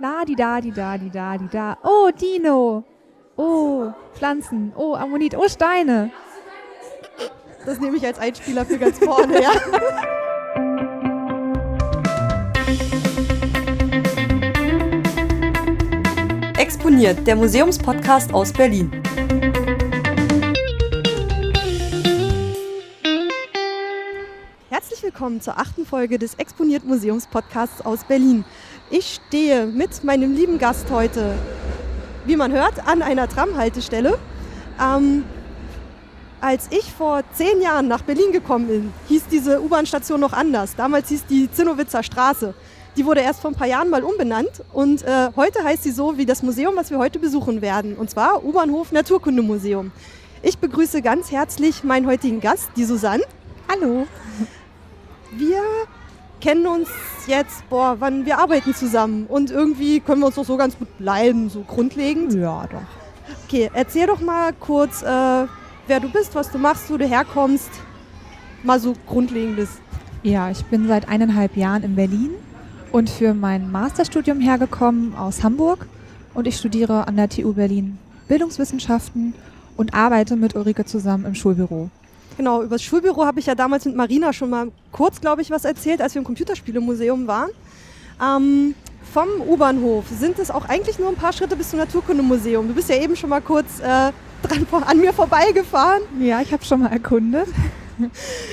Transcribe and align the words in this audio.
La 0.00 0.22
di 0.24 0.36
da 0.36 0.60
di 0.60 0.70
da 0.70 0.96
di 0.96 1.10
da 1.10 1.36
di 1.36 1.48
da. 1.48 1.76
Oh, 1.82 2.12
Dino. 2.12 2.84
Oh, 3.36 3.92
Pflanzen. 4.14 4.72
Oh, 4.76 4.94
Ammonit. 4.94 5.34
Oh, 5.34 5.48
Steine. 5.48 6.12
Das 7.66 7.80
nehme 7.80 7.96
ich 7.96 8.06
als 8.06 8.20
Einspieler 8.20 8.64
für 8.64 8.78
ganz 8.78 8.96
vorne, 9.00 9.42
ja. 9.42 9.50
Exponiert, 16.58 17.26
der 17.26 17.34
Museumspodcast 17.34 18.32
aus 18.32 18.52
Berlin. 18.52 19.02
Willkommen 25.18 25.40
zur 25.40 25.58
achten 25.58 25.84
Folge 25.84 26.16
des 26.16 26.34
Exponiert 26.34 26.84
Museumspodcasts 26.84 27.84
aus 27.84 28.04
Berlin. 28.04 28.44
Ich 28.88 29.18
stehe 29.26 29.66
mit 29.66 30.04
meinem 30.04 30.32
lieben 30.32 30.58
Gast 30.58 30.92
heute, 30.92 31.34
wie 32.24 32.36
man 32.36 32.52
hört, 32.52 32.86
an 32.86 33.02
einer 33.02 33.28
Tramhaltestelle. 33.28 34.16
Ähm, 34.80 35.24
als 36.40 36.68
ich 36.70 36.92
vor 36.92 37.24
zehn 37.32 37.60
Jahren 37.60 37.88
nach 37.88 38.02
Berlin 38.02 38.30
gekommen 38.30 38.68
bin, 38.68 38.92
hieß 39.08 39.24
diese 39.28 39.60
U-Bahn-Station 39.60 40.20
noch 40.20 40.32
anders. 40.32 40.76
Damals 40.76 41.08
hieß 41.08 41.26
die 41.26 41.50
Zinnowitzer 41.50 42.04
Straße. 42.04 42.54
Die 42.96 43.04
wurde 43.04 43.20
erst 43.20 43.40
vor 43.40 43.50
ein 43.50 43.56
paar 43.56 43.66
Jahren 43.66 43.90
mal 43.90 44.04
umbenannt 44.04 44.62
und 44.72 45.02
äh, 45.02 45.30
heute 45.34 45.64
heißt 45.64 45.82
sie 45.82 45.90
so 45.90 46.16
wie 46.16 46.26
das 46.26 46.44
Museum, 46.44 46.76
was 46.76 46.92
wir 46.92 46.98
heute 46.98 47.18
besuchen 47.18 47.60
werden. 47.60 47.96
Und 47.96 48.08
zwar 48.08 48.44
U-Bahnhof 48.44 48.92
Naturkundemuseum. 48.92 49.90
Ich 50.42 50.58
begrüße 50.58 51.02
ganz 51.02 51.32
herzlich 51.32 51.82
meinen 51.82 52.06
heutigen 52.06 52.38
Gast, 52.38 52.70
die 52.76 52.84
Susanne. 52.84 53.24
Hallo. 53.68 54.06
Wir 55.36 55.62
kennen 56.40 56.66
uns 56.66 56.88
jetzt, 57.26 57.68
boah, 57.68 57.96
wann 57.98 58.24
wir 58.24 58.38
arbeiten 58.38 58.74
zusammen 58.74 59.26
und 59.26 59.50
irgendwie 59.50 60.00
können 60.00 60.20
wir 60.20 60.26
uns 60.26 60.36
doch 60.36 60.44
so 60.44 60.56
ganz 60.56 60.78
gut 60.78 60.88
leiden, 60.98 61.50
so 61.50 61.62
grundlegend. 61.62 62.32
Ja, 62.34 62.66
doch. 62.70 62.82
Okay, 63.44 63.70
erzähl 63.74 64.06
doch 64.06 64.20
mal 64.20 64.52
kurz, 64.52 65.02
äh, 65.02 65.06
wer 65.06 66.00
du 66.00 66.10
bist, 66.10 66.34
was 66.34 66.50
du 66.50 66.58
machst, 66.58 66.90
wo 66.90 66.96
du 66.96 67.06
herkommst. 67.06 67.70
Mal 68.62 68.80
so 68.80 68.94
grundlegendes. 69.06 69.68
Ja, 70.22 70.50
ich 70.50 70.64
bin 70.66 70.88
seit 70.88 71.08
eineinhalb 71.08 71.56
Jahren 71.56 71.82
in 71.82 71.94
Berlin 71.94 72.30
und 72.92 73.10
für 73.10 73.34
mein 73.34 73.70
Masterstudium 73.70 74.40
hergekommen 74.40 75.14
aus 75.14 75.42
Hamburg. 75.42 75.86
Und 76.34 76.46
ich 76.46 76.56
studiere 76.56 77.06
an 77.06 77.16
der 77.16 77.28
TU 77.28 77.52
Berlin 77.52 77.98
Bildungswissenschaften 78.28 79.34
und 79.76 79.94
arbeite 79.94 80.36
mit 80.36 80.54
Ulrike 80.54 80.84
zusammen 80.84 81.24
im 81.24 81.34
Schulbüro. 81.34 81.90
Genau, 82.38 82.62
über 82.62 82.76
das 82.76 82.84
Schulbüro 82.84 83.26
habe 83.26 83.40
ich 83.40 83.46
ja 83.46 83.56
damals 83.56 83.84
mit 83.84 83.96
Marina 83.96 84.32
schon 84.32 84.48
mal 84.48 84.68
kurz, 84.92 85.20
glaube 85.20 85.42
ich, 85.42 85.50
was 85.50 85.64
erzählt, 85.64 86.00
als 86.00 86.14
wir 86.14 86.20
im 86.20 86.24
Computerspielemuseum 86.24 87.26
waren. 87.26 87.50
Ähm, 88.22 88.76
vom 89.12 89.26
U-Bahnhof 89.44 90.04
sind 90.16 90.38
es 90.38 90.48
auch 90.52 90.64
eigentlich 90.68 91.00
nur 91.00 91.08
ein 91.08 91.16
paar 91.16 91.32
Schritte 91.32 91.56
bis 91.56 91.70
zum 91.70 91.80
Naturkundemuseum. 91.80 92.68
Du 92.68 92.74
bist 92.74 92.88
ja 92.90 92.94
eben 92.94 93.16
schon 93.16 93.30
mal 93.30 93.40
kurz 93.40 93.80
äh, 93.80 94.12
dran 94.42 94.66
an 94.86 94.98
mir 94.98 95.12
vorbeigefahren. 95.12 96.02
Ja, 96.20 96.40
ich 96.40 96.52
habe 96.52 96.64
schon 96.64 96.80
mal 96.80 96.92
erkundet. 96.92 97.48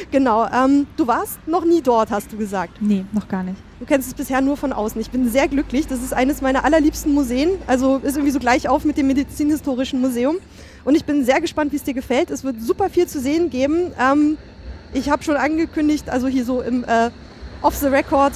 Genau, 0.09 0.47
ähm, 0.47 0.87
du 0.97 1.05
warst 1.05 1.37
noch 1.45 1.65
nie 1.65 1.79
dort, 1.79 2.09
hast 2.09 2.31
du 2.31 2.37
gesagt. 2.37 2.81
Nee, 2.81 3.05
noch 3.11 3.27
gar 3.27 3.43
nicht. 3.43 3.57
Du 3.79 3.85
kennst 3.85 4.07
es 4.07 4.15
bisher 4.15 4.41
nur 4.41 4.57
von 4.57 4.73
außen. 4.73 4.99
Ich 4.99 5.11
bin 5.11 5.29
sehr 5.29 5.47
glücklich. 5.47 5.85
Das 5.85 6.01
ist 6.01 6.13
eines 6.13 6.41
meiner 6.41 6.65
allerliebsten 6.65 7.13
Museen. 7.13 7.51
Also 7.67 7.97
ist 7.97 8.15
irgendwie 8.15 8.31
so 8.31 8.39
gleich 8.39 8.67
auf 8.67 8.85
mit 8.85 8.97
dem 8.97 9.05
Medizinhistorischen 9.05 10.01
Museum. 10.01 10.37
Und 10.85 10.95
ich 10.95 11.03
bin 11.03 11.25
sehr 11.25 11.41
gespannt, 11.41 11.71
wie 11.71 11.77
es 11.77 11.83
dir 11.83 11.93
gefällt. 11.93 12.31
Es 12.31 12.43
wird 12.43 12.61
super 12.61 12.89
viel 12.89 13.07
zu 13.07 13.19
sehen 13.19 13.49
geben. 13.49 13.91
Ähm, 13.99 14.37
ich 14.93 15.09
habe 15.09 15.23
schon 15.23 15.35
angekündigt, 15.35 16.09
also 16.09 16.27
hier 16.27 16.45
so 16.45 16.61
im 16.61 16.85
äh, 16.85 17.09
Off 17.61 17.75
the 17.75 17.87
Record, 17.87 18.33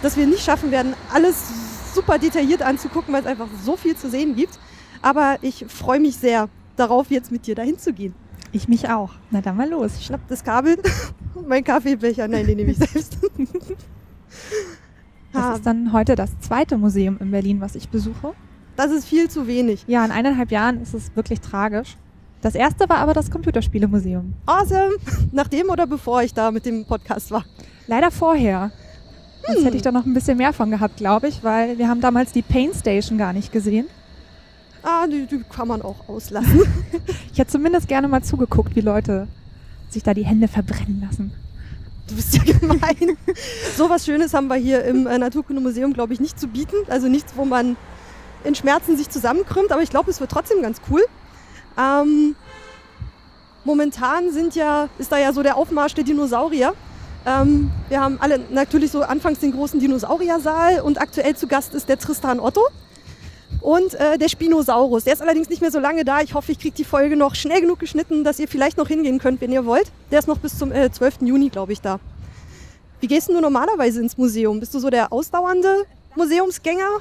dass 0.00 0.16
wir 0.16 0.26
nicht 0.26 0.42
schaffen 0.42 0.70
werden, 0.70 0.94
alles 1.12 1.94
super 1.94 2.18
detailliert 2.18 2.62
anzugucken, 2.62 3.12
weil 3.12 3.22
es 3.22 3.26
einfach 3.26 3.48
so 3.64 3.76
viel 3.76 3.96
zu 3.96 4.08
sehen 4.08 4.36
gibt. 4.36 4.58
Aber 5.02 5.38
ich 5.42 5.66
freue 5.68 6.00
mich 6.00 6.16
sehr 6.16 6.48
darauf, 6.76 7.10
jetzt 7.10 7.32
mit 7.32 7.46
dir 7.46 7.56
dahin 7.56 7.78
zu 7.78 7.92
gehen. 7.92 8.14
Ich 8.52 8.68
mich 8.68 8.88
auch. 8.88 9.10
Na 9.30 9.40
dann 9.40 9.56
mal 9.56 9.68
los. 9.68 9.92
Ich 9.98 10.06
schnapp 10.06 10.20
das 10.28 10.42
Kabel 10.44 10.78
und 11.34 11.48
meinen 11.48 11.64
Kaffeebecher. 11.64 12.28
Nein, 12.28 12.46
den 12.46 12.56
nehme 12.56 12.70
ich 12.70 12.78
selbst. 12.78 13.18
Das 15.32 15.56
ist 15.56 15.66
dann 15.66 15.92
heute 15.92 16.14
das 16.14 16.30
zweite 16.40 16.78
Museum 16.78 17.18
in 17.20 17.30
Berlin, 17.30 17.60
was 17.60 17.74
ich 17.74 17.88
besuche. 17.88 18.34
Das 18.78 18.92
ist 18.92 19.06
viel 19.06 19.28
zu 19.28 19.48
wenig. 19.48 19.84
Ja, 19.88 20.04
in 20.04 20.12
eineinhalb 20.12 20.52
Jahren 20.52 20.80
ist 20.80 20.94
es 20.94 21.14
wirklich 21.16 21.40
tragisch. 21.40 21.96
Das 22.42 22.54
erste 22.54 22.88
war 22.88 22.98
aber 22.98 23.12
das 23.12 23.28
Computerspielemuseum. 23.28 24.34
Awesome. 24.46 24.94
Nachdem 25.32 25.68
oder 25.68 25.88
bevor 25.88 26.22
ich 26.22 26.32
da 26.32 26.52
mit 26.52 26.64
dem 26.64 26.84
Podcast 26.84 27.32
war? 27.32 27.44
Leider 27.88 28.12
vorher. 28.12 28.70
Sonst 29.44 29.64
hätte 29.64 29.76
ich 29.76 29.82
da 29.82 29.90
noch 29.90 30.06
ein 30.06 30.14
bisschen 30.14 30.36
mehr 30.36 30.52
von 30.52 30.70
gehabt, 30.70 30.98
glaube 30.98 31.26
ich, 31.26 31.42
weil 31.42 31.76
wir 31.78 31.88
haben 31.88 32.00
damals 32.00 32.30
die 32.30 32.42
Pain 32.42 32.72
Station 32.72 33.18
gar 33.18 33.32
nicht 33.32 33.50
gesehen. 33.50 33.88
Ah, 34.84 35.08
die, 35.08 35.26
die 35.26 35.42
kann 35.42 35.66
man 35.66 35.82
auch 35.82 36.08
auslassen. 36.08 36.62
Ich 37.32 37.38
hätte 37.40 37.50
zumindest 37.50 37.88
gerne 37.88 38.06
mal 38.06 38.22
zugeguckt, 38.22 38.76
wie 38.76 38.80
Leute 38.80 39.26
sich 39.90 40.04
da 40.04 40.14
die 40.14 40.24
Hände 40.24 40.46
verbrennen 40.46 41.04
lassen. 41.04 41.32
Du 42.06 42.14
bist 42.14 42.36
ja 42.36 42.44
gemein. 42.44 43.16
so 43.76 43.90
was 43.90 44.04
Schönes 44.04 44.34
haben 44.34 44.46
wir 44.46 44.56
hier 44.56 44.84
im 44.84 45.08
äh, 45.08 45.18
Naturkundemuseum, 45.18 45.92
glaube 45.94 46.12
ich, 46.12 46.20
nicht 46.20 46.38
zu 46.38 46.46
bieten. 46.46 46.76
Also 46.88 47.08
nichts, 47.08 47.32
wo 47.36 47.44
man 47.44 47.76
in 48.44 48.54
Schmerzen 48.54 48.96
sich 48.96 49.08
zusammenkrümmt, 49.08 49.72
aber 49.72 49.82
ich 49.82 49.90
glaube, 49.90 50.10
es 50.10 50.20
wird 50.20 50.30
trotzdem 50.30 50.62
ganz 50.62 50.80
cool. 50.90 51.02
Ähm, 51.78 52.36
momentan 53.64 54.32
sind 54.32 54.54
ja, 54.54 54.88
ist 54.98 55.12
da 55.12 55.18
ja 55.18 55.32
so 55.32 55.42
der 55.42 55.56
Aufmarsch 55.56 55.94
der 55.94 56.04
Dinosaurier. 56.04 56.74
Ähm, 57.26 57.70
wir 57.88 58.00
haben 58.00 58.18
alle 58.20 58.40
natürlich 58.50 58.90
so 58.90 59.02
anfangs 59.02 59.40
den 59.40 59.52
großen 59.52 59.80
Dinosauriersaal 59.80 60.80
und 60.80 61.00
aktuell 61.00 61.36
zu 61.36 61.46
Gast 61.46 61.74
ist 61.74 61.88
der 61.88 61.98
Tristan 61.98 62.40
Otto 62.40 62.62
und 63.60 63.94
äh, 63.94 64.18
der 64.18 64.28
Spinosaurus. 64.28 65.04
Der 65.04 65.14
ist 65.14 65.22
allerdings 65.22 65.48
nicht 65.48 65.60
mehr 65.60 65.70
so 65.70 65.78
lange 65.78 66.04
da. 66.04 66.20
Ich 66.20 66.34
hoffe, 66.34 66.52
ich 66.52 66.58
kriege 66.58 66.74
die 66.76 66.84
Folge 66.84 67.16
noch 67.16 67.34
schnell 67.34 67.60
genug 67.60 67.78
geschnitten, 67.78 68.24
dass 68.24 68.38
ihr 68.38 68.48
vielleicht 68.48 68.78
noch 68.78 68.88
hingehen 68.88 69.18
könnt, 69.18 69.40
wenn 69.40 69.52
ihr 69.52 69.66
wollt. 69.66 69.90
Der 70.10 70.20
ist 70.20 70.28
noch 70.28 70.38
bis 70.38 70.58
zum 70.58 70.72
äh, 70.72 70.90
12. 70.90 71.22
Juni, 71.22 71.48
glaube 71.48 71.72
ich, 71.72 71.80
da. 71.80 72.00
Wie 73.00 73.06
gehst 73.06 73.28
du 73.28 73.40
normalerweise 73.40 74.00
ins 74.00 74.16
Museum? 74.18 74.58
Bist 74.60 74.74
du 74.74 74.78
so 74.78 74.90
der 74.90 75.12
ausdauernde 75.12 75.84
Museumsgänger? 76.16 77.00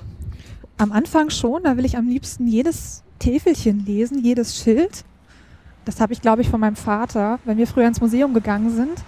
Am 0.78 0.92
Anfang 0.92 1.30
schon, 1.32 1.64
da 1.64 1.76
will 1.76 1.86
ich 1.86 1.98
am 1.98 2.08
liebsten 2.08 2.48
jedes 2.48 3.04
Täfelchen 3.20 3.84
lesen, 3.86 4.24
jedes 4.24 4.58
Schild. 4.58 5.06
Das 5.86 6.00
habe 6.00 6.14
ich, 6.14 6.22
glaube 6.22 6.42
ich, 6.42 6.50
von 6.50 6.60
meinem 6.60 6.76
Vater. 6.76 7.40
Wenn 7.46 7.58
wir 7.58 7.66
früher 7.66 7.88
ins 7.88 8.02
Museum 8.02 8.34
gegangen 8.34 8.70
sind, 8.70 9.04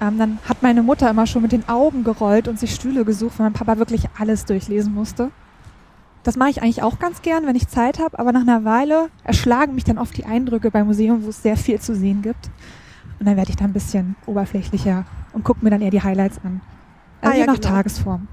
ähm, 0.00 0.18
dann 0.18 0.38
hat 0.48 0.62
meine 0.62 0.82
Mutter 0.82 1.10
immer 1.10 1.26
schon 1.26 1.42
mit 1.42 1.52
den 1.52 1.68
Augen 1.68 2.02
gerollt 2.02 2.48
und 2.48 2.58
sich 2.58 2.74
Stühle 2.74 3.04
gesucht, 3.04 3.38
weil 3.38 3.46
mein 3.46 3.52
Papa 3.52 3.76
wirklich 3.76 4.04
alles 4.18 4.46
durchlesen 4.46 4.94
musste. 4.94 5.30
Das 6.22 6.36
mache 6.36 6.50
ich 6.50 6.62
eigentlich 6.62 6.82
auch 6.82 6.98
ganz 6.98 7.20
gern, 7.20 7.46
wenn 7.46 7.56
ich 7.56 7.68
Zeit 7.68 7.98
habe, 7.98 8.18
aber 8.18 8.32
nach 8.32 8.42
einer 8.42 8.64
Weile 8.64 9.08
erschlagen 9.24 9.74
mich 9.74 9.84
dann 9.84 9.98
oft 9.98 10.16
die 10.16 10.24
Eindrücke 10.24 10.70
beim 10.70 10.86
Museum, 10.86 11.24
wo 11.24 11.28
es 11.28 11.42
sehr 11.42 11.56
viel 11.56 11.80
zu 11.80 11.94
sehen 11.94 12.22
gibt. 12.22 12.48
Und 13.18 13.26
dann 13.26 13.36
werde 13.36 13.50
ich 13.50 13.56
da 13.56 13.64
ein 13.64 13.72
bisschen 13.72 14.16
oberflächlicher 14.26 15.04
und 15.32 15.44
gucke 15.44 15.62
mir 15.64 15.70
dann 15.70 15.82
eher 15.82 15.90
die 15.90 16.02
Highlights 16.02 16.38
an. 16.44 16.60
Also 17.20 17.32
Ah, 17.32 17.34
je 17.34 17.40
ja, 17.40 17.46
nach 17.46 17.60
genau. 17.60 17.68
Tagesform. 17.68 18.28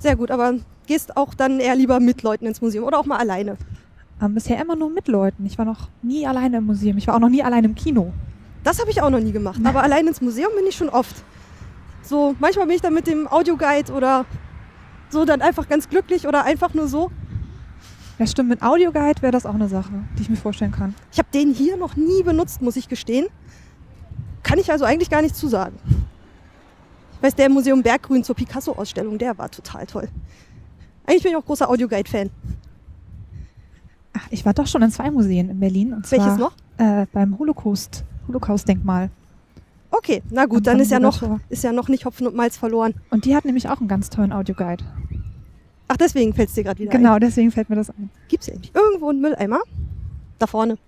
Sehr 0.00 0.16
gut, 0.16 0.30
aber 0.30 0.54
gehst 0.86 1.16
auch 1.16 1.34
dann 1.34 1.60
eher 1.60 1.76
lieber 1.76 2.00
mit 2.00 2.22
Leuten 2.22 2.46
ins 2.46 2.62
Museum 2.62 2.84
oder 2.84 2.98
auch 2.98 3.04
mal 3.04 3.18
alleine? 3.18 3.58
Ähm, 4.20 4.34
bisher 4.34 4.60
immer 4.60 4.74
nur 4.74 4.90
mit 4.90 5.08
Leuten. 5.08 5.44
Ich 5.44 5.58
war 5.58 5.66
noch 5.66 5.88
nie 6.02 6.26
alleine 6.26 6.56
im 6.56 6.64
Museum. 6.64 6.96
Ich 6.96 7.06
war 7.06 7.14
auch 7.14 7.20
noch 7.20 7.28
nie 7.28 7.42
alleine 7.42 7.68
im 7.68 7.74
Kino. 7.74 8.12
Das 8.64 8.80
habe 8.80 8.90
ich 8.90 9.02
auch 9.02 9.10
noch 9.10 9.20
nie 9.20 9.32
gemacht. 9.32 9.60
Aber 9.62 9.82
allein 9.82 10.06
ins 10.06 10.22
Museum 10.22 10.50
bin 10.56 10.66
ich 10.66 10.74
schon 10.74 10.88
oft. 10.88 11.14
So, 12.02 12.34
manchmal 12.38 12.66
bin 12.66 12.76
ich 12.76 12.82
dann 12.82 12.94
mit 12.94 13.06
dem 13.06 13.28
Audioguide 13.28 13.92
oder 13.92 14.24
so 15.10 15.26
dann 15.26 15.42
einfach 15.42 15.68
ganz 15.68 15.88
glücklich 15.88 16.26
oder 16.26 16.44
einfach 16.44 16.72
nur 16.72 16.88
so. 16.88 17.10
Ja, 18.18 18.26
stimmt. 18.26 18.48
Mit 18.48 18.62
Audioguide 18.62 19.20
wäre 19.20 19.32
das 19.32 19.44
auch 19.44 19.54
eine 19.54 19.68
Sache, 19.68 19.92
die 20.18 20.22
ich 20.22 20.30
mir 20.30 20.36
vorstellen 20.36 20.72
kann. 20.72 20.94
Ich 21.12 21.18
habe 21.18 21.28
den 21.32 21.52
hier 21.52 21.76
noch 21.76 21.96
nie 21.96 22.22
benutzt, 22.22 22.62
muss 22.62 22.76
ich 22.76 22.88
gestehen. 22.88 23.26
Kann 24.42 24.58
ich 24.58 24.72
also 24.72 24.86
eigentlich 24.86 25.10
gar 25.10 25.20
nicht 25.20 25.36
zusagen. 25.36 25.76
Ich 27.20 27.24
weiß, 27.24 27.34
der 27.34 27.46
im 27.46 27.52
Museum 27.52 27.82
Berggrün 27.82 28.24
zur 28.24 28.34
Picasso-Ausstellung, 28.34 29.18
der 29.18 29.36
war 29.36 29.50
total 29.50 29.84
toll. 29.84 30.08
Eigentlich 31.04 31.22
bin 31.22 31.32
ich 31.32 31.36
auch 31.36 31.44
großer 31.44 31.68
Audioguide-Fan. 31.68 32.30
Ach, 34.14 34.26
ich 34.30 34.46
war 34.46 34.54
doch 34.54 34.66
schon 34.66 34.80
in 34.80 34.90
zwei 34.90 35.10
Museen 35.10 35.50
in 35.50 35.60
Berlin. 35.60 35.92
Und 35.92 36.10
Welches 36.10 36.36
zwar, 36.36 36.38
noch? 36.38 36.54
Äh, 36.78 37.04
beim 37.12 37.38
Holocaust, 37.38 38.04
Holocaust-Denkmal. 38.26 39.10
Okay, 39.90 40.22
na 40.30 40.46
gut, 40.46 40.66
dann 40.66 40.80
ist 40.80 40.90
ja, 40.90 40.98
noch, 40.98 41.20
ist 41.50 41.62
ja 41.62 41.72
noch 41.72 41.88
nicht 41.88 42.06
Hopfen 42.06 42.26
und 42.26 42.34
Malz 42.34 42.56
verloren. 42.56 42.94
Und 43.10 43.26
die 43.26 43.36
hat 43.36 43.44
nämlich 43.44 43.68
auch 43.68 43.80
einen 43.80 43.88
ganz 43.88 44.08
tollen 44.08 44.32
Audioguide. 44.32 44.82
Ach, 45.88 45.98
deswegen 45.98 46.32
fällt 46.32 46.48
es 46.48 46.54
dir 46.54 46.64
gerade 46.64 46.78
wieder 46.78 46.90
ein. 46.90 46.96
Genau, 46.96 47.18
deswegen 47.18 47.50
fällt 47.50 47.68
mir 47.68 47.76
das 47.76 47.90
ein. 47.90 48.08
Gibt 48.28 48.44
es 48.44 48.48
eigentlich 48.48 48.74
irgendwo 48.74 49.10
einen 49.10 49.20
Mülleimer? 49.20 49.60
Da 50.38 50.46
vorne. 50.46 50.78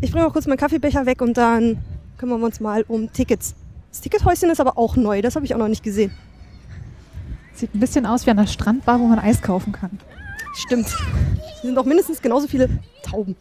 Ich 0.00 0.10
bringe 0.10 0.26
auch 0.26 0.32
kurz 0.32 0.48
meinen 0.48 0.58
Kaffeebecher 0.58 1.06
weg 1.06 1.22
und 1.22 1.36
dann 1.36 1.78
kümmern 2.18 2.40
wir 2.40 2.46
uns 2.46 2.58
mal 2.58 2.84
um 2.88 3.12
Tickets. 3.12 3.54
Das 3.94 4.00
Tickethäuschen 4.00 4.50
ist 4.50 4.60
aber 4.60 4.76
auch 4.76 4.96
neu, 4.96 5.22
das 5.22 5.36
habe 5.36 5.46
ich 5.46 5.54
auch 5.54 5.58
noch 5.58 5.68
nicht 5.68 5.84
gesehen. 5.84 6.12
Sieht 7.52 7.72
ein 7.72 7.78
bisschen 7.78 8.06
aus 8.06 8.26
wie 8.26 8.30
an 8.32 8.38
der 8.38 8.48
Strandbar, 8.48 8.98
wo 8.98 9.06
man 9.06 9.20
Eis 9.20 9.40
kaufen 9.40 9.72
kann. 9.72 10.00
Stimmt. 10.56 10.86
Es 11.54 11.62
sind 11.62 11.76
doch 11.76 11.84
mindestens 11.84 12.20
genauso 12.20 12.48
viele 12.48 12.68
Tauben. 13.04 13.36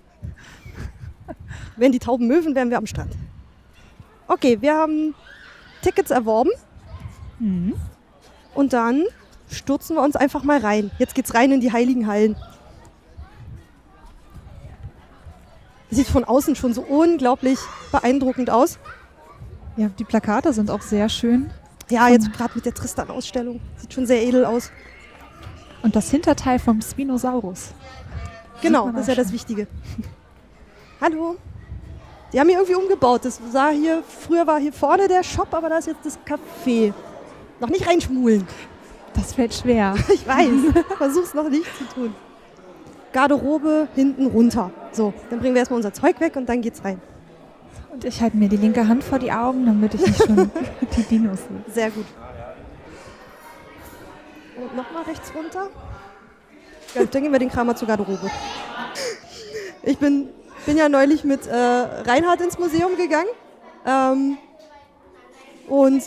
Wären 1.75 1.91
die 1.91 1.97
Tauben 1.97 2.27
Möwen, 2.27 2.53
wären 2.53 2.69
wir 2.69 2.77
am 2.77 2.85
Strand. 2.85 3.15
Okay, 4.27 4.61
wir 4.61 4.75
haben 4.75 5.15
Tickets 5.81 6.11
erworben 6.11 6.51
Mhm. 7.39 7.73
und 8.53 8.73
dann 8.73 9.05
stürzen 9.49 9.95
wir 9.95 10.03
uns 10.03 10.15
einfach 10.15 10.43
mal 10.43 10.59
rein. 10.59 10.91
Jetzt 10.99 11.15
geht's 11.15 11.33
rein 11.33 11.51
in 11.51 11.61
die 11.61 11.71
heiligen 11.73 12.05
Hallen. 12.05 12.35
Sieht 15.89 16.05
von 16.05 16.23
außen 16.23 16.55
schon 16.55 16.75
so 16.75 16.81
unglaublich 16.83 17.57
beeindruckend 17.91 18.51
aus. 18.51 18.77
Ja, 19.75 19.87
die 19.87 20.03
Plakate 20.03 20.53
sind 20.53 20.69
auch 20.69 20.81
sehr 20.81 21.09
schön. 21.09 21.49
Ja, 21.89 22.07
jetzt 22.07 22.31
gerade 22.31 22.53
mit 22.55 22.65
der 22.65 22.73
Tristan-Ausstellung. 22.73 23.59
Sieht 23.77 23.93
schon 23.93 24.05
sehr 24.05 24.21
edel 24.21 24.45
aus. 24.45 24.71
Und 25.81 25.95
das 25.95 26.09
Hinterteil 26.11 26.59
vom 26.59 26.81
Spinosaurus. 26.81 27.73
Genau, 28.61 28.89
das 28.91 29.01
ist 29.01 29.07
ja 29.09 29.15
das. 29.15 29.33
Wichtige. 29.33 29.67
Hallo. 31.01 31.35
Die 32.31 32.39
haben 32.39 32.47
hier 32.47 32.57
irgendwie 32.57 32.75
umgebaut. 32.75 33.25
Das 33.25 33.39
sah 33.51 33.69
hier, 33.69 34.03
früher 34.07 34.47
war 34.47 34.59
hier 34.59 34.71
vorne 34.71 35.07
der 35.07 35.23
Shop, 35.23 35.53
aber 35.53 35.69
da 35.69 35.77
ist 35.79 35.87
jetzt 35.87 36.05
das 36.05 36.17
Café. 36.25 36.93
Noch 37.59 37.69
nicht 37.69 37.87
reinschmulen. 37.87 38.47
Das 39.13 39.33
fällt 39.33 39.53
schwer. 39.53 39.95
Ich 40.13 40.25
weiß. 40.27 40.83
Versuch's 40.97 41.33
noch 41.33 41.49
nicht 41.49 41.65
zu 41.77 41.83
tun. 41.93 42.15
Garderobe 43.11 43.87
hinten 43.93 44.27
runter. 44.27 44.71
So, 44.91 45.13
dann 45.29 45.39
bringen 45.39 45.53
wir 45.53 45.59
erstmal 45.59 45.77
unser 45.77 45.93
Zeug 45.93 46.19
weg 46.19 46.35
und 46.35 46.47
dann 46.47 46.61
geht's 46.61 46.83
rein. 46.83 47.01
Und 47.93 48.03
ich 48.05 48.21
halte 48.21 48.37
mir 48.37 48.49
die 48.49 48.57
linke 48.57 48.87
Hand 48.87 49.03
vor 49.03 49.19
die 49.19 49.31
Augen, 49.31 49.67
damit 49.67 49.93
ich 49.93 50.01
nicht 50.01 50.17
schon 50.17 50.49
die 50.97 51.03
Dinos 51.03 51.39
sehe. 51.39 51.73
Sehr 51.73 51.91
gut. 51.91 52.05
Und 54.57 54.75
nochmal 54.75 55.03
rechts 55.03 55.31
runter. 55.35 55.69
Ja, 56.95 57.05
dann 57.05 57.21
gehen 57.21 57.31
wir 57.31 57.39
den 57.39 57.49
Kramer 57.49 57.75
zur 57.75 57.87
Garderobe. 57.87 58.31
Ich 59.83 59.99
bin, 59.99 60.29
bin 60.65 60.77
ja 60.77 60.89
neulich 60.89 61.23
mit 61.23 61.45
äh, 61.45 61.55
Reinhard 61.55 62.41
ins 62.41 62.57
Museum 62.57 62.97
gegangen. 62.97 63.29
Ähm, 63.85 64.37
und 65.67 66.03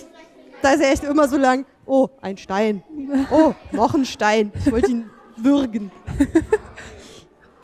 da 0.62 0.72
ist 0.72 0.80
er 0.80 0.90
echt 0.90 1.04
immer 1.04 1.28
so 1.28 1.36
lang, 1.36 1.66
oh, 1.86 2.08
ein 2.20 2.36
Stein. 2.36 2.82
Oh, 3.30 3.54
noch 3.70 3.94
ein 3.94 4.04
Stein. 4.04 4.52
Ich 4.58 4.72
wollte 4.72 4.90
ihn 4.90 5.10
würgen. 5.36 5.92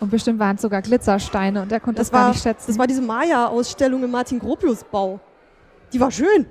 Und 0.03 0.11
bestimmt 0.11 0.41
waren 0.41 0.57
es 0.57 0.63
sogar 0.63 0.83
Glitzersteine 0.83 1.63
und 1.63 1.71
er 1.71 1.79
konnte 1.79 1.99
das, 1.99 2.09
Das 2.09 2.13
gar 2.13 2.23
war, 2.23 2.29
nicht 2.31 2.43
schätzen. 2.43 2.65
das 2.67 2.77
war 2.77 2.89
diese 2.89 3.03
Maya-Ausstellung 3.03 4.03
im 4.03 4.11
Martin 4.11 4.41
Gropius 4.41 4.83
Bau. 4.83 5.21
Die 5.93 6.01
war 6.01 6.11
schön. 6.11 6.47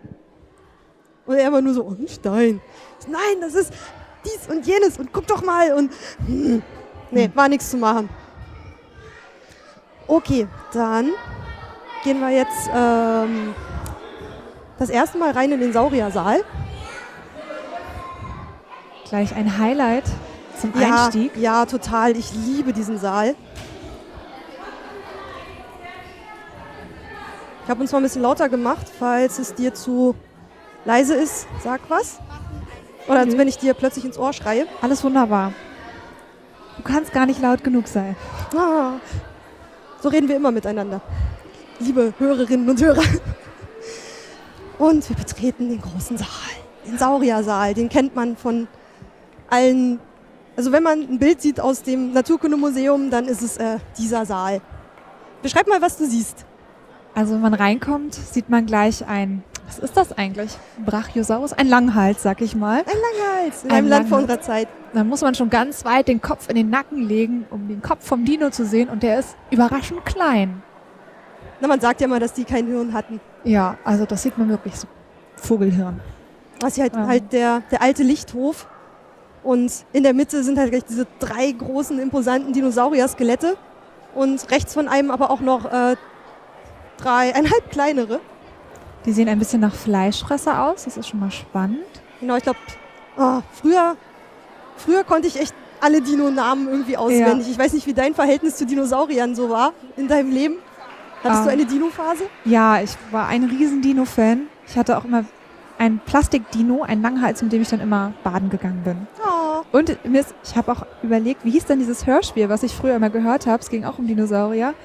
Und 1.25 1.35
er 1.35 1.49
immer 1.49 1.61
nur 1.61 1.73
so, 1.73 1.83
oh, 1.83 1.89
ein 1.89 2.07
Stein. 2.07 2.61
Nein, 3.09 3.41
das 3.41 3.53
ist 3.53 3.73
dies 4.23 4.47
und 4.49 4.65
jenes 4.65 4.97
und 4.97 5.11
guck 5.11 5.27
doch 5.27 5.43
mal. 5.43 5.73
Und 5.73 5.91
hm. 6.25 6.61
nee, 7.11 7.29
war 7.35 7.49
nichts 7.49 7.69
zu 7.69 7.75
machen. 7.75 8.07
Okay, 10.07 10.47
dann 10.71 11.09
gehen 12.05 12.21
wir 12.21 12.29
jetzt 12.29 12.69
ähm, 12.73 13.53
das 14.79 14.89
erste 14.89 15.17
Mal 15.17 15.31
rein 15.31 15.51
in 15.51 15.59
den 15.59 15.73
Sauriersaal. 15.73 16.45
Gleich 19.09 19.35
ein 19.35 19.57
Highlight 19.57 20.05
zum 20.61 20.73
Ja, 20.79 21.05
Einstieg. 21.05 21.35
ja, 21.37 21.65
total. 21.65 22.15
Ich 22.15 22.33
liebe 22.33 22.71
diesen 22.73 22.97
Saal. 22.97 23.35
Ich 27.63 27.69
habe 27.69 27.81
uns 27.81 27.91
mal 27.91 27.99
ein 27.99 28.03
bisschen 28.03 28.21
lauter 28.21 28.49
gemacht, 28.49 28.87
falls 28.99 29.39
es 29.39 29.53
dir 29.53 29.73
zu 29.73 30.15
leise 30.85 31.13
ist. 31.15 31.47
Sag 31.63 31.81
was. 31.89 32.19
Oder 33.07 33.25
Mhm. 33.25 33.37
wenn 33.37 33.47
ich 33.47 33.57
dir 33.57 33.73
plötzlich 33.73 34.05
ins 34.05 34.17
Ohr 34.17 34.33
schreie. 34.33 34.65
Alles 34.81 35.03
wunderbar. 35.03 35.53
Du 36.77 36.83
kannst 36.83 37.11
gar 37.13 37.25
nicht 37.25 37.41
laut 37.41 37.63
genug 37.63 37.87
sein. 37.87 38.15
Ah. 38.57 38.93
So 40.01 40.09
reden 40.09 40.27
wir 40.27 40.35
immer 40.35 40.51
miteinander. 40.51 41.01
Liebe 41.79 42.13
Hörerinnen 42.17 42.69
und 42.69 42.81
Hörer. 42.81 43.03
Und 44.79 45.07
wir 45.07 45.15
betreten 45.15 45.69
den 45.69 45.81
großen 45.81 46.17
Saal. 46.17 46.27
Den 46.87 46.97
Sauriersaal. 46.97 47.73
Den 47.75 47.89
kennt 47.89 48.15
man 48.15 48.35
von 48.35 48.67
allen. 49.49 49.99
Also 50.61 50.71
wenn 50.71 50.83
man 50.83 50.99
ein 50.99 51.17
Bild 51.17 51.41
sieht 51.41 51.59
aus 51.59 51.81
dem 51.81 52.13
Naturkundemuseum, 52.13 53.09
dann 53.09 53.25
ist 53.25 53.41
es 53.41 53.57
äh, 53.57 53.79
dieser 53.97 54.27
Saal. 54.27 54.61
Beschreib 55.41 55.67
mal, 55.67 55.81
was 55.81 55.97
du 55.97 56.05
siehst. 56.05 56.45
Also 57.15 57.33
wenn 57.33 57.41
man 57.41 57.55
reinkommt, 57.55 58.13
sieht 58.13 58.47
man 58.47 58.67
gleich 58.67 59.07
ein, 59.07 59.41
was 59.65 59.79
ist 59.79 59.97
das 59.97 60.15
eigentlich? 60.15 60.55
Brachiosaurus? 60.85 61.53
Ein 61.53 61.67
Langhals, 61.67 62.21
sag 62.21 62.41
ich 62.41 62.55
mal. 62.55 62.81
Ein 62.81 62.85
Langhals 62.85 63.63
in 63.63 63.71
Ein 63.71 63.77
einem 63.77 63.87
Land 63.87 64.09
vor 64.09 64.19
unserer 64.19 64.39
Zeit. 64.39 64.67
Dann 64.93 65.07
muss 65.09 65.21
man 65.21 65.33
schon 65.33 65.49
ganz 65.49 65.83
weit 65.83 66.07
den 66.07 66.21
Kopf 66.21 66.47
in 66.47 66.55
den 66.55 66.69
Nacken 66.69 67.07
legen, 67.07 67.47
um 67.49 67.67
den 67.67 67.81
Kopf 67.81 68.05
vom 68.05 68.23
Dino 68.23 68.51
zu 68.51 68.63
sehen 68.63 68.87
und 68.87 69.01
der 69.01 69.17
ist 69.17 69.35
überraschend 69.49 70.05
klein. 70.05 70.61
Na, 71.59 71.67
man 71.69 71.81
sagt 71.81 72.01
ja 72.01 72.07
mal, 72.07 72.19
dass 72.19 72.33
die 72.33 72.43
kein 72.43 72.67
Hirn 72.67 72.93
hatten. 72.93 73.19
Ja, 73.45 73.79
also 73.83 74.05
das 74.05 74.21
sieht 74.21 74.37
man 74.37 74.47
wirklich 74.49 74.75
so. 74.75 74.87
Vogelhirn. 75.37 75.99
Was 76.59 76.75
hier 76.75 76.83
halt, 76.83 76.95
Ja. 76.95 77.07
halt 77.07 77.33
der, 77.33 77.63
der 77.71 77.81
alte 77.81 78.03
Lichthof. 78.03 78.67
Und 79.43 79.71
in 79.93 80.03
der 80.03 80.13
Mitte 80.13 80.43
sind 80.43 80.57
halt 80.59 80.71
gleich 80.71 80.83
diese 80.85 81.07
drei 81.19 81.51
großen, 81.51 81.97
imposanten 81.99 82.53
Dinosaurier-Skelette. 82.53 83.57
Und 84.13 84.51
rechts 84.51 84.73
von 84.73 84.87
einem 84.87 85.09
aber 85.11 85.31
auch 85.31 85.39
noch 85.39 85.65
äh, 85.71 85.95
dreieinhalb 86.97 87.71
kleinere. 87.71 88.19
Die 89.05 89.11
sehen 89.13 89.27
ein 89.29 89.39
bisschen 89.39 89.61
nach 89.61 89.73
Fleischfresser 89.73 90.63
aus, 90.65 90.83
das 90.85 90.97
ist 90.97 91.07
schon 91.09 91.19
mal 91.19 91.31
spannend. 91.31 91.79
Genau, 92.19 92.35
ich 92.35 92.43
glaube, 92.43 92.59
früher, 93.59 93.95
früher 94.77 95.03
konnte 95.03 95.27
ich 95.27 95.39
echt 95.39 95.55
alle 95.79 96.01
Dino-Namen 96.01 96.67
irgendwie 96.69 96.97
auswendig. 96.97 97.49
Ich 97.49 97.57
weiß 97.57 97.73
nicht, 97.73 97.87
wie 97.87 97.93
dein 97.93 98.13
Verhältnis 98.13 98.57
zu 98.57 98.65
Dinosauriern 98.67 99.33
so 99.33 99.49
war 99.49 99.73
in 99.97 100.07
deinem 100.07 100.31
Leben. 100.31 100.57
Hattest 101.23 101.41
Ah. 101.41 101.45
du 101.45 101.49
eine 101.51 101.65
Dino-Phase? 101.65 102.23
Ja, 102.45 102.79
ich 102.81 102.91
war 103.11 103.27
ein 103.27 103.45
riesen 103.45 103.81
Dino-Fan. 103.81 104.47
Ich 104.67 104.77
hatte 104.77 104.95
auch 104.97 105.05
immer 105.05 105.25
ein 105.81 105.99
Plastik-Dino, 106.05 106.83
einen 106.83 107.01
Langhals, 107.01 107.41
mit 107.41 107.51
dem 107.51 107.63
ich 107.63 107.69
dann 107.69 107.79
immer 107.79 108.13
baden 108.23 108.51
gegangen 108.51 108.83
bin. 108.83 109.07
Ja. 109.17 109.63
Und 109.71 109.89
ich 109.89 110.55
habe 110.55 110.71
auch 110.71 110.85
überlegt, 111.01 111.43
wie 111.43 111.49
hieß 111.49 111.65
denn 111.65 111.79
dieses 111.79 112.05
Hörspiel, 112.05 112.49
was 112.49 112.61
ich 112.61 112.75
früher 112.75 112.95
immer 112.95 113.09
gehört 113.09 113.47
habe. 113.47 113.63
Es 113.63 113.69
ging 113.69 113.83
auch 113.83 113.97
um 113.97 114.05
Dinosaurier. 114.05 114.75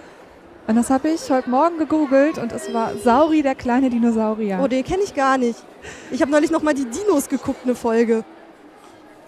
Und 0.67 0.75
das 0.75 0.89
habe 0.89 1.11
ich 1.11 1.31
heute 1.31 1.51
Morgen 1.51 1.77
gegoogelt 1.77 2.39
und 2.39 2.51
es 2.51 2.73
war 2.73 2.93
Sauri, 2.97 3.43
der 3.43 3.55
kleine 3.55 3.91
Dinosaurier. 3.91 4.59
Oh, 4.63 4.69
den 4.69 4.83
kenne 4.85 5.03
ich 5.05 5.15
gar 5.15 5.37
nicht. 5.37 5.63
Ich 6.11 6.23
habe 6.23 6.31
neulich 6.31 6.51
noch 6.51 6.63
mal 6.63 6.73
die 6.73 6.87
Dinos 6.87 7.29
geguckt, 7.29 7.61
eine 7.65 7.75
Folge. 7.75 8.25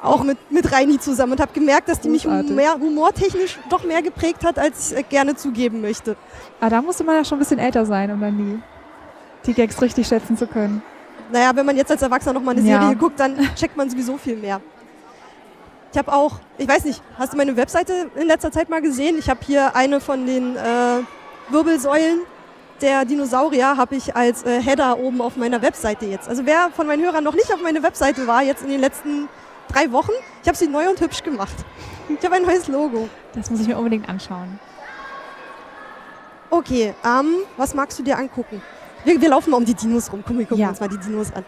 Auch 0.00 0.24
mit, 0.24 0.38
mit 0.50 0.72
Reini 0.72 0.98
zusammen 0.98 1.32
und 1.32 1.40
habe 1.40 1.52
gemerkt, 1.52 1.90
dass 1.90 2.00
die 2.00 2.08
mich 2.08 2.22
Großartig. 2.22 2.52
mehr, 2.52 2.74
humortechnisch 2.80 3.58
doch 3.68 3.84
mehr 3.84 4.00
geprägt 4.00 4.42
hat, 4.42 4.58
als 4.58 4.92
ich 4.92 4.98
äh, 4.98 5.02
gerne 5.02 5.36
zugeben 5.36 5.82
möchte. 5.82 6.12
Aber 6.60 6.66
Ah, 6.66 6.70
da 6.70 6.82
musste 6.82 7.04
man 7.04 7.16
ja 7.16 7.24
schon 7.26 7.36
ein 7.36 7.40
bisschen 7.40 7.58
älter 7.58 7.84
sein, 7.84 8.10
um 8.10 8.20
dann 8.22 8.38
die, 8.38 8.58
die 9.44 9.52
Gags 9.54 9.82
richtig 9.82 10.06
schätzen 10.06 10.36
zu 10.38 10.46
können. 10.46 10.82
Naja, 11.30 11.54
wenn 11.54 11.66
man 11.66 11.76
jetzt 11.76 11.90
als 11.90 12.02
Erwachsener 12.02 12.34
noch 12.34 12.42
mal 12.42 12.56
eine 12.56 12.68
Ja. 12.68 12.80
Serie 12.80 12.96
guckt, 12.96 13.20
dann 13.20 13.36
checkt 13.54 13.76
man 13.76 13.88
sowieso 13.90 14.16
viel 14.16 14.36
mehr. 14.36 14.60
Ich 15.92 15.98
habe 15.98 16.12
auch, 16.12 16.40
ich 16.58 16.68
weiß 16.68 16.84
nicht, 16.84 17.02
hast 17.18 17.32
du 17.32 17.36
meine 17.36 17.56
Webseite 17.56 18.10
in 18.14 18.26
letzter 18.26 18.52
Zeit 18.52 18.68
mal 18.68 18.82
gesehen? 18.82 19.16
Ich 19.18 19.28
habe 19.30 19.40
hier 19.44 19.74
eine 19.74 20.00
von 20.00 20.26
den 20.26 20.56
äh, 20.56 20.60
Wirbelsäulen 21.50 22.20
der 22.80 23.04
Dinosaurier 23.04 23.76
habe 23.76 23.96
ich 23.96 24.14
als 24.14 24.44
äh, 24.44 24.60
Header 24.62 24.98
oben 24.98 25.20
auf 25.20 25.36
meiner 25.36 25.62
Webseite 25.62 26.06
jetzt. 26.06 26.28
Also 26.28 26.46
wer 26.46 26.70
von 26.70 26.86
meinen 26.86 27.02
Hörern 27.02 27.24
noch 27.24 27.34
nicht 27.34 27.52
auf 27.52 27.60
meiner 27.60 27.82
Webseite 27.82 28.26
war, 28.26 28.42
jetzt 28.42 28.62
in 28.62 28.68
den 28.70 28.80
letzten 28.80 29.28
drei 29.72 29.90
Wochen, 29.92 30.12
ich 30.42 30.48
habe 30.48 30.56
sie 30.56 30.68
neu 30.68 30.88
und 30.88 31.00
hübsch 31.00 31.22
gemacht. 31.22 31.54
Ich 32.08 32.24
habe 32.24 32.36
ein 32.36 32.42
neues 32.42 32.68
Logo. 32.68 33.08
Das 33.34 33.50
muss 33.50 33.60
ich 33.60 33.68
mir 33.68 33.76
unbedingt 33.76 34.08
anschauen. 34.08 34.58
Okay, 36.50 36.94
ähm, 37.04 37.34
was 37.56 37.74
magst 37.74 37.98
du 37.98 38.02
dir 38.02 38.16
angucken? 38.16 38.62
Wir, 39.08 39.18
wir 39.22 39.30
laufen 39.30 39.50
mal 39.50 39.56
um 39.56 39.64
die 39.64 39.72
Dinos 39.72 40.12
rum. 40.12 40.22
Komm, 40.26 40.38
wir 40.38 40.44
gucken 40.44 40.60
Ja. 40.60 40.68
uns 40.68 40.80
mal 40.80 40.88
die 40.88 40.98
Dinos 40.98 41.32
an. 41.32 41.42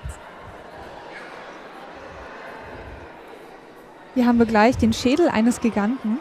Hier 4.15 4.27
haben 4.27 4.39
wir 4.39 4.47
gleich 4.47 4.79
den 4.79 4.95
Schädel 4.95 5.29
eines 5.29 5.61
Giganten. 5.61 6.19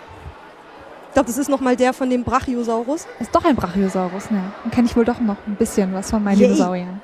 Ich 1.08 1.14
glaube, 1.14 1.28
das 1.28 1.38
ist 1.38 1.50
nochmal 1.50 1.78
der 1.78 1.94
von 1.94 2.10
dem 2.10 2.26
Brachiosaurus. 2.26 3.08
Ist 3.20 3.34
doch 3.34 3.46
ein 3.46 3.56
Brachiosaurus, 3.56 4.30
ne? 4.32 4.52
Dann 4.64 4.72
kenne 4.72 4.88
ich 4.88 4.98
wohl 4.98 5.06
doch 5.06 5.20
noch 5.22 5.38
ein 5.48 5.56
bisschen 5.56 5.94
was 5.94 6.12
von 6.12 6.22
meinen 6.22 6.40
Yay. 6.40 6.48
Dinosauriern. 6.50 7.02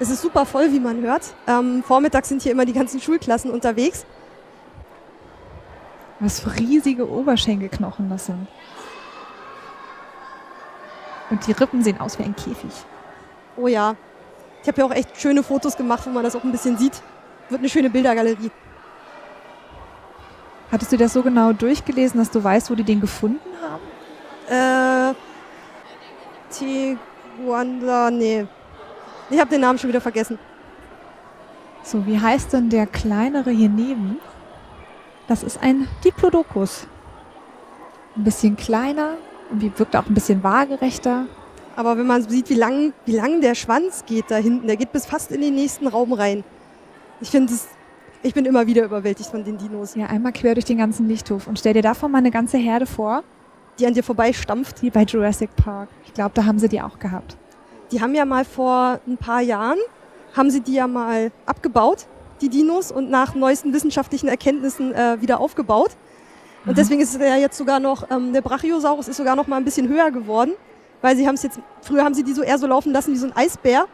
Es 0.00 0.08
ist 0.08 0.22
super 0.22 0.46
voll, 0.46 0.72
wie 0.72 0.80
man 0.80 1.02
hört. 1.02 1.34
Ähm, 1.46 1.82
vormittags 1.86 2.30
sind 2.30 2.40
hier 2.40 2.52
immer 2.52 2.64
die 2.64 2.72
ganzen 2.72 3.00
Schulklassen 3.02 3.50
unterwegs. 3.50 4.06
Was 6.20 6.40
für 6.40 6.54
riesige 6.56 7.08
Oberschenkelknochen 7.08 8.08
das 8.08 8.26
sind. 8.26 8.48
Und 11.34 11.44
die 11.48 11.50
Rippen 11.52 11.82
sehen 11.82 11.98
aus 11.98 12.16
wie 12.16 12.22
ein 12.22 12.36
Käfig. 12.36 12.70
Oh 13.56 13.66
ja. 13.66 13.96
Ich 14.62 14.68
habe 14.68 14.80
ja 14.80 14.86
auch 14.86 14.92
echt 14.92 15.20
schöne 15.20 15.42
Fotos 15.42 15.76
gemacht, 15.76 16.06
wo 16.06 16.10
man 16.10 16.22
das 16.22 16.36
auch 16.36 16.44
ein 16.44 16.52
bisschen 16.52 16.78
sieht. 16.78 17.02
Wird 17.48 17.58
eine 17.58 17.68
schöne 17.68 17.90
Bildergalerie. 17.90 18.52
Hattest 20.70 20.92
du 20.92 20.96
das 20.96 21.12
so 21.12 21.22
genau 21.24 21.52
durchgelesen, 21.52 22.20
dass 22.20 22.30
du 22.30 22.42
weißt, 22.42 22.70
wo 22.70 22.76
die 22.76 22.84
den 22.84 23.00
gefunden 23.00 23.40
haben? 24.48 25.12
Äh, 25.12 25.14
Tiguanda, 26.54 28.12
nee. 28.12 28.46
Ich 29.28 29.40
habe 29.40 29.50
den 29.50 29.60
Namen 29.60 29.80
schon 29.80 29.88
wieder 29.88 30.00
vergessen. 30.00 30.38
So, 31.82 32.06
wie 32.06 32.20
heißt 32.20 32.52
denn 32.52 32.70
der 32.70 32.86
kleinere 32.86 33.50
hier 33.50 33.68
neben? 33.68 34.20
Das 35.26 35.42
ist 35.42 35.60
ein 35.60 35.88
Diplodocus. 36.04 36.86
Ein 38.14 38.22
bisschen 38.22 38.56
kleiner 38.56 39.14
und 39.50 39.60
wie 39.60 39.72
wirkt 39.76 39.96
auch 39.96 40.06
ein 40.06 40.14
bisschen 40.14 40.42
waagerechter. 40.42 41.26
Aber 41.76 41.98
wenn 41.98 42.06
man 42.06 42.22
sieht, 42.28 42.50
wie 42.50 42.54
lang, 42.54 42.92
wie 43.04 43.16
lang 43.16 43.40
der 43.40 43.54
Schwanz 43.54 44.04
geht 44.06 44.26
da 44.30 44.36
hinten, 44.36 44.66
der 44.66 44.76
geht 44.76 44.92
bis 44.92 45.06
fast 45.06 45.32
in 45.32 45.40
den 45.40 45.54
nächsten 45.54 45.86
Raum 45.86 46.12
rein. 46.12 46.44
Ich 47.20 47.30
finde 47.30 47.52
es, 47.52 47.66
ich 48.22 48.32
bin 48.34 48.44
immer 48.44 48.66
wieder 48.66 48.84
überwältigt 48.84 49.30
von 49.30 49.44
den 49.44 49.58
Dinos, 49.58 49.94
Ja, 49.94 50.06
einmal 50.06 50.32
quer 50.32 50.54
durch 50.54 50.64
den 50.64 50.78
ganzen 50.78 51.08
Lichthof 51.08 51.46
und 51.46 51.58
stell 51.58 51.74
dir 51.74 51.82
davon 51.82 52.10
mal 52.12 52.18
eine 52.18 52.30
ganze 52.30 52.58
Herde 52.58 52.86
vor, 52.86 53.22
die 53.78 53.86
an 53.86 53.94
dir 53.94 54.04
vorbeistampft. 54.04 54.82
wie 54.82 54.90
bei 54.90 55.02
Jurassic 55.02 55.54
Park. 55.56 55.88
Ich 56.04 56.14
glaube, 56.14 56.30
da 56.34 56.44
haben 56.44 56.58
sie 56.58 56.68
die 56.68 56.80
auch 56.80 56.98
gehabt. 56.98 57.36
Die 57.90 58.00
haben 58.00 58.14
ja 58.14 58.24
mal 58.24 58.44
vor 58.44 59.00
ein 59.06 59.16
paar 59.16 59.40
Jahren, 59.40 59.78
haben 60.36 60.50
sie 60.50 60.60
die 60.60 60.74
ja 60.74 60.86
mal 60.86 61.30
abgebaut, 61.46 62.06
die 62.40 62.48
Dinos, 62.48 62.92
und 62.92 63.10
nach 63.10 63.34
neuesten 63.34 63.72
wissenschaftlichen 63.72 64.28
Erkenntnissen 64.28 64.94
äh, 64.94 65.20
wieder 65.20 65.40
aufgebaut. 65.40 65.90
Und 66.66 66.78
deswegen 66.78 67.00
ist 67.00 67.14
er 67.20 67.36
jetzt 67.36 67.58
sogar 67.58 67.78
noch, 67.78 68.10
ähm, 68.10 68.32
der 68.32 68.40
Brachiosaurus 68.40 69.08
ist 69.08 69.18
sogar 69.18 69.36
noch 69.36 69.46
mal 69.46 69.56
ein 69.56 69.64
bisschen 69.64 69.88
höher 69.88 70.10
geworden, 70.10 70.52
weil 71.02 71.16
sie 71.16 71.26
haben 71.26 71.34
es 71.34 71.42
jetzt, 71.42 71.60
früher 71.82 72.04
haben 72.04 72.14
sie 72.14 72.22
die 72.22 72.32
so 72.32 72.42
eher 72.42 72.58
so 72.58 72.66
laufen 72.66 72.92
lassen 72.92 73.12
wie 73.12 73.18
so 73.18 73.26
ein 73.26 73.36
Eisbär, 73.36 73.84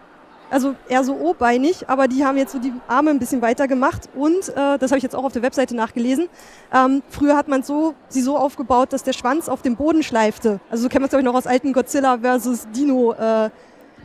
also 0.51 0.75
eher 0.89 1.03
so 1.03 1.15
O-beinig, 1.15 1.89
aber 1.89 2.07
die 2.07 2.25
haben 2.25 2.37
jetzt 2.37 2.53
so 2.53 2.59
die 2.59 2.73
Arme 2.87 3.11
ein 3.11 3.19
bisschen 3.19 3.43
weiter 3.43 3.67
gemacht 3.67 4.09
und, 4.15 4.49
äh, 4.51 4.79
das 4.79 4.91
habe 4.93 4.99
ich 4.99 5.03
jetzt 5.03 5.17
auch 5.17 5.25
auf 5.25 5.33
der 5.33 5.43
Webseite 5.43 5.75
nachgelesen, 5.75 6.29
ähm, 6.73 7.03
früher 7.09 7.37
hat 7.37 7.49
man 7.49 7.65
so, 7.65 7.95
sie 8.09 8.23
so 8.23 8.37
aufgebaut, 8.37 8.93
dass 8.93 9.03
der 9.03 9.13
Schwanz 9.15 9.49
auf 9.49 9.63
dem 9.63 9.75
Boden 9.75 10.05
schleifte. 10.05 10.61
Also 10.71 10.85
so 10.85 10.89
kennt 10.89 11.01
man 11.01 11.07
es 11.07 11.11
glaube 11.11 11.23
ich 11.23 11.27
noch 11.27 11.35
aus 11.35 11.49
alten 11.49 11.73
Godzilla 11.73 12.19
versus 12.19 12.69
Dino 12.75 13.13
äh, 13.13 13.51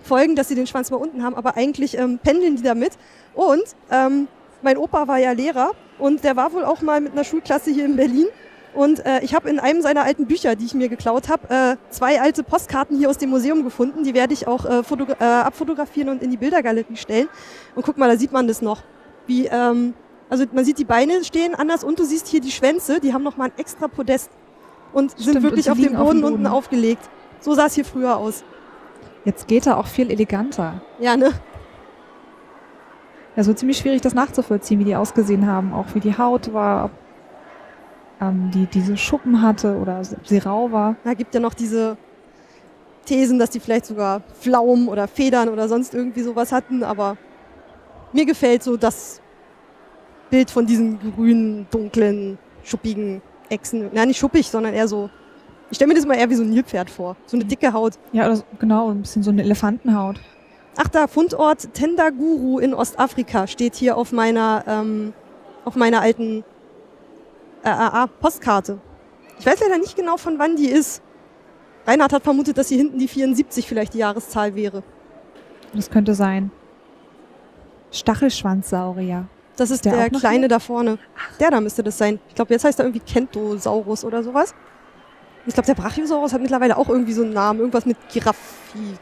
Folgen, 0.03 0.35
dass 0.35 0.47
sie 0.47 0.55
den 0.55 0.67
Schwanz 0.67 0.89
mal 0.91 0.97
unten 0.97 1.23
haben, 1.23 1.35
aber 1.35 1.57
eigentlich 1.57 1.97
ähm, 1.97 2.19
pendeln 2.19 2.55
die 2.55 2.63
damit. 2.63 2.93
Und 3.33 3.63
ähm, 3.91 4.27
mein 4.61 4.77
Opa 4.77 5.07
war 5.07 5.17
ja 5.17 5.31
Lehrer 5.31 5.71
und 5.97 6.23
der 6.23 6.35
war 6.35 6.53
wohl 6.53 6.63
auch 6.63 6.81
mal 6.81 7.01
mit 7.01 7.13
einer 7.13 7.23
Schulklasse 7.23 7.71
hier 7.71 7.85
in 7.85 7.95
Berlin. 7.95 8.27
Und 8.75 9.05
äh, 9.05 9.21
ich 9.21 9.33
habe 9.33 9.49
in 9.49 9.59
einem 9.59 9.81
seiner 9.81 10.03
alten 10.03 10.25
Bücher, 10.27 10.55
die 10.55 10.65
ich 10.65 10.73
mir 10.73 10.89
geklaut 10.89 11.29
habe, 11.29 11.49
äh, 11.49 11.77
zwei 11.89 12.21
alte 12.21 12.43
Postkarten 12.43 12.97
hier 12.97 13.09
aus 13.09 13.17
dem 13.17 13.29
Museum 13.29 13.63
gefunden. 13.63 14.03
Die 14.03 14.13
werde 14.13 14.33
ich 14.33 14.47
auch 14.47 14.65
äh, 14.65 14.81
äh, 14.81 15.23
abfotografieren 15.23 16.09
und 16.09 16.21
in 16.21 16.29
die 16.29 16.37
Bildergalerie 16.37 16.97
stellen. 16.97 17.29
Und 17.73 17.85
guck 17.85 17.97
mal, 17.97 18.09
da 18.09 18.17
sieht 18.17 18.33
man 18.33 18.47
das 18.47 18.61
noch. 18.61 18.83
Wie, 19.27 19.47
ähm, 19.47 19.93
also 20.29 20.43
man 20.51 20.65
sieht 20.65 20.77
die 20.77 20.85
Beine 20.85 21.23
stehen 21.23 21.55
anders 21.55 21.83
und 21.85 21.99
du 21.99 22.03
siehst 22.03 22.27
hier 22.27 22.41
die 22.41 22.51
Schwänze, 22.51 22.99
die 22.99 23.13
haben 23.13 23.23
nochmal 23.23 23.47
ein 23.47 23.57
extra 23.57 23.87
Podest 23.87 24.29
und 24.91 25.11
sind 25.11 25.21
Stimmt, 25.21 25.43
wirklich 25.43 25.67
und 25.67 25.71
auf 25.71 25.77
dem 25.79 25.95
auf 25.95 26.07
Boden 26.07 26.17
dem 26.17 26.25
unten 26.25 26.43
Boden. 26.43 26.53
aufgelegt. 26.53 27.09
So 27.39 27.53
sah 27.53 27.67
es 27.67 27.75
hier 27.75 27.85
früher 27.85 28.17
aus. 28.17 28.43
Jetzt 29.23 29.47
geht 29.47 29.67
er 29.67 29.77
auch 29.77 29.87
viel 29.87 30.11
eleganter. 30.11 30.81
Ja, 30.99 31.15
ne? 31.15 31.31
Es 33.37 33.47
wird 33.47 33.57
ziemlich 33.59 33.77
schwierig, 33.77 34.01
das 34.01 34.13
nachzuvollziehen, 34.13 34.79
wie 34.79 34.85
die 34.85 34.95
ausgesehen 34.95 35.47
haben. 35.47 35.73
Auch 35.73 35.87
wie 35.93 35.99
die 35.99 36.17
Haut 36.17 36.53
war, 36.53 36.85
ob 36.85 36.91
ähm, 38.21 38.51
die 38.53 38.65
diese 38.65 38.97
Schuppen 38.97 39.41
hatte 39.41 39.77
oder 39.77 40.01
sie 40.03 40.37
rau 40.37 40.71
war. 40.71 40.95
Da 41.03 41.13
gibt 41.13 41.33
ja 41.33 41.39
noch 41.39 41.53
diese 41.53 41.97
Thesen, 43.05 43.39
dass 43.39 43.51
die 43.51 43.59
vielleicht 43.59 43.85
sogar 43.85 44.21
Pflaumen 44.39 44.87
oder 44.87 45.07
Federn 45.07 45.49
oder 45.49 45.67
sonst 45.67 45.93
irgendwie 45.93 46.23
sowas 46.23 46.51
hatten, 46.51 46.83
aber 46.83 47.17
mir 48.13 48.25
gefällt 48.25 48.63
so 48.63 48.77
das 48.77 49.21
Bild 50.29 50.49
von 50.49 50.65
diesen 50.65 50.99
grünen, 51.15 51.67
dunklen, 51.69 52.37
schuppigen 52.63 53.21
Echsen. 53.49 53.89
Na, 53.93 54.05
nicht 54.05 54.17
schuppig, 54.17 54.47
sondern 54.49 54.73
eher 54.73 54.87
so. 54.87 55.09
Ich 55.69 55.77
stelle 55.77 55.89
mir 55.89 55.95
das 55.95 56.05
mal 56.05 56.15
eher 56.15 56.29
wie 56.29 56.35
so 56.35 56.43
ein 56.43 56.49
Nilpferd 56.49 56.89
vor. 56.89 57.15
So 57.25 57.37
eine 57.37 57.45
dicke 57.45 57.73
Haut. 57.73 57.93
Ja, 58.11 58.25
oder 58.25 58.37
so, 58.37 58.43
genau, 58.59 58.89
ein 58.89 59.01
bisschen 59.01 59.23
so 59.23 59.31
eine 59.31 59.43
Elefantenhaut. 59.43 60.19
Ach 60.77 60.87
da, 60.87 61.07
Fundort 61.07 61.73
Tendaguru 61.73 62.59
in 62.59 62.73
Ostafrika 62.73 63.47
steht 63.47 63.75
hier 63.75 63.97
auf 63.97 64.11
meiner, 64.11 64.63
ähm, 64.67 65.13
auf 65.63 65.75
meiner 65.75 66.01
alten 66.01 66.43
äh, 67.65 67.69
äh, 67.69 68.03
äh, 68.03 68.07
Postkarte. 68.19 68.79
Ich 69.39 69.45
weiß 69.45 69.59
leider 69.59 69.77
nicht 69.77 69.95
genau, 69.95 70.17
von 70.17 70.39
wann 70.39 70.55
die 70.55 70.69
ist. 70.69 71.01
Reinhard 71.85 72.13
hat 72.13 72.23
vermutet, 72.23 72.57
dass 72.57 72.69
hier 72.69 72.77
hinten 72.77 72.99
die 72.99 73.07
74 73.07 73.67
vielleicht 73.67 73.93
die 73.93 73.99
Jahreszahl 73.99 74.55
wäre. 74.55 74.83
Das 75.73 75.89
könnte 75.89 76.15
sein. 76.15 76.51
Stachelschwanzsaurier. 77.91 79.27
Das 79.57 79.71
ist 79.71 79.85
der 79.85 79.95
der, 79.95 80.09
kleine 80.09 80.39
hier? 80.39 80.47
da 80.49 80.59
vorne. 80.59 80.97
Der 81.39 81.51
da 81.51 81.61
müsste 81.61 81.83
das 81.83 81.97
sein. 81.97 82.19
Ich 82.29 82.35
glaube, 82.35 82.53
jetzt 82.53 82.65
heißt 82.65 82.79
er 82.79 82.85
irgendwie 82.85 82.99
Kentosaurus 83.05 84.03
oder 84.03 84.23
sowas. 84.23 84.53
Ich 85.45 85.53
glaube, 85.53 85.67
der 85.67 85.75
Brachiosaurus 85.75 86.33
hat 86.33 86.41
mittlerweile 86.41 86.77
auch 86.77 86.89
irgendwie 86.89 87.13
so 87.13 87.23
einen 87.23 87.33
Namen. 87.33 87.59
Irgendwas 87.59 87.85
mit 87.85 87.97
Giraffi. 88.11 88.97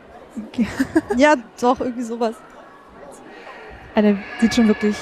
Okay. 0.48 0.67
Ja, 1.17 1.36
doch, 1.60 1.79
irgendwie 1.79 2.03
sowas. 2.03 2.36
Der 3.96 4.17
sieht 4.41 4.55
schon 4.55 4.67
wirklich, 4.67 4.98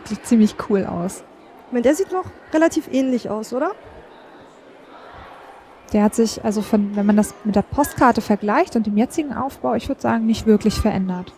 wirklich 0.00 0.22
ziemlich 0.24 0.54
cool 0.68 0.84
aus. 0.84 1.22
Ich 1.68 1.72
meine, 1.72 1.82
der 1.82 1.94
sieht 1.94 2.10
noch 2.12 2.24
relativ 2.52 2.88
ähnlich 2.92 3.28
aus, 3.30 3.52
oder? 3.52 3.72
Der 5.92 6.02
hat 6.02 6.14
sich, 6.14 6.44
also 6.44 6.60
von, 6.60 6.94
wenn 6.96 7.06
man 7.06 7.16
das 7.16 7.34
mit 7.44 7.56
der 7.56 7.62
Postkarte 7.62 8.20
vergleicht 8.20 8.76
und 8.76 8.86
dem 8.86 8.96
jetzigen 8.96 9.32
Aufbau, 9.32 9.74
ich 9.74 9.88
würde 9.88 10.00
sagen, 10.00 10.26
nicht 10.26 10.46
wirklich 10.46 10.74
verändert. 10.74 11.32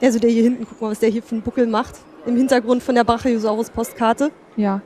Also 0.00 0.18
der 0.18 0.30
hier 0.30 0.42
hinten, 0.44 0.66
guck 0.68 0.80
mal, 0.80 0.90
was 0.90 0.98
der 1.00 1.10
hier 1.10 1.22
für 1.22 1.34
einen 1.34 1.42
Buckel 1.42 1.66
macht. 1.66 1.96
Im 2.26 2.36
Hintergrund 2.36 2.82
von 2.82 2.94
der 2.94 3.04
Brachiosaurus-Postkarte. 3.04 4.30
Ja, 4.56 4.80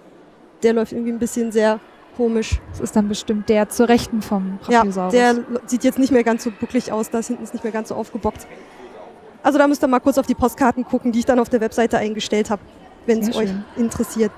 Der 0.62 0.72
läuft 0.72 0.92
irgendwie 0.92 1.12
ein 1.12 1.18
bisschen 1.18 1.52
sehr 1.52 1.78
komisch. 2.16 2.60
das 2.70 2.80
ist 2.80 2.96
dann 2.96 3.08
bestimmt 3.08 3.48
der 3.48 3.68
zur 3.68 3.88
Rechten 3.88 4.22
vom 4.22 4.58
Ja, 4.68 4.78
Brachiosaurus. 4.80 5.12
der 5.12 5.34
lo- 5.34 5.42
sieht 5.66 5.82
jetzt 5.84 5.98
nicht 5.98 6.12
mehr 6.12 6.24
ganz 6.24 6.44
so 6.44 6.50
bucklig 6.60 6.90
aus. 6.92 7.10
Da 7.10 7.18
ist 7.18 7.26
hinten 7.28 7.42
ist 7.44 7.54
nicht 7.54 7.62
mehr 7.64 7.72
ganz 7.72 7.88
so 7.90 7.94
aufgebockt. 7.96 8.46
Also 9.42 9.58
da 9.58 9.66
müsst 9.68 9.82
ihr 9.84 9.88
mal 9.88 10.00
kurz 10.00 10.16
auf 10.18 10.26
die 10.26 10.34
Postkarten 10.34 10.84
gucken, 10.84 11.12
die 11.12 11.20
ich 11.20 11.26
dann 11.26 11.38
auf 11.38 11.48
der 11.48 11.60
Webseite 11.60 11.98
eingestellt 11.98 12.50
habe, 12.50 12.62
wenn 13.06 13.20
es 13.20 13.36
euch 13.36 13.50
interessiert. 13.76 14.32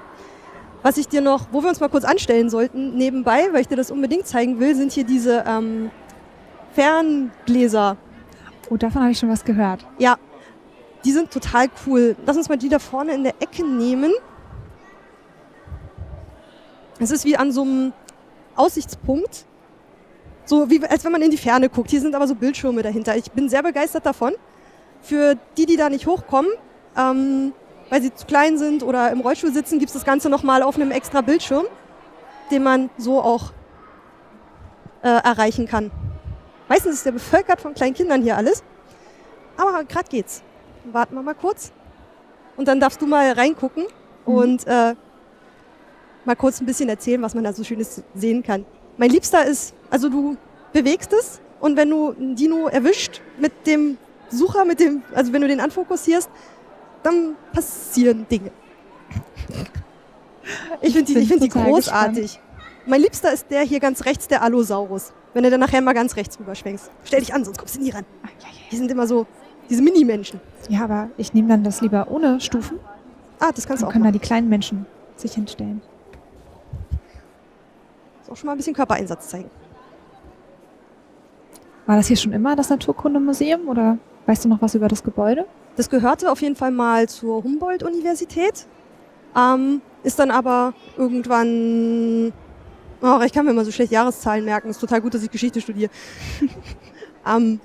Was 0.87 0.99
ich 0.99 1.09
dir 1.09 1.21
noch, 1.21 1.49
wo 1.51 1.65
wir 1.65 1.69
uns 1.69 1.81
mal 1.81 1.89
kurz 1.89 2.05
anstellen 2.05 2.49
sollten, 2.49 2.97
nebenbei, 2.97 3.49
weil 3.51 3.63
ich 3.63 3.67
dir 3.67 3.75
das 3.75 3.91
unbedingt 3.91 4.25
zeigen 4.25 4.61
will, 4.61 4.73
sind 4.77 4.93
hier 4.93 5.03
diese 5.03 5.43
ähm, 5.45 5.91
Ferngläser. 6.75 7.97
oh, 8.71 8.77
davon 8.77 9.03
habe 9.03 9.11
ich 9.11 9.19
schon 9.19 9.29
was 9.29 9.45
gehört. 9.45 9.85
Ja, 9.99 10.17
die 11.05 11.11
sind 11.11 11.33
total 11.33 11.71
cool. 11.85 12.15
Lass 12.25 12.37
uns 12.37 12.49
mal 12.49 12.57
die 12.57 12.69
da 12.69 12.79
vorne 12.79 13.15
in 13.15 13.25
der 13.25 13.35
Ecke 13.41 13.67
nehmen. 13.67 14.13
Es 17.01 17.11
ist 17.11 17.25
wie 17.25 17.37
an 17.37 17.51
so 17.51 17.63
einem 17.63 17.93
Aussichtspunkt. 18.55 19.45
So 20.45 20.71
wie 20.71 20.87
als 20.87 21.05
wenn 21.05 21.11
man 21.11 21.23
in 21.23 21.33
die 21.33 21.37
Ferne 21.37 21.69
guckt. 21.69 21.91
Hier 21.91 22.01
sind 22.01 22.15
aber 22.15 22.29
so 22.29 22.37
Bildschirme 22.37 22.85
dahinter. 22.85 23.17
Ich 23.17 23.33
bin 23.33 23.49
sehr 23.49 23.65
begeistert 23.65 24.07
davon. 24.07 24.35
Für 25.03 25.37
die, 25.57 25.67
die 25.67 25.77
da 25.77 25.89
nicht 25.89 26.07
hochkommen, 26.07 26.53
ähm, 26.97 27.55
weil 27.91 28.03
sie 28.03 28.15
zu 28.15 28.27
klein 28.27 28.59
sind 28.59 28.83
oder 28.83 29.11
im 29.11 29.21
Rollstuhl 29.21 29.53
sitzen, 29.53 29.79
gibt 29.79 29.91
es 29.91 29.95
das 29.95 30.05
Ganze 30.05 30.29
nochmal 30.29 30.63
auf 30.63 30.77
einem 30.77 30.91
extra 30.91 31.21
Bildschirm, 31.21 31.67
den 32.51 32.63
man 32.63 32.91
so 32.99 33.21
auch 33.21 33.53
äh, 35.03 35.09
erreichen 35.09 35.67
kann. 35.67 35.91
Meistens 36.69 36.95
ist 36.97 37.07
der 37.07 37.13
bevölkert 37.13 37.61
von 37.61 37.75
kleinen 37.75 37.95
Kindern 37.95 38.23
hier 38.23 38.37
alles. 38.37 38.63
Aber 39.57 39.85
gerade 39.85 40.09
geht's. 40.09 40.43
Warten 40.93 41.15
wir 41.15 41.23
mal 41.23 41.35
kurz. 41.35 41.73
Und 42.57 42.69
dann 42.69 42.81
darfst 42.81 43.01
du 43.01 43.07
mal 43.07 43.33
reingucken 43.33 43.87
und 44.25 44.67
äh, 44.67 44.95
mal 46.25 46.37
kurz 46.37 46.61
ein 46.61 46.67
bisschen 46.67 46.89
erzählen, 46.89 47.23
was 47.23 47.35
man 47.35 47.45
da 47.45 47.53
so 47.53 47.63
Schönes 47.63 48.03
sehen 48.15 48.43
kann. 48.43 48.65
Mein 48.97 49.11
Liebster 49.11 49.45
ist, 49.45 49.75
also 49.91 50.09
du 50.09 50.37
bewegst 50.73 51.13
es 51.13 51.41
und 51.61 51.77
wenn 51.77 51.91
du 51.91 52.11
ein 52.11 52.35
Dino 52.35 52.67
erwischt 52.67 53.21
mit 53.39 53.67
dem 53.67 53.99
Sucher, 54.31 54.65
mit 54.65 54.81
dem, 54.81 55.03
also 55.15 55.33
wenn 55.33 55.43
du 55.43 55.49
den 55.49 55.61
anfokussierst, 55.61 56.29
dann 57.07 57.37
passieren 57.53 58.27
Dinge. 58.29 58.51
Ich 60.81 60.93
finde 60.93 61.13
die, 61.13 61.19
ich 61.19 61.29
find 61.29 61.43
die 61.43 61.49
großartig. 61.49 62.41
Mein 62.87 63.01
Liebster 63.01 63.33
ist 63.33 63.51
der 63.51 63.63
hier 63.63 63.81
ganz 63.81 64.05
rechts, 64.05 64.29
der 64.29 64.43
Allosaurus. 64.43 65.13
Wenn 65.35 65.43
du 65.43 65.51
dann 65.51 65.61
nachher 65.61 65.81
mal 65.83 65.93
ganz 65.93 66.17
rechts 66.17 66.39
rüberschwenkst. 66.39 66.91
Stell 67.05 67.21
dich 67.21 67.35
an, 67.35 67.45
sonst 67.45 67.59
kommst 67.59 67.77
du 67.77 67.81
nie 67.81 67.91
ran. 67.91 68.05
Die 68.71 68.77
sind 68.77 68.91
immer 68.91 69.07
so, 69.07 69.27
diese 69.69 69.83
Mini-Menschen. 69.83 70.41
Ja, 70.69 70.85
aber 70.85 71.11
ich 71.17 71.35
nehme 71.35 71.49
dann 71.49 71.65
das 71.65 71.81
lieber 71.81 72.07
ohne 72.11 72.41
Stufen. 72.41 72.79
Ah, 73.39 73.51
das 73.53 73.67
kannst 73.67 73.83
du 73.83 73.87
Dann 73.87 73.89
auch 73.89 73.93
können 73.93 74.05
da 74.05 74.11
machen. 74.11 74.21
die 74.21 74.27
kleinen 74.27 74.49
Menschen 74.49 74.87
sich 75.17 75.35
hinstellen. 75.35 75.83
Ist 78.23 78.31
auch 78.31 78.37
schon 78.37 78.47
mal 78.47 78.53
ein 78.53 78.59
bisschen 78.59 78.75
Körpereinsatz 78.75 79.29
zeigen. 79.29 79.51
War 81.87 81.97
das 81.97 82.07
hier 82.07 82.17
schon 82.17 82.33
immer 82.33 82.57
das 82.57 82.71
Naturkundemuseum 82.71 83.69
oder 83.69 83.99
weißt 84.27 84.45
du 84.45 84.49
noch 84.49 84.63
was 84.63 84.75
über 84.75 84.89
das 84.89 85.03
Gebäude? 85.05 85.47
Das 85.77 85.91
gehörte 85.91 86.33
auf 86.33 86.41
jeden 86.41 86.57
Fall 86.57 86.71
mal 86.71 87.07
zur 87.09 87.45
Humboldt-Universität, 87.45 88.67
ähm, 89.37 89.83
ist 90.03 90.19
dann 90.19 90.31
aber 90.31 90.73
irgendwann, 90.97 92.33
oh, 93.03 93.21
ich 93.25 93.33
kann 93.33 93.45
mir 93.45 93.51
immer 93.51 93.65
so 93.65 93.71
schlecht 93.71 93.93
Jahreszahlen 93.93 94.45
merken, 94.45 94.71
ist 94.71 94.81
total 94.81 95.03
gut, 95.03 95.15
dass 95.15 95.23
ich 95.23 95.31
Geschichte 95.31 95.61
studiere. 95.61 95.91
ähm, 97.27 97.61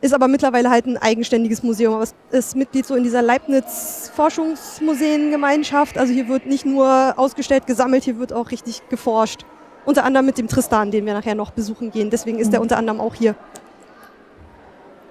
ist 0.00 0.12
aber 0.12 0.26
mittlerweile 0.28 0.68
halt 0.70 0.86
ein 0.86 0.98
eigenständiges 0.98 1.62
Museum, 1.62 1.94
aber 1.94 2.02
es 2.02 2.14
ist 2.30 2.56
Mitglied 2.56 2.84
so 2.84 2.96
in 2.96 3.04
dieser 3.04 3.22
Leibniz-Forschungsmuseengemeinschaft. 3.22 5.96
Also 5.96 6.12
hier 6.12 6.28
wird 6.28 6.46
nicht 6.46 6.66
nur 6.66 7.14
ausgestellt, 7.16 7.66
gesammelt, 7.66 8.04
hier 8.04 8.18
wird 8.18 8.32
auch 8.32 8.50
richtig 8.50 8.86
geforscht. 8.88 9.46
Unter 9.84 10.04
anderem 10.04 10.26
mit 10.26 10.36
dem 10.36 10.48
Tristan, 10.48 10.90
den 10.90 11.06
wir 11.06 11.14
nachher 11.14 11.36
noch 11.36 11.52
besuchen 11.52 11.92
gehen. 11.92 12.10
Deswegen 12.10 12.38
ist 12.38 12.48
Mhm. 12.48 12.52
der 12.52 12.60
unter 12.60 12.76
anderem 12.76 13.00
auch 13.00 13.14
hier. 13.14 13.36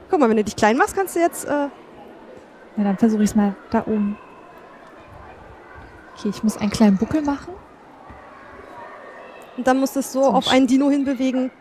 Guck 0.10 0.20
mal, 0.20 0.30
wenn 0.30 0.38
du 0.38 0.44
dich 0.44 0.56
klein 0.56 0.78
machst, 0.78 0.96
kannst 0.96 1.16
du 1.16 1.20
jetzt 1.20 1.46
äh, 1.46 1.68
Na, 2.76 2.84
dann 2.84 2.98
versuche 2.98 3.24
ich 3.24 3.30
es 3.30 3.36
mal 3.36 3.56
da 3.72 3.82
oben. 3.82 4.18
Okay, 6.18 6.30
ich 6.30 6.44
muss 6.44 6.58
einen 6.58 6.72
kleinen 6.72 6.98
Buckel 6.98 7.22
machen. 7.22 7.54
Und 9.58 9.68
dann 9.68 9.80
musst 9.80 9.96
du 9.96 10.00
es 10.02 10.12
so 10.12 10.24
So 10.24 10.30
auf 10.32 10.48
einen 10.50 10.68
Dino 10.68 10.90
hinbewegen. 10.90 11.52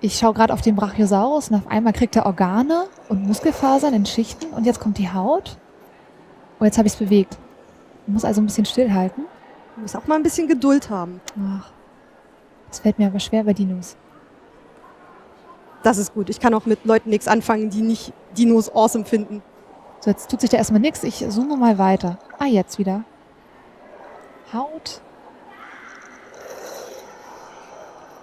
Ich 0.00 0.18
schaue 0.18 0.34
gerade 0.34 0.52
auf 0.52 0.60
den 0.60 0.74
Brachiosaurus 0.74 1.50
und 1.50 1.56
auf 1.56 1.66
einmal 1.68 1.92
kriegt 1.92 2.16
er 2.16 2.26
Organe 2.26 2.84
und 3.08 3.24
Muskelfasern 3.26 3.94
in 3.94 4.06
Schichten 4.06 4.46
und 4.46 4.64
jetzt 4.64 4.80
kommt 4.80 4.98
die 4.98 5.12
Haut. 5.12 5.56
Oh, 6.60 6.64
jetzt 6.64 6.78
habe 6.78 6.86
ich 6.88 6.94
es 6.94 6.98
bewegt. 6.98 7.38
Ich 8.06 8.12
muss 8.12 8.24
also 8.24 8.40
ein 8.40 8.46
bisschen 8.46 8.64
stillhalten. 8.64 9.24
Du 9.76 9.82
musst 9.82 9.96
auch 9.96 10.06
mal 10.06 10.16
ein 10.16 10.22
bisschen 10.22 10.48
Geduld 10.48 10.90
haben. 10.90 11.20
Ach, 11.40 11.70
das 12.68 12.80
fällt 12.80 12.98
mir 12.98 13.06
aber 13.06 13.20
schwer 13.20 13.44
bei 13.44 13.52
Dinos. 13.52 13.96
Das 15.82 15.98
ist 15.98 16.14
gut. 16.14 16.30
Ich 16.30 16.40
kann 16.40 16.54
auch 16.54 16.66
mit 16.66 16.84
Leuten 16.84 17.10
nichts 17.10 17.28
anfangen, 17.28 17.70
die 17.70 17.82
nicht 17.82 18.12
Dinos 18.36 18.74
awesome 18.74 19.04
finden. 19.04 19.42
So, 20.02 20.10
jetzt 20.10 20.28
tut 20.28 20.40
sich 20.40 20.50
da 20.50 20.56
erstmal 20.56 20.80
nichts. 20.80 21.04
Ich 21.04 21.24
zoome 21.28 21.56
mal 21.56 21.78
weiter. 21.78 22.18
Ah, 22.40 22.46
jetzt 22.46 22.76
wieder. 22.78 23.04
Haut. 24.52 25.00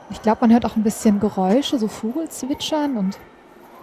Ich 0.09 0.21
glaube, 0.21 0.39
man 0.41 0.51
hört 0.51 0.65
auch 0.65 0.75
ein 0.75 0.83
bisschen 0.83 1.21
Geräusche, 1.21 1.79
so 1.79 1.87
Vogelzwitschern 1.87 2.97
und. 2.97 3.17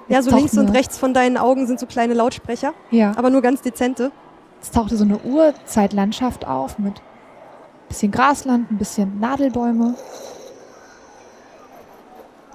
Ja, 0.08 0.20
so 0.22 0.30
links 0.30 0.56
und 0.58 0.68
rechts 0.68 0.98
von 0.98 1.14
deinen 1.14 1.36
Augen 1.38 1.66
sind 1.66 1.80
so 1.80 1.86
kleine 1.86 2.12
Lautsprecher, 2.14 2.74
Ja, 2.92 3.12
aber 3.16 3.30
nur 3.30 3.42
ganz 3.42 3.62
dezente. 3.62 4.12
jetzt 4.60 4.72
tauchte 4.74 4.96
so 4.96 5.02
eine 5.04 5.18
Urzeitlandschaft 5.18 6.46
auf 6.46 6.78
mit 6.78 6.98
ein 6.98 7.88
bisschen 7.88 8.12
Grasland, 8.12 8.70
ein 8.70 8.78
bisschen 8.78 9.18
Nadelbäume. 9.18 9.94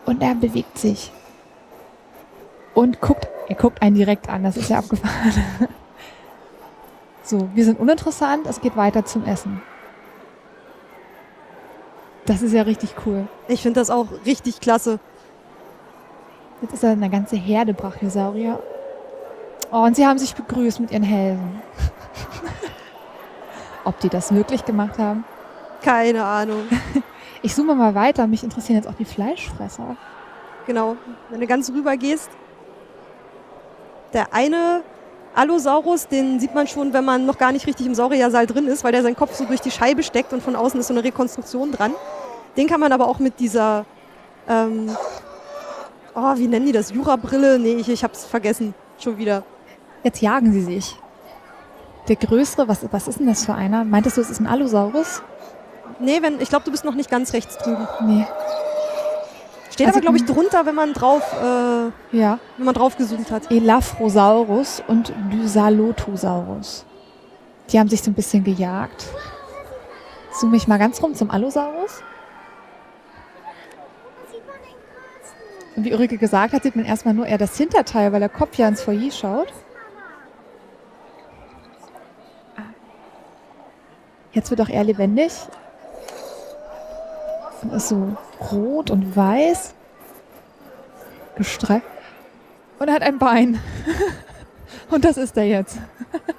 Und 0.06 0.22
er 0.22 0.36
bewegt 0.36 0.78
sich. 0.78 1.12
Und 2.74 3.02
guckt, 3.02 3.28
er 3.52 3.58
guckt 3.58 3.82
einen 3.82 3.96
direkt 3.96 4.30
an, 4.30 4.44
das 4.44 4.56
ist 4.56 4.70
ja 4.70 4.80
abgefahren. 4.80 5.34
So, 7.24 7.50
wir 7.54 7.64
sind 7.64 7.80
uninteressant, 7.80 8.48
es 8.48 8.60
geht 8.60 8.76
weiter 8.76 9.06
zum 9.06 9.26
Essen. 9.26 9.62
Das 12.26 12.42
ist 12.42 12.52
ja 12.52 12.64
richtig 12.64 12.96
cool. 13.06 13.28
Ich 13.48 13.62
finde 13.62 13.80
das 13.80 13.92
auch 13.92 14.08
richtig 14.26 14.60
klasse. 14.60 15.00
Jetzt 16.62 16.74
ist 16.74 16.84
da 16.84 16.92
eine 16.92 17.12
ganze 17.12 17.36
Herde 17.36 17.76
Brachiosaurier. 17.76 18.60
Oh, 19.72 19.84
und 19.84 19.96
sie 19.96 20.06
haben 20.06 20.18
sich 20.18 20.34
begrüßt 20.34 20.80
mit 20.80 20.92
ihren 20.92 21.04
Hälsen. 21.04 21.62
Ob 23.86 24.00
die 24.00 24.10
das 24.10 24.34
wirklich 24.34 24.66
gemacht 24.66 24.98
haben? 24.98 25.24
Keine 25.84 26.26
Ahnung. 26.26 26.64
Ich 27.44 27.56
zoome 27.56 27.74
mal 27.76 27.96
weiter. 27.96 28.28
Mich 28.28 28.44
interessieren 28.44 28.78
jetzt 28.78 28.88
auch 28.88 28.98
die 28.98 29.06
Fleischfresser. 29.06 29.96
Genau. 30.68 30.96
Wenn 31.30 31.40
du 31.40 31.48
ganz 31.48 31.72
rüber 31.72 31.98
gehst. 31.98 32.30
Der 34.14 34.34
eine 34.34 34.84
Allosaurus, 35.34 36.08
den 36.08 36.40
sieht 36.40 36.54
man 36.54 36.68
schon, 36.68 36.94
wenn 36.94 37.06
man 37.06 37.26
noch 37.26 37.38
gar 37.38 37.52
nicht 37.52 37.66
richtig 37.66 37.86
im 37.86 37.96
Sauriersaal 37.96 38.48
drin 38.48 38.68
ist, 38.68 38.84
weil 38.84 38.92
der 38.92 39.02
seinen 39.02 39.16
Kopf 39.16 39.36
so 39.36 39.46
durch 39.46 39.62
die 39.62 39.72
Scheibe 39.72 40.04
steckt 40.04 40.34
und 40.34 40.44
von 40.44 40.56
außen 40.56 40.80
ist 40.80 40.88
so 40.88 40.94
eine 40.94 41.04
Rekonstruktion 41.04 41.72
dran. 41.72 41.94
Den 42.58 42.68
kann 42.68 42.80
man 42.80 42.92
aber 42.92 43.08
auch 43.08 43.20
mit 43.20 43.40
dieser, 43.40 43.86
ähm, 44.48 44.90
oh, 46.14 46.36
wie 46.36 46.48
nennen 46.48 46.66
die 46.66 46.74
das? 46.74 46.92
Jura-Brille? 46.92 47.60
Nee, 47.60 47.76
ich, 47.76 47.88
ich 47.88 48.04
hab's 48.04 48.26
vergessen. 48.26 48.74
Schon 49.00 49.18
wieder. 49.18 49.44
Jetzt 50.04 50.22
jagen 50.22 50.52
sie 50.52 50.62
sich. 50.62 50.98
Der 52.08 52.18
größere, 52.18 52.68
was, 52.68 52.80
was 52.92 53.08
ist 53.08 53.20
denn 53.20 53.28
das 53.28 53.46
für 53.46 53.54
einer? 53.54 53.86
Meintest 53.86 54.18
du, 54.18 54.22
es 54.22 54.30
ist 54.30 54.42
ein 54.42 54.48
Allosaurus? 54.48 55.22
Nee, 56.00 56.22
wenn, 56.22 56.42
ich 56.42 56.50
glaube, 56.50 56.66
du 56.66 56.72
bist 56.72 56.84
noch 56.84 56.96
nicht 56.96 57.10
ganz 57.10 57.32
rechts 57.32 57.58
drüben. 57.58 57.88
Nee. 58.06 58.26
Steht 59.82 59.88
Also, 59.88 59.98
aber, 59.98 60.02
glaube 60.02 60.18
ich, 60.18 60.26
drunter, 60.26 60.66
wenn 60.66 60.76
man 60.76 60.94
drauf, 60.94 61.24
äh, 61.42 62.16
Ja. 62.18 62.40
wenn 62.58 62.66
man 62.66 62.76
drauf 62.76 62.98
gezoomt 62.98 63.32
hat. 63.32 63.50
Elaphrosaurus 63.52 64.84
und 64.88 65.12
Lysalotosaurus. 65.32 66.86
Die 67.72 67.80
haben 67.80 67.90
sich 67.90 68.02
so 68.04 68.12
ein 68.12 68.14
bisschen 68.14 68.44
gejagt. 68.44 69.08
Zoome 70.34 70.58
ich 70.58 70.68
mal 70.68 70.78
ganz 70.78 71.02
rum 71.02 71.16
zum 71.16 71.32
Allosaurus. 71.32 72.04
Und 75.76 75.86
wie 75.86 75.94
Ulrike 75.94 76.18
gesagt 76.18 76.54
hat, 76.54 76.64
sieht 76.64 76.76
man 76.76 76.86
erstmal 76.86 77.14
nur 77.14 77.26
eher 77.26 77.38
das 77.38 77.58
Hinterteil, 77.58 78.12
weil 78.12 78.20
der 78.20 78.30
Kopf 78.30 78.58
ja 78.58 78.68
ins 78.68 78.82
Foyer 78.82 79.10
schaut. 79.12 79.48
Ah. 82.58 82.62
Jetzt 84.34 84.52
wird 84.52 84.62
auch 84.62 84.70
eher 84.70 84.84
lebendig. 84.84 85.32
Ist 87.70 87.90
so 87.90 88.16
rot 88.52 88.90
und 88.90 89.16
weiß. 89.16 89.76
Gestreckt. 91.36 91.86
Und 92.80 92.88
er 92.88 92.96
hat 92.96 93.04
ein 93.04 93.20
Bein. 93.20 93.60
Und 94.90 95.06
das 95.06 95.18
ist 95.18 95.38
er 95.38 95.46
jetzt. 95.46 95.78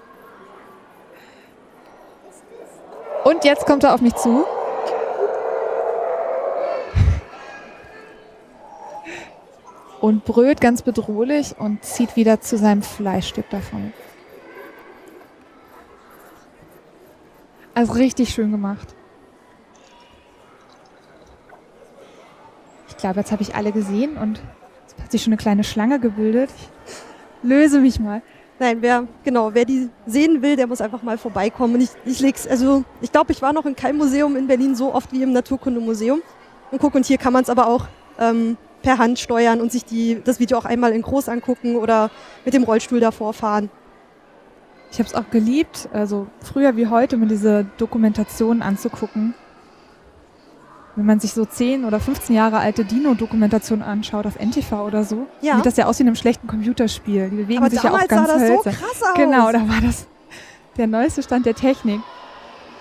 Und 3.24 3.44
jetzt 3.44 3.64
kommt 3.66 3.84
er 3.84 3.94
auf 3.94 4.00
mich 4.00 4.16
zu. 4.16 4.44
Und 10.00 10.24
brüllt 10.24 10.60
ganz 10.60 10.82
bedrohlich 10.82 11.54
und 11.58 11.84
zieht 11.84 12.16
wieder 12.16 12.40
zu 12.40 12.58
seinem 12.58 12.82
Fleischstück 12.82 13.48
davon. 13.50 13.92
Also 17.74 17.92
richtig 17.92 18.30
schön 18.30 18.50
gemacht. 18.50 18.96
Glaube, 23.02 23.20
jetzt 23.20 23.32
habe 23.32 23.42
ich 23.42 23.54
alle 23.54 23.72
gesehen 23.72 24.16
und 24.16 24.40
es 24.86 25.02
hat 25.02 25.12
sich 25.12 25.22
schon 25.22 25.32
eine 25.32 25.38
kleine 25.38 25.64
Schlange 25.64 26.00
gebildet. 26.00 26.50
Ich 26.86 27.48
löse 27.48 27.80
mich 27.80 28.00
mal. 28.00 28.22
Nein, 28.58 28.78
wer, 28.80 29.08
genau, 29.24 29.54
wer 29.54 29.64
die 29.64 29.90
sehen 30.06 30.40
will, 30.40 30.56
der 30.56 30.68
muss 30.68 30.80
einfach 30.80 31.02
mal 31.02 31.18
vorbeikommen. 31.18 31.74
Und 31.74 31.80
ich, 31.80 31.90
ich 32.04 32.20
leg's, 32.20 32.46
also 32.46 32.84
ich 33.00 33.10
glaube, 33.10 33.32
ich 33.32 33.42
war 33.42 33.52
noch 33.52 33.66
in 33.66 33.74
keinem 33.74 33.98
Museum 33.98 34.36
in 34.36 34.46
Berlin 34.46 34.76
so 34.76 34.94
oft 34.94 35.12
wie 35.12 35.22
im 35.22 35.32
Naturkundemuseum. 35.32 36.22
Und 36.70 36.78
guck, 36.80 36.94
und 36.94 37.04
hier 37.04 37.18
kann 37.18 37.32
man 37.32 37.42
es 37.42 37.50
aber 37.50 37.66
auch 37.66 37.86
ähm, 38.20 38.56
per 38.82 38.98
Hand 38.98 39.18
steuern 39.18 39.60
und 39.60 39.72
sich 39.72 39.84
die, 39.84 40.20
das 40.22 40.38
Video 40.38 40.58
auch 40.58 40.64
einmal 40.64 40.92
in 40.92 41.02
groß 41.02 41.28
angucken 41.28 41.76
oder 41.76 42.10
mit 42.44 42.54
dem 42.54 42.62
Rollstuhl 42.62 43.00
davor 43.00 43.32
fahren. 43.32 43.68
Ich 44.92 44.98
habe 44.98 45.08
es 45.08 45.14
auch 45.14 45.28
geliebt, 45.30 45.88
also 45.92 46.28
früher 46.40 46.76
wie 46.76 46.86
heute, 46.86 47.16
mir 47.16 47.26
diese 47.26 47.66
Dokumentationen 47.78 48.62
anzugucken. 48.62 49.34
Wenn 50.94 51.06
man 51.06 51.20
sich 51.20 51.32
so 51.32 51.44
10 51.46 51.84
oder 51.86 52.00
15 52.00 52.36
Jahre 52.36 52.58
alte 52.58 52.84
Dino-Dokumentationen 52.84 53.82
anschaut 53.82 54.26
auf 54.26 54.38
NTV 54.38 54.72
oder 54.86 55.04
so, 55.04 55.26
Ja. 55.40 55.56
sieht 55.56 55.64
das 55.66 55.76
ja 55.78 55.86
aus 55.86 55.98
wie 55.98 56.02
in 56.02 56.08
einem 56.08 56.16
schlechten 56.16 56.46
Computerspiel. 56.46 57.30
Die 57.30 57.36
bewegen 57.36 57.58
aber 57.62 57.70
sich 57.70 57.82
ja 57.82 57.90
auch 57.90 57.94
damals 58.04 58.08
ganz 58.08 58.28
sah 58.28 58.34
das 58.38 58.42
hölzern. 58.48 58.72
so 58.74 58.78
krass 58.80 59.02
aus. 59.02 59.14
Genau, 59.14 59.52
da 59.52 59.60
war 59.68 59.80
das 59.80 60.06
der 60.76 60.86
neueste 60.86 61.22
Stand 61.22 61.46
der 61.46 61.54
Technik. 61.54 62.00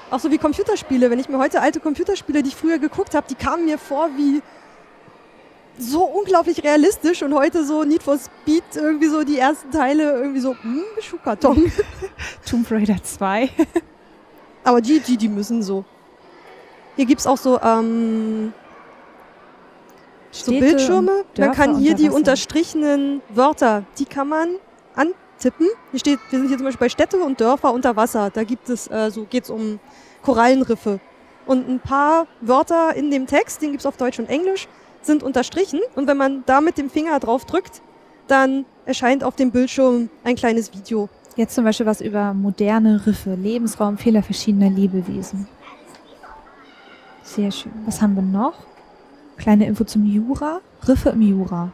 Auch 0.09 0.19
so 0.19 0.29
wie 0.29 0.37
Computerspiele. 0.37 1.09
Wenn 1.09 1.19
ich 1.19 1.29
mir 1.29 1.37
heute 1.37 1.61
alte 1.61 1.79
Computerspiele, 1.79 2.43
die 2.43 2.49
ich 2.49 2.55
früher 2.55 2.79
geguckt 2.79 3.15
habe, 3.15 3.25
die 3.29 3.35
kamen 3.35 3.63
mir 3.63 3.77
vor 3.77 4.09
wie 4.17 4.41
so 5.77 6.03
unglaublich 6.03 6.65
realistisch 6.65 7.23
und 7.23 7.33
heute 7.33 7.63
so 7.65 7.85
Need 7.85 8.03
for 8.03 8.17
Speed, 8.17 8.63
irgendwie 8.75 9.07
so 9.07 9.23
die 9.23 9.37
ersten 9.39 9.71
Teile, 9.71 10.11
irgendwie 10.19 10.41
so, 10.41 10.53
hm, 10.61 10.83
Schuhkarton. 10.99 11.71
Tomb 12.45 12.69
Raider 12.69 13.01
2. 13.01 13.49
Aber 14.65 14.81
die, 14.81 14.99
die, 14.99 15.15
die 15.15 15.29
müssen 15.29 15.63
so. 15.63 15.85
Hier 16.95 17.05
gibt 17.05 17.21
es 17.21 17.27
auch 17.27 17.37
so, 17.37 17.59
ähm, 17.61 18.53
so 20.31 20.51
Städte 20.51 20.65
Bildschirme. 20.65 21.25
Man 21.37 21.51
kann 21.51 21.77
hier 21.77 21.95
die 21.95 22.09
unterstrichenen 22.09 23.21
Wörter, 23.29 23.83
die 23.97 24.05
kann 24.05 24.29
man 24.29 24.55
antippen. 24.95 25.67
Hier 25.91 25.99
steht, 25.99 26.19
wir 26.29 26.39
sind 26.39 26.47
hier 26.49 26.57
zum 26.57 26.65
Beispiel 26.65 26.85
bei 26.85 26.89
Städte 26.89 27.17
und 27.17 27.39
Dörfer 27.39 27.73
unter 27.73 27.95
Wasser. 27.95 28.29
Da 28.29 28.43
gibt 28.43 28.69
es, 28.69 28.87
äh, 28.87 29.09
so 29.11 29.25
geht's 29.29 29.49
um 29.49 29.79
Korallenriffe. 30.21 30.99
Und 31.45 31.67
ein 31.67 31.79
paar 31.79 32.27
Wörter 32.41 32.95
in 32.95 33.09
dem 33.09 33.25
Text, 33.25 33.61
den 33.61 33.71
gibt's 33.71 33.85
auf 33.85 33.97
Deutsch 33.97 34.19
und 34.19 34.29
Englisch, 34.29 34.67
sind 35.01 35.23
unterstrichen. 35.23 35.79
Und 35.95 36.07
wenn 36.07 36.17
man 36.17 36.43
da 36.45 36.61
mit 36.61 36.77
dem 36.77 36.89
Finger 36.89 37.19
drauf 37.19 37.45
drückt, 37.45 37.81
dann 38.27 38.65
erscheint 38.85 39.23
auf 39.23 39.35
dem 39.35 39.51
Bildschirm 39.51 40.09
ein 40.23 40.35
kleines 40.35 40.73
Video. 40.73 41.09
Jetzt 41.35 41.55
zum 41.55 41.63
Beispiel 41.63 41.85
was 41.85 42.01
über 42.01 42.33
moderne 42.33 43.05
Riffe, 43.05 43.35
Lebensraumfehler 43.35 44.21
verschiedener 44.21 44.69
Lebewesen. 44.69 45.47
Sehr 47.23 47.51
schön. 47.51 47.71
Was 47.85 48.01
haben 48.01 48.15
wir 48.15 48.21
noch? 48.21 48.53
Kleine 49.37 49.65
Info 49.65 49.83
zum 49.83 50.05
Jura. 50.05 50.61
Riffe 50.87 51.09
im 51.09 51.21
Jura. 51.21 51.71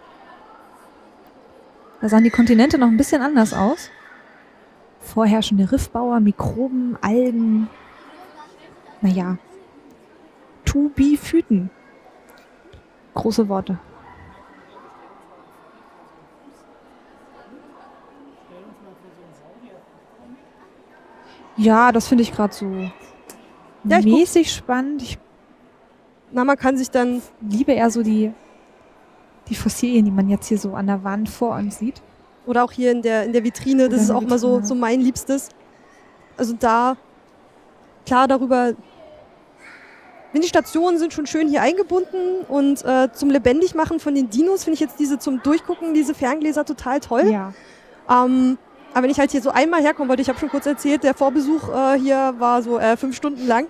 Da 2.01 2.10
sahen 2.10 2.23
die 2.23 2.29
Kontinente 2.29 2.77
noch 2.77 2.88
ein 2.88 2.97
bisschen 2.97 3.21
anders 3.21 3.53
aus. 3.53 3.89
Vorherrschende 4.99 5.71
Riffbauer, 5.71 6.19
Mikroben, 6.19 6.97
Algen. 7.01 7.69
Naja. 9.01 9.38
Tubiphyten. 10.65 11.69
Große 13.15 13.47
Worte. 13.49 13.79
Ja, 21.55 21.91
das 21.91 22.07
finde 22.07 22.23
ich 22.23 22.31
gerade 22.33 22.53
so 22.53 22.65
Ja, 23.83 23.97
guck- 23.97 24.05
mäßig 24.05 24.51
spannend. 24.53 25.01
Ich 25.01 25.17
Na, 26.31 26.43
man 26.43 26.57
kann 26.57 26.77
sich 26.77 26.91
dann 26.91 27.21
liebe 27.41 27.71
eher 27.71 27.89
so 27.89 28.03
die, 28.03 28.33
die 29.47 29.55
Fossilien, 29.55 30.05
die 30.05 30.11
man 30.11 30.29
jetzt 30.29 30.47
hier 30.47 30.57
so 30.57 30.73
an 30.73 30.87
der 30.87 31.03
Wand 31.03 31.29
vor 31.29 31.55
uns 31.55 31.79
sieht. 31.79 32.01
Oder 32.45 32.63
auch 32.63 32.71
hier 32.71 32.91
in 32.91 33.01
der, 33.01 33.23
in 33.23 33.33
der 33.33 33.43
Vitrine, 33.43 33.85
Oder 33.85 33.95
das 33.95 34.03
ist 34.03 34.11
auch 34.11 34.21
mal 34.21 34.39
so, 34.39 34.61
so 34.61 34.75
mein 34.75 35.01
Liebstes. 35.01 35.49
Also 36.37 36.53
da, 36.57 36.95
klar 38.05 38.27
darüber, 38.27 38.73
wenn 40.33 40.41
die 40.41 40.47
Stationen 40.47 40.97
sind 40.97 41.13
schon 41.13 41.25
schön 41.25 41.47
hier 41.47 41.61
eingebunden 41.61 42.45
und 42.47 42.83
äh, 42.85 43.09
zum 43.13 43.29
Lebendigmachen 43.29 43.99
von 43.99 44.13
den 44.13 44.29
Dinos 44.29 44.65
finde 44.65 44.75
ich 44.75 44.79
jetzt 44.81 44.99
diese 44.99 45.19
zum 45.19 45.41
Durchgucken, 45.41 45.93
diese 45.93 46.13
Ferngläser 46.13 46.65
total 46.65 46.99
toll. 46.99 47.29
Ja. 47.29 47.53
Ähm, 48.09 48.57
Aber 48.93 49.03
wenn 49.03 49.11
ich 49.11 49.19
halt 49.19 49.31
hier 49.31 49.41
so 49.41 49.49
einmal 49.49 49.81
herkomme, 49.81 50.09
wollte 50.09 50.21
ich 50.21 50.29
habe 50.29 50.39
schon 50.39 50.49
kurz 50.49 50.65
erzählt, 50.65 51.03
der 51.03 51.13
Vorbesuch 51.13 51.69
äh, 51.69 51.99
hier 51.99 52.35
war 52.37 52.61
so 52.61 52.77
äh, 52.77 52.97
fünf 52.97 53.15
Stunden 53.15 53.47
lang. 53.47 53.67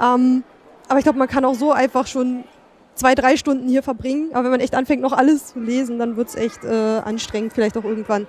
Ähm, 0.00 0.44
aber 0.88 0.98
ich 0.98 1.04
glaube, 1.04 1.18
man 1.18 1.28
kann 1.28 1.44
auch 1.44 1.54
so 1.54 1.72
einfach 1.72 2.06
schon 2.06 2.44
zwei, 2.94 3.14
drei 3.14 3.36
Stunden 3.36 3.68
hier 3.68 3.82
verbringen. 3.82 4.30
Aber 4.32 4.44
wenn 4.44 4.50
man 4.52 4.60
echt 4.60 4.74
anfängt, 4.74 5.02
noch 5.02 5.12
alles 5.12 5.48
zu 5.48 5.60
lesen, 5.60 5.98
dann 5.98 6.16
wird's 6.16 6.34
echt 6.34 6.64
äh, 6.64 7.00
anstrengend, 7.04 7.52
vielleicht 7.52 7.76
auch 7.76 7.84
irgendwann. 7.84 8.26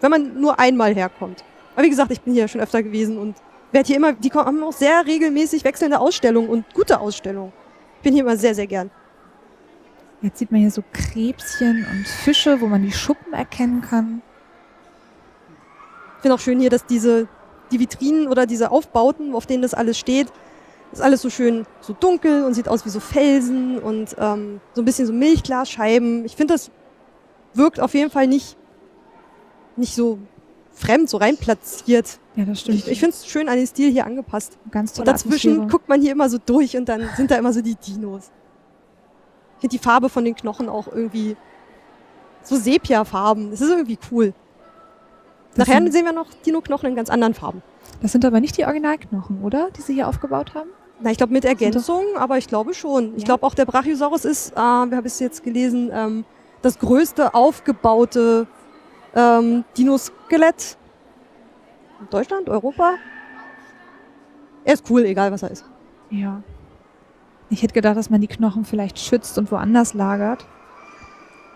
Wenn 0.00 0.10
man 0.10 0.40
nur 0.40 0.58
einmal 0.58 0.94
herkommt. 0.94 1.44
Aber 1.74 1.84
wie 1.84 1.90
gesagt, 1.90 2.10
ich 2.10 2.20
bin 2.20 2.34
hier 2.34 2.48
schon 2.48 2.60
öfter 2.60 2.82
gewesen 2.82 3.18
und 3.18 3.36
werde 3.72 3.86
hier 3.86 3.96
immer, 3.96 4.12
die 4.12 4.30
kommen- 4.30 4.46
haben 4.46 4.62
auch 4.62 4.72
sehr 4.72 5.04
regelmäßig 5.06 5.64
wechselnde 5.64 5.98
Ausstellungen 5.98 6.48
und 6.48 6.64
gute 6.74 7.00
Ausstellungen. 7.00 7.52
Ich 7.98 8.02
bin 8.02 8.12
hier 8.14 8.22
immer 8.22 8.36
sehr, 8.36 8.54
sehr 8.54 8.66
gern. 8.66 8.90
Jetzt 10.22 10.38
sieht 10.38 10.50
man 10.52 10.60
hier 10.60 10.70
so 10.70 10.82
Krebschen 10.92 11.86
und 11.90 12.06
Fische, 12.06 12.60
wo 12.60 12.66
man 12.66 12.82
die 12.82 12.92
Schuppen 12.92 13.32
erkennen 13.32 13.82
kann. 13.82 14.22
Ich 16.16 16.22
finde 16.22 16.34
auch 16.36 16.40
schön 16.40 16.60
hier, 16.60 16.70
dass 16.70 16.86
diese, 16.86 17.28
die 17.70 17.78
Vitrinen 17.78 18.28
oder 18.28 18.46
diese 18.46 18.70
Aufbauten, 18.70 19.34
auf 19.34 19.46
denen 19.46 19.62
das 19.62 19.74
alles 19.74 19.98
steht, 19.98 20.28
ist 20.94 21.02
alles 21.02 21.22
so 21.22 21.30
schön 21.30 21.66
so 21.80 21.92
dunkel 21.92 22.44
und 22.44 22.54
sieht 22.54 22.68
aus 22.68 22.84
wie 22.84 22.90
so 22.90 23.00
Felsen 23.00 23.78
und 23.78 24.16
ähm, 24.18 24.60
so 24.72 24.82
ein 24.82 24.84
bisschen 24.84 25.06
so 25.06 25.12
Milchglasscheiben. 25.12 26.24
Ich 26.24 26.36
finde, 26.36 26.54
das 26.54 26.70
wirkt 27.54 27.80
auf 27.80 27.94
jeden 27.94 28.10
Fall 28.10 28.26
nicht, 28.26 28.56
nicht 29.76 29.94
so 29.94 30.18
fremd, 30.72 31.08
so 31.08 31.18
reinplatziert. 31.18 32.18
Ja, 32.36 32.44
das 32.44 32.60
stimmt. 32.60 32.78
Ich, 32.78 32.88
ich 32.88 33.00
finde 33.00 33.14
es 33.14 33.26
schön 33.26 33.48
an 33.48 33.56
den 33.56 33.66
Stil 33.66 33.90
hier 33.90 34.06
angepasst. 34.06 34.58
ganz 34.70 34.90
Und 34.90 34.96
tolle 34.96 35.06
dazwischen 35.06 35.52
Atmosphäre. 35.52 35.70
guckt 35.70 35.88
man 35.88 36.00
hier 36.00 36.12
immer 36.12 36.28
so 36.28 36.38
durch 36.44 36.76
und 36.76 36.88
dann 36.88 37.08
sind 37.16 37.30
da 37.30 37.36
immer 37.36 37.52
so 37.52 37.60
die 37.62 37.76
Dinos. 37.76 38.30
Ich 39.56 39.60
finde 39.60 39.76
die 39.76 39.82
Farbe 39.82 40.08
von 40.08 40.24
den 40.24 40.34
Knochen 40.34 40.68
auch 40.68 40.88
irgendwie 40.88 41.36
so 42.42 42.56
Sepia-Farben. 42.56 43.50
Das 43.50 43.60
ist 43.60 43.70
irgendwie 43.70 43.98
cool. 44.10 44.34
Das 45.54 45.68
Nachher 45.68 45.90
sehen 45.92 46.04
wir 46.04 46.12
noch 46.12 46.26
Dino-Knochen 46.44 46.90
in 46.90 46.96
ganz 46.96 47.08
anderen 47.08 47.34
Farben. 47.34 47.62
Das 48.02 48.12
sind 48.12 48.24
aber 48.24 48.40
nicht 48.40 48.56
die 48.56 48.64
Originalknochen, 48.64 49.42
oder? 49.42 49.70
Die 49.70 49.82
sie 49.82 49.94
hier 49.94 50.08
aufgebaut 50.08 50.54
haben? 50.54 50.70
Na, 51.04 51.10
ich 51.10 51.18
glaube 51.18 51.34
mit 51.34 51.44
Ergänzung, 51.44 52.02
aber 52.16 52.38
ich 52.38 52.46
glaube 52.48 52.72
schon. 52.72 53.14
Ich 53.16 53.22
Ja. 53.22 53.26
glaube 53.26 53.46
auch 53.46 53.54
der 53.54 53.66
Brachiosaurus 53.66 54.24
ist, 54.24 54.52
äh, 54.52 54.56
wir 54.56 54.96
haben 54.96 55.04
es 55.04 55.20
jetzt 55.20 55.42
gelesen, 55.44 55.90
ähm, 55.92 56.24
das 56.62 56.78
größte 56.78 57.34
aufgebaute 57.34 58.46
ähm, 59.14 59.64
Dinoskelett 59.76 60.78
in 62.00 62.08
Deutschland, 62.08 62.48
Europa. 62.48 62.94
Er 64.64 64.72
ist 64.72 64.90
cool, 64.90 65.04
egal 65.04 65.30
was 65.30 65.42
er 65.42 65.50
ist. 65.50 65.66
Ja. 66.08 66.42
Ich 67.50 67.62
hätte 67.62 67.74
gedacht, 67.74 67.98
dass 67.98 68.08
man 68.08 68.22
die 68.22 68.26
Knochen 68.26 68.64
vielleicht 68.64 68.98
schützt 68.98 69.36
und 69.36 69.52
woanders 69.52 69.92
lagert. 69.92 70.46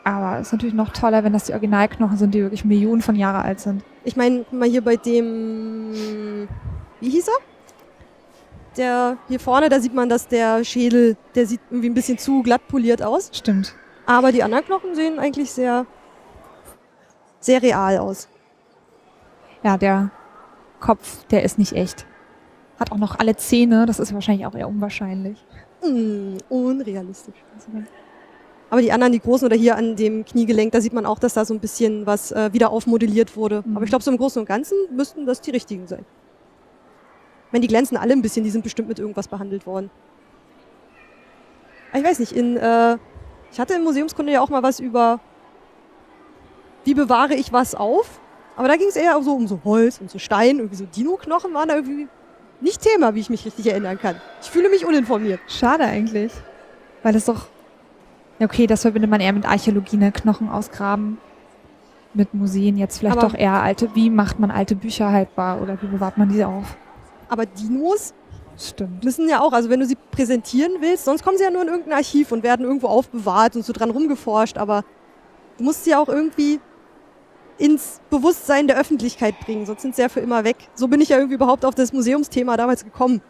Aber 0.05 0.39
es 0.39 0.49
ist 0.49 0.53
natürlich 0.53 0.75
noch 0.75 0.91
toller, 0.91 1.25
wenn 1.25 1.33
das 1.33 1.45
die 1.45 1.53
Originalknochen 1.53 2.19
sind, 2.19 2.35
die 2.35 2.43
wirklich 2.43 2.67
Millionen 2.67 3.01
von 3.01 3.17
Jahre 3.17 3.41
alt 3.41 3.61
sind. 3.61 3.83
Ich 4.05 4.15
meine, 4.15 4.45
mal 4.51 4.69
hier 4.69 4.83
bei 4.85 4.97
dem, 4.97 6.47
wie 7.01 7.09
hieß 7.09 7.29
er? 7.29 7.58
Der 8.79 9.19
hier 9.27 9.41
vorne, 9.41 9.69
da 9.69 9.81
sieht 9.81 9.93
man, 9.93 10.09
dass 10.09 10.29
der 10.29 10.65
Schädel, 10.65 11.17
der 11.35 11.47
sieht 11.47 11.61
irgendwie 11.69 11.91
ein 11.91 11.95
bisschen 11.95 12.17
zu 12.17 12.43
glatt 12.43 12.67
poliert 12.69 13.03
aus. 13.03 13.31
Stimmt. 13.33 13.75
Aber 14.07 14.31
die 14.31 14.43
anderen 14.43 14.65
Knochen 14.65 14.95
sehen 14.95 15.19
eigentlich 15.19 15.51
sehr, 15.51 15.85
sehr 17.41 17.61
real 17.61 17.99
aus. 17.99 18.29
Ja, 19.65 19.77
der 19.77 20.13
Kopf, 20.79 21.25
der 21.27 21.43
ist 21.43 21.59
nicht 21.59 21.73
echt. 21.73 22.07
Hat 22.79 22.93
auch 22.93 22.97
noch 22.97 23.19
alle 23.19 23.35
Zähne, 23.35 23.85
das 23.85 23.99
ist 23.99 24.15
wahrscheinlich 24.15 24.47
auch 24.47 24.55
eher 24.55 24.69
unwahrscheinlich. 24.69 25.45
Mm, 25.83 26.37
unrealistisch. 26.49 27.35
Aber 28.71 28.81
die 28.81 28.93
anderen, 28.93 29.13
die 29.13 29.21
großen 29.21 29.47
oder 29.47 29.57
hier 29.57 29.77
an 29.77 29.97
dem 29.97 30.25
Kniegelenk, 30.25 30.71
da 30.73 30.81
sieht 30.81 30.93
man 30.93 31.05
auch, 31.05 31.19
dass 31.19 31.35
da 31.35 31.45
so 31.45 31.53
ein 31.53 31.61
bisschen 31.61 32.07
was 32.07 32.31
äh, 32.31 32.53
wieder 32.53 32.71
aufmodelliert 32.71 33.37
wurde. 33.37 33.65
Mhm. 33.67 33.77
Aber 33.77 33.85
ich 33.85 33.91
glaube, 33.91 34.05
so 34.05 34.11
im 34.11 34.19
Großen 34.19 34.39
und 34.41 34.47
Ganzen 34.47 34.77
müssten 34.95 35.27
das 35.27 35.41
die 35.41 35.51
richtigen 35.51 35.89
sein. 35.89 36.05
Wenn 37.51 37.63
die 37.63 37.69
glänzen 37.69 37.97
alle 37.97 38.13
ein 38.13 38.23
bisschen, 38.23 38.45
die 38.45 38.51
sind 38.51 38.63
bestimmt 38.63 38.89
mit 38.89 38.99
irgendwas 38.99 39.29
behandelt 39.29 39.67
worden. 39.67 39.91
Aber 41.91 42.01
Ich 42.01 42.05
weiß 42.07 42.19
nicht, 42.19 42.33
in, 42.33 42.57
äh, 42.57 42.97
ich 43.51 43.59
hatte 43.59 43.75
in 43.75 43.83
Museumskunde 43.85 44.33
ja 44.33 44.41
auch 44.43 44.51
mal 44.51 44.63
was 44.63 44.81
über, 44.81 45.21
wie 46.85 46.95
bewahre 46.95 47.35
ich 47.35 47.53
was 47.53 47.75
auf. 47.75 48.21
Aber 48.57 48.69
da 48.69 48.77
ging 48.77 48.89
es 48.89 48.97
eher 48.97 49.17
auch 49.17 49.23
so 49.23 49.35
um 49.35 49.47
so 49.47 49.61
Holz 49.65 50.01
und 50.01 50.11
so 50.11 50.19
Stein, 50.19 50.57
irgendwie 50.59 50.77
so 50.77 50.85
Dino-Knochen 50.85 51.55
waren 51.55 51.69
da 51.69 51.77
irgendwie 51.77 52.09
nicht 52.61 52.83
Thema, 52.83 53.15
wie 53.15 53.21
ich 53.21 53.31
mich 53.31 53.45
richtig 53.47 53.67
erinnern 53.69 53.99
kann. 54.01 54.17
Ich 54.43 54.51
fühle 54.51 54.69
mich 54.69 54.85
uninformiert. 54.85 55.41
Schade 55.47 55.85
eigentlich. 55.85 56.33
Weil 57.05 57.15
es 57.15 57.25
doch. 57.27 57.47
Ja, 58.41 58.47
okay, 58.47 58.67
das 58.67 58.83
verbindet 58.83 59.11
man 59.11 59.21
eher 59.21 59.33
mit 59.33 59.47
Archäologie, 59.47 59.97
ne? 59.97 60.11
Knochen 60.13 60.49
ausgraben. 60.49 61.19
Mit 62.15 62.35
Museen 62.35 62.77
jetzt 62.77 62.99
vielleicht 62.99 63.17
Aber- 63.19 63.29
doch 63.29 63.35
eher 63.35 63.63
alte. 63.63 63.95
Wie 63.95 64.11
macht 64.11 64.41
man 64.41 64.51
alte 64.51 64.75
Bücher 64.75 65.13
haltbar 65.13 65.63
oder 65.63 65.81
wie 65.81 65.87
bewahrt 65.87 66.19
man 66.19 66.29
diese 66.29 66.49
auf? 66.49 66.77
Aber 67.29 67.47
Dinos 67.47 68.15
Stimmt. 68.59 69.05
müssen 69.05 69.29
ja 69.29 69.41
auch, 69.41 69.53
also 69.53 69.71
wenn 69.71 69.81
du 69.81 69.87
sie 69.87 69.97
präsentieren 70.11 70.73
willst, 70.81 71.05
sonst 71.05 71.23
kommen 71.23 71.39
sie 71.39 71.45
ja 71.45 71.51
nur 71.51 71.63
in 71.63 71.69
irgendein 71.69 71.93
Archiv 71.93 72.33
und 72.33 72.43
werden 72.43 72.67
irgendwo 72.67 72.89
aufbewahrt 72.89 73.55
und 73.55 73.65
so 73.65 73.73
dran 73.73 73.91
rumgeforscht, 73.91 74.59
aber 74.59 74.85
du 75.59 75.65
musst 75.65 75.85
sie 75.85 75.95
auch 75.95 76.09
irgendwie 76.09 76.59
ins 77.59 78.01
Bewusstsein 78.11 78.67
der 78.67 78.79
Öffentlichkeit 78.79 79.39
bringen, 79.41 79.67
sonst 79.67 79.83
sind 79.83 79.95
sie 79.95 80.03
ja 80.03 80.09
für 80.09 80.21
immer 80.21 80.45
weg. 80.45 80.57
So 80.75 80.89
bin 80.89 81.01
ich 81.01 81.11
ja 81.11 81.19
irgendwie 81.19 81.35
überhaupt 81.35 81.65
auf 81.65 81.75
das 81.75 81.93
Museumsthema 81.93 82.57
damals 82.57 82.85
gekommen. 82.85 83.21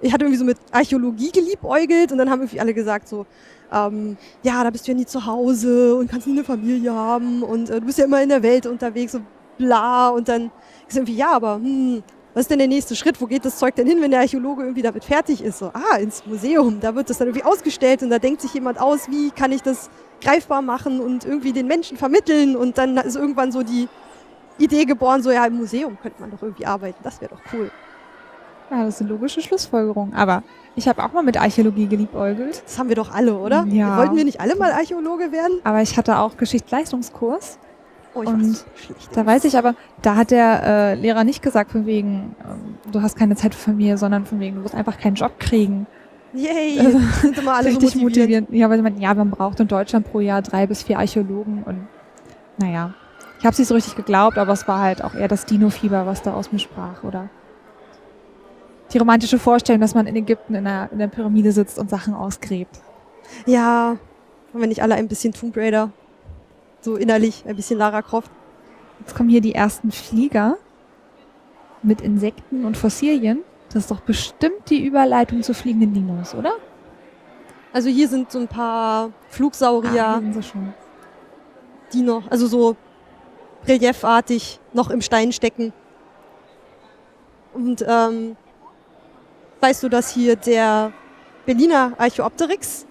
Ich 0.00 0.12
hatte 0.12 0.24
irgendwie 0.24 0.38
so 0.38 0.44
mit 0.44 0.58
Archäologie 0.72 1.30
geliebäugelt 1.30 2.12
und 2.12 2.18
dann 2.18 2.28
haben 2.30 2.40
irgendwie 2.40 2.60
alle 2.60 2.74
gesagt 2.74 3.08
so, 3.08 3.26
ähm, 3.72 4.16
ja, 4.42 4.62
da 4.62 4.70
bist 4.70 4.86
du 4.86 4.92
ja 4.92 4.98
nie 4.98 5.06
zu 5.06 5.26
Hause 5.26 5.94
und 5.94 6.10
kannst 6.10 6.26
nie 6.26 6.34
eine 6.34 6.44
Familie 6.44 6.92
haben 6.92 7.42
und 7.42 7.70
äh, 7.70 7.80
du 7.80 7.86
bist 7.86 7.98
ja 7.98 8.04
immer 8.04 8.22
in 8.22 8.28
der 8.28 8.42
Welt 8.42 8.66
unterwegs 8.66 9.14
und 9.14 9.24
bla 9.58 10.08
und 10.08 10.28
dann 10.28 10.50
ist 10.88 10.96
irgendwie, 10.96 11.16
ja, 11.16 11.32
aber 11.32 11.56
hm, 11.56 12.02
was 12.34 12.42
ist 12.42 12.50
denn 12.50 12.58
der 12.58 12.68
nächste 12.68 12.96
Schritt? 12.96 13.20
Wo 13.20 13.26
geht 13.26 13.44
das 13.44 13.58
Zeug 13.58 13.74
denn 13.74 13.86
hin, 13.86 14.00
wenn 14.00 14.10
der 14.10 14.20
Archäologe 14.20 14.62
irgendwie 14.62 14.82
damit 14.82 15.04
fertig 15.04 15.42
ist? 15.42 15.58
So, 15.58 15.66
ah, 15.66 15.96
ins 15.98 16.24
Museum. 16.24 16.80
Da 16.80 16.94
wird 16.94 17.10
das 17.10 17.18
dann 17.18 17.28
irgendwie 17.28 17.44
ausgestellt 17.44 18.02
und 18.02 18.10
da 18.10 18.18
denkt 18.18 18.40
sich 18.40 18.54
jemand 18.54 18.80
aus, 18.80 19.10
wie 19.10 19.30
kann 19.30 19.52
ich 19.52 19.62
das 19.62 19.90
greifbar 20.22 20.62
machen 20.62 21.00
und 21.00 21.24
irgendwie 21.24 21.52
den 21.52 21.66
Menschen 21.66 21.96
vermitteln. 21.96 22.56
Und 22.56 22.78
dann 22.78 22.96
ist 22.96 23.16
irgendwann 23.16 23.52
so 23.52 23.62
die 23.62 23.88
Idee 24.58 24.84
geboren, 24.84 25.22
so 25.22 25.30
ja, 25.30 25.44
im 25.44 25.56
Museum 25.56 25.98
könnte 26.00 26.20
man 26.20 26.30
doch 26.30 26.42
irgendwie 26.42 26.64
arbeiten. 26.64 26.98
Das 27.02 27.20
wäre 27.20 27.34
doch 27.34 27.40
cool. 27.52 27.70
Ja, 28.70 28.84
das 28.84 28.94
ist 28.94 29.00
eine 29.02 29.10
logische 29.10 29.42
Schlussfolgerung. 29.42 30.14
Aber 30.14 30.42
ich 30.74 30.88
habe 30.88 31.04
auch 31.04 31.12
mal 31.12 31.22
mit 31.22 31.38
Archäologie 31.38 31.86
geliebäugelt. 31.86 32.62
Das 32.64 32.78
haben 32.78 32.88
wir 32.88 32.96
doch 32.96 33.12
alle, 33.12 33.36
oder? 33.36 33.66
Ja. 33.68 33.98
Wollten 33.98 34.16
wir 34.16 34.24
nicht 34.24 34.40
alle 34.40 34.56
mal 34.56 34.72
Archäologe 34.72 35.30
werden? 35.32 35.60
Aber 35.64 35.82
ich 35.82 35.98
hatte 35.98 36.18
auch 36.18 36.38
Geschichtsleistungskurs. 36.38 37.58
Oh, 38.14 38.20
Und 38.20 38.56
so. 38.56 38.64
Da 39.14 39.24
weiß 39.24 39.44
ich 39.44 39.56
aber, 39.56 39.74
da 40.02 40.16
hat 40.16 40.30
der 40.30 40.62
äh, 40.64 40.94
Lehrer 40.94 41.24
nicht 41.24 41.42
gesagt, 41.42 41.72
von 41.72 41.86
wegen, 41.86 42.36
ähm, 42.44 42.76
du 42.92 43.00
hast 43.00 43.16
keine 43.16 43.36
Zeit 43.36 43.54
für 43.54 43.70
Familie, 43.70 43.96
sondern 43.96 44.26
von 44.26 44.38
wegen, 44.40 44.56
du 44.56 44.62
musst 44.62 44.74
einfach 44.74 44.98
keinen 44.98 45.14
Job 45.14 45.38
kriegen. 45.38 45.86
Yay, 46.34 46.78
Also, 46.84 46.98
sind 47.20 47.38
immer 47.38 47.54
alle 47.54 47.72
so 47.72 47.78
Richtig 47.78 48.02
motiviert. 48.02 48.42
motiviert. 48.42 48.60
Ja, 48.60 48.70
weil 48.70 48.82
man, 48.82 49.00
ja, 49.00 49.14
man 49.14 49.30
braucht 49.30 49.60
in 49.60 49.68
Deutschland 49.68 50.10
pro 50.10 50.20
Jahr 50.20 50.42
drei 50.42 50.66
bis 50.66 50.82
vier 50.82 50.98
Archäologen 50.98 51.62
und 51.64 51.88
naja. 52.58 52.94
Ich 53.38 53.44
habe 53.44 53.52
es 53.54 53.58
nicht 53.58 53.68
so 53.68 53.74
richtig 53.74 53.96
geglaubt, 53.96 54.38
aber 54.38 54.52
es 54.52 54.68
war 54.68 54.80
halt 54.80 55.02
auch 55.02 55.14
eher 55.14 55.26
das 55.26 55.46
Dino-Fieber, 55.46 56.06
was 56.06 56.22
da 56.22 56.34
aus 56.34 56.52
mir 56.52 56.58
sprach, 56.60 57.02
oder? 57.02 57.28
Die 58.92 58.98
romantische 58.98 59.38
Vorstellung, 59.38 59.80
dass 59.80 59.94
man 59.94 60.06
in 60.06 60.14
Ägypten 60.14 60.54
in 60.54 60.64
der, 60.64 60.90
in 60.92 60.98
der 60.98 61.08
Pyramide 61.08 61.50
sitzt 61.50 61.78
und 61.78 61.90
Sachen 61.90 62.14
ausgräbt. 62.14 62.80
Ja, 63.46 63.96
wir 64.52 64.66
nicht 64.66 64.82
alle 64.82 64.94
ein 64.94 65.08
bisschen 65.08 65.32
Tomb 65.32 65.56
Raider? 65.56 65.90
So 66.82 66.96
innerlich, 66.96 67.44
ein 67.46 67.56
bisschen 67.56 67.78
Lara 67.78 68.02
Croft. 68.02 68.30
Jetzt 68.98 69.14
kommen 69.14 69.28
hier 69.28 69.40
die 69.40 69.54
ersten 69.54 69.90
Flieger 69.92 70.58
mit 71.82 72.00
Insekten 72.00 72.64
und 72.64 72.76
Fossilien. 72.76 73.42
Das 73.68 73.84
ist 73.84 73.90
doch 73.90 74.00
bestimmt 74.00 74.68
die 74.68 74.84
Überleitung 74.84 75.42
zu 75.42 75.54
fliegenden 75.54 75.94
Dinos, 75.94 76.34
oder? 76.34 76.52
Also 77.72 77.88
hier 77.88 78.08
sind 78.08 78.30
so 78.30 78.40
ein 78.40 78.48
paar 78.48 79.12
Flugsaurier. 79.28 80.06
Ah, 80.06 80.18
sind 80.18 80.34
sie 80.34 80.42
schon. 80.42 80.74
die 81.92 82.02
noch, 82.02 82.30
also 82.30 82.46
so 82.46 82.76
reliefartig 83.66 84.60
noch 84.72 84.90
im 84.90 85.00
Stein 85.00 85.32
stecken. 85.32 85.72
Und 87.54 87.84
ähm, 87.86 88.36
weißt 89.60 89.84
du, 89.84 89.88
dass 89.88 90.12
hier 90.12 90.36
der 90.36 90.92
Berliner 91.46 91.92
Archaeopteryx 91.96 92.86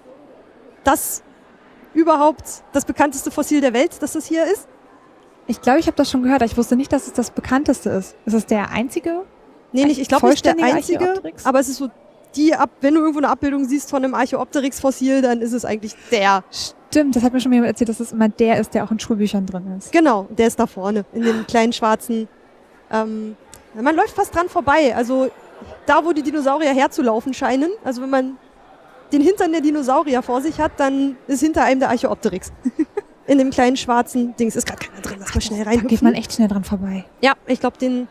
das 0.83 1.23
überhaupt 1.93 2.63
das 2.73 2.85
bekannteste 2.85 3.31
Fossil 3.31 3.61
der 3.61 3.73
Welt, 3.73 4.01
dass 4.01 4.13
das 4.13 4.25
hier 4.25 4.45
ist? 4.45 4.67
Ich 5.47 5.61
glaube, 5.61 5.79
ich 5.79 5.87
habe 5.87 5.97
das 5.97 6.09
schon 6.09 6.23
gehört, 6.23 6.41
aber 6.41 6.49
ich 6.51 6.57
wusste 6.57 6.75
nicht, 6.75 6.93
dass 6.93 7.07
es 7.07 7.13
das 7.13 7.31
bekannteste 7.31 7.89
ist. 7.89 8.15
Ist 8.25 8.33
es 8.33 8.45
der 8.45 8.71
einzige? 8.71 9.23
Nee, 9.73 9.85
nicht, 9.85 9.99
ich 9.99 10.07
glaube 10.07 10.27
nicht 10.29 10.45
der 10.45 10.55
einzige, 10.57 10.99
Archaeopteryx? 10.99 11.45
aber 11.45 11.59
es 11.59 11.69
ist 11.69 11.77
so 11.77 11.89
die, 12.35 12.55
ab, 12.55 12.69
wenn 12.81 12.93
du 12.93 13.01
irgendwo 13.01 13.19
eine 13.19 13.29
Abbildung 13.29 13.65
siehst 13.65 13.89
von 13.89 14.03
einem 14.03 14.13
Archaeopteryx-Fossil, 14.13 15.21
dann 15.21 15.41
ist 15.41 15.53
es 15.53 15.65
eigentlich 15.65 15.95
der. 16.11 16.43
Stimmt, 16.89 17.15
das 17.15 17.23
hat 17.23 17.33
mir 17.33 17.39
schon 17.39 17.51
jemand 17.51 17.69
erzählt, 17.69 17.89
dass 17.89 17.99
es 17.99 18.11
immer 18.11 18.29
der 18.29 18.59
ist, 18.59 18.73
der 18.73 18.83
auch 18.83 18.91
in 18.91 18.99
Schulbüchern 18.99 19.45
drin 19.45 19.75
ist. 19.77 19.91
Genau, 19.91 20.27
der 20.29 20.47
ist 20.47 20.59
da 20.59 20.67
vorne, 20.67 21.05
in 21.13 21.23
dem 21.23 21.47
kleinen 21.47 21.73
schwarzen. 21.73 22.27
Ähm, 22.91 23.35
man 23.73 23.95
läuft 23.95 24.15
fast 24.15 24.35
dran 24.35 24.49
vorbei. 24.49 24.95
Also 24.95 25.29
da, 25.85 26.03
wo 26.03 26.11
die 26.11 26.21
Dinosaurier 26.21 26.73
herzulaufen 26.73 27.33
scheinen, 27.33 27.71
also 27.83 28.01
wenn 28.01 28.09
man 28.09 28.37
den 29.11 29.21
Hintern 29.21 29.51
der 29.51 29.61
Dinosaurier 29.61 30.21
vor 30.21 30.41
sich 30.41 30.59
hat, 30.59 30.73
dann 30.77 31.17
ist 31.27 31.41
hinter 31.41 31.63
einem 31.63 31.79
der 31.79 31.89
Archaeopteryx. 31.89 32.51
in 33.27 33.37
dem 33.37 33.49
kleinen 33.49 33.77
schwarzen 33.77 34.35
Dings. 34.35 34.55
Ist 34.55 34.67
gerade 34.67 34.85
keiner 34.85 35.01
drin, 35.01 35.17
lass 35.19 35.33
mal 35.33 35.41
schnell 35.41 35.63
rein. 35.63 35.79
Da 35.81 35.87
geht 35.87 36.01
man 36.01 36.13
echt 36.13 36.33
schnell 36.33 36.47
dran 36.47 36.63
vorbei. 36.63 37.05
Ja, 37.21 37.33
ich 37.47 37.59
glaube, 37.59 37.77
den, 37.77 38.07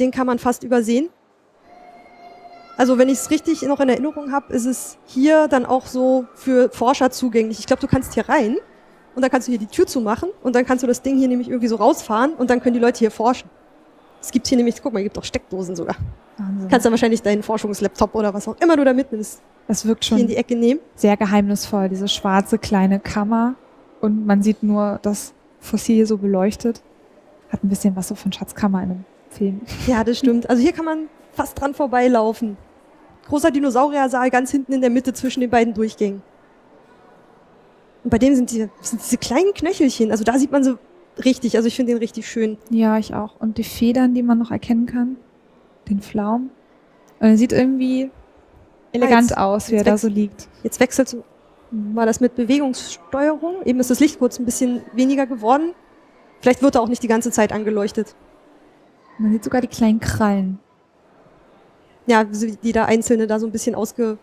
den 0.00 0.10
kann 0.10 0.26
man 0.26 0.38
fast 0.38 0.64
übersehen. 0.64 1.10
Also 2.76 2.98
wenn 2.98 3.08
ich 3.08 3.18
es 3.18 3.30
richtig 3.30 3.62
noch 3.62 3.80
in 3.80 3.88
Erinnerung 3.88 4.32
habe, 4.32 4.52
ist 4.52 4.64
es 4.64 4.96
hier 5.04 5.46
dann 5.46 5.66
auch 5.66 5.86
so 5.86 6.26
für 6.34 6.70
Forscher 6.70 7.10
zugänglich. 7.10 7.60
Ich 7.60 7.66
glaube, 7.66 7.80
du 7.80 7.86
kannst 7.86 8.14
hier 8.14 8.28
rein 8.28 8.56
und 9.14 9.22
dann 9.22 9.30
kannst 9.30 9.46
du 9.46 9.52
hier 9.52 9.58
die 9.58 9.66
Tür 9.66 9.86
zumachen 9.86 10.30
und 10.42 10.56
dann 10.56 10.64
kannst 10.64 10.82
du 10.82 10.88
das 10.88 11.02
Ding 11.02 11.18
hier 11.18 11.28
nämlich 11.28 11.48
irgendwie 11.48 11.68
so 11.68 11.76
rausfahren 11.76 12.32
und 12.32 12.50
dann 12.50 12.60
können 12.60 12.74
die 12.74 12.80
Leute 12.80 12.98
hier 12.98 13.10
forschen. 13.10 13.48
Es 14.22 14.30
gibt 14.30 14.46
hier 14.46 14.56
nämlich, 14.56 14.80
guck 14.80 14.92
mal, 14.92 15.00
es 15.00 15.04
gibt 15.04 15.18
auch 15.18 15.24
Steckdosen 15.24 15.74
sogar. 15.74 15.96
Wahnsinn. 16.38 16.68
Kannst 16.68 16.86
dann 16.86 16.92
wahrscheinlich 16.92 17.22
deinen 17.22 17.42
Forschungslaptop 17.42 18.14
oder 18.14 18.32
was 18.32 18.46
auch 18.46 18.56
immer 18.60 18.76
du 18.76 18.84
da 18.84 18.92
mitnimmst, 18.92 19.42
das 19.66 19.84
wirkt 19.84 20.04
hier 20.04 20.16
in 20.16 20.20
schon 20.20 20.28
die 20.28 20.36
Ecke 20.36 20.54
nehmen. 20.54 20.80
sehr 20.94 21.16
geheimnisvoll, 21.16 21.88
diese 21.88 22.06
schwarze 22.06 22.58
kleine 22.58 23.00
Kammer. 23.00 23.56
Und 24.00 24.24
man 24.24 24.42
sieht 24.42 24.62
nur 24.62 25.00
das 25.02 25.34
Fossil 25.58 26.06
so 26.06 26.18
beleuchtet. 26.18 26.82
Hat 27.50 27.62
ein 27.62 27.68
bisschen 27.68 27.94
was 27.96 28.08
so 28.08 28.14
von 28.14 28.32
Schatzkammer 28.32 28.82
in 28.82 28.90
einem 28.90 29.04
Film. 29.28 29.60
Ja, 29.86 30.04
das 30.04 30.18
stimmt. 30.18 30.48
Also 30.48 30.62
hier 30.62 30.72
kann 30.72 30.84
man 30.84 31.08
fast 31.32 31.60
dran 31.60 31.74
vorbeilaufen. 31.74 32.56
Großer 33.28 33.50
Dinosauriersaal 33.50 34.30
ganz 34.30 34.50
hinten 34.52 34.72
in 34.72 34.80
der 34.80 34.90
Mitte 34.90 35.12
zwischen 35.12 35.40
den 35.40 35.50
beiden 35.50 35.74
Durchgängen. 35.74 36.22
Und 38.04 38.10
bei 38.10 38.18
dem 38.18 38.34
sind, 38.34 38.50
die, 38.50 38.68
sind 38.80 39.02
diese 39.02 39.18
kleinen 39.18 39.52
Knöchelchen. 39.54 40.10
Also 40.10 40.24
da 40.24 40.38
sieht 40.38 40.50
man 40.50 40.64
so 40.64 40.78
richtig. 41.24 41.56
Also 41.56 41.68
ich 41.68 41.76
finde 41.76 41.92
den 41.92 41.98
richtig 41.98 42.28
schön. 42.28 42.58
Ja, 42.70 42.98
ich 42.98 43.14
auch. 43.14 43.40
Und 43.40 43.58
die 43.58 43.64
Federn, 43.64 44.14
die 44.14 44.22
man 44.22 44.38
noch 44.38 44.50
erkennen 44.50 44.86
kann. 44.86 45.16
Den 45.88 46.00
Flaum. 46.00 46.50
Und 47.20 47.28
er 47.28 47.36
sieht 47.36 47.52
irgendwie 47.52 48.10
elegant 48.92 49.30
jetzt- 49.30 49.38
aus, 49.38 49.70
wie 49.70 49.76
er 49.76 49.84
da 49.84 49.96
so 49.98 50.08
liegt. 50.08 50.48
Jetzt 50.62 50.80
wechselt 50.80 51.08
so- 51.08 51.24
war 51.70 52.04
das 52.06 52.20
mit 52.20 52.34
Bewegungssteuerung. 52.34 53.62
Eben 53.64 53.80
ist 53.80 53.90
das 53.90 54.00
Licht 54.00 54.18
kurz 54.18 54.38
ein 54.38 54.44
bisschen 54.44 54.82
weniger 54.92 55.26
geworden. 55.26 55.72
Vielleicht 56.40 56.62
wird 56.62 56.74
er 56.74 56.82
auch 56.82 56.88
nicht 56.88 57.02
die 57.02 57.08
ganze 57.08 57.30
Zeit 57.30 57.52
angeleuchtet. 57.52 58.14
Man 59.18 59.32
sieht 59.32 59.44
sogar 59.44 59.60
die 59.60 59.68
kleinen 59.68 60.00
Krallen. 60.00 60.58
Ja, 62.06 62.24
die 62.24 62.72
da 62.72 62.86
einzelne 62.86 63.26
da 63.26 63.38
so 63.38 63.46
ein 63.46 63.52
bisschen 63.52 63.74
ausge, 63.76 64.18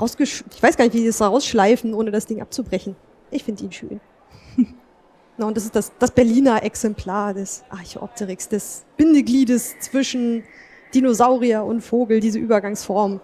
rausgesch 0.00 0.44
ich 0.54 0.62
weiß 0.62 0.76
gar 0.76 0.84
nicht, 0.84 0.94
wie 0.94 1.00
die 1.00 1.06
das 1.06 1.18
da 1.18 1.26
rausschleifen, 1.26 1.94
ohne 1.94 2.10
das 2.12 2.26
Ding 2.26 2.40
abzubrechen. 2.40 2.94
Ich 3.30 3.42
finde 3.44 3.64
ihn 3.64 3.72
schön. 3.72 4.00
Na, 5.38 5.46
und 5.46 5.56
das 5.56 5.64
ist 5.64 5.76
das, 5.76 5.92
das 5.98 6.10
Berliner 6.10 6.62
Exemplar 6.62 7.34
des 7.34 7.62
Archaeopteryx, 7.68 8.48
des 8.48 8.84
Bindegliedes 8.96 9.78
zwischen 9.80 10.44
Dinosaurier 10.94 11.62
und 11.64 11.82
Vogel, 11.82 12.20
diese 12.20 12.38
Übergangsform. 12.38 13.20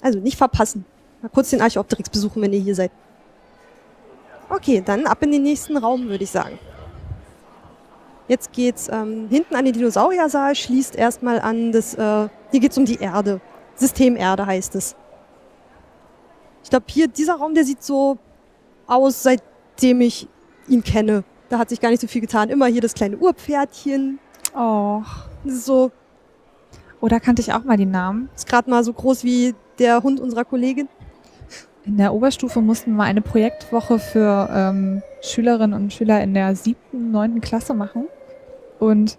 Also 0.00 0.18
nicht 0.18 0.36
verpassen. 0.36 0.84
Mal 1.22 1.28
kurz 1.28 1.50
den 1.50 1.60
Archaeopteryx 1.60 2.08
besuchen, 2.10 2.42
wenn 2.42 2.52
ihr 2.52 2.60
hier 2.60 2.74
seid. 2.74 2.90
Okay, 4.48 4.82
dann 4.84 5.06
ab 5.06 5.22
in 5.22 5.30
den 5.30 5.42
nächsten 5.42 5.76
Raum, 5.76 6.08
würde 6.08 6.24
ich 6.24 6.30
sagen. 6.30 6.58
Jetzt 8.26 8.52
geht's 8.52 8.88
ähm, 8.90 9.28
hinten 9.28 9.54
an 9.54 9.64
den 9.64 9.74
Dinosauriersaal, 9.74 10.54
schließt 10.54 10.96
erstmal 10.96 11.40
an 11.40 11.72
das, 11.72 11.94
äh, 11.94 12.28
hier 12.50 12.60
geht's 12.60 12.78
um 12.78 12.84
die 12.84 12.96
Erde. 12.96 13.40
Systemerde 13.76 14.46
heißt 14.46 14.74
es. 14.74 14.96
Ich 16.64 16.70
glaube, 16.70 16.86
hier, 16.88 17.08
dieser 17.08 17.36
Raum, 17.36 17.54
der 17.54 17.64
sieht 17.64 17.82
so 17.82 18.18
aus, 18.86 19.22
seitdem 19.22 20.00
ich 20.00 20.28
ihn 20.70 20.84
kenne. 20.84 21.24
Da 21.48 21.58
hat 21.58 21.68
sich 21.68 21.80
gar 21.80 21.90
nicht 21.90 22.00
so 22.00 22.06
viel 22.06 22.20
getan. 22.20 22.48
Immer 22.48 22.66
hier 22.66 22.80
das 22.80 22.94
kleine 22.94 23.16
Urpferdchen. 23.16 24.18
Oh. 24.56 25.02
So, 25.44 25.90
Oder 27.00 27.18
kannte 27.18 27.40
ich 27.40 27.52
auch 27.52 27.64
mal 27.64 27.76
die 27.76 27.86
Namen. 27.86 28.28
ist 28.34 28.46
gerade 28.46 28.68
mal 28.68 28.84
so 28.84 28.92
groß 28.92 29.24
wie 29.24 29.54
der 29.78 30.02
Hund 30.02 30.20
unserer 30.20 30.44
Kollegin. 30.44 30.88
In 31.84 31.96
der 31.96 32.12
Oberstufe 32.12 32.60
mussten 32.60 32.94
wir 32.96 33.04
eine 33.04 33.22
Projektwoche 33.22 33.98
für 33.98 34.48
ähm, 34.52 35.02
Schülerinnen 35.22 35.80
und 35.80 35.92
Schüler 35.92 36.22
in 36.22 36.34
der 36.34 36.54
siebten, 36.54 37.10
neunten 37.10 37.40
Klasse 37.40 37.72
machen. 37.72 38.06
Und 38.78 39.18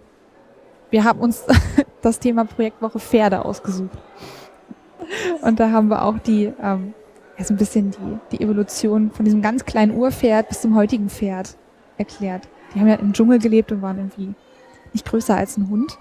wir 0.90 1.04
haben 1.04 1.20
uns 1.20 1.44
das 2.02 2.20
Thema 2.20 2.44
Projektwoche 2.44 3.00
Pferde 3.00 3.44
ausgesucht. 3.44 3.98
Und 5.42 5.58
da 5.58 5.70
haben 5.70 5.88
wir 5.88 6.04
auch 6.04 6.18
die, 6.18 6.52
ähm, 6.62 6.94
ja, 7.42 7.48
so 7.48 7.54
ein 7.54 7.56
bisschen 7.56 7.90
die, 7.90 8.36
die 8.36 8.42
Evolution 8.42 9.10
von 9.10 9.24
diesem 9.24 9.42
ganz 9.42 9.64
kleinen 9.64 9.96
Urpferd 9.96 10.48
bis 10.48 10.60
zum 10.60 10.76
heutigen 10.76 11.08
Pferd 11.08 11.56
erklärt. 11.98 12.48
Die 12.74 12.80
haben 12.80 12.88
ja 12.88 12.94
im 12.94 13.12
Dschungel 13.12 13.38
gelebt 13.38 13.72
und 13.72 13.82
waren 13.82 13.98
irgendwie 13.98 14.34
nicht 14.92 15.04
größer 15.04 15.36
als 15.36 15.56
ein 15.56 15.68
Hund. 15.68 15.98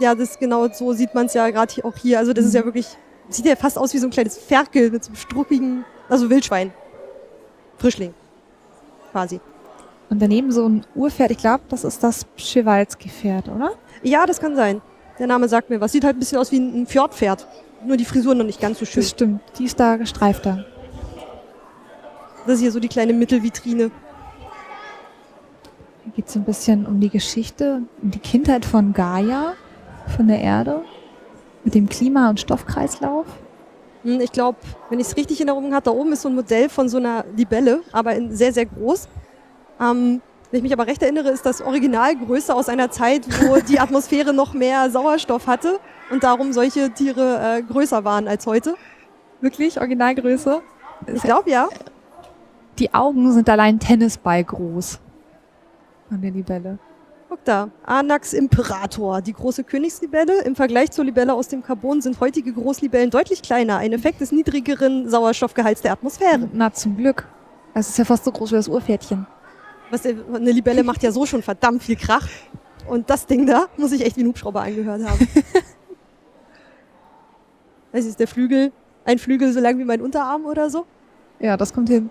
Ja, 0.00 0.14
das 0.14 0.30
ist 0.30 0.40
genau 0.40 0.68
so 0.68 0.92
sieht 0.92 1.14
man 1.14 1.26
es 1.26 1.34
ja 1.34 1.50
gerade 1.50 1.84
auch 1.84 1.96
hier. 1.96 2.18
Also 2.18 2.32
das 2.32 2.44
ist 2.44 2.54
ja 2.54 2.64
wirklich, 2.64 2.86
sieht 3.28 3.46
ja 3.46 3.56
fast 3.56 3.78
aus 3.78 3.92
wie 3.92 3.98
so 3.98 4.06
ein 4.06 4.10
kleines 4.10 4.38
Ferkel 4.38 4.90
mit 4.90 5.04
so 5.04 5.08
einem 5.08 5.16
struppigen, 5.16 5.84
also 6.08 6.30
Wildschwein. 6.30 6.72
Frischling. 7.76 8.14
Quasi. 9.12 9.40
Und 10.10 10.22
daneben 10.22 10.50
so 10.52 10.66
ein 10.66 10.86
Urpferd, 10.94 11.30
ich 11.32 11.38
glaube, 11.38 11.64
das 11.68 11.84
ist 11.84 12.02
das 12.02 12.24
Przewalski-Pferd, 12.24 13.48
oder? 13.48 13.72
Ja, 14.02 14.24
das 14.24 14.40
kann 14.40 14.56
sein. 14.56 14.80
Der 15.18 15.26
Name 15.26 15.48
sagt 15.48 15.68
mir 15.68 15.80
was. 15.80 15.92
Sieht 15.92 16.04
halt 16.04 16.16
ein 16.16 16.20
bisschen 16.20 16.38
aus 16.38 16.50
wie 16.50 16.58
ein 16.58 16.86
Fjordpferd. 16.86 17.46
Nur 17.84 17.96
die 17.96 18.04
Frisur 18.04 18.34
noch 18.34 18.44
nicht 18.44 18.60
ganz 18.60 18.78
so 18.78 18.86
schön. 18.86 19.02
Das 19.02 19.10
stimmt. 19.10 19.40
Die 19.58 19.64
ist 19.64 19.78
da 19.78 19.96
gestreifter. 19.96 20.64
Das 22.48 22.54
ist 22.54 22.60
hier 22.62 22.72
so 22.72 22.80
die 22.80 22.88
kleine 22.88 23.12
Mittelvitrine. 23.12 23.90
Hier 26.04 26.12
geht 26.16 26.28
es 26.28 26.34
ein 26.34 26.44
bisschen 26.44 26.86
um 26.86 26.98
die 26.98 27.10
Geschichte, 27.10 27.82
um 28.00 28.10
die 28.10 28.20
Kindheit 28.20 28.64
von 28.64 28.94
Gaia, 28.94 29.52
von 30.16 30.28
der 30.28 30.40
Erde, 30.40 30.80
mit 31.62 31.74
dem 31.74 31.90
Klima- 31.90 32.30
und 32.30 32.40
Stoffkreislauf. 32.40 33.26
Hm, 34.02 34.22
Ich 34.22 34.32
glaube, 34.32 34.56
wenn 34.88 34.98
ich 34.98 35.08
es 35.08 35.16
richtig 35.18 35.42
in 35.42 35.48
Erinnerung 35.48 35.74
habe, 35.74 35.82
da 35.84 35.90
oben 35.90 36.10
ist 36.14 36.22
so 36.22 36.30
ein 36.30 36.34
Modell 36.36 36.70
von 36.70 36.88
so 36.88 36.96
einer 36.96 37.26
Libelle, 37.36 37.82
aber 37.92 38.14
in 38.14 38.34
sehr, 38.34 38.54
sehr 38.54 38.64
groß. 38.64 39.08
Ähm, 39.78 40.22
wenn 40.50 40.56
ich 40.56 40.62
mich 40.62 40.72
aber 40.72 40.86
recht 40.86 41.02
erinnere, 41.02 41.28
ist 41.28 41.44
das 41.44 41.60
Originalgröße 41.60 42.54
aus 42.54 42.70
einer 42.70 42.90
Zeit, 42.90 43.26
wo 43.42 43.56
die 43.68 43.78
Atmosphäre 43.78 44.32
noch 44.32 44.54
mehr 44.54 44.88
Sauerstoff 44.88 45.46
hatte 45.46 45.80
und 46.10 46.24
darum 46.24 46.54
solche 46.54 46.90
Tiere 46.94 47.58
äh, 47.58 47.62
größer 47.62 48.04
waren 48.04 48.26
als 48.26 48.46
heute. 48.46 48.74
Wirklich, 49.42 49.78
Originalgröße. 49.78 50.62
Ich 51.12 51.22
glaube 51.22 51.50
ja. 51.50 51.68
Die 52.78 52.92
Augen 52.94 53.32
sind 53.32 53.48
allein 53.48 53.78
Tennisball 53.78 54.44
groß. 54.44 55.00
An 56.10 56.22
der 56.22 56.30
Libelle. 56.30 56.78
Guck 57.28 57.44
da, 57.44 57.68
Anax 57.84 58.32
Imperator, 58.32 59.20
die 59.20 59.34
große 59.34 59.64
Königslibelle. 59.64 60.42
Im 60.44 60.54
Vergleich 60.56 60.90
zur 60.92 61.04
Libelle 61.04 61.34
aus 61.34 61.48
dem 61.48 61.62
Carbon 61.62 62.00
sind 62.00 62.18
heutige 62.20 62.52
Großlibellen 62.52 63.10
deutlich 63.10 63.42
kleiner. 63.42 63.76
Ein 63.78 63.92
Effekt 63.92 64.20
des 64.20 64.32
niedrigeren 64.32 65.10
Sauerstoffgehalts 65.10 65.82
der 65.82 65.92
Atmosphäre. 65.92 66.48
Na, 66.52 66.72
zum 66.72 66.96
Glück. 66.96 67.26
Es 67.74 67.90
ist 67.90 67.98
ja 67.98 68.04
fast 68.06 68.24
so 68.24 68.32
groß 68.32 68.52
wie 68.52 68.56
das 68.56 68.68
Urpferdchen. 68.68 69.26
Was, 69.90 70.02
der- 70.02 70.14
eine 70.32 70.52
Libelle 70.52 70.82
macht 70.84 71.02
ja 71.02 71.10
so 71.12 71.26
schon 71.26 71.42
verdammt 71.42 71.82
viel 71.82 71.96
Krach. 71.96 72.26
Und 72.88 73.10
das 73.10 73.26
Ding 73.26 73.44
da 73.46 73.66
muss 73.76 73.92
ich 73.92 74.02
echt 74.06 74.16
wie 74.16 74.22
ein 74.22 74.28
Hubschrauber 74.28 74.62
angehört 74.62 75.04
haben. 75.06 75.28
Das 77.90 78.04
ist 78.04 78.20
der 78.20 78.28
Flügel, 78.28 78.70
ein 79.06 79.18
Flügel 79.18 79.50
so 79.50 79.60
lang 79.60 79.78
wie 79.78 79.84
mein 79.84 80.02
Unterarm 80.02 80.44
oder 80.44 80.68
so. 80.68 80.84
Ja, 81.40 81.56
das 81.56 81.72
kommt 81.72 81.88
hin. 81.88 82.10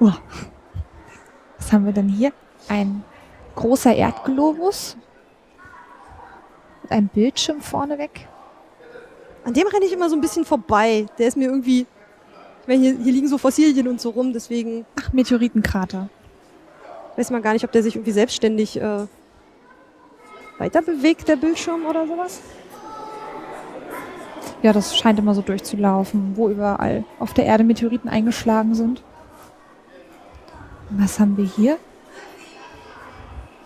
Uah. 0.00 0.18
Was 1.58 1.72
haben 1.72 1.86
wir 1.86 1.92
denn 1.92 2.08
hier? 2.08 2.32
Ein 2.68 3.04
großer 3.54 3.94
Erdglobus. 3.94 4.96
Mit 6.82 6.92
einem 6.92 7.08
Bildschirm 7.08 7.60
vorneweg. 7.60 8.28
An 9.44 9.54
dem 9.54 9.66
renne 9.66 9.84
ich 9.84 9.92
immer 9.92 10.08
so 10.08 10.16
ein 10.16 10.20
bisschen 10.20 10.44
vorbei. 10.44 11.06
Der 11.18 11.28
ist 11.28 11.36
mir 11.36 11.48
irgendwie. 11.48 11.86
Ich 12.62 12.68
meine, 12.68 12.80
hier, 12.80 12.96
hier 12.96 13.12
liegen 13.12 13.28
so 13.28 13.36
Fossilien 13.36 13.88
und 13.88 14.00
so 14.00 14.10
rum, 14.10 14.32
deswegen 14.32 14.86
Ach, 14.98 15.12
Meteoritenkrater. 15.12 16.08
weiß 17.16 17.30
man 17.30 17.42
gar 17.42 17.52
nicht, 17.52 17.64
ob 17.64 17.72
der 17.72 17.82
sich 17.82 17.94
irgendwie 17.94 18.12
selbstständig 18.12 18.80
äh, 18.80 19.06
weiter 20.58 20.80
bewegt, 20.80 21.28
der 21.28 21.36
Bildschirm 21.36 21.84
oder 21.84 22.06
sowas. 22.06 22.40
Ja, 24.62 24.72
das 24.72 24.96
scheint 24.96 25.18
immer 25.18 25.34
so 25.34 25.42
durchzulaufen, 25.42 26.32
wo 26.36 26.48
überall 26.48 27.04
auf 27.18 27.34
der 27.34 27.44
Erde 27.44 27.64
Meteoriten 27.64 28.08
eingeschlagen 28.08 28.74
sind. 28.74 29.02
Was 30.96 31.18
haben 31.18 31.36
wir 31.36 31.44
hier? 31.44 31.78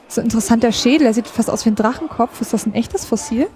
So 0.08 0.20
interessant 0.20 0.62
der 0.62 0.72
Schädel, 0.72 1.04
der 1.04 1.14
sieht 1.14 1.28
fast 1.28 1.50
aus 1.50 1.64
wie 1.64 1.70
ein 1.70 1.74
Drachenkopf. 1.74 2.40
Ist 2.40 2.52
das 2.52 2.64
ein 2.66 2.74
echtes 2.74 3.04
Fossil? 3.04 3.48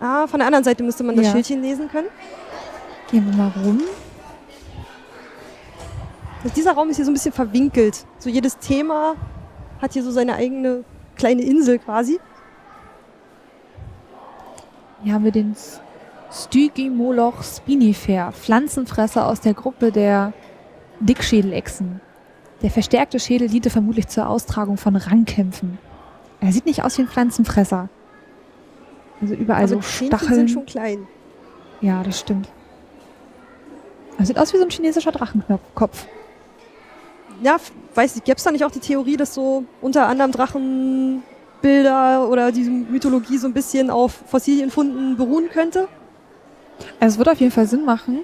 Ah, 0.00 0.26
von 0.26 0.38
der 0.40 0.46
anderen 0.46 0.64
Seite 0.64 0.82
müsste 0.82 1.04
man 1.04 1.16
das 1.16 1.26
Ja. 1.26 1.32
Schildchen 1.32 1.62
lesen 1.62 1.88
können. 1.88 2.08
Gehen 3.10 3.26
wir 3.26 3.36
mal 3.36 3.52
rum. 3.64 3.80
Also 6.42 6.54
dieser 6.54 6.72
Raum 6.72 6.88
ist 6.88 6.96
hier 6.96 7.04
so 7.04 7.10
ein 7.10 7.14
bisschen 7.14 7.32
verwinkelt. 7.32 8.06
So 8.18 8.30
jedes 8.30 8.58
Thema 8.58 9.14
hat 9.80 9.92
hier 9.92 10.02
so 10.02 10.10
seine 10.10 10.34
eigene 10.34 10.84
kleine 11.16 11.42
Insel 11.42 11.78
quasi. 11.78 12.18
Hier 15.02 15.12
haben 15.12 15.24
wir 15.24 15.32
den 15.32 15.54
Stygimoloch 16.32 17.42
spinifer, 17.42 18.32
Pflanzenfresser 18.32 19.26
aus 19.26 19.40
der 19.40 19.54
Gruppe 19.54 19.92
der 19.92 20.32
Dickschädelechsen. 21.00 22.00
Der 22.62 22.70
verstärkte 22.70 23.20
Schädel 23.20 23.48
diente 23.48 23.70
vermutlich 23.70 24.08
zur 24.08 24.28
Austragung 24.28 24.76
von 24.76 24.96
Rangkämpfen. 24.96 25.78
Er 26.40 26.52
sieht 26.52 26.66
nicht 26.66 26.82
aus 26.82 26.96
wie 26.98 27.02
ein 27.02 27.08
Pflanzenfresser. 27.08 27.88
Also 29.20 29.34
überall 29.34 29.64
Aber 29.64 29.68
so 29.68 29.82
Stacheln. 29.82 30.34
sind 30.34 30.50
schon 30.50 30.66
klein. 30.66 31.06
Ja, 31.80 32.02
das 32.02 32.20
stimmt. 32.20 32.48
Er 34.18 34.26
sieht 34.26 34.38
aus 34.38 34.52
wie 34.52 34.58
so 34.58 34.64
ein 34.64 34.70
chinesischer 34.70 35.12
Drachenkopf. 35.12 36.06
ja, 37.42 37.56
weiß 37.94 38.16
ich, 38.16 38.24
gäbe 38.24 38.36
es 38.38 38.44
da 38.44 38.50
nicht 38.50 38.64
auch 38.64 38.70
die 38.70 38.80
Theorie, 38.80 39.16
dass 39.16 39.34
so 39.34 39.64
unter 39.82 40.06
anderem 40.06 40.32
Drachenbilder 40.32 42.28
oder 42.28 42.50
diese 42.52 42.70
Mythologie 42.70 43.36
so 43.36 43.46
ein 43.46 43.52
bisschen 43.52 43.90
auf 43.90 44.12
Fossilienfunden 44.26 45.16
beruhen 45.16 45.50
könnte? 45.50 45.88
Also 47.00 47.14
es 47.14 47.18
würde 47.18 47.32
auf 47.32 47.40
jeden 47.40 47.52
Fall 47.52 47.66
Sinn 47.66 47.84
machen. 47.84 48.20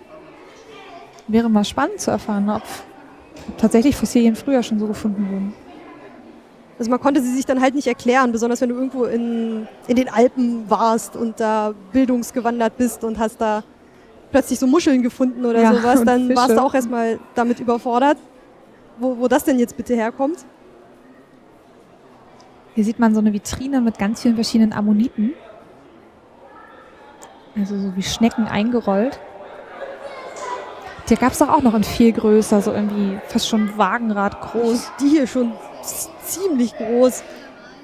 Wäre 1.29 1.51
mal 1.51 1.64
spannend 1.64 2.01
zu 2.01 2.11
erfahren, 2.11 2.49
ob 2.49 2.62
tatsächlich 3.59 3.96
Fossilien 3.96 4.37
früher 4.37 4.62
schon 4.62 4.78
so 4.78 4.87
gefunden 4.87 5.28
wurden. 5.31 5.55
Also 6.78 6.90
man 6.90 7.00
konnte 7.00 7.20
sie 7.22 7.33
sich 7.35 7.46
dann 7.46 7.61
halt 7.61 7.74
nicht 7.74 7.87
erklären, 7.87 8.33
besonders 8.33 8.61
wenn 8.61 8.70
du 8.70 8.74
irgendwo 8.74 9.05
in, 9.05 9.68
in 9.87 9.96
den 9.96 10.09
Alpen 10.09 10.68
warst 10.68 11.16
und 11.16 11.38
da 11.38 11.74
bildungsgewandert 11.92 12.76
bist 12.76 13.05
und 13.05 13.18
hast 13.18 13.40
da 13.40 13.62
plötzlich 14.33 14.59
so 14.59 14.66
Muscheln 14.66 15.02
gefunden 15.02 15.44
oder 15.44 15.61
Ja, 15.62 15.74
sowas, 15.74 16.02
dann 16.05 16.28
warst 16.31 16.48
Fische. 16.48 16.57
du 16.61 16.62
auch 16.66 16.74
erstmal 16.74 17.20
damit 17.35 17.61
überfordert, 17.61 18.16
wo, 18.98 19.16
wo 19.18 19.28
das 19.28 19.44
denn 19.44 19.59
jetzt 19.59 19.76
bitte 19.76 19.94
herkommt. 19.94 20.38
Hier 22.74 22.85
sieht 22.85 22.98
man 22.98 23.14
so 23.14 23.20
eine 23.20 23.33
Vitrine 23.33 23.81
mit 23.81 23.98
ganz 23.98 24.22
vielen 24.22 24.35
verschiedenen 24.35 24.72
Ammoniten. 24.72 25.35
Also 27.55 27.78
so 27.78 27.94
wie 27.94 28.02
Schnecken 28.02 28.46
eingerollt. 28.46 29.20
Die 31.09 31.17
gab 31.17 31.33
es 31.33 31.38
doch 31.38 31.49
auch 31.49 31.62
noch 31.62 31.75
in 31.75 31.85
viel 31.85 32.12
größer, 32.12 32.62
so 32.62 32.73
irgendwie 32.73 33.19
fast 33.29 33.49
schon 33.49 33.77
Wagenrad 33.77 34.41
groß. 34.41 34.93
Die 35.01 35.09
hier 35.09 35.27
schon 35.27 35.53
ziemlich 36.25 36.77
groß. 36.77 37.23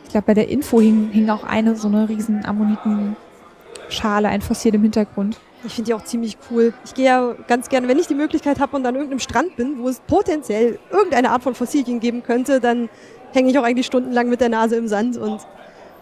Ich 0.05 0.11
glaube, 0.11 0.27
bei 0.27 0.35
der 0.35 0.49
Info 0.49 0.81
hing, 0.81 1.11
hing 1.11 1.29
auch 1.29 1.45
eine 1.45 1.77
so 1.77 1.89
eine 1.89 2.09
riesen 2.09 2.45
Ammonitenschale, 2.45 4.29
ein 4.29 4.41
Fossil 4.41 4.75
im 4.75 4.83
Hintergrund. 4.83 5.39
Ich 5.65 5.75
finde 5.75 5.89
die 5.89 5.95
auch 5.95 6.05
ziemlich 6.05 6.39
cool. 6.51 6.73
Ich 6.85 6.95
gehe 6.95 7.07
ja 7.07 7.35
ganz 7.49 7.69
gerne, 7.69 7.89
wenn 7.89 7.99
ich 7.99 8.07
die 8.07 8.15
Möglichkeit 8.15 8.61
habe 8.61 8.77
und 8.77 8.87
an 8.87 8.95
irgendeinem 8.95 9.19
Strand 9.19 9.57
bin, 9.57 9.79
wo 9.81 9.89
es 9.89 10.01
potenziell 10.01 10.79
irgendeine 10.91 11.31
Art 11.31 11.43
von 11.43 11.55
Fossilien 11.55 11.99
geben 11.99 12.23
könnte, 12.23 12.61
dann 12.61 12.89
hänge 13.33 13.51
ich 13.51 13.59
auch 13.59 13.65
eigentlich 13.65 13.87
stundenlang 13.87 14.29
mit 14.29 14.41
der 14.41 14.49
Nase 14.49 14.77
im 14.77 14.87
Sand 14.87 15.17
und 15.17 15.41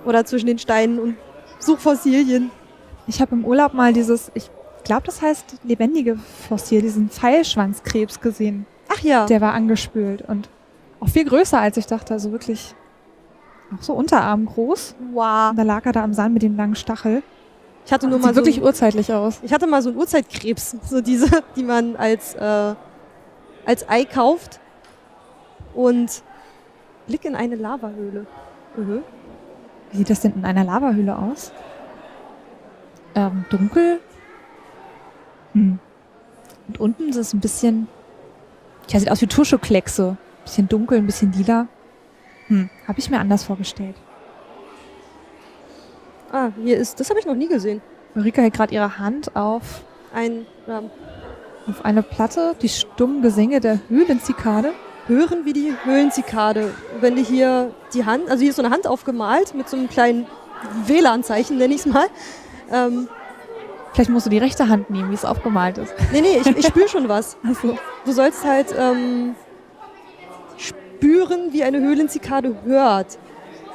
oder 0.04 0.24
zwischen 0.24 0.46
den 0.46 0.58
Steinen 0.58 0.98
und 0.98 1.16
suche 1.58 1.80
Fossilien. 1.80 2.50
Ich 3.06 3.20
habe 3.20 3.34
im 3.34 3.44
Urlaub 3.44 3.72
mal 3.72 3.92
dieses, 3.92 4.30
ich 4.34 4.50
glaube, 4.86 5.02
das 5.04 5.20
heißt 5.22 5.58
lebendige 5.64 6.16
Fossil, 6.48 6.80
diesen 6.82 7.08
Pfeilschwanzkrebs 7.10 8.20
gesehen. 8.20 8.66
Ach 8.88 9.00
ja, 9.00 9.26
Der 9.26 9.40
war 9.40 9.52
angespült 9.52 10.22
und 10.22 10.48
auch 11.00 11.08
viel 11.08 11.24
größer, 11.24 11.60
als 11.60 11.76
ich 11.76 11.86
dachte. 11.86 12.14
Also 12.14 12.32
wirklich 12.32 12.74
auch 13.76 13.82
so 13.82 13.92
unterarmgroß. 13.94 14.94
wow. 15.12 15.50
Und 15.50 15.56
da 15.58 15.62
lag 15.62 15.84
er 15.86 15.92
da 15.92 16.02
am 16.04 16.14
Sand 16.14 16.32
mit 16.34 16.42
dem 16.42 16.56
langen 16.56 16.76
Stachel. 16.76 17.22
Ich 17.84 17.92
hatte 17.92 18.06
nur 18.08 18.16
Sieht 18.18 18.24
mal 18.26 18.32
so 18.34 18.36
wirklich 18.36 18.58
ein, 18.58 18.64
urzeitlich 18.64 19.12
aus. 19.12 19.38
ich 19.42 19.52
hatte 19.52 19.66
mal 19.66 19.82
so 19.82 19.90
einen 19.90 19.98
Urzeitkrebs, 19.98 20.76
so 20.88 21.00
diese, 21.00 21.28
die 21.56 21.62
man 21.62 21.96
als 21.96 22.34
äh, 22.34 22.74
als 23.64 23.88
Ei 23.88 24.04
kauft 24.04 24.60
und 25.74 26.22
Blick 27.06 27.24
in 27.24 27.34
eine 27.36 27.56
Lavahöhle. 27.56 28.26
Mhm. 28.76 29.02
Wie 29.90 29.96
sieht 29.98 30.10
das 30.10 30.20
denn 30.20 30.34
in 30.34 30.44
einer 30.44 30.64
Lavahöhle 30.64 31.16
aus? 31.16 31.52
Ähm, 33.14 33.44
dunkel. 33.50 34.00
Hm. 35.56 35.78
Und 36.68 36.80
unten 36.80 37.08
ist 37.08 37.16
es 37.16 37.32
ein 37.32 37.40
bisschen, 37.40 37.88
ja, 38.88 39.00
sieht 39.00 39.10
aus 39.10 39.22
wie 39.22 39.26
Tuschekleckse. 39.26 40.16
Bisschen 40.44 40.68
dunkel, 40.68 40.98
ein 40.98 41.06
bisschen 41.06 41.32
lila. 41.32 41.66
Hm, 42.48 42.70
habe 42.86 42.98
ich 42.98 43.10
mir 43.10 43.18
anders 43.18 43.42
vorgestellt. 43.42 43.96
Ah, 46.30 46.50
hier 46.62 46.76
ist, 46.76 47.00
das 47.00 47.08
habe 47.08 47.18
ich 47.18 47.26
noch 47.26 47.34
nie 47.34 47.48
gesehen. 47.48 47.80
Ulrike 48.14 48.42
hält 48.42 48.54
gerade 48.54 48.74
ihre 48.74 48.98
Hand 48.98 49.34
auf, 49.34 49.82
Ein 50.14 50.46
ähm, 50.68 50.90
auf 51.66 51.84
eine 51.84 52.02
Platte, 52.02 52.54
die 52.60 52.68
stummen 52.68 53.22
Gesänge 53.22 53.60
der 53.60 53.80
Höhlenzikade. 53.88 54.72
hören 55.08 55.44
wie 55.44 55.52
die 55.52 55.72
Höhlenzikade. 55.84 56.72
Wenn 57.00 57.16
die 57.16 57.22
hier 57.22 57.72
die 57.94 58.04
Hand, 58.04 58.28
also 58.28 58.40
hier 58.40 58.50
ist 58.50 58.56
so 58.56 58.62
eine 58.62 58.72
Hand 58.72 58.86
aufgemalt 58.86 59.54
mit 59.54 59.68
so 59.68 59.76
einem 59.76 59.88
kleinen 59.88 60.26
WLAN-Zeichen, 60.86 61.58
nenne 61.58 61.74
ich 61.74 61.80
es 61.80 61.86
mal. 61.86 62.06
Ähm, 62.70 63.08
Vielleicht 63.96 64.10
musst 64.10 64.26
du 64.26 64.30
die 64.30 64.36
rechte 64.36 64.68
Hand 64.68 64.90
nehmen, 64.90 65.10
wie 65.10 65.14
es 65.14 65.24
aufgemalt 65.24 65.78
ist. 65.78 65.94
nee, 66.12 66.20
nee, 66.20 66.36
ich, 66.38 66.46
ich 66.54 66.66
spüre 66.66 66.86
schon 66.86 67.08
was. 67.08 67.38
Also, 67.42 67.78
Du 68.04 68.12
sollst 68.12 68.44
halt 68.44 68.74
ähm, 68.78 69.34
spüren, 70.58 71.50
wie 71.54 71.64
eine 71.64 71.80
Höhlenzikade 71.80 72.54
hört. 72.66 73.16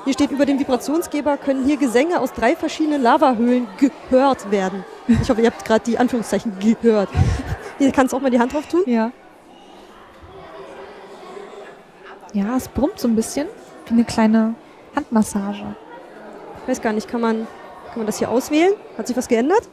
Hier 0.05 0.13
steht 0.13 0.29
über 0.29 0.45
dem 0.45 0.59
Vibrationsgeber 0.59 1.37
können 1.37 1.65
hier 1.65 1.77
Gesänge 1.77 2.19
aus 2.19 2.33
drei 2.33 2.55
verschiedenen 2.55 3.01
Lavahöhlen 3.01 3.65
gehört 3.79 4.51
werden. 4.51 4.85
Ich 5.07 5.27
hoffe, 5.27 5.41
ihr 5.41 5.47
habt 5.49 5.65
gerade 5.65 5.83
die 5.85 5.97
Anführungszeichen 5.97 6.53
gehört. 6.59 7.09
Hier 7.79 7.91
kannst 7.91 8.13
du 8.13 8.17
auch 8.17 8.21
mal 8.21 8.29
die 8.29 8.39
Hand 8.39 8.53
drauf 8.53 8.67
tun. 8.67 8.83
ja. 8.85 9.11
Ja, 12.33 12.55
es 12.55 12.67
brummt 12.67 12.99
so 12.99 13.07
ein 13.07 13.15
bisschen, 13.15 13.47
wie 13.87 13.93
eine 13.93 14.03
kleine 14.03 14.53
Handmassage. 14.95 15.75
Ich 16.61 16.69
weiß 16.69 16.81
gar 16.83 16.93
nicht, 16.93 17.07
kann 17.07 17.21
man, 17.21 17.47
kann 17.87 17.97
man 17.97 18.05
das 18.05 18.19
hier 18.19 18.29
auswählen? 18.29 18.73
Hat 18.99 19.07
sich 19.07 19.17
was 19.17 19.27
geändert? 19.27 19.67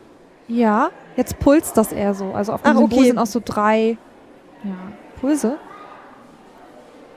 Ja, 0.48 0.90
jetzt 1.16 1.38
pulst 1.38 1.76
das 1.76 1.92
eher 1.92 2.14
so. 2.14 2.32
Also 2.32 2.52
auf 2.52 2.62
dem 2.62 2.72
Ach, 2.72 2.78
Symbol 2.78 2.98
okay. 2.98 3.08
sind 3.08 3.18
auch 3.18 3.26
so 3.26 3.40
drei 3.44 3.98
ja, 4.64 4.70
Pulse. 5.20 5.58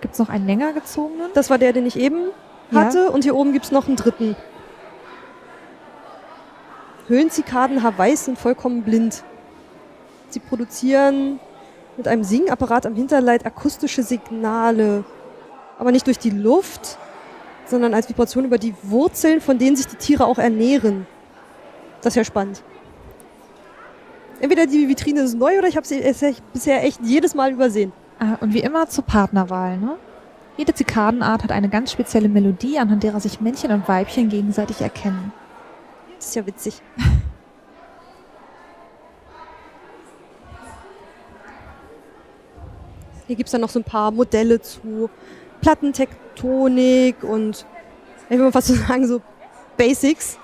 Gibt 0.02 0.13
es 0.13 0.20
noch 0.20 0.30
einen 0.30 0.46
länger 0.46 0.74
gezogenen? 0.74 1.30
Das 1.34 1.50
war 1.50 1.58
der, 1.58 1.74
den 1.74 1.86
ich 1.86 1.98
eben 1.98 2.30
Ja. 2.72 2.82
hatte. 2.82 3.10
Und 3.12 3.24
hier 3.24 3.36
oben 3.36 3.54
gibt 3.54 3.65
es 3.65 3.72
noch 3.72 3.88
einen 3.88 3.96
dritten. 3.96 4.36
Höhlenzikaden 7.08 7.84
Hawaiis 7.84 8.26
sind 8.26 8.38
vollkommen 8.38 8.84
blind. 8.84 9.24
Sie 10.30 10.39
produzieren 10.39 11.39
mit 11.98 12.08
einem 12.08 12.24
Singapparat 12.24 12.86
am 12.86 12.96
Hinterleib 12.96 13.46
akustische 13.46 14.04
Signale. 14.04 15.04
Aber 15.78 15.91
nicht 15.91 16.08
durch 16.08 16.20
die 16.20 16.30
Luft, 16.30 16.98
sondern 17.65 17.94
als 17.94 18.08
Vibration 18.10 18.46
über 18.46 18.58
die 18.58 18.74
Wurzeln, 18.84 19.41
von 19.41 19.58
denen 19.58 19.76
sich 19.76 19.88
die 19.88 19.96
Tiere 19.96 20.26
auch 20.26 20.38
ernähren. 20.38 21.06
Das 22.02 22.12
ist 22.13 22.17
ja 22.17 22.24
spannend. 22.24 22.63
Entweder 24.41 24.65
die 24.65 24.89
Vitrine 24.89 25.21
ist 25.21 25.36
neu 25.36 25.60
oder 25.60 25.67
ich 25.67 25.77
habe 25.77 25.86
sie 25.86 26.01
bisher 26.51 26.84
echt 26.84 26.99
jedes 27.04 27.36
Mal 27.36 27.51
übersehen. 27.51 27.93
Ah, 28.17 28.38
und 28.41 28.56
wie 28.56 28.62
immer 28.62 28.89
zur 28.89 29.04
Partnerwahl. 29.04 29.77
Ne? 29.77 29.97
Jede 30.58 30.73
Zikadenart 30.73 31.43
hat 31.43 31.51
eine 31.51 31.69
ganz 31.69 31.91
spezielle 31.91 32.27
Melodie, 32.27 32.80
anhand 32.80 33.04
derer 33.04 33.19
sich 33.19 33.39
Männchen 33.39 33.71
und 33.71 33.88
Weibchen 33.88 34.30
gegenseitig 34.30 34.82
erkennen. 34.82 35.32
Das 36.15 36.30
ist 36.30 36.36
ja 36.36 36.43
witzig. 36.47 36.82
Hier 43.27 43.36
gibt 43.36 43.47
es 43.47 43.51
dann 43.51 43.62
noch 43.62 43.69
so 43.69 43.80
ein 43.80 43.84
paar 43.84 44.10
Modelle 44.10 44.60
zu 44.60 45.12
Plattentektonik 45.62 47.23
und 47.23 47.67
ich 48.25 48.38
will 48.38 48.45
mal 48.45 48.51
fast 48.51 48.69
so 48.69 48.73
sagen, 48.73 49.06
so 49.06 49.21
Basics, 49.77 50.39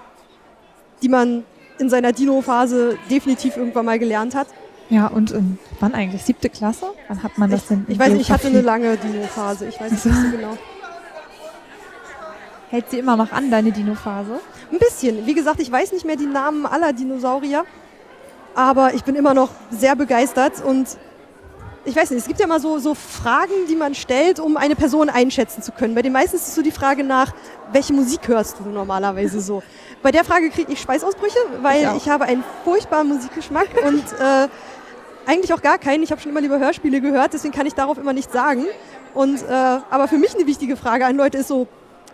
die 1.02 1.10
man 1.10 1.46
in 1.80 1.90
seiner 1.90 2.12
Dino-Phase 2.12 2.98
definitiv 3.10 3.58
irgendwann 3.58 3.86
mal 3.86 4.00
gelernt 4.00 4.36
hat. 4.36 4.48
Ja, 4.90 5.08
und 5.08 5.34
ähm, 5.34 5.58
wann 5.80 5.94
eigentlich? 5.94 6.24
Siebte 6.24 6.50
Klasse? 6.50 6.88
Wann 7.08 7.24
hat 7.24 7.38
man 7.38 7.52
das 7.52 7.68
denn? 7.68 7.86
in 7.88 7.94
Ich 7.94 8.00
weiß 8.00 8.14
nicht, 8.14 8.22
ich 8.22 8.32
hatte 8.32 8.48
eine 8.48 8.62
lange 8.62 8.98
Dino-Phase, 8.98 9.68
ich 9.68 9.80
weiß 9.80 10.04
so. 10.04 10.10
nicht 10.10 10.22
so 10.22 10.38
genau. 10.38 10.58
Hält 12.70 12.90
sie 12.90 13.00
immer 13.00 13.16
noch 13.16 13.32
an, 13.32 13.50
deine 13.52 13.72
Dino-Phase? 13.72 14.40
Ein 14.72 14.80
bisschen. 14.80 15.26
Wie 15.26 15.34
gesagt, 15.34 15.60
ich 15.60 15.72
weiß 15.72 15.92
nicht 15.92 16.06
mehr 16.06 16.18
die 16.18 16.26
Namen 16.26 16.66
aller 16.66 16.94
Dinosaurier, 16.94 17.66
aber 18.56 18.94
ich 18.94 19.04
bin 19.04 19.16
immer 19.16 19.34
noch 19.34 19.50
sehr 19.70 19.96
begeistert 19.96 20.64
und 20.64 20.98
ich 21.88 21.96
weiß 21.96 22.12
nicht, 22.12 22.20
es 22.20 22.28
gibt 22.28 22.40
ja 22.40 22.48
mal 22.48 22.60
so, 22.60 22.80
so 22.80 22.94
Fragen, 22.94 23.54
die 23.70 23.76
man 23.76 23.96
stellt, 23.96 24.40
um 24.40 24.58
eine 24.58 24.76
Person 24.76 25.10
einschätzen 25.10 25.64
zu 25.64 25.72
können. 25.72 25.96
Bei 25.96 26.02
den 26.02 26.12
meisten 26.12 26.36
ist 26.36 26.48
es 26.48 26.56
so 26.56 26.62
die 26.62 26.72
Frage 26.72 27.04
nach, 27.04 27.34
welche 27.72 27.94
Musik 27.94 28.28
hörst 28.28 28.58
du 28.60 28.70
normalerweise 28.70 29.40
so? 29.40 29.64
Bei 30.04 30.12
der 30.12 30.26
Frage 30.26 30.50
kriege 30.50 30.74
ich 30.74 30.82
Schweißausbrüche, 30.82 31.40
weil 31.62 31.84
Ich 31.96 32.08
ich 32.08 32.10
habe 32.10 32.26
einen 32.26 32.44
furchtbaren 32.66 33.08
Musikgeschmack 33.08 33.68
und 33.86 34.04
äh, 34.20 34.48
eigentlich 35.26 35.54
auch 35.54 35.62
gar 35.62 35.78
keinen. 35.78 36.04
Ich 36.04 36.12
habe 36.12 36.22
schon 36.22 36.32
immer 36.32 36.42
lieber 36.42 36.60
Hörspiele 36.60 37.00
gehört, 37.00 37.34
deswegen 37.34 37.54
kann 37.54 37.66
ich 37.66 37.74
darauf 37.74 37.98
immer 37.98 38.14
nichts 38.14 38.34
sagen. 38.34 38.66
Und, 39.14 39.42
äh, 39.42 39.46
aber 39.50 40.08
für 40.08 40.18
mich 40.18 40.36
eine 40.36 40.46
wichtige 40.46 40.76
Frage 40.76 41.06
an 41.06 41.16
Leute 41.16 41.40
ist 41.40 41.48
so, 41.48 41.68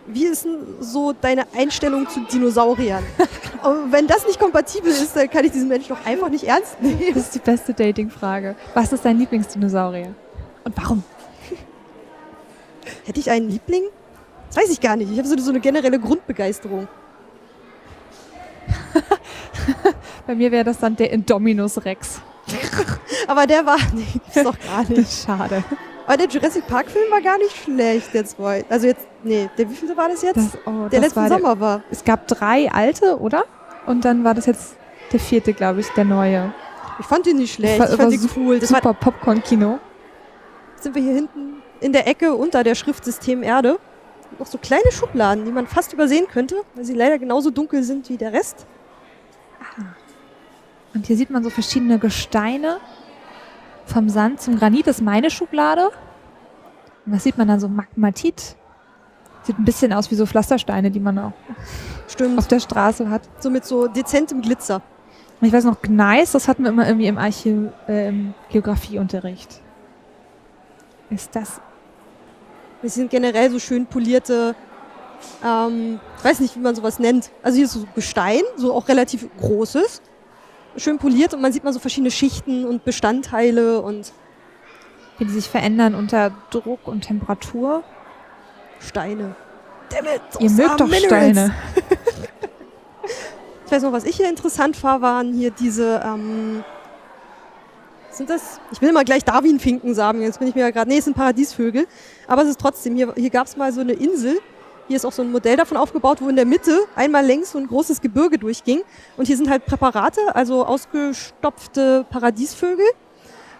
wie 0.08 0.26
ist 0.26 0.45
denn 0.45 0.58
so 0.80 1.14
deine 1.14 1.45
Einstellung 1.56 2.08
zu 2.10 2.22
Dinosauriern? 2.22 3.04
Und 3.64 3.91
wenn 3.91 4.08
das 4.08 4.26
nicht 4.28 4.39
kompatibel 4.39 4.91
ist, 4.91 5.16
dann 5.16 5.30
kann 5.30 5.45
ich 5.45 5.51
diesen 5.51 5.70
Menschen 5.70 5.95
doch 5.95 6.06
einfach 6.06 6.30
nicht 6.30 6.43
ernst 6.43 6.82
nehmen. 6.82 6.99
Das 7.14 7.24
ist 7.24 7.36
die 7.36 7.39
beste 7.39 7.74
Dating-Frage. 7.74 8.56
Was 8.74 8.91
ist 8.91 9.06
dein 9.06 9.18
Lieblingsdinosaurier? 9.18 10.14
Und 10.64 10.78
warum? 10.78 11.04
Hätte 13.06 13.20
ich 13.20 13.32
einen 13.32 13.49
Liebling? 13.49 13.84
Das 14.47 14.58
weiß 14.58 14.70
ich 14.70 14.82
gar 14.82 14.95
nicht. 14.95 15.12
Ich 15.12 15.18
habe 15.18 15.28
so, 15.28 15.38
so 15.38 15.49
eine 15.49 15.60
generelle 15.60 15.99
Grundbegeisterung. 15.99 16.88
Bei 20.28 20.36
mir 20.36 20.51
wäre 20.51 20.64
das 20.64 20.80
dann 20.80 20.95
der 20.95 21.12
Indominus 21.12 21.84
Rex. 21.86 22.22
Aber 23.28 23.47
der 23.47 23.66
war, 23.66 23.78
nee, 23.93 24.06
gibt's 24.14 24.43
doch 24.43 24.58
gar 24.60 24.84
nicht. 24.89 25.26
Schade. 25.26 25.64
Aber 26.06 26.18
der 26.18 26.28
Jurassic 26.28 26.68
Park 26.68 26.89
Film 26.89 27.10
war 27.12 27.22
gar 27.22 27.38
nicht 27.38 27.56
schlecht, 27.56 28.14
der 28.14 28.26
zwei. 28.26 28.66
Also 28.70 28.88
jetzt, 28.88 29.08
nee, 29.24 29.49
der 29.58 29.70
wievielte 29.70 29.95
war 29.95 30.10
das 30.10 30.22
jetzt? 30.22 30.38
Das, 30.38 30.58
oh, 30.66 30.88
der 30.89 30.99
letzten 30.99 31.16
war 31.16 31.30
der, 31.30 31.38
Sommer 31.38 31.60
war. 31.60 31.84
Es 31.91 32.04
gab 32.04 32.28
drei 32.28 32.70
alte, 32.72 33.20
oder? 33.20 33.45
Und 33.86 34.04
dann 34.06 34.24
war 34.24 34.34
das 34.34 34.45
jetzt 34.45 34.76
der 35.12 35.20
vierte, 35.20 35.54
glaube 35.54 35.80
ich, 35.80 35.88
der 35.89 36.06
neue. 36.06 36.54
Ich 36.99 37.06
fand 37.06 37.26
den 37.26 37.38
nicht 37.38 37.54
schlecht. 37.54 37.80
war 37.80 37.89
Ich 37.89 37.95
fand 37.95 38.12
den 38.12 38.30
cool. 38.36 38.60
Das 38.60 38.70
Super 38.70 38.93
Popcorn-Kino. 38.93 39.80
sind 40.80 40.95
wir 40.95 41.01
hier 41.01 41.14
hinten 41.14 41.62
in 41.80 41.93
der 41.93 42.08
Ecke 42.08 42.34
unter 42.34 42.64
der 42.64 42.76
Schrift 42.76 43.04
System 43.06 43.43
Erde 43.43 43.80
noch 44.39 44.47
so 44.47 44.58
kleine 44.58 44.91
Schubladen, 44.91 45.45
die 45.45 45.51
man 45.51 45.68
fast 45.68 45.93
übersehen 45.93 46.26
könnte, 46.28 46.56
weil 46.76 46.86
sie 46.86 46.93
leider 46.93 47.20
genauso 47.20 47.51
dunkel 47.51 47.84
sind 47.84 48.10
wie 48.10 48.18
der 48.18 48.34
Rest. 48.34 48.66
Und 50.93 51.06
hier 51.06 51.18
sieht 51.18 51.30
man 51.30 51.43
so 51.43 51.49
verschiedene 51.49 51.99
Gesteine. 51.99 52.80
Vom 53.86 54.09
Sand 54.09 54.41
zum 54.41 54.57
Granit 54.57 54.88
ist 54.88 55.01
meine 55.01 55.29
Schublade. 55.29 55.89
Und 57.05 57.13
was 57.13 57.23
sieht 57.23 57.38
man 57.38 57.47
dann 57.47 57.59
so? 57.59 57.67
Magmatit. 57.67 58.55
Sieht 59.43 59.59
ein 59.59 59.65
bisschen 59.65 59.91
aus 59.91 60.09
wie 60.09 60.15
so 60.15 60.25
Pflastersteine, 60.25 60.89
die 60.89 61.01
man 61.01 61.19
auch 61.19 61.34
Stimmt. 62.07 62.39
auf 62.39 62.47
der 62.47 62.59
Straße 62.59 63.09
hat. 63.09 63.23
So 63.39 63.49
mit 63.49 63.65
so 63.65 63.88
dezentem 63.88 64.41
Glitzer. 64.41 64.81
Und 65.41 65.47
ich 65.47 65.53
weiß 65.53 65.65
noch, 65.65 65.81
Gneis, 65.81 66.31
das 66.31 66.47
hatten 66.47 66.63
wir 66.63 66.69
immer 66.69 66.88
irgendwie 66.88 67.07
im 67.07 67.17
Archä 67.17 67.69
äh, 67.89 68.07
im 68.07 68.34
Geografieunterricht. 68.49 69.59
Ist 71.09 71.36
das 71.36 71.59
Es 72.81 72.93
sind 72.95 73.11
generell 73.11 73.51
so 73.51 73.59
schön 73.59 73.86
polierte, 73.86 74.55
ähm, 75.43 75.99
ich 76.17 76.23
weiß 76.23 76.39
nicht, 76.39 76.55
wie 76.55 76.61
man 76.61 76.75
sowas 76.75 76.97
nennt. 76.99 77.29
Also 77.41 77.57
hier 77.57 77.65
ist 77.65 77.73
so 77.73 77.86
Gestein, 77.93 78.41
so 78.55 78.73
auch 78.73 78.88
relativ 78.88 79.27
großes, 79.38 80.01
schön 80.78 80.97
poliert 80.97 81.34
und 81.34 81.41
man 81.41 81.51
sieht 81.51 81.63
mal 81.63 81.74
so 81.74 81.80
verschiedene 81.80 82.11
Schichten 82.11 82.65
und 82.65 82.84
Bestandteile 82.84 83.82
und 83.82 84.11
wie 85.17 85.26
die 85.26 85.32
sich 85.32 85.47
verändern 85.47 85.95
unter 85.95 86.32
Druck 86.49 86.88
und 86.88 87.01
Temperatur? 87.01 87.84
Steine. 88.80 89.36
Damn 89.89 90.05
it, 90.05 90.21
Ihr 90.39 90.49
mögt 90.49 90.80
doch 90.80 90.88
minerals. 90.88 91.05
Steine. 91.05 91.53
Ich 93.65 93.71
weiß 93.71 93.84
noch, 93.84 93.91
was 93.91 94.03
ich 94.03 94.17
hier 94.17 94.30
interessant 94.30 94.84
war, 94.84 95.01
waren 95.01 95.34
hier 95.34 95.49
diese, 95.49 95.99
ähm, 96.05 96.63
sind 98.11 98.30
das, 98.30 98.59
ich 98.71 98.82
will 98.82 98.91
mal 98.91 99.03
gleich 99.03 99.24
Darwin-Finken 99.24 99.95
sagen, 99.95 100.21
jetzt 100.21 100.38
bin 100.38 100.47
ich 100.47 100.53
mir 100.53 100.61
ja 100.61 100.69
gerade, 100.69 100.89
nee, 100.89 100.99
es 100.99 101.05
sind 101.05 101.15
Paradiesvögel, 101.15 101.88
aber 102.28 102.43
es 102.43 102.49
ist 102.49 102.59
trotzdem, 102.59 102.95
hier, 102.95 103.13
hier 103.15 103.32
gab 103.32 103.47
es 103.47 103.57
mal 103.57 103.74
so 103.74 103.82
eine 103.82 103.93
Insel, 103.93 104.38
hier 104.88 104.97
ist 104.97 105.05
auch 105.05 105.11
so 105.11 105.21
ein 105.21 105.31
Modell 105.31 105.57
davon 105.57 105.77
aufgebaut, 105.77 106.19
wo 106.21 106.29
in 106.29 106.36
der 106.36 106.45
Mitte 106.45 106.77
einmal 106.95 107.25
längs 107.25 107.51
so 107.51 107.57
ein 107.57 107.67
großes 107.67 108.01
Gebirge 108.01 108.38
durchging 108.38 108.81
und 109.17 109.25
hier 109.25 109.38
sind 109.38 109.49
halt 109.49 109.65
Präparate, 109.65 110.36
also 110.36 110.65
ausgestopfte 110.65 112.05
Paradiesvögel 112.09 112.86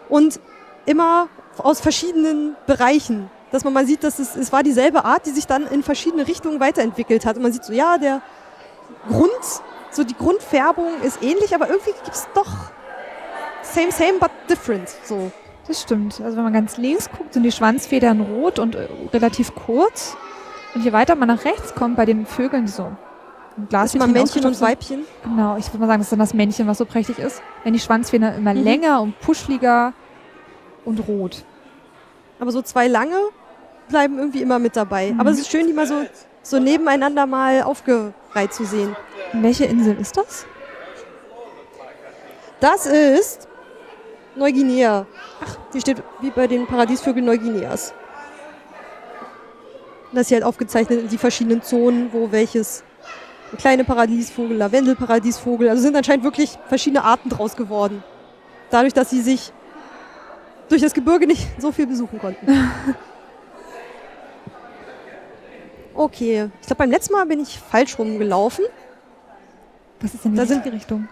und 0.10 0.40
immer 0.86 1.30
aus 1.58 1.80
verschiedenen 1.80 2.56
Bereichen, 2.68 3.30
dass 3.52 3.64
man 3.64 3.74
mal 3.74 3.86
sieht, 3.86 4.04
dass 4.04 4.20
es, 4.20 4.36
es 4.36 4.52
war 4.52 4.64
dieselbe 4.64 5.06
Art, 5.06 5.26
die 5.26 5.32
sich 5.32 5.48
dann 5.48 5.68
in 5.68 5.84
verschiedene 5.84 6.28
Richtungen 6.28 6.60
weiterentwickelt 6.60 7.26
hat 7.26 7.38
und 7.38 7.44
man 7.44 7.54
sieht 7.54 7.64
so, 7.64 7.74
ja, 7.74 7.98
der 7.98 8.22
Grund, 9.08 9.32
so 9.92 10.04
die 10.04 10.16
Grundfärbung 10.16 11.02
ist 11.04 11.22
ähnlich, 11.22 11.54
aber 11.54 11.70
irgendwie 11.70 11.92
gibt 11.92 12.16
es 12.16 12.28
doch 12.34 12.72
same, 13.62 13.92
same, 13.92 14.20
but 14.20 14.32
different. 14.50 14.90
So. 15.04 15.32
Das 15.68 15.82
stimmt. 15.82 16.20
Also 16.22 16.36
wenn 16.36 16.44
man 16.44 16.54
ganz 16.54 16.78
links 16.78 17.10
guckt, 17.10 17.34
sind 17.34 17.44
die 17.44 17.52
Schwanzfedern 17.52 18.22
rot 18.22 18.60
und 18.60 18.76
äh, 18.76 18.88
relativ 19.14 19.56
kurz. 19.56 20.18
Und 20.76 20.84
je 20.84 20.92
weiter 20.94 21.16
man 21.16 21.28
nach 21.28 21.46
rechts 21.46 21.76
kommt, 21.76 21.96
bei 21.96 22.06
den 22.06 22.26
Vögeln 22.26 22.66
die 22.66 22.72
so 22.72 22.84
ein 22.84 23.68
Glas 23.70 23.94
Ist 23.94 24.00
mal 24.00 24.08
Männchen 24.08 24.44
und 24.46 24.60
Weibchen. 24.62 25.06
Genau, 25.24 25.58
ich 25.58 25.68
würde 25.68 25.78
mal 25.80 25.88
sagen, 25.88 26.00
das 26.00 26.08
ist 26.08 26.12
dann 26.12 26.20
das 26.20 26.34
Männchen, 26.34 26.66
was 26.68 26.80
so 26.80 26.86
prächtig 26.86 27.20
ist. 27.20 27.42
Wenn 27.64 27.74
die 27.74 27.80
Schwanzfedern 27.80 28.36
immer 28.36 28.54
Mhm. 28.54 28.64
länger 28.64 29.02
und 29.02 29.20
puschliger 29.20 29.94
und 30.86 31.08
rot. 31.08 31.44
Aber 32.40 32.52
so 32.52 32.62
zwei 32.64 32.88
lange 32.88 33.16
bleiben 33.90 34.18
irgendwie 34.18 34.42
immer 34.42 34.58
mit 34.58 34.76
dabei. 34.76 35.12
Mhm. 35.12 35.20
Aber 35.20 35.30
es 35.30 35.40
ist 35.40 35.52
schön, 35.52 35.68
die 35.68 35.74
mal 35.74 35.86
so, 35.86 36.02
so 36.42 36.60
nebeneinander 36.60 37.28
mal 37.28 37.62
aufgereiht 37.62 38.52
zu 38.54 38.66
sehen. 38.66 38.96
Welche 39.34 39.66
Insel 39.66 39.98
ist 40.00 40.18
das? 40.18 40.46
Das 42.60 42.86
ist 42.86 43.48
Neuguinea. 44.36 45.06
Ach, 45.46 45.58
die 45.74 45.82
steht 45.82 46.02
wie 46.22 46.32
bei 46.32 46.48
den 46.48 46.66
Paradiesvögeln 46.66 47.26
Neuguineas. 47.26 47.94
Das 50.14 50.22
ist 50.22 50.28
hier 50.30 50.38
halt 50.38 50.46
aufgezeichnet 50.46 51.12
die 51.12 51.18
verschiedenen 51.18 51.62
Zonen, 51.64 52.14
wo 52.14 52.32
welches 52.32 52.84
kleine 53.58 53.84
Paradiesvogel, 53.84 54.58
Lavendelparadiesvogel, 54.58 55.70
also 55.70 55.82
sind 55.82 55.96
anscheinend 55.96 56.24
wirklich 56.24 56.58
verschiedene 56.68 57.04
Arten 57.04 57.30
draus 57.30 57.56
geworden. 57.56 58.04
Dadurch, 58.70 58.94
dass 58.94 59.10
sie 59.10 59.22
sich 59.22 59.52
durch 60.70 60.82
das 60.82 60.94
Gebirge 60.94 61.28
nicht 61.28 61.48
so 61.60 61.72
viel 61.72 61.88
besuchen 61.88 62.20
konnten. 62.20 62.48
Okay, 65.96 66.50
ich 66.60 66.66
glaube 66.66 66.80
beim 66.80 66.90
letzten 66.90 67.14
Mal 67.14 67.26
bin 67.28 67.40
ich 67.40 67.60
falsch 67.60 68.00
rumgelaufen. 68.00 68.66
Was 70.02 70.16
ist 70.16 70.26
denn 70.26 70.32
die 70.32 70.38
Da 70.40 70.46
sind- 70.48 70.66
Richtung? 70.66 71.08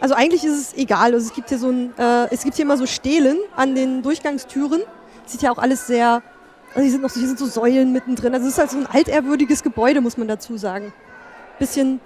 Also 0.00 0.14
eigentlich 0.14 0.42
ist 0.42 0.58
es 0.58 0.74
egal. 0.74 1.12
Also 1.12 1.26
es 1.26 1.34
gibt 1.34 1.50
hier 1.50 1.58
so 1.58 1.68
ein, 1.68 1.92
äh, 1.98 2.26
es 2.32 2.42
gibt 2.42 2.56
hier 2.56 2.64
immer 2.64 2.78
so 2.78 2.86
Stelen 2.86 3.36
an 3.54 3.74
den 3.74 4.02
Durchgangstüren. 4.02 4.80
Sieht 5.26 5.42
ja 5.42 5.50
auch 5.52 5.58
alles 5.58 5.86
sehr, 5.86 6.22
also 6.76 6.82
hier 6.82 6.90
sind 6.92 7.02
noch 7.02 7.08
so, 7.10 7.18
hier 7.20 7.28
sind 7.28 7.38
so 7.38 7.46
Säulen 7.46 7.92
mittendrin. 7.92 8.34
Also 8.34 8.46
es 8.46 8.52
ist 8.52 8.58
halt 8.58 8.70
so 8.70 8.76
ein 8.78 8.86
altehrwürdiges 8.86 9.62
Gebäude, 9.62 10.00
muss 10.00 10.16
man 10.16 10.28
dazu 10.28 10.56
sagen. 10.56 10.92
Bisschen 11.58 12.00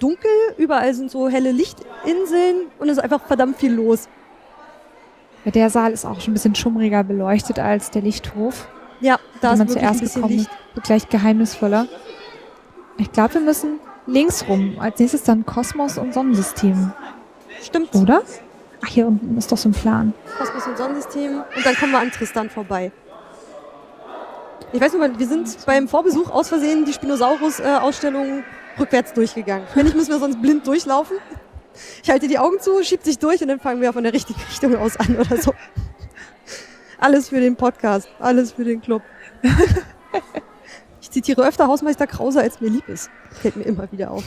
dunkel, 0.00 0.30
überall 0.56 0.92
sind 0.92 1.10
so 1.10 1.28
helle 1.28 1.52
Lichtinseln 1.52 2.66
und 2.78 2.88
es 2.88 2.98
ist 2.98 3.02
einfach 3.04 3.22
verdammt 3.26 3.58
viel 3.58 3.72
los. 3.72 4.08
Der 5.44 5.70
Saal 5.70 5.92
ist 5.92 6.04
auch 6.04 6.20
schon 6.20 6.32
ein 6.32 6.34
bisschen 6.34 6.54
schummriger 6.54 7.04
beleuchtet 7.04 7.58
als 7.58 7.90
der 7.90 8.02
Lichthof. 8.02 8.68
Ja, 9.00 9.18
da 9.40 9.48
Wenn 9.48 9.52
ist 9.54 9.58
man 9.60 9.68
zuerst 9.68 9.94
ein 9.94 10.00
bisschen 10.00 10.22
gekommen 10.22 10.38
Licht. 10.38 10.50
ist, 10.74 10.82
gleich 10.84 11.08
geheimnisvoller. 11.08 11.86
Ich 12.98 13.12
glaube, 13.12 13.34
wir 13.34 13.40
müssen 13.40 13.78
links 14.06 14.44
rum. 14.48 14.76
Als 14.80 14.98
nächstes 14.98 15.22
dann 15.22 15.46
Kosmos 15.46 15.96
und 15.96 16.12
Sonnensystem, 16.12 16.92
Stimmt. 17.62 17.94
oder? 17.94 18.22
Ach, 18.84 18.88
hier 18.88 19.06
unten 19.06 19.38
ist 19.38 19.50
doch 19.50 19.56
so 19.56 19.68
ein 19.68 19.72
Plan. 19.72 20.12
Kosmos 20.36 20.66
und 20.66 20.76
Sonnensystem 20.76 21.42
und 21.56 21.64
dann 21.66 21.74
kommen 21.76 21.92
wir 21.92 22.00
an 22.00 22.10
Tristan 22.10 22.50
vorbei. 22.50 22.90
Ich 24.72 24.80
weiß 24.80 24.92
nur, 24.92 25.18
wir 25.18 25.26
sind 25.26 25.64
beim 25.64 25.88
Vorbesuch 25.88 26.30
aus 26.30 26.48
Versehen 26.48 26.84
die 26.84 26.92
Spinosaurus-Ausstellung 26.92 28.44
rückwärts 28.78 29.14
durchgegangen. 29.14 29.66
Wenn 29.74 29.86
nicht, 29.86 29.96
müssen 29.96 30.10
wir 30.10 30.18
sonst 30.18 30.42
blind 30.42 30.66
durchlaufen. 30.66 31.16
Ich 32.02 32.10
halte 32.10 32.28
die 32.28 32.38
Augen 32.38 32.60
zu, 32.60 32.82
schieb 32.82 33.02
sich 33.02 33.18
durch 33.18 33.40
und 33.40 33.48
dann 33.48 33.60
fangen 33.60 33.80
wir 33.80 33.92
von 33.92 34.02
der 34.02 34.12
richtigen 34.12 34.40
Richtung 34.40 34.76
aus 34.76 34.96
an 34.98 35.16
oder 35.16 35.36
so. 35.38 35.54
Alles 36.98 37.28
für 37.30 37.40
den 37.40 37.56
Podcast, 37.56 38.08
alles 38.18 38.52
für 38.52 38.64
den 38.64 38.82
Club. 38.82 39.02
Ich 41.00 41.10
zitiere 41.10 41.46
öfter 41.46 41.66
Hausmeister 41.66 42.06
Krause, 42.06 42.40
als 42.40 42.60
mir 42.60 42.68
lieb 42.68 42.88
ist. 42.88 43.08
Fällt 43.30 43.56
mir 43.56 43.62
immer 43.64 43.90
wieder 43.90 44.10
auf. 44.10 44.24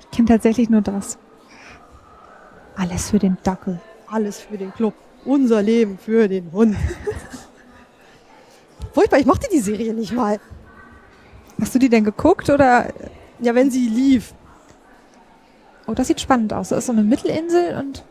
Ich 0.00 0.10
kenne 0.10 0.28
tatsächlich 0.28 0.68
nur 0.68 0.82
das. 0.82 1.16
Alles 2.74 3.10
für 3.10 3.18
den 3.18 3.38
Dackel. 3.42 3.80
Alles 4.08 4.40
für 4.40 4.58
den 4.58 4.74
Club. 4.74 4.92
Unser 5.24 5.62
Leben 5.62 5.96
für 5.98 6.28
den 6.28 6.52
Hund. 6.52 6.76
Furchtbar, 8.96 9.18
ich 9.18 9.26
mochte 9.26 9.46
die 9.52 9.60
Serie 9.60 9.92
nicht 9.92 10.14
mal. 10.14 10.40
Hast 11.60 11.74
du 11.74 11.78
die 11.78 11.90
denn 11.90 12.02
geguckt 12.02 12.48
oder? 12.48 12.94
Ja, 13.40 13.54
wenn 13.54 13.70
sie 13.70 13.90
lief. 13.90 14.32
Oh, 15.86 15.92
das 15.92 16.06
sieht 16.06 16.18
spannend 16.18 16.54
aus. 16.54 16.70
Da 16.70 16.78
ist 16.78 16.86
so 16.86 16.92
eine 16.92 17.02
Mittelinsel 17.02 17.76
und 17.78 18.04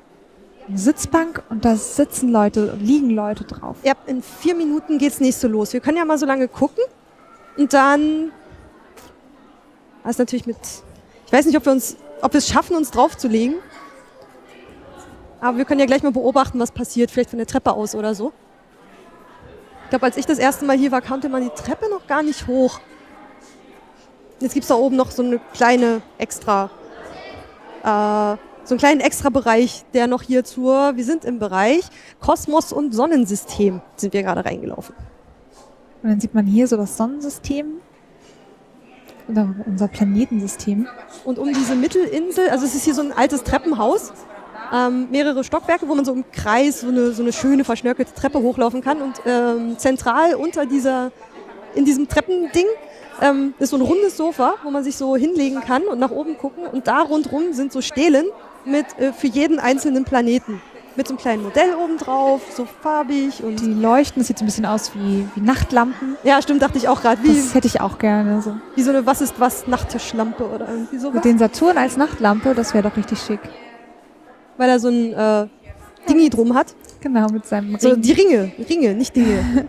eine 0.68 0.78
Sitzbank 0.78 1.42
und 1.50 1.66
da 1.66 1.76
sitzen 1.76 2.32
Leute, 2.32 2.78
liegen 2.80 3.10
Leute 3.10 3.46
drauf. 3.46 3.78
Ja, 3.82 3.94
in 4.06 4.22
vier 4.22 4.54
Minuten 4.54 5.00
geht's 5.00 5.20
nächste 5.20 5.48
los. 5.48 5.74
Wir 5.74 5.80
können 5.80 5.98
ja 5.98 6.06
mal 6.06 6.20
so 6.20 6.28
lange 6.28 6.48
gucken 6.48 6.84
und 7.58 7.74
dann. 7.74 8.32
Ist 10.08 10.20
natürlich 10.20 10.46
mit. 10.46 10.58
Ich 11.26 11.34
weiß 11.34 11.48
nicht, 11.48 11.58
ob 11.58 11.66
wir 11.66 11.72
uns, 11.72 11.98
ob 12.22 12.32
wir 12.32 12.38
es 12.38 12.48
schaffen, 12.48 12.76
uns 12.76 12.92
draufzulegen. 12.92 13.56
Aber 15.42 15.58
wir 15.58 15.66
können 15.66 15.80
ja 15.80 15.88
gleich 15.88 16.04
mal 16.04 16.12
beobachten, 16.12 16.60
was 16.60 16.72
passiert, 16.72 17.10
vielleicht 17.10 17.32
von 17.32 17.40
der 17.40 17.48
Treppe 17.48 17.74
aus 17.74 17.96
oder 17.96 18.14
so. 18.14 18.34
Ich 19.86 19.90
glaube, 19.92 20.06
als 20.08 20.18
ich 20.18 20.26
das 20.26 20.40
erste 20.40 20.66
Mal 20.66 20.76
hier 20.76 20.92
war, 20.92 21.02
konnte 21.02 21.30
man 21.30 21.44
die 21.44 21.50
Treppe 21.50 21.90
noch 21.90 22.08
gar 22.08 22.24
nicht 22.24 22.48
hoch. 22.48 22.80
Jetzt 24.40 24.54
gibt's 24.54 24.68
da 24.68 24.76
oben 24.76 24.96
noch 24.96 25.12
so 25.12 25.22
eine 25.22 25.40
kleine 25.54 26.02
extra, 26.18 26.72
äh, 27.84 28.38
so 28.66 28.74
einen 28.74 28.80
kleinen 28.80 29.00
Extra-Bereich, 29.00 29.86
der 29.94 30.08
noch 30.08 30.24
hier 30.24 30.44
zur, 30.44 30.98
wir 30.98 31.04
sind 31.04 31.24
im 31.24 31.38
Bereich 31.38 31.86
Kosmos 32.20 32.74
und 32.74 32.94
Sonnensystem, 32.96 33.82
sind 33.96 34.14
wir 34.14 34.24
gerade 34.24 34.44
reingelaufen. 34.44 34.96
Und 36.02 36.10
dann 36.10 36.20
sieht 36.20 36.34
man 36.34 36.48
hier 36.48 36.68
so 36.68 36.78
das 36.78 36.98
Sonnensystem 36.98 37.80
oder 39.28 39.54
unser 39.68 39.88
Planetensystem. 39.88 40.88
Und 41.24 41.38
um 41.38 41.54
diese 41.54 41.76
Mittelinsel, 41.76 42.50
also 42.50 42.66
es 42.66 42.74
ist 42.74 42.86
hier 42.86 42.96
so 42.96 43.02
ein 43.02 43.12
altes 43.12 43.44
Treppenhaus, 43.44 44.14
ähm, 44.74 45.08
mehrere 45.12 45.44
Stockwerke, 45.44 45.88
wo 45.88 45.96
man 45.96 46.06
so 46.06 46.14
im 46.14 46.26
Kreis 46.32 46.82
so 46.82 46.88
eine, 46.88 47.12
so 47.12 47.22
eine 47.22 47.34
schöne 47.34 47.64
verschnörkelte 47.64 48.14
Treppe 48.14 48.40
hochlaufen 48.40 48.82
kann. 48.82 49.02
Und 49.02 49.22
ähm, 49.26 49.78
zentral 49.78 50.36
unter 50.36 50.66
dieser, 50.66 51.12
in 51.76 51.86
diesem 51.86 52.08
Treppending 52.08 52.66
ähm, 53.22 53.54
ist 53.60 53.70
so 53.70 53.78
ein 53.78 53.82
rundes 53.82 54.18
Sofa, 54.18 54.56
wo 54.64 54.72
man 54.72 54.84
sich 54.84 54.96
so 54.96 55.16
hinlegen 55.16 55.62
kann 55.62 55.84
und 55.84 56.00
nach 56.00 56.12
oben 56.12 56.38
gucken. 56.38 56.66
Und 56.68 56.88
da 56.88 57.02
rundrum 57.02 57.54
sind 57.54 57.72
so 57.72 57.82
Stelen 57.82 58.26
mit 58.66 58.86
äh, 59.00 59.14
für 59.14 59.28
jeden 59.28 59.60
einzelnen 59.60 60.04
Planeten. 60.06 60.62
Mit 60.98 61.10
so 61.10 61.14
einem 61.14 61.20
kleinen 61.20 61.44
Modell 61.44 61.76
oben 61.76 61.98
drauf, 61.98 62.42
so 62.56 62.66
farbig 62.82 63.44
und. 63.44 63.60
Die 63.60 63.74
leuchten, 63.74 64.22
das 64.22 64.28
sieht 64.28 64.38
so 64.38 64.46
ein 64.46 64.48
bisschen 64.48 64.66
aus 64.66 64.96
wie, 64.96 65.28
wie 65.36 65.42
Nachtlampen. 65.42 66.16
Ja, 66.24 66.42
stimmt, 66.42 66.62
dachte 66.62 66.78
ich 66.78 66.88
auch 66.88 67.02
gerade. 67.02 67.22
Wie, 67.22 67.36
Das 67.36 67.54
hätte 67.54 67.68
ich 67.68 67.82
auch 67.82 68.00
gerne. 68.00 68.42
So. 68.42 68.56
wie 68.76 68.82
so 68.82 68.92
eine 68.92 69.06
Was 69.06 69.20
ist 69.20 69.38
was 69.38 69.68
Nachttischlampe 69.68 70.48
oder 70.48 70.70
irgendwie 70.70 70.98
sowas. 70.98 71.16
Mit 71.16 71.26
den 71.26 71.38
Saturn 71.38 71.78
als 71.78 71.98
Nachtlampe, 71.98 72.54
das 72.56 72.74
wäre 72.74 72.90
doch 72.90 72.96
richtig 72.96 73.20
schick. 73.20 73.42
Weil 74.58 74.70
er 74.70 74.80
so 74.80 74.88
ein 74.90 75.14
äh, 75.14 75.48
Dingi 76.10 76.30
drum 76.30 76.54
hat. 76.56 76.76
Genau, 77.02 77.28
mit 77.30 77.46
seinem 77.46 77.78
So, 77.80 77.90
Ring. 77.90 78.02
die 78.02 78.12
Ringe, 78.14 78.52
Ringe, 78.70 78.94
nicht 78.96 79.16
Dinge. 79.16 79.68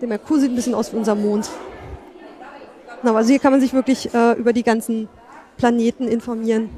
Der 0.00 0.08
Merkur 0.08 0.38
sieht 0.38 0.50
ein 0.50 0.56
bisschen 0.56 0.74
aus 0.74 0.92
wie 0.92 0.96
unser 0.96 1.14
Mond. 1.14 1.48
Also 3.02 3.28
hier 3.30 3.38
kann 3.38 3.52
man 3.52 3.60
sich 3.60 3.72
wirklich 3.74 4.12
äh, 4.14 4.32
über 4.32 4.52
die 4.52 4.62
ganzen 4.62 5.08
Planeten 5.58 6.08
informieren. 6.08 6.70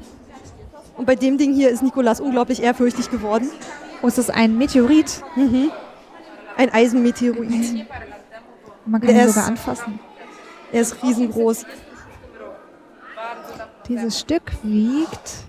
Und 0.97 1.05
bei 1.05 1.15
dem 1.15 1.37
Ding 1.37 1.53
hier 1.53 1.69
ist 1.69 1.81
Nikolas 1.83 2.19
unglaublich 2.19 2.61
ehrfürchtig 2.61 3.09
geworden. 3.09 3.49
oh, 4.01 4.07
ist 4.07 4.29
ein 4.33 4.57
Meteorit. 4.57 5.23
Ein 6.57 6.69
Eisenmeteorit. 6.73 7.85
Man 8.85 9.01
kann 9.01 9.07
Der 9.13 9.23
ihn 9.23 9.27
ist- 9.27 9.35
sogar 9.35 9.47
anfassen. 9.47 9.99
Er 10.71 10.81
ist 10.81 11.01
riesengroß. 11.03 11.65
Dieses 13.87 14.19
Stück 14.19 14.51
wiegt 14.63 15.45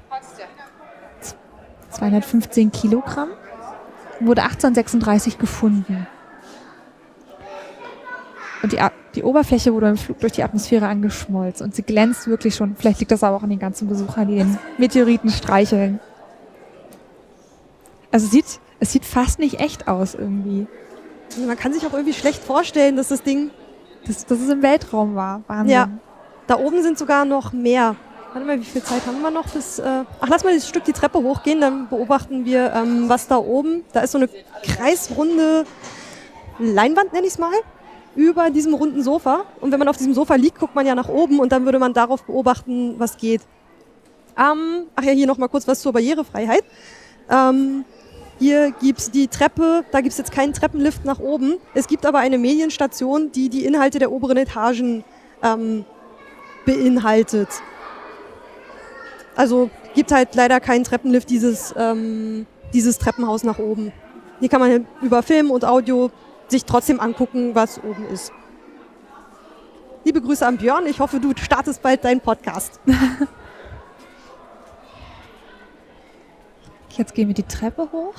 215 1.91 2.70
Kilogramm. 2.72 3.30
Wurde 4.20 4.43
1836 4.43 5.39
gefunden. 5.39 6.07
Und 8.62 8.72
die, 8.72 8.78
die 9.14 9.22
Oberfläche 9.22 9.72
wurde 9.72 9.89
im 9.89 9.97
Flug 9.97 10.18
durch 10.20 10.32
die 10.32 10.43
Atmosphäre 10.43 10.89
angeschmolzen 10.89 11.64
und 11.64 11.74
sie 11.74 11.82
glänzt 11.82 12.26
wirklich 12.26 12.57
schon. 12.57 12.74
Vielleicht 12.76 12.99
liegt 12.99 13.12
das 13.12 13.22
aber 13.22 13.36
auch 13.36 13.43
an 13.43 13.51
den 13.51 13.61
ganzen 13.61 13.89
Besuchern, 13.89 14.28
die 14.28 14.36
den 14.36 14.59
Meteoriten 14.78 15.30
streicheln. 15.30 16.01
Also 18.11 18.26
es 18.26 18.32
sieht, 18.32 18.61
es 18.80 18.93
sieht 18.93 19.05
fast 19.05 19.39
nicht 19.39 19.61
echt 19.61 19.86
aus 19.86 20.14
irgendwie. 20.14 20.66
Also 21.34 21.47
Man 21.47 21.57
kann 21.57 21.72
sich 21.72 21.86
auch 21.86 21.93
irgendwie 21.93 22.14
schlecht 22.14 22.43
vorstellen, 22.43 22.97
dass 22.97 23.09
das 23.09 23.22
Ding. 23.22 23.51
Dass, 24.07 24.26
dass 24.26 24.41
es 24.41 24.49
im 24.49 24.62
Weltraum 24.62 25.14
war. 25.14 25.43
Wahnsinn. 25.47 25.74
Ja. 25.74 25.91
Da 26.47 26.59
oben 26.59 26.82
sind 26.82 26.99
sogar 26.99 27.24
noch 27.24 27.53
mehr. 27.53 27.95
Warte 28.32 28.46
mal, 28.46 28.60
wie 28.60 28.64
viel 28.64 28.82
Zeit 28.82 29.06
haben 29.06 29.20
wir 29.22 29.30
noch 29.30 29.46
bis. 29.46 29.78
Äh 29.78 30.04
Ach, 30.20 30.28
lass 30.28 30.44
mal 30.44 30.54
das 30.54 30.68
Stück 30.68 30.84
die 30.84 30.92
Treppe 30.92 31.18
hochgehen, 31.18 31.60
dann 31.60 31.88
beobachten 31.88 32.44
wir, 32.44 32.72
ähm, 32.74 33.08
was 33.08 33.26
da 33.26 33.38
oben. 33.38 33.84
Da 33.92 34.00
ist 34.00 34.12
so 34.12 34.18
eine 34.18 34.28
kreisrunde 34.62 35.64
Leinwand, 36.58 37.12
nenne 37.12 37.26
ich 37.26 37.32
es 37.34 37.38
mal, 37.38 37.52
über 38.14 38.50
diesem 38.50 38.74
runden 38.74 39.02
Sofa. 39.02 39.44
Und 39.60 39.72
wenn 39.72 39.78
man 39.78 39.88
auf 39.88 39.96
diesem 39.96 40.12
Sofa 40.12 40.34
liegt, 40.34 40.58
guckt 40.58 40.74
man 40.74 40.86
ja 40.86 40.94
nach 40.94 41.08
oben 41.08 41.40
und 41.40 41.52
dann 41.52 41.64
würde 41.64 41.78
man 41.78 41.94
darauf 41.94 42.22
beobachten, 42.24 42.96
was 42.98 43.16
geht. 43.16 43.40
Ähm, 44.36 44.86
ach 44.94 45.02
ja, 45.02 45.12
hier 45.12 45.26
nochmal 45.26 45.48
kurz 45.48 45.66
was 45.66 45.80
zur 45.80 45.92
Barrierefreiheit. 45.92 46.64
Ähm, 47.30 47.84
hier 48.38 48.72
gibt's 48.72 49.10
die 49.10 49.26
Treppe, 49.26 49.84
da 49.90 50.00
gibt's 50.00 50.18
jetzt 50.18 50.30
keinen 50.30 50.52
Treppenlift 50.52 51.04
nach 51.04 51.18
oben. 51.18 51.56
Es 51.74 51.88
gibt 51.88 52.06
aber 52.06 52.18
eine 52.18 52.38
Medienstation, 52.38 53.32
die 53.32 53.48
die 53.48 53.64
Inhalte 53.64 53.98
der 53.98 54.12
oberen 54.12 54.36
Etagen 54.36 55.02
ähm, 55.42 55.84
beinhaltet. 56.64 57.48
Also 59.39 59.70
gibt 59.95 60.11
halt 60.11 60.34
leider 60.34 60.59
keinen 60.59 60.82
Treppenlift, 60.82 61.30
dieses, 61.30 61.72
ähm, 61.78 62.45
dieses 62.74 62.99
Treppenhaus 62.99 63.45
nach 63.45 63.61
oben. 63.61 63.93
Hier 64.41 64.49
kann 64.49 64.59
man 64.59 64.84
über 65.01 65.22
Film 65.22 65.53
und 65.53 65.64
Audio 65.64 66.11
sich 66.49 66.64
trotzdem 66.64 66.99
angucken, 66.99 67.55
was 67.55 67.78
oben 67.78 68.05
ist. 68.12 68.32
Liebe 70.03 70.20
Grüße 70.20 70.45
an 70.45 70.57
Björn. 70.57 70.86
Ich 70.86 70.99
hoffe, 70.99 71.20
du 71.20 71.32
startest 71.41 71.82
bald 71.82 72.03
deinen 72.05 72.20
Podcast. 72.20 72.80
Jetzt 76.97 77.14
gehen 77.14 77.28
wir 77.28 77.34
die 77.34 77.45
Treppe 77.45 77.93
hoch, 77.93 78.16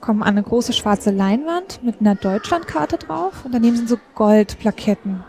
kommen 0.00 0.22
an 0.22 0.28
eine 0.28 0.42
große 0.44 0.72
schwarze 0.72 1.10
Leinwand 1.10 1.84
mit 1.84 2.00
einer 2.00 2.14
Deutschlandkarte 2.14 2.96
drauf 2.96 3.44
und 3.44 3.52
daneben 3.52 3.76
sind 3.76 3.90
so 3.90 3.98
Goldplaketten. 4.14 5.22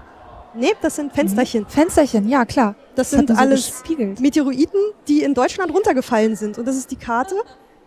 Nee, 0.54 0.72
das 0.82 0.96
sind 0.96 1.12
Fensterchen. 1.12 1.66
Fensterchen, 1.68 2.30
ja 2.30 2.46
klar. 2.46 2.76
Das 3.00 3.14
hat 3.14 3.28
sind 3.28 3.30
so 3.30 3.36
alles 3.36 3.66
gespiegelt. 3.66 4.20
Meteoriten, 4.20 4.80
die 5.08 5.24
in 5.24 5.34
Deutschland 5.34 5.74
runtergefallen 5.74 6.36
sind. 6.36 6.58
Und 6.58 6.68
das 6.68 6.76
ist 6.76 6.92
die 6.92 6.98
Karte. 6.98 7.36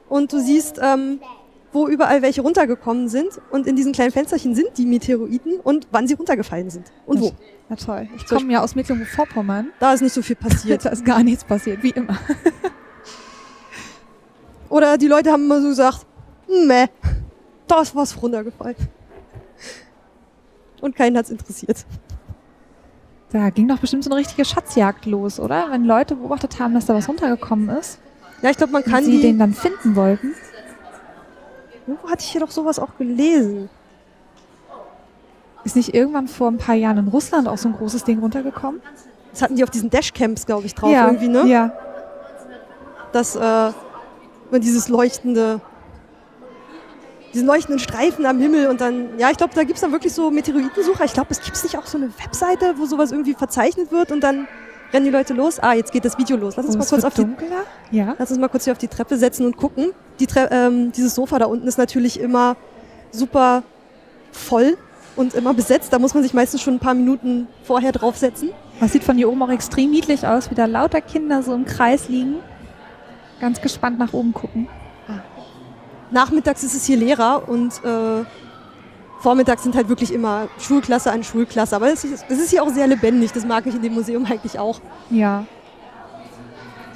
Und 0.09 0.33
du 0.33 0.41
siehst, 0.41 0.81
ähm, 0.83 1.21
wo 1.71 1.87
überall 1.87 2.23
welche 2.23 2.41
runtergekommen 2.41 3.09
sind. 3.09 3.29
Und 3.51 3.67
in 3.67 3.77
diesen 3.77 3.93
kleinen 3.93 4.11
Fensterchen 4.11 4.55
sind 4.55 4.79
die 4.79 4.87
Meteoriten 4.87 5.61
und 5.61 5.87
wann 5.91 6.09
sie 6.09 6.15
runtergefallen 6.15 6.71
sind. 6.71 6.91
Und 7.05 7.21
wo. 7.21 7.33
Na 7.69 7.77
toll. 7.77 8.09
Ich 8.17 8.27
So, 8.27 8.37
komme 8.37 8.53
ja 8.53 8.63
aus 8.63 8.75
Mecklenburg-Vorpommern. 8.75 9.73
Da 9.81 9.93
ist 9.93 10.01
nicht 10.01 10.15
so 10.15 10.23
viel 10.23 10.37
passiert. 10.37 10.81
Da 10.85 10.91
ist 10.91 11.05
gar 11.05 11.23
nichts 11.23 11.45
passiert, 11.45 11.83
wie 11.83 11.91
immer. 11.91 12.19
Oder 14.71 14.97
die 14.97 15.09
Leute 15.09 15.31
haben 15.31 15.45
immer 15.45 15.61
so 15.61 15.69
gesagt, 15.69 16.07
meh, 16.49 16.87
da 17.67 17.83
ist 17.83 17.95
was 17.95 18.23
runtergefallen. 18.23 18.77
Und 20.81 20.97
keinen 20.97 21.19
hat's 21.19 21.29
interessiert. 21.29 21.85
Da 23.33 23.49
ging 23.49 23.67
doch 23.67 23.79
bestimmt 23.79 24.05
so 24.05 24.11
eine 24.11 24.21
richtige 24.21 24.45
Schatzjagd 24.45 25.07
los, 25.07 25.41
oder? 25.41 25.69
Wenn 25.71 25.85
Leute 25.85 26.17
beobachtet 26.17 26.61
haben, 26.61 26.75
dass 26.75 26.85
da 26.87 26.95
was 26.95 27.09
runtergekommen 27.09 27.71
ist 27.71 27.99
Ja, 28.43 28.51
ich 28.51 28.59
glaube, 28.59 28.73
man 28.73 28.85
kann 28.85 28.99
und 28.99 29.05
sie 29.05 29.13
die... 29.13 29.23
den 29.23 29.39
dann 29.39 29.55
finden 29.55 29.97
wollten. 29.97 30.35
Wo 31.87 32.11
hatte 32.11 32.23
ich 32.23 32.31
hier 32.31 32.41
doch 32.43 32.51
sowas 32.51 32.79
auch 32.79 32.97
gelesen? 32.99 33.71
Ist 35.65 35.77
nicht 35.77 35.95
irgendwann 35.95 36.29
vor 36.29 36.49
ein 36.49 36.59
paar 36.59 36.75
Jahren 36.75 36.99
in 36.99 37.09
Russland 37.09 37.49
auch 37.49 37.59
so 37.59 37.69
ein 37.69 37.75
großes 37.75 38.05
Ding 38.05 38.19
runtergekommen? 38.19 38.83
Das 39.33 39.43
hatten 39.43 39.57
die 39.57 39.65
auf 39.65 39.71
diesen 39.71 39.89
Dashcams, 39.89 40.45
glaube 40.45 40.67
ich, 40.67 40.75
drauf 40.75 40.93
irgendwie, 40.93 41.29
ne? 41.29 41.47
Ja. 41.47 41.73
Das, 43.13 43.35
äh, 43.35 43.73
immer 44.51 44.61
dieses 44.61 44.89
leuchtende, 44.89 45.61
diesen 47.35 47.47
leuchtenden 47.47 47.79
Streifen 47.79 48.27
am 48.27 48.39
Himmel 48.39 48.69
und 48.69 48.81
dann, 48.81 49.19
ja, 49.19 49.31
ich 49.31 49.37
glaube, 49.37 49.55
da 49.55 49.65
gibt's 49.65 49.81
dann 49.81 49.93
wirklich 49.93 50.13
so 50.13 50.31
Meteoritensucher. 50.31 51.05
Ich 51.05 51.15
glaube, 51.15 51.29
es 51.31 51.41
gibt 51.41 51.63
nicht 51.63 51.79
auch 51.79 51.87
so 51.87 51.97
eine 51.99 52.11
Webseite, 52.23 52.75
wo 52.77 52.87
sowas 52.87 53.11
irgendwie 53.13 53.35
verzeichnet 53.35 53.91
wird 53.91 54.13
und 54.13 54.21
dann 54.21 54.47
rennen 54.93 55.07
die 55.07 55.11
Leute 55.11 55.33
los. 55.33 55.59
Ah, 55.59 55.73
jetzt 55.73 55.93
geht 55.93 56.05
das 56.05 56.19
Video 56.19 56.37
los. 56.37 56.57
Lass 56.57 56.67
uns 56.67 56.75
Oh, 56.75 56.79
mal 56.79 56.85
es 56.85 56.91
kurz 56.91 57.05
auf 57.05 57.15
die 57.15 57.23
dunkler. 57.23 57.65
Ja. 57.91 58.15
Lass 58.19 58.31
uns 58.31 58.39
mal 58.39 58.49
kurz 58.49 58.65
hier 58.65 58.73
auf 58.73 58.79
die 58.79 58.89
Treppe 58.89 59.17
setzen 59.17 59.47
und 59.47 59.57
gucken. 59.57 59.93
Die 60.21 60.27
Tre 60.27 60.49
ähm, 60.51 60.93
dieses 60.93 61.15
Sofa 61.15 61.39
da 61.39 61.47
unten 61.47 61.67
ist 61.67 61.79
natürlich 61.79 62.21
immer 62.21 62.57
super 63.11 63.63
voll 64.33 64.77
und 65.17 65.35
immer 65.35 65.55
besetzt. 65.55 65.93
Da 65.93 65.99
muss 65.99 66.13
man 66.13 66.23
sich 66.23 66.35
meistens 66.35 66.61
schon 66.61 66.75
ein 66.75 66.81
paar 66.81 66.95
Minuten 66.95 67.49
vorher 67.65 67.93
draufsetzen. 67.93 68.51
Das 68.81 68.93
sieht 68.93 69.05
von 69.05 69.17
hier 69.17 69.31
oben 69.31 69.43
auch 69.43 69.51
extrem 69.51 69.91
niedlich 69.91 70.27
aus, 70.27 70.51
wie 70.51 70.55
da 70.55 70.67
lauter 70.67 71.01
Kinder 71.01 71.43
so 71.43 71.55
im 71.55 71.65
Kreis 71.65 72.09
liegen. 72.09 72.37
Ganz 73.41 73.61
gespannt 73.61 73.99
nach 73.99 74.13
oben 74.13 74.33
gucken. 74.35 74.69
Nachmittags 76.13 76.63
ist 76.63 76.75
es 76.75 76.85
hier 76.85 76.97
leerer 76.97 77.49
und 77.49 77.73
äh, 77.85 78.25
vormittags 79.21 79.63
sind 79.63 79.75
halt 79.75 79.89
wirklich 79.89 80.13
immer 80.13 80.49
Schulklasse 80.59 81.11
an 81.11 81.25
Schulklasse. 81.25 81.75
Aber 81.77 81.91
es 81.93 82.05
ist, 82.05 82.25
es 82.29 82.39
ist 82.39 82.51
hier 82.51 82.63
auch 82.63 82.69
sehr 82.69 82.87
lebendig. 82.87 83.33
Das 83.33 83.47
mag 83.47 83.67
ich 83.67 83.75
in 83.75 83.83
dem 83.83 83.95
Museum 83.95 84.25
eigentlich 84.27 84.59
auch. 84.59 84.81
Ja. 85.11 85.45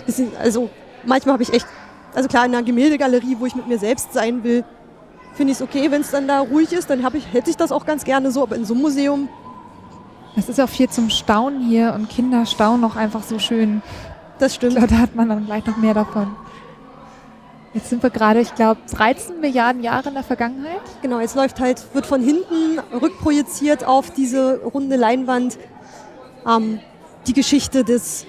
Bisschen, 0.04 0.30
also 0.38 0.70
manchmal 1.04 1.34
habe 1.34 1.42
ich 1.42 1.52
echt, 1.52 1.66
also 2.14 2.28
klar 2.28 2.46
in 2.46 2.54
einer 2.54 2.64
Gemäldegalerie, 2.64 3.36
wo 3.38 3.46
ich 3.46 3.54
mit 3.54 3.66
mir 3.66 3.78
selbst 3.78 4.12
sein 4.12 4.44
will, 4.44 4.64
finde 5.34 5.52
ich 5.52 5.58
es 5.58 5.62
okay, 5.62 5.90
wenn 5.90 6.00
es 6.00 6.10
dann 6.10 6.28
da 6.28 6.40
ruhig 6.40 6.72
ist. 6.72 6.90
Dann 6.90 7.06
ich, 7.14 7.32
hätte 7.32 7.50
ich 7.50 7.56
das 7.56 7.72
auch 7.72 7.86
ganz 7.86 8.04
gerne 8.04 8.30
so. 8.30 8.42
Aber 8.42 8.56
in 8.56 8.64
so 8.64 8.74
einem 8.74 8.82
Museum 8.82 9.28
Es 10.36 10.48
ist 10.48 10.60
auch 10.60 10.68
viel 10.68 10.90
zum 10.90 11.10
Staunen 11.10 11.60
hier 11.60 11.94
und 11.94 12.08
Kinder 12.08 12.44
staunen 12.44 12.84
auch 12.84 12.96
einfach 12.96 13.22
so 13.22 13.38
schön. 13.38 13.82
Das 14.38 14.54
stimmt. 14.54 14.76
glaube, 14.76 14.88
da 14.88 14.98
hat 14.98 15.14
man 15.14 15.28
dann 15.28 15.46
gleich 15.46 15.64
noch 15.64 15.76
mehr 15.76 15.94
davon. 15.94 16.36
Jetzt 17.76 17.90
sind 17.90 18.02
wir 18.02 18.08
gerade, 18.08 18.40
ich 18.40 18.54
glaube, 18.54 18.80
13 18.90 19.38
Milliarden 19.38 19.82
Jahre 19.82 20.08
in 20.08 20.14
der 20.14 20.22
Vergangenheit. 20.22 20.80
Genau, 21.02 21.20
jetzt 21.20 21.36
läuft 21.36 21.60
halt, 21.60 21.84
wird 21.92 22.06
von 22.06 22.22
hinten 22.22 22.78
rückprojiziert 22.90 23.84
auf 23.84 24.10
diese 24.10 24.62
runde 24.62 24.96
Leinwand 24.96 25.58
ähm, 26.48 26.80
die 27.26 27.34
Geschichte 27.34 27.84
des, 27.84 28.24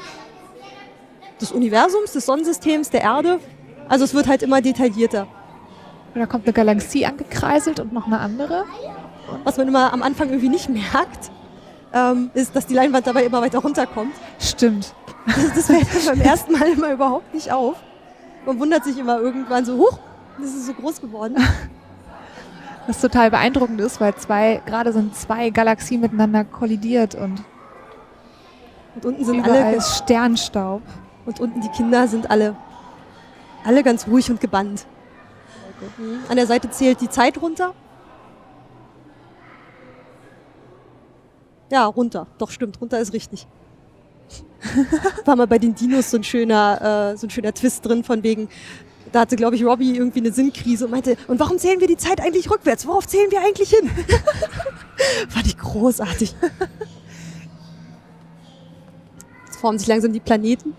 des 1.40 1.54
Universums, 1.54 2.12
des 2.12 2.26
Sonnensystems, 2.26 2.90
der 2.90 3.04
Erde. 3.04 3.40
Also 3.88 4.04
es 4.04 4.14
wird 4.14 4.28
halt 4.28 4.44
immer 4.44 4.62
detaillierter. 4.62 5.28
Und 6.14 6.20
da 6.20 6.26
kommt 6.26 6.46
eine 6.46 6.52
Galaxie 6.52 7.06
angekreiselt 7.06 7.80
und 7.80 7.94
noch 7.94 8.06
eine 8.06 8.20
andere. 8.20 8.66
Was 9.46 9.56
man 9.56 9.70
immer 9.70 9.94
am 9.94 10.04
Anfang 10.04 10.28
irgendwie 10.28 10.50
nicht 10.50 10.68
merkt, 10.68 11.32
ähm, 11.94 12.32
ist, 12.34 12.54
dass 12.54 12.68
die 12.68 12.74
Leinwand 12.74 13.08
dabei 13.08 13.24
immer 13.24 13.42
weiter 13.42 13.60
runterkommt. 13.60 14.14
Stimmt. 14.40 14.94
Das, 15.26 15.54
das 15.56 15.66
fällt 15.68 16.06
beim 16.06 16.20
ersten 16.20 16.52
Mal 16.52 16.68
immer 16.68 16.92
überhaupt 16.92 17.34
nicht 17.34 17.50
auf. 17.50 17.78
Man 18.48 18.60
wundert 18.60 18.86
sich 18.86 18.98
immer 18.98 19.20
irgendwann 19.20 19.66
so, 19.66 19.78
huch, 19.78 20.00
das 20.40 20.52
ist 20.52 20.68
so 20.68 20.74
groß 20.74 21.02
geworden. 21.02 21.36
Was 22.88 23.02
total 23.02 23.30
beeindruckend 23.30 23.82
ist, 23.82 24.00
weil 24.00 24.16
zwei, 24.16 24.62
gerade 24.66 24.94
sind 24.94 25.14
zwei 25.18 25.50
Galaxien 25.50 26.00
miteinander 26.00 26.46
kollidiert 26.46 27.16
und 27.16 27.44
Und 28.96 29.06
unten 29.06 29.26
sind 29.26 29.40
überall 29.40 29.64
alle 29.64 29.76
ist 29.76 29.98
Sternstaub. 29.98 30.82
Und 31.26 31.42
unten 31.42 31.60
die 31.60 31.68
Kinder 31.68 32.08
sind 32.08 32.32
alle, 32.32 32.56
alle 33.66 33.84
ganz 33.84 34.08
ruhig 34.08 34.32
und 34.32 34.40
gebannt. 34.40 34.88
Mhm. 35.98 36.20
An 36.30 36.38
der 36.38 36.48
Seite 36.48 36.70
zählt 36.70 37.02
die 37.02 37.10
Zeit 37.10 37.42
runter. 37.42 37.74
Ja, 41.70 41.86
runter. 41.86 42.28
Doch, 42.38 42.50
stimmt. 42.50 42.80
Runter 42.80 42.98
ist 43.00 43.12
richtig. 43.12 43.46
War 45.26 45.36
mal 45.36 45.48
bei 45.48 45.60
den 45.60 45.76
Dinos 45.76 46.12
so 46.12 46.18
ein 46.18 46.24
schöner, 46.24 47.14
äh, 47.14 47.18
so 47.18 47.28
ein 47.28 47.30
schöner 47.30 47.54
Twist 47.54 47.86
drin 47.86 48.04
von 48.04 48.24
wegen, 48.24 48.50
da 49.12 49.22
hatte, 49.22 49.36
glaube 49.36 49.56
ich, 49.56 49.64
Robbie 49.64 49.96
irgendwie 49.96 50.20
eine 50.20 50.32
Sinnkrise 50.32 50.86
und 50.86 50.92
meinte, 50.92 51.16
und 51.28 51.40
warum 51.40 51.58
zählen 51.58 51.80
wir 51.80 51.88
die 51.88 51.98
Zeit 51.98 52.20
eigentlich 52.22 52.50
rückwärts? 52.50 52.86
Worauf 52.86 53.08
zählen 53.08 53.32
wir 53.32 53.40
eigentlich 53.42 53.70
hin? 53.70 53.90
Fand 55.30 55.48
ich 55.48 55.58
großartig. 55.58 56.36
Jetzt 59.46 59.58
formen 59.58 59.80
sich 59.80 59.88
langsam 59.88 60.12
die 60.12 60.20
Planeten. 60.20 60.76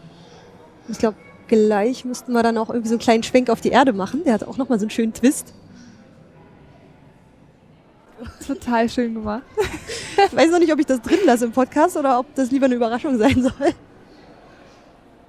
Ich 0.89 0.99
glaube, 0.99 1.17
gleich 1.47 2.05
müssten 2.05 2.33
wir 2.33 2.43
dann 2.43 2.59
auch 2.59 2.69
irgendwie 2.69 2.89
so 2.89 2.95
einen 2.95 3.01
kleinen 3.01 3.23
Schwenk 3.23 3.51
auf 3.51 3.61
die 3.61 3.71
Erde 3.71 3.93
machen. 3.93 4.25
Der 4.25 4.35
hat 4.35 4.45
auch 4.45 4.57
nochmal 4.57 4.79
so 4.79 4.85
einen 4.85 4.91
schönen 4.91 5.13
Twist. 5.13 5.55
Total 8.47 8.89
schön 8.89 9.15
gemacht. 9.15 9.43
Ich 10.27 10.37
weiß 10.37 10.51
noch 10.51 10.59
nicht, 10.59 10.73
ob 10.73 10.79
ich 10.79 10.87
das 10.87 11.01
drin 11.01 11.21
lasse 11.25 11.45
im 11.45 11.53
Podcast 11.53 11.97
oder 11.97 12.19
ob 12.19 12.35
das 12.35 12.51
lieber 12.51 12.67
eine 12.67 12.75
Überraschung 12.75 13.17
sein 13.19 13.43
soll. 13.43 13.75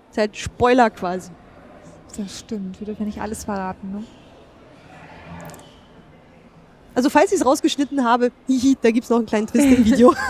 Ist 0.09 0.17
halt 0.17 0.35
Spoiler 0.35 0.89
quasi. 0.89 1.31
Das 2.17 2.39
stimmt. 2.39 2.79
Wir 2.79 2.85
dürfen 2.85 3.01
ja 3.01 3.05
nicht 3.05 3.21
alles 3.21 3.43
verraten, 3.43 3.91
ne? 3.91 4.03
Also 6.95 7.09
falls 7.09 7.31
ich 7.31 7.39
es 7.39 7.45
rausgeschnitten 7.45 8.03
habe, 8.03 8.31
hihi, 8.47 8.77
da 8.81 8.91
gibt 8.91 9.03
es 9.05 9.09
noch 9.09 9.17
einen 9.17 9.25
kleinen 9.25 9.47
Twist 9.47 9.65
im 9.65 9.85
Video. 9.85 10.13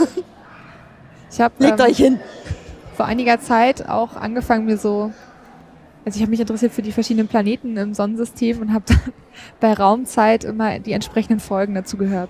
Ich 1.32 1.40
habe 1.40 1.54
Legt 1.60 1.80
ähm, 1.80 1.86
euch 1.86 1.98
hin. 1.98 2.20
vor 2.96 3.06
einiger 3.06 3.40
Zeit 3.40 3.88
auch 3.88 4.16
angefangen, 4.16 4.66
mir 4.66 4.78
so. 4.78 5.14
Also 6.04 6.18
ich 6.18 6.22
habe 6.24 6.32
mich 6.32 6.40
interessiert 6.40 6.72
für 6.72 6.82
die 6.82 6.92
verschiedenen 6.92 7.28
Planeten 7.28 7.78
im 7.78 7.94
Sonnensystem 7.94 8.60
und 8.62 8.74
habe 8.74 8.86
dann 8.88 9.00
bei 9.60 9.74
Raumzeit 9.74 10.44
immer 10.44 10.80
die 10.80 10.94
entsprechenden 10.94 11.40
Folgen 11.40 11.76
dazu 11.76 11.98
gehört. 11.98 12.30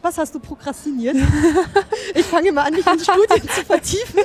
Was 0.00 0.16
hast 0.16 0.34
du 0.34 0.38
prokrastiniert? 0.38 1.16
ich 2.14 2.24
fange 2.24 2.52
mal 2.52 2.62
an, 2.66 2.74
mich 2.74 2.86
in 2.86 3.00
Studien 3.00 3.48
zu 3.48 3.64
vertiefen 3.64 4.20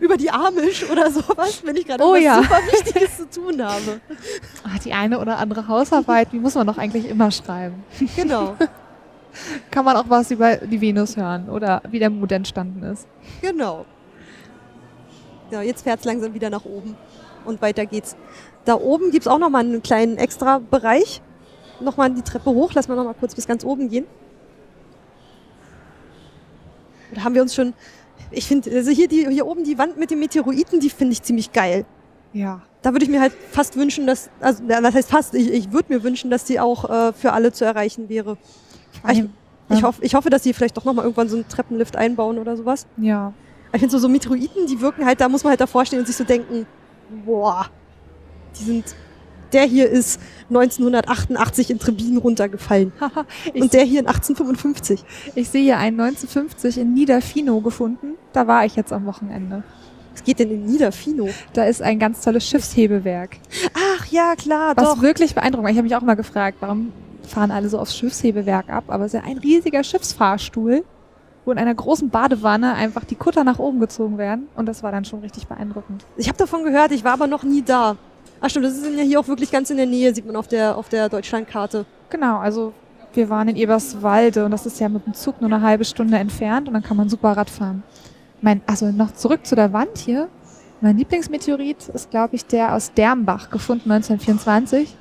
über 0.00 0.16
die 0.16 0.30
Amish 0.30 0.84
oder 0.90 1.10
sowas, 1.10 1.62
wenn 1.64 1.76
ich 1.76 1.86
gerade 1.86 2.04
Oh 2.04 2.12
was 2.12 2.22
ja. 2.22 2.42
super 2.42 2.58
Wichtiges 2.70 3.16
zu 3.16 3.30
tun 3.30 3.62
habe. 3.62 4.00
Ach, 4.64 4.78
die 4.80 4.92
eine 4.92 5.18
oder 5.18 5.38
andere 5.38 5.66
Hausarbeit, 5.68 6.32
die 6.32 6.38
muss 6.38 6.54
man 6.54 6.66
doch 6.66 6.76
eigentlich 6.78 7.08
immer 7.08 7.30
schreiben. 7.30 7.82
Genau, 8.14 8.56
Kann 9.70 9.84
man 9.84 9.96
auch 9.96 10.08
was 10.08 10.30
über 10.30 10.56
die 10.56 10.80
Venus 10.80 11.16
hören 11.16 11.48
oder 11.50 11.82
wie 11.90 11.98
der 11.98 12.10
Mond 12.10 12.32
entstanden 12.32 12.82
ist. 12.82 13.06
genau. 13.40 13.84
Ja, 15.50 15.62
jetzt 15.62 15.82
fährt 15.82 16.00
es 16.00 16.04
langsam 16.04 16.34
wieder 16.34 16.50
nach 16.50 16.64
oben 16.64 16.96
und 17.44 17.62
weiter 17.62 17.86
geht's. 17.86 18.16
Da 18.64 18.74
oben 18.74 19.12
gibt 19.12 19.26
es 19.26 19.28
auch 19.28 19.38
nochmal 19.38 19.64
einen 19.64 19.82
kleinen 19.82 20.16
extra 20.16 20.58
Bereich. 20.58 21.22
Nochmal 21.80 22.10
die 22.10 22.22
Treppe 22.22 22.50
hoch, 22.50 22.72
lass 22.74 22.88
mal 22.88 22.96
nochmal 22.96 23.14
kurz 23.14 23.34
bis 23.34 23.46
ganz 23.46 23.62
oben 23.64 23.88
gehen. 23.88 24.06
Da 27.16 27.24
haben 27.24 27.34
wir 27.34 27.40
uns 27.42 27.54
schon, 27.54 27.72
ich 28.30 28.46
finde, 28.46 28.70
also 28.70 28.90
hier, 28.90 29.08
die, 29.08 29.26
hier 29.28 29.46
oben 29.46 29.64
die 29.64 29.78
Wand 29.78 29.96
mit 29.96 30.10
den 30.10 30.18
Meteoriten, 30.20 30.80
die 30.80 30.90
finde 30.90 31.14
ich 31.14 31.22
ziemlich 31.22 31.52
geil. 31.52 31.86
Ja. 32.34 32.60
Da 32.82 32.92
würde 32.92 33.04
ich 33.04 33.10
mir 33.10 33.20
halt 33.20 33.32
fast 33.50 33.76
wünschen, 33.76 34.06
dass, 34.06 34.28
also 34.40 34.62
was 34.68 34.94
heißt 34.94 35.08
fast, 35.10 35.34
ich, 35.34 35.50
ich 35.50 35.72
würde 35.72 35.92
mir 35.94 36.02
wünschen, 36.02 36.30
dass 36.30 36.44
die 36.44 36.60
auch 36.60 36.88
äh, 36.90 37.12
für 37.14 37.32
alle 37.32 37.52
zu 37.52 37.64
erreichen 37.64 38.08
wäre. 38.10 38.36
Ich, 39.10 39.20
ich, 39.70 39.80
Ja. 39.80 39.82
hoff, 39.88 39.96
ich 40.02 40.14
hoffe, 40.14 40.28
dass 40.28 40.42
die 40.42 40.52
vielleicht 40.52 40.76
doch 40.76 40.84
nochmal 40.84 41.04
irgendwann 41.06 41.28
so 41.28 41.36
einen 41.36 41.48
Treppenlift 41.48 41.96
einbauen 41.96 42.38
oder 42.38 42.56
sowas. 42.56 42.86
Ja. 42.98 43.32
Ich 43.72 43.80
finde 43.80 43.90
so, 43.92 43.98
so 43.98 44.08
Meteoriten, 44.08 44.66
die 44.66 44.80
wirken 44.80 45.04
halt, 45.06 45.20
da 45.20 45.28
muss 45.28 45.42
man 45.42 45.50
halt 45.50 45.60
davor 45.60 45.84
stehen 45.86 45.98
und 46.00 46.06
sich 46.06 46.16
so 46.16 46.24
denken, 46.24 46.66
boah, 47.24 47.66
die 48.58 48.64
sind, 48.64 48.94
der 49.52 49.64
hier 49.64 49.88
ist 49.88 50.20
1988 50.48 51.70
in 51.70 51.78
Trebin 51.78 52.16
runtergefallen 52.18 52.92
und 53.54 53.72
der 53.72 53.84
hier 53.84 54.00
in 54.00 54.06
1855. 54.06 55.04
ich 55.34 55.48
sehe 55.48 55.62
hier 55.62 55.78
einen 55.78 56.00
1950 56.00 56.78
in 56.78 56.94
Niederfino 56.94 57.60
gefunden. 57.60 58.14
Da 58.32 58.46
war 58.46 58.64
ich 58.64 58.76
jetzt 58.76 58.92
am 58.92 59.06
Wochenende. 59.06 59.62
Was 60.12 60.24
geht 60.24 60.38
denn 60.38 60.50
in 60.50 60.64
Niederfino? 60.64 61.28
Da 61.52 61.64
ist 61.64 61.82
ein 61.82 61.98
ganz 61.98 62.22
tolles 62.22 62.48
Schiffshebewerk. 62.48 63.36
Ach 63.74 64.06
ja, 64.06 64.34
klar, 64.34 64.72
Was 64.74 64.94
doch. 64.94 65.02
wirklich 65.02 65.34
beeindruckend. 65.34 65.70
Ich 65.70 65.76
habe 65.76 65.84
mich 65.86 65.94
auch 65.94 66.00
mal 66.00 66.14
gefragt, 66.14 66.56
warum 66.60 66.92
fahren 67.22 67.50
alle 67.50 67.68
so 67.68 67.78
aufs 67.78 67.94
Schiffshebewerk 67.96 68.70
ab? 68.70 68.84
Aber 68.88 69.04
es 69.04 69.12
ist 69.12 69.20
ja 69.20 69.28
ein 69.28 69.36
riesiger 69.36 69.84
Schiffsfahrstuhl, 69.84 70.84
wo 71.44 71.52
in 71.52 71.58
einer 71.58 71.74
großen 71.74 72.08
Badewanne 72.08 72.74
einfach 72.74 73.04
die 73.04 73.14
Kutter 73.14 73.44
nach 73.44 73.58
oben 73.58 73.78
gezogen 73.78 74.16
werden. 74.16 74.48
Und 74.56 74.66
das 74.66 74.82
war 74.82 74.90
dann 74.90 75.04
schon 75.04 75.20
richtig 75.20 75.48
beeindruckend. 75.48 76.04
Ich 76.16 76.28
habe 76.28 76.38
davon 76.38 76.64
gehört, 76.64 76.92
ich 76.92 77.04
war 77.04 77.12
aber 77.12 77.26
noch 77.26 77.42
nie 77.42 77.62
da. 77.62 77.96
Ach 78.40 78.50
stimmt, 78.50 78.66
das 78.66 78.74
ist 78.76 78.86
ja 78.86 79.02
hier 79.02 79.20
auch 79.20 79.28
wirklich 79.28 79.50
ganz 79.50 79.70
in 79.70 79.76
der 79.76 79.86
Nähe, 79.86 80.14
sieht 80.14 80.26
man 80.26 80.36
auf 80.36 80.48
der, 80.48 80.76
auf 80.76 80.88
der 80.88 81.08
Deutschlandkarte. 81.08 81.86
Genau, 82.10 82.38
also 82.38 82.72
wir 83.14 83.30
waren 83.30 83.48
in 83.48 83.56
Eberswalde 83.56 84.44
und 84.44 84.50
das 84.50 84.66
ist 84.66 84.78
ja 84.78 84.88
mit 84.88 85.06
dem 85.06 85.14
Zug 85.14 85.40
nur 85.40 85.50
eine 85.52 85.62
halbe 85.62 85.84
Stunde 85.84 86.18
entfernt 86.18 86.68
und 86.68 86.74
dann 86.74 86.82
kann 86.82 86.96
man 86.96 87.08
super 87.08 87.36
Rad 87.36 87.50
fahren. 87.50 87.82
Mein, 88.42 88.60
also 88.66 88.90
noch 88.90 89.14
zurück 89.14 89.46
zu 89.46 89.56
der 89.56 89.72
Wand 89.72 89.96
hier. 89.98 90.28
Mein 90.82 90.98
Lieblingsmeteorit 90.98 91.88
ist, 91.88 92.10
glaube 92.10 92.36
ich, 92.36 92.44
der 92.44 92.74
aus 92.74 92.92
Dermbach, 92.92 93.48
gefunden 93.48 93.90
1924, 93.90 94.94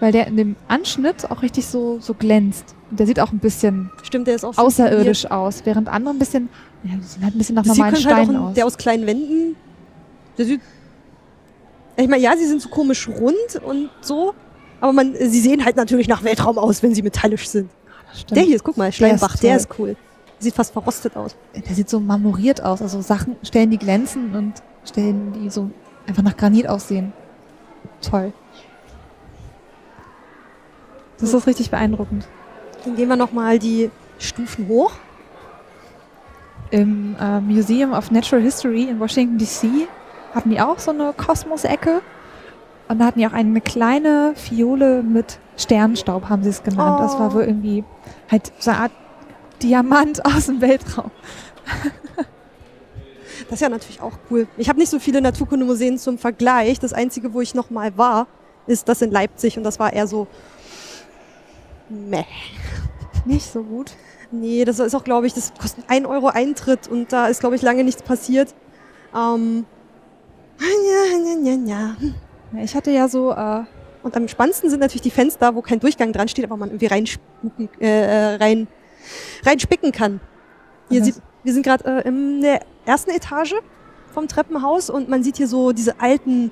weil 0.00 0.12
der 0.12 0.26
in 0.26 0.36
dem 0.36 0.56
Anschnitt 0.68 1.30
auch 1.30 1.40
richtig 1.40 1.66
so, 1.66 1.98
so 2.00 2.12
glänzt. 2.12 2.74
Und 2.90 3.00
der 3.00 3.06
sieht 3.06 3.18
auch 3.18 3.32
ein 3.32 3.38
bisschen 3.38 3.90
Stimmt, 4.02 4.26
der 4.26 4.34
ist 4.34 4.44
auch 4.44 4.56
außerirdisch 4.56 5.30
aus, 5.30 5.62
während 5.64 5.88
andere 5.88 6.14
ein 6.14 6.18
bisschen, 6.18 6.50
ja, 6.84 6.94
die 6.96 7.02
sehen 7.02 7.24
halt 7.24 7.34
ein 7.34 7.38
bisschen 7.38 7.54
nach 7.54 7.64
Das 7.64 7.76
normalen 7.76 7.94
halt 7.94 8.02
Steinen 8.02 8.36
ein, 8.36 8.42
aus. 8.42 8.54
der 8.54 8.66
aus 8.66 8.76
kleinen 8.76 9.06
Wänden. 9.06 9.56
Der 10.36 10.44
sieht. 10.44 10.60
Ich 11.98 12.08
meine, 12.08 12.22
ja, 12.22 12.36
sie 12.36 12.46
sind 12.46 12.62
so 12.62 12.68
komisch 12.68 13.08
rund 13.08 13.56
und 13.64 13.90
so. 14.00 14.34
Aber 14.80 14.92
man, 14.92 15.14
sie 15.14 15.40
sehen 15.40 15.64
halt 15.64 15.76
natürlich 15.76 16.06
nach 16.06 16.22
Weltraum 16.22 16.56
aus, 16.56 16.82
wenn 16.82 16.94
sie 16.94 17.02
metallisch 17.02 17.48
sind. 17.48 17.70
Stimmt. 18.14 18.36
Der 18.36 18.44
hier 18.44 18.56
ist, 18.56 18.64
guck 18.64 18.76
mal, 18.76 18.92
Steinbach, 18.92 19.34
ist 19.34 19.42
der 19.42 19.56
ist 19.56 19.68
cool. 19.78 19.96
Sieht 20.38 20.54
fast 20.54 20.72
verrostet 20.72 21.16
aus. 21.16 21.34
der 21.54 21.74
sieht 21.74 21.90
so 21.90 21.98
marmoriert 21.98 22.62
aus. 22.62 22.80
Also 22.80 23.00
Sachen, 23.00 23.36
Stellen, 23.42 23.70
die 23.70 23.78
glänzen 23.78 24.34
und 24.36 24.54
Stellen, 24.84 25.32
die 25.32 25.50
so 25.50 25.70
einfach 26.06 26.22
nach 26.22 26.36
Granit 26.36 26.68
aussehen. 26.68 27.12
Toll. 28.00 28.32
Das 31.18 31.34
ist 31.34 31.46
richtig 31.48 31.70
beeindruckend. 31.70 32.28
Dann 32.84 32.94
gehen 32.94 33.08
wir 33.08 33.16
nochmal 33.16 33.58
die 33.58 33.90
Stufen 34.20 34.68
hoch. 34.68 34.92
Im 36.70 37.16
äh, 37.18 37.40
Museum 37.40 37.92
of 37.92 38.12
Natural 38.12 38.42
History 38.42 38.84
in 38.84 39.00
Washington 39.00 39.38
DC 39.38 39.88
hatten 40.34 40.50
die 40.50 40.60
auch 40.60 40.78
so 40.78 40.90
eine 40.90 41.12
Kosmos-Ecke. 41.12 42.00
Und 42.88 42.98
da 43.00 43.06
hatten 43.06 43.18
die 43.18 43.26
auch 43.26 43.32
eine 43.32 43.60
kleine 43.60 44.32
Fiole 44.34 45.02
mit 45.02 45.38
Sternstaub, 45.56 46.28
haben 46.28 46.42
sie 46.42 46.48
es 46.50 46.62
genannt. 46.62 47.00
Das 47.00 47.18
war 47.18 47.30
Oh. 47.30 47.34
wohl 47.34 47.42
irgendwie 47.44 47.84
halt 48.30 48.52
so 48.58 48.70
eine 48.70 48.80
Art 48.80 48.92
Diamant 49.62 50.24
aus 50.24 50.46
dem 50.46 50.60
Weltraum. 50.60 51.10
Das 53.44 53.54
ist 53.54 53.60
ja 53.60 53.68
natürlich 53.68 54.00
auch 54.00 54.12
cool. 54.30 54.46
Ich 54.56 54.68
habe 54.68 54.78
nicht 54.78 54.88
so 54.90 54.98
viele 54.98 55.20
Naturkundemuseen 55.20 55.98
zum 55.98 56.18
Vergleich. 56.18 56.78
Das 56.80 56.92
einzige, 56.92 57.34
wo 57.34 57.40
ich 57.40 57.54
nochmal 57.54 57.96
war, 57.98 58.26
ist 58.66 58.88
das 58.88 59.02
in 59.02 59.10
Leipzig 59.10 59.56
und 59.58 59.64
das 59.64 59.78
war 59.78 59.92
eher 59.92 60.06
so. 60.06 60.26
Meh. 61.88 62.24
Nicht 63.24 63.50
so 63.52 63.62
gut. 63.62 63.92
Nee, 64.30 64.64
das 64.64 64.78
ist 64.78 64.94
auch, 64.94 65.04
glaube 65.04 65.26
ich, 65.26 65.34
das 65.34 65.52
kostet 65.60 65.84
1 65.88 66.06
Euro 66.06 66.28
Eintritt 66.28 66.86
und 66.88 67.12
da 67.12 67.26
ist, 67.28 67.40
glaube 67.40 67.56
ich, 67.56 67.62
lange 67.62 67.84
nichts 67.84 68.02
passiert. 68.02 68.54
Ähm, 69.16 69.64
ja, 69.64 69.64
ja, 69.64 69.64
ja, 69.64 69.64
ja. 69.64 69.64
Ja, 69.64 70.47
Ich 72.62 72.74
hatte 72.74 72.90
ja 72.90 73.08
so, 73.08 73.32
äh, 73.32 73.62
Und 74.02 74.16
am 74.16 74.28
spannendsten 74.28 74.70
sind 74.70 74.80
natürlich 74.80 75.02
die 75.02 75.10
Fenster, 75.10 75.54
wo 75.54 75.60
kein 75.60 75.80
Durchgang 75.80 76.12
dran 76.12 76.28
steht, 76.28 76.44
aber 76.44 76.56
man 76.56 76.68
irgendwie 76.70 76.86
reinspucken, 76.86 77.68
äh, 77.80 78.36
rein, 78.36 78.68
reinspicken 79.44 79.92
kann. 79.92 80.20
Hier 80.88 81.00
das- 81.00 81.06
sieht, 81.14 81.22
wir 81.42 81.52
sind 81.52 81.62
gerade 81.64 81.84
äh, 82.04 82.08
in 82.08 82.40
der 82.40 82.60
ersten 82.86 83.10
Etage 83.10 83.54
vom 84.14 84.28
Treppenhaus 84.28 84.88
und 84.88 85.08
man 85.08 85.22
sieht 85.22 85.36
hier 85.36 85.48
so 85.48 85.72
diese 85.72 86.00
alten 86.00 86.50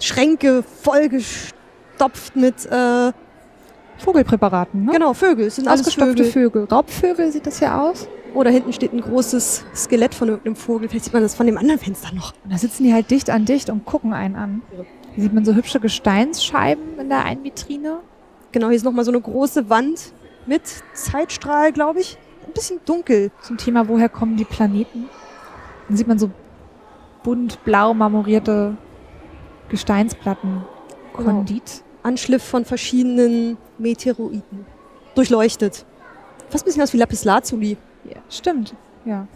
Schränke 0.00 0.62
vollgestopft 0.62 2.36
mit 2.36 2.66
äh, 2.66 3.12
Vogelpräparaten, 3.98 4.84
ne? 4.86 4.92
genau 4.92 5.14
Vögel. 5.14 5.46
Es 5.46 5.56
sind 5.56 5.68
alles 5.68 5.80
Ausgestopfte 5.82 6.24
Vögel. 6.24 6.32
Vögel. 6.32 6.64
Raubvögel 6.70 7.32
sieht 7.32 7.46
das 7.46 7.60
ja 7.60 7.80
aus. 7.80 8.08
Oder 8.34 8.50
hinten 8.50 8.72
steht 8.72 8.92
ein 8.92 9.00
großes 9.00 9.64
Skelett 9.74 10.14
von 10.14 10.28
irgendeinem 10.28 10.56
Vogel. 10.56 10.88
Vielleicht 10.88 11.04
sieht 11.04 11.12
man 11.12 11.22
das 11.22 11.34
von 11.34 11.46
dem 11.46 11.58
anderen 11.58 11.78
Fenster 11.78 12.14
noch. 12.14 12.32
Und 12.44 12.52
da 12.52 12.58
sitzen 12.58 12.84
die 12.84 12.92
halt 12.92 13.10
dicht 13.10 13.28
an 13.30 13.44
dicht 13.44 13.68
und 13.68 13.84
gucken 13.84 14.12
einen 14.12 14.36
an. 14.36 14.62
Hier 15.14 15.24
sieht 15.24 15.34
man 15.34 15.44
so 15.44 15.54
hübsche 15.54 15.80
Gesteinsscheiben 15.80 16.98
in 16.98 17.08
der 17.08 17.24
einen 17.24 17.44
Vitrine. 17.44 17.98
Genau, 18.52 18.68
hier 18.68 18.76
ist 18.76 18.84
nochmal 18.84 19.04
so 19.04 19.10
eine 19.10 19.20
große 19.20 19.68
Wand 19.68 20.12
mit 20.46 20.62
Zeitstrahl, 20.94 21.72
glaube 21.72 22.00
ich. 22.00 22.16
Ein 22.46 22.52
bisschen 22.52 22.80
dunkel. 22.84 23.30
Zum 23.42 23.58
Thema, 23.58 23.88
woher 23.88 24.08
kommen 24.08 24.36
die 24.36 24.44
Planeten. 24.44 25.04
Dann 25.88 25.96
sieht 25.96 26.08
man 26.08 26.18
so 26.18 26.30
bunt 27.22 27.62
blau 27.64 27.94
marmorierte 27.94 28.76
Gesteinsplatten. 29.68 30.64
Genau. 31.16 31.24
Kondit. 31.24 31.82
Anschliff 32.02 32.42
von 32.42 32.64
verschiedenen 32.64 33.58
Meteoroiden. 33.78 34.66
Durchleuchtet. 35.14 35.84
Fast 36.48 36.64
ein 36.64 36.66
bisschen 36.66 36.82
aus 36.82 36.92
wie 36.92 36.98
Lapislazuli. 36.98 37.76
Stimmt. 38.28 38.74
Ja. 39.04 39.26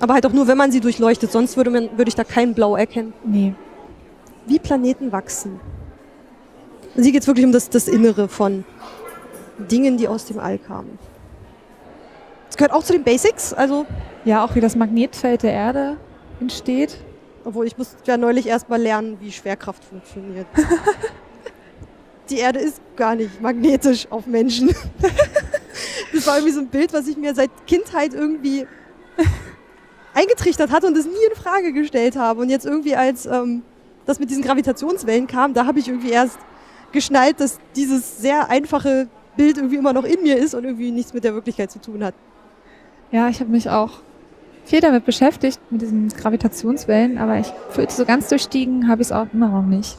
Aber 0.00 0.14
halt 0.14 0.24
auch 0.26 0.32
nur, 0.32 0.46
wenn 0.48 0.56
man 0.56 0.72
sie 0.72 0.80
durchleuchtet. 0.80 1.30
Sonst 1.30 1.56
würde, 1.56 1.70
man, 1.70 1.90
würde 1.96 2.08
ich 2.08 2.14
da 2.14 2.24
kein 2.24 2.54
Blau 2.54 2.76
erkennen. 2.76 3.12
Nee. 3.24 3.54
Wie 4.46 4.58
Planeten 4.58 5.12
wachsen. 5.12 5.60
Und 6.96 7.02
hier 7.02 7.12
geht 7.12 7.22
es 7.22 7.26
wirklich 7.28 7.44
um 7.46 7.52
das, 7.52 7.68
das 7.68 7.86
Innere 7.86 8.28
von 8.28 8.64
Dingen, 9.70 9.96
die 9.96 10.08
aus 10.08 10.24
dem 10.24 10.38
All 10.40 10.58
kamen. 10.58 10.98
Das 12.46 12.56
gehört 12.56 12.72
auch 12.72 12.82
zu 12.82 12.92
den 12.94 13.04
Basics. 13.04 13.52
Also, 13.52 13.86
Ja, 14.24 14.44
auch 14.44 14.54
wie 14.54 14.60
das 14.60 14.74
Magnetfeld 14.74 15.42
der 15.42 15.52
Erde 15.52 15.96
entsteht. 16.40 16.96
obwohl 17.44 17.66
ich 17.66 17.76
musste 17.78 17.96
ja 18.06 18.16
neulich 18.16 18.46
erst 18.46 18.68
mal 18.68 18.80
lernen, 18.80 19.18
wie 19.20 19.30
Schwerkraft 19.30 19.84
funktioniert. 19.84 20.46
die 22.30 22.38
Erde 22.38 22.58
ist 22.58 22.80
gar 22.96 23.14
nicht 23.14 23.40
magnetisch 23.40 24.06
auf 24.10 24.26
Menschen. 24.26 24.70
das 26.12 26.26
war 26.26 26.36
irgendwie 26.36 26.54
so 26.54 26.60
ein 26.60 26.68
Bild, 26.68 26.92
was 26.92 27.06
ich 27.06 27.16
mir 27.16 27.34
seit 27.34 27.50
Kindheit 27.66 28.14
irgendwie 28.14 28.66
eingetrichtert 30.14 30.70
hatte 30.70 30.86
und 30.86 30.96
es 30.96 31.06
nie 31.06 31.12
in 31.28 31.36
Frage 31.36 31.72
gestellt 31.72 32.16
habe. 32.16 32.40
Und 32.40 32.50
jetzt 32.50 32.66
irgendwie 32.66 32.96
als 32.96 33.26
ähm, 33.26 33.62
das 34.06 34.18
mit 34.18 34.30
diesen 34.30 34.42
Gravitationswellen 34.42 35.26
kam, 35.26 35.54
da 35.54 35.66
habe 35.66 35.78
ich 35.78 35.88
irgendwie 35.88 36.10
erst 36.10 36.38
geschnallt, 36.92 37.40
dass 37.40 37.58
dieses 37.76 38.18
sehr 38.18 38.50
einfache 38.50 39.08
Bild 39.36 39.56
irgendwie 39.56 39.76
immer 39.76 39.92
noch 39.92 40.04
in 40.04 40.22
mir 40.22 40.36
ist 40.36 40.54
und 40.54 40.64
irgendwie 40.64 40.90
nichts 40.90 41.14
mit 41.14 41.24
der 41.24 41.34
Wirklichkeit 41.34 41.70
zu 41.70 41.80
tun 41.80 42.02
hat. 42.04 42.14
Ja, 43.12 43.28
ich 43.28 43.40
habe 43.40 43.50
mich 43.50 43.70
auch 43.70 44.00
viel 44.64 44.80
damit 44.80 45.04
beschäftigt, 45.04 45.60
mit 45.70 45.82
diesen 45.82 46.08
Gravitationswellen, 46.08 47.18
aber 47.18 47.38
ich 47.38 47.52
fühlte 47.70 47.92
so 47.92 48.04
ganz 48.04 48.28
durchstiegen 48.28 48.88
habe 48.88 49.02
ich 49.02 49.08
es 49.08 49.12
auch 49.12 49.26
immer 49.32 49.48
noch 49.48 49.62
nicht. 49.62 49.96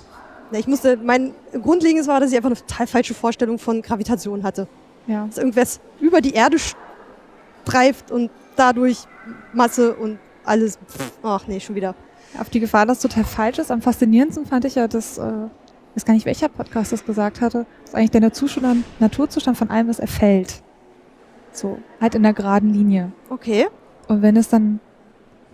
Ich 0.53 0.67
musste, 0.67 0.97
mein 0.97 1.33
Grundlegendes 1.53 2.07
war, 2.07 2.19
dass 2.19 2.31
ich 2.31 2.37
einfach 2.37 2.49
eine 2.49 2.59
total 2.59 2.87
falsche 2.87 3.13
Vorstellung 3.13 3.57
von 3.57 3.81
Gravitation 3.81 4.43
hatte. 4.43 4.67
Ja. 5.07 5.25
Dass 5.25 5.37
irgendwas 5.37 5.79
über 5.99 6.21
die 6.21 6.33
Erde 6.33 6.57
streift 7.65 8.11
und 8.11 8.29
dadurch 8.55 8.99
Masse 9.53 9.93
und 9.95 10.19
alles. 10.45 10.77
Pff, 10.87 11.11
ach 11.23 11.47
nee, 11.47 11.59
schon 11.59 11.75
wieder. 11.75 11.95
Auf 12.39 12.49
die 12.49 12.59
Gefahr, 12.59 12.85
dass 12.85 12.97
es 12.97 13.03
total 13.03 13.23
falsch 13.25 13.59
ist. 13.59 13.71
Am 13.71 13.81
faszinierendsten 13.81 14.45
fand 14.45 14.65
ich 14.65 14.75
ja, 14.75 14.87
dass, 14.87 15.17
äh, 15.17 15.21
weiß 15.95 16.05
gar 16.05 16.13
nicht, 16.13 16.25
welcher 16.25 16.47
Podcast 16.49 16.91
das 16.93 17.05
gesagt 17.05 17.41
hatte, 17.41 17.65
dass 17.85 17.93
eigentlich 17.93 18.11
der 18.11 18.21
Naturzustand, 18.21 18.85
Naturzustand 18.99 19.57
von 19.57 19.69
allem 19.69 19.89
ist, 19.89 19.99
er 19.99 20.07
fällt. 20.07 20.61
So, 21.51 21.79
halt 21.99 22.15
in 22.15 22.23
der 22.23 22.33
geraden 22.33 22.73
Linie. 22.73 23.11
Okay. 23.29 23.67
Und 24.07 24.21
wenn 24.21 24.37
es 24.37 24.47
dann 24.47 24.79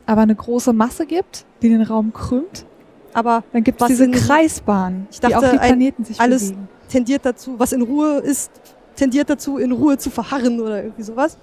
aber 0.05 0.21
eine 0.21 0.35
große 0.35 0.71
Masse 0.73 1.05
gibt, 1.07 1.45
die 1.61 1.69
den 1.69 1.81
Raum 1.81 2.13
krümmt, 2.13 2.65
Aber 3.13 3.43
dann 3.51 3.63
gibt 3.63 3.81
es 3.81 3.87
diese 3.87 4.09
Kreisbahn, 4.11 5.07
Ich 5.09 5.19
die 5.19 5.25
auch 5.35 5.41
dachte, 5.41 5.53
die 5.55 5.59
ein- 5.59 5.67
Planeten 5.69 6.03
sich 6.05 6.21
alles- 6.21 6.49
bewegen. 6.51 6.67
tendiert 6.89 7.25
dazu, 7.25 7.55
was 7.57 7.71
in 7.73 7.81
Ruhe 7.81 8.19
ist, 8.19 8.51
tendiert 8.97 9.29
dazu, 9.29 9.57
in 9.57 9.71
Ruhe 9.71 9.97
zu 9.97 10.09
verharren 10.09 10.59
oder 10.59 10.83
irgendwie 10.83 11.03
sowas. 11.03 11.37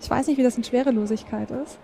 Ich 0.00 0.10
weiß 0.10 0.26
nicht, 0.26 0.36
wie 0.38 0.42
das 0.42 0.56
in 0.56 0.64
Schwerelosigkeit 0.64 1.50
ist. 1.50 1.78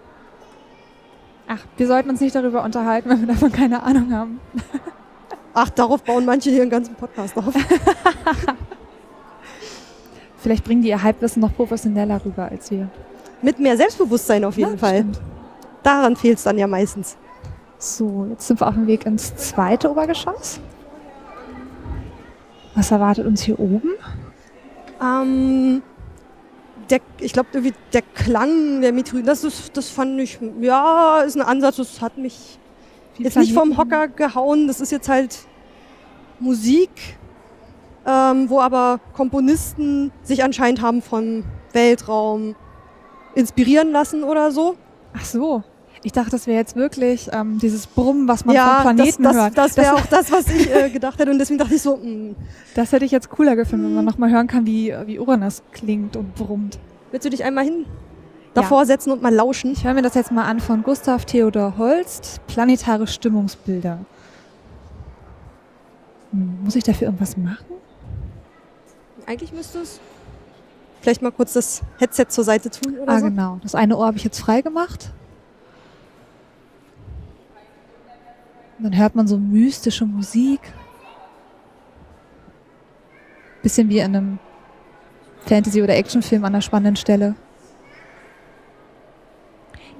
Ach, 1.48 1.60
wir 1.76 1.86
sollten 1.86 2.10
uns 2.10 2.20
nicht 2.20 2.34
darüber 2.34 2.64
unterhalten, 2.64 3.08
wenn 3.08 3.20
wir 3.20 3.28
davon 3.28 3.52
keine 3.52 3.82
Ahnung 3.82 4.12
haben. 4.12 4.40
Ach, 5.54 5.68
darauf 5.70 6.02
bauen 6.02 6.24
manche 6.24 6.50
hier 6.50 6.62
einen 6.62 6.70
ganzen 6.70 6.94
Podcast 6.94 7.36
auf. 7.36 7.52
Vielleicht 10.38 10.64
bringen 10.64 10.82
die 10.82 10.88
ihr 10.88 11.02
Halbwissen 11.02 11.40
noch 11.40 11.54
professioneller 11.54 12.24
rüber 12.24 12.48
als 12.50 12.70
wir. 12.70 12.88
Mit 13.42 13.58
mehr 13.58 13.76
Selbstbewusstsein 13.76 14.44
auf 14.44 14.56
jeden 14.56 14.72
Ja, 14.72 14.76
Fall. 14.78 14.96
stimmt. 14.98 15.20
Daran 15.82 16.16
fehlt 16.16 16.38
es 16.38 16.44
dann 16.44 16.58
ja 16.58 16.66
meistens. 16.66 17.16
So, 17.78 18.26
jetzt 18.30 18.46
sind 18.46 18.60
wir 18.60 18.68
auf 18.68 18.74
dem 18.74 18.86
Weg 18.86 19.04
ins 19.04 19.34
zweite 19.34 19.90
Obergeschoss. 19.90 20.60
Was 22.74 22.90
erwartet 22.90 23.26
uns 23.26 23.42
hier 23.42 23.58
oben? 23.58 23.90
Ähm, 25.00 25.82
der, 26.90 27.00
ich 27.20 27.32
glaube, 27.32 27.48
irgendwie 27.52 27.74
der 27.92 28.02
Klang 28.02 28.80
der 28.80 28.92
Meteoriten, 28.92 29.26
das, 29.26 29.44
ist, 29.44 29.76
das 29.76 29.90
fand 29.90 30.20
ich, 30.20 30.38
ja, 30.60 31.20
ist 31.20 31.36
ein 31.36 31.42
Ansatz, 31.42 31.76
das 31.76 32.00
hat 32.00 32.18
mich 32.18 32.58
Wie 33.16 33.24
jetzt 33.24 33.36
nicht 33.36 33.52
vom 33.52 33.76
Hocker 33.76 34.08
gehauen. 34.08 34.66
Das 34.66 34.80
ist 34.80 34.92
jetzt 34.92 35.08
halt 35.08 35.38
Musik, 36.38 36.90
ähm, 38.06 38.48
wo 38.48 38.60
aber 38.60 39.00
Komponisten 39.12 40.12
sich 40.22 40.42
anscheinend 40.42 40.82
haben 40.82 41.02
vom 41.02 41.44
Weltraum 41.72 42.54
inspirieren 43.34 43.92
lassen 43.92 44.24
oder 44.24 44.50
so. 44.50 44.76
Ach 45.14 45.24
so. 45.24 45.62
Ich 46.04 46.12
dachte, 46.12 46.30
das 46.30 46.48
wäre 46.48 46.58
jetzt 46.58 46.74
wirklich 46.74 47.28
ähm, 47.32 47.58
dieses 47.58 47.86
Brummen, 47.86 48.26
was 48.26 48.44
man 48.44 48.56
ja, 48.56 48.80
vom 48.82 48.96
Planeten 48.96 49.22
das, 49.22 49.34
das, 49.34 49.42
hört. 49.42 49.58
das 49.58 49.76
wäre 49.76 49.94
auch 49.94 50.06
das, 50.06 50.32
was 50.32 50.48
ich 50.48 50.74
äh, 50.74 50.90
gedacht 50.90 51.18
hätte. 51.18 51.30
Und 51.30 51.38
deswegen 51.38 51.58
dachte 51.58 51.74
ich 51.74 51.82
so, 51.82 51.96
mh, 51.96 52.34
das 52.74 52.90
hätte 52.90 53.04
ich 53.04 53.12
jetzt 53.12 53.30
cooler 53.30 53.54
gefunden, 53.54 53.84
wenn 53.86 53.94
man 53.94 54.04
nochmal 54.04 54.30
hören 54.30 54.48
kann, 54.48 54.66
wie, 54.66 54.92
wie 55.06 55.20
Uranus 55.20 55.62
klingt 55.70 56.16
und 56.16 56.34
brummt. 56.34 56.78
willst 57.12 57.24
du 57.24 57.30
dich 57.30 57.44
einmal 57.44 57.64
hin 57.64 57.86
davor 58.54 58.84
setzen 58.84 59.12
und 59.12 59.22
mal 59.22 59.32
lauschen? 59.32 59.72
Ich 59.72 59.84
höre 59.84 59.94
mir 59.94 60.02
das 60.02 60.14
jetzt 60.14 60.32
mal 60.32 60.44
an 60.44 60.58
von 60.58 60.82
Gustav 60.82 61.24
Theodor 61.24 61.78
Holst, 61.78 62.40
Planetare 62.48 63.06
Stimmungsbilder. 63.06 63.98
Hm, 66.32 66.64
muss 66.64 66.74
ich 66.74 66.82
dafür 66.82 67.06
irgendwas 67.06 67.36
machen? 67.36 67.64
Eigentlich 69.26 69.52
müsste 69.52 69.78
es 69.78 70.00
vielleicht 71.00 71.22
mal 71.22 71.30
kurz 71.30 71.52
das 71.52 71.82
Headset 71.98 72.26
zur 72.28 72.42
Seite 72.42 72.70
tun 72.70 72.98
oder 72.98 73.12
ah, 73.12 73.18
so. 73.20 73.26
genau. 73.26 73.58
Das 73.62 73.76
eine 73.76 73.96
Ohr 73.96 74.06
habe 74.06 74.16
ich 74.16 74.24
jetzt 74.24 74.40
frei 74.40 74.62
gemacht. 74.62 75.12
Und 78.82 78.90
dann 78.94 78.98
hört 79.00 79.14
man 79.14 79.28
so 79.28 79.38
mystische 79.38 80.04
Musik. 80.04 80.60
Bisschen 83.62 83.88
wie 83.88 83.98
in 84.00 84.04
einem 84.16 84.38
Fantasy- 85.46 85.82
oder 85.82 85.94
Actionfilm 85.94 86.44
an 86.44 86.52
einer 86.52 86.62
spannenden 86.62 86.96
Stelle. 86.96 87.36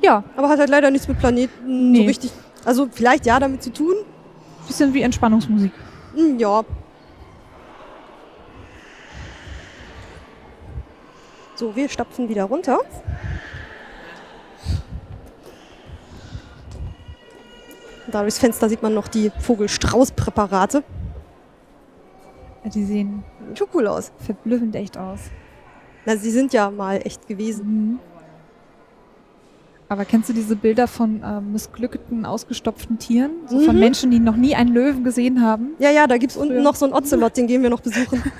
Ja, 0.03 0.24
Aber 0.37 0.49
hat 0.49 0.59
halt 0.59 0.68
leider 0.68 0.91
nichts 0.91 1.07
mit 1.07 1.20
Planeten 1.20 1.53
so 1.64 1.68
Nee. 2.01 2.07
richtig. 2.09 2.33
Also 2.64 2.89
vielleicht 2.91 3.24
ja 3.24 3.39
damit 3.39 3.62
zu 3.62 3.72
tun. 3.72 3.95
bisschen 4.66 4.93
wie 4.95 5.03
Entspannungsmusik. 5.03 5.72
Hm, 6.14 6.39
ja. 6.39 6.64
So, 11.55 11.74
wir 11.76 11.89
stapfen 11.89 12.28
wieder 12.28 12.45
runter. 12.45 12.78
Da 18.11 18.22
durchs 18.22 18.38
Fenster 18.38 18.68
sieht 18.68 18.82
man 18.82 18.94
noch 18.94 19.09
die 19.09 19.30
Vogelstrauß-Präparate. 19.40 20.82
Die 22.64 22.84
sehen 22.84 23.22
schon 23.55 23.68
cool 23.74 23.86
aus. 23.86 24.12
verblüffend 24.18 24.74
echt 24.76 24.96
aus. 24.98 25.20
Na, 26.05 26.16
sie 26.16 26.30
sind 26.30 26.53
ja 26.53 26.70
mal 26.70 26.96
echt 27.05 27.26
gewesen. 27.28 27.66
Mhm. 27.66 27.98
Aber 29.88 30.05
kennst 30.07 30.28
du 30.30 30.32
diese 30.32 30.57
Bilder 30.57 30.88
von 30.88 31.22
ähm, 31.24 31.53
missglückten, 31.53 32.24
ausgestopften 32.24 32.98
Tieren? 32.98 33.30
So 33.46 33.61
von 33.61 33.74
Mhm. 33.74 33.80
Menschen, 33.80 34.11
die 34.11 34.20
noch 34.20 34.36
nie 34.36 34.55
einen 34.55 34.72
Löwen 34.72 35.05
gesehen 35.05 35.42
haben? 35.42 35.74
Ja, 35.78 35.90
ja, 35.90 36.07
da 36.07 36.16
gibt's 36.16 36.36
unten 36.36 36.55
Früher. 36.55 36.62
noch 36.62 36.76
so 36.76 36.86
einen 36.86 36.94
Ocelot, 36.94 37.36
den 37.36 37.46
gehen 37.46 37.62
wir 37.62 37.68
noch 37.70 37.80
besuchen. 37.80 38.22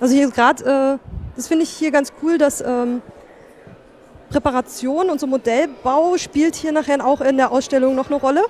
also 0.00 0.14
hier 0.14 0.30
gerade, 0.30 0.64
äh, 0.64 0.98
das 1.36 1.48
finde 1.48 1.64
ich 1.64 1.70
hier 1.70 1.90
ganz 1.90 2.12
cool, 2.22 2.38
dass 2.38 2.62
ähm, 2.62 3.02
Präparation 4.30 5.10
und 5.10 5.20
so 5.20 5.26
Modellbau 5.26 6.16
spielt 6.16 6.54
hier 6.56 6.72
nachher 6.72 7.04
auch 7.04 7.20
in 7.20 7.36
der 7.36 7.52
Ausstellung 7.52 7.94
noch 7.94 8.06
eine 8.06 8.16
Rolle. 8.20 8.42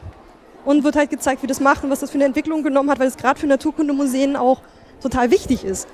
Und 0.65 0.85
wird 0.85 0.95
halt 0.95 1.09
gezeigt, 1.09 1.43
wie 1.43 1.47
das 1.47 1.59
macht 1.59 1.85
und 1.85 1.91
was 1.91 2.01
das 2.01 2.11
für 2.11 2.17
eine 2.19 2.27
Entwicklung 2.27 2.63
genommen 2.63 2.91
hat, 2.91 2.99
weil 2.99 3.09
es 3.09 3.17
gerade 3.17 3.41
für 3.41 3.47
Naturkundemuseen 3.47 4.37
auch 4.37 4.61
total 5.03 5.31
wichtig 5.31 5.65
ist. 5.65 5.89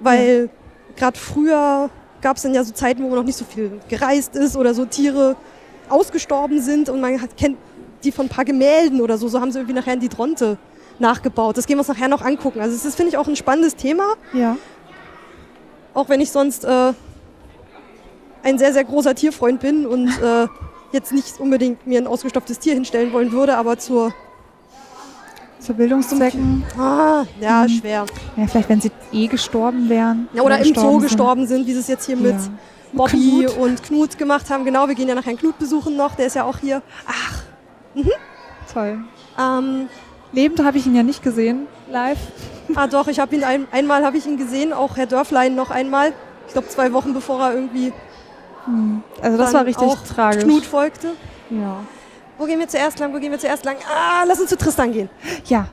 Weil 0.00 0.48
gerade 0.96 1.18
früher 1.18 1.90
gab 2.22 2.36
es 2.38 2.42
dann 2.42 2.54
ja 2.54 2.64
so 2.64 2.72
Zeiten, 2.72 3.02
wo 3.02 3.08
man 3.08 3.16
noch 3.18 3.24
nicht 3.24 3.36
so 3.36 3.44
viel 3.44 3.80
gereist 3.90 4.34
ist 4.34 4.56
oder 4.56 4.72
so 4.72 4.86
Tiere 4.86 5.36
ausgestorben 5.90 6.62
sind 6.62 6.88
und 6.88 7.02
man 7.02 7.20
hat, 7.20 7.36
kennt 7.36 7.58
die 8.02 8.12
von 8.12 8.26
ein 8.26 8.28
paar 8.30 8.46
Gemälden 8.46 9.02
oder 9.02 9.18
so, 9.18 9.28
so 9.28 9.40
haben 9.40 9.52
sie 9.52 9.58
irgendwie 9.58 9.74
nachher 9.78 9.92
in 9.94 10.00
die 10.00 10.08
Dronte 10.08 10.56
nachgebaut. 10.98 11.58
Das 11.58 11.66
gehen 11.66 11.76
wir 11.76 11.80
uns 11.80 11.88
nachher 11.88 12.08
noch 12.08 12.22
angucken. 12.22 12.60
Also 12.60 12.74
das 12.74 12.86
ist, 12.86 12.94
finde 12.94 13.10
ich, 13.10 13.18
auch 13.18 13.28
ein 13.28 13.36
spannendes 13.36 13.76
Thema, 13.76 14.14
Ja. 14.32 14.56
auch 15.92 16.08
wenn 16.08 16.20
ich 16.22 16.30
sonst 16.32 16.64
äh, 16.64 16.92
ein 18.42 18.58
sehr, 18.58 18.72
sehr 18.72 18.84
großer 18.84 19.14
Tierfreund 19.14 19.60
bin 19.60 19.86
und 19.86 20.08
äh, 20.20 20.46
jetzt 20.92 21.12
nicht 21.12 21.38
unbedingt 21.40 21.86
mir 21.86 21.98
ein 21.98 22.06
ausgestopftes 22.06 22.58
Tier 22.58 22.74
hinstellen 22.74 23.12
wollen 23.12 23.32
würde, 23.32 23.56
aber 23.56 23.78
zur, 23.78 24.12
Zu 25.60 25.74
Bildungszwecken. 25.74 26.64
ah, 26.78 27.24
ja, 27.40 27.62
Mhm. 27.64 27.68
schwer. 27.68 28.06
Ja, 28.36 28.46
vielleicht, 28.46 28.68
wenn 28.68 28.80
sie 28.80 28.90
eh 29.12 29.26
gestorben 29.28 29.88
wären. 29.88 30.28
Ja, 30.32 30.42
oder 30.42 30.58
im 30.58 30.74
Zoo 30.74 30.98
gestorben 30.98 31.46
sind, 31.46 31.66
wie 31.66 31.72
sie 31.72 31.80
es 31.80 31.88
jetzt 31.88 32.06
hier 32.06 32.16
mit 32.16 32.32
Ja. 32.32 32.48
Bobby 32.92 33.46
Knut. 33.46 33.56
und 33.58 33.82
Knut 33.84 34.18
gemacht 34.18 34.50
haben. 34.50 34.64
Genau, 34.64 34.86
wir 34.88 34.94
gehen 34.94 35.08
ja 35.08 35.14
nachher 35.14 35.30
einen 35.30 35.38
Knut 35.38 35.58
besuchen 35.58 35.96
noch, 35.96 36.14
der 36.14 36.26
ist 36.26 36.34
ja 36.36 36.44
auch 36.44 36.58
hier. 36.58 36.82
Toll. 38.72 38.98
Ähm, 39.38 39.88
Lebend 40.32 40.64
habe 40.64 40.78
ich 40.78 40.86
ihn 40.86 40.94
ja 40.94 41.02
nicht 41.02 41.22
gesehen, 41.22 41.66
live. 41.90 42.18
Ah 42.74 42.86
doch, 42.86 43.06
ich 43.08 43.18
habe 43.20 43.34
ihn 43.36 43.44
ein, 43.44 43.66
einmal 43.70 44.02
habe 44.04 44.16
ich 44.16 44.26
ihn 44.26 44.38
gesehen, 44.38 44.72
auch 44.72 44.96
Herr 44.96 45.04
Dörflein 45.06 45.54
noch 45.54 45.70
einmal. 45.70 46.12
Ich 46.46 46.54
glaube 46.54 46.68
zwei 46.68 46.92
Wochen 46.94 47.12
bevor 47.12 47.40
er 47.42 47.54
irgendwie 47.54 47.92
Hm. 48.64 49.02
Also 49.20 49.38
das 49.38 49.52
war 49.52 49.66
richtig 49.66 49.88
tragisch. 50.14 50.44
Knut 50.44 50.64
folgte. 50.64 51.12
Ja. 51.50 51.80
Wo 52.38 52.46
gehen 52.46 52.58
wir 52.58 52.68
zuerst 52.68 52.98
lang? 52.98 53.12
Wo 53.12 53.18
gehen 53.18 53.30
wir 53.30 53.38
zuerst 53.38 53.64
lang? 53.64 53.76
Ah, 53.88 54.24
lass 54.26 54.40
uns 54.40 54.50
zu 54.50 54.56
Tristan 54.56 54.92
gehen. 54.92 55.10
ja, 55.46 55.66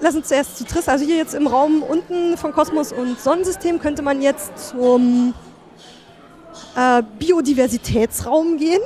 Lass 0.00 0.14
uns 0.14 0.28
zuerst 0.28 0.58
zu 0.58 0.64
Tristan. 0.64 0.94
Also 0.94 1.06
hier 1.06 1.16
jetzt 1.16 1.34
im 1.34 1.46
Raum 1.46 1.82
unten 1.82 2.36
von 2.36 2.52
Kosmos 2.52 2.92
und 2.92 3.18
Sonnensystem 3.18 3.78
könnte 3.78 4.02
man 4.02 4.20
jetzt 4.20 4.70
zum 4.70 5.34
äh, 6.76 7.02
Biodiversitätsraum 7.18 8.58
gehen. 8.58 8.80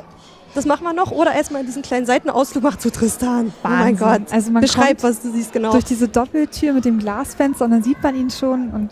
Das 0.54 0.66
machen 0.66 0.84
wir 0.84 0.92
noch. 0.92 1.10
Oder 1.10 1.32
erstmal 1.32 1.64
diesen 1.64 1.82
kleinen 1.82 2.06
Seitenausflug 2.06 2.62
machen 2.62 2.80
zu 2.80 2.90
Tristan. 2.90 3.52
Oh 3.64 3.68
mein 3.68 4.00
Wahnsinn. 4.00 4.24
Gott. 4.24 4.32
Also 4.32 4.50
man 4.50 4.62
Beschreib, 4.62 5.02
was 5.02 5.20
du 5.22 5.30
siehst, 5.32 5.52
genau. 5.52 5.72
durch 5.72 5.84
diese 5.84 6.08
Doppeltür 6.08 6.72
mit 6.72 6.84
dem 6.84 6.98
Glasfenster 6.98 7.64
und 7.64 7.72
dann 7.72 7.82
sieht 7.82 8.02
man 8.02 8.14
ihn 8.14 8.30
schon 8.30 8.70
und 8.70 8.90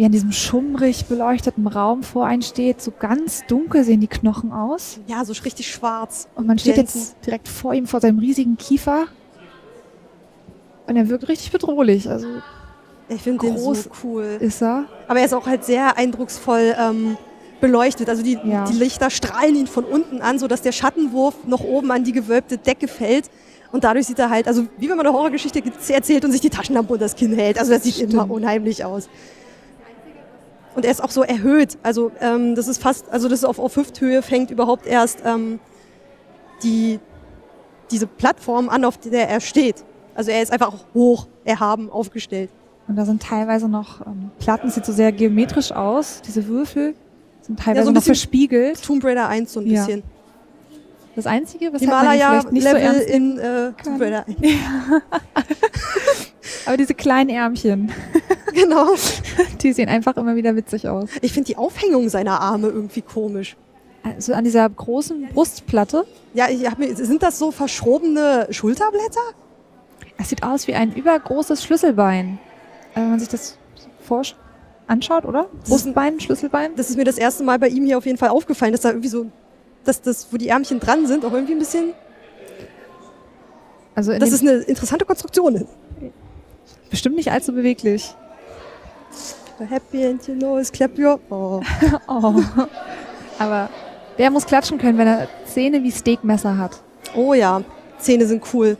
wie 0.00 0.06
an 0.06 0.12
diesem 0.12 0.32
schummrig 0.32 1.04
beleuchteten 1.04 1.66
Raum 1.66 2.02
vor 2.02 2.24
einen 2.24 2.40
steht, 2.40 2.80
so 2.80 2.90
ganz 2.90 3.42
dunkel 3.48 3.84
sehen 3.84 4.00
die 4.00 4.06
Knochen 4.06 4.50
aus. 4.50 4.98
Ja, 5.06 5.22
so 5.26 5.34
richtig 5.44 5.70
schwarz. 5.70 6.26
Und 6.34 6.46
man 6.46 6.58
steht 6.58 6.78
jetzt 6.78 7.16
direkt 7.26 7.46
vor 7.48 7.74
ihm, 7.74 7.86
vor 7.86 8.00
seinem 8.00 8.18
riesigen 8.18 8.56
Kiefer. 8.56 9.08
Und 10.86 10.96
er 10.96 11.06
wirkt 11.10 11.28
richtig 11.28 11.52
bedrohlich. 11.52 12.08
Also 12.08 12.26
Ich 13.10 13.20
finde 13.20 13.46
den 13.46 13.58
so 13.58 13.72
Groß- 13.72 13.88
cool. 14.02 14.38
ist 14.40 14.62
er. 14.62 14.86
Aber 15.06 15.18
er 15.18 15.26
ist 15.26 15.34
auch 15.34 15.46
halt 15.46 15.66
sehr 15.66 15.98
eindrucksvoll 15.98 16.74
ähm, 16.80 17.18
beleuchtet. 17.60 18.08
Also 18.08 18.22
die, 18.22 18.38
Ja. 18.42 18.64
die 18.64 18.78
Lichter 18.78 19.10
strahlen 19.10 19.54
ihn 19.54 19.66
von 19.66 19.84
unten 19.84 20.22
an, 20.22 20.38
sodass 20.38 20.62
der 20.62 20.72
Schattenwurf 20.72 21.34
noch 21.46 21.60
oben 21.62 21.90
an 21.90 22.04
die 22.04 22.12
gewölbte 22.12 22.56
Decke 22.56 22.88
fällt. 22.88 23.28
Und 23.70 23.84
dadurch 23.84 24.06
sieht 24.06 24.18
er 24.18 24.30
halt, 24.30 24.48
also 24.48 24.62
wie 24.78 24.88
wenn 24.88 24.96
man 24.96 25.04
eine 25.06 25.14
Horrorgeschichte 25.14 25.60
ge- 25.60 25.72
erzählt 25.90 26.24
und 26.24 26.32
sich 26.32 26.40
die 26.40 26.48
Taschenlampe 26.48 26.90
unter 26.94 27.04
das 27.04 27.14
Kinn 27.16 27.34
hält. 27.34 27.58
Also 27.58 27.70
das 27.72 27.82
sieht 27.82 27.96
Stimmt. 27.96 28.14
immer 28.14 28.30
unheimlich 28.30 28.82
aus. 28.82 29.10
Und 30.74 30.84
er 30.84 30.90
ist 30.90 31.02
auch 31.02 31.10
so 31.10 31.22
erhöht. 31.22 31.78
Also 31.82 32.12
ähm, 32.20 32.54
das 32.54 32.68
ist 32.68 32.80
fast, 32.80 33.08
also 33.10 33.28
das 33.28 33.40
ist 33.40 33.44
auf, 33.44 33.58
auf 33.58 33.76
Hüfthöhe 33.76 34.22
fängt 34.22 34.50
überhaupt 34.50 34.86
erst 34.86 35.18
ähm, 35.24 35.58
die, 36.62 37.00
diese 37.90 38.06
Plattform 38.06 38.68
an, 38.68 38.84
auf 38.84 38.98
der 38.98 39.28
er 39.28 39.40
steht. 39.40 39.84
Also 40.14 40.30
er 40.30 40.42
ist 40.42 40.52
einfach 40.52 40.68
auch 40.68 40.84
hoch, 40.94 41.26
erhaben 41.44 41.90
aufgestellt. 41.90 42.50
Und 42.88 42.96
da 42.96 43.04
sind 43.04 43.22
teilweise 43.22 43.68
noch 43.68 44.04
ähm, 44.06 44.30
Platten, 44.38 44.70
sieht 44.70 44.84
so 44.84 44.92
sehr 44.92 45.12
geometrisch 45.12 45.72
aus. 45.72 46.22
Diese 46.26 46.46
Würfel 46.46 46.94
sind 47.42 47.58
teilweise 47.58 47.84
so 47.84 47.90
ein 47.90 47.94
noch 47.94 48.00
bisschen- 48.02 48.14
verspiegelt. 48.14 48.82
Tomb 48.82 49.04
Raider 49.04 49.28
1 49.28 49.52
so 49.52 49.60
ein 49.60 49.66
Ja. 49.66 49.84
bisschen. 49.84 50.02
Das 51.24 51.32
Einzige, 51.32 51.72
weshalb 51.72 51.90
man 51.90 52.04
ihn 52.04 52.20
vielleicht 52.20 52.52
nicht 52.52 52.62
so 52.62 52.68
Himalaya-Level 52.68 52.82
ernst 52.82 53.10
in 53.10 53.38
äh, 53.38 53.72
Tomb 53.82 53.98
kann. 53.98 54.02
Raider 54.02 54.26
1. 54.26 54.36
Aber 56.66 56.76
diese 56.76 56.94
kleinen 56.94 57.30
Ärmchen, 57.30 57.92
genau. 58.54 58.88
die 59.62 59.72
sehen 59.72 59.88
einfach 59.88 60.16
immer 60.16 60.36
wieder 60.36 60.56
witzig 60.56 60.88
aus. 60.88 61.08
Ich 61.22 61.32
finde 61.32 61.46
die 61.46 61.56
Aufhängung 61.56 62.08
seiner 62.08 62.40
Arme 62.40 62.68
irgendwie 62.68 63.02
komisch. 63.02 63.56
Also 64.02 64.32
an 64.32 64.44
dieser 64.44 64.68
großen 64.68 65.28
Brustplatte, 65.34 66.06
Ja, 66.32 66.48
ich 66.48 66.66
hab 66.66 66.78
mir, 66.78 66.94
sind 66.96 67.22
das 67.22 67.38
so 67.38 67.50
verschrobene 67.50 68.46
Schulterblätter? 68.50 69.20
es 70.16 70.28
sieht 70.28 70.42
aus 70.42 70.66
wie 70.66 70.74
ein 70.74 70.92
übergroßes 70.92 71.64
Schlüsselbein. 71.64 72.38
Äh, 72.94 73.00
Wenn 73.00 73.10
man 73.10 73.20
sich 73.20 73.28
das 73.28 73.56
anschaut, 74.86 75.24
oder? 75.24 75.46
Brustbein, 75.66 76.18
Schlüsselbein. 76.20 76.72
Das 76.76 76.90
ist 76.90 76.96
mir 76.96 77.04
das 77.04 77.16
erste 77.16 77.44
Mal 77.44 77.58
bei 77.58 77.68
ihm 77.68 77.84
hier 77.84 77.96
auf 77.96 78.06
jeden 78.06 78.18
Fall 78.18 78.30
aufgefallen, 78.30 78.72
dass 78.72 78.80
da 78.82 78.90
irgendwie 78.90 79.08
so, 79.08 79.26
dass 79.84 80.00
das, 80.02 80.28
wo 80.30 80.36
die 80.36 80.48
Ärmchen 80.48 80.80
dran 80.80 81.06
sind, 81.06 81.24
auch 81.24 81.32
irgendwie 81.32 81.52
ein 81.54 81.58
bisschen, 81.58 81.92
Also 83.94 84.12
dass 84.18 84.28
dem, 84.30 84.34
es 84.34 84.40
eine 84.40 84.52
interessante 84.62 85.04
Konstruktion 85.04 85.54
ist. 85.56 85.66
bestimmt 86.90 87.16
nicht 87.16 87.30
allzu 87.30 87.52
beweglich. 87.52 88.14
Happy 89.68 90.06
and 90.06 90.26
you 90.26 90.34
know 90.34 90.58
it's 90.58 90.72
clap 90.72 90.98
your, 90.98 91.20
oh. 91.28 91.60
Oh. 92.08 92.42
Aber 93.38 93.68
der 94.16 94.30
muss 94.30 94.46
klatschen 94.46 94.78
können, 94.78 94.96
wenn 94.96 95.06
er 95.06 95.28
Zähne 95.44 95.82
wie 95.82 95.92
Steakmesser 95.92 96.56
hat. 96.56 96.80
oh 97.14 97.34
ja, 97.34 97.62
Zähne 97.98 98.26
sind 98.26 98.42
cool. 98.54 98.78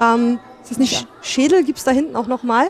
Ähm, 0.00 0.38
Ist 0.62 0.70
das 0.70 0.78
nicht 0.78 0.96
Sch- 0.96 1.06
Schädel 1.20 1.62
gibt's 1.64 1.84
da 1.84 1.90
hinten 1.90 2.16
auch 2.16 2.26
nochmal. 2.26 2.68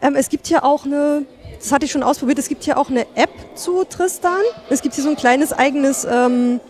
Ähm, 0.00 0.14
es 0.16 0.30
gibt 0.30 0.46
hier 0.46 0.64
auch 0.64 0.86
eine, 0.86 1.26
das 1.58 1.72
hatte 1.72 1.84
ich 1.84 1.92
schon 1.92 2.02
ausprobiert, 2.02 2.38
es 2.38 2.48
gibt 2.48 2.64
hier 2.64 2.78
auch 2.78 2.90
eine 2.90 3.06
App 3.14 3.30
zu 3.54 3.84
Tristan. 3.84 4.40
Es 4.70 4.82
gibt 4.82 4.94
hier 4.94 5.04
so 5.04 5.10
ein 5.10 5.16
kleines 5.16 5.52
eigenes 5.52 6.06
ähm, 6.08 6.60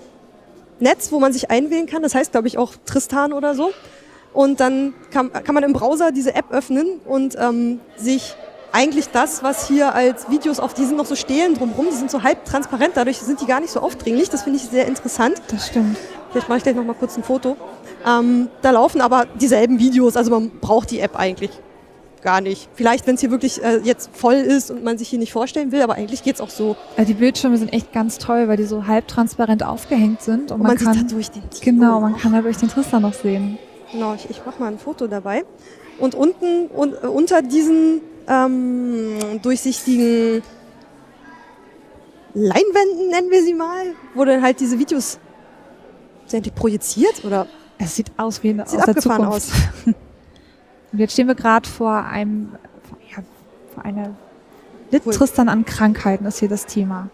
Netz, 0.79 1.11
wo 1.13 1.19
man 1.19 1.33
sich 1.33 1.51
einwählen 1.51 1.87
kann. 1.87 2.03
Das 2.03 2.15
heißt, 2.15 2.33
glaube 2.33 2.49
ich, 2.49 2.59
auch 2.59 2.73
Tristan 2.85 3.33
oder 3.33 3.55
so. 3.55 3.71
Und 4.33 4.61
dann 4.61 4.95
kann, 5.11 5.33
kann 5.33 5.55
man 5.55 5.65
im 5.65 5.73
Browser 5.73 6.13
diese 6.13 6.35
App 6.35 6.51
öffnen 6.51 7.01
und 7.07 7.37
ähm, 7.39 7.81
sich 7.97 8.37
eigentlich 8.73 9.09
das, 9.09 9.43
was 9.43 9.67
hier 9.67 9.95
als 9.95 10.29
Videos 10.29 10.61
auf, 10.61 10.75
die 10.75 10.85
sind 10.85 10.97
noch 10.97 11.07
so 11.07 11.15
Stelen 11.15 11.55
drumherum, 11.55 11.87
die 11.91 11.97
sind 11.97 12.11
so 12.11 12.23
halb 12.23 12.45
transparent, 12.45 12.93
dadurch 12.95 13.19
sind 13.19 13.41
die 13.41 13.47
gar 13.47 13.61
nicht 13.61 13.71
so 13.71 13.81
aufdringlich. 13.81 14.29
Das 14.29 14.43
finde 14.43 14.59
ich 14.59 14.67
sehr 14.67 14.87
interessant. 14.87 15.41
Das 15.49 15.69
stimmt. 15.69 15.97
Vielleicht 16.31 16.49
mache 16.49 16.59
ich 16.59 16.65
gleich 16.65 16.77
noch 16.77 16.85
mal 16.85 16.95
kurz 16.95 17.17
ein 17.17 17.25
Foto. 17.25 17.57
Ähm, 18.07 18.49
da 18.61 18.73
laufen 18.73 19.01
aber 19.01 19.25
dieselben 19.41 19.79
Videos, 19.79 20.17
also 20.17 20.31
man 20.31 20.51
braucht 20.61 20.91
die 20.91 21.01
App 21.01 21.19
eigentlich 21.19 21.51
gar 22.27 22.41
nicht. 22.41 22.69
Vielleicht, 22.75 23.07
wenn 23.07 23.15
es 23.15 23.21
hier 23.21 23.31
wirklich 23.31 23.63
äh, 23.63 23.79
jetzt 23.85 24.11
voll 24.13 24.35
ist 24.35 24.73
und 24.73 24.83
man 24.83 24.99
sich 24.99 25.09
hier 25.09 25.21
nicht 25.21 25.33
vorstellen 25.33 25.71
will, 25.71 25.81
aber 25.81 25.95
eigentlich 25.95 26.25
geht's 26.25 26.41
auch 26.41 26.51
so. 26.51 26.75
Also 26.97 27.07
die 27.13 27.19
Bildschirme 27.19 27.57
sind 27.57 27.73
echt 27.73 27.93
ganz 27.93 28.19
toll, 28.19 28.49
weil 28.49 28.57
die 28.57 28.65
so 28.65 28.89
halbtransparent 28.89 29.63
aufgehängt 29.63 30.23
sind 30.23 30.51
und 30.51 30.57
Und 30.57 30.63
man, 30.63 30.71
man, 30.71 30.79
sieht 30.79 30.87
kann 30.89 31.07
da 31.07 31.15
durch 31.15 31.31
den 31.31 31.49
Titel. 31.49 31.65
genau, 31.65 32.01
man 32.01 32.17
kann 32.17 32.33
dadurch 32.33 32.57
den 32.57 32.69
Tristan 32.69 33.03
noch 33.03 33.15
sehen. 33.15 33.59
Genau, 33.93 34.15
ich, 34.15 34.29
ich 34.29 34.45
mache 34.45 34.61
mal 34.61 34.73
ein 34.73 34.79
Foto 34.81 35.07
dabei. 35.07 35.45
Und 36.01 36.17
unten 36.17 36.67
und, 36.67 36.95
äh, 36.95 37.07
unter 37.07 37.43
diesen 37.43 38.01
ähm, 38.27 39.41
durchsichtigen 39.41 40.43
Leinwänden, 42.35 43.09
nennen 43.09 43.31
wir 43.31 43.43
sie 43.45 43.55
mal, 43.55 43.95
dann 44.17 44.43
halt 44.43 44.59
diese 44.59 44.81
Videos 44.81 45.21
sind 46.27 46.45
die 46.45 46.51
projiziert 46.51 47.25
oder 47.25 47.47
Es 47.79 47.95
sieht 47.95 48.11
aus 48.17 48.43
wie 48.43 48.51
eine 48.51 48.67
sieht 48.67 48.81
aus 48.81 48.85
der 48.85 48.97
abgefahren 48.97 49.41
Zukunft. 49.41 49.53
aus. 49.87 49.95
Und 50.97 51.01
jetzt 51.01 51.13
stehen 51.13 51.29
wir 51.29 51.35
gerade 51.35 51.69
vor 51.69 51.93
einem, 51.93 52.53
ja, 53.11 53.23
vor 53.75 53.85
einer 53.85 54.15
Litt 54.91 55.03
Cool. 55.05 55.13
Tristan 55.13 55.51
an 55.51 55.67
Krankheiten 55.67 56.25
ist 56.25 56.39
hier 56.39 56.49
das 56.49 56.65
Thema. 56.65 57.11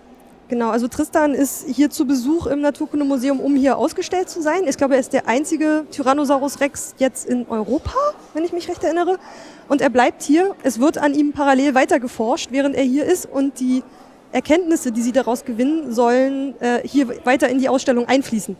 Genau, 0.46 0.70
also 0.70 0.86
Tristan 0.86 1.34
ist 1.34 1.66
hier 1.66 1.90
zu 1.90 2.06
Besuch 2.06 2.46
im 2.46 2.60
Naturkundemuseum, 2.60 3.40
um 3.40 3.56
hier 3.56 3.76
ausgestellt 3.76 4.30
zu 4.30 4.40
sein. 4.40 4.68
Ich 4.68 4.76
glaube, 4.76 4.94
er 4.94 5.00
ist 5.00 5.12
der 5.12 5.26
einzige 5.26 5.84
Tyrannosaurus 5.90 6.60
Rex 6.60 6.94
jetzt 6.98 7.26
in 7.28 7.44
Europa, 7.48 7.90
wenn 8.34 8.44
ich 8.44 8.52
mich 8.52 8.68
recht 8.68 8.84
erinnere. 8.84 9.18
Und 9.66 9.80
er 9.80 9.90
bleibt 9.90 10.22
hier. 10.22 10.54
Es 10.62 10.78
wird 10.78 10.98
an 10.98 11.12
ihm 11.12 11.32
parallel 11.32 11.74
weiter 11.74 11.98
geforscht, 11.98 12.52
während 12.52 12.76
er 12.76 12.84
hier 12.84 13.04
ist. 13.04 13.26
Und 13.26 13.58
die 13.58 13.82
Erkenntnisse, 14.30 14.92
die 14.92 15.02
sie 15.02 15.10
daraus 15.10 15.44
gewinnen, 15.44 15.92
sollen 15.92 16.54
äh, 16.60 16.86
hier 16.86 17.08
weiter 17.26 17.48
in 17.48 17.58
die 17.58 17.68
Ausstellung 17.68 18.06
einfließen. 18.06 18.56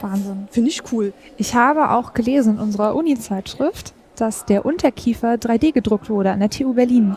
Wahnsinn. 0.00 0.48
Finde 0.50 0.70
ich 0.70 0.82
cool. 0.92 1.12
Ich 1.36 1.54
habe 1.54 1.90
auch 1.90 2.12
gelesen 2.14 2.54
in 2.54 2.60
unserer 2.60 2.94
Uni-Zeitschrift, 2.94 3.92
dass 4.16 4.44
der 4.44 4.64
Unterkiefer 4.66 5.34
3D 5.34 5.72
gedruckt 5.72 6.08
wurde 6.10 6.30
an 6.30 6.40
der 6.40 6.50
TU 6.50 6.74
Berlin. 6.74 7.16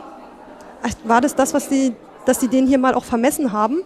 Ach, 0.84 0.90
War 1.04 1.22
das 1.22 1.36
das, 1.36 1.54
was 1.54 1.70
die, 1.70 1.94
dass 2.26 2.40
die 2.40 2.48
den 2.48 2.68
hier 2.68 2.78
mal 2.78 2.94
auch 2.94 3.04
vermessen 3.04 3.52
haben? 3.52 3.82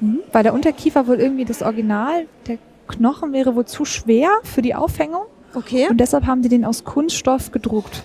Mhm. 0.00 0.20
Weil 0.32 0.42
der 0.42 0.54
Unterkiefer 0.54 1.06
wohl 1.06 1.20
irgendwie 1.20 1.44
das 1.44 1.62
Original, 1.62 2.26
der 2.46 2.58
Knochen 2.86 3.32
wäre 3.32 3.54
wohl 3.56 3.64
zu 3.66 3.84
schwer 3.84 4.30
für 4.44 4.62
die 4.62 4.74
Aufhängung 4.74 5.22
Okay. 5.54 5.88
und 5.90 5.98
deshalb 5.98 6.26
haben 6.26 6.42
die 6.42 6.48
den 6.48 6.64
aus 6.64 6.84
Kunststoff 6.84 7.50
gedruckt. 7.50 8.04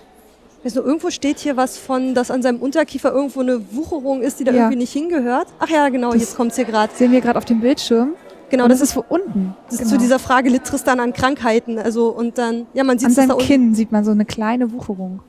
Also 0.64 0.82
irgendwo 0.82 1.10
steht 1.10 1.38
hier 1.40 1.58
was 1.58 1.76
von, 1.76 2.14
dass 2.14 2.30
an 2.30 2.40
seinem 2.42 2.58
Unterkiefer 2.60 3.12
irgendwo 3.12 3.40
eine 3.40 3.60
Wucherung 3.72 4.22
ist, 4.22 4.40
die 4.40 4.44
da 4.44 4.52
Ja. 4.52 4.58
irgendwie 4.62 4.78
nicht 4.78 4.92
hingehört. 4.92 5.48
Ach 5.58 5.68
ja, 5.68 5.88
genau, 5.90 6.12
Das- 6.12 6.22
jetzt 6.22 6.36
kommt's 6.36 6.56
hier 6.56 6.64
gerade. 6.64 6.90
Sehen 6.94 7.12
wir 7.12 7.20
gerade 7.20 7.36
auf 7.38 7.44
dem 7.44 7.60
Bildschirm. 7.60 8.14
Genau, 8.50 8.64
und 8.64 8.70
das 8.70 8.80
ist 8.80 8.94
ist 8.94 8.96
wo 8.96 9.04
unten. 9.08 9.54
Das 9.66 9.74
ist 9.74 9.80
genau. 9.80 9.92
zu 9.92 9.98
dieser 9.98 10.18
Frage, 10.18 10.48
litt 10.50 10.64
Tristan 10.64 11.00
an 11.00 11.12
Krankheiten? 11.12 11.78
Also, 11.78 12.08
und 12.08 12.38
dann, 12.38 12.66
ja, 12.74 12.84
man 12.84 12.98
sieht 12.98 13.06
An 13.06 13.10
es 13.10 13.16
da 13.16 13.22
seinem 13.22 13.32
unten. 13.32 13.46
Kinn 13.46 13.74
sieht 13.74 13.92
man 13.92 14.04
so 14.04 14.10
eine 14.10 14.24
kleine 14.24 14.72
Wucherung. 14.72 15.20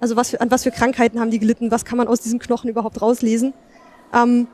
Also, 0.00 0.16
was 0.16 0.30
für, 0.30 0.40
an 0.40 0.50
was 0.50 0.64
für 0.64 0.70
Krankheiten 0.70 1.20
haben 1.20 1.30
die 1.30 1.38
gelitten? 1.38 1.70
Was 1.70 1.84
kann 1.84 1.98
man 1.98 2.08
aus 2.08 2.20
diesen 2.20 2.38
Knochen 2.38 2.68
überhaupt 2.68 3.00
rauslesen? 3.00 3.52
Ähm, 4.14 4.48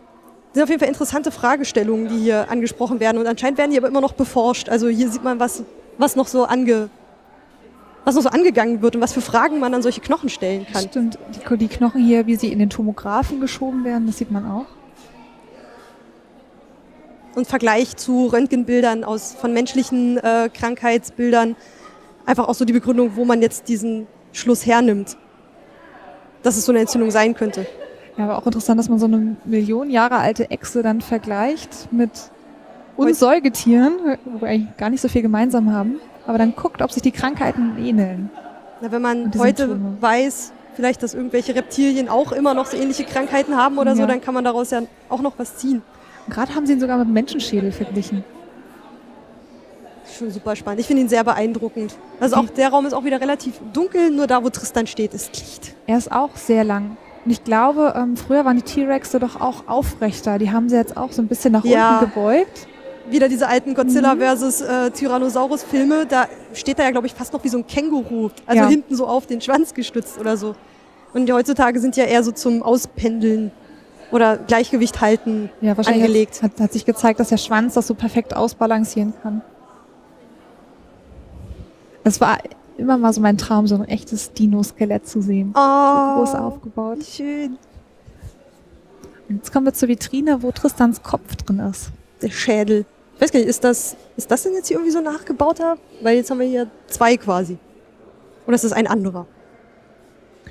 sind 0.53 0.62
auf 0.62 0.68
jeden 0.68 0.80
Fall 0.80 0.89
interessante 0.89 1.30
Fragestellungen, 1.30 2.09
die 2.09 2.18
hier 2.18 2.51
angesprochen 2.51 3.01
werden. 3.01 3.18
Und 3.18 3.26
anscheinend 3.26 3.59
werden 3.59 3.70
die 3.70 3.78
aber 3.78 3.89
immer 3.89 4.01
noch 4.01 4.12
beforscht. 4.12 4.68
Also, 4.68 4.89
hier 4.89 5.11
sieht 5.11 5.24
man, 5.24 5.41
was, 5.41 5.62
was 5.97 6.16
noch 6.16 6.26
so 6.26 6.45
ange, 6.45 6.91
was 8.05 8.14
noch 8.14 8.22
so 8.22 8.28
angegangen 8.30 8.82
wird 8.82 8.97
und 8.97 9.03
was 9.03 9.12
für 9.12 9.20
Fragen 9.20 9.59
man 9.59 9.74
an 9.74 9.82
solche 9.82 10.01
Knochen 10.01 10.28
stellen 10.28 10.66
kann. 10.70 10.82
Stimmt, 10.82 11.18
die, 11.34 11.57
die 11.57 11.68
Knochen 11.68 12.05
hier, 12.05 12.26
wie 12.26 12.36
sie 12.36 12.53
in 12.53 12.59
den 12.59 12.70
Tomographen 12.70 13.41
geschoben 13.41 13.84
werden, 13.84 14.07
das 14.07 14.18
sieht 14.18 14.30
man 14.30 14.45
auch. 14.51 14.66
Und 17.39 17.47
Vergleich 17.47 17.97
zu 17.97 18.26
Röntgenbildern 18.26 19.05
aus, 19.05 19.32
von 19.41 19.53
menschlichen 19.53 20.18
äh, 20.18 20.51
Krankheitsbildern. 20.53 21.55
Einfach 22.26 22.49
auch 22.49 22.55
so 22.55 22.64
die 22.64 22.72
Begründung, 22.72 23.12
wo 23.14 23.24
man 23.24 23.41
jetzt 23.43 23.68
diesen 23.68 24.09
Schluss 24.32 24.66
hernimmt. 24.66 25.16
Dass 26.43 26.57
es 26.57 26.66
so 26.66 26.72
eine 26.72 26.80
Entzündung 26.80 27.12
sein 27.12 27.34
könnte. 27.36 27.64
Ja, 28.16 28.24
aber 28.24 28.39
auch 28.39 28.47
interessant, 28.47 28.80
dass 28.80 28.89
man 28.89 28.99
so 28.99 29.07
eine 29.07 29.36
Million 29.45 29.89
Jahre 29.89 30.16
alte 30.16 30.51
Echse 30.51 30.82
dann 30.82 31.01
vergleicht 31.01 31.93
mit 31.93 32.11
uns 32.97 33.20
Säugetieren, 33.20 33.93
wo 34.24 34.41
wir 34.41 34.49
eigentlich 34.49 34.76
gar 34.76 34.91
nicht 34.91 35.01
so 35.01 35.07
viel 35.07 35.22
gemeinsam 35.22 35.72
haben, 35.72 36.01
aber 36.26 36.39
dann 36.39 36.57
guckt, 36.57 36.82
ob 36.82 36.91
sich 36.91 37.03
die 37.05 37.12
Krankheiten 37.12 37.76
ähneln. 37.78 38.30
Na, 38.80 38.91
wenn 38.91 39.01
man 39.01 39.30
heute 39.39 39.68
Symptome. 39.68 39.97
weiß, 40.01 40.53
vielleicht, 40.74 41.05
dass 41.05 41.14
irgendwelche 41.14 41.55
Reptilien 41.55 42.09
auch 42.09 42.32
immer 42.32 42.55
noch 42.55 42.66
so 42.66 42.76
ähnliche 42.76 43.05
Krankheiten 43.05 43.57
haben 43.57 43.78
oder 43.78 43.95
so, 43.95 44.01
Ja. 44.01 44.09
dann 44.09 44.20
kann 44.20 44.34
man 44.34 44.43
daraus 44.43 44.72
ja 44.72 44.82
auch 45.09 45.20
noch 45.20 45.34
was 45.39 45.57
ziehen. 45.57 45.82
Gerade 46.31 46.55
haben 46.55 46.66
sie 46.66 46.74
ihn 46.74 46.81
sogar 46.81 46.99
mit 46.99 47.09
Menschenschädel 47.09 47.72
verglichen. 47.72 48.24
Schon 50.18 50.31
super 50.31 50.57
spannend. 50.57 50.81
Ich 50.81 50.87
finde 50.87 51.03
ihn 51.03 51.09
sehr 51.09 51.22
beeindruckend. 51.22 51.95
Also 52.18 52.37
auch 52.37 52.47
der 52.49 52.70
Raum 52.70 52.87
ist 52.87 52.93
auch 52.95 53.05
wieder 53.05 53.20
relativ 53.20 53.55
dunkel, 53.72 54.11
nur 54.11 54.26
da, 54.26 54.43
wo 54.43 54.49
Tristan 54.51 54.87
steht, 54.87 55.14
ist 55.14 55.37
Licht. 55.39 55.74
Er 55.87 55.99
ist 55.99 56.11
auch 56.11 56.35
sehr 56.37 56.64
lang. 56.64 56.97
Und 57.24 57.31
ich 57.31 57.45
glaube, 57.45 57.93
ähm, 57.97 58.16
früher 58.16 58.45
waren 58.45 58.57
die 58.57 58.62
T-Rexe 58.62 59.18
doch 59.18 59.41
auch 59.41 59.68
aufrechter. 59.68 60.39
Die 60.39 60.51
haben 60.51 60.68
sie 60.68 60.76
jetzt 60.76 60.97
auch 60.97 61.12
so 61.12 61.20
ein 61.20 61.29
bisschen 61.29 61.53
nach 61.53 61.64
Ja. 61.64 61.99
unten 62.01 62.12
gebeugt. 62.14 62.66
Wieder 63.11 63.29
diese 63.29 63.49
alten 63.49 63.74
Godzilla 63.74 64.14
Mhm. 64.14 64.18
versus 64.20 64.61
äh, 64.61 64.91
Tyrannosaurus 64.91 65.62
Filme, 65.62 66.07
da 66.07 66.26
steht 66.53 66.79
er 66.79 66.87
ja, 66.87 66.91
glaube 66.91 67.07
ich, 67.07 67.14
fast 67.14 67.33
noch 67.33 67.45
wie 67.45 67.49
so 67.49 67.59
ein 67.59 67.66
Känguru. 67.66 68.31
Also 68.47 68.62
Ja. 68.62 68.68
hinten 68.68 68.95
so 68.97 69.07
auf 69.07 69.26
den 69.26 69.41
Schwanz 69.41 69.74
gestützt 69.74 70.18
oder 70.18 70.37
so. 70.37 70.55
Und 71.14 71.26
die 71.26 71.33
heutzutage 71.33 71.81
sind 71.81 71.97
ja 71.97 72.05
eher 72.05 72.22
so 72.22 72.33
zum 72.33 72.62
Auspendeln 72.62 73.51
oder 74.11 74.36
Gleichgewicht 74.38 75.00
halten. 75.00 75.50
Ja, 75.61 75.76
wahrscheinlich 75.76 76.04
Angelegt. 76.04 76.42
Hat, 76.42 76.61
hat 76.61 76.72
sich 76.72 76.84
gezeigt, 76.84 77.20
dass 77.20 77.28
der 77.28 77.36
Schwanz 77.36 77.74
das 77.74 77.86
so 77.86 77.94
perfekt 77.94 78.34
ausbalancieren 78.34 79.12
kann. 79.22 79.42
Es 82.04 82.20
war 82.20 82.38
immer 82.78 82.96
mal 82.96 83.12
so 83.12 83.20
mein 83.20 83.36
Traum, 83.36 83.66
so 83.66 83.74
ein 83.74 83.84
echtes 83.84 84.32
Dino-Skelett 84.32 85.06
zu 85.06 85.20
sehen. 85.20 85.52
Oh, 85.54 86.16
Groß 86.16 86.34
aufgebaut. 86.34 87.04
schön. 87.04 87.59
Jetzt 89.28 89.52
kommen 89.52 89.66
wir 89.66 89.74
zur 89.74 89.88
Vitrine, 89.88 90.42
wo 90.42 90.52
Tristans 90.52 91.02
Kopf 91.02 91.36
drin 91.36 91.59
ist. 91.59 91.90
Der 92.22 92.30
Schädel. 92.30 92.86
Ich 93.14 93.20
weiß 93.20 93.32
gar 93.32 93.40
nicht, 93.40 93.48
ist 93.48 93.64
das, 93.64 93.96
ist 94.16 94.30
das 94.30 94.44
denn 94.44 94.54
jetzt 94.54 94.68
hier 94.68 94.76
irgendwie 94.76 94.92
so 94.92 95.00
nachgebauter? 95.00 95.76
Weil 96.00 96.16
jetzt 96.16 96.30
haben 96.30 96.38
wir 96.38 96.46
hier 96.46 96.68
zwei 96.86 97.16
quasi. 97.16 97.59
Oder 98.46 98.54
ist 98.54 98.64
das 98.64 98.72
ein 98.72 98.86
anderer? 98.86 99.26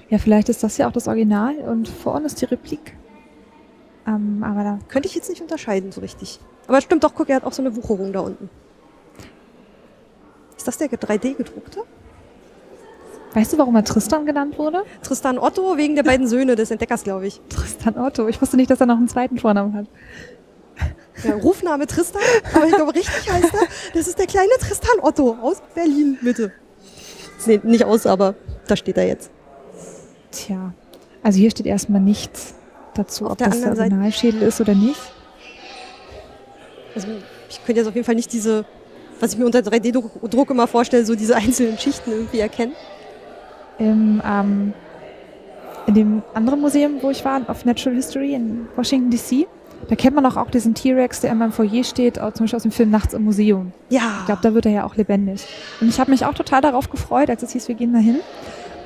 Ja, 0.09 0.19
vielleicht 0.19 0.49
ist 0.49 0.63
das 0.63 0.77
ja 0.77 0.87
auch 0.87 0.91
das 0.91 1.07
Original 1.07 1.55
und 1.59 1.87
vorne 1.87 2.27
ist 2.27 2.39
die 2.41 2.45
Replik. 2.45 2.96
Ähm, 4.07 4.43
aber 4.43 4.63
da, 4.63 4.79
Könnte 4.87 5.07
ich 5.07 5.15
jetzt 5.15 5.29
nicht 5.29 5.41
unterscheiden 5.41 5.91
so 5.91 6.01
richtig. 6.01 6.39
Aber 6.67 6.81
stimmt 6.81 7.03
doch, 7.03 7.13
guck, 7.13 7.29
er 7.29 7.37
hat 7.37 7.43
auch 7.43 7.53
so 7.53 7.61
eine 7.61 7.75
Wucherung 7.75 8.13
da 8.13 8.21
unten. 8.21 8.49
Ist 10.55 10.67
das 10.67 10.77
der 10.77 10.89
3D-gedruckte? 10.89 11.83
weißt 13.33 13.53
du, 13.53 13.57
warum 13.59 13.75
er 13.75 13.83
Tristan 13.83 14.25
genannt 14.25 14.57
wurde? 14.57 14.83
Tristan 15.03 15.37
Otto 15.37 15.77
wegen 15.77 15.95
der 15.95 16.03
beiden 16.03 16.27
Söhne 16.33 16.55
des 16.55 16.71
Entdeckers, 16.71 17.03
glaube 17.03 17.27
ich. 17.27 17.39
Tristan 17.49 17.97
Otto. 17.97 18.27
Ich 18.27 18.41
wusste 18.41 18.57
nicht, 18.57 18.71
dass 18.71 18.79
er 18.79 18.87
noch 18.87 18.97
einen 18.97 19.07
zweiten 19.07 19.37
Vornamen 19.37 19.73
hat. 19.75 19.85
Ja, 21.23 21.35
Rufname 21.35 21.87
Tristan, 21.87 22.21
aber 22.53 22.67
ich 22.67 22.75
glaube, 22.75 22.93
richtig 22.93 23.31
heißt 23.31 23.53
er, 23.53 23.67
das 23.93 24.07
ist 24.07 24.19
der 24.19 24.27
kleine 24.27 24.51
Tristan 24.59 24.99
Otto 25.01 25.35
aus 25.41 25.63
Berlin, 25.73 26.17
Mitte. 26.21 26.51
Nee, 27.47 27.59
nicht 27.63 27.85
aus, 27.85 28.05
aber 28.05 28.35
da 28.67 28.75
steht 28.75 28.97
er 28.97 29.07
jetzt. 29.07 29.31
Tja, 30.31 30.73
also 31.23 31.39
hier 31.39 31.49
steht 31.49 31.65
erstmal 31.65 32.01
nichts 32.01 32.53
dazu, 32.97 33.29
ob 33.29 33.37
das 33.37 33.61
der 33.61 33.77
Originalschädel 33.77 34.41
ist 34.41 34.61
oder 34.61 34.75
nicht. 34.75 34.99
Also 36.95 37.07
ich 37.49 37.63
könnte 37.65 37.81
jetzt 37.81 37.87
auf 37.87 37.95
jeden 37.95 38.05
Fall 38.05 38.15
nicht 38.15 38.31
diese, 38.33 38.65
was 39.19 39.33
ich 39.33 39.39
mir 39.39 39.45
unter 39.45 39.59
3D-Druck 39.59 40.49
immer 40.49 40.67
vorstelle, 40.67 41.05
so 41.05 41.15
diese 41.15 41.35
einzelnen 41.37 41.77
Schichten 41.77 42.11
irgendwie 42.11 42.39
erkennen. 42.39 42.73
Im, 43.79 44.21
ähm, 44.25 44.73
in 45.85 45.93
dem 45.93 46.23
anderen 46.33 46.61
Museum, 46.61 46.97
wo 47.01 47.11
ich 47.11 47.23
war, 47.23 47.41
auf 47.47 47.63
Natural 47.63 47.95
History 47.95 48.33
in 48.33 48.67
Washington 48.75 49.11
DC, 49.11 49.47
da 49.89 49.95
kennt 49.95 50.15
man 50.15 50.25
auch, 50.25 50.35
auch 50.35 50.49
diesen 50.49 50.73
T-Rex, 50.73 51.21
der 51.21 51.31
immer 51.31 51.45
im 51.45 51.51
Foyer 51.51 51.83
steht, 51.83 52.19
auch 52.19 52.33
zum 52.33 52.45
Beispiel 52.45 52.57
aus 52.57 52.63
dem 52.63 52.71
Film 52.71 52.89
Nachts 52.89 53.13
im 53.13 53.23
Museum. 53.23 53.71
Ja. 53.89 54.17
Ich 54.19 54.25
glaube, 54.25 54.41
da 54.41 54.53
wird 54.53 54.65
er 54.65 54.71
ja 54.71 54.83
auch 54.85 54.95
lebendig. 54.95 55.45
Und 55.79 55.87
ich 55.87 55.99
habe 55.99 56.11
mich 56.11 56.25
auch 56.25 56.33
total 56.33 56.61
darauf 56.61 56.89
gefreut, 56.89 57.29
als 57.29 57.43
es 57.43 57.51
hieß, 57.51 57.67
wir 57.67 57.75
gehen 57.75 57.93
da 57.93 57.99
hin. 57.99 58.19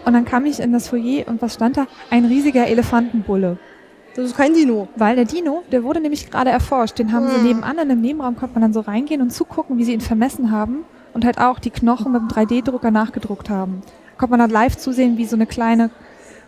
Und 0.06 0.14
dann 0.14 0.26
kam 0.26 0.46
ich 0.46 0.60
in 0.60 0.74
das 0.74 0.90
Foyer 0.90 1.28
und 1.28 1.42
was 1.42 1.56
stand 1.56 1.78
da? 1.78 1.88
Ein 2.10 2.26
riesiger 2.26 2.68
Elefantenbulle. 2.68 3.58
Das 4.16 4.26
ist 4.26 4.36
kein 4.38 4.54
Dino. 4.54 4.88
Weil 4.96 5.16
der 5.16 5.26
Dino, 5.26 5.64
der 5.72 5.84
wurde 5.84 6.00
nämlich 6.02 6.30
gerade 6.30 6.50
erforscht. 6.50 7.00
Den 7.00 7.12
haben 7.14 7.28
sie 7.30 7.36
Hm. 7.38 7.44
nebenan 7.44 7.74
in 7.74 7.80
einem 7.80 8.02
Nebenraum, 8.02 8.36
konnte 8.36 8.56
man 8.56 8.62
dann 8.64 8.74
so 8.74 8.82
reingehen 8.82 9.22
und 9.22 9.32
zugucken, 9.32 9.78
wie 9.78 9.84
sie 9.84 9.94
ihn 9.94 10.02
vermessen 10.02 10.52
haben. 10.52 10.84
Und 11.14 11.26
halt 11.26 11.40
auch 11.40 11.60
die 11.60 11.72
Knochen 11.72 12.12
mit 12.14 12.22
dem 12.22 12.28
3D-Drucker 12.30 12.90
nachgedruckt 12.92 13.50
haben. 13.50 13.82
Konnte 14.18 14.32
man 14.32 14.40
dann 14.40 14.50
live 14.50 14.78
zusehen, 14.78 15.18
wie 15.18 15.26
so 15.26 15.36
eine 15.36 15.46
kleine 15.46 15.90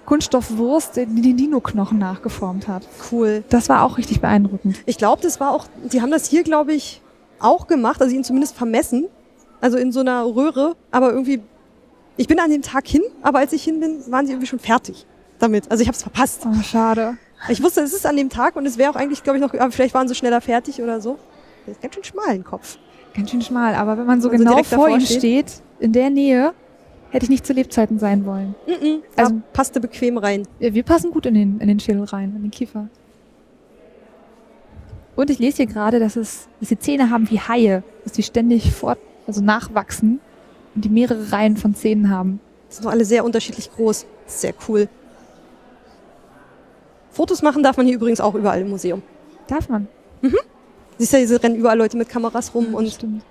Kunststoffwurst 0.06 0.96
die 0.98 1.22
den 1.22 1.38
Dino-Knochen 1.38 1.98
nachgeformt 1.98 2.68
hat. 2.68 2.88
Cool. 3.12 3.44
Das 3.50 3.70
war 3.70 3.84
auch 3.84 3.98
richtig 3.98 4.22
beeindruckend. 4.22 4.78
Ich 4.86 4.98
glaube, 4.98 5.22
das 5.22 5.40
war 5.40 5.52
auch, 5.52 5.66
die 5.92 6.02
haben 6.02 6.12
das 6.12 6.28
hier, 6.28 6.44
glaube 6.44 6.74
ich, 6.74 7.02
auch 7.40 7.68
gemacht, 7.68 8.02
also 8.02 8.14
ihn 8.16 8.24
zumindest 8.24 8.56
vermessen. 8.56 9.06
Also 9.62 9.78
in 9.78 9.92
so 9.94 10.02
einer 10.02 10.24
Röhre, 10.26 10.76
aber 10.92 11.12
irgendwie, 11.14 11.42
ich 12.18 12.28
bin 12.28 12.40
an 12.40 12.52
dem 12.52 12.62
Tag 12.62 12.86
hin, 12.86 13.02
aber 13.22 13.40
als 13.40 13.54
ich 13.54 13.64
hin 13.64 13.80
bin, 13.80 14.00
waren 14.12 14.26
sie 14.26 14.34
irgendwie 14.34 14.48
schon 14.48 14.60
fertig 14.60 15.06
damit. 15.40 15.72
Also 15.72 15.82
ich 15.82 15.88
habe 15.88 15.96
es 15.96 16.04
verpasst. 16.04 16.46
Oh, 16.46 16.62
schade. 16.64 17.18
Ich 17.50 17.62
wusste, 17.62 17.82
es 17.82 17.94
ist 17.94 18.06
an 18.06 18.16
dem 18.16 18.30
Tag 18.30 18.56
und 18.56 18.66
es 18.66 18.78
wäre 18.78 18.90
auch 18.92 18.96
eigentlich, 18.96 19.24
glaube 19.24 19.38
ich, 19.38 19.44
noch, 19.44 19.54
aber 19.54 19.72
vielleicht 19.72 19.94
waren 19.94 20.08
sie 20.08 20.16
schneller 20.16 20.42
fertig 20.42 20.82
oder 20.82 21.02
so. 21.02 21.18
Der 21.66 21.74
ist 21.74 21.82
ganz 21.82 21.96
schön 21.96 22.04
schmal 22.04 22.36
im 22.36 22.44
Kopf. 22.44 22.78
Ganz 23.16 23.30
schön 23.32 23.42
schmal. 23.42 23.76
Aber 23.76 23.98
wenn 23.98 24.06
man 24.06 24.22
so 24.22 24.32
Wenn 24.32 24.40
so 24.40 24.44
genau 24.46 24.56
direkt 24.56 24.70
vor 24.74 24.90
ihm 24.90 25.00
steht. 25.02 25.18
steht, 25.20 25.62
in 25.80 25.92
der 25.92 26.10
Nähe, 26.10 26.54
hätte 27.12 27.26
ich 27.26 27.30
nicht 27.30 27.46
zu 27.46 27.54
Lebzeiten 27.54 28.00
sein 28.00 28.26
wollen. 28.26 28.56
Mhm, 28.68 29.04
Also- 29.16 29.34
da 29.36 29.42
passte 29.54 29.80
bequem 29.80 30.18
rein. 30.18 30.48
Ja, 30.60 30.74
wir 30.74 30.84
passen 30.84 31.12
gut 31.12 31.26
in 31.26 31.34
den, 31.36 31.60
in 31.60 31.68
den 31.68 31.80
Schädel 31.80 32.04
rein, 32.06 32.34
in 32.36 32.42
den 32.44 32.52
Kiefer. 32.52 32.88
Und 35.16 35.30
ich 35.30 35.38
lese 35.40 35.58
hier 35.58 35.68
gerade, 35.68 36.00
dass, 36.00 36.16
es, 36.16 36.48
dass 36.60 36.70
die 36.70 36.80
Zähne 36.80 37.10
haben 37.12 37.30
wie 37.30 37.40
Haie, 37.40 37.84
dass 38.04 38.14
die 38.14 38.24
ständig 38.24 38.72
fort, 38.74 38.98
also 39.28 39.42
nachwachsen 39.42 40.20
und 40.74 40.84
die 40.86 40.90
mehrere 40.90 41.32
Reihen 41.32 41.56
von 41.56 41.76
Zähnen 41.76 42.10
haben. 42.10 42.40
Die 42.70 42.76
sind 42.76 42.86
doch 42.86 42.92
alle 42.92 43.06
sehr 43.06 43.24
unterschiedlich 43.24 43.72
groß. 43.72 44.08
Sehr 44.26 44.54
cool. 44.68 44.90
Fotos 47.14 47.44
machen 47.44 47.64
darf 47.64 47.78
man 47.78 47.86
hier 47.86 47.96
übrigens 47.96 48.20
auch 48.20 48.36
überall 48.36 48.60
im 48.60 48.70
Museum. 48.70 49.02
Darf 49.48 49.70
man? 49.70 49.88
Siehst 50.98 51.14
du, 51.14 51.18
hier 51.18 51.44
rennen 51.44 51.56
überall 51.56 51.78
Leute 51.78 51.96
mit 51.96 52.10
Kameras 52.10 52.54
rum 52.54 52.68
Ja, 52.72 52.78
und 52.78 52.90
stimmt. 52.90 53.24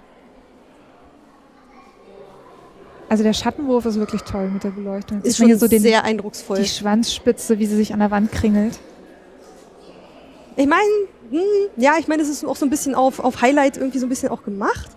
Also 3.08 3.24
der 3.24 3.34
Schattenwurf 3.34 3.84
ist 3.84 3.96
wirklich 3.96 4.22
toll 4.22 4.48
mit 4.48 4.64
der 4.64 4.70
Beleuchtung. 4.70 5.18
Jetzt 5.18 5.26
ist 5.26 5.36
schon 5.36 5.46
hier 5.46 5.58
so 5.58 5.68
den, 5.68 5.82
sehr 5.82 6.04
eindrucksvoll. 6.04 6.58
die 6.58 6.64
Schwanzspitze, 6.68 7.58
wie 7.58 7.66
sie 7.66 7.76
sich 7.76 7.92
an 7.92 7.98
der 7.98 8.10
Wand 8.10 8.32
kringelt. 8.32 8.78
Ich 10.56 10.66
meine, 10.66 10.88
hm, 11.30 11.40
ja, 11.76 11.94
ich 11.98 12.08
meine, 12.08 12.22
es 12.22 12.28
ist 12.28 12.44
auch 12.44 12.56
so 12.56 12.64
ein 12.64 12.70
bisschen 12.70 12.94
auf, 12.94 13.20
auf 13.20 13.42
Highlight 13.42 13.76
irgendwie 13.76 13.98
so 13.98 14.06
ein 14.06 14.08
bisschen 14.08 14.30
auch 14.30 14.44
gemacht. 14.44 14.90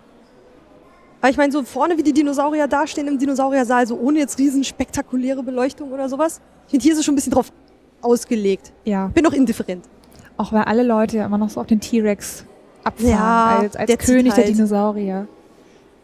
Aber 1.20 1.30
ich 1.30 1.36
meine, 1.36 1.52
so 1.52 1.62
vorne, 1.64 1.98
wie 1.98 2.02
die 2.02 2.12
Dinosaurier 2.12 2.68
dastehen 2.68 3.08
im 3.08 3.18
Dinosauriersaal, 3.18 3.86
so 3.86 3.98
ohne 3.98 4.20
jetzt 4.20 4.38
riesen 4.38 4.64
spektakuläre 4.64 5.42
Beleuchtung 5.42 5.92
oder 5.92 6.08
sowas. 6.08 6.40
Ich 6.66 6.70
finde, 6.70 6.82
hier 6.84 6.92
ist 6.92 7.00
es 7.00 7.04
schon 7.04 7.14
ein 7.14 7.16
bisschen 7.16 7.32
drauf 7.32 7.52
ausgelegt. 8.02 8.72
Ja, 8.84 9.08
Bin 9.08 9.24
noch 9.24 9.32
indifferent. 9.32 9.84
auch 10.36 10.52
weil 10.52 10.62
alle 10.64 10.82
Leute 10.82 11.16
ja 11.18 11.26
immer 11.26 11.38
noch 11.38 11.50
so 11.50 11.60
auf 11.60 11.66
den 11.66 11.80
T-Rex 11.80 12.44
abfahren, 12.84 13.10
Ja, 13.10 13.58
als, 13.60 13.76
als 13.76 13.86
der 13.86 13.96
König 13.96 14.34
der 14.34 14.44
halt. 14.44 14.54
Dinosaurier. 14.54 15.26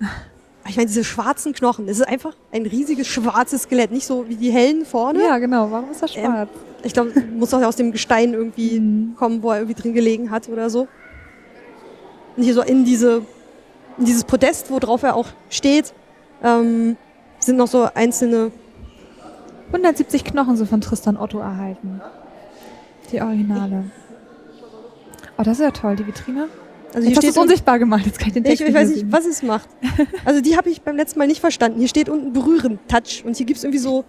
Aber 0.00 0.70
Ich 0.70 0.76
meine, 0.76 0.86
diese 0.86 1.04
schwarzen 1.04 1.52
Knochen, 1.52 1.86
das 1.86 1.98
ist 1.98 2.06
einfach 2.08 2.34
ein 2.52 2.66
riesiges 2.66 3.06
schwarzes 3.08 3.62
Skelett. 3.62 3.90
Nicht 3.90 4.06
so 4.06 4.28
wie 4.28 4.36
die 4.36 4.50
hellen 4.50 4.84
vorne. 4.84 5.20
Ja, 5.22 5.38
genau. 5.38 5.70
Warum 5.70 5.90
ist 5.90 6.02
das 6.02 6.16
Ähm, 6.16 6.24
schwarz? 6.24 6.48
Ich 6.84 6.92
glaube, 6.92 7.12
muss 7.36 7.52
auch 7.54 7.62
aus 7.62 7.76
dem 7.76 7.92
Gestein 7.92 8.32
irgendwie 8.34 8.80
Mhm. 8.80 9.14
kommen, 9.16 9.42
wo 9.42 9.50
er 9.50 9.58
irgendwie 9.58 9.80
drin 9.80 9.92
gelegen 9.94 10.30
hat 10.30 10.48
oder 10.48 10.70
so. 10.70 10.88
Und 12.36 12.42
hier 12.44 12.54
so 12.54 12.62
in 12.62 12.84
diese, 12.84 13.22
in 13.98 14.04
dieses 14.06 14.24
Podest, 14.24 14.70
wo 14.70 14.78
drauf 14.78 15.02
er 15.02 15.14
auch 15.16 15.26
steht, 15.50 15.92
ähm, 16.42 16.96
sind 17.38 17.56
noch 17.56 17.66
so 17.68 17.88
einzelne 17.94 18.50
170 19.72 20.24
Knochen 20.24 20.56
sind 20.56 20.68
von 20.68 20.80
Tristan 20.80 21.16
Otto 21.16 21.38
erhalten. 21.38 22.00
Die 23.10 23.20
Originale. 23.20 23.84
Oh, 25.38 25.42
das 25.42 25.58
ist 25.58 25.64
ja 25.64 25.70
toll, 25.70 25.96
die 25.96 26.06
Vitrine. 26.06 26.48
Also 26.94 27.08
Jetzt 27.08 27.22
du 27.22 27.26
es 27.28 27.36
unten- 27.36 27.40
unsichtbar 27.48 27.78
gemalt, 27.78 28.04
jetzt 28.04 28.18
kann 28.18 28.28
ich 28.28 28.34
den 28.34 28.44
ich, 28.44 28.50
Text 28.58 28.68
ich 28.68 28.74
weiß 28.74 28.88
mehr 28.88 28.96
nicht, 28.98 29.12
was 29.12 29.24
es 29.24 29.42
macht. 29.42 29.68
Also 30.26 30.42
die 30.42 30.56
habe 30.58 30.68
ich 30.68 30.82
beim 30.82 30.96
letzten 30.96 31.18
Mal 31.18 31.26
nicht 31.26 31.40
verstanden. 31.40 31.78
Hier 31.78 31.88
steht 31.88 32.08
unten 32.10 32.32
berühren, 32.34 32.78
Touch. 32.86 33.22
Und 33.24 33.36
hier 33.36 33.46
gibt's 33.46 33.64
irgendwie 33.64 33.78
so 33.78 34.04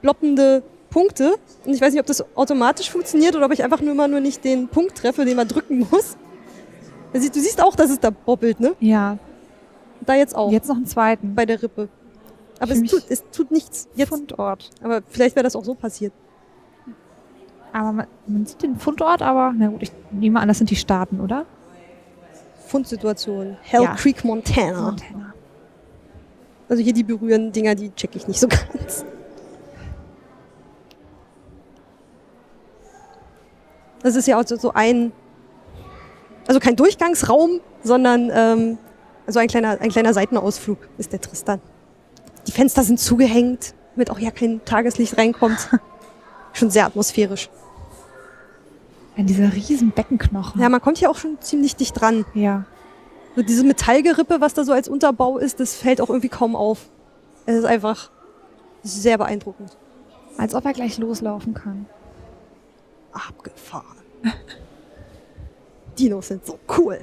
ploppende 0.00 0.62
Punkte. 0.88 1.34
Und 1.66 1.74
ich 1.74 1.80
weiß 1.82 1.92
nicht, 1.92 2.00
ob 2.00 2.06
das 2.06 2.24
automatisch 2.34 2.90
funktioniert 2.90 3.36
oder 3.36 3.44
ob 3.46 3.52
ich 3.52 3.62
einfach 3.62 3.82
nur 3.82 3.92
immer 3.92 4.08
nur 4.08 4.20
nicht 4.20 4.42
den 4.42 4.68
Punkt 4.68 4.94
treffe, 4.96 5.26
den 5.26 5.36
man 5.36 5.48
drücken 5.48 5.86
muss. 5.90 6.16
Also 7.12 7.28
Du 7.28 7.40
siehst 7.40 7.62
auch, 7.62 7.76
dass 7.76 7.90
es 7.90 8.00
da 8.00 8.08
bobbelt, 8.10 8.58
ne? 8.58 8.72
Ja, 8.80 9.18
Da 10.06 10.14
jetzt 10.14 10.34
auch. 10.34 10.50
jetzt 10.50 10.68
noch 10.68 10.76
einen 10.76 10.86
zweiten. 10.86 11.34
bei 11.34 11.44
der 11.44 11.62
Rippe. 11.62 11.88
Aber 12.60 12.72
es 12.72 12.82
tut, 12.82 13.04
es 13.08 13.24
tut 13.32 13.50
nichts. 13.50 13.88
Jetzt, 13.94 14.08
Fundort. 14.08 14.70
aber 14.82 15.02
vielleicht 15.08 15.34
wäre 15.36 15.44
das 15.44 15.56
auch 15.56 15.64
so 15.64 15.74
passiert. 15.74 16.12
Aber 17.72 17.92
man, 17.92 18.06
man 18.26 18.46
sieht 18.46 18.62
den 18.62 18.76
Fundort, 18.78 19.20
aber 19.22 19.52
na 19.56 19.68
gut, 19.68 19.82
ich 19.82 19.92
nehme 20.12 20.38
an, 20.40 20.46
das 20.48 20.58
sind 20.58 20.70
die 20.70 20.76
Staaten, 20.76 21.20
oder? 21.20 21.44
Fundsituation. 22.66 23.56
Hell 23.62 23.82
Ja. 23.82 23.94
Creek, 23.94 24.24
Montana. 24.24 24.90
Montana. 24.90 25.34
Also 26.68 26.82
hier 26.82 26.92
die 26.92 27.02
berührenden 27.02 27.52
Dinger, 27.52 27.74
die 27.74 27.90
check 27.94 28.14
ich 28.14 28.26
nicht 28.28 28.40
so 28.40 28.48
ganz. 28.72 29.04
Das 34.02 34.16
ist 34.16 34.28
ja 34.28 34.38
auch 34.38 34.46
so, 34.46 34.56
so 34.56 34.72
ein, 34.72 35.12
also 36.46 36.60
kein 36.60 36.76
Durchgangsraum, 36.76 37.60
sondern 37.82 38.30
ähm, 38.32 38.78
also 39.26 39.40
ein 39.40 39.48
kleiner, 39.48 39.80
ein 39.80 39.90
kleiner 39.90 40.12
Seitenausflug 40.12 40.78
ist 40.98 41.12
der 41.12 41.20
Tristan. 41.20 41.60
Die 42.46 42.52
Fenster 42.52 42.82
sind 42.82 43.00
zugehängt, 43.00 43.74
damit 43.94 44.10
auch 44.10 44.18
ja 44.18 44.30
kein 44.30 44.64
Tageslicht 44.64 45.16
reinkommt. 45.18 45.68
Schon 46.52 46.70
sehr 46.70 46.86
atmosphärisch. 46.86 47.50
Ja, 49.16 49.24
dieser 49.24 49.52
riesen 49.52 49.92
Beckenknochen. 49.92 50.60
Ja, 50.60 50.68
man 50.68 50.80
kommt 50.80 50.98
hier 50.98 51.10
auch 51.10 51.16
schon 51.16 51.40
ziemlich 51.40 51.76
dicht 51.76 52.00
dran. 52.00 52.24
ja. 52.34 52.64
So 53.36 53.42
diese 53.42 53.64
Metallgerippe, 53.64 54.40
was 54.40 54.54
da 54.54 54.62
so 54.62 54.72
als 54.72 54.86
Unterbau 54.86 55.38
ist, 55.38 55.58
das 55.58 55.74
fällt 55.74 56.00
auch 56.00 56.08
irgendwie 56.08 56.28
kaum 56.28 56.54
auf. 56.54 56.88
Es 57.46 57.56
ist 57.56 57.64
einfach 57.64 58.10
sehr 58.84 59.18
beeindruckend. 59.18 59.76
Als 60.38 60.54
ob 60.54 60.64
er 60.64 60.72
gleich 60.72 60.98
loslaufen 60.98 61.52
kann. 61.52 61.86
Abgefahren. 63.12 63.98
Dinos 65.98 66.28
sind 66.28 66.46
so 66.46 66.60
cool. 66.78 67.00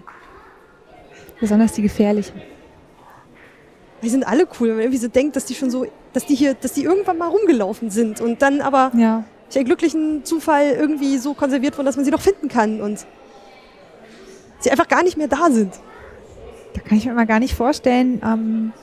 Besonders 1.41 1.73
die 1.73 1.81
gefährlichen. 1.81 2.41
Die 4.01 4.09
sind 4.09 4.25
alle 4.27 4.47
cool, 4.59 4.69
wenn 4.69 4.75
man 4.75 4.83
irgendwie 4.83 4.97
so 4.99 5.07
denkt, 5.07 5.35
dass 5.35 5.45
die 5.45 5.53
schon 5.55 5.69
so, 5.69 5.85
dass 6.13 6.25
die 6.25 6.35
hier, 6.35 6.53
dass 6.55 6.73
die 6.73 6.83
irgendwann 6.83 7.17
mal 7.17 7.27
rumgelaufen 7.27 7.89
sind 7.89 8.19
und 8.21 8.41
dann 8.41 8.61
aber 8.61 8.91
Ja. 8.95 9.23
durch 9.47 9.57
einen 9.57 9.65
glücklichen 9.65 10.25
Zufall 10.25 10.71
irgendwie 10.71 11.17
so 11.17 11.33
konserviert 11.33 11.77
wurden, 11.77 11.85
dass 11.85 11.95
man 11.97 12.05
sie 12.05 12.11
noch 12.11 12.21
finden 12.21 12.47
kann 12.47 12.81
und 12.81 13.05
sie 14.59 14.71
einfach 14.71 14.87
gar 14.87 15.03
nicht 15.03 15.17
mehr 15.17 15.27
da 15.27 15.49
sind. 15.51 15.73
Da 16.73 16.81
kann 16.81 16.97
ich 16.97 17.05
mir 17.05 17.13
mal 17.13 17.25
gar 17.27 17.39
nicht 17.39 17.53
vorstellen, 17.53 18.21
ähm, 18.25 18.73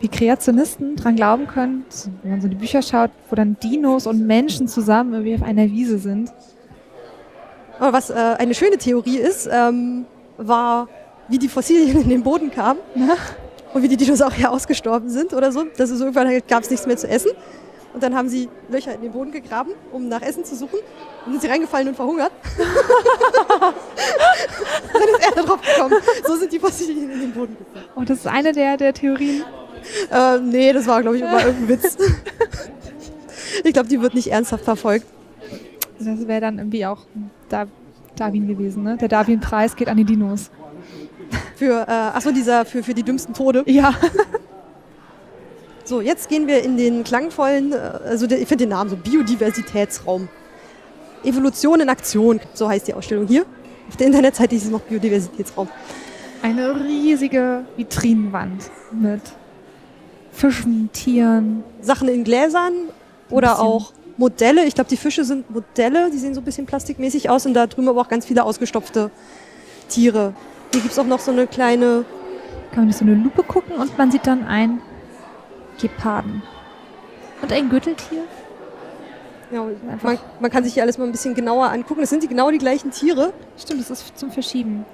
wie 0.00 0.08
Kreationisten 0.08 0.96
dran 0.96 1.16
glauben 1.16 1.46
können, 1.46 1.84
wenn 2.22 2.32
man 2.32 2.40
so 2.40 2.46
in 2.46 2.50
die 2.50 2.56
Bücher 2.58 2.82
schaut, 2.82 3.10
wo 3.30 3.36
dann 3.36 3.56
Dinos 3.62 4.06
und 4.06 4.26
Menschen 4.26 4.68
zusammen 4.68 5.12
irgendwie 5.14 5.34
auf 5.36 5.42
einer 5.42 5.70
Wiese 5.70 5.98
sind. 5.98 6.30
Aber 7.78 7.92
was 7.92 8.10
äh, 8.10 8.14
eine 8.14 8.54
schöne 8.54 8.76
Theorie 8.76 9.16
ist, 9.18 9.48
ähm, 9.50 10.04
war, 10.36 10.88
wie 11.28 11.38
die 11.38 11.48
Fossilien 11.48 12.02
in 12.02 12.08
den 12.08 12.22
Boden 12.22 12.50
kamen 12.50 12.80
und 13.74 13.82
wie 13.82 13.88
die 13.88 13.96
Dinosaurier 13.96 14.50
ausgestorben 14.52 15.10
sind 15.10 15.34
oder 15.34 15.52
so. 15.52 15.64
Das 15.76 15.90
ist 15.90 16.00
irgendwann 16.00 16.40
gab 16.48 16.62
es 16.62 16.70
nichts 16.70 16.86
mehr 16.86 16.96
zu 16.96 17.08
essen. 17.08 17.32
Und 17.92 18.02
dann 18.02 18.14
haben 18.16 18.28
sie 18.28 18.48
Löcher 18.70 18.94
in 18.94 19.02
den 19.02 19.12
Boden 19.12 19.30
gegraben, 19.30 19.70
um 19.92 20.08
nach 20.08 20.22
Essen 20.22 20.44
zu 20.44 20.56
suchen. 20.56 20.80
Und 21.24 21.32
sind 21.32 21.42
sie 21.42 21.48
reingefallen 21.48 21.88
und 21.88 21.94
verhungert. 21.94 22.32
dann 24.92 25.02
ist 25.02 25.20
er 25.20 25.32
da 25.36 25.42
drauf 25.42 25.60
gekommen. 25.60 25.94
So 26.26 26.34
sind 26.34 26.52
die 26.52 26.58
Fossilien 26.58 27.10
in 27.10 27.20
den 27.20 27.32
Boden 27.32 27.56
gefallen. 27.56 27.86
Oh, 27.94 28.02
das 28.02 28.18
ist 28.18 28.26
eine 28.26 28.52
der, 28.52 28.76
der 28.76 28.94
Theorien. 28.94 29.44
Äh, 30.10 30.38
nee, 30.38 30.72
das 30.72 30.88
war, 30.88 31.02
glaube 31.02 31.16
ich, 31.16 31.22
immer 31.22 31.44
irgendein 31.44 31.68
Witz. 31.68 31.96
ich 33.62 33.72
glaube, 33.72 33.88
die 33.88 34.00
wird 34.00 34.14
nicht 34.14 34.32
ernsthaft 34.32 34.64
verfolgt. 34.64 35.06
Das 36.00 36.26
wäre 36.26 36.40
dann 36.40 36.58
irgendwie 36.58 36.86
auch 36.86 37.06
da 37.48 37.66
Darwin 38.16 38.48
gewesen, 38.48 38.82
ne? 38.82 38.96
Der 38.96 39.08
Darwin-Preis 39.08 39.76
geht 39.76 39.88
an 39.88 39.96
die 39.96 40.04
Dinos. 40.04 40.50
Für, 41.56 41.86
äh, 41.86 41.90
achso, 41.90 42.32
dieser, 42.32 42.64
für, 42.64 42.82
für 42.82 42.94
die 42.94 43.02
dümmsten 43.02 43.34
Tode. 43.34 43.62
Ja. 43.66 43.94
So, 45.86 46.00
jetzt 46.00 46.30
gehen 46.30 46.46
wir 46.46 46.62
in 46.62 46.78
den 46.78 47.04
klangvollen, 47.04 47.72
äh, 47.72 47.76
also 47.76 48.24
ich 48.24 48.48
finde 48.48 48.64
den 48.64 48.70
Namen 48.70 48.88
so, 48.88 48.96
Biodiversitätsraum. 48.96 50.30
Evolution 51.22 51.80
in 51.80 51.90
Aktion, 51.90 52.40
so 52.54 52.68
heißt 52.68 52.88
die 52.88 52.94
Ausstellung 52.94 53.26
hier. 53.26 53.44
Auf 53.88 53.96
der 53.98 54.06
Internetseite 54.06 54.54
ist 54.54 54.64
es 54.64 54.70
noch 54.70 54.80
Biodiversitätsraum. 54.80 55.68
Eine 56.42 56.82
riesige 56.82 57.64
Vitrinenwand 57.76 58.70
mit 58.92 59.20
Fischen, 60.32 60.88
Tieren. 60.92 61.64
Sachen 61.82 62.08
in 62.08 62.24
Gläsern 62.24 62.72
oder 63.28 63.60
auch 63.60 63.92
Modelle. 64.16 64.64
Ich 64.64 64.74
glaube, 64.74 64.88
die 64.88 64.96
Fische 64.96 65.24
sind 65.24 65.50
Modelle, 65.50 66.10
die 66.10 66.18
sehen 66.18 66.34
so 66.34 66.40
ein 66.40 66.44
bisschen 66.44 66.66
plastikmäßig 66.66 67.28
aus 67.28 67.44
und 67.46 67.54
da 67.54 67.66
drüben 67.66 67.88
aber 67.88 68.00
auch 68.00 68.08
ganz 68.08 68.26
viele 68.26 68.42
ausgestopfte 68.44 69.10
Tiere. 69.88 70.34
Hier 70.74 70.80
gibt 70.80 70.92
es 70.92 70.98
auch 70.98 71.06
noch 71.06 71.20
so 71.20 71.30
eine 71.30 71.46
kleine, 71.46 72.04
Kann 72.70 72.80
man 72.80 72.86
durch 72.86 72.96
so 72.96 73.04
eine 73.04 73.14
Lupe 73.14 73.44
gucken 73.44 73.76
und 73.76 73.96
man 73.96 74.10
sieht 74.10 74.26
dann 74.26 74.44
ein 74.44 74.82
Geparden. 75.80 76.42
Und 77.40 77.52
ein 77.52 77.68
Gürteltier. 77.68 78.24
ja, 79.52 79.62
man, 80.02 80.18
man 80.40 80.50
kann 80.50 80.64
sich 80.64 80.74
hier 80.74 80.82
alles 80.82 80.98
mal 80.98 81.04
ein 81.04 81.12
bisschen 81.12 81.36
genauer 81.36 81.70
angucken. 81.70 82.00
Das 82.00 82.10
sind 82.10 82.24
die 82.24 82.26
genau 82.26 82.50
die 82.50 82.58
gleichen 82.58 82.90
Tiere. 82.90 83.32
Stimmt, 83.56 83.82
das 83.82 83.90
ist 83.90 84.18
zum 84.18 84.32
Verschieben. 84.32 84.84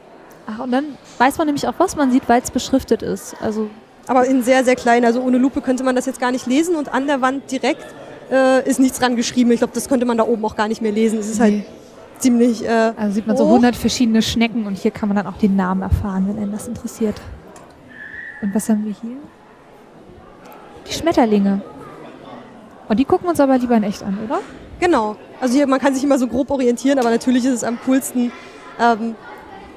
Ach, 0.46 0.58
und 0.58 0.70
dann 0.70 0.84
weiß 1.16 1.38
man 1.38 1.46
nämlich 1.46 1.66
auch, 1.66 1.74
was 1.78 1.96
man 1.96 2.12
sieht, 2.12 2.28
weil 2.28 2.42
es 2.42 2.50
beschriftet 2.50 3.00
ist. 3.00 3.34
Also 3.40 3.70
aber 4.06 4.26
in 4.26 4.42
sehr, 4.42 4.64
sehr 4.64 4.76
klein. 4.76 5.06
Also 5.06 5.22
ohne 5.22 5.38
Lupe 5.38 5.62
könnte 5.62 5.82
man 5.82 5.96
das 5.96 6.04
jetzt 6.04 6.20
gar 6.20 6.30
nicht 6.30 6.46
lesen 6.46 6.76
und 6.76 6.92
an 6.92 7.06
der 7.06 7.22
Wand 7.22 7.50
direkt 7.50 7.86
äh, 8.30 8.68
ist 8.68 8.80
nichts 8.80 8.98
dran 8.98 9.16
geschrieben. 9.16 9.50
Ich 9.52 9.60
glaube, 9.60 9.72
das 9.72 9.88
könnte 9.88 10.04
man 10.04 10.18
da 10.18 10.24
oben 10.24 10.44
auch 10.44 10.56
gar 10.56 10.68
nicht 10.68 10.82
mehr 10.82 10.92
lesen. 10.92 11.18
Es 11.20 11.30
ist 11.30 11.40
halt 11.40 11.54
Nee. 11.54 11.64
Ziemlich. 12.20 12.64
Äh, 12.64 12.92
Also 12.96 13.14
sieht 13.14 13.26
man 13.26 13.36
so 13.36 13.44
hoch. 13.44 13.50
100 13.50 13.76
verschiedene 13.76 14.22
Schnecken 14.22 14.66
und 14.66 14.76
hier 14.76 14.90
kann 14.90 15.08
man 15.08 15.16
dann 15.16 15.26
auch 15.26 15.38
den 15.38 15.56
Namen 15.56 15.82
erfahren, 15.82 16.26
wenn 16.28 16.38
einen 16.42 16.52
das 16.52 16.68
interessiert. 16.68 17.20
Und 18.42 18.54
was 18.54 18.68
haben 18.68 18.84
wir 18.84 18.92
hier? 18.92 19.16
Die 20.88 20.92
Schmetterlinge. 20.92 21.60
Und 22.88 22.98
die 22.98 23.04
gucken 23.04 23.26
wir 23.26 23.30
uns 23.30 23.40
aber 23.40 23.56
lieber 23.58 23.76
in 23.76 23.84
echt 23.84 24.02
an, 24.02 24.18
oder? 24.24 24.40
Genau. 24.80 25.16
Also 25.40 25.54
hier, 25.54 25.66
man 25.66 25.78
kann 25.78 25.94
sich 25.94 26.02
immer 26.02 26.18
so 26.18 26.26
grob 26.26 26.50
orientieren, 26.50 26.98
aber 26.98 27.10
natürlich 27.10 27.44
ist 27.44 27.52
es 27.52 27.64
am 27.64 27.78
coolsten, 27.86 28.32
ähm, 28.80 29.14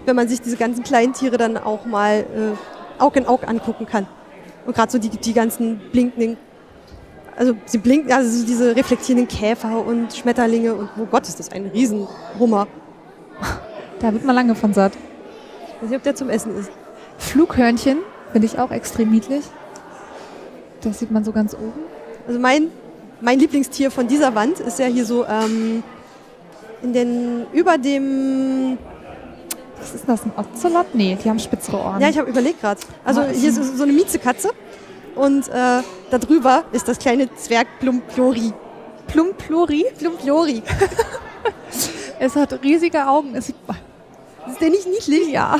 wenn 0.05 0.15
man 0.15 0.27
sich 0.27 0.41
diese 0.41 0.57
ganzen 0.57 0.83
kleinen 0.83 1.13
Tiere 1.13 1.37
dann 1.37 1.57
auch 1.57 1.85
mal 1.85 2.25
äh, 2.35 3.01
Aug 3.01 3.15
in 3.15 3.27
Aug 3.27 3.47
angucken 3.47 3.85
kann. 3.85 4.07
Und 4.65 4.75
gerade 4.75 4.91
so 4.91 4.97
die, 4.97 5.09
die 5.09 5.33
ganzen 5.33 5.79
blinkenden, 5.91 6.37
also 7.35 7.55
sie 7.65 7.77
blinken, 7.77 8.11
also 8.11 8.29
so 8.29 8.45
diese 8.45 8.75
reflektierenden 8.75 9.27
Käfer 9.27 9.85
und 9.85 10.13
Schmetterlinge 10.13 10.73
und 10.73 10.89
oh 10.97 11.05
Gott, 11.09 11.27
ist 11.27 11.39
das 11.39 11.51
ein 11.51 11.67
Riesenhummer. 11.67 12.67
Da 13.99 14.13
wird 14.13 14.25
man 14.25 14.35
lange 14.35 14.55
von 14.55 14.73
satt. 14.73 14.93
Ich 15.67 15.81
weiß 15.81 15.89
nicht, 15.89 15.97
ob 15.97 16.03
der 16.03 16.15
zum 16.15 16.29
Essen 16.29 16.57
ist. 16.57 16.69
Flughörnchen 17.17 17.99
finde 18.31 18.45
ich 18.45 18.59
auch 18.59 18.71
extrem 18.71 19.11
niedlich. 19.11 19.43
Das 20.81 20.99
sieht 20.99 21.11
man 21.11 21.23
so 21.23 21.31
ganz 21.31 21.53
oben. 21.53 21.73
Also 22.27 22.39
mein, 22.39 22.67
mein 23.21 23.39
Lieblingstier 23.39 23.91
von 23.91 24.07
dieser 24.07 24.35
Wand 24.35 24.59
ist 24.59 24.79
ja 24.79 24.85
hier 24.87 25.05
so 25.05 25.25
ähm, 25.25 25.83
in 26.81 26.93
den, 26.93 27.45
über 27.53 27.77
dem 27.77 28.77
Was 29.79 29.95
ist 29.95 30.03
das, 30.07 30.23
ein 30.23 30.33
Ocelot? 30.35 30.93
Nee, 30.93 31.17
die 31.23 31.29
haben 31.29 31.39
spitzere 31.39 31.77
Ohren. 31.77 32.01
Ja, 32.01 32.09
ich 32.09 32.17
habe 32.17 32.29
überlegt 32.29 32.61
gerade. 32.61 32.81
Also 33.05 33.23
hier 33.23 33.49
ist 33.49 33.77
so 33.77 33.83
eine 33.83 33.93
Miezekatze 33.93 34.49
und 35.15 35.47
äh, 35.49 35.51
da 35.51 36.17
drüber 36.19 36.63
ist 36.71 36.87
das 36.87 36.99
kleine 36.99 37.33
Zwerg 37.35 37.67
Plumplori. 37.79 38.53
Plumplori. 39.07 39.85
Plumplori. 39.97 40.61
Es 42.19 42.35
hat 42.35 42.63
riesige 42.63 43.05
Augen. 43.05 43.35
Es 43.35 43.47
sieht, 43.47 43.55
Ist 44.47 44.61
der 44.61 44.69
nicht 44.69 44.87
niedlich? 44.87 45.27
ja. 45.29 45.57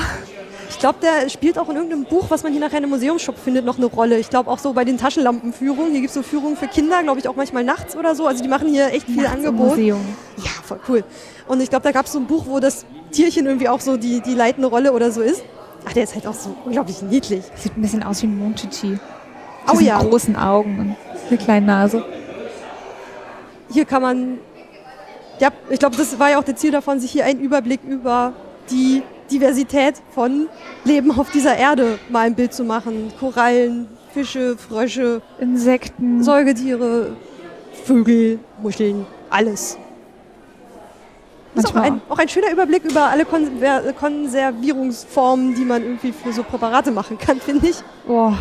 Ich 0.70 0.80
glaube, 0.80 1.00
der 1.02 1.30
spielt 1.30 1.58
auch 1.60 1.68
in 1.70 1.76
irgendeinem 1.76 2.06
Buch, 2.06 2.26
was 2.30 2.44
man 2.44 2.52
hier 2.52 2.62
nachher 2.62 2.78
in 2.78 2.84
einem 2.84 2.92
Museumsshop 2.92 3.38
findet, 3.38 3.66
noch 3.66 3.78
eine 3.78 3.86
Rolle. 3.88 4.18
Ich 4.18 4.30
glaube 4.30 4.50
auch 4.50 4.60
so 4.60 4.74
bei 4.74 4.86
den 4.86 4.98
Taschenlampenführungen. 4.98 5.92
Hier 5.92 6.02
gibt 6.02 6.10
es 6.10 6.14
so 6.16 6.24
Führungen 6.24 6.56
für 6.58 6.68
Kinder, 6.68 7.04
glaube 7.04 7.20
ich 7.20 7.28
auch 7.28 7.36
manchmal 7.36 7.64
nachts 7.64 7.96
oder 7.96 8.16
so. 8.16 8.28
Also 8.28 8.42
die 8.44 8.50
machen 8.50 8.70
hier 8.70 8.88
echt 8.94 9.06
viel 9.08 9.24
Nachts 9.24 9.40
im 9.40 9.46
Angebot. 9.48 9.70
Museum. 9.72 10.02
Ja, 10.38 10.52
voll 10.64 10.80
cool. 10.88 11.04
Und 11.48 11.62
ich 11.62 11.70
glaube, 11.70 11.84
da 11.84 11.92
gab 11.92 12.06
es 12.06 12.14
so 12.14 12.20
ein 12.20 12.28
Buch, 12.28 12.46
wo 12.48 12.60
das 12.60 12.86
Tierchen 13.12 13.46
irgendwie 13.46 13.68
auch 13.70 13.82
so 13.82 13.98
die, 13.98 14.22
die 14.22 14.34
leitende 14.36 14.68
Rolle 14.68 14.94
oder 14.94 15.12
so 15.12 15.22
ist. 15.22 15.44
Ach, 15.86 15.94
der 15.94 16.04
ist 16.04 16.16
halt 16.16 16.26
auch 16.28 16.34
so 16.34 16.56
unglaublich 16.66 17.02
niedlich. 17.02 17.44
Sieht 17.56 17.78
ein 17.78 17.82
bisschen 17.82 18.04
aus 18.04 18.22
wie 18.24 18.28
ein 18.28 18.38
Monchichi. 18.38 19.00
Oh 19.72 19.80
ja. 19.80 20.00
großen 20.00 20.36
Augen 20.36 20.80
und 20.80 20.96
eine 21.30 21.38
kleine 21.38 21.66
Nase. 21.66 22.04
hier 23.70 23.86
kann 23.86 24.02
man, 24.02 24.40
ja, 25.40 25.50
ich 25.70 25.80
glaube, 25.80 25.96
das 25.96 26.20
war 26.20 26.32
ja 26.32 26.40
auch 26.40 26.44
das 26.44 26.56
Ziel 26.56 26.72
davon, 26.72 27.00
sich 27.00 27.12
hier 27.12 27.26
einen 27.26 27.40
Überblick 27.40 27.82
über 27.84 28.34
die 28.70 29.04
Diversität 29.32 29.96
von 30.14 30.48
Leben 30.84 31.12
auf 31.12 31.32
dieser 31.32 31.56
Erde 31.56 31.98
mal 32.10 32.28
ein 32.28 32.36
Bild 32.36 32.54
zu 32.54 32.64
machen. 32.64 33.12
Korallen, 33.20 33.88
Fische, 34.14 34.58
Frösche, 34.58 35.22
Insekten. 35.40 36.24
Säugetiere, 36.24 37.16
Vögel, 37.86 38.40
Muscheln, 38.62 39.06
alles. 39.30 39.78
Das 41.56 41.66
ist 41.66 41.76
auch 41.76 41.82
ein, 41.82 42.02
auch 42.10 42.18
ein 42.18 42.30
schöner 42.30 42.52
Überblick 42.52 42.84
über 42.84 43.10
alle 43.10 43.26
Konser 43.26 43.94
Konservierungsformen, 43.94 45.54
die 45.54 45.66
man 45.66 45.84
irgendwie 45.84 46.12
für 46.12 46.34
so 46.34 46.44
Präparate 46.44 46.92
machen 46.92 47.18
kann, 47.18 47.40
finde 47.40 47.68
ich. 47.68 47.78
Boah, 48.08 48.38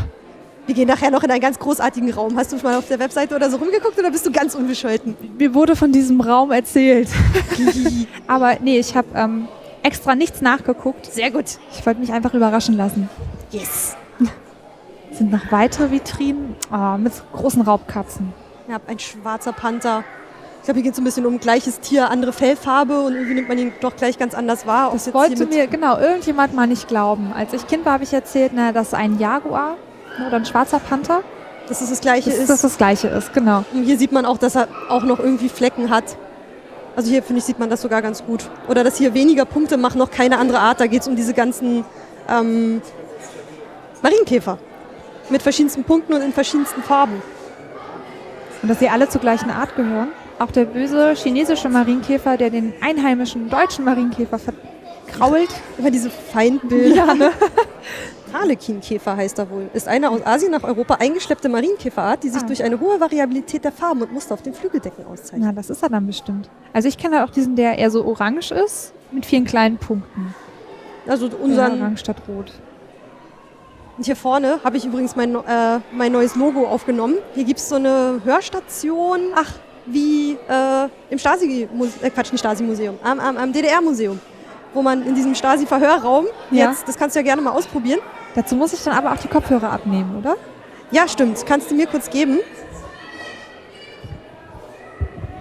Wir 0.67 0.75
gehen 0.77 0.87
nachher 0.87 1.11
noch 1.11 1.25
in 1.25 1.31
einen 1.31 1.41
ganz 1.41 1.59
großartigen 1.59 2.13
Raum. 2.13 2.37
Hast 2.37 2.53
du 2.53 2.59
schon 2.59 2.71
mal 2.71 2.79
auf 2.79 2.87
der 2.87 3.01
Webseite 3.01 3.35
oder 3.35 3.51
so 3.51 3.57
rumgeguckt 3.57 3.99
oder 3.99 4.11
bist 4.11 4.25
du 4.27 4.31
ganz 4.31 4.55
unbescholten? 4.55 5.17
mir 5.37 5.55
wurde 5.55 5.75
von 5.75 5.91
diesem 5.91 6.21
Raum 6.21 6.53
erzählt. 6.53 7.09
Aber 8.29 8.57
nee, 8.61 8.79
ich 8.79 8.95
habe 8.95 9.09
ähm, 9.17 9.49
extra 9.83 10.15
nichts 10.15 10.41
nachgeguckt. 10.41 11.07
Sehr 11.07 11.33
gut. 11.33 11.59
Ich 11.73 11.84
wollte 11.84 12.01
mich 12.01 12.13
einfach 12.13 12.33
überraschen 12.34 12.76
lassen. 12.76 13.09
Yes. 13.51 13.97
Sind 15.11 15.33
noch 15.33 15.51
weitere 15.51 15.91
Vitrinen 15.91 16.55
oh, 16.72 16.97
mit 16.97 17.13
großen 17.33 17.63
Raubkatzen. 17.63 18.33
Ja, 18.68 18.80
ein 18.87 19.01
schwarzer 19.01 19.53
Panther. 19.53 20.05
Ich 20.61 20.67
glaube, 20.67 20.79
hier 20.79 20.84
geht 20.84 20.93
es 20.93 20.97
so 20.97 21.03
ein 21.03 21.05
bisschen 21.05 21.26
um 21.26 21.41
gleiches 21.41 21.80
Tier, 21.80 22.09
andere 22.09 22.33
Fellfarbe 22.33 23.01
und 23.01 23.14
irgendwie 23.14 23.34
nimmt 23.34 23.49
man 23.49 23.59
ihn 23.59 23.72
doch 23.80 23.97
gleich 23.97 24.17
ganz 24.17 24.33
anders 24.33 24.64
wahr. 24.64 24.91
Das 24.93 25.13
wollte 25.13 25.45
mir 25.47 25.67
genau 25.67 25.99
irgendjemand 25.99 26.55
mal 26.55 26.68
nicht 26.68 26.87
glauben. 26.87 27.33
Als 27.34 27.53
ich 27.53 27.67
Kind 27.67 27.84
war, 27.84 27.95
habe 27.95 28.05
ich 28.05 28.13
erzählt, 28.13 28.53
na, 28.55 28.71
dass 28.71 28.95
ein 28.95 29.18
Jaguar 29.18 29.76
oder 30.26 30.37
ein 30.37 30.45
schwarzer 30.45 30.79
Panther, 30.79 31.22
dass 31.68 31.80
es 31.80 31.91
das 31.91 32.01
gleiche 32.01 32.30
dass 32.30 32.39
ist. 32.39 32.51
das 32.51 32.63
das 32.63 32.76
gleiche 32.76 33.09
ist, 33.09 33.33
genau. 33.33 33.64
Und 33.72 33.84
hier 33.84 33.99
sieht 33.99 34.13
man 34.13 34.26
auch, 34.26 34.39
dass 34.39 34.57
er 34.57 34.68
auch 34.89 35.05
noch 35.05 35.18
irgendwie 35.18 35.49
Flecken 35.49 35.91
hat. 35.91 36.17
Also 36.95 37.11
hier, 37.11 37.22
finde 37.22 37.39
ich, 37.39 37.45
sieht 37.45 37.59
man 37.59 37.71
das 37.71 37.83
sogar 37.83 38.03
ganz 38.03 38.25
gut. 38.25 38.51
Oder 38.68 38.84
dass 38.84 38.99
hier 38.99 39.14
weniger 39.14 39.45
Punkte 39.45 39.76
machen 39.76 39.99
noch 39.99 40.11
keine 40.11 40.39
andere 40.39 40.59
Art. 40.59 40.80
Da 40.80 40.87
geht 40.87 41.03
es 41.03 41.09
um 41.09 41.17
diese 41.17 41.33
ganzen 41.33 41.84
ähm, 42.29 42.83
Marienkäfer. 44.03 44.59
Mit 45.30 45.43
verschiedensten 45.43 45.84
Punkten 45.84 46.13
und 46.13 46.21
in 46.21 46.33
verschiedensten 46.33 46.83
Farben. 46.83 47.22
Und 48.61 48.68
dass 48.68 48.79
sie 48.79 48.89
alle 48.89 49.09
zur 49.09 49.21
gleichen 49.21 49.51
Art 49.51 49.75
gehören. 49.76 50.09
Auch 50.39 50.51
der 50.51 50.64
böse 50.64 51.14
chinesische 51.14 51.68
Marienkäfer, 51.68 52.37
der 52.37 52.51
den 52.51 52.75
einheimischen 52.80 53.49
deutschen 53.49 53.84
Marienkäfer 53.84 54.39
verkrault. 54.39 55.51
Immer 55.79 55.91
diese 55.91 56.11
Feindbilder. 56.11 56.95
Ja, 56.95 57.14
ne? 57.14 57.30
Harlekinkäfer 58.33 59.17
heißt 59.17 59.38
er 59.38 59.50
wohl. 59.50 59.68
Ist 59.75 59.88
eine 59.88 60.11
aus 60.11 60.25
Asien 60.25 60.50
nach 60.53 60.63
Europa 60.63 60.95
eingeschleppte 60.95 61.49
Marienkäferart, 61.49 62.22
die 62.25 62.29
sich 62.29 62.42
Ah. 62.42 62.46
durch 62.46 62.63
eine 62.64 62.79
hohe 62.80 63.00
Variabilität 63.00 63.64
der 63.64 63.72
Farben 63.72 64.03
und 64.03 64.13
Muster 64.13 64.34
auf 64.34 64.42
den 64.42 64.54
Flügeldecken 64.54 65.04
auszeichnet. 65.07 65.42
Na, 65.45 65.53
das 65.53 65.71
ist 65.71 65.83
er 65.83 65.88
dann 65.88 66.07
bestimmt. 66.07 66.49
Also 66.72 66.88
ich 66.88 66.96
kenne 66.99 67.25
auch 67.25 67.30
diesen, 67.30 67.57
der 67.57 67.79
eher 67.79 67.91
so 67.91 68.04
orange 68.04 68.50
ist, 68.53 68.92
mit 69.11 69.26
vielen 69.26 69.45
kleinen 69.45 69.76
Punkten. 69.79 70.34
Also 71.07 71.26
Ja, 71.26 71.34
unseren, 71.42 71.80
orange 71.80 71.99
statt 72.00 72.17
rot. 72.29 72.53
Und 73.99 74.04
hier 74.07 74.17
vorne 74.17 74.59
habe 74.64 74.76
ich 74.76 74.84
übrigens 74.87 75.17
mein, 75.17 75.34
äh, 75.34 75.80
mein 75.92 76.13
neues 76.13 76.34
Logo 76.34 76.67
aufgenommen. 76.67 77.17
Hier 77.34 77.45
gibt 77.45 77.61
es 77.61 77.68
so 77.68 77.75
eine 77.76 78.21
Hörstation, 78.25 79.21
ach, 79.34 79.50
wie 79.84 80.33
äh, 80.49 80.88
im 81.11 81.18
Stasi-Museum, 81.18 82.03
äh, 82.03 82.11
Quatsch, 82.11 82.33
nicht 82.33 82.41
Stasi-Museum, 82.41 82.99
am, 83.03 83.21
am, 83.21 83.37
am 83.37 83.53
DDR-Museum. 83.53 84.18
Wo 84.75 84.80
man 84.80 85.04
in 85.07 85.14
diesem 85.14 85.34
Stasi-Verhörraum, 85.34 86.25
Ja. 86.50 86.71
jetzt, 86.71 86.88
das 86.88 86.96
kannst 86.96 87.14
du 87.14 87.21
ja 87.21 87.25
gerne 87.25 87.42
mal 87.42 87.50
ausprobieren. 87.50 88.00
Dazu 88.34 88.54
muss 88.54 88.72
ich 88.72 88.83
dann 88.83 88.95
aber 88.95 89.13
auch 89.13 89.18
die 89.18 89.29
Kopfhörer 89.29 89.71
abnehmen, 89.71 90.17
oder? 90.18 90.37
Ja, 90.91 91.07
stimmt, 91.09 91.45
kannst 91.46 91.71
du 91.71 91.75
mir 91.75 91.87
kurz 91.87 92.11
geben. 92.11 92.38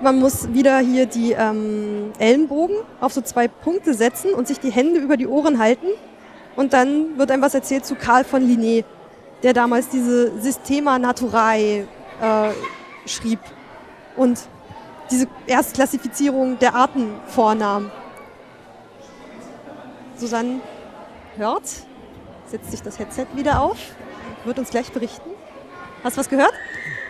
Man 0.02 0.20
muss 0.20 0.52
wieder 0.54 0.80
hier 0.80 1.06
die 1.06 1.34
ähm, 1.34 2.12
Ellenbogen 2.18 2.76
auf 3.00 3.14
so 3.14 3.22
zwei 3.22 3.48
Punkte 3.48 3.94
setzen 3.94 4.34
und 4.34 4.48
sich 4.48 4.60
die 4.60 4.72
Hände 4.72 5.00
über 5.00 5.16
die 5.16 5.28
Ohren 5.28 5.60
halten. 5.60 5.88
Und 6.56 6.74
dann 6.74 7.18
wird 7.18 7.32
einem 7.32 7.42
was 7.42 7.54
erzählt 7.54 7.86
zu 7.86 7.96
Karl 7.96 8.24
von 8.24 8.44
Linné, 8.44 8.84
der 9.44 9.54
damals 9.54 9.90
diese 9.90 10.40
Systema 10.40 10.98
Naturae 10.98 11.86
äh, 12.22 12.50
schrieb 13.06 13.40
und 14.16 14.40
diese 15.12 15.28
Erstklassifizierung 15.46 16.58
der 16.60 16.76
Arten 16.76 17.10
vornahm. 17.28 17.92
Susanne 20.16 20.62
hört, 21.38 21.64
setzt 22.52 22.72
sich 22.72 22.82
das 22.82 23.00
Headset 23.00 23.26
wieder 23.36 23.62
auf, 23.62 23.78
wird 24.46 24.60
uns 24.60 24.70
gleich 24.70 24.92
berichten. 24.92 25.30
Hast 26.04 26.18
du 26.18 26.20
was 26.20 26.30
gehört? 26.30 26.54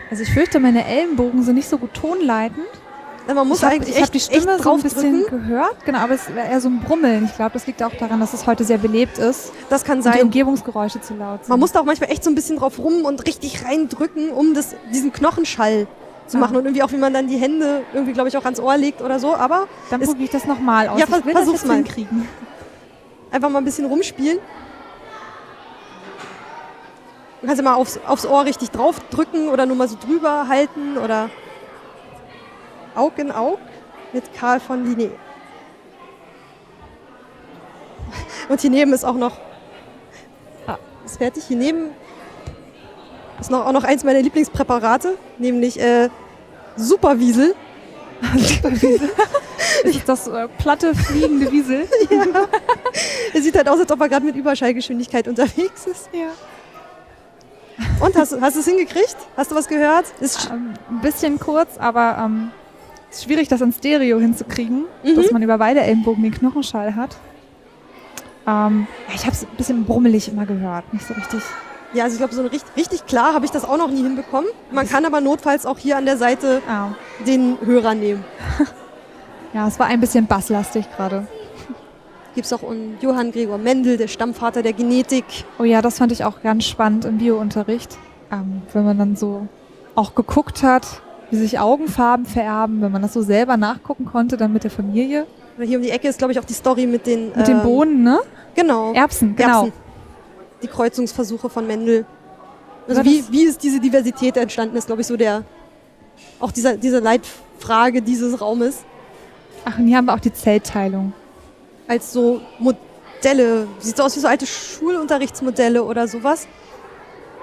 Also 0.10 0.24
ich 0.24 0.30
fürchte, 0.32 0.60
meine 0.60 0.86
Ellenbogen 0.86 1.44
sind 1.44 1.56
nicht 1.56 1.70
so 1.70 1.78
gut 1.78 1.94
tonleitend. 1.94 2.66
Ja, 3.28 3.34
Man 3.36 3.48
muss 3.48 3.60
ich 3.60 3.64
habe 3.64 3.76
eigentlich 3.76 3.96
hab 3.96 4.04
echt, 4.04 4.14
die 4.16 4.20
Stimme 4.20 4.44
so 4.44 4.50
ein 4.52 4.58
drauf 4.62 4.84
bisschen 4.84 5.22
drücken. 5.22 5.48
gehört, 5.48 5.86
genau, 5.86 6.00
aber 6.00 6.16
es 6.16 6.34
wäre 6.34 6.48
eher 6.48 6.60
so 6.60 6.70
ein 6.70 6.80
Brummeln. 6.80 7.26
Ich 7.26 7.36
glaube, 7.36 7.52
das 7.54 7.68
liegt 7.68 7.82
auch 7.84 7.94
daran, 7.94 8.20
dass 8.20 8.34
es 8.34 8.46
heute 8.48 8.64
sehr 8.64 8.80
belebt 8.80 9.18
ist 9.20 9.52
Das 9.70 9.84
kann 9.84 10.00
und 10.00 10.06
die 10.06 10.10
sein. 10.12 10.22
Umgebungsgeräusche 10.24 11.02
zu 11.02 11.14
laut 11.14 11.42
sind. 11.42 11.50
Man 11.50 11.60
muss 11.60 11.72
da 11.72 11.80
auch 11.82 11.86
manchmal 11.86 12.10
echt 12.12 12.24
so 12.24 12.30
ein 12.32 12.36
bisschen 12.36 12.58
drauf 12.58 12.80
rum 12.80 13.06
und 13.06 13.26
richtig 13.28 13.64
reindrücken, 13.64 14.32
um 14.32 14.54
das, 14.54 14.76
diesen 14.92 15.14
Knochenschall 15.14 15.88
zu 16.28 16.38
machen. 16.40 16.56
Und 16.58 16.66
irgendwie 16.66 16.82
auch, 16.84 16.92
wie 16.92 16.98
man 16.98 17.14
dann 17.14 17.28
die 17.28 17.38
Hände 17.38 17.84
irgendwie, 17.94 18.14
glaube 18.14 18.30
ich, 18.30 18.38
auch 18.38 18.44
ans 18.46 18.60
Ohr 18.60 18.76
legt 18.76 19.02
oder 19.02 19.20
so. 19.20 19.36
Aber 19.36 19.68
Dann 19.92 20.02
probiere 20.02 20.24
ich 20.26 20.30
das 20.32 20.46
nochmal 20.46 20.88
aus. 20.90 21.00
Ja, 21.00 21.06
ich 21.06 21.12
will 21.12 21.22
vers- 21.22 21.34
das 21.34 21.44
versuch's 21.44 21.60
jetzt 21.62 21.68
mal. 21.68 21.76
hinkriegen. 21.76 22.28
einfach 23.32 23.50
mal 23.50 23.60
ein 23.60 23.66
bisschen 23.66 23.86
rumspielen. 23.86 24.40
Du 27.42 27.48
kannst 27.48 27.62
ja 27.62 27.64
mal 27.68 27.76
aufs, 27.76 28.00
aufs 28.06 28.26
Ohr 28.26 28.46
richtig 28.46 28.70
drauf 28.70 28.98
drücken 29.10 29.50
oder 29.50 29.66
nur 29.66 29.76
mal 29.76 29.88
so 29.88 29.98
drüber 30.00 30.48
halten 30.48 30.98
oder 30.98 31.30
Aug 32.96 33.14
in 33.18 33.32
Aug 33.32 33.58
mit 34.14 34.32
Karl 34.34 34.60
von 34.60 34.86
Linné. 34.86 35.10
Und 38.48 38.62
hier 38.62 38.70
neben 38.70 38.94
ist 38.94 39.04
auch 39.04 39.16
noch, 39.16 39.38
ah, 40.68 40.78
ist 41.06 41.18
fertig, 41.18 41.46
hier 41.46 41.58
neben 41.58 41.92
ist 43.40 43.50
noch, 43.50 43.66
auch 43.66 43.72
noch 43.72 43.86
eins 43.86 44.04
meiner 44.04 44.22
Lieblingspräparate, 44.22 45.18
nämlich 45.40 45.80
äh, 45.80 46.10
Superwiesel. 46.76 47.56
Ist 49.84 50.08
das 50.08 50.28
äh, 50.28 50.48
platte, 50.60 50.94
fliegende 50.94 51.52
Wiesel? 51.52 51.88
Er 53.34 53.42
sieht 53.42 53.56
halt 53.56 53.70
aus, 53.70 53.80
als 53.80 53.92
ob 53.92 54.02
er 54.02 54.10
gerade 54.10 54.26
mit 54.26 54.36
Überschallgeschwindigkeit 54.36 55.28
unterwegs 55.28 55.88
ist. 55.88 56.10
Ja. 56.12 56.28
Und 58.00 58.16
hast, 58.16 58.40
hast 58.42 58.56
du 58.56 58.60
es 58.60 58.66
hingekriegt? 58.68 59.16
Hast 59.38 59.52
du 59.52 59.56
was 59.56 59.68
gehört? 59.68 60.06
Ist, 60.20 60.50
Ähm, 60.52 60.74
ein 60.90 61.02
bisschen 61.02 61.40
kurz, 61.40 61.78
aber 61.78 62.18
ähm, 62.24 62.52
es 63.10 63.18
ist 63.18 63.24
schwierig, 63.26 63.48
das 63.48 63.62
in 63.62 63.72
Stereo 63.74 64.20
hinzukriegen, 64.20 64.86
Mhm. 65.04 65.16
dass 65.16 65.32
man 65.32 65.42
über 65.42 65.58
beide 65.58 65.82
Ellenbogen 65.82 66.24
den 66.24 66.34
Knochenschall 66.34 66.96
hat. 66.96 67.16
Ähm, 68.48 68.88
ja, 69.08 69.14
ich 69.16 69.22
habe 69.26 69.32
es 69.34 69.44
ein 69.44 69.56
bisschen 69.58 69.86
brummelig 69.86 70.28
immer 70.30 70.46
gehört, 70.46 70.92
nicht 70.94 71.06
so 71.08 71.14
richtig. 71.14 71.42
ja, 71.94 72.04
also 72.06 72.16
ich 72.16 72.20
glaube, 72.20 72.34
so 72.34 72.42
richtig, 72.42 72.64
richtig 72.76 73.06
klar 73.06 73.34
habe 73.34 73.46
ich 73.46 73.52
das 73.52 73.66
auch 73.66 73.78
noch 73.78 73.90
nie 73.90 74.02
hinbekommen. 74.02 74.50
Man 74.72 74.88
kann 74.90 75.06
aber 75.06 75.22
notfalls 75.22 75.66
auch 75.66 75.78
hier 75.78 75.98
an 75.98 76.06
der 76.06 76.18
Seite 76.18 76.62
Ah, 76.68 76.90
den 77.28 77.58
Hörer 77.64 77.94
nehmen. 77.94 78.24
ja, 79.54 79.68
es 79.68 79.78
war 79.78 79.88
ein 79.88 80.00
bisschen 80.00 80.26
basslastig 80.26 80.86
gerade. 80.96 81.28
Gibt 82.34 82.46
es 82.46 82.54
auch 82.54 82.64
einen 82.64 82.98
Johann 83.02 83.32
Gregor 83.32 83.58
Mendel, 83.58 83.98
der 83.98 84.08
Stammvater 84.08 84.62
der 84.62 84.74
Genetik. 84.74 85.26
Oh 85.60 85.64
ja, 85.64 85.82
das 85.82 85.98
fand 85.98 86.12
ich 86.12 86.24
auch 86.24 86.42
ganz 86.42 86.66
spannend 86.66 87.04
im 87.04 87.18
Biounterricht, 87.18 87.98
ähm, 88.32 88.62
wenn 88.72 88.86
man 88.86 88.98
dann 88.98 89.16
so 89.18 89.48
auch 89.96 90.16
geguckt 90.16 90.64
hat, 90.64 91.02
wie 91.30 91.36
sich 91.36 91.60
Augenfarben 91.60 92.26
vererben, 92.26 92.82
wenn 92.82 92.92
man 92.92 93.02
das 93.02 93.14
so 93.14 93.22
selber 93.22 93.58
nachgucken 93.58 94.06
konnte, 94.06 94.38
dann 94.38 94.54
mit 94.54 94.64
der 94.64 94.72
Familie. 94.72 95.28
Hier 95.60 95.78
um 95.78 95.84
die 95.84 95.92
Ecke 95.92 96.08
ist, 96.08 96.18
glaube 96.18 96.32
ich, 96.32 96.40
auch 96.40 96.46
die 96.46 96.54
Story 96.54 96.88
mit 96.88 97.06
den, 97.06 97.34
Mit 97.36 97.48
den 97.48 97.58
ähm, 97.58 97.64
Bohnen, 97.64 98.04
ne? 98.04 98.20
Genau. 98.56 98.94
Erbsen, 98.94 99.36
genau. 99.36 99.66
Erbsen. 99.66 99.74
Die 100.64 100.68
Kreuzungsversuche 100.68 101.50
von 101.50 101.68
Mendel. 101.68 102.06
Also 102.88 103.04
wie, 103.04 103.24
wie 103.30 103.44
ist 103.44 103.62
diese 103.62 103.80
Diversität 103.80 104.38
entstanden, 104.38 104.76
ist, 104.78 104.88
glaube 104.88 105.02
ich, 105.02 105.08
so 105.08 105.18
der, 105.18 105.44
auch 106.40 106.52
dieser, 106.52 106.78
diese 106.78 107.00
Leitfrage 107.00 108.02
dieses 108.02 108.42
Raumes. 108.42 108.84
Ach, 109.66 109.78
und 109.78 109.88
hier 109.88 109.98
haben 109.98 110.06
wir 110.06 110.14
auch 110.14 110.20
die 110.20 110.34
Zellteilung. 110.34 111.14
Als 111.92 112.14
so 112.14 112.40
Modelle. 112.58 113.68
Sieht 113.80 113.98
so 113.98 114.04
aus 114.04 114.16
wie 114.16 114.22
so 114.22 114.28
alte 114.30 114.46
Schulunterrichtsmodelle 114.46 115.84
oder 115.84 116.08
sowas. 116.08 116.48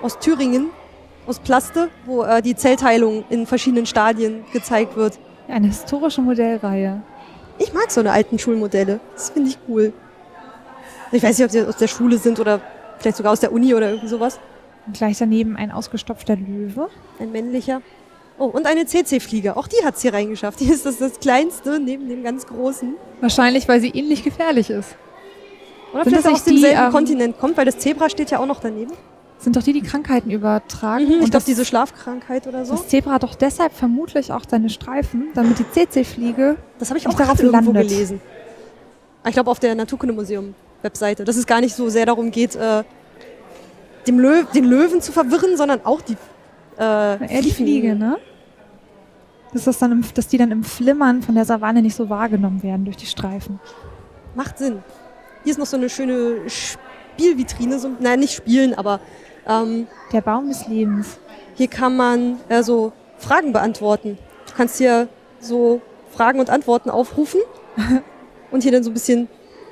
Aus 0.00 0.18
Thüringen, 0.18 0.70
aus 1.26 1.38
Plaste, 1.38 1.90
wo 2.06 2.22
äh, 2.22 2.40
die 2.40 2.56
Zellteilung 2.56 3.24
in 3.28 3.46
verschiedenen 3.46 3.84
Stadien 3.84 4.44
gezeigt 4.54 4.96
wird. 4.96 5.18
Eine 5.48 5.66
historische 5.66 6.22
Modellreihe. 6.22 7.02
Ich 7.58 7.74
mag 7.74 7.90
so 7.90 8.00
eine 8.00 8.10
alten 8.10 8.38
Schulmodelle. 8.38 9.00
Das 9.12 9.30
finde 9.30 9.50
ich 9.50 9.58
cool. 9.68 9.92
Ich 11.12 11.22
weiß 11.22 11.36
nicht, 11.36 11.44
ob 11.44 11.50
sie 11.50 11.62
aus 11.62 11.76
der 11.76 11.88
Schule 11.88 12.16
sind 12.16 12.40
oder 12.40 12.60
vielleicht 12.98 13.18
sogar 13.18 13.32
aus 13.32 13.40
der 13.40 13.52
Uni 13.52 13.74
oder 13.74 13.88
irgendwie 13.88 14.08
sowas. 14.08 14.40
Und 14.86 14.96
gleich 14.96 15.18
daneben 15.18 15.56
ein 15.56 15.72
ausgestopfter 15.72 16.36
Löwe. 16.36 16.88
Ein 17.18 17.32
männlicher. 17.32 17.82
Oh, 18.38 18.46
und 18.46 18.66
eine 18.66 18.86
CC-Fliege. 18.86 19.56
Auch 19.56 19.66
die 19.66 19.84
hat's 19.84 20.02
hier 20.02 20.14
reingeschafft. 20.14 20.60
Die 20.60 20.70
ist 20.70 20.86
das, 20.86 20.98
das 20.98 21.18
kleinste 21.18 21.80
neben 21.80 22.08
dem 22.08 22.22
ganz 22.22 22.46
großen. 22.46 22.94
Wahrscheinlich, 23.20 23.66
weil 23.68 23.80
sie 23.80 23.88
ähnlich 23.88 24.22
gefährlich 24.22 24.70
ist. 24.70 24.94
Oder 25.92 26.04
Sind 26.04 26.12
vielleicht 26.12 26.26
das 26.26 26.32
aus 26.32 26.44
demselben 26.44 26.84
ähm, 26.84 26.92
Kontinent 26.92 27.38
kommt, 27.38 27.56
weil 27.56 27.64
das 27.64 27.78
Zebra 27.78 28.08
steht 28.08 28.30
ja 28.30 28.38
auch 28.38 28.46
noch 28.46 28.60
daneben. 28.60 28.92
Sind 29.38 29.56
doch 29.56 29.62
die, 29.62 29.72
die 29.72 29.82
Krankheiten 29.82 30.30
übertragen. 30.30 31.06
Mhm, 31.06 31.22
ich 31.22 31.30
glaube, 31.30 31.44
diese 31.46 31.64
Schlafkrankheit 31.64 32.46
oder 32.46 32.64
so. 32.64 32.74
Das 32.74 32.88
Zebra 32.88 33.12
hat 33.12 33.22
doch 33.22 33.34
deshalb 33.34 33.72
vermutlich 33.72 34.32
auch 34.32 34.42
seine 34.48 34.68
Streifen, 34.68 35.28
damit 35.34 35.58
die 35.58 35.70
CC-Fliege 35.70 36.56
Das 36.78 36.90
habe 36.90 36.98
ich 36.98 37.06
auch 37.06 37.14
darauf 37.14 37.40
irgendwo 37.40 37.72
landet. 37.72 37.88
gelesen. 37.88 38.20
Ich 39.26 39.32
glaube 39.32 39.50
auf 39.50 39.60
der 39.60 39.74
Naturkundemuseum-Webseite, 39.74 41.24
dass 41.24 41.36
es 41.36 41.46
gar 41.46 41.60
nicht 41.60 41.74
so 41.74 41.88
sehr 41.88 42.06
darum 42.06 42.30
geht, 42.30 42.56
äh, 42.56 42.82
Löw 44.08 44.46
den 44.52 44.64
Löwen 44.64 45.02
zu 45.02 45.12
verwirren, 45.12 45.56
sondern 45.56 45.84
auch 45.84 46.00
die, 46.00 46.16
äh, 46.78 47.34
eher 47.34 47.42
die 47.42 47.50
Fliege, 47.50 47.94
ne? 47.94 48.18
Dass, 49.52 49.64
das 49.64 49.78
dann 49.78 49.92
im, 49.92 50.04
dass 50.14 50.28
die 50.28 50.38
dann 50.38 50.50
im 50.50 50.62
Flimmern 50.62 51.22
von 51.22 51.34
der 51.34 51.44
Savanne 51.44 51.82
nicht 51.82 51.94
so 51.94 52.10
wahrgenommen 52.10 52.62
werden 52.62 52.84
durch 52.84 52.96
die 52.96 53.06
Streifen. 53.06 53.60
Macht 54.34 54.58
Sinn. 54.58 54.82
Hier 55.42 55.52
ist 55.52 55.58
noch 55.58 55.66
so 55.66 55.76
eine 55.76 55.88
schöne 55.88 56.42
Spielvitrine, 56.48 57.78
so, 57.78 57.90
nein, 57.98 58.20
nicht 58.20 58.34
spielen, 58.34 58.74
aber 58.74 59.00
ähm, 59.46 59.86
Der 60.12 60.20
Baum 60.20 60.48
des 60.48 60.68
Lebens. 60.68 61.18
hier 61.54 61.68
kann 61.68 61.96
man 61.96 62.36
äh, 62.48 62.62
so 62.62 62.92
Fragen 63.16 63.52
beantworten. 63.52 64.18
Du 64.46 64.54
kannst 64.54 64.78
hier 64.78 65.08
so 65.40 65.80
Fragen 66.10 66.40
und 66.40 66.50
Antworten 66.50 66.90
aufrufen 66.90 67.40
und 68.50 68.62
hier 68.62 68.72
dann 68.72 68.84
so 68.84 68.90
ein 68.90 68.94
bisschen, 68.94 69.28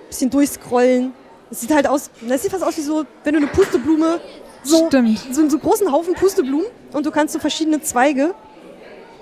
bisschen 0.08 0.30
durchscrollen. 0.30 1.12
Es 1.50 1.60
sieht 1.60 1.74
halt 1.74 1.86
aus, 1.86 2.10
das 2.26 2.42
sieht 2.42 2.50
fast 2.50 2.64
aus 2.64 2.76
wie 2.76 2.82
so, 2.82 3.04
wenn 3.24 3.34
du 3.34 3.40
eine 3.40 3.48
Pusteblume 3.48 4.20
so 4.66 4.86
Stimmt. 4.86 5.18
so 5.32 5.40
einen 5.40 5.50
so 5.50 5.58
großen 5.58 5.90
Haufen 5.92 6.14
Pusteblumen 6.14 6.66
und 6.92 7.06
du 7.06 7.10
kannst 7.10 7.32
so 7.34 7.38
verschiedene 7.38 7.80
Zweige. 7.80 8.34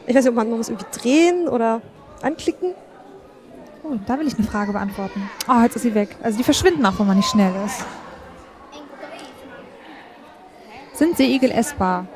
Ich 0.07 0.15
weiß 0.15 0.25
nicht, 0.25 0.31
ob 0.31 0.37
man 0.37 0.51
noch 0.51 0.59
was 0.59 0.69
irgendwie 0.69 0.87
drehen 0.99 1.49
oder 1.49 1.81
anklicken. 2.23 2.75
Oh, 3.83 3.97
da 4.07 4.19
will 4.19 4.27
ich 4.27 4.35
eine 4.39 4.47
Frage 4.47 4.73
beantworten. 4.73 5.29
Oh, 5.49 5.63
jetzt 5.63 5.77
ist 5.77 5.83
sie 5.83 5.95
weg. 5.95 6.17
Also 6.23 6.39
die 6.39 6.45
verschwinden 6.45 6.85
auch, 6.87 6.99
wenn 6.99 7.07
man 7.07 7.17
nicht 7.17 7.29
schnell 7.29 7.53
ist. 7.67 7.85
Sind 10.95 11.17
Seeigel 11.17 11.51
essbar? 11.51 12.07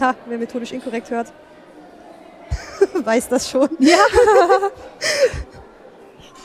Ha, 0.00 0.14
wer 0.26 0.38
methodisch 0.38 0.72
inkorrekt 0.72 1.10
hört, 1.10 1.32
weiß 3.04 3.28
das 3.28 3.48
schon. 3.50 3.68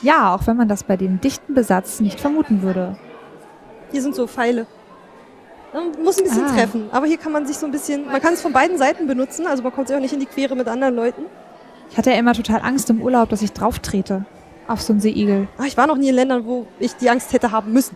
Ja, 0.03 0.35
auch 0.35 0.45
wenn 0.47 0.57
man 0.57 0.67
das 0.67 0.83
bei 0.83 0.97
dem 0.97 1.21
dichten 1.21 1.53
Besatz 1.53 2.01
nicht 2.01 2.19
vermuten 2.19 2.61
würde. 2.61 2.97
Hier 3.93 4.01
sind 4.01 4.13
so 4.15 4.27
Pfeile. 4.27 4.67
Man 5.73 6.03
muss 6.03 6.17
ein 6.19 6.23
bisschen 6.25 6.45
Ah. 6.45 6.53
treffen, 6.53 6.89
aber 6.91 7.07
hier 7.07 7.17
kann 7.17 7.31
man 7.31 7.45
sich 7.47 7.57
so 7.57 7.65
ein 7.65 7.71
bisschen, 7.71 8.05
man 8.05 8.21
kann 8.21 8.33
es 8.33 8.41
von 8.41 8.53
beiden 8.53 8.77
Seiten 8.77 9.07
benutzen, 9.07 9.47
also 9.47 9.63
man 9.63 9.73
kommt 9.73 9.87
sich 9.87 9.97
auch 9.97 10.01
nicht 10.01 10.13
in 10.13 10.19
die 10.19 10.25
Quere 10.27 10.55
mit 10.55 10.67
anderen 10.67 10.95
Leuten. 10.95 11.23
Ich 11.89 11.97
hatte 11.97 12.11
ja 12.11 12.17
immer 12.17 12.33
total 12.33 12.61
Angst 12.61 12.89
im 12.89 13.01
Urlaub, 13.01 13.29
dass 13.29 13.41
ich 13.41 13.53
drauf 13.53 13.79
trete 13.79 14.25
auf 14.67 14.81
so 14.81 14.93
einen 14.93 14.99
Seeigel. 15.01 15.47
Ach, 15.57 15.65
ich 15.65 15.75
war 15.75 15.87
noch 15.87 15.97
nie 15.97 16.09
in 16.09 16.15
Ländern, 16.15 16.45
wo 16.45 16.67
ich 16.79 16.95
die 16.95 17.09
Angst 17.09 17.33
hätte 17.33 17.51
haben 17.51 17.73
müssen. 17.73 17.95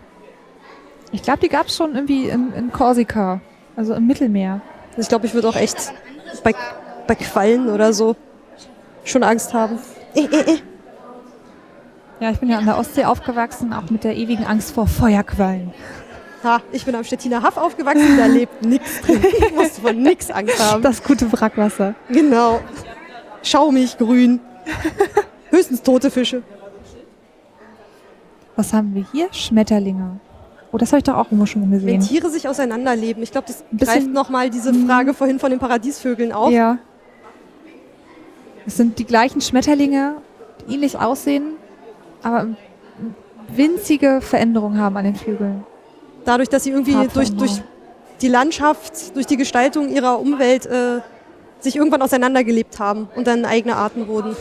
Ich 1.12 1.22
glaube, 1.22 1.40
die 1.40 1.48
gab 1.50 1.68
es 1.68 1.76
schon 1.76 1.96
irgendwie 1.96 2.28
in, 2.30 2.52
in 2.54 2.72
Korsika, 2.72 3.40
also 3.76 3.94
im 3.94 4.06
Mittelmeer. 4.08 4.62
Also 4.90 5.02
ich 5.02 5.08
glaube, 5.10 5.26
ich 5.28 5.34
würde 5.34 5.48
auch 5.48 5.56
echt 5.56 5.94
bei, 6.44 6.54
bei 7.08 7.16
Quallen 7.16 7.70
oder 7.70 7.94
so 7.94 8.16
schon 9.06 9.24
Angst 9.24 9.54
haben. 9.54 9.80
Eh, 10.16 10.22
eh, 10.26 10.52
eh. 10.54 10.58
Ja, 12.20 12.32
ich 12.32 12.40
bin 12.40 12.50
ja 12.50 12.58
an 12.58 12.66
der 12.66 12.78
Ostsee 12.78 13.06
aufgewachsen, 13.06 13.72
auch 13.74 13.90
mit 13.90 14.04
der 14.04 14.16
ewigen 14.18 14.46
Angst 14.46 14.72
vor 14.72 14.88
Feuerquallen. 14.88 15.72
Ha, 16.44 16.62
ich 16.72 16.86
bin 16.86 16.94
am 16.96 17.04
Stettiner 17.04 17.42
Haff 17.42 17.58
aufgewachsen, 17.58 18.18
da 18.18 18.28
lebt 18.28 18.62
nichts 18.66 19.02
drin. 19.02 19.24
Ich 19.24 19.54
musste 19.56 19.82
von 19.82 20.02
nix 20.02 20.30
Angst 20.30 20.60
haben. 20.60 20.84
Das 20.84 21.04
gute 21.04 21.32
Wrackwasser. 21.32 21.96
Genau. 22.10 22.62
Schaumig, 23.44 23.98
grün. 23.98 24.40
Höchstens 25.50 25.82
tote 25.82 26.12
Fische. 26.12 26.44
Was 28.56 28.74
haben 28.74 28.94
wir 28.94 29.06
hier? 29.12 29.28
Schmetterlinge. 29.32 30.20
Oh, 30.72 30.78
das 30.78 30.92
habe 30.92 30.98
ich 30.98 31.04
doch 31.06 31.16
auch 31.16 31.26
irgendwo 31.26 31.46
schon 31.46 31.62
mal 31.62 31.72
Wenn 31.72 32.00
gesehen. 32.00 32.02
Tiere 32.02 32.30
sich 32.30 32.48
auseinanderleben. 32.48 33.24
Ich 33.24 33.32
glaube, 33.32 33.48
das 33.48 33.64
greift 33.78 34.10
nochmal 34.10 34.50
diese 34.50 34.74
Frage 34.74 35.14
vorhin 35.14 35.40
von 35.40 35.50
den 35.50 35.60
Paradiesvögeln 35.60 36.32
auf. 36.32 36.52
Ja. 36.52 36.78
Es 38.66 38.76
sind 38.76 39.00
die 39.00 39.06
gleichen 39.06 39.40
Schmetterlinge, 39.40 40.16
die 40.68 40.74
ähnlich 40.74 41.00
aussehen, 41.00 41.54
aber 42.22 42.48
winzige 43.48 44.20
Veränderungen 44.20 44.80
haben 44.80 44.98
an 44.98 45.06
den 45.06 45.16
Flügeln. 45.16 45.64
Dadurch, 46.28 46.50
dass 46.50 46.66
sie 46.66 46.72
irgendwie 46.72 47.08
durch, 47.14 47.34
durch 47.38 47.62
die 48.20 48.28
Landschaft, 48.28 49.16
durch 49.16 49.26
die 49.28 49.38
Gestaltung 49.38 49.88
ihrer 49.88 50.20
Umwelt 50.20 50.66
äh, 50.66 51.00
sich 51.62 51.78
irgendwann 51.78 52.02
auseinandergelebt 52.02 52.80
haben 52.80 53.08
und 53.16 53.28
dann 53.28 53.46
eigene 53.46 53.78
Arten 53.78 54.10
wurden. 54.10 54.36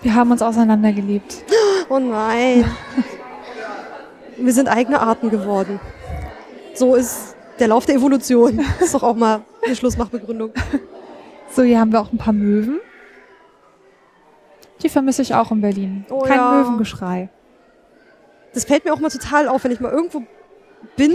Wir 0.00 0.14
haben 0.14 0.30
uns 0.30 0.42
auseinandergelebt. 0.42 1.42
Oh 1.88 1.98
nein. 1.98 2.64
Wir 4.36 4.52
sind 4.52 4.68
eigene 4.68 5.00
Arten 5.00 5.28
geworden. 5.28 5.80
So 6.72 6.94
ist 6.94 7.34
der 7.58 7.66
Lauf 7.66 7.84
der 7.84 7.96
Evolution. 7.96 8.58
Das 8.78 8.80
ist 8.86 8.94
doch 8.94 9.02
auch 9.02 9.16
mal 9.16 9.42
eine 9.66 9.74
Schlussmachbegründung. 9.74 10.52
So, 11.50 11.62
hier 11.64 11.80
haben 11.80 11.90
wir 11.90 12.00
auch 12.00 12.12
ein 12.12 12.18
paar 12.18 12.32
Möwen. 12.32 12.78
Die 14.84 14.88
vermisse 14.88 15.22
ich 15.22 15.34
auch 15.34 15.50
in 15.50 15.60
Berlin. 15.60 16.06
Oh 16.10 16.20
Kein 16.20 16.36
ja. 16.36 16.62
Möwengeschrei. 16.62 17.28
Das 18.52 18.64
fällt 18.64 18.84
mir 18.84 18.92
auch 18.92 19.00
mal 19.00 19.10
total 19.10 19.48
auf, 19.48 19.64
wenn 19.64 19.72
ich 19.72 19.80
mal 19.80 19.90
irgendwo 19.90 20.22
bin 20.96 21.12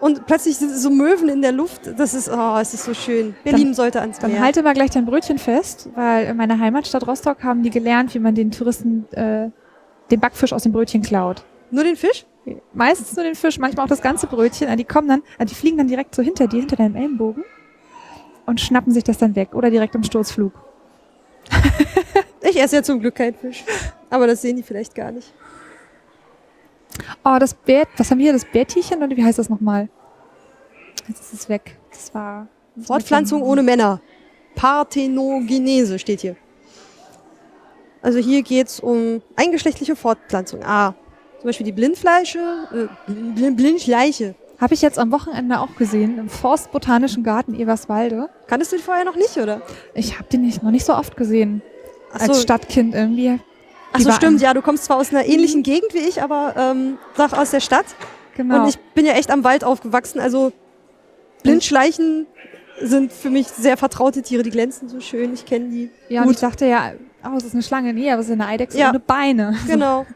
und 0.00 0.26
plötzlich 0.26 0.56
sind 0.56 0.70
so 0.74 0.90
Möwen 0.90 1.28
in 1.28 1.42
der 1.42 1.52
Luft. 1.52 1.82
Das 1.96 2.14
ist, 2.14 2.28
oh, 2.28 2.56
es 2.60 2.74
ist 2.74 2.84
so 2.84 2.94
schön. 2.94 3.34
Berlin 3.44 3.74
sollte 3.74 4.00
ans 4.00 4.18
Dann 4.18 4.32
Meer. 4.32 4.40
halte 4.40 4.62
mal 4.62 4.74
gleich 4.74 4.90
dein 4.90 5.06
Brötchen 5.06 5.38
fest, 5.38 5.88
weil 5.94 6.26
in 6.26 6.36
meiner 6.36 6.58
Heimatstadt 6.58 7.06
Rostock 7.06 7.44
haben 7.44 7.62
die 7.62 7.70
gelernt, 7.70 8.14
wie 8.14 8.18
man 8.18 8.34
den 8.34 8.50
Touristen 8.50 9.06
äh, 9.12 9.50
den 10.10 10.20
Backfisch 10.20 10.52
aus 10.52 10.64
dem 10.64 10.72
Brötchen 10.72 11.02
klaut. 11.02 11.44
Nur 11.70 11.84
den 11.84 11.96
Fisch? 11.96 12.26
Meistens 12.72 13.14
nur 13.14 13.24
den 13.24 13.36
Fisch, 13.36 13.58
manchmal 13.58 13.84
auch 13.84 13.88
das 13.88 14.02
ganze 14.02 14.26
Brötchen. 14.26 14.76
Die 14.76 14.84
kommen 14.84 15.08
dann, 15.08 15.22
also 15.38 15.54
die 15.54 15.54
fliegen 15.54 15.78
dann 15.78 15.86
direkt 15.86 16.14
so 16.14 16.22
hinter 16.22 16.48
dir, 16.48 16.60
hinter 16.60 16.76
deinem 16.76 16.96
Ellenbogen 16.96 17.44
und 18.46 18.60
schnappen 18.60 18.92
sich 18.92 19.04
das 19.04 19.18
dann 19.18 19.36
weg 19.36 19.54
oder 19.54 19.70
direkt 19.70 19.94
im 19.94 20.02
Sturzflug. 20.02 20.52
Ich 22.42 22.60
esse 22.60 22.76
ja 22.76 22.82
zum 22.82 23.00
Glück 23.00 23.14
keinen 23.14 23.34
Fisch. 23.34 23.64
Aber 24.10 24.26
das 24.26 24.42
sehen 24.42 24.56
die 24.56 24.62
vielleicht 24.62 24.94
gar 24.94 25.12
nicht. 25.12 25.32
Oh, 27.24 27.36
das 27.38 27.54
Bär, 27.54 27.86
was 27.96 28.10
haben 28.10 28.18
wir 28.18 28.24
hier, 28.24 28.32
das 28.32 28.44
Bärtierchen 28.44 29.02
oder 29.02 29.16
wie 29.16 29.24
heißt 29.24 29.38
das 29.38 29.48
nochmal? 29.48 29.88
Jetzt 31.08 31.20
ist 31.20 31.32
es 31.32 31.48
weg. 31.48 31.78
Das 31.90 32.14
war... 32.14 32.48
das 32.76 32.86
Fortpflanzung 32.86 33.42
ohne 33.42 33.62
Männer. 33.62 34.00
Parthenogenese 34.54 35.98
steht 35.98 36.20
hier. 36.20 36.36
Also 38.02 38.18
hier 38.18 38.42
geht's 38.42 38.80
um 38.80 39.22
eingeschlechtliche 39.36 39.96
Fortpflanzung. 39.96 40.60
Ah, 40.64 40.94
zum 41.38 41.48
Beispiel 41.48 41.66
die 41.66 41.72
Blindfleische, 41.72 42.88
äh, 43.08 43.10
Bl- 43.10 43.56
Blindschleiche. 43.56 44.34
Habe 44.60 44.74
ich 44.74 44.82
jetzt 44.82 44.98
am 44.98 45.10
Wochenende 45.10 45.58
auch 45.58 45.74
gesehen, 45.76 46.18
im 46.18 46.28
Forstbotanischen 46.28 47.24
Garten 47.24 47.54
Eberswalde. 47.54 48.28
Kanntest 48.46 48.72
du 48.72 48.76
die 48.76 48.82
vorher 48.82 49.04
noch 49.04 49.16
nicht, 49.16 49.36
oder? 49.36 49.62
Ich 49.94 50.18
habe 50.18 50.28
den 50.28 50.42
nicht, 50.42 50.62
noch 50.62 50.70
nicht 50.70 50.84
so 50.84 50.94
oft 50.94 51.16
gesehen. 51.16 51.62
Ach 52.12 52.20
als 52.20 52.26
so. 52.26 52.34
Stadtkind 52.34 52.94
irgendwie. 52.94 53.40
Ach 53.92 53.98
so, 53.98 54.04
Überall. 54.04 54.16
stimmt, 54.16 54.40
ja, 54.40 54.54
du 54.54 54.62
kommst 54.62 54.84
zwar 54.84 54.96
aus 54.96 55.10
einer 55.10 55.24
ähnlichen 55.26 55.62
Gegend 55.62 55.92
wie 55.94 55.98
ich, 55.98 56.22
aber 56.22 56.54
ähm, 56.56 56.98
sag 57.16 57.32
aus 57.34 57.50
der 57.50 57.60
Stadt. 57.60 57.86
Genau. 58.36 58.62
Und 58.62 58.68
ich 58.68 58.78
bin 58.94 59.04
ja 59.04 59.12
echt 59.12 59.30
am 59.30 59.44
Wald 59.44 59.64
aufgewachsen, 59.64 60.18
also 60.20 60.52
Blindschleichen 61.42 62.26
sind 62.80 63.12
für 63.12 63.28
mich 63.30 63.48
sehr 63.48 63.76
vertraute 63.76 64.22
Tiere, 64.22 64.42
die 64.42 64.50
glänzen 64.50 64.88
so 64.88 65.00
schön, 65.00 65.34
ich 65.34 65.44
kenne 65.44 65.68
die. 65.68 65.90
ja, 66.08 66.22
und 66.22 66.28
gut. 66.28 66.36
ich 66.36 66.40
dachte 66.40 66.64
ja, 66.66 66.92
oh, 67.24 67.36
es 67.36 67.44
ist 67.44 67.52
eine 67.52 67.62
Schlange. 67.62 67.92
Nee, 67.92 68.10
aber 68.10 68.20
es 68.20 68.26
ist 68.28 68.32
eine 68.32 68.46
Eidechse 68.46 68.78
Ja. 68.78 68.88
ohne 68.90 69.00
Beine. 69.00 69.54
Genau. 69.66 70.06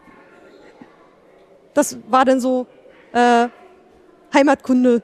Das 1.75 1.99
war 2.09 2.25
dann 2.25 2.41
so 2.41 2.67
äh, 3.13 3.49
Heimatkunde, 4.33 5.03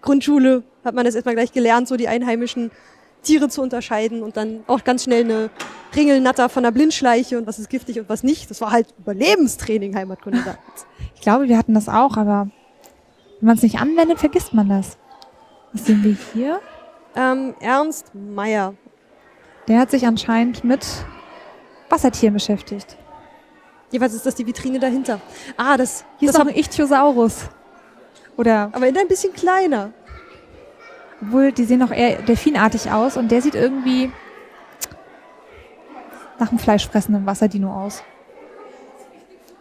Grundschule, 0.00 0.62
hat 0.84 0.94
man 0.94 1.04
das 1.04 1.14
erstmal 1.14 1.34
gleich 1.34 1.52
gelernt, 1.52 1.86
so 1.86 1.96
die 1.96 2.08
einheimischen 2.08 2.70
Tiere 3.24 3.48
zu 3.48 3.60
unterscheiden 3.62 4.22
und 4.22 4.36
dann 4.36 4.62
auch 4.68 4.84
ganz 4.84 5.04
schnell 5.04 5.24
eine 5.24 5.50
Ringelnatter 5.96 6.48
von 6.48 6.64
einer 6.64 6.72
Blindschleiche 6.72 7.36
und 7.38 7.46
was 7.46 7.58
ist 7.58 7.68
giftig 7.68 7.98
und 7.98 8.08
was 8.08 8.22
nicht. 8.22 8.50
Das 8.50 8.60
war 8.60 8.70
halt 8.70 8.86
Überlebenstraining, 8.98 9.96
Heimatkunde 9.96 10.38
damals. 10.38 10.86
Ich 11.16 11.20
glaube, 11.20 11.48
wir 11.48 11.58
hatten 11.58 11.74
das 11.74 11.88
auch, 11.88 12.16
aber 12.16 12.48
wenn 13.40 13.46
man 13.46 13.56
es 13.56 13.62
nicht 13.62 13.80
anwendet, 13.80 14.20
vergisst 14.20 14.54
man 14.54 14.68
das. 14.68 14.96
Was 15.72 15.86
sehen 15.86 16.04
wir 16.04 16.16
hier? 16.32 16.60
ähm, 17.16 17.54
Ernst 17.60 18.14
Meyer. 18.14 18.74
Der 19.68 19.78
hat 19.78 19.90
sich 19.90 20.06
anscheinend 20.06 20.64
mit 20.64 20.86
Wassertieren 21.88 22.34
beschäftigt. 22.34 22.96
Jeweils 23.90 24.14
ist 24.14 24.26
das 24.26 24.34
die 24.34 24.46
Vitrine 24.46 24.78
dahinter. 24.78 25.20
Ah, 25.56 25.76
das, 25.76 26.04
Hier 26.18 26.26
das 26.26 26.36
ist 26.36 26.40
hab, 26.40 26.48
ein 26.48 26.56
Ichthyosaurus. 26.56 27.48
Oder, 28.36 28.70
aber 28.72 28.88
in 28.88 28.98
ein 28.98 29.06
bisschen 29.08 29.32
kleiner. 29.32 29.92
Obwohl, 31.26 31.52
die 31.52 31.64
sehen 31.64 31.82
auch 31.82 31.90
eher 31.90 32.22
delfinartig 32.22 32.90
aus 32.90 33.16
und 33.16 33.30
der 33.30 33.42
sieht 33.42 33.54
irgendwie 33.54 34.10
nach 36.38 36.50
einem 36.50 36.58
fleischfressenden 36.58 37.26
Wasserdino 37.26 37.72
aus. 37.72 38.02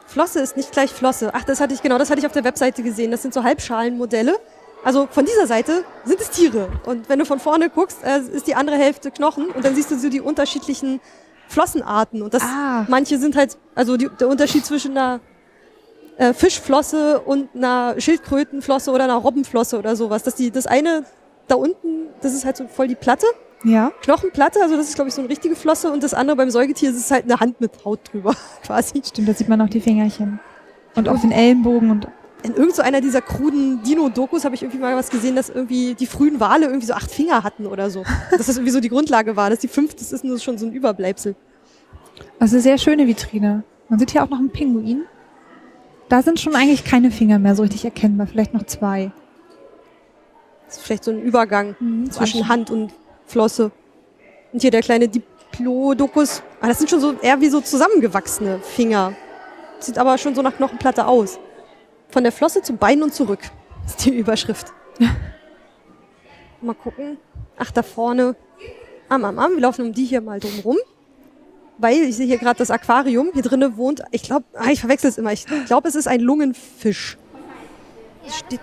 Flosse 0.08 0.40
ist 0.42 0.58
nicht 0.58 0.72
gleich 0.72 0.92
Flosse. 0.92 1.32
Ach, 1.34 1.44
das 1.44 1.60
hatte 1.60 1.74
ich 1.74 1.82
genau, 1.82 1.98
das 1.98 2.10
hatte 2.10 2.20
ich 2.20 2.26
auf 2.26 2.32
der 2.34 2.44
Webseite 2.44 2.84
gesehen. 2.84 3.12
Das 3.12 3.22
sind 3.22 3.34
so 3.34 3.44
Halbschalenmodelle. 3.44 4.36
Also 4.84 5.08
von 5.10 5.26
dieser 5.26 5.48
Seite 5.48 5.86
sind 6.04 6.20
es 6.20 6.30
Tiere. 6.30 6.70
Und 6.86 7.10
wenn 7.10 7.18
du 7.20 7.26
von 7.26 7.40
vorne 7.40 7.70
guckst, 7.70 8.04
äh, 8.04 8.20
ist 8.20 8.48
die 8.48 8.56
andere 8.56 8.76
Hälfte 8.76 9.12
Knochen 9.12 9.48
und 9.48 9.64
dann 9.64 9.76
siehst 9.76 9.90
du 9.92 9.98
so 9.98 10.10
die 10.10 10.22
unterschiedlichen 10.22 11.00
Flossenarten. 11.48 12.22
Und 12.22 12.34
das, 12.34 12.44
Ah. 12.44 12.86
manche 12.90 13.18
sind 13.18 13.36
halt, 13.36 13.58
also 13.76 13.98
die, 13.98 14.10
der 14.10 14.28
Unterschied 14.28 14.66
zwischen 14.66 14.92
einer 14.98 15.20
äh, 16.18 16.34
Fischflosse 16.34 17.22
und 17.22 17.56
einer 17.56 17.96
Schildkrötenflosse 17.98 18.92
oder 18.92 19.06
einer 19.06 19.16
Robbenflosse 19.16 19.80
oder 19.80 19.96
sowas. 19.96 20.24
Dass 20.24 20.36
die, 20.36 20.52
das 20.52 20.68
eine 20.68 21.06
da 21.54 21.60
unten, 21.60 22.08
das 22.22 22.34
ist 22.34 22.46
halt 22.46 22.58
so 22.58 22.68
voll 22.68 22.88
die 22.88 22.96
Platte, 22.96 23.26
Ja. 23.64 23.92
Knochenplatte, 24.02 24.62
also 24.62 24.76
das 24.76 24.90
ist 24.90 24.96
glaube 24.96 25.10
ich 25.10 25.14
so 25.16 25.22
eine 25.22 25.30
richtige 25.30 25.56
Flosse 25.56 25.92
und 25.92 26.04
das 26.04 26.14
andere 26.14 26.36
beim 26.36 26.50
Säugetier 26.50 26.90
ist 26.90 27.12
halt 27.12 27.24
eine 27.26 27.40
Hand 27.40 27.62
mit 27.62 27.86
Haut 27.86 28.00
drüber 28.12 28.36
quasi. 28.66 29.02
Stimmt, 29.06 29.28
da 29.30 29.34
sieht 29.34 29.50
man 29.50 29.62
auch 29.62 29.70
die 29.70 29.82
Fingerchen. 29.82 30.40
Und 30.96 31.10
auch 31.10 31.20
den 31.20 31.32
Ellenbogen 31.32 31.90
und 31.90 32.08
In 32.44 32.54
irgend 32.54 32.76
so 32.76 32.84
dieser 32.84 33.22
kruden 33.22 33.82
Dino-Dokus 33.84 34.46
habe 34.46 34.54
ich 34.54 34.62
irgendwie 34.62 34.80
mal 34.80 34.96
was 34.96 35.10
gesehen, 35.10 35.36
dass 35.36 35.50
irgendwie 35.50 35.96
die 35.96 36.06
frühen 36.06 36.40
Wale 36.40 36.66
irgendwie 36.66 36.86
so 36.86 36.94
acht 36.94 37.10
Finger 37.10 37.44
hatten 37.44 37.66
oder 37.66 37.90
so. 37.90 38.04
Dass 38.32 38.46
das 38.48 38.58
irgendwie 38.58 38.72
so 38.72 38.80
die 38.80 38.90
Grundlage 38.90 39.36
war. 39.36 39.50
Dass 39.50 39.60
die 39.60 39.68
fünf, 39.68 39.96
das 39.96 40.12
ist 40.12 40.24
nur 40.24 40.38
schon 40.40 40.58
so 40.58 40.66
ein 40.68 40.74
Überbleibsel. 40.74 41.36
Also 42.40 42.60
sehr 42.60 42.78
schöne 42.78 43.08
Vitrine. 43.08 43.64
Man 43.90 43.98
sieht 43.98 44.12
hier 44.12 44.24
auch 44.24 44.30
noch 44.30 44.40
einen 44.40 44.50
Pinguin. 44.52 45.04
Da 46.10 46.22
sind 46.22 46.40
schon 46.40 46.56
eigentlich 46.56 46.84
keine 46.84 47.10
Finger 47.12 47.40
mehr 47.40 47.56
so 47.56 47.64
richtig 47.64 47.86
erkennbar. 47.86 48.28
Vielleicht 48.28 48.54
noch 48.54 48.64
zwei. 48.64 49.12
Das 50.74 50.80
ist 50.80 50.88
vielleicht 50.88 51.04
so 51.04 51.12
ein 51.12 51.22
Übergang 51.22 51.76
zwischen 52.10 52.48
Hand 52.48 52.72
und 52.72 52.92
Flosse. 53.28 53.70
Und 54.52 54.64
hier 54.64 54.72
der 54.72 54.82
kleine 54.82 55.08
Diplodocus. 55.08 56.42
Ah, 56.62 56.68
das 56.68 56.80
sind 56.80 56.90
schon 56.90 57.00
so 57.00 57.14
eher 57.22 57.40
wie 57.42 57.50
so 57.50 57.62
zusammengewachsene 57.62 58.58
Finger. 58.58 59.14
Sieht 59.78 60.00
aber 60.00 60.18
schon 60.18 60.34
so 60.34 60.42
nach 60.42 60.58
Knochenplatte 60.58 61.06
aus. 61.06 61.38
Von 62.10 62.24
der 62.24 62.32
Flosse 62.32 62.64
zum 62.64 62.80
Bein 62.80 63.04
und 63.04 63.14
zurück. 63.14 63.42
Ist 63.86 64.04
die 64.04 64.18
Überschrift. 64.18 64.74
Mal 66.60 66.74
gucken. 66.74 67.18
Ach, 67.56 67.70
da 67.70 67.84
vorne. 67.84 68.36
Am, 69.10 69.24
am, 69.26 69.38
am. 69.38 69.52
Wir 69.54 69.62
laufen 69.62 69.86
um 69.86 69.94
die 69.94 70.06
hier 70.06 70.22
mal 70.22 70.40
drum 70.40 70.60
rum. 70.64 70.78
Weil 71.78 71.98
ich 71.98 72.16
sehe 72.16 72.26
hier 72.26 72.40
gerade 72.40 72.58
das 72.58 72.72
Aquarium. 72.72 73.30
Hier 73.32 73.44
drinnen 73.44 73.78
wohnt, 73.78 74.02
ich 74.10 74.24
glaube, 74.24 74.46
ah, 74.56 74.72
ich 74.72 74.80
verwechsel 74.80 75.12
es 75.12 75.20
immer. 75.20 75.34
Ich 75.34 75.46
glaube, 75.68 75.88
es 75.88 75.94
ist 75.94 76.08
ein 76.08 76.20
Lungenfisch. 76.20 77.20
Steht, 78.28 78.62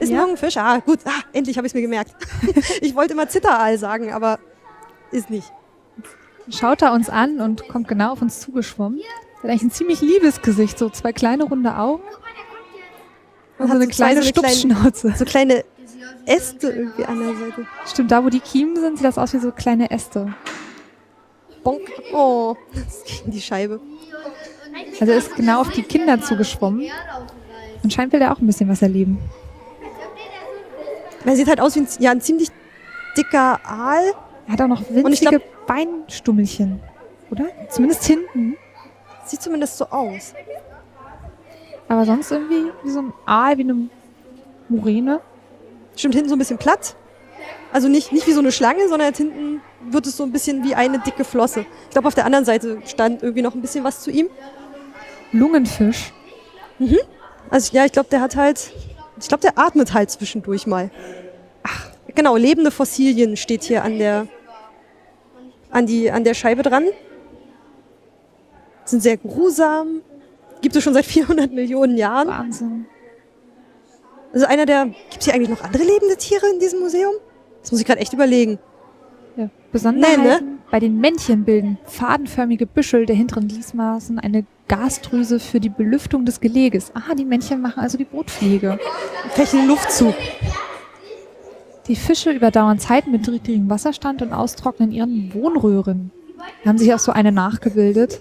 ist 0.00 0.08
ein 0.10 0.14
Ja? 0.14 0.22
Lungenfisch? 0.22 0.56
Ah, 0.56 0.78
gut. 0.78 1.00
Ah, 1.04 1.10
endlich 1.32 1.56
habe 1.56 1.66
ich 1.66 1.70
es 1.70 1.74
mir 1.74 1.82
gemerkt. 1.82 2.12
ich 2.80 2.94
wollte 2.94 3.12
immer 3.14 3.28
Zitteraal 3.28 3.78
sagen, 3.78 4.12
aber 4.12 4.38
ist 5.10 5.30
nicht. 5.30 5.52
Schaut 6.50 6.82
er 6.82 6.92
uns 6.92 7.08
an 7.10 7.40
und 7.40 7.68
kommt 7.68 7.88
genau 7.88 8.12
auf 8.12 8.22
uns 8.22 8.40
zugeschwommen. 8.40 8.98
Der 8.98 9.42
hat 9.44 9.50
eigentlich 9.50 9.62
ein 9.62 9.70
ziemlich 9.70 10.00
liebes 10.00 10.40
Gesicht. 10.42 10.78
So 10.78 10.88
zwei 10.90 11.12
kleine 11.12 11.44
runde 11.44 11.76
Augen. 11.76 12.02
Und 13.58 13.66
so 13.68 13.74
hat 13.74 13.80
eine 13.82 13.84
so 13.84 13.90
kleine 13.90 14.22
so 14.22 14.28
eine 14.28 14.32
kleinen- 14.32 14.54
Stupsschnauze. 14.56 15.14
So 15.16 15.24
kleine 15.24 15.64
Äste 16.26 16.70
irgendwie 16.70 17.04
an 17.04 17.18
der 17.18 17.36
Seite. 17.36 17.66
Stimmt, 17.86 18.10
da 18.10 18.24
wo 18.24 18.28
die 18.28 18.40
Kiemen 18.40 18.76
sind, 18.76 18.96
sieht 18.98 19.06
das 19.06 19.18
aus 19.18 19.32
wie 19.32 19.38
so 19.38 19.50
kleine 19.52 19.90
Äste. 19.90 20.32
Bonk. 21.64 21.80
Oh, 22.12 22.56
das 22.74 23.04
die 23.26 23.40
Scheibe. 23.40 23.80
Also 25.00 25.12
er 25.12 25.18
ist 25.18 25.34
genau 25.36 25.60
auf 25.60 25.70
die 25.70 25.82
Kinder 25.82 26.20
zugeschwommen. 26.20 26.86
Anscheinend 27.82 28.12
will 28.12 28.22
er 28.22 28.32
auch 28.32 28.40
ein 28.40 28.46
bisschen 28.46 28.68
was 28.68 28.82
erleben. 28.82 29.18
Er 31.28 31.36
sieht 31.36 31.48
halt 31.48 31.60
aus 31.60 31.74
wie 31.76 31.80
ein, 31.80 31.88
ja, 31.98 32.10
ein 32.10 32.20
ziemlich 32.20 32.48
dicker 33.16 33.60
Aal. 33.64 34.02
Er 34.46 34.52
hat 34.54 34.62
auch 34.62 34.66
noch 34.68 34.80
Und 34.88 34.96
ich 35.12 35.20
winzige 35.20 35.30
glaub- 35.38 35.66
Beinstummelchen. 35.66 36.80
Oder? 37.30 37.46
Zumindest 37.68 38.04
hinten. 38.04 38.56
Sieht 39.26 39.42
zumindest 39.42 39.76
so 39.76 39.84
aus. 39.86 40.32
Aber 41.86 42.06
sonst 42.06 42.30
irgendwie 42.30 42.72
wie 42.82 42.90
so 42.90 43.00
ein 43.00 43.12
Aal, 43.26 43.58
wie 43.58 43.62
eine 43.62 43.76
Muräne. 44.70 45.20
Stimmt 45.96 46.14
hinten 46.14 46.30
so 46.30 46.36
ein 46.36 46.38
bisschen 46.38 46.56
platt. 46.58 46.96
Also 47.72 47.88
nicht, 47.88 48.12
nicht 48.12 48.26
wie 48.26 48.32
so 48.32 48.40
eine 48.40 48.50
Schlange, 48.52 48.88
sondern 48.88 49.08
jetzt 49.08 49.18
hinten 49.18 49.60
wird 49.90 50.06
es 50.06 50.16
so 50.16 50.22
ein 50.24 50.32
bisschen 50.32 50.64
wie 50.64 50.74
eine 50.74 50.98
dicke 50.98 51.24
Flosse. 51.24 51.66
Ich 51.84 51.90
glaube, 51.90 52.08
auf 52.08 52.14
der 52.14 52.24
anderen 52.24 52.46
Seite 52.46 52.78
stand 52.86 53.22
irgendwie 53.22 53.42
noch 53.42 53.54
ein 53.54 53.60
bisschen 53.60 53.84
was 53.84 54.00
zu 54.00 54.10
ihm. 54.10 54.28
Lungenfisch. 55.32 56.12
Also 57.50 57.76
ja, 57.76 57.84
ich 57.84 57.92
glaube, 57.92 58.08
der 58.08 58.22
hat 58.22 58.36
halt, 58.36 58.72
ich 59.20 59.28
glaube, 59.28 59.42
der 59.42 59.58
atmet 59.58 59.94
halt 59.94 60.10
zwischendurch 60.10 60.66
mal. 60.66 60.90
Ach, 61.62 61.90
genau, 62.14 62.36
lebende 62.36 62.70
Fossilien 62.70 63.36
steht 63.36 63.64
hier 63.64 63.84
an 63.84 63.98
der, 63.98 64.26
an, 65.70 65.86
die, 65.86 66.10
an 66.10 66.24
der 66.24 66.34
Scheibe 66.34 66.62
dran. 66.62 66.86
Sind 68.84 69.02
sehr 69.02 69.16
grusam. 69.16 70.00
Gibt 70.60 70.74
es 70.76 70.82
schon 70.82 70.94
seit 70.94 71.04
400 71.06 71.52
Millionen 71.52 71.96
Jahren. 71.96 72.28
Wahnsinn. 72.28 72.86
Also 74.32 74.46
einer 74.46 74.66
der. 74.66 74.86
Gibt 74.86 75.18
es 75.20 75.24
hier 75.24 75.34
eigentlich 75.34 75.48
noch 75.48 75.62
andere 75.62 75.82
lebende 75.84 76.16
Tiere 76.16 76.46
in 76.52 76.60
diesem 76.60 76.80
Museum? 76.80 77.12
Das 77.62 77.72
muss 77.72 77.80
ich 77.80 77.86
gerade 77.86 78.00
echt 78.00 78.12
überlegen. 78.12 78.58
Ja. 79.36 79.50
Besonderheiten 79.72 80.22
Nee, 80.22 80.28
ne? 80.28 80.58
bei 80.70 80.80
den 80.80 80.98
Männchen 81.00 81.44
bilden 81.44 81.78
fadenförmige 81.84 82.66
Büschel 82.66 83.06
der 83.06 83.16
hinteren 83.16 83.48
Gliesmaßen 83.48 84.18
eine 84.18 84.44
Gasdrüse 84.68 85.40
für 85.40 85.60
die 85.60 85.70
Belüftung 85.70 86.24
des 86.24 86.40
Geleges. 86.40 86.92
Aha, 86.94 87.14
die 87.14 87.24
Männchen 87.24 87.60
machen 87.60 87.80
also 87.80 87.98
die 87.98 88.04
Brutpflege. 88.04 88.78
Fächeln 89.30 89.66
Luftzug. 89.66 90.14
Die 91.88 91.96
Fische 91.96 92.30
überdauern 92.30 92.78
Zeiten 92.78 93.10
mit 93.10 93.26
niedrigem 93.26 93.70
Wasserstand 93.70 94.20
und 94.20 94.32
austrocknen 94.32 94.92
ihren 94.92 95.32
Wohnröhren. 95.32 96.10
Da 96.62 96.68
haben 96.68 96.78
sich 96.78 96.92
auch 96.92 96.98
so 96.98 97.12
eine 97.12 97.32
nachgebildet. 97.32 98.20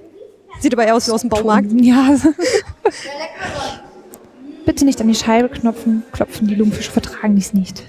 Sieht 0.60 0.74
aber 0.74 0.86
eher 0.86 0.96
aus 0.96 1.08
wie 1.08 1.12
aus 1.12 1.22
dem 1.22 1.30
Baumarkt. 1.30 1.72
Ja. 1.74 2.16
Bitte 4.66 4.86
nicht 4.86 5.00
an 5.02 5.08
die 5.08 5.16
Scheibe 5.16 5.50
knopfen, 5.50 6.04
klopfen, 6.12 6.48
die 6.48 6.56
Lungenfische 6.56 6.92
vertragen 6.92 7.36
dies 7.36 7.54
nicht. 7.54 7.84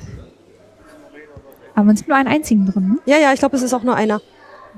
Aber 1.74 1.84
man 1.84 1.96
sieht 1.96 2.08
nur 2.08 2.16
einen 2.16 2.28
einzigen 2.28 2.66
drin. 2.66 2.88
Ne? 2.88 2.98
Ja, 3.06 3.18
ja, 3.18 3.32
ich 3.32 3.38
glaube, 3.38 3.56
es 3.56 3.62
ist 3.62 3.72
auch 3.72 3.84
nur 3.84 3.94
einer. 3.94 4.20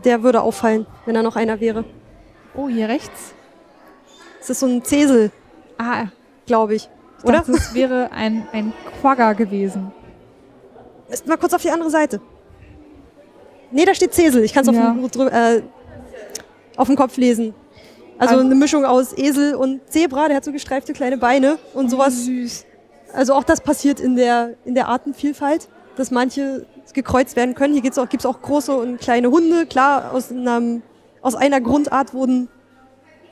Der 0.04 0.22
würde 0.22 0.42
auffallen, 0.42 0.86
wenn 1.06 1.14
da 1.14 1.22
noch 1.22 1.36
einer 1.36 1.60
wäre. 1.60 1.84
Oh, 2.54 2.68
hier 2.68 2.88
rechts. 2.88 3.34
Es 4.40 4.50
ist 4.50 4.60
so 4.60 4.66
ein 4.66 4.82
Zesel, 4.84 5.30
Ah, 5.78 6.06
glaube 6.46 6.74
ich. 6.74 6.88
ich 7.18 7.24
Oder? 7.24 7.38
dachte, 7.38 7.52
es 7.52 7.74
wäre 7.74 8.10
ein, 8.12 8.46
ein 8.52 8.72
Quagga 9.00 9.32
gewesen. 9.34 9.92
Ist 11.08 11.26
mal 11.26 11.36
kurz 11.36 11.52
auf 11.54 11.62
die 11.62 11.70
andere 11.70 11.90
Seite. 11.90 12.20
Nee, 13.70 13.84
da 13.84 13.94
steht 13.94 14.12
Zesel. 14.14 14.42
Ich 14.44 14.52
kann 14.52 14.66
es 14.68 14.74
Ja. 14.74 14.92
auf, 15.00 15.32
äh, 15.32 15.62
auf 16.76 16.86
dem 16.88 16.96
Kopf 16.96 17.16
lesen. 17.16 17.54
Also 18.18 18.34
Also- 18.34 18.46
eine 18.46 18.54
Mischung 18.54 18.84
aus 18.84 19.16
Esel 19.16 19.54
und 19.54 19.80
Zebra. 19.90 20.28
Der 20.28 20.36
hat 20.36 20.44
so 20.44 20.52
gestreifte 20.52 20.92
kleine 20.92 21.16
Beine 21.18 21.58
und 21.74 21.90
sowas. 21.90 22.24
Süß. 22.24 22.66
Also 23.12 23.34
auch 23.34 23.44
das 23.44 23.60
passiert 23.60 23.98
in 24.00 24.16
der, 24.16 24.54
in 24.64 24.74
der 24.74 24.88
Artenvielfalt, 24.88 25.68
dass 25.96 26.10
manche 26.10 26.66
gekreuzt 26.94 27.36
werden 27.36 27.54
können. 27.54 27.72
Hier 27.74 27.82
gibt's 27.82 27.98
auch, 27.98 28.08
gibt's 28.08 28.26
auch 28.26 28.40
große 28.42 28.76
und 28.76 28.98
kleine 29.00 29.30
Hunde. 29.30 29.66
Klar, 29.66 30.12
aus, 30.12 30.30
einem, 30.30 30.82
aus 31.22 31.34
einer 31.34 31.60
Grundart 31.60 32.12
wurden 32.14 32.48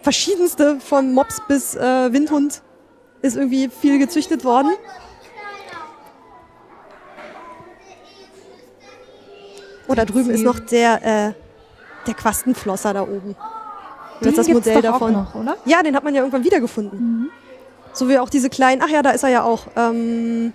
verschiedenste, 0.02 0.80
von 0.80 1.12
Mops 1.12 1.40
bis 1.46 1.74
äh, 1.74 2.12
Windhund, 2.12 2.62
ist 3.22 3.36
irgendwie 3.36 3.68
viel 3.68 3.98
gezüchtet 3.98 4.44
worden. 4.44 4.72
Oh, 9.88 9.94
da 9.94 10.04
drüben 10.04 10.30
ist 10.30 10.44
noch 10.44 10.58
der, 10.58 11.02
äh, 11.02 11.32
der 12.06 12.14
Quastenflosser 12.14 12.92
da 12.92 13.02
oben. 13.02 13.34
Das 14.20 14.32
ist 14.32 14.38
das 14.38 14.48
Modell 14.48 14.82
davon. 14.82 15.14
Auch 15.14 15.34
noch, 15.34 15.40
oder? 15.40 15.56
Ja, 15.64 15.82
den 15.82 15.96
hat 15.96 16.04
man 16.04 16.14
ja 16.14 16.20
irgendwann 16.20 16.44
wiedergefunden. 16.44 16.98
Mhm. 16.98 17.30
So 17.92 18.08
wie 18.08 18.18
auch 18.18 18.28
diese 18.28 18.50
kleinen, 18.50 18.82
ach 18.82 18.88
ja, 18.88 19.02
da 19.02 19.10
ist 19.10 19.22
er 19.22 19.30
ja 19.30 19.42
auch. 19.42 19.66
Ähm, 19.76 20.52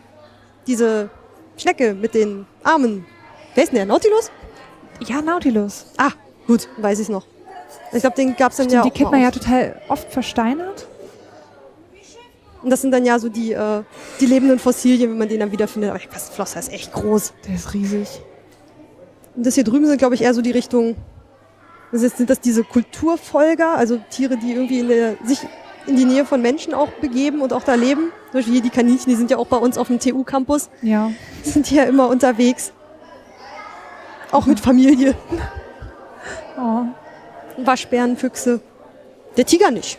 diese 0.67 1.09
Schnecke 1.57 1.93
mit 1.93 2.13
den 2.13 2.45
Armen. 2.63 3.05
Wer 3.55 3.63
ist 3.63 3.69
denn 3.71 3.77
der? 3.77 3.85
Nautilus? 3.85 4.31
Ja, 5.01 5.21
Nautilus. 5.21 5.87
Ah, 5.97 6.11
gut, 6.47 6.69
weiß 6.77 6.99
ich 6.99 7.09
noch. 7.09 7.25
Ich 7.93 8.01
glaube, 8.01 8.15
den 8.15 8.35
gab's 8.35 8.57
dann 8.57 8.65
Stimmt, 8.65 8.85
ja 8.85 8.89
die 8.89 8.97
kennt 8.97 9.11
man 9.11 9.21
ja 9.21 9.31
total 9.31 9.79
oft 9.87 10.11
versteinert. 10.11 10.87
Und 12.63 12.69
das 12.69 12.81
sind 12.81 12.91
dann 12.91 13.05
ja 13.05 13.19
so 13.19 13.29
die, 13.29 13.51
äh, 13.51 13.83
die 14.19 14.25
lebenden 14.25 14.57
Fossilien, 14.57 15.11
wenn 15.11 15.17
man 15.17 15.27
den 15.27 15.41
dann 15.41 15.51
wiederfindet. 15.51 15.89
Aber 15.89 15.99
der 15.99 16.07
Quastenflosser 16.07 16.59
ist 16.59 16.71
echt 16.71 16.93
groß. 16.93 17.33
Der 17.45 17.55
ist 17.55 17.73
riesig. 17.73 18.21
Und 19.35 19.45
das 19.45 19.55
hier 19.55 19.65
drüben 19.65 19.85
sind, 19.85 19.97
glaube 19.97 20.15
ich, 20.15 20.21
eher 20.21 20.33
so 20.33 20.41
die 20.41 20.51
Richtung. 20.51 20.95
Das 21.91 22.01
ist, 22.01 22.17
sind 22.17 22.29
das 22.29 22.39
diese 22.39 22.63
Kulturfolger, 22.63 23.77
also 23.77 23.99
Tiere, 24.09 24.37
die 24.37 24.53
irgendwie 24.53 24.79
in 24.79 24.87
der, 24.87 25.17
sich 25.23 25.39
in 25.85 25.97
die 25.97 26.05
Nähe 26.05 26.25
von 26.25 26.41
Menschen 26.41 26.73
auch 26.73 26.89
begeben 27.01 27.41
und 27.41 27.51
auch 27.51 27.63
da 27.63 27.75
leben. 27.75 28.11
Zum 28.31 28.39
Beispiel 28.39 28.53
hier 28.53 28.63
die 28.63 28.69
Kaninchen, 28.69 29.09
die 29.09 29.15
sind 29.15 29.29
ja 29.29 29.37
auch 29.37 29.47
bei 29.47 29.57
uns 29.57 29.77
auf 29.77 29.87
dem 29.87 29.99
TU-Campus. 29.99 30.69
Ja. 30.81 31.11
sind 31.43 31.69
die 31.69 31.75
ja 31.75 31.83
immer 31.83 32.07
unterwegs. 32.07 32.71
Auch 34.31 34.45
mit 34.45 34.59
Familie. 34.59 35.15
Oh. 36.57 36.85
Waschbären, 37.57 38.17
Füchse. 38.17 38.61
Der 39.37 39.45
Tiger 39.45 39.71
nicht. 39.71 39.97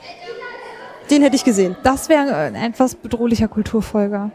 Den 1.11 1.23
hätte 1.23 1.37
ich 1.37 1.45
gesehen. 1.45 1.77
Das 1.83 2.09
wäre 2.09 2.35
ein 2.35 2.55
etwas 2.55 2.95
bedrohlicher 2.95 3.49
Kulturfolger. 3.49 4.31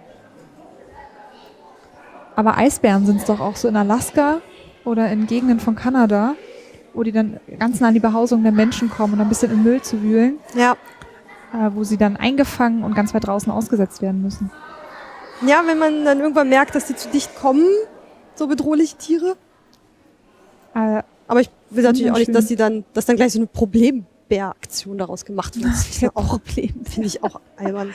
Aber 2.35 2.57
Eisbären 2.57 3.05
sind 3.05 3.17
es 3.17 3.25
doch 3.25 3.39
auch 3.39 3.55
so 3.55 3.67
in 3.67 3.75
Alaska 3.75 4.39
oder 4.85 5.09
in 5.11 5.27
Gegenden 5.27 5.59
von 5.59 5.75
Kanada, 5.75 6.35
wo 6.93 7.03
die 7.03 7.11
dann 7.11 7.39
ganz 7.59 7.79
nah 7.79 7.89
an 7.89 7.93
die 7.93 7.99
Behausung 7.99 8.43
der 8.43 8.51
Menschen 8.51 8.89
kommen 8.89 9.13
und 9.15 9.21
ein 9.21 9.29
bisschen 9.29 9.51
im 9.51 9.63
Müll 9.63 9.81
zu 9.81 10.01
wühlen, 10.01 10.39
Ja. 10.55 10.73
äh, 11.53 11.69
wo 11.73 11.83
sie 11.83 11.97
dann 11.97 12.15
eingefangen 12.17 12.83
und 12.83 12.95
ganz 12.95 13.13
weit 13.13 13.27
draußen 13.27 13.51
ausgesetzt 13.51 14.01
werden 14.01 14.21
müssen. 14.21 14.51
Ja, 15.45 15.63
wenn 15.65 15.79
man 15.79 16.05
dann 16.05 16.19
irgendwann 16.19 16.49
merkt, 16.49 16.75
dass 16.75 16.85
die 16.85 16.95
zu 16.95 17.09
dicht 17.09 17.35
kommen, 17.35 17.65
so 18.35 18.47
bedrohliche 18.47 18.97
Tiere. 18.97 19.35
Äh, 20.75 21.03
Aber 21.27 21.41
ich 21.41 21.49
will 21.71 21.83
natürlich 21.83 22.11
auch 22.11 22.17
nicht, 22.17 22.33
dass 22.33 22.47
die 22.47 22.55
dann, 22.55 22.83
dass 22.93 23.05
dann 23.05 23.15
gleich 23.15 23.33
so 23.33 23.39
eine 23.39 23.47
Problembär-Aktion 23.47 24.97
daraus 24.97 25.25
gemacht 25.25 25.55
wird. 25.55 25.65
Das 25.67 25.87
ist 25.89 26.01
ja 26.01 26.09
auch, 26.13 26.27
Problem. 26.27 26.73
finde 26.85 27.07
ich 27.07 27.23
auch 27.23 27.39
albern. 27.57 27.93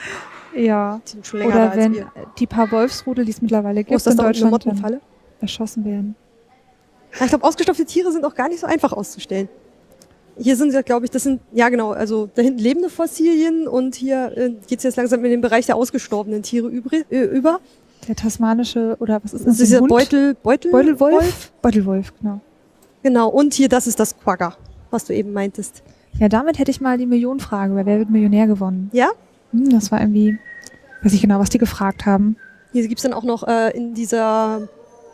Ja. 0.55 1.01
Oder 1.33 1.71
als 1.71 1.77
wenn 1.77 1.93
wir. 1.93 2.11
die 2.39 2.47
paar 2.47 2.71
Wolfsrudel, 2.71 3.25
die 3.25 3.31
es 3.31 3.41
mittlerweile 3.41 3.79
Wo 3.81 3.83
gibt, 3.83 3.91
ist 3.97 4.07
das 4.07 4.13
in 4.13 4.19
eine 4.19 4.29
Deutschland 4.29 4.51
Mottenfalle? 4.51 5.01
erschossen 5.41 5.83
werden. 5.85 6.15
Ja, 7.19 7.25
ich 7.25 7.29
glaube, 7.29 7.43
ausgestopfte 7.45 7.85
Tiere 7.85 8.11
sind 8.11 8.25
auch 8.25 8.35
gar 8.35 8.47
nicht 8.49 8.59
so 8.61 8.67
einfach 8.67 8.93
auszustellen. 8.93 9.49
Hier 10.37 10.55
sind, 10.57 10.73
glaube 10.85 11.05
ich, 11.05 11.11
das 11.11 11.23
sind, 11.23 11.39
ja 11.53 11.69
genau, 11.69 11.91
also 11.91 12.29
da 12.35 12.41
hinten 12.41 12.59
lebende 12.59 12.89
Fossilien 12.89 13.67
und 13.69 13.95
hier 13.95 14.33
äh, 14.35 14.49
geht 14.67 14.79
es 14.79 14.83
jetzt 14.83 14.97
langsam 14.97 15.23
in 15.23 15.31
den 15.31 15.39
Bereich 15.41 15.65
der 15.65 15.77
ausgestorbenen 15.77 16.43
Tiere 16.43 16.67
übri- 16.67 17.05
äh, 17.09 17.23
über. 17.23 17.59
Der 18.07 18.15
tasmanische, 18.17 18.97
oder 18.99 19.21
was 19.23 19.33
ist 19.33 19.47
Das 19.47 19.57
das? 19.59 19.69
ist? 19.71 19.79
Beutel, 19.87 20.35
Beutel, 20.43 20.71
Beutelwolf? 20.71 21.51
Beutelwolf, 21.61 22.13
genau. 22.21 22.41
Genau, 23.05 23.29
und 23.29 23.53
hier, 23.53 23.69
das 23.69 23.85
ist 23.85 23.99
das 23.99 24.17
Quagga, 24.17 24.57
was 24.89 25.05
du 25.05 25.13
eben 25.13 25.31
meintest. 25.31 25.83
Ja, 26.17 26.27
damit 26.27 26.57
hätte 26.57 26.71
ich 26.71 26.81
mal 26.81 26.97
die 26.97 27.05
Millionenfrage 27.05 27.71
bei 27.75 27.85
Wer 27.85 27.99
wird 27.99 28.09
Millionär 28.09 28.47
gewonnen. 28.47 28.89
Ja? 28.93 29.11
Hm, 29.51 29.69
das 29.69 29.91
war 29.91 30.01
irgendwie, 30.01 30.39
weiß 31.03 31.13
ich 31.13 31.21
genau, 31.21 31.37
was 31.37 31.51
die 31.51 31.59
gefragt 31.59 32.07
haben. 32.07 32.35
Hier 32.71 32.87
gibt's 32.87 33.03
dann 33.03 33.13
auch 33.13 33.21
noch 33.21 33.47
äh, 33.47 33.77
in 33.77 33.93
dieser, 33.93 34.67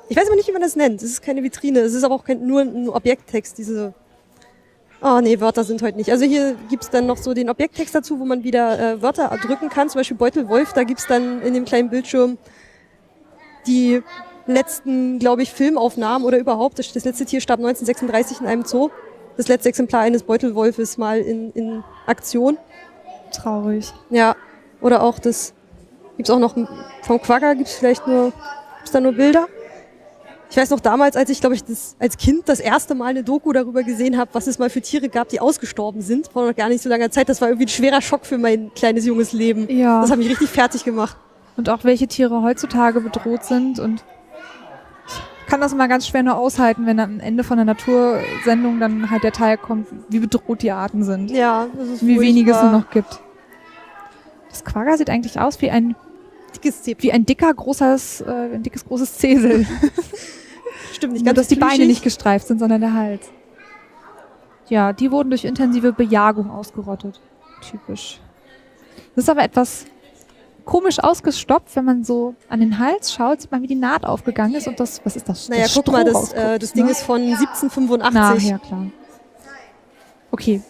ich 0.08 0.16
weiß 0.16 0.26
aber 0.28 0.38
nicht, 0.38 0.48
wie 0.48 0.54
man 0.54 0.62
das 0.62 0.78
nennt. 0.78 1.04
Es 1.04 1.10
ist 1.12 1.22
keine 1.22 1.44
Vitrine, 1.44 1.80
es 1.80 1.94
ist 1.94 2.06
aber 2.06 2.16
auch 2.16 2.24
kein, 2.24 2.48
nur 2.48 2.62
ein 2.62 2.88
Objekttext, 2.88 3.58
diese, 3.58 3.94
oh 5.02 5.20
nee, 5.22 5.42
Wörter 5.42 5.66
sind 5.66 5.82
heute 5.82 5.98
nicht. 5.98 6.12
Also 6.12 6.24
hier 6.24 6.56
gibt's 6.70 6.92
dann 6.92 7.08
noch 7.08 7.18
so 7.18 7.34
den 7.34 7.50
Objekttext 7.50 7.94
dazu, 7.94 8.22
wo 8.22 8.24
man 8.24 8.46
wieder 8.46 8.80
äh, 8.80 9.02
Wörter 9.02 9.38
drücken 9.46 9.68
kann, 9.68 9.90
zum 9.90 10.00
Beispiel 10.00 10.16
Beutelwolf, 10.16 10.72
da 10.72 10.86
gibt's 10.86 11.08
dann 11.08 11.42
in 11.42 11.54
dem 11.54 11.66
kleinen 11.66 11.90
Bildschirm 11.90 12.38
die 13.68 14.02
letzten, 14.54 15.20
glaube 15.20 15.44
ich, 15.44 15.52
Filmaufnahmen 15.52 16.26
oder 16.26 16.38
überhaupt. 16.38 16.80
Das, 16.80 16.92
das 16.94 17.06
letzte 17.06 17.26
Tier 17.26 17.42
starb 17.42 17.60
1936 17.60 18.42
in 18.42 18.48
einem 18.48 18.66
Zoo. 18.66 18.90
Das 19.38 19.48
letzte 19.48 19.70
Exemplar 19.70 20.02
eines 20.02 20.24
Beutelwolfes 20.24 20.98
mal 20.98 21.20
in, 21.20 21.52
in 21.52 21.84
Aktion. 22.06 22.58
Traurig. 23.32 23.92
Ja, 24.10 24.36
oder 24.82 25.04
auch 25.04 25.20
das, 25.20 25.54
gibt's 26.18 26.30
auch 26.30 26.40
noch, 26.40 26.56
vom 27.02 27.22
Quagga 27.22 27.54
gibt's 27.54 27.76
vielleicht 27.76 28.06
nur, 28.08 28.34
gibt's 28.78 28.92
da 28.92 29.00
nur 29.00 29.14
Bilder? 29.14 29.48
Ich 30.52 30.58
weiß 30.58 30.70
noch 30.70 30.82
damals, 30.82 31.16
als 31.16 31.30
ich, 31.30 31.40
glaube 31.40 31.56
ich, 31.56 31.64
das, 31.64 31.96
als 31.98 32.18
Kind 32.18 32.50
das 32.50 32.60
erste 32.60 32.94
Mal 32.94 33.06
eine 33.06 33.24
Doku 33.24 33.54
darüber 33.54 33.84
gesehen 33.84 34.18
habe, 34.18 34.32
was 34.34 34.48
es 34.48 34.60
mal 34.60 34.70
für 34.70 34.82
Tiere 34.82 35.08
gab, 35.08 35.30
die 35.30 35.40
ausgestorben 35.40 36.02
sind, 36.02 36.28
vor 36.28 36.46
noch 36.46 36.56
gar 36.56 36.68
nicht 36.68 36.84
so 36.84 36.90
langer 36.90 37.10
Zeit. 37.10 37.30
Das 37.30 37.40
war 37.40 37.48
irgendwie 37.48 37.66
ein 37.66 37.70
schwerer 37.70 38.02
Schock 38.02 38.26
für 38.26 38.38
mein 38.38 38.74
kleines 38.74 39.06
junges 39.06 39.32
Leben. 39.32 39.70
Ja. 39.70 40.02
Das 40.02 40.12
hat 40.12 40.18
mich 40.18 40.30
richtig 40.30 40.50
fertig 40.50 40.84
gemacht. 40.84 41.16
Und 41.56 41.70
auch 41.70 41.86
welche 41.86 42.08
Tiere 42.08 42.42
heutzutage 42.42 43.00
bedroht 43.00 43.46
sind. 43.46 43.80
Und 43.80 44.04
kann 45.52 45.60
das 45.60 45.74
immer 45.74 45.90
ganz 45.90 46.08
schwer 46.08 46.24
nur 46.24 46.38
aushalten, 46.38 46.86
wenn 46.86 46.98
am 47.02 47.20
Ende 47.20 47.44
von 47.44 47.58
der 47.58 47.66
Natursendung 47.66 48.80
dann 48.80 49.12
halt 49.12 49.26
der 49.26 49.34
Teil 49.34 49.58
kommt, 49.58 49.86
wie 50.08 50.20
bedroht 50.20 50.62
die 50.62 50.72
Arten 50.72 51.04
sind. 51.04 51.30
Ja, 51.30 51.68
das 51.78 51.90
ist 51.90 52.08
Wie 52.08 52.22
wenig 52.22 52.48
es 52.48 52.62
nur 52.62 52.72
noch 52.72 52.90
gibt. 52.90 53.20
Das 54.50 54.64
Quagga 54.64 54.96
sieht 54.96 55.10
eigentlich 55.10 55.42
aus 55.42 55.62
wie 55.62 55.70
ein, 55.70 55.98
Dickes 56.56 56.84
Zebra. 56.84 57.04
wie 57.04 57.12
ein 57.12 57.26
dicker, 57.26 57.54
großes, 57.54 58.22
äh, 58.22 58.32
ein 58.54 58.64
dickes, 58.64 58.86
großes 58.86 59.18
Zesel. 59.18 59.68
Stimmt 60.94 61.14
nicht 61.14 61.26
Nur, 61.26 61.34
ganz 61.34 61.40
dass 61.40 61.48
die 61.50 61.56
Beine 61.56 61.72
plüschig. 61.72 61.88
nicht 61.90 62.04
gestreift 62.04 62.48
sind, 62.48 62.60
sondern 62.60 62.80
der 62.80 62.94
Hals. 62.94 63.30
Ja, 64.70 64.94
die 64.94 65.12
wurden 65.12 65.32
durch 65.32 65.44
intensive 65.44 65.92
Bejagung 65.92 66.50
ausgerottet. 66.50 67.20
Typisch. 67.60 68.22
Das 69.16 69.26
ist 69.26 69.30
aber 69.30 69.44
etwas 69.44 69.86
komisch 70.66 71.00
ausgestopft, 71.00 71.76
wenn 71.76 71.86
man 71.86 72.04
so 72.04 72.36
an 72.50 72.60
den 72.60 72.80
Hals 72.80 73.14
schaut, 73.14 73.42
sieht 73.42 73.52
man, 73.52 73.62
wie 73.62 73.68
die 73.68 73.76
Naht 73.76 74.06
aufgegangen 74.06 74.56
ist 74.56 74.68
und 74.68 74.80
das, 74.80 75.02
was 75.04 75.16
ist 75.16 75.28
das? 75.28 75.50
Naja, 75.50 75.64
das 75.64 75.74
guck 75.74 75.88
mal, 75.88 76.04
das, 76.04 76.34
äh, 76.34 76.60
das 76.60 76.74
Ding 76.74 76.86
ne? 76.86 76.92
ist 76.92 77.02
von 77.02 77.22
1785. 77.22 78.14
Na, 78.14 78.38
ja, 78.38 78.58
klar. 78.58 78.88
Okay, 80.32 80.62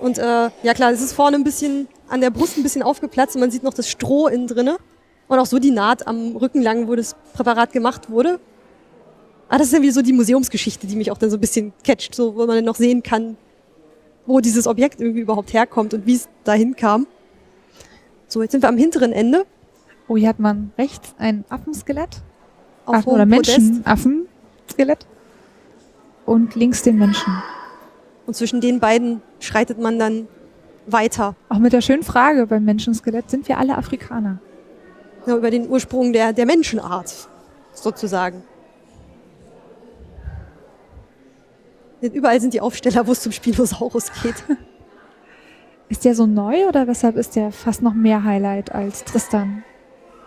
Und 0.00 0.18
äh, 0.18 0.50
ja 0.62 0.74
klar, 0.74 0.90
es 0.90 1.00
ist 1.00 1.12
vorne 1.12 1.36
ein 1.36 1.44
bisschen 1.44 1.86
an 2.08 2.20
der 2.20 2.30
Brust 2.30 2.56
ein 2.56 2.62
bisschen 2.62 2.82
aufgeplatzt 2.82 3.36
und 3.36 3.40
man 3.40 3.50
sieht 3.50 3.62
noch 3.62 3.74
das 3.74 3.88
Stroh 3.88 4.26
innen 4.26 4.46
drinne. 4.46 4.78
Und 5.28 5.38
auch 5.38 5.46
so 5.46 5.58
die 5.58 5.70
Naht 5.70 6.06
am 6.06 6.36
Rücken 6.36 6.60
lang, 6.60 6.88
wo 6.88 6.94
das 6.94 7.14
Präparat 7.32 7.72
gemacht 7.72 8.10
wurde. 8.10 8.40
Ah, 9.48 9.58
das 9.58 9.72
ist 9.72 9.80
wieder 9.80 9.92
so 9.92 10.02
die 10.02 10.12
Museumsgeschichte, 10.12 10.86
die 10.86 10.96
mich 10.96 11.10
auch 11.10 11.18
dann 11.18 11.30
so 11.30 11.36
ein 11.36 11.40
bisschen 11.40 11.72
catcht, 11.84 12.14
so, 12.14 12.34
wo 12.34 12.46
man 12.46 12.56
dann 12.56 12.64
noch 12.64 12.74
sehen 12.74 13.02
kann, 13.02 13.36
wo 14.26 14.40
dieses 14.40 14.66
Objekt 14.66 15.00
irgendwie 15.00 15.20
überhaupt 15.20 15.52
herkommt 15.52 15.94
und 15.94 16.06
wie 16.06 16.14
es 16.14 16.28
dahin 16.44 16.74
kam. 16.74 17.06
So, 18.32 18.40
jetzt 18.40 18.52
sind 18.52 18.62
wir 18.62 18.70
am 18.70 18.78
hinteren 18.78 19.12
Ende. 19.12 19.44
Oh, 20.08 20.16
hier 20.16 20.30
hat 20.30 20.38
man 20.38 20.72
rechts 20.78 21.14
ein 21.18 21.44
Affenskelett. 21.50 22.22
Auf 22.86 22.94
Affen 22.94 23.08
oder 23.10 23.26
Podest. 23.26 23.58
Menschenaffenskelett. 23.58 25.06
Und 26.24 26.54
links 26.54 26.82
den 26.82 26.96
Menschen. 26.96 27.30
Und 28.26 28.34
zwischen 28.34 28.62
den 28.62 28.80
beiden 28.80 29.20
schreitet 29.38 29.78
man 29.78 29.98
dann 29.98 30.28
weiter. 30.86 31.36
Auch 31.50 31.58
mit 31.58 31.74
der 31.74 31.82
schönen 31.82 32.04
Frage 32.04 32.46
beim 32.46 32.64
Menschenskelett, 32.64 33.28
sind 33.28 33.48
wir 33.48 33.58
alle 33.58 33.76
Afrikaner? 33.76 34.38
Ja, 35.26 35.36
über 35.36 35.50
den 35.50 35.68
Ursprung 35.68 36.14
der, 36.14 36.32
der 36.32 36.46
Menschenart, 36.46 37.28
sozusagen. 37.74 38.44
Denn 42.00 42.14
Überall 42.14 42.40
sind 42.40 42.54
die 42.54 42.62
Aufsteller, 42.62 43.06
wo 43.06 43.12
es 43.12 43.20
zum 43.20 43.32
Spinosaurus 43.32 44.10
geht. 44.22 44.42
Ist 45.92 46.06
der 46.06 46.14
so 46.14 46.24
neu 46.24 46.68
oder 46.68 46.86
weshalb 46.86 47.16
ist 47.16 47.36
der 47.36 47.52
fast 47.52 47.82
noch 47.82 47.92
mehr 47.92 48.24
Highlight 48.24 48.74
als 48.74 49.04
Tristan? 49.04 49.62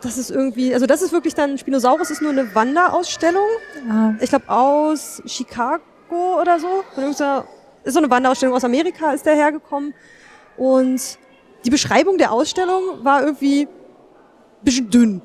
Das 0.04 0.16
ist 0.16 0.30
irgendwie, 0.30 0.76
also 0.76 0.86
das 0.86 1.02
ist 1.02 1.12
wirklich 1.12 1.34
dann, 1.34 1.58
Spinosaurus 1.58 2.12
ist 2.12 2.22
nur 2.22 2.30
eine 2.30 2.54
Wanderausstellung. 2.54 3.48
Ah, 3.90 4.12
Ich 4.22 4.30
glaube 4.30 4.48
aus 4.48 5.24
Chicago 5.26 6.40
oder 6.40 6.60
so. 6.60 6.68
Ist 7.84 7.94
so 7.94 8.00
eine 8.00 8.12
Wanderausstellung 8.12 8.56
aus 8.56 8.64
Amerika 8.64 9.12
ist 9.14 9.26
der 9.26 9.34
hergekommen. 9.34 9.96
Und 10.56 11.02
die 11.66 11.72
Beschreibung 11.72 12.20
der 12.20 12.32
Ausstellung 12.32 12.84
war 13.02 13.24
irgendwie 13.24 13.62
ein 13.64 13.68
bisschen 14.62 14.92
dünn, 14.92 15.24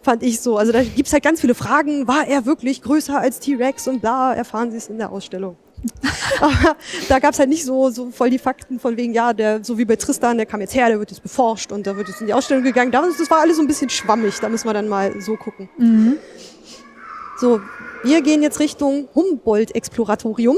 fand 0.00 0.22
ich 0.22 0.40
so. 0.40 0.56
Also 0.56 0.72
da 0.72 0.82
gibt's 0.82 1.12
halt 1.12 1.24
ganz 1.24 1.42
viele 1.42 1.54
Fragen. 1.54 2.08
War 2.08 2.26
er 2.26 2.46
wirklich 2.46 2.80
größer 2.80 3.20
als 3.20 3.38
T-Rex 3.38 3.86
und 3.86 4.00
bla, 4.00 4.32
erfahren 4.32 4.70
Sie 4.70 4.78
es 4.78 4.88
in 4.88 4.96
der 4.96 5.12
Ausstellung. 5.12 5.58
Aber 6.40 6.76
da 7.08 7.18
gab's 7.18 7.38
halt 7.38 7.48
nicht 7.48 7.64
so, 7.64 7.90
so 7.90 8.10
voll 8.10 8.30
die 8.30 8.38
Fakten 8.38 8.78
von 8.78 8.96
wegen, 8.96 9.12
ja, 9.12 9.32
der, 9.32 9.64
so 9.64 9.78
wie 9.78 9.84
bei 9.84 9.96
Tristan, 9.96 10.36
der 10.36 10.46
kam 10.46 10.60
jetzt 10.60 10.74
her, 10.74 10.88
der 10.88 10.98
wird 10.98 11.10
jetzt 11.10 11.22
beforscht 11.22 11.72
und 11.72 11.86
da 11.86 11.96
wird 11.96 12.08
jetzt 12.08 12.20
in 12.20 12.26
die 12.26 12.34
Ausstellung 12.34 12.64
gegangen. 12.64 12.90
Das, 12.90 13.04
das 13.18 13.30
war 13.30 13.40
alles 13.40 13.56
so 13.56 13.62
ein 13.62 13.68
bisschen 13.68 13.90
schwammig, 13.90 14.38
da 14.40 14.48
müssen 14.48 14.66
wir 14.66 14.74
dann 14.74 14.88
mal 14.88 15.20
so 15.20 15.36
gucken. 15.36 15.68
mhm. 15.76 16.16
So, 17.36 17.60
wir 18.04 18.22
gehen 18.22 18.42
jetzt 18.42 18.60
Richtung 18.60 19.08
Humboldt-Exploratorium. 19.14 20.56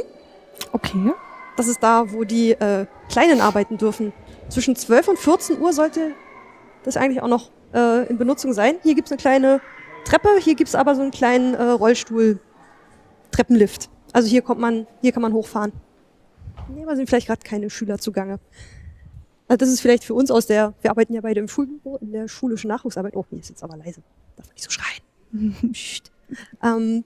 Okay. 0.73 1.13
Das 1.57 1.69
ist 1.69 1.83
da, 1.83 2.13
wo 2.13 2.25
die 2.25 2.51
äh, 2.51 2.85
Kleinen 3.09 3.41
arbeiten 3.41 3.79
dürfen. 3.79 4.13
Zwischen 4.51 4.77
12 4.77 5.09
und 5.09 5.19
14 5.19 5.59
Uhr 5.61 5.73
sollte 5.73 6.13
das 6.85 6.99
eigentlich 6.99 7.23
auch 7.23 7.29
noch 7.29 7.51
äh, 7.75 8.07
in 8.09 8.19
Benutzung 8.19 8.53
sein. 8.53 8.77
Hier 8.83 8.95
gibt's 8.95 9.11
eine 9.11 9.19
kleine 9.19 9.63
Treppe, 10.05 10.29
hier 10.39 10.55
gibt's 10.55 10.75
aber 10.75 10.95
so 10.95 11.01
einen 11.03 11.11
kleinen 11.11 11.55
äh, 11.55 11.63
Rollstuhl-Treppenlift. 11.63 13.89
Also 14.17 14.31
hier 14.31 14.41
kommt 14.41 14.63
man, 14.63 14.87
hier 15.03 15.13
kann 15.13 15.21
man 15.21 15.35
hochfahren. 15.35 15.73
Nee, 16.75 16.85
aber 16.85 16.97
sind 16.97 17.07
vielleicht 17.07 17.27
gerade 17.27 17.43
keine 17.43 17.69
Schüler 17.69 17.99
zugange. 17.99 18.41
Also 19.47 19.59
das 19.59 19.69
ist 19.69 19.83
vielleicht 19.83 20.05
für 20.05 20.15
uns 20.15 20.31
aus 20.31 20.47
der, 20.47 20.73
wir 20.81 20.91
arbeiten 20.91 21.13
ja 21.13 21.21
beide 21.21 21.39
im 21.39 21.49
Schulbüro, 21.49 21.99
in 21.99 22.13
der 22.13 22.27
schulischen 22.27 22.69
Nachwuchsarbeit. 22.69 23.15
Oh, 23.15 23.27
hier 23.29 23.41
ist 23.41 23.51
jetzt 23.51 23.63
aber 23.63 23.77
leise. 23.77 24.01
Darf 24.37 24.47
man 24.47 24.55
nicht 24.55 24.65
so 24.65 24.71
schreien. 24.71 25.55
Ähm, 26.63 27.05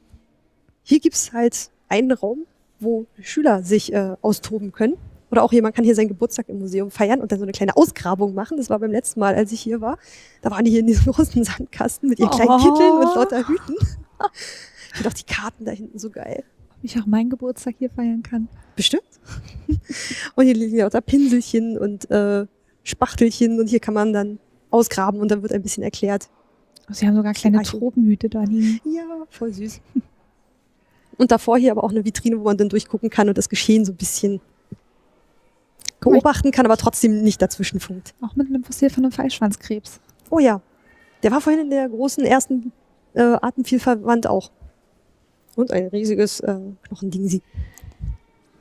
hier 0.82 1.00
gibt's 1.00 1.32
halt 1.32 1.70
einen 1.88 2.12
Raum, 2.12 2.46
wo 2.78 3.06
Schüler 3.20 3.64
sich 3.64 3.92
äh, 3.92 4.14
austoben 4.22 4.70
können. 4.70 4.96
Oder 5.32 5.42
auch 5.42 5.52
jemand 5.52 5.74
kann 5.74 5.84
hier 5.84 5.96
seinen 5.96 6.08
Geburtstag 6.08 6.48
im 6.48 6.60
Museum 6.60 6.92
feiern 6.92 7.20
und 7.20 7.32
dann 7.32 7.40
so 7.40 7.44
eine 7.44 7.52
kleine 7.52 7.76
Ausgrabung 7.76 8.34
machen. 8.34 8.56
Das 8.56 8.70
war 8.70 8.78
beim 8.78 8.92
letzten 8.92 9.18
Mal, 9.18 9.34
als 9.34 9.50
ich 9.50 9.60
hier 9.60 9.80
war. 9.80 9.98
Da 10.42 10.52
waren 10.52 10.64
die 10.64 10.70
hier 10.70 10.80
in 10.80 10.86
diesem 10.86 11.06
großen 11.12 11.42
Sandkasten 11.42 12.08
mit 12.08 12.20
ihren 12.20 12.30
kleinen 12.30 12.50
Oh. 12.50 12.58
Kitteln 12.58 12.92
und 12.92 13.14
lauter 13.16 13.48
Hüten. 13.48 13.74
Ich 14.92 14.96
finde 14.96 15.08
auch 15.08 15.14
die 15.14 15.24
Karten 15.24 15.64
da 15.64 15.70
hinten 15.72 15.98
so 15.98 16.10
geil. 16.10 16.44
Ich 16.82 16.98
auch 16.98 17.07
meinen 17.07 17.31
Geburtstag 17.31 17.74
hier 17.78 17.90
feiern 17.90 18.23
kann? 18.23 18.48
Bestimmt. 18.77 19.02
Und 20.35 20.44
hier 20.44 20.55
liegen 20.55 20.78
lauter 20.78 21.01
Pinselchen 21.01 21.78
und 21.78 22.11
äh, 22.11 22.47
Spachtelchen 22.82 23.61
und 23.61 23.69
hier 23.69 23.81
kann 23.81 23.94
man 23.94 24.12
dann 24.12 24.39
ausgraben 24.70 25.20
und 25.20 25.31
dann 25.31 25.43
wird 25.43 25.52
ein 25.52 25.62
bisschen 25.62 25.82
erklärt. 25.82 26.28
Sie 26.89 27.07
haben 27.07 27.15
sogar 27.15 27.35
kleine. 27.35 27.62
Tropenhüte 27.62 28.28
da 28.28 28.43
liegen. 28.43 28.81
Ja, 28.85 29.05
voll 29.28 29.52
süß. 29.52 29.81
Und 31.19 31.31
davor 31.31 31.59
hier 31.59 31.73
aber 31.73 31.85
auch 31.85 31.90
eine 31.90 32.07
Vitrine, 32.07 32.39
wo 32.40 32.44
man 32.44 32.57
dann 32.57 32.70
durchgucken 32.70 33.11
kann 33.11 33.28
und 33.28 33.36
das 33.36 33.51
Geschehen 33.51 33.85
so 33.85 33.93
ein 33.93 33.97
bisschen 33.97 34.40
beobachten 36.01 36.51
kann, 36.51 36.65
aber 36.65 36.78
trotzdem 36.78 37.23
nicht 37.23 37.43
dazwischen 37.43 37.78
funkt. 37.78 38.15
Auch 38.23 38.36
mit 38.36 38.48
einem 38.48 38.65
Fossil 38.65 38.89
von 38.89 39.05
einem 39.05 39.12
Fallschwanzkrebs. 39.12 40.01
Oh 40.31 40.39
ja, 40.39 40.62
der 41.23 41.31
war 41.31 41.43
vorhin 41.43 41.61
in 41.61 41.70
der 41.70 41.90
großen 41.90 42.24
ersten 42.24 42.73
äh, 43.12 43.20
Artenvielfalt 43.20 44.27
auch. 44.27 44.51
Und 45.56 45.72
ein 45.72 45.89
riesiges 45.89 46.40
äh, 46.40 46.59
Knochendingsi. 46.85 47.43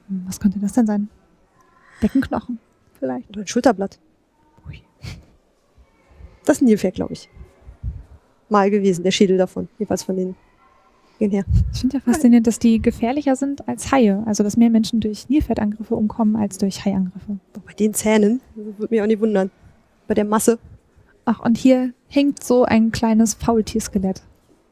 Hm, 0.08 0.24
Was 0.28 0.40
könnte 0.40 0.60
das 0.60 0.74
denn 0.74 0.88
sein? 0.88 1.10
Beckenknochen 2.02 2.60
vielleicht. 3.00 3.30
Oder 3.30 3.42
ein 3.42 3.48
Schulterblatt. 3.48 4.00
Ui. 4.68 4.82
Das 6.46 6.58
ist 6.58 6.62
ein 6.62 6.66
Nilpferd, 6.66 6.96
glaube 6.96 7.14
ich. 7.14 7.30
Mal 8.50 8.70
gewesen, 8.70 9.04
der 9.04 9.12
Schädel 9.12 9.38
davon. 9.38 9.70
Jedenfalls 9.78 10.04
von 10.04 10.16
den 10.16 10.36
gehen 11.20 11.32
her. 11.32 11.46
Ich 11.74 11.82
finde 11.82 11.98
ja 11.98 12.02
faszinierend, 12.02 12.48
dass 12.48 12.60
die 12.60 12.82
gefährlicher 12.82 13.36
sind 13.36 13.68
als 13.68 13.92
Haie. 13.92 14.24
Also, 14.26 14.44
dass 14.44 14.58
mehr 14.58 14.70
Menschen 14.70 15.00
durch 15.00 15.30
Nilpferdangriffe 15.30 15.96
umkommen 15.96 16.36
als 16.36 16.58
durch 16.58 16.84
Haiangriffe. 16.86 17.38
Bei 17.66 17.74
den 17.74 17.94
Zähnen, 17.94 18.42
würde 18.56 18.88
mich 18.94 19.02
auch 19.02 19.08
nicht 19.08 19.20
wundern. 19.20 19.52
Bei 20.08 20.14
der 20.14 20.26
Masse. 20.26 20.58
Ach, 21.26 21.40
und 21.42 21.58
hier 21.58 21.94
hängt 22.08 22.42
so 22.44 22.64
ein 22.64 22.92
kleines 22.92 23.36
Faultierskelett. 23.36 24.24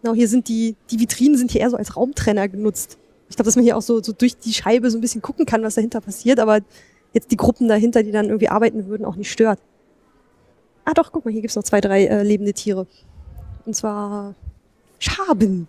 Genau, 0.02 0.14
hier 0.14 0.28
sind 0.28 0.48
die, 0.48 0.76
die 0.92 1.00
Vitrinen 1.00 1.38
sind 1.38 1.52
hier 1.52 1.62
eher 1.62 1.70
so 1.70 1.78
als 1.78 1.96
Raumtrenner 1.96 2.48
genutzt. 2.48 2.98
Ich 3.30 3.36
glaube, 3.36 3.48
dass 3.48 3.56
man 3.56 3.66
hier 3.66 3.76
auch 3.78 3.82
so, 3.82 4.02
so 4.02 4.14
durch 4.14 4.38
die 4.38 4.54
Scheibe 4.54 4.90
so 4.90 4.98
ein 4.98 5.02
bisschen 5.02 5.22
gucken 5.22 5.46
kann, 5.46 5.64
was 5.64 5.76
dahinter 5.76 6.02
passiert, 6.02 6.40
aber 6.40 6.60
jetzt 7.14 7.32
die 7.32 7.38
Gruppen 7.38 7.68
dahinter, 7.68 8.04
die 8.04 8.12
dann 8.12 8.28
irgendwie 8.28 8.50
arbeiten 8.50 8.88
würden, 8.88 9.06
auch 9.06 9.16
nicht 9.16 9.32
stört. 9.32 9.60
Ah 10.86 10.94
doch, 10.94 11.12
guck 11.12 11.26
mal, 11.26 11.32
hier 11.32 11.42
gibt's 11.42 11.56
noch 11.56 11.64
zwei, 11.64 11.82
drei 11.82 12.06
äh, 12.06 12.24
lebende 12.24 12.54
Tiere. 12.54 12.88
Und 13.66 13.76
zwar 13.76 14.36
Schaben. 15.00 15.68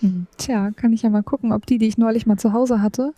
Hm, 0.00 0.26
Tja, 0.36 0.72
kann 0.72 0.92
ich 0.92 1.02
ja 1.02 1.10
mal 1.10 1.22
gucken, 1.22 1.52
ob 1.52 1.64
die, 1.66 1.78
die 1.78 1.86
ich 1.86 1.96
neulich 1.96 2.26
mal 2.26 2.36
zu 2.36 2.52
Hause 2.52 2.82
hatte, 2.82 3.14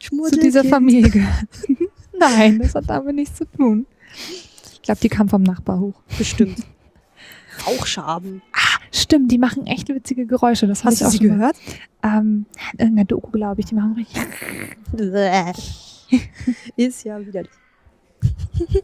zu 0.00 0.40
dieser 0.40 0.64
Familie 0.64 1.10
gehört. 1.10 1.46
Nein, 2.22 2.58
das 2.60 2.74
hat 2.74 2.84
damit 2.88 3.14
nichts 3.16 3.36
zu 3.38 3.44
tun. 3.44 3.86
Ich 4.72 4.82
glaube, 4.82 5.00
die 5.00 5.08
kam 5.08 5.28
vom 5.28 5.42
Nachbar 5.42 5.78
hoch. 5.80 5.94
Bestimmt. 6.18 6.58
Rauchschaben. 7.66 8.42
Stimmt, 8.92 9.30
die 9.30 9.38
machen 9.38 9.66
echt 9.66 9.88
witzige 9.88 10.26
Geräusche. 10.26 10.66
Das 10.66 10.80
habe 10.84 10.88
Hast 10.88 10.94
ich 10.94 11.00
du 11.00 11.06
auch 11.06 11.10
sie 11.12 11.18
schon 11.18 11.38
gehört? 11.38 11.56
Ähm, 12.02 12.46
in 12.74 12.78
irgendeiner 12.80 13.04
Doku, 13.06 13.30
glaube 13.30 13.60
ich. 13.60 13.66
Die 13.66 13.74
machen 13.74 13.94
richtig. 13.94 14.22
Ist 16.76 17.04
ja 17.04 17.24
widerlich. 17.24 17.50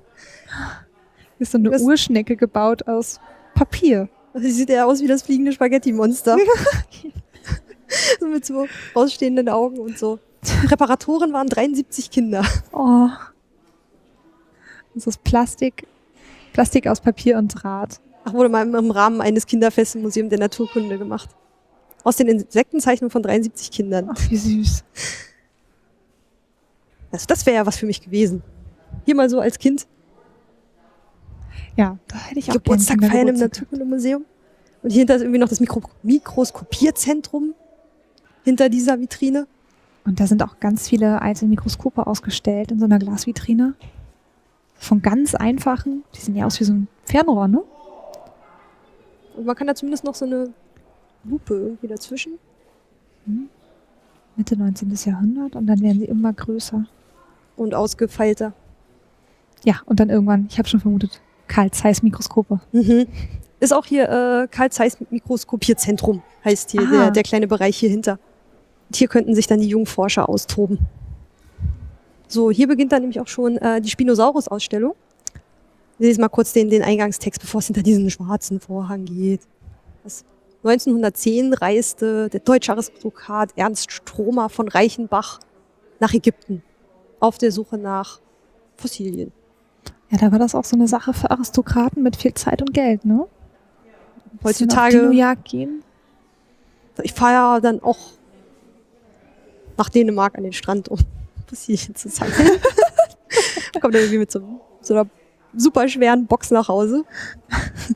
Ist 1.39 1.53
so 1.53 1.59
eine 1.59 1.71
Das- 1.71 1.83
Urschnecke 1.83 2.37
gebaut 2.37 2.87
aus 2.89 3.21
Papier. 3.55 4.09
Sie 4.35 4.51
sieht 4.51 4.71
ja 4.71 4.85
aus 4.85 5.01
wie 5.03 5.07
das 5.07 5.23
fliegende 5.23 5.53
Spaghetti-Monster. 5.53 6.37
mit 8.33 8.45
so 8.45 8.67
rausstehenden 8.95 9.49
Augen 9.49 9.79
und 9.79 9.99
so. 9.99 10.19
Präparatoren 10.67 11.33
waren 11.33 11.49
73 11.49 12.11
Kinder. 12.11 12.45
Oh. 12.73 13.09
Das 14.95 15.07
ist 15.07 15.25
Plastik. 15.25 15.87
Plastik 16.53 16.87
aus 16.87 17.01
Papier 17.01 17.39
und 17.39 17.49
Draht. 17.49 18.01
Ach, 18.25 18.33
wurde 18.33 18.49
mal 18.49 18.63
im- 18.75 18.91
Rahmen 18.91 19.21
eines 19.21 19.47
Kinderfests 19.47 19.95
im 19.95 20.03
Museum 20.03 20.29
der 20.29 20.39
Naturkunde 20.39 20.99
gemacht. 20.99 21.31
Aus 22.05 22.17
den 22.17 22.29
Insektenzeichnungen 22.29 23.11
von 23.11 23.23
73 23.23 23.71
Kindern. 23.71 24.11
Ach, 24.13 24.31
wie 24.31 24.37
süß. 24.37 24.85
Also 27.11 27.27
das 27.27 27.47
wäre 27.47 27.57
ja 27.57 27.67
was 27.67 27.77
für 27.77 27.87
mich 27.87 28.01
gewesen. 28.01 28.43
Hier 29.05 29.15
mal 29.15 29.29
so 29.31 29.41
als 29.41 29.59
Kind 29.59 29.87
Ja, 31.77 31.99
da 32.09 32.17
hätte 32.19 32.39
ich 32.39 32.49
auch 32.51 32.55
Geburtstag 32.55 33.03
feiern 33.05 33.29
im. 33.29 33.37
Naturkundemuseum. 33.37 34.25
Und 34.83 34.91
hier 34.91 35.01
hinter 35.01 35.17
ist 35.17 35.23
irgendwie 35.23 35.41
noch 35.41 35.49
das 35.49 35.61
Mikro 35.61 35.83
Mikroskopierzentrum 36.03 37.55
hinter 38.45 38.69
dieser 38.69 38.99
Vitrine. 39.01 39.47
Und 40.09 40.19
da 40.21 40.27
sind 40.27 40.43
auch 40.43 40.59
ganz 40.59 40.89
viele 40.89 41.21
alte 41.21 41.45
Mikroskope 41.45 42.07
ausgestellt 42.07 42.73
in 42.73 42.79
so 42.79 42.87
einer 42.87 42.99
Glasvitrine. 42.99 43.75
Von 44.75 45.03
ganz 45.03 45.35
einfachen, 45.35 46.03
die 46.15 46.21
sehen 46.21 46.35
ja 46.35 46.47
aus 46.47 46.59
wie 46.61 46.65
so 46.65 46.73
ein 46.73 46.89
Fernrohr, 47.05 47.47
ne? 47.47 47.61
Und 49.37 49.45
man 49.45 49.55
kann 49.55 49.67
da 49.67 49.75
zumindest 49.75 50.05
noch 50.05 50.15
so 50.15 50.25
eine 50.25 50.49
Lupe 51.25 51.53
irgendwie 51.55 51.89
dazwischen. 51.89 52.39
Mitte 54.37 54.57
19. 54.57 54.95
Jahrhundert 55.05 55.57
und 55.57 55.67
dann 55.67 55.81
werden 55.83 55.99
sie 56.01 56.07
immer 56.07 56.33
größer. 56.33 56.87
Und 57.57 57.75
ausgefeilter. 57.75 58.55
Ja, 59.65 59.81
und 59.85 60.01
dann 60.01 60.09
irgendwann, 60.09 60.47
ich 60.49 60.59
habe 60.59 60.69
schon 60.69 60.81
vermutet, 60.81 61.21
Karl 61.49 61.71
Zeiss 61.71 62.03
Mikroskope. 62.03 62.61
Mhm. 62.73 63.07
Ist 63.61 63.75
auch 63.75 63.85
hier 63.85 64.09
äh, 64.09 64.49
Karl 64.49 64.71
Zeiss 64.71 64.97
Mikroskopierzentrum, 65.11 66.23
heißt 66.47 66.71
hier 66.71 66.83
Ah. 66.83 66.91
der, 66.91 67.11
der 67.11 67.23
kleine 67.25 67.47
Bereich 67.47 67.77
hier 67.77 67.91
hinter. 67.91 68.19
Und 68.89 68.97
hier 68.97 69.09
könnten 69.09 69.35
sich 69.35 69.47
dann 69.47 69.61
die 69.61 69.69
jungen 69.69 69.87
Forscher 69.87 70.29
austoben. 70.29 70.79
So, 72.27 72.51
hier 72.51 72.69
beginnt 72.69 72.93
dann 72.93 73.03
nämlich 73.03 73.21
auch 73.21 73.29
schon 73.29 73.57
äh, 73.59 73.81
die 73.81 73.91
Spinosaurus-Ausstellung. 73.91 74.95
Ich 75.99 76.07
lese 76.07 76.21
mal 76.21 76.29
kurz 76.29 76.53
den, 76.53 76.71
den 76.71 76.83
Eingangstext, 76.83 77.41
bevor 77.41 77.61
es 77.61 77.67
hinter 77.67 77.83
diesen 77.83 78.09
schwarzen 78.11 78.61
Vorhang 78.61 79.05
geht. 79.05 79.41
Das 80.05 80.25
1910 80.65 81.55
reiste 81.55 82.29
der 82.29 82.41
deutsche 82.41 82.73
Aristokrat 82.73 83.51
Ernst 83.57 83.91
Stromer 83.91 84.49
von 84.49 84.69
Reichenbach 84.69 85.41
nach 86.01 86.13
Ägypten 86.13 86.63
auf 87.21 87.39
der 87.39 87.51
Suche 87.53 87.79
nach 87.79 88.21
Fossilien. 88.77 89.33
Ja, 90.11 90.19
da 90.19 90.33
war 90.33 90.39
das 90.39 90.55
auch 90.55 90.65
so 90.65 90.77
eine 90.77 90.89
Sache 90.89 91.13
für 91.13 91.31
Aristokraten 91.31 92.03
mit 92.03 92.17
viel 92.17 92.35
Zeit 92.35 92.63
und 92.63 92.73
Geld, 92.73 93.05
ne? 93.05 93.27
Heutzutage- 94.45 94.97
Auf 94.97 95.03
Dinojagd 95.03 95.45
gehen. 95.49 95.83
Ich 97.03 97.13
fahre 97.13 97.33
ja 97.33 97.61
dann 97.61 97.83
auch 97.83 97.99
nach 99.79 99.89
Dänemark 99.89 100.37
an 100.37 100.43
den 100.45 100.53
Strand, 100.53 100.89
um 100.89 100.99
Fossilien 101.49 101.95
zu 101.95 102.09
sammeln. 102.09 102.35
Kommt 103.81 103.95
dann 103.95 104.03
irgendwie 104.03 104.19
mit 104.19 104.31
so, 104.31 104.41
so 104.81 104.95
einer 104.95 105.07
super 105.57 105.89
schweren 105.89 106.27
Box 106.27 106.51
nach 106.51 106.69
Hause, 106.69 107.05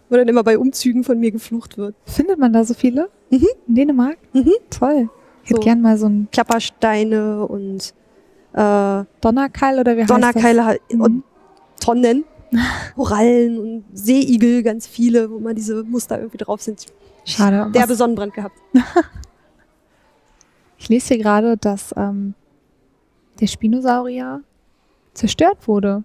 wo 0.08 0.16
dann 0.16 0.28
immer 0.28 0.42
bei 0.42 0.56
Umzügen 0.58 1.04
von 1.04 1.18
mir 1.18 1.30
geflucht 1.32 1.76
wird. 1.76 1.94
Findet 2.06 2.38
man 2.38 2.52
da 2.52 2.64
so 2.64 2.72
viele? 2.74 3.10
Mhm. 3.30 3.46
In 3.68 3.74
Dänemark? 3.74 4.16
Mhm. 4.32 4.52
Toll. 4.70 5.08
Ich 5.44 5.50
hätte 5.50 5.60
So. 5.60 5.64
gern 5.64 5.80
mal 5.82 5.98
so 5.98 6.06
einen 6.06 6.28
Klappersteine 6.30 7.46
und 7.46 7.92
äh, 8.52 9.04
Donnerkeil 9.20 9.78
oder 9.80 9.96
wie 9.96 10.02
heißt 10.02 10.10
Donnerkeile 10.10 10.64
halt 10.64 10.80
das? 10.88 10.98
und 11.00 11.12
Mhm. 11.16 11.22
Tonnen, 11.80 12.24
Korallen 12.94 13.58
und 13.58 13.84
Seeigel, 13.92 14.62
ganz 14.62 14.86
viele, 14.86 15.28
wo 15.30 15.40
mal 15.40 15.54
diese 15.54 15.82
Muster 15.82 16.18
irgendwie 16.18 16.38
drauf 16.38 16.62
sind. 16.62 16.86
Schade. 17.24 17.68
Was, 17.72 17.98
Sonnenbrand 17.98 18.34
gehabt. 18.34 18.54
Ich 20.82 20.88
lese 20.88 21.14
hier 21.14 21.22
gerade, 21.22 21.56
dass 21.56 21.94
ähm, 21.96 22.34
der 23.40 23.46
Spinosaurier 23.46 24.42
zerstört 25.14 25.68
wurde. 25.68 26.02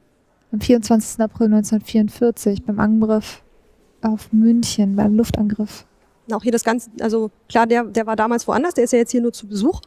Am 0.52 0.62
24. 0.62 1.20
April 1.20 1.48
1944 1.48 2.64
beim 2.64 2.80
Angriff 2.80 3.42
auf 4.04 4.32
München, 4.32 4.96
beim 4.96 5.16
Luftangriff. 5.16 5.86
Auch 6.32 6.44
hier 6.44 6.52
das 6.52 6.64
Ganze, 6.64 6.92
also 7.02 7.32
klar, 7.50 7.66
der, 7.66 7.86
der 7.86 8.06
war 8.06 8.16
damals 8.16 8.48
woanders, 8.48 8.76
der 8.76 8.84
ist 8.84 8.94
ja 8.94 9.00
jetzt 9.00 9.12
hier 9.12 9.22
nur 9.22 9.34
zu 9.34 9.48
Besuch. 9.48 9.82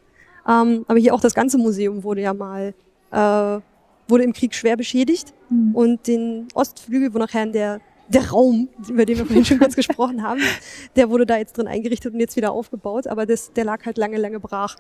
Ähm, 0.49 0.85
aber 0.89 0.99
hier 0.99 1.15
auch 1.15 1.21
das 1.21 1.35
ganze 1.35 1.57
Museum 1.57 2.03
wurde 2.03 2.23
ja 2.23 2.35
mal, 2.35 2.75
äh, 3.12 3.61
wurde 4.09 4.25
im 4.25 4.33
Krieg 4.33 4.55
schwer 4.55 4.77
beschädigt. 4.77 5.33
Hm. 5.51 5.73
Und 5.73 6.07
den 6.09 6.49
Ostflügel, 6.55 7.15
wo 7.15 7.19
nachher 7.19 7.47
der, 7.47 7.81
der 8.12 8.31
Raum, 8.31 8.69
über 8.89 9.07
den 9.07 9.19
wir 9.19 9.27
vorhin 9.27 9.45
schon 9.45 9.59
kurz 9.59 9.77
gesprochen 9.77 10.23
haben, 10.23 10.41
der 10.97 11.11
wurde 11.11 11.27
da 11.27 11.37
jetzt 11.37 11.57
drin 11.57 11.66
eingerichtet 11.66 12.12
und 12.12 12.20
jetzt 12.20 12.37
wieder 12.37 12.53
aufgebaut. 12.53 13.07
Aber 13.07 13.24
das, 13.24 13.53
der 13.53 13.65
lag 13.65 13.87
halt 13.87 13.99
lange, 13.99 14.19
lange 14.19 14.41
brach. 14.41 14.77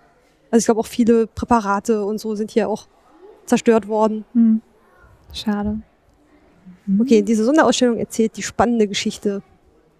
Also 0.50 0.62
ich 0.62 0.64
glaube 0.66 0.80
auch 0.80 0.86
viele 0.86 1.26
Präparate 1.28 2.04
und 2.04 2.18
so 2.18 2.34
sind 2.34 2.50
hier 2.50 2.68
auch 2.68 2.86
zerstört 3.46 3.88
worden. 3.88 4.24
Hm. 4.32 4.60
Schade. 5.32 5.80
Mhm. 6.86 7.00
Okay, 7.00 7.22
diese 7.22 7.44
Sonderausstellung 7.44 7.98
erzählt 7.98 8.36
die 8.36 8.42
spannende 8.42 8.88
Geschichte 8.88 9.42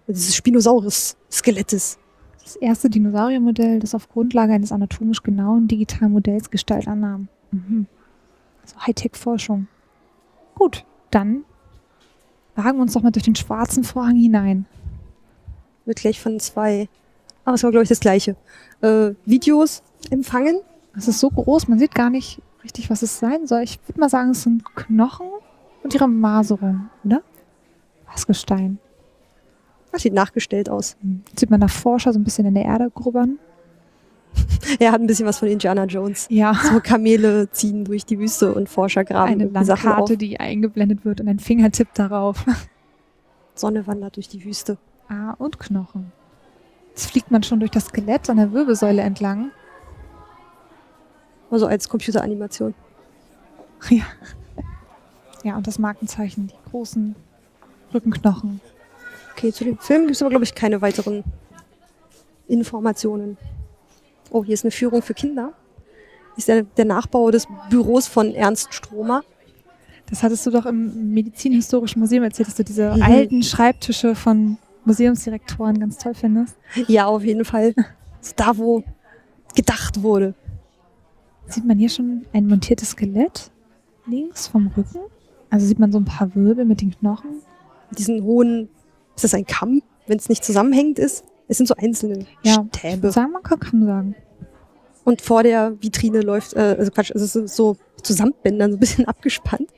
dieses 0.09 0.35
Spinosaurus-Skelettes. 0.35 1.99
Das 2.43 2.57
erste 2.57 2.91
Dinosauriermodell, 2.91 3.79
das 3.79 3.95
auf 3.95 4.09
Grundlage 4.09 4.53
eines 4.53 4.73
anatomisch 4.73 5.23
genauen 5.23 5.69
digitalen 5.69 6.13
Modells 6.13 6.51
Gestalt 6.51 6.89
annahm. 6.89 7.29
Mhm. 7.53 7.87
Also 8.63 8.77
Hightech-Forschung. 8.81 9.69
Gut, 10.57 10.85
dann 11.13 11.45
wagen 12.65 12.79
wir 12.79 12.83
uns 12.83 12.93
doch 12.93 13.03
mal 13.03 13.11
durch 13.11 13.25
den 13.25 13.37
schwarzen 13.37 13.85
Vorhang 13.85 14.17
hinein. 14.17 14.67
Wird 15.85 15.99
gleich 15.99 16.21
von 16.21 16.39
zwei, 16.41 16.89
aber 17.45 17.55
es 17.55 17.63
war 17.63 17.71
glaube 17.71 17.85
ich 17.85 17.89
das 17.89 18.01
gleiche, 18.01 18.37
äh, 18.83 19.13
Videos 19.25 19.83
empfangen. 20.11 20.61
Es 20.97 21.09
ist 21.09 21.21
so 21.21 21.31
groß, 21.31 21.69
man 21.69 21.79
sieht 21.79 21.95
gar 21.95 22.11
nicht 22.11 22.43
richtig, 22.63 22.91
was 22.91 23.03
es 23.03 23.19
sein 23.19 23.47
soll. 23.47 23.63
Ich 23.63 23.79
würde 23.87 24.01
mal 24.01 24.11
sagen, 24.11 24.31
es 24.31 24.43
sind 24.43 24.65
Knochen 24.75 25.29
und 25.83 25.95
ihre 25.95 26.09
Maserung, 26.09 26.91
oder? 27.05 27.23
Was 28.13 28.27
Gestein. 28.27 28.79
Das 29.93 30.03
sieht 30.03 30.13
nachgestellt 30.13 30.69
aus. 30.69 30.97
Hm. 31.01 31.23
Sieht 31.37 31.51
man 31.51 31.61
da 31.61 31.69
Forscher 31.69 32.13
so 32.13 32.19
ein 32.19 32.25
bisschen 32.25 32.47
in 32.47 32.55
der 32.55 32.65
Erde 32.65 32.91
grubbern. 32.91 33.39
Er 34.79 34.93
hat 34.93 35.01
ein 35.01 35.07
bisschen 35.07 35.27
was 35.27 35.39
von 35.39 35.49
Indiana 35.49 35.85
Jones. 35.85 36.27
Ja, 36.31 36.55
So 36.55 36.81
Kamele 36.81 37.51
ziehen 37.51 37.85
durch 37.85 38.05
die 38.05 38.19
Wüste 38.19 38.55
und 38.55 38.69
Forscher 38.69 39.05
graben 39.05 39.33
eine. 39.33 39.45
Landkarte, 39.47 40.17
die 40.17 40.39
eingeblendet 40.39 41.05
wird 41.05 41.21
und 41.21 41.29
ein 41.29 41.39
Finger 41.39 41.71
tippt 41.71 41.99
darauf. 41.99 42.45
Sonne 43.55 43.87
wandert 43.87 44.17
durch 44.17 44.29
die 44.29 44.45
Wüste. 44.45 44.79
Ah, 45.09 45.35
und 45.39 45.59
Knochen. 45.59 46.13
Jetzt 46.91 47.11
fliegt 47.11 47.31
man 47.31 47.43
schon 47.43 47.59
durch 47.61 47.71
das 47.71 47.87
Skelett 47.87 48.31
an 48.31 48.37
der 48.37 48.53
Wirbelsäule 48.53 49.03
entlang. 49.03 49.51
Also 51.51 51.67
als 51.67 51.89
Computeranimation. 51.89 52.75
Ja. 53.89 54.05
Ja, 55.43 55.57
und 55.57 55.67
das 55.67 55.79
Markenzeichen, 55.79 56.49
die 56.49 56.71
großen 56.71 57.17
Rückenknochen. 57.95 58.61
Okay, 59.33 59.53
zu 59.53 59.65
dem 59.65 59.79
Film 59.79 60.03
gibt 60.03 60.17
es 60.17 60.21
aber 60.23 60.29
glaube 60.29 60.45
ich 60.45 60.55
keine 60.55 60.83
weiteren 60.83 61.25
Informationen. 62.47 63.39
Oh, 64.31 64.45
hier 64.45 64.55
ist 64.55 64.65
eine 64.65 64.71
Führung 64.71 65.03
für 65.03 65.15
Kinder. 65.15 65.53
Ist 66.37 66.49
der, 66.49 66.63
der 66.63 66.85
Nachbau 66.85 67.31
des 67.31 67.47
Büros 67.69 68.07
von 68.07 68.35
Ernst 68.35 68.73
Stromer. 68.73 69.23
Das 70.09 70.23
hattest 70.23 70.47
du 70.47 70.51
doch 70.51 70.67
im 70.67 71.13
Medizinhistorischen 71.13 72.01
Museum 72.01 72.25
erzählt, 72.25 72.49
dass 72.49 72.55
du 72.57 72.65
diese 72.65 72.95
Mhm. 72.97 73.03
alten 73.03 73.43
Schreibtische 73.43 74.15
von 74.15 74.59
Museumsdirektoren 74.85 75.79
ganz 75.79 75.99
toll 75.99 76.15
findest. 76.15 76.57
Ja, 76.89 77.07
auf 77.07 77.23
jeden 77.25 77.45
Fall. 77.45 77.75
Da, 78.37 78.57
wo 78.57 78.83
gedacht 79.55 80.03
wurde. 80.03 80.35
Sieht 81.47 81.65
man 81.65 81.79
hier 81.79 81.89
schon 81.89 82.25
ein 82.33 82.47
montiertes 82.47 82.91
Skelett 82.91 83.51
links 84.07 84.47
vom 84.47 84.69
Rücken? 84.77 85.01
Also 85.51 85.67
sieht 85.67 85.79
man 85.81 85.91
so 85.91 85.99
ein 85.99 86.05
paar 86.05 86.33
Wirbel 86.35 86.65
mit 86.65 86.81
den 86.81 86.91
Knochen. 86.97 87.43
Diesen 87.99 88.23
hohen, 88.23 88.69
ist 89.17 89.25
das 89.25 89.35
ein 89.35 89.47
Kamm, 89.47 89.83
wenn 90.07 90.17
es 90.19 90.29
nicht 90.29 90.45
zusammenhängend 90.45 90.99
ist? 91.01 91.25
Es 91.51 91.57
sind 91.59 91.67
so 91.67 91.75
einzelne 91.77 92.27
Ja. 92.43 92.65
Stäbe. 92.75 93.11
Sagen, 93.11 93.33
man 93.33 93.43
kann 93.43 93.59
kaum 93.59 93.85
sagen. 93.85 94.15
Und 95.05 95.21
vor 95.21 95.43
der 95.43 95.73
Vitrine 95.81 96.21
läuft, 96.21 96.55
äh, 96.55 96.77
also 96.79 96.91
Quatsch, 96.93 97.11
es 97.15 97.35
ist 97.35 97.57
so 97.57 97.77
zu 98.03 98.13
Samtbändern 98.13 98.71
so 98.71 98.77
ein 98.77 98.81
bisschen 98.81 99.05
abgespannt. 99.09 99.69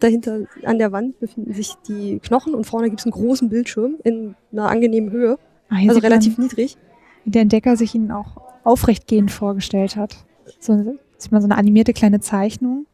Dahinter 0.00 0.40
an 0.64 0.78
der 0.78 0.92
Wand 0.92 1.18
befinden 1.20 1.54
sich 1.54 1.74
die 1.88 2.18
Knochen 2.18 2.54
und 2.54 2.64
vorne 2.64 2.88
gibt 2.90 3.00
es 3.00 3.06
einen 3.06 3.12
großen 3.12 3.48
Bildschirm 3.48 3.96
in 4.04 4.34
einer 4.52 4.68
angenehmen 4.68 5.10
Höhe, 5.10 5.38
Ah, 5.70 5.76
also 5.88 6.00
relativ 6.00 6.36
man, 6.36 6.46
niedrig. 6.48 6.76
wie 7.24 7.30
der 7.30 7.42
Entdecker 7.42 7.76
sich 7.76 7.94
ihn 7.94 8.10
auch 8.10 8.36
aufrechtgehend 8.64 9.30
vorgestellt 9.30 9.96
hat. 9.96 10.16
So 10.60 10.76
sieht 11.16 11.32
man 11.32 11.40
so 11.40 11.46
eine 11.46 11.56
animierte 11.56 11.94
kleine 11.94 12.20
Zeichnung. 12.20 12.86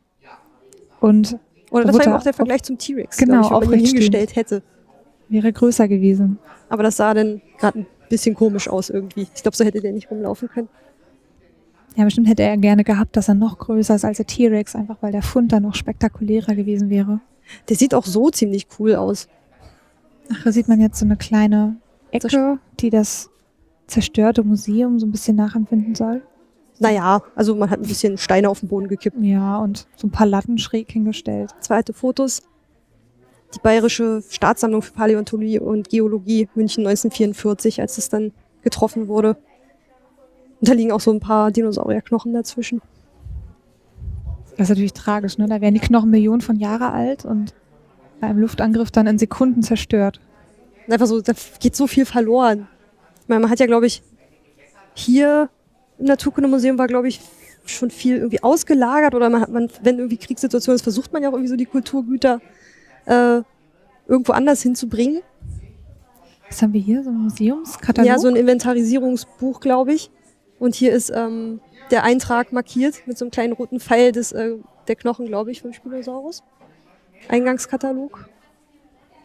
Und 1.00 1.36
Oder 1.72 1.84
Da 1.84 1.88
das 1.92 1.98
war 1.98 2.06
eben 2.06 2.16
auch 2.16 2.22
der 2.22 2.34
Vergleich 2.34 2.62
zum 2.62 2.78
T-Rex, 2.78 3.16
Genau, 3.16 3.40
ich, 3.40 3.50
wenn 3.50 3.50
man 3.50 3.62
ihn 3.62 3.64
aufrecht 3.66 3.86
hingestellt 3.88 4.36
hätte. 4.36 4.62
wäre 5.28 5.52
größer 5.52 5.88
gewesen. 5.88 6.38
Aber 6.68 6.82
das 6.84 6.96
sah 6.98 7.12
dann 7.14 7.40
gerade 7.58 7.80
ein 7.80 7.86
bisschen 8.10 8.34
komisch 8.34 8.68
aus 8.68 8.90
irgendwie. 8.90 9.26
Ich 9.34 9.42
glaube, 9.42 9.56
so 9.56 9.64
hätte 9.64 9.80
der 9.80 9.92
nicht 9.92 10.10
rumlaufen 10.10 10.48
können. 10.48 10.68
Ja, 11.96 12.04
bestimmt 12.04 12.28
hätte 12.28 12.42
er 12.42 12.56
gerne 12.56 12.84
gehabt, 12.84 13.16
dass 13.16 13.28
er 13.28 13.34
noch 13.34 13.58
größer 13.58 13.94
ist 13.94 14.04
als 14.04 14.18
der 14.18 14.26
T-Rex, 14.26 14.76
einfach 14.76 14.98
weil 15.00 15.12
der 15.12 15.22
Fund 15.22 15.52
dann 15.52 15.62
noch 15.62 15.74
spektakulärer 15.74 16.54
gewesen 16.54 16.90
wäre. 16.90 17.20
Der 17.68 17.76
sieht 17.76 17.94
auch 17.94 18.04
so 18.04 18.30
ziemlich 18.30 18.68
cool 18.78 18.94
aus. 18.94 19.28
Ach, 20.32 20.44
da 20.44 20.52
sieht 20.52 20.68
man 20.68 20.80
jetzt 20.80 20.98
so 20.98 21.04
eine 21.04 21.16
kleine 21.16 21.76
Ecke, 22.12 22.58
die 22.78 22.90
das 22.90 23.30
zerstörte 23.88 24.44
Museum 24.44 25.00
so 25.00 25.06
ein 25.06 25.10
bisschen 25.10 25.36
nachempfinden 25.36 25.94
soll. 25.94 26.22
Naja, 26.78 27.22
also 27.34 27.56
man 27.56 27.70
hat 27.70 27.80
ein 27.80 27.88
bisschen 27.88 28.16
Steine 28.16 28.48
auf 28.48 28.60
den 28.60 28.68
Boden 28.68 28.88
gekippt. 28.88 29.18
Ja, 29.20 29.58
und 29.58 29.86
so 29.96 30.06
ein 30.06 30.12
paar 30.12 30.26
Latten 30.26 30.58
schräg 30.58 30.90
hingestellt. 30.92 31.50
Zweite 31.60 31.92
Fotos. 31.92 32.42
Die 33.54 33.58
Bayerische 33.58 34.22
Staatssammlung 34.28 34.82
für 34.82 34.92
Paläontologie 34.92 35.58
und 35.58 35.88
Geologie 35.88 36.48
München 36.54 36.86
1944, 36.86 37.80
als 37.80 37.98
es 37.98 38.08
dann 38.08 38.32
getroffen 38.62 39.08
wurde. 39.08 39.36
Und 40.60 40.68
da 40.68 40.72
liegen 40.72 40.92
auch 40.92 41.00
so 41.00 41.10
ein 41.10 41.20
paar 41.20 41.50
Dinosaurierknochen 41.50 42.32
dazwischen. 42.32 42.80
Das 44.52 44.66
ist 44.66 44.68
natürlich 44.68 44.92
tragisch, 44.92 45.38
ne? 45.38 45.46
Da 45.48 45.60
wären 45.60 45.74
die 45.74 45.80
Knochen 45.80 46.10
Millionen 46.10 46.42
von 46.42 46.56
Jahre 46.56 46.92
alt 46.92 47.24
und 47.24 47.54
bei 48.20 48.26
einem 48.26 48.40
Luftangriff 48.40 48.90
dann 48.90 49.06
in 49.06 49.18
Sekunden 49.18 49.62
zerstört. 49.62 50.20
Einfach 50.88 51.06
so, 51.06 51.20
da 51.20 51.32
geht 51.60 51.74
so 51.74 51.86
viel 51.86 52.04
verloren. 52.04 52.68
Ich 53.22 53.28
meine, 53.28 53.40
man 53.40 53.50
hat 53.50 53.60
ja, 53.60 53.66
glaube 53.66 53.86
ich, 53.86 54.02
hier 54.94 55.48
im 55.98 56.06
Naturkundemuseum 56.06 56.78
war, 56.78 56.88
glaube 56.88 57.08
ich, 57.08 57.20
schon 57.64 57.90
viel 57.90 58.16
irgendwie 58.16 58.42
ausgelagert 58.42 59.14
oder 59.14 59.30
man 59.30 59.42
hat, 59.42 59.50
man, 59.50 59.70
wenn 59.82 59.98
irgendwie 59.98 60.16
Kriegssituation 60.16 60.74
ist, 60.74 60.82
versucht 60.82 61.12
man 61.12 61.22
ja 61.22 61.28
auch 61.28 61.34
irgendwie 61.34 61.50
so 61.50 61.56
die 61.56 61.66
Kulturgüter 61.66 62.40
äh, 63.06 63.42
irgendwo 64.06 64.32
anders 64.32 64.62
hinzubringen. 64.62 65.22
Was 66.48 66.62
haben 66.62 66.72
wir 66.72 66.80
hier? 66.80 67.04
So 67.04 67.10
ein 67.10 67.16
Museumskatalog? 67.16 68.08
Ja, 68.08 68.18
so 68.18 68.28
ein 68.28 68.36
Inventarisierungsbuch, 68.36 69.60
glaube 69.60 69.92
ich. 69.92 70.10
Und 70.58 70.74
hier 70.74 70.92
ist 70.92 71.10
ähm, 71.14 71.60
der 71.90 72.02
Eintrag 72.04 72.52
markiert 72.52 73.06
mit 73.06 73.16
so 73.16 73.24
einem 73.24 73.30
kleinen 73.30 73.52
roten 73.52 73.80
Pfeil 73.80 74.12
des, 74.12 74.32
äh, 74.32 74.56
der 74.88 74.96
Knochen, 74.96 75.26
glaube 75.26 75.52
ich, 75.52 75.62
vom 75.62 75.72
Spinosaurus. 75.72 76.42
Eingangskatalog. 77.28 78.28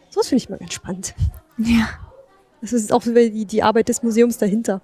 So 0.10 0.20
was 0.20 0.28
finde 0.28 0.44
ich 0.44 0.50
mal 0.50 0.60
ganz 0.60 0.74
spannend. 0.74 1.16
ja. 1.58 1.90
Das 2.62 2.74
ist 2.74 2.92
auch 2.92 3.04
die, 3.04 3.46
die 3.46 3.62
Arbeit 3.62 3.90
des 3.90 4.02
Museums 4.02 4.40
dahinter. 4.40 4.82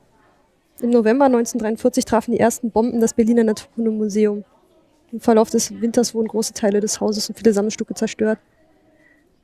Im 0.81 0.91
November 0.91 1.25
1943 1.25 2.05
trafen 2.05 2.31
die 2.31 2.39
ersten 2.39 2.69
Bomben 2.69 2.99
das 2.99 3.13
Berliner 3.13 3.43
Naturkundemuseum. 3.43 4.43
Im 5.11 5.19
Verlauf 5.19 5.49
des 5.49 5.81
Winters 5.81 6.13
wurden 6.13 6.27
große 6.27 6.53
Teile 6.53 6.79
des 6.79 6.99
Hauses 7.01 7.29
und 7.29 7.37
viele 7.37 7.53
Sammlstücke 7.53 7.93
zerstört. 7.95 8.39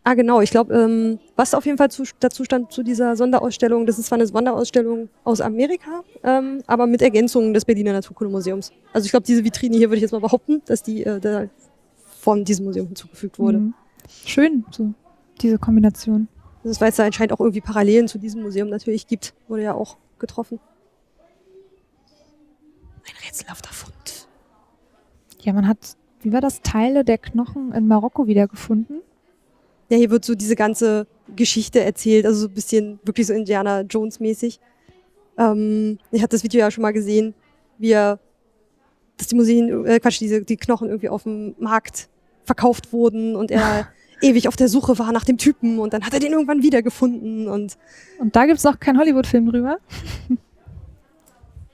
Ah, 0.07 0.13
genau. 0.13 0.39
Ich 0.39 0.51
glaube, 0.51 0.73
ähm, 0.73 1.19
was 1.35 1.53
auf 1.53 1.65
jeden 1.65 1.77
Fall 1.77 1.91
zu, 1.91 2.03
dazu 2.21 2.45
stand 2.45 2.71
zu 2.71 2.81
dieser 2.81 3.17
Sonderausstellung, 3.17 3.85
das 3.85 3.99
ist 3.99 4.05
zwar 4.05 4.17
eine 4.17 4.25
Sonderausstellung 4.25 5.09
aus 5.25 5.41
Amerika, 5.41 6.01
ähm, 6.23 6.63
aber 6.65 6.87
mit 6.87 7.01
Ergänzungen 7.01 7.53
des 7.53 7.65
Berliner 7.65 7.91
Naturkundemuseums. 7.91 8.71
Also 8.93 9.03
ich 9.03 9.11
glaube, 9.11 9.25
diese 9.25 9.43
Vitrine 9.43 9.75
hier 9.75 9.89
würde 9.89 9.97
ich 9.97 10.03
jetzt 10.03 10.13
mal 10.13 10.21
behaupten, 10.21 10.61
dass 10.65 10.81
die 10.81 11.03
äh, 11.03 11.19
da 11.19 11.49
von 12.21 12.45
diesem 12.45 12.67
Museum 12.67 12.87
hinzugefügt 12.87 13.37
wurde. 13.37 13.57
Mhm. 13.57 13.73
Schön, 14.23 14.63
so 14.71 14.93
diese 15.41 15.57
Kombination. 15.57 16.29
Das 16.63 16.71
ist, 16.71 16.79
weil 16.79 16.91
es 16.91 16.95
da 16.95 17.03
anscheinend 17.03 17.33
auch 17.33 17.41
irgendwie 17.41 17.59
Parallelen 17.59 18.07
zu 18.07 18.17
diesem 18.17 18.43
Museum 18.43 18.69
natürlich 18.69 19.07
gibt, 19.07 19.33
wurde 19.49 19.63
ja 19.63 19.73
auch 19.73 19.97
getroffen. 20.19 20.61
Ein 23.03 23.25
rätselhafter 23.25 23.73
Fund. 23.73 24.29
Ja, 25.41 25.51
man 25.51 25.67
hat, 25.67 25.97
wie 26.21 26.31
war 26.31 26.39
das, 26.39 26.61
Teile 26.61 27.03
der 27.03 27.17
Knochen 27.17 27.73
in 27.73 27.87
Marokko 27.87 28.25
wiedergefunden. 28.25 29.01
Ja, 29.89 29.97
hier 29.97 30.09
wird 30.09 30.25
so 30.25 30.35
diese 30.35 30.55
ganze 30.55 31.07
Geschichte 31.35 31.81
erzählt, 31.83 32.25
also 32.25 32.41
so 32.41 32.47
ein 32.47 32.53
bisschen 32.53 32.99
wirklich 33.03 33.27
so 33.27 33.33
Indiana 33.33 33.81
Jones 33.81 34.19
mäßig. 34.19 34.59
Ähm, 35.37 35.99
ich 36.11 36.21
hatte 36.21 36.35
das 36.35 36.43
Video 36.43 36.59
ja 36.59 36.71
schon 36.71 36.81
mal 36.81 36.91
gesehen, 36.91 37.33
wie 37.77 37.91
er, 37.91 38.19
dass 39.17 39.27
die 39.27 39.35
Museen, 39.35 39.85
äh, 39.85 39.99
Quatsch, 39.99 40.19
diese, 40.19 40.41
die 40.41 40.57
Knochen 40.57 40.87
irgendwie 40.89 41.09
auf 41.09 41.23
dem 41.23 41.55
Markt 41.59 42.09
verkauft 42.43 42.91
wurden 42.91 43.35
und 43.35 43.51
er 43.51 43.87
ewig 44.21 44.47
auf 44.47 44.55
der 44.55 44.67
Suche 44.67 44.97
war 44.99 45.11
nach 45.11 45.23
dem 45.23 45.37
Typen 45.37 45.79
und 45.79 45.93
dann 45.93 46.03
hat 46.03 46.13
er 46.13 46.19
den 46.19 46.31
irgendwann 46.31 46.63
wiedergefunden 46.63 47.47
und 47.47 47.77
Und 48.19 48.35
da 48.35 48.45
gibt's 48.45 48.63
noch 48.63 48.79
keinen 48.79 48.97
Hollywood-Film 48.97 49.45
drüber. 49.51 49.77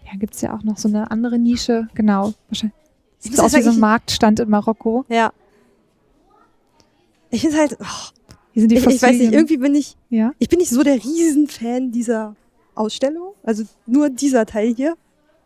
ja, 0.06 0.11
gibt's 0.19 0.41
ja 0.41 0.56
auch 0.56 0.64
noch 0.64 0.77
so 0.77 0.88
eine 0.88 1.10
andere 1.10 1.40
Nische. 1.40 1.88
Genau, 1.94 2.34
wahrscheinlich. 2.49 2.77
Sieht 3.19 3.40
aus 3.40 3.53
wie 3.53 3.61
so 3.61 3.69
ein 3.69 3.80
Marktstand 3.80 4.41
in 4.41 4.49
Marokko. 4.49 5.06
ja. 5.10 5.31
Ich 7.34 7.41
finde 7.41 7.57
halt, 7.57 7.77
oh, 7.80 7.85
Hier 8.53 8.61
sind 8.61 8.69
die 8.72 8.76
ich, 8.77 8.85
ich 8.85 9.01
weiß 9.01 9.18
nicht, 9.18 9.34
irgendwie 9.34 9.57
bin 9.57 9.73
ich, 9.76 9.95
Ja. 10.10 10.31
ich 10.39 10.47
bin 10.49 10.60
nicht 10.60 10.69
so 10.72 10.84
der 10.84 10.95
Riesenfan 10.95 11.91
dieser 11.91 12.35
Ausstellung, 12.76 13.34
also 13.43 13.64
nur 13.85 14.10
dieser 14.10 14.45
Teil 14.45 14.73
hier, 14.76 14.95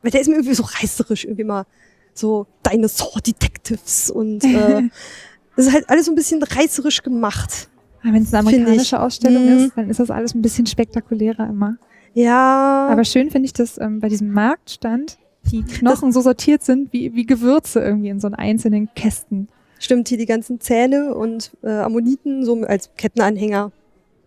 weil 0.02 0.12
der 0.12 0.22
ist 0.22 0.28
mir 0.28 0.36
irgendwie 0.36 0.54
so 0.54 0.64
reißerisch, 0.64 1.26
irgendwie 1.26 1.44
mal 1.46 1.66
so 2.14 2.46
Dinosaur 2.70 3.22
Detectives 3.26 4.10
und 4.10 4.44
äh, 4.44 4.90
das 5.56 5.68
ist 5.68 5.74
halt 5.74 5.90
alles 5.90 6.06
so 6.06 6.12
ein 6.12 6.16
bisschen 6.16 6.42
reißerisch 6.44 7.02
gemacht. 7.04 7.70
Wenn 8.04 8.22
es 8.24 8.34
eine 8.34 8.40
amerikanische. 8.48 9.00
Ausstellung 9.02 9.44
Mhm. 9.46 9.58
ist, 9.66 9.72
dann 9.78 9.90
ist 9.90 10.00
das 10.00 10.12
alles 10.12 10.34
ein 10.36 10.42
bisschen 10.42 10.66
spektakulärer 10.66 11.50
immer. 11.50 11.78
Ja, 12.14 12.88
Aber 12.90 13.04
schön 13.04 13.30
finde 13.32 13.46
ich, 13.48 13.54
dass 13.54 13.78
ähm, 13.78 14.00
bei 14.00 14.10
diesem 14.10 14.32
Marktstand 14.32 15.18
die 15.52 15.64
Knochen 15.64 16.12
so 16.12 16.22
sortiert 16.22 16.64
sind 16.64 16.92
wie, 16.94 17.14
wie 17.16 17.26
Gewürze 17.26 17.80
irgendwie 17.80 18.10
in 18.10 18.20
so 18.20 18.28
einen 18.28 18.36
einzelnen 18.36 18.90
Kästen. 18.96 19.48
Stimmt 19.80 20.08
hier 20.10 20.18
die 20.18 20.26
ganzen 20.26 20.60
Zähne 20.60 21.14
und 21.16 21.52
äh, 21.64 21.70
Ammoniten 21.70 22.44
so 22.46 22.56
als 22.64 22.90
Kettenanhänger. 22.98 23.72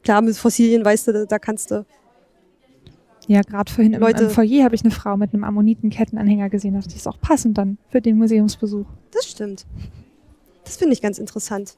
Klar, 0.02 0.22
mit 0.22 0.36
Fossilien 0.36 0.84
weißt 0.84 1.08
du, 1.08 1.12
da, 1.12 1.24
da 1.26 1.38
kannst 1.38 1.70
du. 1.70 1.84
Ja, 3.26 3.42
gerade 3.42 3.70
vorhin 3.70 3.92
im, 3.92 4.00
Leute- 4.00 4.24
im 4.24 4.30
Foyer 4.30 4.64
habe 4.64 4.74
ich 4.74 4.82
eine 4.82 4.90
Frau 4.90 5.16
mit 5.16 5.32
einem 5.32 5.44
Ammonitenkettenanhänger 5.44 6.48
gesehen. 6.50 6.74
Das 6.74 6.86
ist 6.86 7.06
auch 7.06 7.20
passend 7.20 7.58
dann 7.58 7.78
für 7.90 8.00
den 8.00 8.16
Museumsbesuch. 8.18 8.86
Das 9.12 9.26
stimmt. 9.26 9.66
Das 10.64 10.76
finde 10.76 10.94
ich 10.94 11.02
ganz 11.02 11.18
interessant. 11.18 11.76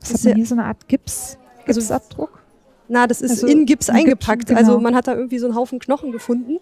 Was 0.00 0.08
Das 0.08 0.08
hat 0.10 0.14
ist 0.16 0.24
man 0.24 0.30
ja- 0.30 0.36
hier? 0.36 0.46
So 0.46 0.54
eine 0.54 0.64
Art 0.64 0.88
Gips, 0.88 1.38
Also- 1.66 1.80
Gipsabdruck? 1.80 2.42
Na, 2.88 3.06
das 3.06 3.22
ist 3.22 3.30
Also 3.30 3.46
in 3.46 3.64
Gips 3.66 3.88
in 3.88 3.94
Gips, 3.94 4.04
eingepackt. 4.04 4.46
genau. 4.46 4.58
Also 4.58 4.78
man 4.80 4.94
hat 4.94 5.06
da 5.06 5.14
irgendwie 5.14 5.38
so 5.38 5.46
einen 5.46 5.54
Haufen 5.54 5.78
Knochen 5.78 6.12
gefunden. 6.12 6.58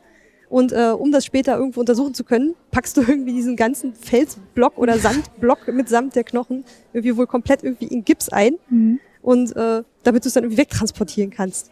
Und 0.52 0.70
äh, 0.72 0.90
um 0.90 1.10
das 1.12 1.24
später 1.24 1.56
irgendwo 1.56 1.80
untersuchen 1.80 2.12
zu 2.12 2.24
können, 2.24 2.54
packst 2.72 2.98
du 2.98 3.00
irgendwie 3.00 3.32
diesen 3.32 3.56
ganzen 3.56 3.94
Felsblock 3.94 4.76
oder 4.76 4.98
Sandblock 4.98 5.66
mitsamt 5.68 6.14
der 6.14 6.24
Knochen 6.24 6.66
irgendwie 6.92 7.16
wohl 7.16 7.26
komplett 7.26 7.64
irgendwie 7.64 7.86
in 7.86 8.04
Gips 8.04 8.28
ein. 8.28 8.58
Mhm. 8.68 9.00
Und 9.22 9.56
äh, 9.56 9.82
damit 10.02 10.24
du 10.24 10.28
es 10.28 10.34
dann 10.34 10.44
irgendwie 10.44 10.60
wegtransportieren 10.60 11.30
kannst. 11.30 11.70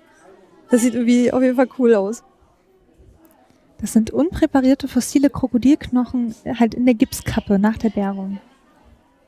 Das 0.70 0.80
sieht 0.80 0.94
irgendwie 0.94 1.30
auf 1.30 1.42
jeden 1.42 1.56
Fall 1.56 1.68
cool 1.78 1.94
aus. 1.94 2.24
Das 3.82 3.92
sind 3.92 4.12
unpräparierte 4.12 4.88
fossile 4.88 5.28
Krokodilknochen 5.28 6.34
äh, 6.44 6.54
halt 6.54 6.72
in 6.72 6.86
der 6.86 6.94
Gipskappe 6.94 7.58
nach 7.58 7.76
der 7.76 7.90
Bergung. 7.90 8.40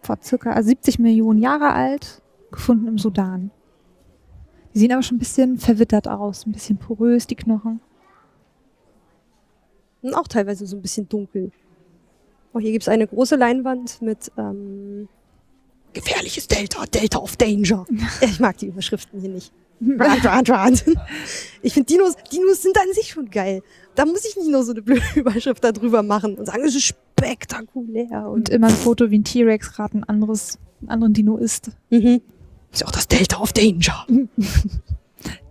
Vor 0.00 0.16
circa 0.22 0.62
70 0.62 0.98
Millionen 0.98 1.42
Jahre 1.42 1.74
alt, 1.74 2.22
gefunden 2.50 2.88
im 2.88 2.96
Sudan. 2.96 3.50
Die 4.72 4.78
sehen 4.78 4.92
aber 4.92 5.02
schon 5.02 5.16
ein 5.16 5.18
bisschen 5.18 5.58
verwittert 5.58 6.08
aus, 6.08 6.46
ein 6.46 6.52
bisschen 6.52 6.78
porös, 6.78 7.26
die 7.26 7.36
Knochen. 7.36 7.82
Und 10.02 10.14
auch 10.14 10.28
teilweise 10.28 10.66
so 10.66 10.76
ein 10.76 10.82
bisschen 10.82 11.08
dunkel. 11.08 11.50
Oh, 12.52 12.58
hier 12.58 12.72
gibt's 12.72 12.88
eine 12.88 13.06
große 13.06 13.36
Leinwand 13.36 14.02
mit 14.02 14.30
ähm, 14.36 15.08
gefährliches 15.92 16.48
Delta, 16.48 16.84
Delta 16.86 17.18
of 17.18 17.36
Danger. 17.36 17.86
Ich 18.20 18.40
mag 18.40 18.58
die 18.58 18.66
Überschriften 18.66 19.20
hier 19.20 19.30
nicht. 19.30 19.52
Run, 19.80 19.98
run, 19.98 20.44
run. 20.46 20.80
Ich 21.60 21.74
finde 21.74 21.92
Dinos, 21.92 22.14
Dinos 22.32 22.62
sind 22.62 22.76
an 22.78 22.92
sich 22.94 23.08
schon 23.08 23.28
geil. 23.30 23.62
Da 23.96 24.06
muss 24.06 24.24
ich 24.24 24.36
nicht 24.36 24.48
nur 24.48 24.62
so 24.62 24.70
eine 24.72 24.82
blöde 24.82 25.02
Überschrift 25.16 25.64
da 25.64 25.72
drüber 25.72 26.04
machen 26.04 26.36
und 26.36 26.46
sagen, 26.46 26.62
es 26.64 26.76
ist 26.76 26.84
spektakulär. 26.84 28.28
Und 28.28 28.48
immer 28.48 28.68
ein 28.68 28.74
Foto, 28.74 29.10
wie 29.10 29.18
ein 29.18 29.24
T-Rex 29.24 29.72
gerade 29.72 29.98
ein 29.98 30.04
anderes, 30.04 30.58
einen 30.80 30.90
anderen 30.90 31.14
Dino 31.14 31.36
isst. 31.36 31.70
mhm. 31.90 32.20
ist 32.70 32.80
ja 32.82 32.86
auch 32.86 32.92
das 32.92 33.08
Delta 33.08 33.40
of 33.40 33.52
Danger. 33.52 34.06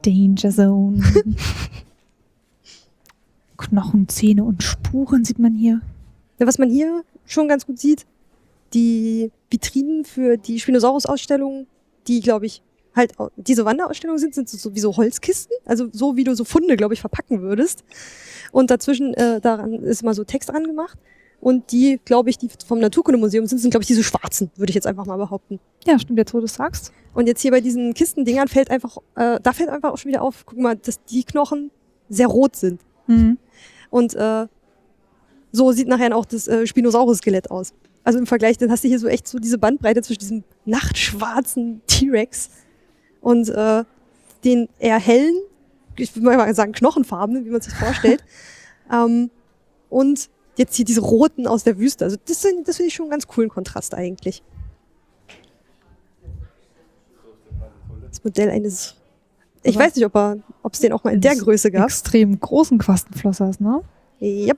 Danger 0.05 0.49
Zone. 0.49 1.03
Knochen, 3.61 4.07
Zähne 4.09 4.43
und 4.43 4.63
Spuren 4.63 5.23
sieht 5.23 5.39
man 5.39 5.55
hier. 5.55 5.81
Ja, 6.39 6.47
was 6.47 6.57
man 6.57 6.69
hier 6.69 7.03
schon 7.25 7.47
ganz 7.47 7.65
gut 7.65 7.79
sieht, 7.79 8.05
die 8.73 9.31
Vitrinen 9.49 10.05
für 10.05 10.37
die 10.37 10.59
Spinosaurus-Ausstellung, 10.59 11.67
die, 12.07 12.21
glaube 12.21 12.45
ich, 12.45 12.61
halt 12.95 13.13
diese 13.37 13.63
Wanderausstellung 13.65 14.17
sind, 14.17 14.35
sind 14.35 14.49
so, 14.49 14.75
wie 14.75 14.79
so 14.79 14.97
Holzkisten, 14.97 15.55
also 15.65 15.87
so 15.91 16.15
wie 16.15 16.23
du 16.23 16.35
so 16.35 16.43
Funde, 16.43 16.75
glaube 16.75 16.93
ich, 16.93 17.01
verpacken 17.01 17.41
würdest. 17.41 17.83
Und 18.51 18.69
dazwischen 18.69 19.13
äh, 19.13 19.39
daran 19.39 19.73
ist 19.73 20.03
mal 20.03 20.13
so 20.13 20.23
Text 20.23 20.49
dran 20.49 20.65
gemacht. 20.65 20.97
Und 21.39 21.71
die, 21.71 21.99
glaube 22.05 22.29
ich, 22.29 22.37
die 22.37 22.49
vom 22.67 22.79
Naturkundemuseum 22.79 23.47
sind, 23.47 23.57
sind, 23.57 23.71
glaube 23.71 23.81
ich, 23.81 23.87
diese 23.87 24.03
schwarzen, 24.03 24.51
würde 24.57 24.69
ich 24.69 24.75
jetzt 24.75 24.85
einfach 24.85 25.07
mal 25.07 25.17
behaupten. 25.17 25.59
Ja, 25.85 25.97
stimmt, 25.97 26.19
jetzt 26.19 26.33
wo 26.33 26.39
du 26.39 26.45
es 26.45 26.53
sagst. 26.53 26.93
Und 27.15 27.27
jetzt 27.27 27.41
hier 27.41 27.51
bei 27.51 27.61
diesen 27.61 27.95
Kistendingern 27.95 28.47
fällt 28.47 28.69
einfach, 28.69 28.97
äh, 29.15 29.39
da 29.41 29.51
fällt 29.51 29.69
einfach 29.69 29.91
auch 29.91 29.97
schon 29.97 30.09
wieder 30.09 30.21
auf, 30.21 30.45
guck 30.45 30.59
mal, 30.59 30.75
dass 30.75 31.03
die 31.05 31.23
Knochen 31.23 31.71
sehr 32.09 32.27
rot 32.27 32.55
sind. 32.55 32.81
Mhm. 33.07 33.37
Und 33.91 34.15
äh, 34.15 34.47
so 35.51 35.71
sieht 35.73 35.87
nachher 35.87 36.15
auch 36.15 36.25
das 36.25 36.47
äh, 36.47 36.65
Spinosaurus-Skelett 36.65 37.51
aus. 37.51 37.73
Also 38.03 38.17
im 38.17 38.25
Vergleich, 38.25 38.57
dann 38.57 38.71
hast 38.71 38.83
du 38.83 38.87
hier 38.87 38.97
so 38.97 39.07
echt 39.07 39.27
so 39.27 39.37
diese 39.37 39.59
Bandbreite 39.59 40.01
zwischen 40.01 40.19
diesem 40.19 40.43
nachtschwarzen 40.65 41.81
T-Rex 41.85 42.49
und 43.21 43.49
äh, 43.49 43.83
den 44.43 44.69
eher 44.79 44.97
hellen, 44.97 45.35
ich 45.97 46.15
würde 46.15 46.35
mal 46.35 46.55
sagen 46.55 46.71
knochenfarbenen, 46.71 47.45
wie 47.45 47.51
man 47.51 47.61
sich 47.61 47.73
vorstellt. 47.75 48.23
ähm, 48.91 49.29
und 49.89 50.29
jetzt 50.57 50.75
hier 50.75 50.85
diese 50.85 51.01
roten 51.01 51.45
aus 51.45 51.63
der 51.63 51.77
Wüste. 51.77 52.05
Also 52.05 52.17
das, 52.25 52.41
sind- 52.41 52.67
das 52.67 52.77
finde 52.77 52.87
ich 52.87 52.95
schon 52.95 53.03
einen 53.03 53.11
ganz 53.11 53.27
coolen 53.27 53.49
Kontrast 53.49 53.93
eigentlich. 53.93 54.41
Das 58.09 58.23
Modell 58.23 58.49
eines 58.49 58.95
ich 59.63 59.77
weiß 59.77 59.95
nicht, 59.95 60.05
ob 60.05 60.15
er, 60.15 60.37
es 60.71 60.79
den 60.79 60.93
auch 60.93 61.03
mal 61.03 61.13
in 61.13 61.21
der 61.21 61.35
Größe 61.35 61.71
gab. 61.71 61.85
Extrem 61.85 62.39
großen 62.39 62.77
Quastenflossers, 62.77 63.59
ne? 63.59 63.81
Yep. 64.21 64.57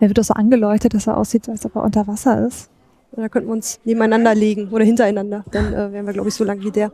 Der 0.00 0.08
wird 0.08 0.18
doch 0.18 0.24
so 0.24 0.34
angeleuchtet, 0.34 0.94
dass 0.94 1.06
er 1.06 1.16
aussieht, 1.16 1.48
als 1.48 1.64
ob 1.66 1.76
er 1.76 1.82
unter 1.82 2.06
Wasser 2.06 2.46
ist. 2.46 2.70
Da 3.12 3.28
könnten 3.28 3.48
wir 3.48 3.54
uns 3.54 3.80
nebeneinander 3.84 4.34
legen 4.34 4.68
oder 4.68 4.84
hintereinander. 4.84 5.44
Dann 5.50 5.72
äh, 5.72 5.92
wären 5.92 6.06
wir, 6.06 6.12
glaube 6.12 6.28
ich, 6.28 6.34
so 6.34 6.44
lang 6.44 6.62
wie 6.62 6.70
der. 6.70 6.92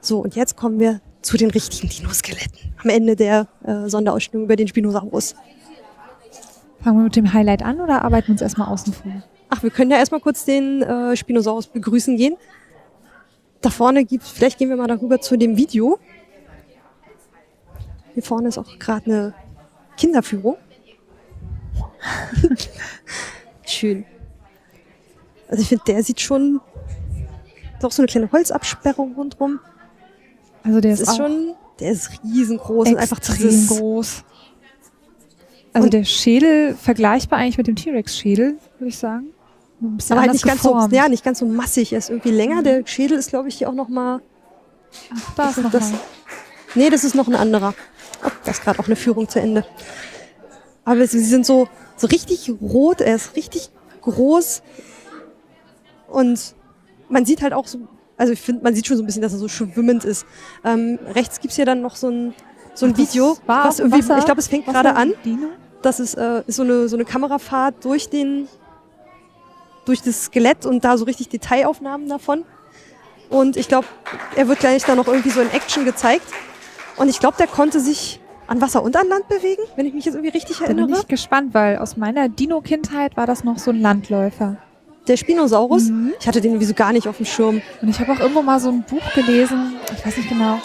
So, 0.00 0.20
und 0.20 0.36
jetzt 0.36 0.56
kommen 0.56 0.78
wir 0.78 1.00
zu 1.22 1.36
den 1.36 1.50
richtigen 1.50 1.88
Dinoskeletten. 1.88 2.74
Am 2.82 2.90
Ende 2.90 3.16
der 3.16 3.48
äh, 3.64 3.88
Sonderausstellung 3.88 4.44
über 4.44 4.56
den 4.56 4.68
Spinosaurus. 4.68 5.34
Fangen 6.82 6.98
wir 6.98 7.04
mit 7.04 7.16
dem 7.16 7.32
Highlight 7.32 7.62
an 7.62 7.80
oder 7.80 8.02
arbeiten 8.02 8.28
wir 8.28 8.32
uns 8.32 8.42
erstmal 8.42 8.68
außen 8.68 8.92
vor? 8.92 9.22
Ach, 9.48 9.62
wir 9.62 9.70
können 9.70 9.90
ja 9.90 9.96
erstmal 9.96 10.20
kurz 10.20 10.44
den 10.44 10.82
äh, 10.82 11.16
Spinosaurus 11.16 11.68
begrüßen 11.68 12.16
gehen. 12.16 12.36
Da 13.60 13.70
vorne 13.70 14.04
gibt's, 14.04 14.30
vielleicht 14.30 14.58
gehen 14.58 14.68
wir 14.68 14.76
mal 14.76 14.86
darüber 14.86 15.20
zu 15.20 15.36
dem 15.36 15.56
Video. 15.56 15.98
Hier 18.14 18.22
vorne 18.22 18.48
ist 18.48 18.58
auch 18.58 18.78
gerade 18.78 19.04
eine 19.06 19.34
Kinderführung. 19.96 20.56
Schön. 23.66 24.04
Also 25.48 25.62
ich 25.62 25.68
finde, 25.68 25.84
der 25.86 26.02
sieht 26.02 26.20
schon 26.20 26.60
doch 27.80 27.92
so 27.92 28.02
eine 28.02 28.08
kleine 28.08 28.30
Holzabsperrung 28.32 29.14
rundrum. 29.14 29.60
Also 30.62 30.80
der 30.80 30.92
ist, 30.92 31.00
ist 31.00 31.08
auch 31.10 31.16
schon, 31.16 31.54
der 31.78 31.92
ist 31.92 32.10
riesengroß 32.24 32.88
und 32.88 32.96
einfach 32.96 33.18
extrem 33.18 33.66
groß. 33.66 34.24
Also 35.72 35.84
Und- 35.86 35.92
der 35.94 36.04
Schädel 36.04 36.74
vergleichbar 36.74 37.38
eigentlich 37.38 37.58
mit 37.58 37.66
dem 37.66 37.76
T-Rex-Schädel, 37.76 38.56
würde 38.78 38.88
ich 38.88 38.98
sagen. 38.98 39.28
Ein 39.80 39.96
bisschen 39.96 40.12
aber 40.12 40.22
halt 40.22 40.32
nicht 40.32 40.44
ganz 40.46 40.62
so, 40.62 40.88
ja, 40.90 41.08
nicht 41.08 41.24
ganz 41.24 41.38
so 41.40 41.46
massig. 41.46 41.92
Er 41.92 41.98
ist 41.98 42.08
irgendwie 42.10 42.30
länger. 42.30 42.62
Der 42.62 42.86
Schädel 42.86 43.18
ist, 43.18 43.30
glaube 43.30 43.48
ich, 43.48 43.56
hier 43.58 43.68
auch 43.68 43.74
noch 43.74 43.88
mal 43.88 44.20
Ach, 45.14 45.34
da 45.36 45.50
ist 45.50 45.58
noch 45.58 45.70
das- 45.70 45.90
mal. 45.92 46.00
Nee, 46.74 46.90
das 46.90 47.04
ist 47.04 47.14
noch 47.14 47.28
ein 47.28 47.34
anderer. 47.34 47.74
Oh, 48.24 48.28
da 48.44 48.50
ist 48.50 48.62
gerade 48.62 48.78
auch 48.78 48.86
eine 48.86 48.96
Führung 48.96 49.28
zu 49.28 49.40
Ende. 49.40 49.64
Aber 50.84 51.06
sie 51.06 51.20
sind 51.20 51.44
so, 51.44 51.68
so 51.96 52.06
richtig 52.06 52.50
rot, 52.60 53.00
er 53.00 53.16
ist 53.16 53.34
richtig 53.36 53.70
groß 54.02 54.62
und 56.08 56.54
man 57.08 57.24
sieht 57.24 57.42
halt 57.42 57.52
auch 57.52 57.66
so, 57.66 57.78
also 58.16 58.32
ich 58.32 58.40
finde, 58.40 58.62
man 58.62 58.74
sieht 58.74 58.86
schon 58.86 58.96
so 58.96 59.02
ein 59.02 59.06
bisschen, 59.06 59.22
dass 59.22 59.32
er 59.32 59.38
so 59.38 59.48
schwimmend 59.48 60.04
ist. 60.04 60.26
Ähm, 60.64 60.98
rechts 61.14 61.40
gibt's 61.40 61.56
hier 61.56 61.64
dann 61.66 61.82
noch 61.82 61.96
so 61.96 62.08
ein, 62.08 62.34
so 62.74 62.86
ein 62.86 62.92
Das 62.94 63.00
Video, 63.00 63.36
was 63.46 63.78
irgendwie, 63.80 63.98
Wasser- 64.00 64.18
ich 64.18 64.24
glaube, 64.24 64.40
es 64.40 64.48
fängt 64.48 64.66
gerade 64.66 64.94
an. 64.94 65.12
Das 65.82 66.00
ist, 66.00 66.14
äh, 66.14 66.42
ist 66.46 66.56
so, 66.56 66.62
eine, 66.62 66.88
so 66.88 66.96
eine 66.96 67.04
Kamerafahrt 67.04 67.84
durch 67.84 68.08
den, 68.08 68.48
durch 69.86 70.02
das 70.02 70.24
Skelett 70.26 70.66
und 70.66 70.84
da 70.84 70.96
so 70.98 71.04
richtig 71.04 71.28
Detailaufnahmen 71.30 72.08
davon. 72.08 72.44
Und 73.30 73.56
ich 73.56 73.68
glaube, 73.68 73.86
er 74.36 74.46
wird 74.48 74.60
gleich 74.60 74.84
da 74.84 74.94
noch 74.94 75.06
irgendwie 75.08 75.30
so 75.30 75.40
in 75.40 75.50
Action 75.50 75.84
gezeigt. 75.84 76.26
Und 76.96 77.08
ich 77.08 77.18
glaube, 77.18 77.36
der 77.38 77.46
konnte 77.46 77.80
sich 77.80 78.20
an 78.46 78.60
Wasser 78.60 78.82
und 78.82 78.94
an 78.96 79.08
Land 79.08 79.26
bewegen, 79.28 79.62
wenn 79.74 79.86
ich 79.86 79.92
mich 79.94 80.04
jetzt 80.04 80.14
irgendwie 80.14 80.30
richtig 80.36 80.58
Da 80.58 80.66
bin 80.66 80.78
erinnere. 80.78 81.00
ich 81.00 81.08
gespannt, 81.08 81.52
weil 81.52 81.78
aus 81.78 81.96
meiner 81.96 82.28
Dino-Kindheit 82.28 83.16
war 83.16 83.26
das 83.26 83.42
noch 83.42 83.58
so 83.58 83.70
ein 83.72 83.80
Landläufer. 83.80 84.56
Der 85.08 85.16
Spinosaurus, 85.16 85.88
Mhm. 85.90 86.12
ich 86.20 86.26
hatte 86.28 86.40
den 86.40 86.52
irgendwie 86.52 86.66
so 86.66 86.74
gar 86.74 86.92
nicht 86.92 87.08
auf 87.08 87.16
dem 87.16 87.26
Schirm. 87.26 87.60
Und 87.82 87.88
ich 87.88 87.98
habe 87.98 88.12
auch 88.12 88.20
irgendwo 88.20 88.42
mal 88.42 88.60
so 88.60 88.68
ein 88.70 88.82
Buch 88.82 89.02
gelesen, 89.14 89.74
ich 89.96 90.04
weiß 90.06 90.16
nicht 90.16 90.28
genau, 90.28 90.58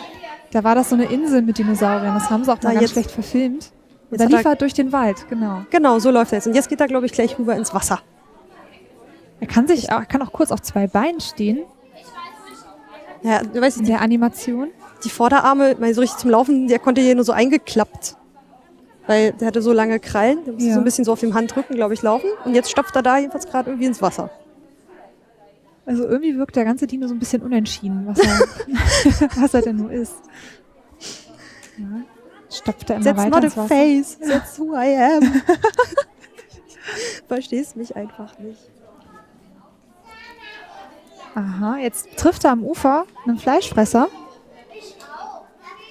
da 0.52 0.64
war 0.64 0.76
das 0.76 0.89
so 0.89 0.95
eine 0.95 1.06
Insel 1.06 1.41
mit 1.41 1.57
Dinosauriern. 1.57 2.14
Das 2.14 2.30
haben 2.30 2.43
sie 2.43 2.52
auch 2.52 2.57
Da 2.60 2.68
mal 2.69 2.73
ganz 2.76 2.81
jetzt- 2.84 2.91
schlecht 2.93 3.11
verfilmt. 3.11 3.72
Und 4.11 4.19
da 4.19 4.26
lief 4.26 4.43
er 4.45 4.56
durch 4.56 4.73
den 4.73 4.91
Wald, 4.91 5.27
genau. 5.30 5.61
Genau, 5.69 5.98
so 5.99 6.11
läuft 6.11 6.34
er 6.34 6.38
jetzt. 6.39 6.48
Und 6.48 6.53
jetzt 6.53 6.69
geht 6.69 6.80
er, 6.81 6.88
glaube 6.88 7.06
ich, 7.06 7.11
gleich 7.14 7.38
rüber 7.39 7.56
ins 7.56 7.73
Wasser. 7.73 7.99
Er 9.41 9.47
kann 9.47 9.68
sich 9.68 9.91
auch, 9.91 9.99
er 9.99 10.05
kann 10.05 10.22
auch 10.22 10.31
kurz 10.31 10.51
auf 10.51 10.61
zwei 10.61 10.88
Beinen 10.88 11.19
stehen 11.19 11.59
Ja, 13.23 13.41
du 13.43 13.59
weißt, 13.59 13.80
in 13.80 13.85
der 13.85 13.99
Animation. 14.01 14.69
die 15.03 15.09
Vorderarme, 15.09 15.76
mal 15.80 15.93
so 15.93 15.99
richtig 16.01 16.19
zum 16.19 16.30
Laufen, 16.30 16.68
der 16.68 16.80
konnte 16.80 17.01
hier 17.01 17.15
nur 17.15 17.23
so 17.26 17.31
eingeklappt. 17.34 18.15
Weil 19.07 19.34
der 19.34 19.47
hatte 19.47 19.61
so 19.61 19.73
lange 19.73 19.99
Krallen, 19.99 20.43
der 20.45 20.53
musste 20.53 20.68
Ja. 20.69 20.76
so 20.76 20.80
ein 20.80 20.84
bisschen 20.85 21.03
so 21.05 21.11
auf 21.11 21.19
dem 21.19 21.34
Handrücken, 21.34 21.76
glaube 21.76 21.93
ich, 21.95 22.01
laufen. 22.03 22.30
Und 22.45 22.53
jetzt 22.55 22.69
stopft 22.72 22.95
er 22.95 23.01
da 23.01 23.18
jedenfalls 23.18 23.47
gerade 23.47 23.72
irgendwie 23.72 23.88
ins 23.88 24.01
Wasser. 24.01 24.30
Also 25.88 26.03
irgendwie 26.07 26.38
wirkt 26.38 26.55
der 26.55 26.63
ganze 26.65 26.85
Dino 26.88 27.07
so 27.07 27.13
ein 27.15 27.19
bisschen 27.19 27.41
unentschieden, 27.41 28.05
was 28.05 28.19
er, 28.19 28.39
was 29.41 29.53
er 29.55 29.61
denn 29.63 29.76
nur 29.77 29.91
ist. 29.91 30.15
Ja. 31.77 31.85
Stopft 32.51 32.89
er 32.91 32.97
immer 32.97 33.05
That's 33.05 33.18
weiter 33.18 33.30
not 33.30 33.41
a 33.43 33.45
ins 33.47 33.57
Wasser. 33.57 33.68
face, 33.68 34.19
that's 34.19 34.59
who 34.59 34.76
I 34.76 34.95
am. 34.95 35.41
Verstehst 37.27 37.76
mich 37.76 37.95
einfach 37.95 38.38
nicht. 38.39 38.70
Aha, 41.35 41.77
jetzt 41.77 42.09
trifft 42.17 42.43
er 42.43 42.51
am 42.51 42.63
Ufer 42.63 43.05
einen 43.25 43.37
Fleischfresser. 43.37 44.07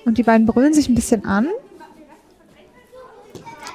Und 0.05 0.19
die 0.19 0.23
beiden 0.23 0.47
brüllen 0.47 0.75
sich 0.75 0.89
ein 0.89 0.95
bisschen 0.95 1.25
an. 1.25 1.49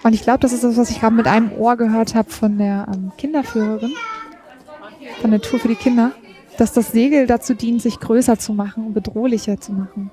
Und 0.03 0.13
ich 0.13 0.21
glaube, 0.21 0.39
das 0.39 0.53
ist 0.53 0.63
das, 0.63 0.77
was 0.77 0.91
ich 0.91 0.99
gerade 0.99 1.15
mit 1.15 1.27
einem 1.27 1.51
Ohr 1.53 1.77
gehört 1.77 2.13
habe 2.13 2.29
von 2.29 2.57
der 2.57 2.87
ähm, 2.93 3.11
Kinderführerin, 3.17 3.93
von 5.21 5.31
der 5.31 5.41
Tour 5.41 5.59
für 5.59 5.67
die 5.67 5.75
Kinder, 5.75 6.11
dass 6.57 6.73
das 6.73 6.91
Segel 6.91 7.25
dazu 7.25 7.55
dient, 7.55 7.81
sich 7.81 7.99
größer 7.99 8.37
zu 8.37 8.53
machen 8.53 8.85
und 8.85 8.93
bedrohlicher 8.93 9.59
zu 9.59 9.73
machen. 9.73 10.11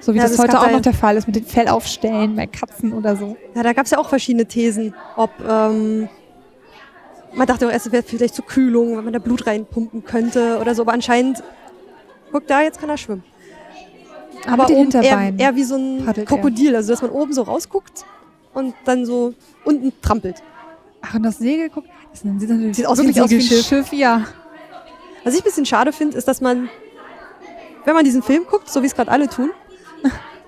So 0.00 0.12
wie 0.12 0.18
Ja, 0.18 0.24
das, 0.24 0.36
das 0.36 0.40
heute 0.40 0.60
auch 0.60 0.70
noch 0.70 0.82
der 0.82 0.92
Fall 0.92 1.16
ist 1.16 1.26
mit 1.26 1.36
den 1.36 1.44
Fellaufstellen 1.44 2.36
bei 2.36 2.46
Katzen 2.46 2.92
oder 2.92 3.16
so. 3.16 3.36
Ja, 3.54 3.62
da 3.62 3.72
gab 3.72 3.86
es 3.86 3.92
ja 3.92 3.98
auch 3.98 4.08
verschiedene 4.08 4.46
Thesen, 4.46 4.94
ob 5.16 5.30
ähm, 5.48 6.08
man 7.36 7.46
dachte 7.46 7.66
auch 7.66 7.70
erst, 7.70 7.86
es 7.86 7.92
wäre 7.92 8.02
vielleicht 8.02 8.34
zur 8.34 8.46
Kühlung, 8.46 8.96
wenn 8.96 9.04
man 9.04 9.12
da 9.12 9.18
Blut 9.18 9.46
reinpumpen 9.46 10.04
könnte 10.04 10.58
oder 10.60 10.74
so, 10.74 10.82
aber 10.82 10.92
anscheinend, 10.92 11.42
guck 12.32 12.46
da, 12.46 12.62
jetzt 12.62 12.80
kann 12.80 12.88
er 12.88 12.96
schwimmen. 12.96 13.22
Aber 14.46 14.64
mit 14.64 14.70
den 14.70 14.76
oben 14.76 15.02
eher, 15.02 15.32
eher 15.36 15.56
wie 15.56 15.64
so 15.64 15.76
ein 15.76 16.04
paddelt 16.04 16.26
er. 16.26 16.36
Krokodil, 16.36 16.76
also 16.76 16.92
dass 16.92 17.02
man 17.02 17.10
oben 17.10 17.32
so 17.32 17.42
rausguckt 17.42 18.04
und 18.54 18.74
dann 18.84 19.04
so 19.06 19.34
unten 19.64 19.92
trampelt. 20.02 20.42
Ach, 21.02 21.14
und 21.14 21.22
das 21.22 21.38
Segel, 21.38 21.70
guck, 21.72 21.84
das 22.10 22.20
sieht 22.20 22.48
natürlich 22.48 22.76
Sieht 22.76 22.86
aus 22.86 22.98
wie 22.98 23.20
aus 23.20 23.30
wie 23.30 23.36
ein. 23.36 23.62
Schiff, 23.62 23.92
ja. 23.92 24.24
Was 25.24 25.34
ich 25.34 25.40
ein 25.40 25.44
bisschen 25.44 25.66
schade 25.66 25.92
finde, 25.92 26.16
ist, 26.16 26.28
dass 26.28 26.40
man, 26.40 26.68
wenn 27.84 27.94
man 27.94 28.04
diesen 28.04 28.22
Film 28.22 28.44
guckt, 28.48 28.70
so 28.70 28.82
wie 28.82 28.86
es 28.86 28.94
gerade 28.94 29.10
alle 29.10 29.28
tun, 29.28 29.50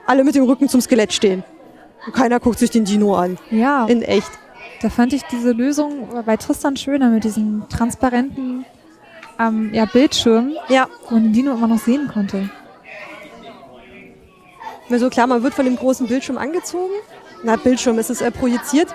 alle 0.07 0.25
mit 0.25 0.35
dem 0.35 0.45
Rücken 0.45 0.69
zum 0.69 0.81
Skelett 0.81 1.13
stehen. 1.13 1.45
Und 2.07 2.15
keiner 2.15 2.41
guckt 2.41 2.59
sich 2.59 2.71
den 2.71 2.85
Dino 2.85 3.15
an. 3.15 3.39
Ja, 3.51 3.87
In 3.87 4.03
echt. 4.03 4.31
Da 4.81 4.91
fand 4.91 5.13
ich 5.13 5.25
diese 5.25 5.53
Lösung 5.53 6.09
bei 6.25 6.37
Tristan 6.37 6.77
schöner 6.77 7.11
mit 7.11 7.25
diesem 7.25 7.69
transparenten 7.69 8.65
ähm, 9.39 9.73
ja, 9.73 9.85
Bildschirm, 9.87 10.53
Ja, 10.69 10.89
wo 11.09 11.15
man 11.15 11.25
den 11.25 11.33
Dino 11.33 11.53
immer 11.53 11.67
noch 11.67 11.79
sehen 11.79 12.09
konnte. 12.13 12.49
Weil 14.89 14.99
so 14.99 15.11
klar, 15.11 15.27
man 15.27 15.43
wird 15.43 15.55
von 15.55 15.65
dem 15.65 15.77
großen 15.77 16.07
Bildschirm 16.07 16.39
angezogen. 16.39 16.95
Na, 17.43 17.57
Bildschirm 17.57 17.99
ist 17.99 18.11
es 18.11 18.21
äh, 18.21 18.31
projiziert. 18.31 18.95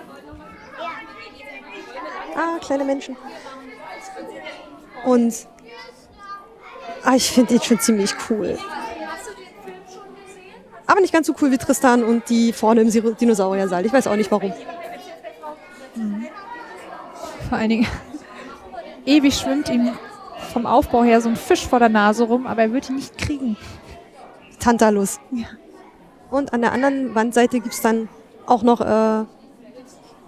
Ah, 2.35 2.57
kleine 2.59 2.83
Menschen. 2.83 3.15
Und 5.05 5.33
ah, 7.03 7.15
ich 7.15 7.29
finde 7.29 7.53
ihn 7.53 7.61
schon 7.61 7.79
ziemlich 7.79 8.15
cool. 8.29 8.57
Aber 10.87 10.99
nicht 10.99 11.13
ganz 11.13 11.27
so 11.27 11.35
cool 11.41 11.51
wie 11.51 11.57
Tristan 11.57 12.03
und 12.03 12.29
die 12.29 12.53
vorne 12.53 12.81
im 12.81 13.15
Dinosauriersaal. 13.17 13.85
Ich 13.85 13.93
weiß 13.93 14.07
auch 14.07 14.15
nicht 14.15 14.31
warum. 14.31 14.53
Vor 17.49 17.57
allen 17.57 17.69
Dingen, 17.69 17.87
ewig 19.05 19.35
schwimmt 19.35 19.69
ihm 19.69 19.91
vom 20.51 20.65
Aufbau 20.65 21.03
her 21.03 21.21
so 21.21 21.29
ein 21.29 21.35
Fisch 21.35 21.67
vor 21.67 21.79
der 21.79 21.89
Nase 21.89 22.23
rum, 22.23 22.47
aber 22.47 22.63
er 22.63 22.73
wird 22.73 22.89
ihn 22.89 22.95
nicht 22.95 23.17
kriegen. 23.17 23.57
Tantalus. 24.59 25.19
Ja. 25.31 25.45
Und 26.29 26.53
an 26.53 26.61
der 26.61 26.71
anderen 26.71 27.13
Wandseite 27.15 27.59
gibt's 27.59 27.81
dann 27.81 28.09
auch 28.45 28.63
noch 28.63 28.81
äh, 28.81 29.25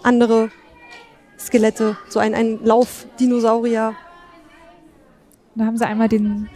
andere 0.03 0.49
Skelette. 1.39 1.97
So 2.09 2.19
ein, 2.19 2.33
ein 2.33 2.59
Laufdinosaurier. 2.63 3.95
Da 5.55 5.65
haben 5.65 5.77
sie 5.77 5.85
einmal 5.85 6.09
den, 6.09 6.49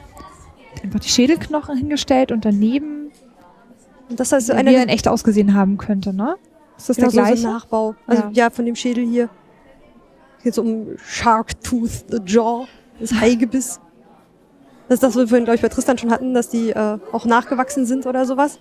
einfach 0.83 0.99
die 0.99 1.09
Schädelknochen 1.09 1.77
hingestellt 1.77 2.31
und 2.31 2.45
daneben, 2.45 3.11
Und 4.09 4.19
das 4.19 4.31
ist 4.31 4.49
wie 4.49 4.53
eine 4.53 4.73
er 4.73 4.83
in 4.83 4.89
echt 4.89 5.07
ausgesehen 5.07 5.53
haben 5.53 5.77
könnte, 5.77 6.13
ne? 6.13 6.35
Ist 6.79 6.89
das 6.89 6.97
Genau, 6.97 7.09
der 7.09 7.11
so, 7.11 7.15
so 7.15 7.21
ein 7.21 7.25
gleiche? 7.35 7.47
Nachbau. 7.47 7.95
Also 8.07 8.23
Ja. 8.23 8.29
ja. 8.31 8.49
von 8.49 8.65
dem 8.65 8.75
Schädel 8.75 9.05
hier. 9.05 9.29
Geht 10.43 10.55
so 10.55 10.61
um 10.63 10.97
Shark 10.97 11.61
Tooth, 11.61 12.05
the 12.09 12.17
Jaw, 12.25 12.65
das 12.99 13.13
Haigebiss. 13.13 13.79
Das 14.87 14.95
ist 14.95 15.03
das, 15.03 15.13
was 15.15 15.21
wir 15.23 15.27
vorhin, 15.27 15.43
glaube 15.45 15.55
ich, 15.57 15.61
bei 15.61 15.69
Tristan 15.69 15.97
schon 15.97 16.11
hatten, 16.11 16.33
dass 16.33 16.49
die 16.49 16.71
äh, 16.71 16.97
auch 17.11 17.25
nachgewachsen 17.25 17.85
sind 17.85 18.05
oder 18.07 18.25
sowas. 18.25 18.57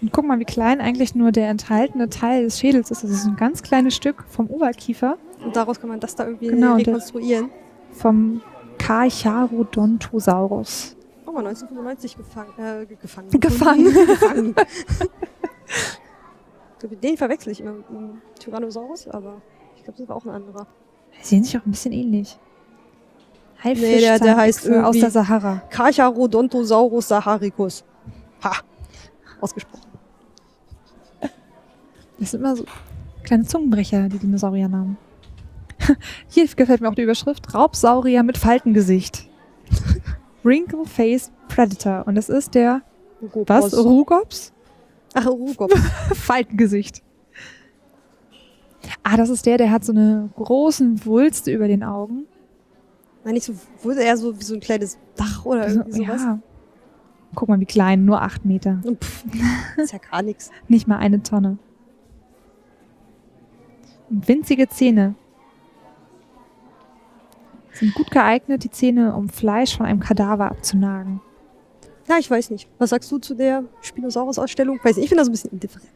Und 0.00 0.12
guck 0.12 0.24
mal, 0.26 0.38
wie 0.38 0.44
klein 0.44 0.80
eigentlich 0.80 1.16
nur 1.16 1.32
der 1.32 1.48
enthaltene 1.48 2.08
Teil 2.08 2.44
des 2.44 2.60
Schädels 2.60 2.92
ist. 2.92 3.02
Das 3.02 3.10
ist 3.10 3.26
ein 3.26 3.34
ganz 3.34 3.62
kleines 3.62 3.96
Stück 3.96 4.22
vom 4.28 4.46
Oberkiefer, 4.48 5.16
Und 5.44 5.56
daraus 5.56 5.80
kann 5.80 5.88
man 5.88 5.98
das 5.98 6.14
da 6.14 6.24
irgendwie 6.26 6.46
Genau, 6.48 6.76
rekonstruieren. 6.76 7.50
vom 7.90 8.40
Carcharodontosaurus. 8.78 10.94
Oh, 11.26 11.32
mal 11.32 11.44
1995 11.46 12.16
gefangen. 12.16 12.52
Äh, 12.58 12.86
ge- 12.86 12.96
gefangen. 13.00 13.28
Gefangen. 13.40 13.84
gefangen. 14.06 14.54
Den 16.82 17.16
verwechsel 17.16 17.52
ich 17.52 17.60
immer 17.60 17.72
mit 17.72 17.88
einem 17.88 18.22
Tyrannosaurus, 18.38 19.08
aber 19.08 19.40
ich 19.76 19.84
glaube, 19.84 19.98
das 19.98 20.08
war 20.08 20.16
auch 20.16 20.24
ein 20.24 20.30
anderer. 20.30 20.66
Die 21.20 21.24
sehen 21.26 21.42
sich 21.44 21.56
auch 21.58 21.64
ein 21.66 21.70
bisschen 21.70 21.92
ähnlich. 21.92 22.38
Nee, 23.64 23.74
der- 23.74 24.18
der 24.20 24.36
heißt 24.36 24.60
Haifischzahnechse 24.60 24.70
aus 24.86 24.94
irgendwie- 24.96 25.00
der 25.00 25.10
Sahara. 25.10 25.62
Carcharodontosaurus 25.70 27.08
saharicus. 27.08 27.84
Ha! 28.44 28.52
Ausgesprochen. 29.40 29.82
Das 32.20 32.30
sind 32.32 32.40
immer 32.40 32.56
so 32.56 32.64
kleine 33.24 33.44
Zungenbrecher, 33.44 34.08
die 34.08 34.18
Dinosauriernamen. 34.18 34.96
Hier 36.28 36.46
gefällt 36.46 36.80
mir 36.80 36.88
auch 36.88 36.94
die 36.94 37.02
Überschrift 37.02 37.52
Raubsaurier 37.54 38.22
mit 38.22 38.38
Faltengesicht. 38.38 39.28
Wrinkle-Faced 40.42 41.32
Predator. 41.48 42.04
Und 42.06 42.14
das 42.14 42.28
ist 42.28 42.54
der, 42.54 42.82
was? 43.20 43.76
Rugops? 43.76 44.52
Ach, 45.20 45.26
Rugop. 45.26 45.72
Faltengesicht. 46.14 47.02
Ah, 49.02 49.16
das 49.16 49.28
ist 49.30 49.46
der, 49.46 49.58
der 49.58 49.70
hat 49.70 49.84
so 49.84 49.92
eine 49.92 50.30
großen 50.36 51.04
Wulste 51.04 51.50
über 51.52 51.68
den 51.68 51.82
Augen. 51.82 52.26
Nein, 53.24 53.34
nicht 53.34 53.44
so, 53.44 53.54
wurde 53.82 54.02
eher 54.02 54.16
so 54.16 54.38
wie 54.38 54.44
so 54.44 54.54
ein 54.54 54.60
kleines 54.60 54.98
Dach 55.16 55.44
oder 55.44 55.62
Also, 55.62 55.80
irgendwie 55.80 56.04
sowas. 56.06 56.22
ja. 56.22 56.38
Guck 57.34 57.48
mal, 57.48 57.60
wie 57.60 57.66
klein, 57.66 58.04
nur 58.04 58.22
acht 58.22 58.44
Meter. 58.44 58.80
Pff, 59.00 59.24
ist 59.76 59.92
ja 59.92 59.98
gar 59.98 60.22
nichts. 60.22 60.50
Nicht 60.68 60.86
mal 60.88 60.96
eine 60.98 61.22
Tonne. 61.22 61.58
Winzige 64.08 64.68
Zähne. 64.68 65.14
Sind 67.72 67.94
gut 67.94 68.10
geeignet, 68.10 68.64
die 68.64 68.70
Zähne, 68.70 69.14
um 69.14 69.28
Fleisch 69.28 69.76
von 69.76 69.86
einem 69.86 70.00
Kadaver 70.00 70.46
abzunagen. 70.50 71.20
Ja, 72.08 72.16
ich 72.18 72.30
weiß 72.30 72.50
nicht. 72.50 72.68
Was 72.78 72.90
sagst 72.90 73.10
du 73.12 73.18
zu 73.18 73.34
der 73.34 73.64
Spinosaurus-Ausstellung? 73.82 74.78
Weiß 74.82 74.96
nicht, 74.96 75.04
ich 75.04 75.08
finde 75.10 75.20
das 75.20 75.26
so 75.26 75.30
ein 75.30 75.32
bisschen 75.32 75.50
indifferent. 75.52 75.88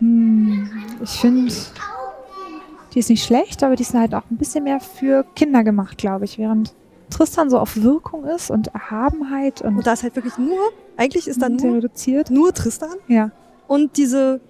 Hm, 0.00 0.68
ich 1.02 1.10
finde, 1.10 1.52
die 2.94 2.98
ist 2.98 3.10
nicht 3.10 3.24
schlecht, 3.24 3.62
aber 3.62 3.76
die 3.76 3.82
ist 3.82 3.94
halt 3.94 4.14
auch 4.14 4.22
ein 4.30 4.36
bisschen 4.36 4.64
mehr 4.64 4.80
für 4.80 5.24
Kinder 5.36 5.62
gemacht, 5.64 5.98
glaube 5.98 6.24
ich. 6.24 6.38
Während 6.38 6.74
Tristan 7.10 7.50
so 7.50 7.58
auf 7.58 7.76
Wirkung 7.76 8.24
ist 8.24 8.50
und 8.50 8.68
Erhabenheit 8.68 9.62
und, 9.62 9.76
Und 9.78 9.86
da 9.86 9.92
ist 9.94 10.02
halt 10.02 10.16
wirklich 10.16 10.36
nur, 10.38 10.58
eigentlich 10.96 11.26
ist 11.28 11.40
da 11.40 11.46
sehr 11.46 11.56
nur, 11.68 11.76
reduziert. 11.76 12.30
nur 12.30 12.52
Tristan 12.52 12.96
Ja. 13.08 13.30
und 13.66 13.96
diese 13.96 14.40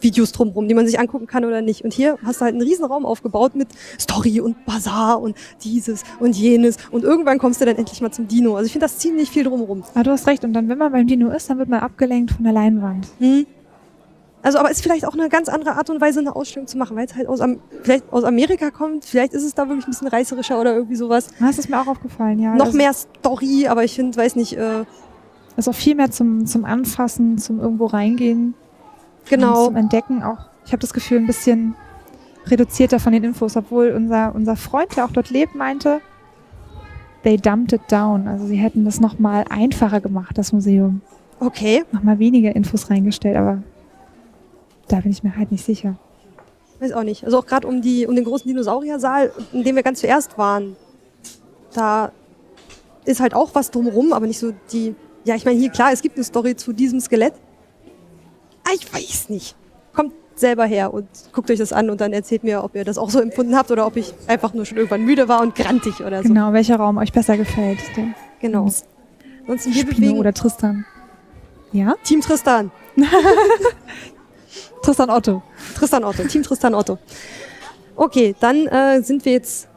Videos 0.00 0.32
drumherum, 0.32 0.68
die 0.68 0.74
man 0.74 0.86
sich 0.86 0.98
angucken 0.98 1.26
kann 1.26 1.44
oder 1.44 1.62
nicht. 1.62 1.84
Und 1.84 1.92
hier 1.92 2.18
hast 2.24 2.40
du 2.40 2.44
halt 2.44 2.54
einen 2.54 2.62
riesen 2.62 2.84
Raum 2.84 3.04
aufgebaut 3.06 3.54
mit 3.54 3.68
Story 3.98 4.40
und 4.40 4.64
Bazar 4.64 5.20
und 5.20 5.36
dieses 5.62 6.02
und 6.18 6.36
jenes. 6.36 6.76
Und 6.90 7.04
irgendwann 7.04 7.38
kommst 7.38 7.60
du 7.60 7.64
dann 7.64 7.76
endlich 7.76 8.00
mal 8.00 8.10
zum 8.10 8.28
Dino. 8.28 8.56
Also 8.56 8.66
ich 8.66 8.72
finde 8.72 8.84
das 8.86 8.98
ziemlich 8.98 9.30
viel 9.30 9.44
drumherum. 9.44 9.84
Aber 9.94 10.04
du 10.04 10.10
hast 10.10 10.26
recht. 10.26 10.44
Und 10.44 10.52
dann, 10.52 10.68
wenn 10.68 10.78
man 10.78 10.92
beim 10.92 11.06
Dino 11.06 11.30
ist, 11.30 11.50
dann 11.50 11.58
wird 11.58 11.68
man 11.68 11.80
abgelenkt 11.80 12.32
von 12.32 12.44
der 12.44 12.52
Leinwand. 12.52 13.06
Hm. 13.18 13.46
Also, 14.42 14.58
aber 14.58 14.70
ist 14.70 14.82
vielleicht 14.82 15.04
auch 15.04 15.12
eine 15.12 15.28
ganz 15.28 15.50
andere 15.50 15.72
Art 15.72 15.90
und 15.90 16.00
Weise, 16.00 16.20
eine 16.20 16.34
Ausstellung 16.34 16.66
zu 16.66 16.78
machen, 16.78 16.96
weil 16.96 17.04
es 17.04 17.14
halt 17.14 17.28
aus, 17.28 17.42
Am 17.42 17.60
vielleicht 17.82 18.10
aus 18.10 18.24
Amerika 18.24 18.70
kommt. 18.70 19.04
Vielleicht 19.04 19.34
ist 19.34 19.44
es 19.44 19.54
da 19.54 19.68
wirklich 19.68 19.86
ein 19.86 19.90
bisschen 19.90 20.08
reißerischer 20.08 20.58
oder 20.58 20.74
irgendwie 20.74 20.96
sowas. 20.96 21.28
Das 21.38 21.58
ist 21.58 21.68
mir 21.68 21.78
auch 21.78 21.86
aufgefallen, 21.86 22.38
ja. 22.38 22.54
Noch 22.54 22.66
Also, 22.66 22.76
mehr 22.78 22.94
Story, 22.94 23.66
aber 23.68 23.84
ich 23.84 23.94
finde, 23.96 24.16
weiß 24.16 24.36
nicht, 24.36 24.56
äh, 24.56 24.84
Also 25.56 25.72
auch 25.72 25.74
viel 25.74 25.94
mehr 25.94 26.10
zum, 26.10 26.46
zum 26.46 26.64
Anfassen, 26.64 27.36
zum 27.36 27.60
irgendwo 27.60 27.84
reingehen. 27.86 28.54
Genau. 29.28 29.66
Zum 29.66 29.76
Entdecken 29.76 30.22
auch. 30.22 30.38
Ich 30.64 30.72
habe 30.72 30.80
das 30.80 30.92
Gefühl, 30.92 31.18
ein 31.18 31.26
bisschen 31.26 31.74
reduzierter 32.46 33.00
von 33.00 33.12
den 33.12 33.24
Infos, 33.24 33.56
obwohl 33.56 33.90
unser, 33.90 34.34
unser 34.34 34.56
Freund, 34.56 34.96
der 34.96 35.04
auch 35.04 35.12
dort 35.12 35.30
lebt, 35.30 35.54
meinte, 35.54 36.00
they 37.22 37.36
dumped 37.36 37.72
it 37.72 37.82
down. 37.88 38.28
Also 38.28 38.46
sie 38.46 38.56
hätten 38.56 38.84
das 38.84 39.00
nochmal 39.00 39.44
einfacher 39.50 40.00
gemacht, 40.00 40.36
das 40.38 40.52
Museum. 40.52 41.00
Okay. 41.38 41.84
Nochmal 41.92 42.18
weniger 42.18 42.54
Infos 42.54 42.90
reingestellt, 42.90 43.36
aber 43.36 43.62
da 44.88 45.00
bin 45.00 45.10
ich 45.10 45.22
mir 45.22 45.36
halt 45.36 45.50
nicht 45.52 45.64
sicher. 45.64 45.96
Weiß 46.80 46.92
auch 46.92 47.02
nicht. 47.02 47.24
Also 47.24 47.38
auch 47.38 47.46
gerade 47.46 47.66
um, 47.66 47.82
die, 47.82 48.06
um 48.06 48.14
den 48.14 48.24
großen 48.24 48.48
Dinosauriersaal, 48.48 49.32
in 49.52 49.64
dem 49.64 49.76
wir 49.76 49.82
ganz 49.82 50.00
zuerst 50.00 50.36
waren, 50.38 50.76
da 51.74 52.12
ist 53.04 53.20
halt 53.20 53.34
auch 53.34 53.54
was 53.54 53.70
drumherum, 53.70 54.12
aber 54.12 54.26
nicht 54.26 54.38
so 54.38 54.52
die. 54.72 54.94
Ja, 55.24 55.34
ich 55.34 55.44
meine, 55.44 55.58
hier 55.58 55.70
klar, 55.70 55.92
es 55.92 56.00
gibt 56.00 56.16
eine 56.16 56.24
Story 56.24 56.56
zu 56.56 56.72
diesem 56.72 57.00
Skelett. 57.00 57.34
Ah, 58.70 58.74
ich 58.74 58.92
weiß 58.92 59.28
nicht. 59.30 59.56
Kommt 59.92 60.12
selber 60.34 60.64
her 60.64 60.94
und 60.94 61.06
guckt 61.32 61.50
euch 61.50 61.58
das 61.58 61.72
an 61.72 61.90
und 61.90 62.00
dann 62.00 62.12
erzählt 62.12 62.44
mir, 62.44 62.62
ob 62.62 62.74
ihr 62.74 62.84
das 62.84 62.98
auch 62.98 63.10
so 63.10 63.20
empfunden 63.20 63.56
habt 63.56 63.70
oder 63.70 63.86
ob 63.86 63.96
ich 63.96 64.14
einfach 64.26 64.54
nur 64.54 64.64
schon 64.64 64.78
irgendwann 64.78 65.04
müde 65.04 65.28
war 65.28 65.42
und 65.42 65.54
grantig 65.54 66.00
oder 66.00 66.22
so. 66.22 66.28
Genau, 66.28 66.52
welcher 66.52 66.76
Raum 66.76 66.98
euch 66.98 67.12
besser 67.12 67.36
gefällt. 67.36 67.78
Genau. 68.40 68.62
Ansonsten 69.40 69.74
wir 69.74 69.82
Spino 69.82 69.96
bewegen 69.96 70.18
oder 70.18 70.32
Tristan. 70.32 70.84
Ja? 71.72 71.94
Team 72.04 72.20
Tristan. 72.20 72.70
Tristan 74.82 75.10
Otto. 75.10 75.42
Tristan 75.76 76.04
Otto, 76.04 76.24
Team 76.24 76.42
Tristan 76.42 76.74
Otto. 76.74 76.98
Okay, 77.96 78.34
dann 78.40 78.66
äh, 78.66 79.02
sind 79.02 79.24
wir 79.24 79.32
jetzt 79.32 79.68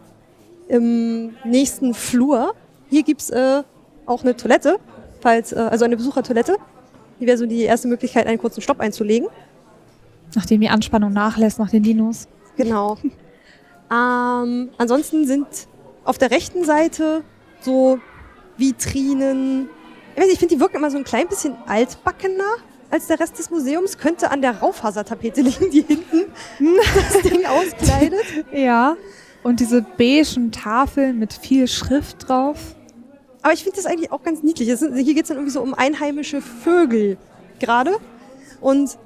im 0.68 1.36
nächsten 1.44 1.94
Flur. 1.94 2.54
Hier 2.90 3.04
gibt's 3.04 3.30
äh, 3.30 3.64
auch 4.06 4.24
eine 4.24 4.36
Toilette, 4.36 4.78
falls, 5.22 5.52
äh, 5.52 5.56
also 5.56 5.84
eine 5.86 5.98
Besuchertoilette. 5.98 6.58
Hier 7.20 7.28
wäre 7.28 7.38
so 7.38 7.46
die 7.46 7.62
erste 7.62 7.88
Möglichkeit, 7.88 8.28
einen 8.28 8.38
kurzen 8.38 8.62
Stopp 8.62 8.80
einzulegen. 8.80 9.28
Nachdem 10.36 10.62
die 10.62 10.70
Anspannung 10.70 11.14
nachlässt 11.14 11.60
nach 11.60 11.70
den 11.70 11.84
Dinos. 11.84 12.28
Genau. 12.56 12.98
ähm, 13.92 14.70
ansonsten 14.78 15.26
sind 15.26 15.48
auf 16.04 16.18
der 16.18 16.32
rechten 16.32 16.64
Seite 16.64 17.24
so 17.62 18.00
Vitrinen. 18.58 19.70
Ich 20.16 20.18
weiß 20.18 20.26
nicht, 20.26 20.34
ich 20.34 20.40
finde, 20.40 20.56
die 20.56 20.62
wirken 20.62 20.78
immer 20.78 20.92
so 20.92 20.98
ein 20.98 21.04
klein 21.04 21.28
bisschen 21.28 21.56
altbackener 21.68 22.58
als 22.90 23.08
der 23.08 23.20
Rest 23.20 23.40
des 23.40 23.50
Museums. 23.50 23.98
Könnte 23.98 24.32
an 24.32 24.42
der 24.42 24.60
Raufasertapete 24.60 25.42
liegen, 25.44 25.72
die 25.72 25.82
hinten 25.82 26.26
das 26.60 27.22
Ding 27.22 27.46
auskleidet. 27.46 28.24
Ja. 28.52 28.96
Und 29.44 29.60
diese 29.60 29.82
beigen 29.82 30.52
Tafeln 30.52 31.20
mit 31.20 31.34
viel 31.34 31.68
Schrift 31.68 32.30
drauf. 32.30 32.76
Aber 33.44 33.54
ich 33.54 33.64
finde 33.64 33.76
das 33.76 33.86
eigentlich 33.86 34.12
auch 34.12 34.24
ganz 34.24 34.42
niedlich. 34.42 34.76
Sind, 34.78 34.96
hier 34.96 35.14
geht 35.14 35.24
es 35.24 35.28
dann 35.28 35.38
irgendwie 35.38 35.52
so 35.54 35.62
um 35.62 35.74
einheimische 35.74 36.42
Vögel 36.42 37.18
gerade. 37.60 37.98
Und 38.62 38.98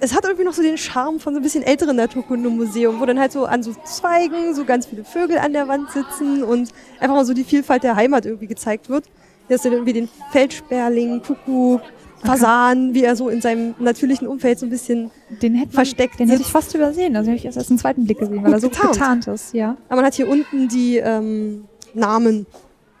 es 0.00 0.14
hat 0.14 0.24
irgendwie 0.24 0.44
noch 0.44 0.52
so 0.52 0.62
den 0.62 0.76
Charme 0.76 1.20
von 1.20 1.32
so 1.32 1.40
ein 1.40 1.42
bisschen 1.42 1.62
älteren 1.62 1.96
Naturkundemuseum, 1.96 3.00
wo 3.00 3.06
dann 3.06 3.18
halt 3.18 3.32
so 3.32 3.46
an 3.46 3.62
so 3.62 3.74
Zweigen 3.84 4.54
so 4.54 4.64
ganz 4.64 4.86
viele 4.86 5.04
Vögel 5.04 5.38
an 5.38 5.52
der 5.52 5.68
Wand 5.68 5.90
sitzen 5.90 6.42
und 6.42 6.70
einfach 7.00 7.14
mal 7.16 7.24
so 7.24 7.34
die 7.34 7.44
Vielfalt 7.44 7.82
der 7.84 7.96
Heimat 7.96 8.26
irgendwie 8.26 8.46
gezeigt 8.46 8.88
wird. 8.88 9.04
Hier 9.46 9.54
hast 9.56 9.64
du 9.64 9.70
dann 9.70 9.78
irgendwie 9.78 9.94
den 9.94 10.08
Feldsperling, 10.30 11.22
Kuckuck, 11.22 11.82
Fasan, 12.24 12.94
wie 12.94 13.04
er 13.04 13.16
so 13.16 13.28
in 13.28 13.40
seinem 13.40 13.74
natürlichen 13.78 14.26
Umfeld 14.26 14.58
so 14.58 14.66
ein 14.66 14.70
bisschen. 14.70 15.10
Den 15.42 15.54
hätte 15.54 15.68
man, 15.68 15.84
Versteckt 15.84 16.18
Den 16.18 16.28
hätte 16.28 16.40
ich 16.42 16.48
sitzt. 16.48 16.52
fast 16.52 16.74
übersehen. 16.74 17.16
Also 17.16 17.30
habe 17.30 17.36
ich 17.38 17.44
erst 17.44 17.70
im 17.70 17.78
zweiten 17.78 18.04
Blick 18.04 18.18
gesehen, 18.18 18.42
weil 18.42 18.52
er 18.52 18.60
so 18.60 18.68
getarnt. 18.68 18.92
getarnt 18.94 19.26
ist. 19.28 19.54
Ja. 19.54 19.76
Aber 19.88 19.96
man 19.96 20.04
hat 20.06 20.14
hier 20.14 20.28
unten 20.28 20.68
die 20.68 20.96
ähm, 20.96 21.64
Namen 21.94 22.46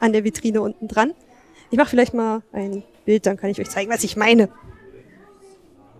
an 0.00 0.12
der 0.12 0.24
Vitrine 0.24 0.60
unten 0.62 0.88
dran. 0.88 1.12
Ich 1.70 1.78
mache 1.78 1.90
vielleicht 1.90 2.14
mal 2.14 2.42
ein 2.52 2.82
Bild, 3.04 3.26
dann 3.26 3.36
kann 3.36 3.50
ich 3.50 3.60
euch 3.60 3.70
zeigen, 3.70 3.90
was 3.90 4.04
ich 4.04 4.16
meine. 4.16 4.48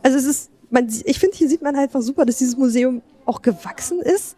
Also 0.03 0.19
es 0.19 0.25
ist, 0.25 0.51
man, 0.71 0.89
ich 1.05 1.19
finde, 1.19 1.37
hier 1.37 1.49
sieht 1.49 1.63
man 1.63 1.77
halt 1.77 1.89
einfach 1.89 2.03
super, 2.03 2.25
dass 2.25 2.39
dieses 2.39 2.57
Museum 2.57 3.03
auch 3.25 3.43
gewachsen 3.43 4.01
ist. 4.01 4.37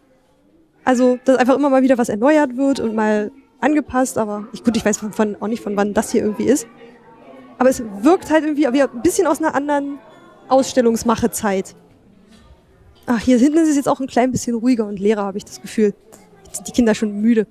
Also, 0.84 1.18
dass 1.24 1.36
einfach 1.36 1.56
immer 1.56 1.70
mal 1.70 1.82
wieder 1.82 1.98
was 1.98 2.08
erneuert 2.08 2.56
wird 2.56 2.80
und 2.80 2.94
mal 2.94 3.30
angepasst, 3.60 4.18
aber 4.18 4.48
ich, 4.52 4.64
gut, 4.64 4.76
ich 4.76 4.84
weiß 4.84 4.98
von, 4.98 5.12
von, 5.12 5.36
auch 5.40 5.48
nicht, 5.48 5.62
von 5.62 5.76
wann 5.76 5.94
das 5.94 6.10
hier 6.10 6.22
irgendwie 6.22 6.44
ist. 6.44 6.66
Aber 7.58 7.68
es 7.68 7.82
wirkt 8.00 8.30
halt 8.30 8.44
irgendwie 8.44 8.66
wie 8.72 8.82
ein 8.82 9.02
bisschen 9.02 9.26
aus 9.26 9.38
einer 9.38 9.54
anderen 9.54 9.98
Ausstellungsmachezeit. 10.48 11.76
Ach, 13.06 13.20
hier 13.20 13.38
hinten 13.38 13.58
ist 13.58 13.68
es 13.68 13.76
jetzt 13.76 13.88
auch 13.88 14.00
ein 14.00 14.06
klein 14.06 14.32
bisschen 14.32 14.56
ruhiger 14.56 14.86
und 14.86 14.98
leerer, 14.98 15.24
habe 15.24 15.38
ich 15.38 15.44
das 15.44 15.60
Gefühl. 15.60 15.94
Jetzt 16.44 16.56
sind 16.56 16.68
die 16.68 16.72
Kinder 16.72 16.94
schon 16.94 17.20
müde. 17.20 17.46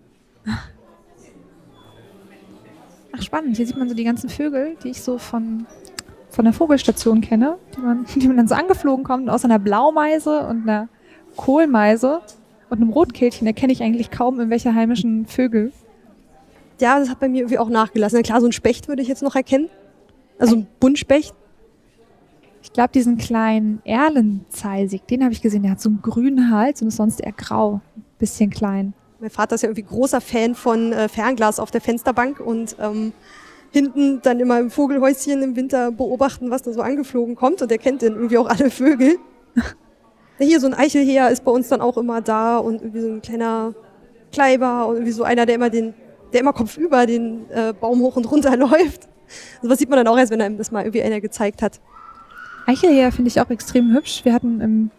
Ach, 3.12 3.22
spannend. 3.22 3.58
Hier 3.58 3.66
sieht 3.66 3.78
man 3.78 3.90
so 3.90 3.96
die 3.96 4.04
ganzen 4.04 4.30
Vögel, 4.30 4.76
die 4.84 4.90
ich 4.90 5.02
so 5.02 5.18
von, 5.18 5.66
von 6.30 6.46
der 6.46 6.54
Vogelstation 6.54 7.22
kenne, 7.22 7.58
die 7.76 7.82
man, 7.82 8.06
die 8.16 8.28
man 8.28 8.38
dann 8.38 8.48
so 8.48 8.56
angeflogen 8.56 9.04
kommt, 9.04 9.30
außer 9.30 9.46
einer 9.46 9.60
Blaumeise 9.60 10.48
und 10.48 10.64
einer 10.64 10.90
Kohlmeise 11.36 12.22
und 12.70 12.82
einem 12.82 12.90
Rotkehlchen 12.90 13.48
erkenne 13.48 13.74
ich 13.74 13.82
eigentlich 13.82 14.12
kaum 14.12 14.38
irgendwelche 14.38 14.74
heimischen 14.74 15.26
Vögel. 15.26 15.72
Ja, 16.80 17.00
das 17.00 17.10
hat 17.10 17.20
bei 17.20 17.28
mir 17.28 17.40
irgendwie 17.40 17.58
auch 17.58 17.70
nachgelassen. 17.70 18.18
Na 18.18 18.24
klar, 18.24 18.40
so 18.40 18.48
ein 18.48 18.52
Specht 18.52 18.88
würde 18.88 19.02
ich 19.02 19.08
jetzt 19.08 19.24
noch 19.24 19.36
erkennen. 19.36 19.70
Also 20.38 20.56
ein 20.56 20.68
Buntspecht. 20.80 21.36
Ich 22.62 22.74
glaube, 22.74 22.92
diesen 22.94 23.18
kleinen 23.18 23.82
Erlenzeisig, 23.86 25.08
den 25.08 25.24
habe 25.24 25.34
ich 25.34 25.42
gesehen, 25.42 25.64
der 25.64 25.72
hat 25.72 25.82
so 25.82 25.90
einen 25.90 26.02
grünen 26.02 26.52
Hals 26.52 26.82
und 26.82 26.90
ist 26.90 26.98
sonst 26.98 27.22
eher 27.22 27.32
grau. 27.32 27.82
Bisschen 28.18 28.50
klein. 28.50 28.94
Mein 29.20 29.30
Vater 29.30 29.56
ist 29.56 29.64
ja 29.64 29.68
irgendwie 29.68 29.84
großer 29.84 30.22
Fan 30.22 30.56
von 30.56 30.94
äh, 30.94 31.10
Fernglas 31.10 31.60
auf 31.60 31.72
der 31.72 31.82
Fensterbank 31.82 32.40
und 32.40 32.78
ähm, 32.80 33.12
hinten 33.72 34.22
dann 34.22 34.40
immer 34.40 34.60
im 34.60 34.72
Vogelhäuschen 34.72 35.44
im 35.44 35.56
Winter 35.58 35.92
beobachten, 35.92 36.50
was 36.52 36.62
da 36.62 36.72
so 36.72 36.82
angeflogen 36.82 37.36
kommt. 37.36 37.62
Und 37.62 37.70
er 37.70 37.78
kennt 37.78 38.02
dann 38.02 38.14
irgendwie 38.14 38.38
auch 38.38 38.48
alle 38.48 38.70
Vögel. 38.70 39.18
Hier 40.40 40.62
so 40.62 40.68
ein 40.68 40.74
Eichelheer 40.74 41.30
ist 41.30 41.44
bei 41.44 41.52
uns 41.52 41.68
dann 41.68 41.82
auch 41.82 41.98
immer 41.98 42.22
da 42.22 42.58
und 42.60 42.82
irgendwie 42.82 43.02
so 43.02 43.10
ein 43.10 43.22
kleiner 43.22 43.74
Kleiber 44.32 44.88
und 44.88 44.96
irgendwie 44.96 45.12
so 45.12 45.24
einer, 45.24 45.46
der 45.46 45.56
immer 45.56 45.70
den, 45.70 45.94
der 46.32 46.40
immer 46.40 46.54
kopfüber 46.54 47.06
den 47.06 47.50
äh, 47.50 47.74
Baum 47.74 48.00
hoch 48.00 48.16
und 48.16 48.32
runter 48.32 48.56
läuft. 48.58 49.10
So 49.62 49.70
was 49.70 49.80
sieht 49.80 49.90
man 49.90 49.98
dann 49.98 50.08
auch 50.08 50.18
erst, 50.18 50.32
wenn 50.32 50.42
einem 50.42 50.58
das 50.58 50.72
mal 50.72 50.84
irgendwie 50.84 51.04
einer 51.04 51.20
gezeigt 51.20 51.62
hat. 51.62 51.82
Eichelheer 52.66 53.12
finde 53.12 53.28
ich 53.28 53.42
auch 53.42 53.50
extrem 53.50 53.94
hübsch. 53.94 54.24
Wir 54.24 54.34
hatten 54.34 54.62
im, 54.62 54.92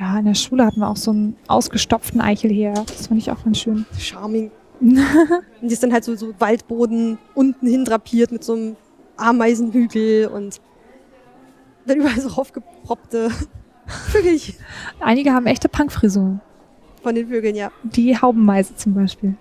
ja, 0.00 0.18
in 0.18 0.24
der 0.24 0.34
Schule 0.34 0.64
hatten 0.64 0.80
wir 0.80 0.88
auch 0.88 0.96
so 0.96 1.10
einen 1.10 1.36
ausgestopften 1.46 2.20
Eichelheer. 2.20 2.72
Das 2.86 3.08
fand 3.08 3.20
ich 3.20 3.30
auch 3.30 3.44
ganz 3.44 3.58
schön. 3.58 3.84
Charming. 3.98 4.50
und 4.80 4.98
die 5.60 5.72
ist 5.72 5.82
dann 5.82 5.92
halt 5.92 6.04
so, 6.04 6.16
so 6.16 6.32
Waldboden 6.38 7.18
unten 7.34 7.66
hin 7.66 7.84
drapiert 7.84 8.32
mit 8.32 8.42
so 8.42 8.54
einem 8.54 8.76
Ameisenhügel 9.18 10.28
und 10.28 10.58
dann 11.84 11.98
überall 11.98 12.18
so 12.20 12.30
aufgeproppte 12.30 13.30
Vögelchen 13.86 14.54
Einige 15.00 15.32
haben 15.32 15.46
echte 15.46 15.68
Punkfrisuren. 15.68 16.40
von 17.02 17.14
den 17.14 17.28
Vögeln, 17.28 17.56
ja. 17.56 17.70
Die 17.82 18.16
Haubenmeise 18.16 18.74
zum 18.76 18.94
Beispiel. 18.94 19.34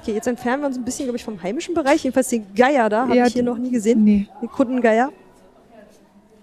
Okay, 0.00 0.14
jetzt 0.14 0.26
entfernen 0.28 0.62
wir 0.62 0.68
uns 0.68 0.78
ein 0.78 0.84
bisschen, 0.84 1.04
glaube 1.06 1.16
ich, 1.18 1.24
vom 1.24 1.42
heimischen 1.42 1.74
Bereich. 1.74 2.04
Jedenfalls 2.04 2.28
den 2.28 2.46
Geier 2.54 2.88
da, 2.88 3.02
habe 3.02 3.16
Ja, 3.16 3.26
ich 3.26 3.32
hier 3.32 3.42
noch 3.42 3.58
nie 3.58 3.70
gesehen. 3.70 4.04
Nee, 4.04 4.28
Den 4.40 4.48
Kundengeier. 4.48 5.10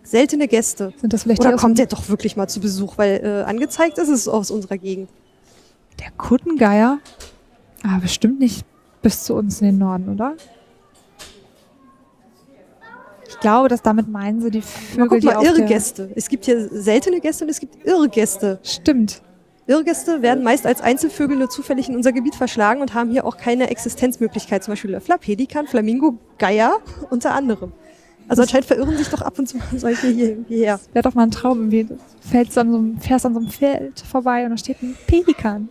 Seltene 0.03 0.47
Gäste. 0.47 0.93
sind 0.97 1.13
das 1.13 1.23
vielleicht 1.23 1.41
Oder 1.41 1.53
die 1.53 1.57
kommt 1.57 1.77
der 1.77 1.87
doch 1.87 2.09
wirklich 2.09 2.35
mal 2.35 2.47
zu 2.47 2.59
Besuch? 2.59 2.97
Weil 2.97 3.21
äh, 3.23 3.49
angezeigt 3.49 3.97
ist 3.97 4.09
es 4.09 4.27
aus 4.27 4.51
unserer 4.51 4.77
Gegend. 4.77 5.09
der 5.99 6.11
Kuttengeier? 6.11 6.99
Aber 7.83 8.01
bestimmt 8.01 8.39
nicht 8.39 8.65
bis 9.01 9.23
zu 9.23 9.35
uns 9.35 9.61
in 9.61 9.67
den 9.67 9.77
Norden, 9.77 10.09
oder? 10.09 10.35
Ich 13.27 13.39
glaube, 13.39 13.67
dass 13.67 13.81
damit 13.81 14.07
meinen 14.07 14.41
sie 14.41 14.51
die 14.51 14.61
Vögel, 14.61 15.07
guck 15.07 15.19
die 15.19 15.25
mal, 15.27 15.35
auf 15.35 15.43
der... 15.43 15.57
Irrgäste. 15.57 16.11
Es 16.15 16.29
gibt 16.29 16.45
hier 16.45 16.69
seltene 16.69 17.19
Gäste 17.19 17.43
und 17.43 17.49
es 17.49 17.59
gibt 17.59 17.85
Irrgäste. 17.85 18.59
Stimmt. 18.63 19.21
Irrgäste 19.65 20.21
werden 20.21 20.43
meist 20.43 20.65
als 20.65 20.81
Einzelvögel 20.81 21.37
nur 21.37 21.49
zufällig 21.49 21.87
in 21.89 21.95
unser 21.95 22.11
Gebiet 22.11 22.35
verschlagen 22.35 22.81
und 22.81 22.93
haben 22.93 23.09
hier 23.09 23.25
auch 23.25 23.37
keine 23.37 23.69
Existenzmöglichkeit. 23.69 24.63
Zum 24.63 24.73
Beispiel 24.73 24.91
Löffler, 24.91 25.17
Pelikan, 25.17 25.67
Flamingo, 25.67 26.17
Geier 26.37 26.79
unter 27.09 27.33
anderem. 27.33 27.71
Also 28.27 28.41
anscheinend 28.43 28.65
verirren 28.65 28.97
sich 28.97 29.09
doch 29.09 29.21
ab 29.21 29.37
und 29.37 29.47
zu 29.47 29.57
mal 29.57 29.65
solche 29.77 30.07
hier, 30.07 30.37
hierher. 30.47 30.79
Wäre 30.93 31.03
doch 31.03 31.13
mal 31.13 31.23
ein 31.23 31.31
Traum, 31.31 31.57
irgendwie. 31.71 31.83
Du 31.83 31.97
fällst 32.21 32.57
an 32.57 32.71
so 32.71 32.77
einem, 32.77 32.99
fährst 32.99 33.25
an 33.25 33.33
so 33.33 33.39
einem 33.39 33.49
Feld 33.49 33.99
vorbei 33.99 34.43
und 34.45 34.51
da 34.51 34.57
steht 34.57 34.81
ein 34.81 34.95
Pelikan. 35.07 35.69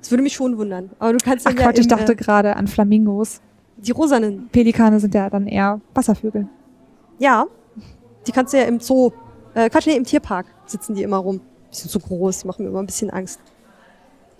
Das 0.00 0.10
würde 0.10 0.22
mich 0.22 0.34
schon 0.34 0.56
wundern. 0.58 0.90
Aber 0.98 1.12
du 1.12 1.18
kannst 1.18 1.46
Ach 1.46 1.52
ja 1.52 1.62
Quatsch, 1.62 1.78
ich 1.78 1.88
dachte 1.88 2.12
äh, 2.12 2.16
gerade 2.16 2.56
an 2.56 2.66
Flamingos. 2.66 3.40
die 3.78 3.90
rosanen. 3.90 4.48
Pelikane 4.52 5.00
sind 5.00 5.14
ja 5.14 5.30
dann 5.30 5.46
eher 5.46 5.80
Wasservögel. 5.94 6.48
Ja. 7.18 7.46
Die 8.26 8.32
kannst 8.32 8.52
du 8.52 8.58
ja 8.58 8.64
im 8.64 8.80
Zoo, 8.80 9.12
äh, 9.54 9.68
Quatsch, 9.70 9.86
nee, 9.86 9.96
im 9.96 10.04
Tierpark 10.04 10.46
sitzen 10.66 10.94
die 10.94 11.02
immer 11.02 11.18
rum. 11.18 11.40
Die 11.72 11.76
sind 11.76 11.90
so 11.90 11.98
groß, 11.98 12.40
die 12.40 12.46
machen 12.46 12.64
mir 12.64 12.70
immer 12.70 12.80
ein 12.80 12.86
bisschen 12.86 13.10
Angst. 13.10 13.40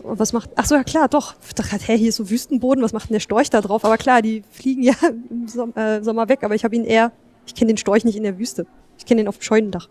Und 0.05 0.18
was 0.18 0.32
macht, 0.35 0.51
ach 0.55 0.66
so, 0.66 0.74
ja 0.74 0.85
klar, 0.85 1.09
doch. 1.09 1.35
Ich 1.47 1.55
dachte, 1.55 1.76
hä, 1.76 1.97
hier 1.97 2.10
ist 2.10 2.16
so 2.16 2.28
Wüstenboden, 2.28 2.85
was 2.85 2.93
macht 2.93 3.09
denn 3.09 3.14
der 3.14 3.20
Storch 3.20 3.48
da 3.51 3.60
drauf? 3.62 3.85
Aber 3.85 3.97
klar, 3.97 4.20
die 4.22 4.43
fliegen 4.51 4.82
ja 4.82 4.93
im 5.31 5.47
äh, 5.76 6.02
Sommer 6.02 6.28
weg, 6.28 6.40
aber 6.44 6.55
ich 6.55 6.62
habe 6.64 6.76
ihn 6.76 6.85
eher, 6.85 7.10
ich 7.47 7.55
kenne 7.55 7.68
den 7.72 7.78
Storch 7.78 8.05
nicht 8.05 8.16
in 8.16 8.22
der 8.22 8.39
Wüste. 8.39 8.66
Ich 8.98 9.06
kenne 9.06 9.22
den 9.22 9.28
auf 9.28 9.39
dem 9.39 9.43
Scheunendach. 9.43 9.89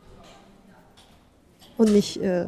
Und 1.78 1.92
nicht, 1.92 2.18
äh, 2.22 2.46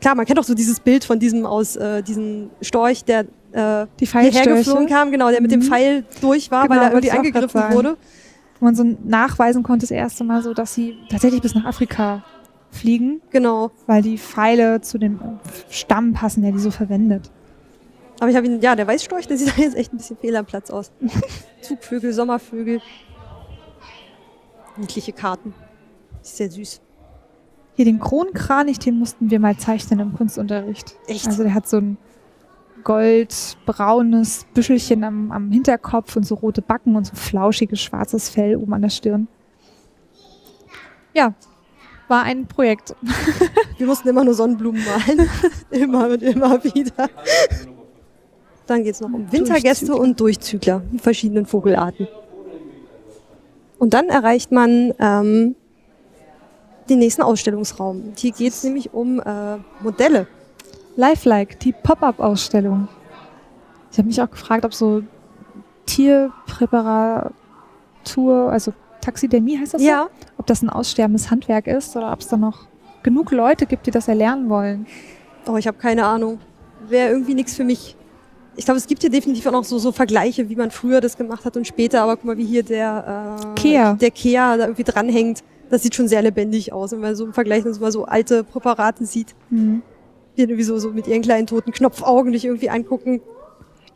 klar, 0.00 0.14
man 0.14 0.24
kennt 0.24 0.38
auch 0.38 0.44
so 0.44 0.54
dieses 0.54 0.80
Bild 0.80 1.04
von 1.04 1.18
diesem 1.18 1.44
aus, 1.44 1.76
äh, 1.76 2.02
diesem 2.02 2.48
Storch, 2.62 3.04
der 3.04 3.20
äh, 3.52 3.86
Die 4.00 4.06
hierher 4.06 4.30
geflogen 4.30 4.54
Pfeilstörche, 4.54 4.86
kam, 4.86 5.10
genau, 5.10 5.30
der 5.30 5.42
mit 5.42 5.50
dem 5.52 5.60
Mhm. 5.60 5.64
Pfeil 5.64 6.04
durch 6.22 6.50
war, 6.50 6.62
Genau, 6.68 6.76
weil 6.76 6.82
er 6.84 6.90
irgendwie 6.92 7.10
angegriffen 7.10 7.62
wurde. 7.72 7.96
wo 8.60 8.64
man 8.64 8.74
so 8.74 8.84
nachweisen 9.04 9.62
konnte 9.62 9.82
das 9.84 9.90
erste 9.90 10.24
Mal 10.24 10.42
so, 10.42 10.54
dass 10.54 10.72
sie 10.72 10.96
tatsächlich 11.10 11.42
bis 11.42 11.54
nach 11.54 11.66
Afrika 11.66 12.24
fliegen, 12.70 13.20
Genau. 13.30 13.70
weil 13.86 14.02
die 14.02 14.18
Pfeile 14.18 14.80
zu 14.80 14.98
dem 14.98 15.18
Stamm 15.70 16.12
passen, 16.12 16.42
der 16.42 16.52
die 16.52 16.58
so 16.58 16.70
verwendet. 16.70 17.30
Aber 18.20 18.30
ich 18.30 18.36
habe 18.36 18.46
ihn, 18.46 18.60
ja, 18.60 18.74
der 18.76 18.86
Weißstorch, 18.86 19.26
der 19.26 19.36
sieht 19.38 19.56
jetzt 19.56 19.76
echt 19.76 19.92
ein 19.92 19.98
bisschen 19.98 20.16
fehl 20.16 20.36
am 20.36 20.46
Platz 20.46 20.70
aus. 20.70 20.90
Zugvögel, 21.60 22.12
Sommervögel. 22.12 22.80
Niedliche 24.76 25.12
Karten. 25.12 25.54
Sehr 26.22 26.50
süß. 26.50 26.80
Hier 27.74 27.84
den 27.84 28.00
Kronkranich, 28.00 28.78
den 28.78 28.98
mussten 28.98 29.30
wir 29.30 29.38
mal 29.38 29.56
zeichnen 29.56 30.00
im 30.00 30.14
Kunstunterricht. 30.14 30.96
Echt? 31.06 31.26
Also 31.26 31.42
der 31.42 31.54
hat 31.54 31.68
so 31.68 31.78
ein 31.78 31.98
goldbraunes 32.84 34.46
Büschelchen 34.54 35.04
am, 35.04 35.30
am 35.32 35.50
Hinterkopf 35.50 36.16
und 36.16 36.24
so 36.24 36.36
rote 36.36 36.62
Backen 36.62 36.96
und 36.96 37.04
so 37.06 37.14
flauschiges 37.14 37.80
schwarzes 37.80 38.28
Fell 38.28 38.56
oben 38.56 38.72
an 38.74 38.82
der 38.82 38.90
Stirn. 38.90 39.28
Ja, 41.14 41.34
war 42.08 42.22
ein 42.22 42.46
Projekt. 42.46 42.94
Wir 43.78 43.86
mussten 43.86 44.08
immer 44.08 44.24
nur 44.24 44.34
Sonnenblumen 44.34 44.82
malen. 44.84 45.28
immer 45.70 46.08
und 46.08 46.22
immer 46.22 46.62
wieder. 46.64 47.08
Dann 48.66 48.82
geht's 48.82 49.00
noch 49.00 49.12
um 49.12 49.30
Wintergäste 49.30 49.86
Durchzügler. 49.86 50.00
und 50.00 50.20
Durchzügler, 50.20 50.82
die 50.92 50.98
verschiedenen 50.98 51.46
Vogelarten. 51.46 52.08
Und 53.78 53.94
dann 53.94 54.08
erreicht 54.08 54.50
man 54.52 54.92
ähm, 54.98 55.54
den 56.88 56.98
nächsten 56.98 57.22
Ausstellungsraum. 57.22 58.14
Hier 58.16 58.32
geht's 58.32 58.64
nämlich 58.64 58.92
um 58.92 59.20
äh, 59.20 59.58
Modelle. 59.80 60.26
Lifelike, 60.96 61.56
die 61.58 61.72
Pop-up-Ausstellung. 61.72 62.88
Ich 63.92 63.98
habe 63.98 64.08
mich 64.08 64.20
auch 64.20 64.30
gefragt, 64.30 64.64
ob 64.64 64.72
so 64.74 65.02
Tierpräparatur, 65.84 67.32
also 68.50 68.72
Taxidermie 69.06 69.58
heißt 69.58 69.74
das 69.74 69.82
so? 69.82 69.86
Ja, 69.88 70.08
Ob 70.38 70.46
das 70.46 70.62
ein 70.62 70.68
aussterbendes 70.68 71.30
Handwerk 71.30 71.66
ist 71.66 71.96
oder 71.96 72.12
ob 72.12 72.20
es 72.20 72.28
da 72.28 72.36
noch 72.36 72.66
genug 73.02 73.30
Leute 73.30 73.66
gibt, 73.66 73.86
die 73.86 73.90
das 73.90 74.08
erlernen 74.08 74.48
wollen. 74.48 74.86
Oh, 75.48 75.56
ich 75.56 75.66
habe 75.66 75.78
keine 75.78 76.04
Ahnung. 76.04 76.38
Wäre 76.88 77.10
irgendwie 77.10 77.34
nichts 77.34 77.54
für 77.54 77.64
mich. 77.64 77.96
Ich 78.56 78.64
glaube, 78.64 78.78
es 78.78 78.86
gibt 78.86 79.02
hier 79.02 79.10
definitiv 79.10 79.46
auch 79.46 79.52
noch 79.52 79.64
so, 79.64 79.78
so 79.78 79.92
Vergleiche, 79.92 80.48
wie 80.48 80.56
man 80.56 80.70
früher 80.70 81.00
das 81.00 81.16
gemacht 81.16 81.44
hat 81.44 81.56
und 81.56 81.66
später. 81.66 82.02
Aber 82.02 82.16
guck 82.16 82.24
mal, 82.24 82.36
wie 82.38 82.44
hier 82.44 82.62
der 82.62 83.38
äh, 83.38 83.54
Kea. 83.60 83.94
der 83.94 84.10
Kea 84.10 84.56
da 84.56 84.64
irgendwie 84.64 84.82
dranhängt. 84.84 85.44
Das 85.70 85.82
sieht 85.82 85.94
schon 85.94 86.08
sehr 86.08 86.22
lebendig 86.22 86.72
aus. 86.72 86.92
Wenn 86.92 87.00
man 87.00 87.14
so 87.16 87.24
im 87.26 87.32
Vergleich 87.32 87.64
dann 87.64 87.74
so 87.74 87.80
mal 87.80 87.92
so 87.92 88.04
alte 88.06 88.44
Präparate 88.44 89.04
sieht, 89.04 89.34
Hm. 89.50 89.82
die 90.36 90.42
irgendwie 90.42 90.62
so, 90.62 90.78
so 90.78 90.90
mit 90.90 91.06
ihren 91.06 91.22
kleinen 91.22 91.46
toten 91.46 91.70
Knopfaugen 91.72 92.32
dich 92.32 92.44
irgendwie 92.44 92.70
angucken. 92.70 93.20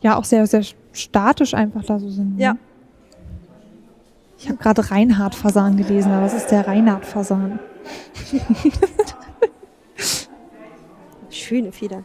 Ja, 0.01 0.17
auch 0.17 0.23
sehr, 0.25 0.45
sehr 0.47 0.63
statisch 0.93 1.53
einfach 1.53 1.83
da 1.83 1.99
so 1.99 2.09
sind. 2.09 2.37
ne? 2.37 2.41
Ja. 2.43 2.55
Ich 4.41 4.49
habe 4.49 4.57
gerade 4.57 4.89
Reinhard-Fasan 4.89 5.77
gelesen, 5.77 6.11
aber 6.11 6.25
was 6.25 6.33
ist 6.33 6.47
der 6.47 6.65
Reinhard-Fasan? 6.65 7.59
Schöne 11.29 11.71
Federn. 11.71 12.03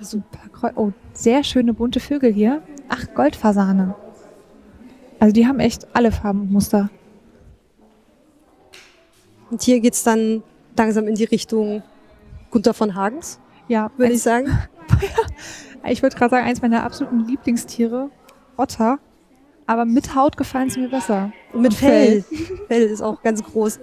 Super. 0.00 0.72
Oh, 0.76 0.92
sehr 1.12 1.44
schöne 1.44 1.74
bunte 1.74 2.00
Vögel 2.00 2.32
hier. 2.32 2.62
Ach, 2.88 3.04
Goldfasane. 3.14 3.94
Also 5.20 5.34
die 5.34 5.46
haben 5.46 5.60
echt 5.60 5.86
alle 5.94 6.10
Farben 6.10 6.40
und 6.40 6.52
Muster. 6.52 6.88
Und 9.50 9.60
hier 9.60 9.80
geht's 9.80 10.02
dann 10.02 10.42
langsam 10.74 11.06
in 11.06 11.16
die 11.16 11.24
Richtung 11.24 11.82
Gunther 12.50 12.72
von 12.72 12.94
Hagens, 12.94 13.40
Ja, 13.68 13.90
würde 13.98 14.14
ich 14.14 14.22
sagen. 14.22 14.46
ich 15.84 16.02
würde 16.02 16.16
gerade 16.16 16.30
sagen, 16.30 16.46
eins 16.46 16.62
meiner 16.62 16.82
absoluten 16.82 17.26
Lieblingstiere, 17.26 18.08
Otter. 18.56 19.00
Aber 19.68 19.84
mit 19.84 20.14
Haut 20.14 20.36
gefallen 20.36 20.70
sie 20.70 20.80
mir 20.80 20.88
besser. 20.88 21.30
Und 21.52 21.60
mit 21.60 21.72
Und 21.72 21.78
Fell. 21.78 22.24
Fell 22.68 22.82
ist 22.82 23.02
auch 23.02 23.22
ganz 23.22 23.44
groß. 23.44 23.78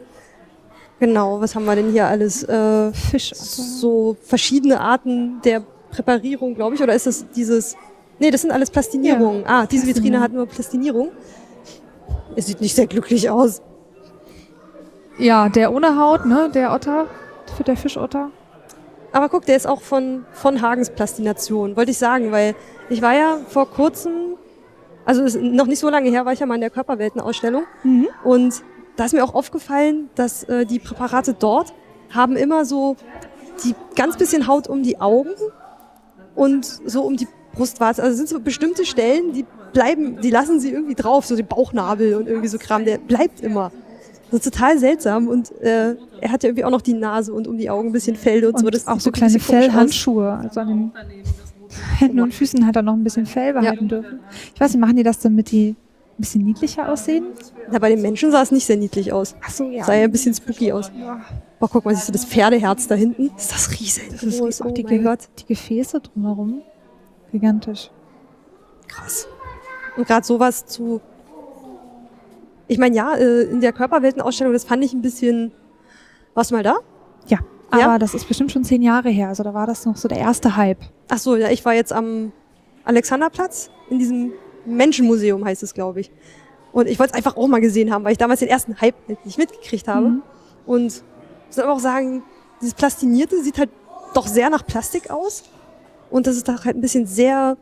Genau, 1.00 1.40
was 1.40 1.56
haben 1.56 1.66
wir 1.66 1.76
denn 1.76 1.92
hier 1.92 2.08
alles? 2.08 2.44
Äh, 2.44 2.92
Fischotter. 2.92 3.42
so 3.42 4.18
verschiedene 4.24 4.82
Arten 4.82 5.42
der 5.44 5.62
Präparierung, 5.92 6.56
glaube 6.56 6.76
ich. 6.76 6.82
Oder 6.82 6.96
ist 6.96 7.06
das 7.06 7.30
dieses. 7.30 7.78
Nee, 8.18 8.32
das 8.32 8.42
sind 8.42 8.52
alles 8.52 8.72
Plastinierungen. 8.72 9.46
ah, 9.46 9.68
diese 9.68 9.86
Vitrine 9.86 10.20
hat 10.22 10.34
nur 10.34 10.48
Plastinierung. 10.48 11.12
Es 12.36 12.48
sieht 12.48 12.62
nicht 12.62 12.76
sehr 12.76 12.88
glücklich 12.88 13.30
aus. 13.30 13.62
Ja, 15.20 15.50
der 15.50 15.72
ohne 15.72 16.00
Haut, 16.00 16.26
ne? 16.26 16.50
Der 16.52 16.74
Otter, 16.74 17.06
für 17.56 17.64
der 17.64 17.78
Fischotter. 17.78 18.32
Aber 19.12 19.30
guck, 19.30 19.46
der 19.46 19.56
ist 19.56 19.68
auch 19.68 19.82
von, 19.82 20.26
von 20.32 20.62
Hagens 20.62 20.90
Plastination, 20.90 21.78
wollte 21.78 21.92
ich 21.92 21.98
sagen, 21.98 22.32
weil 22.32 22.56
ich 22.90 23.02
war 23.02 23.14
ja 23.14 23.38
vor 23.48 23.70
kurzem, 23.70 24.36
also 25.06 25.24
ist 25.24 25.40
noch 25.40 25.68
nicht 25.68 25.80
so 25.80 25.90
lange 25.90 26.10
her, 26.10 26.26
war 26.26 26.34
ich 26.34 26.40
ja 26.40 26.46
mal 26.46 26.56
in 26.56 26.62
der 26.62 26.70
Körperweltenausstellung 26.70 27.64
Mhm. 27.84 28.08
und 28.24 28.64
da 28.98 29.06
ist 29.06 29.14
mir 29.14 29.24
auch 29.24 29.36
aufgefallen, 29.36 30.10
dass 30.16 30.44
äh, 30.46 30.66
die 30.66 30.80
Präparate 30.80 31.34
dort 31.38 31.74
haben 32.12 32.36
immer 32.38 32.64
so 32.66 32.96
die 33.64 33.76
ganz 33.96 34.18
bisschen 34.18 34.48
Haut 34.48 34.68
um 34.68 34.84
die 34.84 35.00
Augen 35.02 35.32
und 36.36 36.66
so 36.66 37.02
um 37.04 37.18
die 37.18 37.28
Brustwarze. 37.54 38.04
Also 38.04 38.16
sind 38.18 38.30
so 38.30 38.40
bestimmte 38.40 38.86
Stellen, 38.86 39.34
die 39.34 39.46
bleiben, 39.74 40.20
die 40.22 40.30
lassen 40.30 40.60
sie 40.60 40.72
irgendwie 40.72 40.96
drauf, 40.96 41.26
so 41.26 41.36
den 41.36 41.48
Bauchnabel 41.48 42.16
und 42.16 42.28
irgendwie 42.28 42.48
so 42.48 42.58
Kram, 42.58 42.86
der 42.86 42.98
bleibt 42.98 43.42
immer. 43.42 43.72
Ist 44.32 44.44
total 44.44 44.78
seltsam 44.80 45.28
und 45.30 45.52
äh, 45.62 45.96
er 46.20 46.32
hat 46.32 46.44
ja 46.44 46.50
irgendwie 46.50 46.66
auch 46.66 46.70
noch 46.72 46.82
die 46.82 46.94
Nase 46.94 47.34
und 47.34 47.48
um 47.48 47.58
die 47.58 47.70
Augen 47.70 47.90
ein 47.90 47.92
bisschen 47.94 48.16
Fell 48.18 48.44
und, 48.46 48.56
Und 48.56 48.60
so. 48.62 48.70
Das 48.70 48.88
auch 48.88 49.00
so 49.00 49.12
kleine. 49.12 49.40
Fellhandschuhe. 49.40 50.32
Also 50.32 50.60
an 50.62 50.68
den 50.68 50.92
Händen 51.98 52.20
und 52.20 52.34
Füßen 52.34 52.66
hat 52.66 52.76
er 52.76 52.82
noch 52.82 52.94
ein 52.94 53.04
bisschen 53.04 53.26
Fell 53.26 53.54
behalten 53.54 53.88
dürfen. 53.88 54.20
Ich 54.54 54.60
weiß 54.60 54.74
nicht, 54.74 54.82
machen 54.82 54.96
die 54.96 55.04
das, 55.04 55.20
damit 55.20 55.52
die 55.52 55.76
ein 56.18 56.22
bisschen 56.22 56.44
niedlicher 56.44 56.90
aussehen? 56.90 57.26
Na, 57.72 57.80
bei 57.80 57.90
den 57.90 58.02
Menschen 58.02 58.32
sah 58.32 58.42
es 58.42 58.52
nicht 58.52 58.66
sehr 58.66 58.78
niedlich 58.78 59.12
aus. 59.12 59.36
Ach 59.44 59.50
so, 59.50 59.70
ja. 59.70 59.84
Sah 59.84 59.94
ja 59.94 60.04
ein 60.06 60.12
bisschen 60.12 60.34
spooky 60.34 60.72
aus. 60.72 60.92
Boah, 61.60 61.70
guck 61.70 61.86
mal, 61.86 61.96
siehst 61.96 62.08
du 62.08 62.14
das 62.14 62.26
Pferdeherz 62.26 62.88
da 62.88 62.96
hinten? 62.96 63.32
Ist 63.36 63.52
das 63.52 63.72
riesengroß? 63.72 64.20
Das 64.22 64.24
ist 64.24 64.62
auch 64.62 64.68
oh 64.68 64.72
die, 64.72 64.84
mein 64.84 64.98
Ge 64.98 65.04
Gott. 65.04 65.20
die 65.40 65.46
Gefäße 65.46 66.00
drumherum. 66.00 66.62
Gigantisch. 67.32 67.92
Krass. 68.88 69.28
Und 69.98 70.08
gerade 70.08 70.26
sowas 70.26 70.66
zu. 70.66 71.02
Ich 72.68 72.78
meine, 72.78 72.96
ja, 72.96 73.16
äh, 73.16 73.44
in 73.44 73.62
der 73.62 73.74
Körperweltenausstellung, 73.74 74.54
das 74.54 74.64
fand 74.64 74.84
ich 74.84 74.94
ein 74.94 75.02
bisschen. 75.02 75.52
Warst 76.34 76.52
du 76.52 76.56
mal 76.56 76.64
da? 76.64 76.78
Ja, 77.72 77.80
aber 77.80 77.94
Ja? 77.94 78.00
das 78.00 78.14
ist 78.14 78.28
bestimmt 78.28 78.52
schon 78.52 78.64
zehn 78.64 78.82
Jahre 78.82 79.10
her. 79.10 79.30
Also 79.30 79.44
da 79.44 79.54
war 79.54 79.68
das 79.68 79.86
noch 79.86 79.98
so 79.98 80.08
der 80.08 80.20
erste 80.20 80.56
Hype. 80.56 80.80
Ach 81.10 81.18
so, 81.18 81.36
ja, 81.36 81.50
ich 81.50 81.64
war 81.66 81.74
jetzt 81.74 81.92
am 81.94 82.32
Alexanderplatz 82.84 83.70
in 83.90 84.00
diesem 84.00 84.34
Menschenmuseum, 84.66 85.44
heißt 85.46 85.64
es, 85.64 85.74
glaube 85.74 86.00
ich. 86.02 86.12
Und 86.72 86.88
ich 86.88 87.00
wollte 87.00 87.12
es 87.12 87.18
einfach 87.18 87.38
auch 87.38 87.48
mal 87.48 87.62
gesehen 87.62 87.92
haben, 87.94 88.04
weil 88.04 88.12
ich 88.12 88.18
damals 88.18 88.40
den 88.42 88.50
ersten 88.50 88.80
Hype 88.82 88.96
halt 89.08 89.26
nicht 89.26 89.38
mitgekriegt 89.38 89.88
habe. 89.88 90.10
Mhm. 90.10 90.22
Und 90.66 91.04
muss 91.48 91.60
aber 91.60 91.74
auch 91.74 91.80
sagen, 91.80 92.24
dieses 92.62 92.74
Plastinierte 92.74 93.42
sieht 93.42 93.58
halt 93.58 93.70
doch 94.14 94.28
sehr 94.28 94.50
nach 94.50 94.66
Plastik 94.66 95.10
aus. 95.10 95.44
Und 96.10 96.28
das 96.28 96.36
ist 96.38 96.48
doch 96.48 96.66
halt 96.66 96.76
ein 96.76 96.82
bisschen 96.82 97.06
sehr 97.06 97.58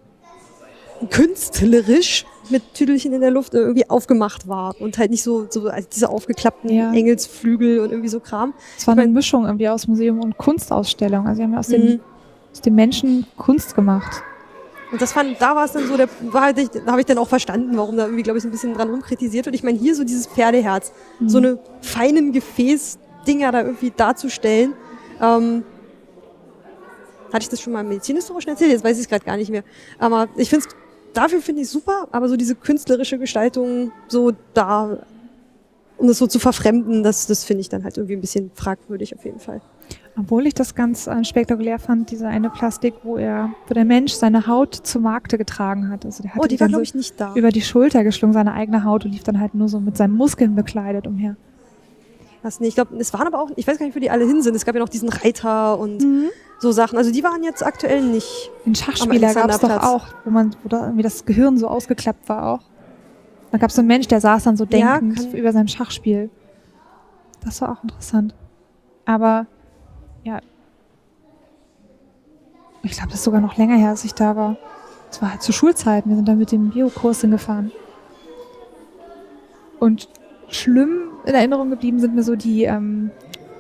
künstlerisch 1.10 2.26
mit 2.49 2.74
Tüdelchen 2.74 3.14
in 3.14 3.22
der 3.22 3.32
Luft 3.32 3.53
irgendwie 3.53 3.90
aufgemacht 3.90 4.48
war. 4.48 4.76
Und 4.80 4.98
halt 4.98 5.11
nicht 5.11 5.24
so, 5.24 5.48
so 5.49 5.68
als 5.68 5.90
diese 5.90 6.10
aufgeklappten 6.10 6.70
Ja. 6.70 6.91
Engelsflügel 6.94 7.80
und 7.80 7.90
irgendwie 7.91 8.10
so 8.10 8.20
Kram. 8.20 8.53
Es 8.78 8.86
war 8.88 8.94
Ich 8.94 8.99
eine 8.99 9.07
mein- 9.07 9.14
Mischung 9.14 9.45
irgendwie 9.45 9.70
aus 9.70 9.88
Museum 9.88 10.20
und 10.22 10.38
Kunstausstellung. 10.38 11.26
Also 11.28 11.38
sie 11.38 11.44
haben 11.44 11.53
ja 11.53 11.60
aus, 11.60 11.70
Mhm. 11.70 11.74
dem, 11.74 11.99
aus 12.52 12.61
dem 12.61 12.76
Menschen 12.76 13.26
Kunst 13.38 13.76
gemacht. 13.76 14.22
Und 14.91 15.02
das 15.02 15.11
fand, 15.14 15.41
da 15.41 15.56
war 15.56 15.65
es 15.65 15.72
dann 15.72 15.88
so, 15.88 15.98
der, 15.98 16.07
war 16.30 16.44
halt, 16.44 16.57
da 16.86 16.91
habe 16.91 16.99
ich 16.99 17.07
dann 17.07 17.18
auch 17.18 17.28
verstanden, 17.28 17.76
warum 17.78 17.98
da 17.98 18.03
irgendwie, 18.06 18.22
glaube 18.22 18.38
ich, 18.38 18.44
so 18.44 18.49
ein 18.49 18.52
bisschen 18.52 18.76
dran 18.76 18.90
rumkritisiert 18.91 19.45
wird. 19.48 19.56
Ich 19.56 19.64
meine, 19.64 19.78
hier 19.80 19.95
so 19.95 20.03
dieses 20.03 20.28
Pferdeherz, 20.28 20.91
Mhm. 21.20 21.30
so 21.30 21.38
eine 21.40 21.57
feinen 21.82 22.32
Gefäßdinger 22.32 23.52
da 23.52 23.61
irgendwie 23.64 23.91
darzustellen. 23.95 24.74
Ähm, 25.20 25.64
hatte 27.32 27.41
ich 27.44 27.49
das 27.49 27.61
schon 27.61 27.74
mal 27.74 27.82
im 27.82 27.90
Medizinhistorischen 27.90 28.52
erzählt? 28.52 28.72
Jetzt 28.72 28.84
weiß 28.84 28.98
ich 28.98 29.03
es 29.06 29.10
gerade 29.10 29.26
gar 29.26 29.38
nicht 29.38 29.49
mehr. 29.49 29.64
Aber 29.98 30.28
ich 30.36 30.49
finde 30.52 30.68
es, 30.68 30.76
dafür 31.14 31.41
finde 31.41 31.61
ich 31.61 31.69
super, 31.69 32.07
aber 32.11 32.27
so 32.30 32.35
diese 32.35 32.56
künstlerische 32.56 33.18
Gestaltung, 33.19 33.91
so 34.07 34.31
da, 34.53 34.98
um 35.98 36.07
das 36.07 36.18
so 36.18 36.27
zu 36.27 36.40
verfremden, 36.40 37.03
das, 37.03 37.27
das 37.27 37.44
finde 37.44 37.61
ich 37.61 37.69
dann 37.69 37.84
halt 37.84 37.98
irgendwie 37.98 38.15
ein 38.15 38.22
bisschen 38.22 38.52
fragwürdig 38.53 39.15
auf 39.15 39.23
jeden 39.26 39.40
Fall. 39.40 39.61
Obwohl 40.15 40.45
ich 40.45 40.53
das 40.53 40.76
ganz 40.76 41.07
äh, 41.07 41.23
spektakulär 41.23 41.80
fand, 41.80 42.11
diese 42.11 42.27
eine 42.27 42.52
Plastik, 42.52 42.94
wo 43.03 43.18
er, 43.18 43.49
wo 43.68 43.73
der 43.73 43.84
Mensch 43.85 44.14
seine 44.14 44.45
Haut 44.45 44.76
zu 44.76 44.99
Markte 44.99 45.40
getragen 45.40 45.90
hat. 45.90 46.06
Also 46.06 46.22
der 46.22 46.31
hatte 46.35 46.41
Oh, 46.44 46.48
die 46.48 46.60
war, 46.60 46.68
glaube 46.68 46.85
so 46.85 46.90
ich, 46.90 46.94
nicht 46.94 47.19
da. 47.19 47.34
über 47.34 47.49
die 47.49 47.61
Schulter 47.61 48.03
geschlungen, 48.03 48.34
seine 48.34 48.53
eigene 48.53 48.84
Haut 48.84 49.06
und 49.06 49.11
lief 49.11 49.23
dann 49.23 49.40
halt 49.40 49.56
nur 49.56 49.69
so 49.69 49.80
mit 49.80 49.98
seinen 49.98 50.14
Muskeln 50.15 50.53
bekleidet 50.56 51.07
umher. 51.07 51.35
Was 52.44 52.60
nicht. 52.60 52.70
Ich 52.70 52.76
glaube, 52.76 52.95
es 52.98 53.14
waren 53.14 53.26
aber 53.26 53.41
auch, 53.41 53.49
ich 53.56 53.65
weiß 53.65 53.78
gar 53.80 53.86
nicht, 53.86 53.95
wo 53.95 53.99
die 53.99 54.10
alle 54.11 54.26
hin 54.26 54.41
sind. 54.41 54.53
Es 54.56 54.65
gab 54.65 54.76
ja 54.76 54.82
noch 54.82 54.90
diesen 54.90 55.10
Reiter 55.10 55.80
und 55.80 56.02
Mhm. 56.03 56.30
so 56.60 56.72
Sachen. 56.74 56.98
Also 56.98 57.10
die 57.11 57.24
waren 57.24 57.41
jetzt 57.44 57.65
aktuell 57.65 58.02
nicht. 58.03 58.52
Den 58.65 58.76
Schachspieler 58.76 59.34
gab 59.34 59.49
es 59.49 59.60
doch 59.60 59.82
auch, 59.84 60.06
wo 60.26 60.30
man, 60.30 60.56
wo 60.61 60.70
da 60.70 60.82
irgendwie 60.84 61.03
das 61.03 61.26
Gehirn 61.26 61.57
so 61.57 61.68
ausgeklappt 61.68 62.28
war 62.30 62.48
auch. 62.53 62.60
Da 63.52 63.57
gab 63.60 63.70
es 63.70 63.76
so 63.76 63.82
einen 63.82 63.88
Mensch, 63.88 64.07
der 64.07 64.20
saß 64.20 64.44
dann 64.44 64.57
so 64.57 64.65
Ja, 64.65 64.99
denkend 64.99 65.15
kann- 65.32 65.40
über 65.40 65.52
seinem 65.53 65.68
Schachspiel. 65.70 66.30
Das 67.45 67.61
war 67.61 67.72
auch 67.72 67.84
interessant. 67.84 68.36
Aber 69.06 69.48
ja, 70.24 70.40
ich 72.82 72.91
glaube, 72.91 73.07
das 73.10 73.20
ist 73.20 73.24
sogar 73.24 73.40
noch 73.41 73.57
länger 73.57 73.76
her, 73.78 73.90
als 73.90 74.03
ich 74.03 74.14
da 74.14 74.36
war. 74.36 74.57
Es 75.10 75.22
war 75.22 75.32
halt 75.32 75.41
zu 75.41 75.53
Schulzeiten. 75.53 76.10
Wir 76.10 76.15
sind 76.18 76.28
dann 76.28 76.38
mit 76.40 76.52
dem 76.52 76.72
Biokurs 76.72 77.22
hingefahren. 77.22 77.72
Und 79.80 80.10
schlimm 80.49 81.11
in 81.26 81.34
Erinnerung 81.34 81.70
geblieben 81.70 82.00
sind 82.00 82.16
mir 82.16 82.24
so 82.24 82.36
die, 82.36 82.64
ähm, 82.64 83.12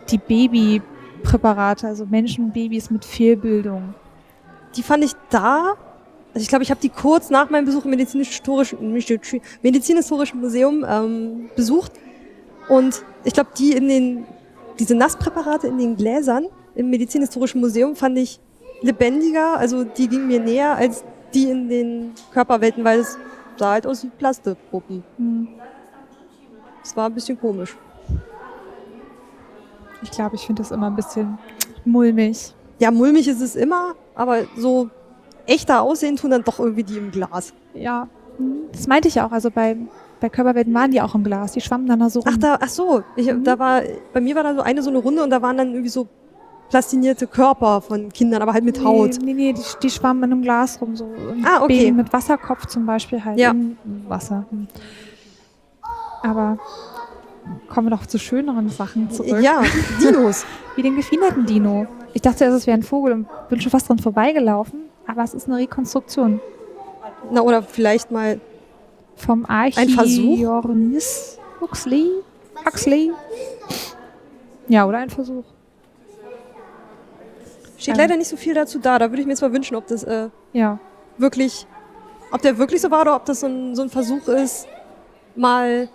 die 0.09 0.17
Babypräparate, 0.17 1.87
also 1.87 2.05
Menschenbabys 2.05 2.89
mit 2.89 3.05
Fehlbildung. 3.05 3.93
Die 4.75 4.83
fand 4.83 5.03
ich 5.03 5.13
da. 5.29 5.75
Also 6.33 6.41
ich 6.41 6.47
glaube, 6.47 6.63
ich 6.63 6.71
habe 6.71 6.81
die 6.81 6.89
kurz 6.89 7.29
nach 7.29 7.49
meinem 7.49 7.65
Besuch 7.65 7.85
im 7.85 7.91
medizinisch-historischen 7.91 8.91
medizinisch-historischen 9.61 10.41
Museum 10.41 10.85
ähm, 10.87 11.49
besucht. 11.55 11.91
Und 12.67 13.03
ich 13.23 13.33
glaube, 13.33 13.51
die 13.57 13.73
in 13.73 13.87
den, 13.87 14.25
diese 14.79 14.95
Nasspräparate 14.95 15.67
in 15.67 15.77
den 15.77 15.95
Gläsern 15.95 16.47
im 16.75 16.89
medizinisch-historischen 16.89 17.61
Museum 17.61 17.95
fand 17.95 18.17
ich 18.17 18.39
lebendiger. 18.81 19.57
Also 19.57 19.83
die 19.83 20.07
ging 20.07 20.27
mir 20.27 20.39
näher 20.39 20.75
als 20.75 21.03
die 21.33 21.49
in 21.49 21.69
den 21.69 22.11
Körperwelten, 22.31 22.83
weil 22.83 22.99
es 22.99 23.17
sah 23.57 23.73
halt 23.73 23.87
aus 23.87 24.03
wie 24.03 24.09
Plastikpuppen. 24.09 25.03
Hm. 25.17 25.47
Das 26.83 26.95
war 26.95 27.05
ein 27.07 27.13
bisschen 27.13 27.39
komisch. 27.39 27.75
Ich 30.01 30.11
glaube, 30.11 30.35
ich 30.35 30.45
finde 30.45 30.61
das 30.61 30.71
immer 30.71 30.87
ein 30.87 30.95
bisschen 30.95 31.37
mulmig. 31.85 32.53
Ja, 32.79 32.91
mulmig 32.91 33.27
ist 33.27 33.41
es 33.41 33.55
immer, 33.55 33.93
aber 34.15 34.39
so 34.57 34.89
echter 35.47 35.81
aussehen 35.81 36.15
tun 36.17 36.31
dann 36.31 36.43
doch 36.43 36.59
irgendwie 36.59 36.83
die 36.83 36.97
im 36.97 37.11
Glas. 37.11 37.53
Ja, 37.73 38.07
das 38.71 38.87
meinte 38.87 39.07
ich 39.07 39.21
auch. 39.21 39.31
Also 39.31 39.49
bei, 39.49 39.77
bei 40.19 40.29
Körperwelten 40.29 40.73
waren 40.73 40.91
die 40.91 41.01
auch 41.01 41.15
im 41.15 41.23
Glas. 41.23 41.53
Die 41.53 41.61
schwammen 41.61 41.87
dann 41.87 41.99
da 41.99 42.09
so 42.09 42.19
rum. 42.19 42.29
Ach, 42.33 42.37
da, 42.37 42.57
ach 42.61 42.67
so, 42.69 43.03
ich, 43.15 43.31
Mhm. 43.31 43.43
da 43.43 43.57
war, 43.59 43.81
bei 44.11 44.19
mir 44.19 44.35
war 44.35 44.43
da 44.43 44.53
so 44.55 44.61
eine 44.61 44.81
so 44.81 44.89
eine 44.89 44.99
Runde 44.99 45.23
und 45.23 45.29
da 45.29 45.41
waren 45.41 45.55
dann 45.57 45.69
irgendwie 45.69 45.89
so 45.89 46.07
plastinierte 46.69 47.27
Körper 47.27 47.81
von 47.81 48.09
Kindern, 48.11 48.41
aber 48.41 48.51
halt 48.53 48.63
mit 48.65 48.83
Haut. 48.83 49.11
Nee, 49.21 49.25
nee, 49.25 49.33
nee 49.33 49.53
die, 49.53 49.61
die 49.81 49.89
schwammen 49.89 50.23
in 50.23 50.31
einem 50.33 50.41
Glas 50.41 50.81
rum. 50.81 50.95
So 50.95 51.05
Ah, 51.45 51.63
okay. 51.63 51.77
Baby 51.85 51.91
mit 51.91 52.11
Wasserkopf 52.11 52.65
zum 52.65 52.85
Beispiel 52.85 53.23
halt 53.23 53.37
Ja. 53.39 53.51
im 53.51 53.77
Wasser. 54.09 54.45
Hm. 54.49 54.67
Aber 56.23 56.57
kommen 57.69 57.87
wir 57.87 57.95
doch 57.97 58.05
zu 58.05 58.17
schöneren 58.17 58.69
Sachen 58.69 59.11
zurück. 59.11 59.41
Ja, 59.41 59.61
Dinos. 60.01 60.45
Wie 60.75 60.81
den 60.81 60.95
gefiederten 60.95 61.45
Dino. 61.45 61.85
Ich 62.13 62.21
dachte 62.21 62.45
erst, 62.45 62.57
es 62.57 62.67
wäre 62.67 62.77
ein 62.77 62.83
Vogel 62.83 63.13
und 63.13 63.27
bin 63.49 63.59
schon 63.61 63.69
fast 63.71 63.89
dran 63.89 63.99
vorbeigelaufen. 63.99 64.85
Aber 65.05 65.21
es 65.23 65.33
ist 65.33 65.47
eine 65.47 65.57
Rekonstruktion 65.57 66.39
Na, 67.31 67.41
oder 67.41 67.61
vielleicht 67.61 68.09
mal, 68.11 68.39
vom 69.15 69.45
Versuch? 69.45 70.47
Archiornis 70.47 71.37
Huxley. 71.61 72.09
Huxley. 72.65 73.11
Ja, 74.69 74.85
oder 74.87 74.99
ein 74.99 75.09
Versuch. 75.09 75.43
steht 77.77 77.95
Ähm. 77.95 77.99
leider 78.01 78.15
nicht 78.17 78.29
so 78.29 78.37
viel 78.37 78.53
dazu 78.53 78.79
da. 78.79 78.97
Da 78.97 79.11
würde 79.11 79.19
ich 79.21 79.25
mir 79.27 79.33
jetzt 79.33 79.41
mal 79.41 79.51
wünschen, 79.53 79.75
ob 79.75 79.85
das 79.87 80.03
äh, 80.03 80.29
Ja. 80.53 80.79
wirklich, 81.17 81.67
ob 82.31 82.41
der 82.41 82.57
wirklich 82.57 82.81
so 82.81 82.89
war 82.89 83.01
oder 83.01 83.15
ob 83.15 83.25
das 83.25 83.41
so 83.41 83.47
ein, 83.47 83.75
so 83.75 83.81
ein 83.83 83.89
Versuch 83.89 84.27
ist, 84.29 84.67
mal 85.35 85.89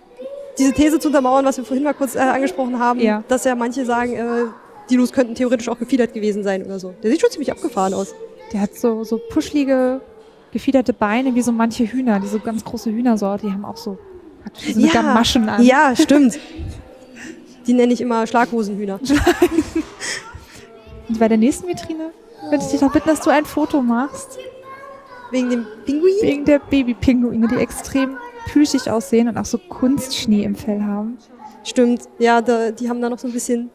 diese 0.59 0.73
These 0.73 0.99
zu 0.99 1.07
untermauern, 1.07 1.45
was 1.45 1.57
wir 1.57 1.63
vorhin 1.65 1.83
mal 1.83 1.93
kurz 1.93 2.15
äh, 2.15 2.19
angesprochen 2.19 2.77
haben, 2.79 2.99
Ja. 2.99 3.23
dass 3.27 3.43
ja 3.45 3.55
manche 3.55 3.85
sagen, 3.85 4.13
äh, 4.13 4.45
Dinos 4.89 5.11
könnten 5.11 5.35
theoretisch 5.35 5.69
auch 5.69 5.79
gefiedert 5.79 6.13
gewesen 6.13 6.43
sein 6.43 6.63
oder 6.63 6.79
so. 6.79 6.93
Der 7.01 7.09
sieht 7.11 7.21
schon 7.21 7.29
ziemlich 7.31 7.51
abgefahren 7.51 7.93
aus. 7.93 8.13
Der 8.53 8.61
hat 8.61 8.75
so, 8.75 9.03
so 9.03 9.19
puschlige, 9.29 10.01
gefiederte 10.51 10.93
Beine, 10.93 11.33
wie 11.35 11.41
so 11.41 11.51
manche 11.51 11.85
Hühner, 11.85 12.19
diese 12.19 12.39
ganz 12.39 12.63
große 12.65 12.89
Hühnersorte, 12.91 13.47
die 13.47 13.53
haben 13.53 13.65
auch 13.65 13.77
so, 13.77 13.97
so 14.55 14.79
Ja. 14.79 14.91
Gamaschen 14.91 15.47
an. 15.47 15.63
Ja, 15.63 15.95
stimmt. 15.95 16.39
Die 17.67 17.73
nenne 17.73 17.93
ich 17.93 18.01
immer 18.01 18.25
Schlaghosenhühner. 18.25 18.99
Und 21.07 21.19
bei 21.19 21.27
der 21.27 21.37
nächsten 21.37 21.67
Vitrine 21.67 22.11
würde 22.49 22.63
ich 22.63 22.71
dich 22.71 22.79
doch 22.79 22.91
bitten, 22.91 23.09
dass 23.09 23.21
du 23.21 23.29
ein 23.29 23.45
Foto 23.45 23.81
machst, 23.81 24.37
Wegen 25.31 25.49
dem 25.51 25.65
Pinguin? 25.85 26.13
wegen 26.21 26.45
der 26.45 26.57
Babypinguine, 26.59 27.47
die 27.47 27.55
extrem 27.57 28.17
plüschig 28.51 28.89
aussehen 28.89 29.27
und 29.27 29.37
auch 29.37 29.45
so 29.45 29.57
Kunstschnee 29.57 30.43
im 30.43 30.55
Fell 30.55 30.81
haben. 30.81 31.17
Stimmt. 31.63 32.03
Ja, 32.17 32.41
da, 32.41 32.71
die 32.71 32.89
haben 32.89 33.01
da 33.01 33.09
noch 33.09 33.19
so 33.19 33.27
ein 33.27 33.33
bisschen 33.33 33.69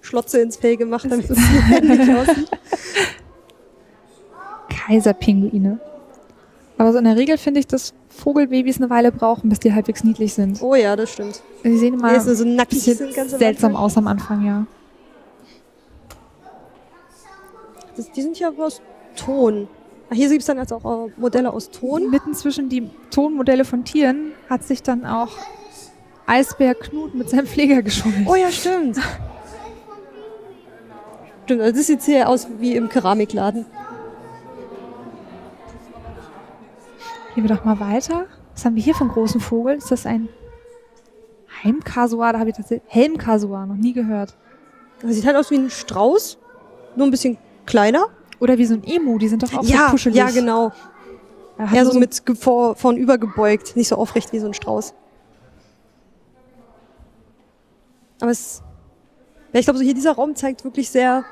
Schlotze 0.00 0.40
ins 0.40 0.56
Fell 0.56 0.76
gemacht, 0.76 1.06
damit 1.08 1.30
es 1.30 1.38
ähnlich 1.72 2.14
aussieht. 2.14 2.50
Kaiserpinguine. 4.68 5.78
Aber 6.78 6.92
so 6.92 6.98
in 6.98 7.04
der 7.04 7.16
Regel 7.16 7.38
finde 7.38 7.60
ich, 7.60 7.66
dass 7.66 7.94
Vogelbabys 8.08 8.78
eine 8.78 8.90
Weile 8.90 9.12
brauchen, 9.12 9.48
bis 9.48 9.60
die 9.60 9.72
halbwegs 9.72 10.04
niedlich 10.04 10.34
sind. 10.34 10.62
Oh 10.62 10.74
ja, 10.74 10.96
das 10.96 11.12
stimmt. 11.12 11.42
Die 11.64 11.76
sehen 11.78 11.94
immer 11.94 12.12
Ja, 12.12 12.20
so, 12.20 12.44
nackig 12.44 12.82
sind 12.82 13.14
ganz 13.14 13.32
am 13.32 13.38
seltsam 13.38 13.76
aus 13.76 13.96
am 13.96 14.06
Anfang, 14.06 14.44
ja. 14.44 14.66
Das, 17.96 18.10
die 18.12 18.22
sind 18.22 18.38
ja 18.38 18.50
aus 18.58 18.82
Ton. 19.16 19.68
Hier 20.12 20.28
gibt 20.28 20.40
es 20.40 20.46
dann 20.46 20.58
jetzt 20.58 20.72
auch 20.72 21.06
äh, 21.06 21.10
Modelle 21.16 21.52
aus 21.52 21.70
Ton. 21.70 22.10
Mitten 22.10 22.34
zwischen 22.34 22.68
die 22.68 22.90
Tonmodelle 23.10 23.64
von 23.64 23.84
Tieren 23.84 24.32
hat 24.48 24.62
sich 24.62 24.82
dann 24.82 25.04
auch 25.04 25.32
Eisbär 26.26 26.74
Knut 26.74 27.14
mit 27.14 27.28
seinem 27.30 27.46
Pfleger 27.46 27.82
geschummelt. 27.82 28.26
Oh 28.26 28.34
ja, 28.34 28.50
stimmt. 28.50 28.98
Stimmt, 31.44 31.60
also 31.62 31.76
das 31.76 31.86
sieht 31.86 32.02
sehr 32.02 32.28
aus 32.28 32.48
wie 32.58 32.74
im 32.74 32.88
Keramikladen. 32.88 33.66
Gehen 37.34 37.48
wir 37.48 37.54
doch 37.54 37.64
mal 37.64 37.78
weiter. 37.78 38.26
Was 38.54 38.64
haben 38.64 38.74
wir 38.74 38.82
hier 38.82 38.94
für 38.94 39.02
einen 39.02 39.12
großen 39.12 39.40
Vogel? 39.40 39.76
Ist 39.76 39.90
das 39.90 40.06
ein 40.06 40.28
Heimkasuar? 41.62 42.32
Da 42.32 42.38
habe 42.38 42.50
ich 42.50 42.56
tatsächlich 42.56 42.90
Helmkasuar 42.90 43.66
noch 43.66 43.76
nie 43.76 43.92
gehört. 43.92 44.36
Das 45.02 45.14
sieht 45.14 45.26
halt 45.26 45.36
aus 45.36 45.50
wie 45.50 45.56
ein 45.56 45.70
Strauß, 45.70 46.38
nur 46.96 47.06
ein 47.06 47.10
bisschen 47.10 47.36
kleiner. 47.66 48.08
Oder 48.40 48.58
wie 48.58 48.66
so 48.66 48.74
ein 48.74 48.84
Emu, 48.84 49.18
die 49.18 49.28
sind 49.28 49.42
doch 49.42 49.52
auch 49.54 49.64
ja, 49.64 49.86
so 49.86 49.92
kuschelig. 49.92 50.16
ja, 50.16 50.30
genau. 50.30 50.72
Hat 51.58 51.74
Eher 51.74 51.86
so 51.86 51.92
so 51.92 51.98
mit 51.98 52.22
vor, 52.38 52.76
vornüber 52.76 53.16
gebeugt, 53.16 53.76
nicht 53.76 53.88
so 53.88 53.96
aufrecht 53.96 54.32
wie 54.32 54.38
so 54.38 54.46
ein 54.46 54.54
Strauß. 54.54 54.92
Aber 58.20 58.30
es, 58.30 58.62
ja, 59.52 59.60
ich 59.60 59.66
glaube, 59.66 59.78
so 59.78 59.84
hier 59.84 59.94
dieser 59.94 60.12
Raum 60.12 60.34
zeigt 60.34 60.64
wirklich 60.64 60.90
sehr, 60.90 61.24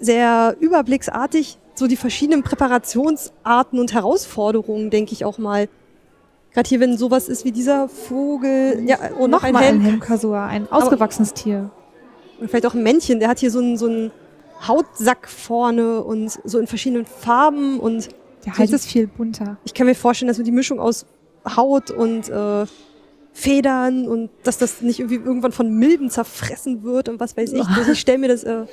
sehr 0.00 0.56
überblicksartig 0.58 1.58
so 1.74 1.86
die 1.86 1.96
verschiedenen 1.96 2.42
Präparationsarten 2.42 3.78
und 3.78 3.92
Herausforderungen, 3.94 4.90
denke 4.90 5.12
ich 5.12 5.24
auch 5.24 5.38
mal. 5.38 5.68
Gerade 6.52 6.68
hier, 6.68 6.80
wenn 6.80 6.98
sowas 6.98 7.28
ist 7.28 7.44
wie 7.46 7.52
dieser 7.52 7.88
Vogel, 7.88 8.82
ja, 8.86 8.98
und 9.18 9.30
noch 9.30 9.42
ein 9.42 9.52
Nochmal 9.52 9.68
ein 9.68 9.74
Helm, 9.74 9.80
Helmkasuar, 9.80 10.48
ein 10.48 10.70
ausgewachsenes 10.70 11.32
Tier. 11.32 11.70
und 12.40 12.48
vielleicht 12.48 12.66
auch 12.66 12.74
ein 12.74 12.82
Männchen, 12.82 13.20
der 13.20 13.28
hat 13.28 13.38
hier 13.38 13.50
so 13.50 13.58
einen, 13.58 13.78
so 13.78 13.86
einen 13.86 14.10
Hautsack 14.66 15.28
vorne 15.28 16.02
und 16.02 16.30
so 16.44 16.58
in 16.58 16.66
verschiedenen 16.66 17.04
Farben 17.06 17.80
und 17.80 18.08
Der 18.44 18.58
Hals 18.58 18.72
ist 18.72 18.86
viel 18.86 19.06
bunter. 19.06 19.56
ich 19.64 19.74
kann 19.74 19.86
mir 19.86 19.94
vorstellen, 19.94 20.28
dass 20.28 20.36
so 20.36 20.42
die 20.42 20.52
Mischung 20.52 20.80
aus 20.80 21.06
Haut 21.56 21.90
und 21.90 22.28
äh, 22.28 22.66
Federn 23.32 24.06
und 24.06 24.30
dass 24.44 24.58
das 24.58 24.82
nicht 24.82 25.00
irgendwie 25.00 25.16
irgendwann 25.16 25.52
von 25.52 25.72
Milben 25.74 26.10
zerfressen 26.10 26.82
wird 26.82 27.08
und 27.08 27.18
was 27.18 27.36
weiß 27.36 27.52
ich. 27.52 27.66
Also 27.76 27.92
ich 27.92 28.00
stelle 28.00 28.18
mir 28.18 28.28
das 28.28 28.44
äh, 28.44 28.66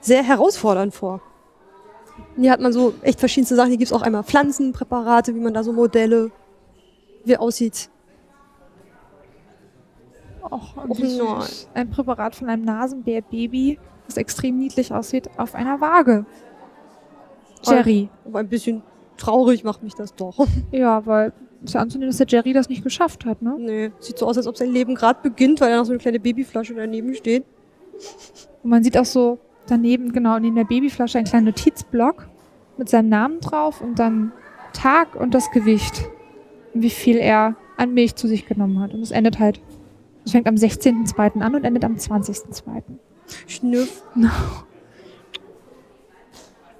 sehr 0.00 0.22
herausfordernd 0.22 0.94
vor. 0.94 1.20
Und 2.36 2.42
Hier 2.42 2.52
hat 2.52 2.60
man 2.60 2.72
so 2.72 2.94
echt 3.02 3.18
verschiedenste 3.18 3.56
Sachen. 3.56 3.70
Hier 3.70 3.78
gibt's 3.78 3.92
auch 3.92 4.02
einmal 4.02 4.22
Pflanzenpräparate, 4.24 5.34
wie 5.34 5.40
man 5.40 5.54
da 5.54 5.62
so 5.64 5.72
Modelle, 5.72 6.30
wie 7.24 7.36
aussieht. 7.36 7.88
Och, 10.50 10.76
nein. 10.76 10.94
süß. 10.94 11.68
Ein 11.72 11.90
Präparat 11.90 12.34
von 12.34 12.48
einem 12.48 12.64
Nasenbär-Baby, 12.64 13.78
das 14.06 14.16
extrem 14.16 14.58
niedlich 14.58 14.92
aussieht, 14.92 15.30
auf 15.36 15.54
einer 15.54 15.80
Waage. 15.80 16.26
Jerry. 17.64 18.08
Aber 18.24 18.40
ein 18.40 18.48
bisschen 18.48 18.82
traurig 19.16 19.64
macht 19.64 19.82
mich 19.82 19.94
das 19.94 20.14
doch. 20.14 20.46
Ja, 20.72 21.06
weil 21.06 21.32
ist 21.64 21.74
ja 21.74 21.80
anzunehmen, 21.80 22.10
dass 22.10 22.18
der 22.18 22.26
Jerry 22.26 22.52
das 22.52 22.68
nicht 22.68 22.82
geschafft 22.82 23.24
hat, 23.24 23.40
ne? 23.40 23.54
nee, 23.56 23.92
sieht 24.00 24.18
so 24.18 24.26
aus, 24.26 24.36
als 24.36 24.48
ob 24.48 24.56
sein 24.56 24.72
Leben 24.72 24.96
gerade 24.96 25.20
beginnt, 25.22 25.60
weil 25.60 25.70
da 25.70 25.76
noch 25.76 25.84
so 25.84 25.92
eine 25.92 26.00
kleine 26.00 26.18
Babyflasche 26.18 26.74
daneben 26.74 27.14
steht. 27.14 27.44
Und 28.64 28.70
man 28.70 28.82
sieht 28.82 28.98
auch 28.98 29.04
so 29.04 29.38
daneben, 29.68 30.12
genau, 30.12 30.38
neben 30.40 30.56
der 30.56 30.64
Babyflasche 30.64 31.18
einen 31.18 31.26
kleinen 31.26 31.46
Notizblock 31.46 32.28
mit 32.78 32.88
seinem 32.88 33.10
Namen 33.10 33.40
drauf 33.40 33.80
und 33.80 33.98
dann 33.98 34.32
Tag 34.72 35.14
und 35.14 35.34
das 35.34 35.50
Gewicht. 35.50 36.08
Und 36.74 36.82
wie 36.82 36.90
viel 36.90 37.16
er 37.16 37.54
an 37.76 37.94
Milch 37.94 38.16
zu 38.16 38.26
sich 38.26 38.46
genommen 38.46 38.80
hat. 38.80 38.94
Und 38.94 39.02
es 39.02 39.10
endet 39.10 39.38
halt, 39.38 39.60
es 40.24 40.32
fängt 40.32 40.46
am 40.46 40.54
16.02. 40.54 41.40
an 41.40 41.54
und 41.54 41.64
endet 41.64 41.84
am 41.84 41.94
20.02. 41.94 42.82
Schnüff. 43.46 44.02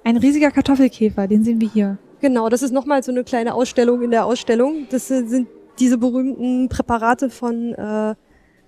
Ein 0.03 0.17
riesiger 0.17 0.51
Kartoffelkäfer, 0.51 1.27
den 1.27 1.43
sehen 1.43 1.61
wir 1.61 1.69
hier. 1.69 1.97
Genau, 2.21 2.49
das 2.49 2.61
ist 2.61 2.71
nochmal 2.71 3.03
so 3.03 3.11
eine 3.11 3.23
kleine 3.23 3.53
Ausstellung 3.53 4.01
in 4.01 4.11
der 4.11 4.25
Ausstellung. 4.25 4.87
Das 4.89 5.07
sind 5.07 5.47
diese 5.79 5.97
berühmten 5.97 6.69
Präparate 6.69 7.29
von 7.29 7.73
äh, 7.73 8.15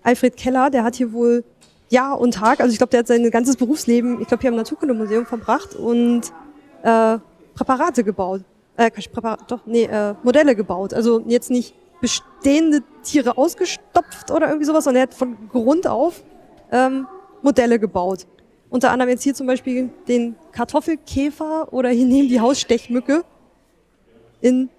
Alfred 0.04 0.38
Keller, 0.38 0.70
der 0.70 0.84
hat 0.84 0.96
hier 0.96 1.14
wohl 1.14 1.44
Jahr 1.90 2.20
und 2.20 2.34
Tag, 2.34 2.60
also 2.60 2.72
ich 2.72 2.78
glaube, 2.78 2.92
der 2.92 3.00
hat 3.00 3.08
sein 3.08 3.30
ganzes 3.32 3.58
Berufsleben, 3.58 4.22
ich 4.22 4.28
glaube, 4.28 4.42
hier 4.42 4.50
am 4.50 4.56
Naturkundemuseum 4.56 5.26
verbracht 5.26 5.76
und 5.76 6.22
äh, 6.84 7.18
Präparate 7.54 8.04
gebaut. 8.04 8.42
Äh, 8.78 8.90
Quatsch, 8.92 9.12
Präparat, 9.12 9.50
doch, 9.50 9.62
nee, 9.66 9.86
äh, 9.86 10.16
Modelle 10.24 10.56
gebaut. 10.56 10.94
Also 10.94 11.22
jetzt 11.28 11.50
nicht 11.50 11.74
bestehende 12.02 12.82
Tiere 13.04 13.38
ausgestopft 13.38 14.32
oder 14.32 14.48
irgendwie 14.48 14.66
sowas, 14.66 14.84
sondern 14.84 15.02
er 15.02 15.08
hat 15.08 15.14
von 15.14 15.38
Grund 15.50 15.88
auf 15.88 16.24
ähm, 16.72 17.08
Modelle 17.46 17.80
gebaut. 17.80 18.28
Unter 18.70 18.92
anderem 18.92 19.12
jetzt 19.12 19.24
hier 19.24 19.34
zum 19.36 19.48
Beispiel 19.48 19.90
den 20.08 20.36
Kartoffelkäfer 20.52 21.72
oder 21.72 21.90
hier 21.90 22.06
neben 22.06 22.28
die 22.28 22.42
Hausstechmücke 22.42 23.24
in 24.42 24.70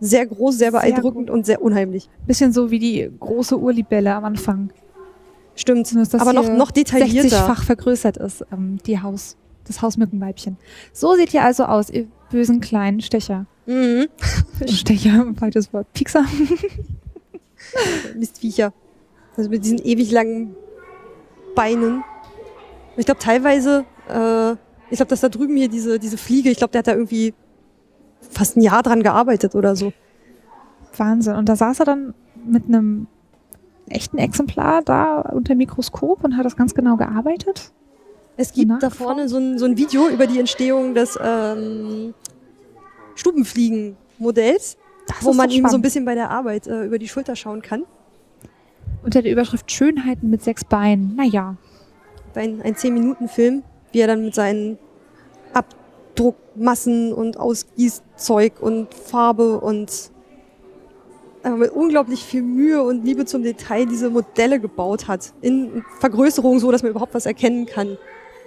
sehr 0.00 0.26
groß, 0.26 0.58
sehr 0.58 0.72
Sehr 0.72 0.80
beeindruckend 0.80 1.28
gut. 1.28 1.30
und 1.30 1.46
sehr 1.46 1.62
unheimlich. 1.62 2.08
Bisschen 2.26 2.52
so 2.52 2.70
wie 2.70 2.78
die 2.78 3.10
große 3.20 3.58
Urlibelle 3.58 4.14
am 4.14 4.24
Anfang. 4.24 4.70
Stimmt, 5.54 5.90
Nur, 5.92 6.02
dass 6.02 6.10
das 6.10 6.20
aber 6.20 6.32
noch, 6.32 6.48
noch 6.50 6.70
detaillierter. 6.70 7.44
60-fach 7.44 7.62
vergrößert 7.64 8.16
ist, 8.18 8.44
ähm, 8.52 8.78
die 8.84 9.00
Haus, 9.00 9.36
das 9.64 9.80
Hausmückenweibchen. 9.80 10.58
So 10.92 11.14
seht 11.14 11.32
ihr 11.32 11.42
also 11.42 11.64
aus, 11.64 11.88
ihr 11.88 12.08
bösen 12.30 12.60
kleinen 12.60 13.00
Stecher. 13.00 13.46
Mhm. 13.66 14.08
Stecher, 14.66 15.26
falsches 15.38 15.72
Wort. 15.72 15.90
Piekser. 15.94 16.24
Mistviecher. 18.18 18.72
Also 19.36 19.48
mit 19.50 19.64
diesen 19.64 19.78
ewig 19.78 20.10
langen 20.10 20.54
Beinen. 21.56 22.04
Ich 22.96 23.06
glaube 23.06 23.18
teilweise, 23.18 23.84
äh, 24.08 24.52
ich 24.90 24.98
glaube, 24.98 25.08
dass 25.08 25.20
da 25.20 25.28
drüben 25.28 25.56
hier 25.56 25.68
diese, 25.68 25.98
diese 25.98 26.16
Fliege, 26.16 26.50
ich 26.50 26.58
glaube, 26.58 26.70
der 26.70 26.78
hat 26.78 26.86
da 26.86 26.92
irgendwie 26.92 27.34
fast 28.30 28.56
ein 28.56 28.60
Jahr 28.60 28.84
dran 28.84 29.02
gearbeitet 29.02 29.56
oder 29.56 29.74
so. 29.74 29.92
Wahnsinn. 30.96 31.34
Und 31.34 31.48
da 31.48 31.56
saß 31.56 31.80
er 31.80 31.86
dann 31.86 32.14
mit 32.46 32.66
einem 32.66 33.08
echten 33.88 34.18
Exemplar 34.18 34.82
da 34.82 35.20
unter 35.20 35.54
dem 35.54 35.58
Mikroskop 35.58 36.22
und 36.22 36.36
hat 36.36 36.46
das 36.46 36.56
ganz 36.56 36.74
genau 36.74 36.96
gearbeitet. 36.96 37.72
Es 38.36 38.52
gibt 38.52 38.82
da 38.82 38.90
vorne 38.90 39.28
so 39.28 39.38
ein, 39.38 39.58
so 39.58 39.64
ein 39.64 39.76
Video 39.76 40.08
über 40.08 40.26
die 40.26 40.38
Entstehung 40.38 40.94
des 40.94 41.18
ähm, 41.22 42.14
Stubenfliegen-Modells, 43.14 44.76
wo 45.22 45.32
man 45.32 45.50
ihm 45.50 45.66
so 45.68 45.76
ein 45.76 45.82
bisschen 45.82 46.04
bei 46.04 46.14
der 46.14 46.30
Arbeit 46.30 46.66
äh, 46.66 46.84
über 46.84 46.98
die 46.98 47.08
Schulter 47.08 47.34
schauen 47.34 47.62
kann. 47.62 47.84
Unter 49.06 49.22
der 49.22 49.30
Überschrift 49.30 49.70
Schönheiten 49.70 50.30
mit 50.30 50.42
sechs 50.42 50.64
Beinen. 50.64 51.14
Naja, 51.14 51.54
Ein, 52.34 52.60
ein 52.62 52.74
10-Minuten-Film, 52.74 53.62
wie 53.92 54.00
er 54.00 54.08
dann 54.08 54.24
mit 54.24 54.34
seinen 54.34 54.78
Abdruckmassen 55.54 57.12
und 57.12 57.38
Ausgießzeug 57.38 58.60
und 58.60 58.92
Farbe 58.92 59.60
und 59.60 60.10
mit 61.56 61.70
unglaublich 61.70 62.24
viel 62.24 62.42
Mühe 62.42 62.82
und 62.82 63.04
Liebe 63.04 63.26
zum 63.26 63.44
Detail 63.44 63.86
diese 63.86 64.10
Modelle 64.10 64.58
gebaut 64.58 65.06
hat. 65.06 65.32
In 65.40 65.84
Vergrößerung, 66.00 66.58
so 66.58 66.72
dass 66.72 66.82
man 66.82 66.90
überhaupt 66.90 67.14
was 67.14 67.26
erkennen 67.26 67.66
kann. 67.66 67.98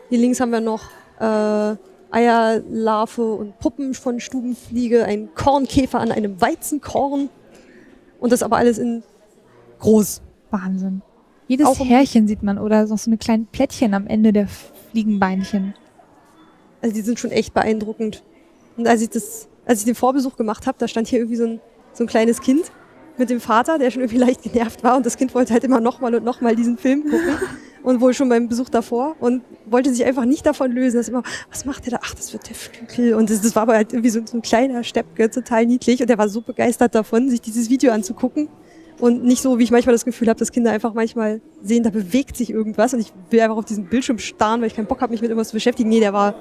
Hier 0.09 0.19
links 0.19 0.41
haben 0.41 0.51
wir 0.51 0.59
noch 0.59 0.83
äh, 1.21 1.77
Eierlarve 2.11 3.33
und 3.33 3.57
Puppen 3.59 3.93
von 3.93 4.19
Stubenfliege, 4.19 5.05
ein 5.05 5.33
Kornkäfer 5.35 6.01
an 6.01 6.11
einem 6.11 6.41
Weizenkorn. 6.41 7.29
Und 8.19 8.33
das 8.33 8.43
aber 8.43 8.57
alles 8.57 8.77
in 8.77 9.03
groß. 9.79 10.21
Wahnsinn. 10.51 11.01
Jedes 11.47 11.65
Auch 11.65 11.79
Härchen 11.79 12.27
sieht 12.27 12.43
man 12.43 12.59
oder 12.59 12.85
noch 12.85 12.97
so 12.97 13.09
eine 13.09 13.17
kleinen 13.17 13.47
Plättchen 13.47 13.93
am 13.93 14.05
Ende 14.05 14.31
der 14.31 14.47
Fliegenbeinchen. 14.91 15.73
Also 16.81 16.93
die 16.93 17.01
sind 17.01 17.19
schon 17.19 17.31
echt 17.31 17.53
beeindruckend. 17.53 18.23
Und 18.77 18.87
als 18.87 19.01
ich 19.01 19.09
das, 19.09 19.47
als 19.65 19.79
ich 19.79 19.85
den 19.85 19.95
Vorbesuch 19.95 20.35
gemacht 20.37 20.67
habe, 20.67 20.77
da 20.77 20.87
stand 20.87 21.07
hier 21.07 21.19
irgendwie 21.19 21.37
so 21.37 21.45
ein, 21.45 21.59
so 21.91 22.03
ein 22.03 22.07
kleines 22.07 22.41
Kind 22.41 22.71
mit 23.17 23.29
dem 23.29 23.41
Vater, 23.41 23.77
der 23.77 23.91
schon 23.91 24.01
irgendwie 24.01 24.17
leicht 24.25 24.43
genervt 24.43 24.83
war 24.83 24.95
und 24.95 25.05
das 25.05 25.17
Kind 25.17 25.33
wollte 25.35 25.53
halt 25.53 25.63
immer 25.63 25.79
nochmal 25.79 26.15
und 26.15 26.23
nochmal 26.23 26.55
diesen 26.55 26.77
Film 26.77 27.03
gucken 27.03 27.35
und 27.83 27.99
wohl 27.99 28.13
schon 28.13 28.29
beim 28.29 28.47
Besuch 28.47 28.69
davor 28.69 29.15
und 29.19 29.43
wollte 29.65 29.91
sich 29.91 30.05
einfach 30.05 30.25
nicht 30.25 30.45
davon 30.45 30.71
lösen. 30.71 30.97
Das 30.97 31.09
immer, 31.09 31.23
was 31.49 31.65
macht 31.65 31.85
der 31.85 31.93
da? 31.93 31.99
Ach, 32.03 32.13
das 32.13 32.31
wird 32.31 32.47
der 32.47 32.55
Flügel. 32.55 33.15
Und 33.15 33.29
das, 33.29 33.41
das 33.41 33.55
war 33.55 33.63
aber 33.63 33.73
halt 33.73 33.91
irgendwie 33.91 34.09
so, 34.09 34.21
so 34.25 34.37
ein 34.37 34.41
kleiner 34.41 34.83
Steppke, 34.83 35.29
total 35.29 35.65
niedlich 35.65 36.01
und 36.01 36.09
der 36.09 36.17
war 36.17 36.29
so 36.29 36.41
begeistert 36.41 36.95
davon, 36.95 37.29
sich 37.29 37.41
dieses 37.41 37.69
Video 37.69 37.91
anzugucken. 37.91 38.49
Und 38.99 39.23
nicht 39.23 39.41
so, 39.41 39.59
wie 39.59 39.63
ich 39.63 39.71
manchmal 39.71 39.93
das 39.93 40.03
Gefühl 40.03 40.27
habe, 40.27 40.39
dass 40.39 40.51
Kinder 40.51 40.71
einfach 40.71 40.93
manchmal 40.93 41.41
sehen, 41.63 41.83
da 41.83 41.89
bewegt 41.89 42.35
sich 42.35 42.49
irgendwas 42.49 42.93
und 42.93 42.99
ich 42.99 43.13
will 43.29 43.39
einfach 43.39 43.55
auf 43.55 43.65
diesen 43.65 43.85
Bildschirm 43.85 44.19
starren, 44.19 44.59
weil 44.61 44.67
ich 44.67 44.75
keinen 44.75 44.87
Bock 44.87 45.01
habe, 45.01 45.11
mich 45.11 45.21
mit 45.21 45.29
irgendwas 45.29 45.49
zu 45.49 45.55
beschäftigen. 45.55 45.89
Nee, 45.89 46.01
der 46.01 46.11
war 46.11 46.35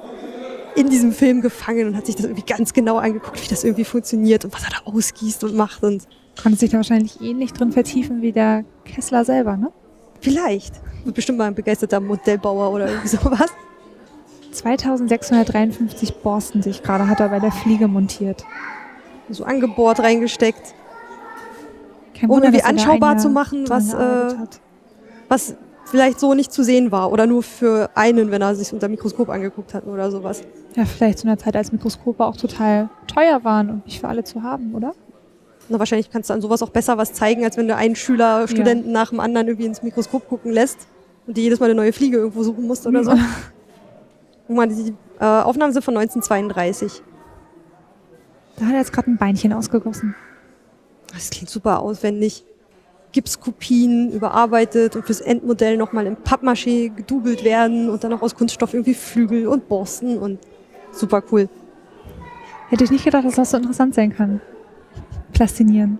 in 0.75 0.91
diesem 0.91 1.13
Film 1.13 1.41
gefangen 1.41 1.89
und 1.89 1.97
hat 1.97 2.07
sich 2.07 2.17
das 2.17 2.25
irgendwie 2.25 2.45
ganz 2.47 2.73
genau 2.73 2.99
angeguckt, 2.99 3.43
wie 3.43 3.49
das 3.49 3.65
irgendwie 3.65 3.85
funktioniert 3.85 4.45
und 4.45 4.53
was 4.53 4.65
er 4.65 4.71
da 4.71 4.91
ausgießt 4.91 5.45
und 5.45 5.55
macht 5.55 5.83
und 5.85 6.07
Konnte 6.41 6.59
sich 6.59 6.71
da 6.71 6.77
wahrscheinlich 6.77 7.21
ähnlich 7.21 7.53
drin 7.53 7.73
vertiefen 7.73 8.23
wie 8.23 8.31
der 8.31 8.65
Kessler 8.85 9.25
selber, 9.25 9.57
ne? 9.57 9.73
vielleicht 10.21 10.75
wird 11.05 11.15
bestimmt 11.15 11.39
mal 11.39 11.47
ein 11.47 11.55
begeisterter 11.55 12.01
Modellbauer 12.01 12.73
oder 12.73 12.89
irgendwie 12.89 13.09
sowas. 13.17 13.51
2653 14.53 16.15
Borsten 16.17 16.63
sich 16.63 16.83
gerade 16.83 17.09
hat 17.09 17.21
er 17.21 17.29
bei 17.29 17.41
der 17.41 17.53
Fliege 17.53 17.89
montiert. 17.89 18.45
So 19.29 19.45
angebohrt, 19.45 20.01
reingesteckt, 20.01 20.75
Kein 22.21 22.31
er 22.31 22.51
da 22.53 22.59
anschaubar 22.67 23.19
zu 23.19 23.29
machen, 23.29 23.69
was, 23.69 23.95
äh, 23.95 24.35
was 25.29 25.57
vielleicht 25.85 26.21
so 26.21 26.35
nicht 26.35 26.53
zu 26.53 26.63
sehen 26.63 26.93
war 26.93 27.13
oder 27.13 27.27
nur 27.27 27.43
für 27.43 27.91
einen, 27.95 28.31
wenn 28.31 28.43
er 28.43 28.55
sich 28.55 28.73
unter 28.73 28.89
Mikroskop 28.89 29.29
angeguckt 29.29 29.75
hat 29.75 29.87
oder 29.87 30.11
sowas. 30.11 30.43
Ja, 30.75 30.85
vielleicht 30.85 31.19
zu 31.19 31.27
einer 31.27 31.39
Zeit, 31.39 31.57
als 31.57 31.73
Mikroskope 31.73 32.25
auch 32.25 32.37
total 32.37 32.89
teuer 33.07 33.43
waren 33.45 33.71
und 33.71 33.87
nicht 33.87 34.01
für 34.01 34.09
alle 34.09 34.25
zu 34.25 34.43
haben, 34.43 34.75
oder? 34.75 34.93
Na, 35.69 35.79
wahrscheinlich 35.79 36.11
kannst 36.11 36.31
du 36.31 36.35
an 36.35 36.41
sowas 36.41 36.63
auch 36.63 36.71
besser 36.71 36.97
was 36.97 37.13
zeigen, 37.13 37.45
als 37.45 37.57
wenn 37.57 37.69
du 37.69 37.77
einen 37.77 37.95
Schüler, 37.97 38.49
Studenten 38.49 38.93
nach 38.93 39.11
dem 39.11 39.21
anderen 39.21 39.49
irgendwie 39.49 39.67
ins 39.67 39.83
Mikroskop 39.83 40.29
gucken 40.29 40.53
lässt 40.53 40.89
und 41.27 41.37
dir 41.37 41.43
jedes 41.43 41.61
Mal 41.61 41.67
eine 41.67 41.75
neue 41.75 41.93
Fliege 41.93 42.17
irgendwo 42.17 42.43
suchen 42.43 42.67
musst 42.67 42.87
oder 42.87 43.05
so. 43.05 43.13
Guck 44.47 44.57
mal, 44.57 44.67
die 44.67 44.95
äh, 45.21 45.25
Aufnahmen 45.25 45.73
sind 45.73 45.85
von 45.85 45.97
1932. 45.97 47.03
Da 48.57 48.65
hat 48.65 48.73
er 48.73 48.79
jetzt 48.79 48.93
gerade 48.93 49.11
ein 49.11 49.19
Beinchen 49.19 49.53
ausgegossen. 49.53 50.15
Das 51.13 51.31
klingt 51.31 51.51
super 51.51 51.81
aufwendig. 51.81 52.45
Gipskopien 53.13 54.13
überarbeitet 54.13 54.95
und 54.95 55.05
fürs 55.07 55.21
Endmodell 55.23 55.77
nochmal 55.79 56.07
in 56.07 56.17
Pappmaché 56.17 56.95
gedoubelt 56.95 57.43
werden 57.43 57.89
und 57.89 58.05
dann 58.05 58.11
noch 58.11 58.21
aus 58.23 58.35
Kunststoff 58.35 58.75
irgendwie 58.75 58.95
Flügel 58.95 59.47
und 59.47 59.67
Borsten 59.69 60.19
und 60.19 60.39
super 60.93 61.23
cool. 61.33 61.49
Hätte 62.69 62.85
ich 62.85 62.91
nicht 62.91 63.05
gedacht, 63.05 63.25
dass 63.25 63.37
das 63.37 63.51
so 63.51 63.57
interessant 63.57 63.95
sein 63.95 64.15
kann. 64.15 64.43
Plastinieren. 65.33 65.99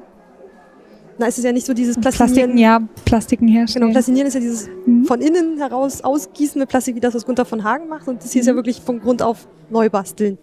Na, 1.17 1.27
es 1.27 1.39
ist 1.39 1.45
ja 1.45 1.53
nicht 1.53 1.67
so 1.67 1.73
dieses 1.75 1.97
Plastiken, 1.99 2.27
Plastinieren. 2.35 2.59
ja, 2.59 2.81
Plastiken 3.07 3.49
herstellen. 3.49 3.87
Genau, 3.87 3.93
Plastinieren 3.95 4.29
ist 4.29 4.35
ja 4.35 4.41
dieses 4.41 4.69
Mhm. 4.87 5.05
von 5.07 5.21
innen 5.21 5.57
heraus 5.59 6.03
ausgießen 6.05 6.59
mit 6.61 6.69
Plastik, 6.69 6.95
wie 6.95 7.01
das, 7.01 7.15
was 7.15 7.25
Gunther 7.25 7.45
von 7.47 7.65
Hagen 7.65 7.89
macht. 7.89 8.07
Und 8.07 8.23
das 8.23 8.33
hier 8.33 8.43
ist 8.43 8.47
ja 8.47 8.55
wirklich 8.55 8.81
von 8.83 9.01
Grund 9.01 9.23
auf 9.23 9.49
neu 9.71 9.89
basteln. 9.89 10.39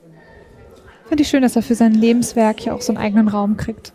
Finde 1.08 1.22
ich 1.22 1.30
schön, 1.30 1.44
dass 1.44 1.56
er 1.56 1.62
für 1.62 1.76
sein 1.76 1.94
Lebenswerk 1.94 2.66
ja 2.66 2.74
auch 2.74 2.82
so 2.82 2.92
einen 2.92 2.98
eigenen 2.98 3.28
Raum 3.28 3.56
kriegt. 3.56 3.94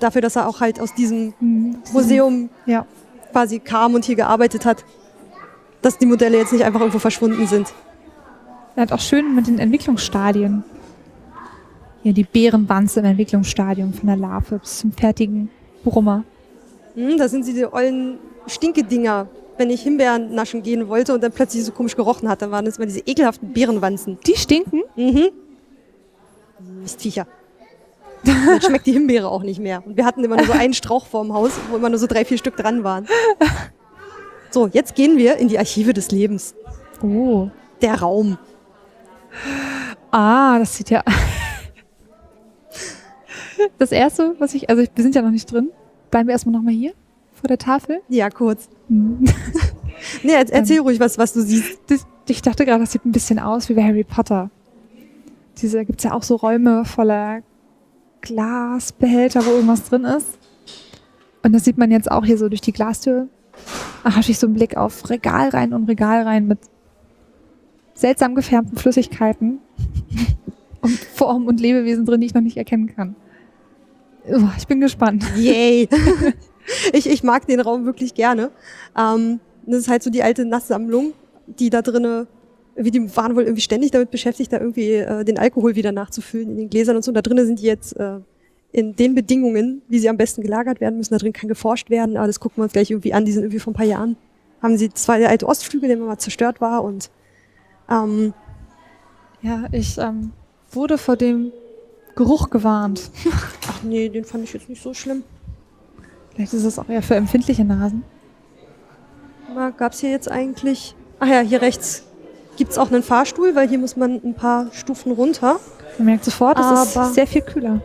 Dafür, 0.00 0.20
dass 0.22 0.34
er 0.36 0.48
auch 0.48 0.60
halt 0.60 0.80
aus 0.80 0.94
diesem 0.94 1.34
Mhm. 1.40 1.76
Museum 1.92 2.48
Ja. 2.66 2.86
quasi 3.32 3.58
kam 3.60 3.94
und 3.94 4.04
hier 4.04 4.16
gearbeitet 4.16 4.64
hat, 4.66 4.84
dass 5.82 5.98
die 5.98 6.06
Modelle 6.06 6.36
jetzt 6.38 6.52
nicht 6.52 6.64
einfach 6.64 6.80
irgendwo 6.80 6.98
verschwunden 6.98 7.46
sind. 7.46 7.72
Er 8.76 8.82
hat 8.82 8.92
auch 8.92 9.00
schön 9.00 9.34
mit 9.34 9.46
den 9.46 9.58
Entwicklungsstadien. 9.58 10.64
Ja, 12.02 12.12
die 12.12 12.24
Bärenwanze 12.24 13.00
im 13.00 13.06
Entwicklungsstadium 13.06 13.92
von 13.92 14.06
der 14.06 14.16
Larve 14.16 14.58
bis 14.58 14.78
zum 14.78 14.92
fertigen 14.92 15.50
Brummer. 15.84 16.24
Hm, 16.94 17.18
da 17.18 17.28
sind 17.28 17.44
sie 17.44 17.52
die 17.52 17.66
ollen 17.66 18.18
Stinkedinger. 18.46 19.28
Wenn 19.58 19.68
ich 19.68 19.82
Himbeeren 19.82 20.34
naschen 20.34 20.62
gehen 20.62 20.88
wollte 20.88 21.12
und 21.12 21.22
dann 21.22 21.32
plötzlich 21.32 21.62
so 21.64 21.72
komisch 21.72 21.94
gerochen 21.94 22.26
hat, 22.30 22.40
dann 22.40 22.50
waren 22.50 22.64
das 22.64 22.78
immer 22.78 22.86
diese 22.86 23.00
ekelhaften 23.00 23.52
Bärenwanzen. 23.52 24.18
Die 24.26 24.34
stinken. 24.36 24.80
Mhm. 24.96 25.28
Mistviecher. 26.80 27.26
Dann 28.24 28.60
schmeckt 28.60 28.86
die 28.86 28.92
Himbeere 28.92 29.28
auch 29.28 29.42
nicht 29.42 29.60
mehr. 29.60 29.84
Und 29.84 29.96
wir 29.96 30.04
hatten 30.04 30.22
immer 30.24 30.36
nur 30.36 30.46
so 30.46 30.52
einen 30.52 30.74
Strauch 30.74 31.06
vorm 31.06 31.32
Haus, 31.32 31.52
wo 31.70 31.76
immer 31.76 31.88
nur 31.88 31.98
so 31.98 32.06
drei, 32.06 32.24
vier 32.24 32.38
Stück 32.38 32.56
dran 32.56 32.84
waren. 32.84 33.06
So, 34.50 34.66
jetzt 34.66 34.94
gehen 34.94 35.16
wir 35.16 35.36
in 35.36 35.48
die 35.48 35.58
Archive 35.58 35.92
des 35.92 36.10
Lebens. 36.10 36.54
Oh. 37.02 37.48
Der 37.80 38.00
Raum. 38.00 38.36
Ah, 40.10 40.58
das 40.58 40.76
sieht 40.76 40.90
ja. 40.90 41.04
Das 43.78 43.92
erste, 43.92 44.34
was 44.38 44.54
ich, 44.54 44.70
also 44.70 44.82
wir 44.82 45.02
sind 45.02 45.14
ja 45.14 45.20
noch 45.20 45.30
nicht 45.30 45.52
drin. 45.52 45.68
Bleiben 46.10 46.28
wir 46.28 46.32
erstmal 46.32 46.54
nochmal 46.54 46.72
hier 46.72 46.94
vor 47.34 47.48
der 47.48 47.58
Tafel. 47.58 48.00
Ja, 48.08 48.30
kurz. 48.30 48.68
Hm. 48.88 49.24
Nee, 50.22 50.32
jetzt 50.32 50.50
erzähl 50.50 50.80
ruhig 50.80 50.98
was, 50.98 51.18
was 51.18 51.34
du 51.34 51.42
siehst. 51.42 51.78
Das, 51.88 52.06
ich 52.26 52.40
dachte 52.40 52.64
gerade, 52.64 52.80
das 52.80 52.92
sieht 52.92 53.04
ein 53.04 53.12
bisschen 53.12 53.38
aus 53.38 53.68
wie 53.68 53.74
bei 53.74 53.82
Harry 53.82 54.02
Potter. 54.02 54.48
Diese, 55.58 55.84
gibt's 55.84 56.04
ja 56.04 56.14
auch 56.14 56.22
so 56.22 56.36
Räume 56.36 56.86
voller 56.86 57.42
Glasbehälter, 58.20 59.44
wo 59.44 59.50
irgendwas 59.50 59.84
drin 59.84 60.04
ist. 60.04 60.38
Und 61.42 61.52
das 61.52 61.64
sieht 61.64 61.78
man 61.78 61.90
jetzt 61.90 62.10
auch 62.10 62.24
hier 62.24 62.38
so 62.38 62.48
durch 62.48 62.60
die 62.60 62.72
Glastür. 62.72 63.28
Da 64.04 64.16
habe 64.16 64.20
ich 64.28 64.38
so 64.38 64.46
einen 64.46 64.54
Blick 64.54 64.76
auf 64.76 65.08
Regalreihen 65.08 65.72
und 65.72 65.88
Regalreihen 65.88 66.46
mit 66.46 66.58
seltsam 67.94 68.34
gefärbten 68.34 68.78
Flüssigkeiten 68.78 69.58
und 70.80 70.92
Formen 70.92 71.48
und 71.48 71.60
Lebewesen 71.60 72.06
drin, 72.06 72.20
die 72.20 72.26
ich 72.26 72.34
noch 72.34 72.42
nicht 72.42 72.56
erkennen 72.56 72.94
kann. 72.94 73.16
Uah, 74.28 74.52
ich 74.56 74.66
bin 74.66 74.80
gespannt. 74.80 75.24
Yay. 75.36 75.88
ich, 76.92 77.08
ich 77.08 77.22
mag 77.22 77.46
den 77.46 77.60
Raum 77.60 77.84
wirklich 77.84 78.14
gerne. 78.14 78.50
Ähm, 78.96 79.40
das 79.66 79.80
ist 79.80 79.88
halt 79.88 80.02
so 80.02 80.10
die 80.10 80.22
alte 80.22 80.44
Nasssammlung, 80.44 81.12
die 81.46 81.70
da 81.70 81.82
drinne, 81.82 82.26
wie 82.84 82.90
die 82.90 83.16
waren 83.16 83.36
wohl 83.36 83.44
irgendwie 83.44 83.62
ständig 83.62 83.90
damit 83.90 84.10
beschäftigt, 84.10 84.52
da 84.52 84.58
irgendwie 84.58 84.92
äh, 84.92 85.24
den 85.24 85.38
Alkohol 85.38 85.76
wieder 85.76 85.92
nachzufüllen 85.92 86.50
in 86.50 86.56
den 86.56 86.70
Gläsern 86.70 86.96
und 86.96 87.02
so. 87.02 87.10
Und 87.10 87.14
da 87.14 87.22
drinnen 87.22 87.46
sind 87.46 87.60
die 87.60 87.66
jetzt 87.66 87.96
äh, 87.96 88.20
in 88.72 88.94
den 88.96 89.14
Bedingungen, 89.14 89.82
wie 89.88 89.98
sie 89.98 90.08
am 90.08 90.16
besten 90.16 90.42
gelagert 90.42 90.80
werden 90.80 90.96
müssen. 90.96 91.12
Da 91.12 91.18
drin 91.18 91.32
kann 91.32 91.48
geforscht 91.48 91.90
werden, 91.90 92.16
aber 92.16 92.26
das 92.26 92.40
gucken 92.40 92.58
wir 92.58 92.64
uns 92.64 92.72
gleich 92.72 92.90
irgendwie 92.90 93.12
an. 93.12 93.24
Die 93.24 93.32
sind 93.32 93.42
irgendwie 93.42 93.58
vor 93.58 93.72
ein 93.72 93.76
paar 93.76 93.86
Jahren. 93.86 94.16
Haben 94.62 94.76
sie 94.76 94.88
der 94.88 95.28
alte 95.28 95.46
Ostflügel, 95.46 95.88
der 95.88 95.98
mal 95.98 96.18
zerstört 96.18 96.60
war 96.60 96.84
und 96.84 97.10
ähm, 97.88 98.34
Ja, 99.42 99.64
ich 99.72 99.98
ähm, 99.98 100.32
wurde 100.70 100.98
vor 100.98 101.16
dem 101.16 101.52
Geruch 102.14 102.50
gewarnt. 102.50 103.10
ach 103.68 103.82
nee, 103.82 104.08
den 104.08 104.24
fand 104.24 104.44
ich 104.44 104.52
jetzt 104.52 104.68
nicht 104.68 104.82
so 104.82 104.94
schlimm. 104.94 105.24
Vielleicht 106.34 106.52
ist 106.52 106.64
es 106.64 106.78
auch 106.78 106.88
eher 106.88 107.02
für 107.02 107.16
empfindliche 107.16 107.64
Nasen. 107.64 108.04
Gab 109.76 109.92
es 109.92 110.00
hier 110.00 110.10
jetzt 110.10 110.30
eigentlich... 110.30 110.94
Ach 111.18 111.26
ja, 111.26 111.40
hier 111.40 111.60
rechts 111.60 112.04
gibt's 112.60 112.76
auch 112.76 112.92
einen 112.92 113.02
Fahrstuhl, 113.02 113.54
weil 113.54 113.66
hier 113.70 113.78
muss 113.78 113.96
man 113.96 114.20
ein 114.22 114.34
paar 114.34 114.66
Stufen 114.72 115.12
runter. 115.12 115.58
Man 115.96 116.04
merkt 116.04 116.26
sofort, 116.26 116.58
es 116.58 116.66
Aber- 116.66 116.82
ist 117.06 117.14
sehr 117.14 117.26
viel 117.26 117.40
kühler. 117.40 117.80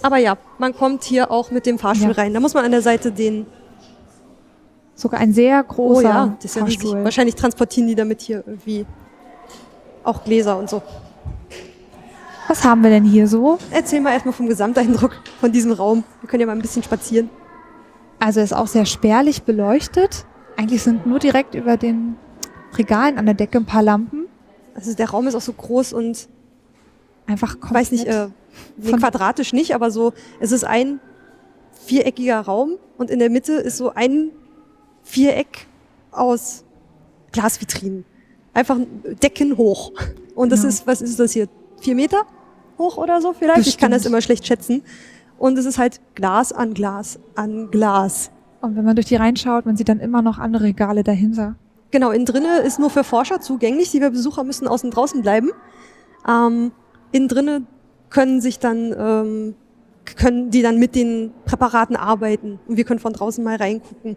Aber 0.00 0.16
ja, 0.16 0.38
man 0.56 0.74
kommt 0.74 1.04
hier 1.04 1.30
auch 1.30 1.50
mit 1.50 1.66
dem 1.66 1.78
Fahrstuhl 1.78 2.08
Ja. 2.08 2.14
rein. 2.22 2.32
Da 2.32 2.40
muss 2.40 2.54
man 2.54 2.64
an 2.64 2.70
der 2.70 2.80
Seite 2.80 3.12
den... 3.12 3.44
Sogar 4.94 5.20
ein 5.20 5.34
sehr 5.34 5.62
großer 5.62 5.98
Oh 5.98 6.02
ja, 6.02 6.34
das 6.36 6.44
ist 6.46 6.56
ja. 6.56 6.62
Fahrstuhl. 6.62 7.04
Wahrscheinlich 7.04 7.34
transportieren 7.34 7.86
die 7.86 7.94
damit 7.94 8.22
hier 8.22 8.42
irgendwie 8.46 8.86
auch 10.04 10.24
Gläser 10.24 10.56
und 10.56 10.70
so. 10.70 10.80
Was 12.48 12.64
haben 12.64 12.82
wir 12.82 12.88
denn 12.90 13.04
hier 13.04 13.28
so? 13.28 13.58
Erzähl 13.70 14.00
mal 14.00 14.12
erstmal 14.12 14.32
vom 14.32 14.48
Gesamteindruck 14.48 15.12
von 15.38 15.52
diesem 15.52 15.72
Raum. 15.72 16.02
Wir 16.22 16.30
können 16.30 16.40
ja 16.40 16.46
mal 16.46 16.52
ein 16.54 16.62
bisschen 16.62 16.82
spazieren. 16.82 17.28
Also 18.20 18.40
er 18.40 18.44
ist 18.44 18.54
auch 18.54 18.68
sehr 18.68 18.86
spärlich 18.86 19.42
beleuchtet. 19.42 20.24
Eigentlich 20.56 20.82
sind 20.82 21.04
nur 21.06 21.18
direkt 21.18 21.54
über 21.54 21.76
den 21.76 22.16
Regalen 22.78 23.18
an 23.18 23.26
der 23.26 23.34
Decke 23.34 23.58
ein 23.58 23.66
paar 23.66 23.82
Lampen. 23.82 24.26
Also 24.74 24.94
der 24.94 25.10
Raum 25.10 25.26
ist 25.26 25.34
auch 25.34 25.40
so 25.40 25.52
groß 25.52 25.92
und 25.92 26.28
Einfach 27.26 27.60
komplett. 27.60 27.72
weiß 27.74 27.92
nicht, 27.92 28.06
äh, 28.06 28.28
nee, 28.76 28.92
quadratisch 28.92 29.52
nicht, 29.52 29.74
aber 29.74 29.90
so, 29.90 30.12
es 30.40 30.52
ist 30.52 30.64
ein 30.64 31.00
viereckiger 31.86 32.40
Raum 32.40 32.72
und 32.98 33.10
in 33.10 33.18
der 33.18 33.30
Mitte 33.30 33.52
ist 33.54 33.76
so 33.76 33.92
ein 33.94 34.30
Viereck 35.02 35.66
aus 36.10 36.64
Glasvitrinen. 37.32 38.04
Einfach 38.52 38.78
Decken 39.22 39.56
hoch. 39.56 39.92
Und 40.34 40.50
das 40.52 40.60
Genau. 40.60 40.68
ist, 40.70 40.86
was 40.86 41.02
ist 41.02 41.18
das 41.18 41.32
hier? 41.32 41.48
Vier 41.80 41.94
Meter 41.94 42.22
hoch 42.78 42.96
oder 42.96 43.20
so 43.20 43.32
vielleicht? 43.32 43.66
Ich 43.66 43.78
kann 43.78 43.90
das 43.90 43.98
Bestimmt. 44.00 44.12
immer 44.14 44.20
schlecht 44.22 44.46
schätzen. 44.46 44.82
Und 45.38 45.58
es 45.58 45.66
ist 45.66 45.78
halt 45.78 46.00
Glas 46.14 46.52
an 46.52 46.74
Glas 46.74 47.18
an 47.34 47.70
Glas. 47.70 48.30
Und 48.60 48.76
wenn 48.76 48.84
man 48.84 48.94
durch 48.96 49.06
die 49.06 49.16
reinschaut, 49.16 49.66
man 49.66 49.76
sieht 49.76 49.88
dann 49.88 50.00
immer 50.00 50.22
noch 50.22 50.38
andere 50.38 50.64
Regale 50.64 51.02
dahinter. 51.04 51.56
Genau, 51.90 52.10
innen 52.10 52.26
drinne 52.26 52.58
ist 52.60 52.78
nur 52.78 52.90
für 52.90 53.04
Forscher 53.04 53.40
zugänglich. 53.40 53.90
Die 53.90 54.00
Besucher 54.00 54.44
müssen 54.44 54.66
außen 54.66 54.90
draußen 54.90 55.22
bleiben. 55.22 55.50
Ähm, 56.28 56.72
innen 57.12 57.28
drinne 57.28 57.62
können 58.10 58.40
sich 58.40 58.58
dann 58.58 58.94
ähm, 58.96 59.54
können 60.16 60.50
die 60.50 60.62
dann 60.62 60.78
mit 60.78 60.94
den 60.94 61.32
Präparaten 61.44 61.96
arbeiten 61.96 62.58
und 62.66 62.76
wir 62.76 62.84
können 62.84 63.00
von 63.00 63.12
draußen 63.12 63.42
mal 63.42 63.56
reingucken. 63.56 64.16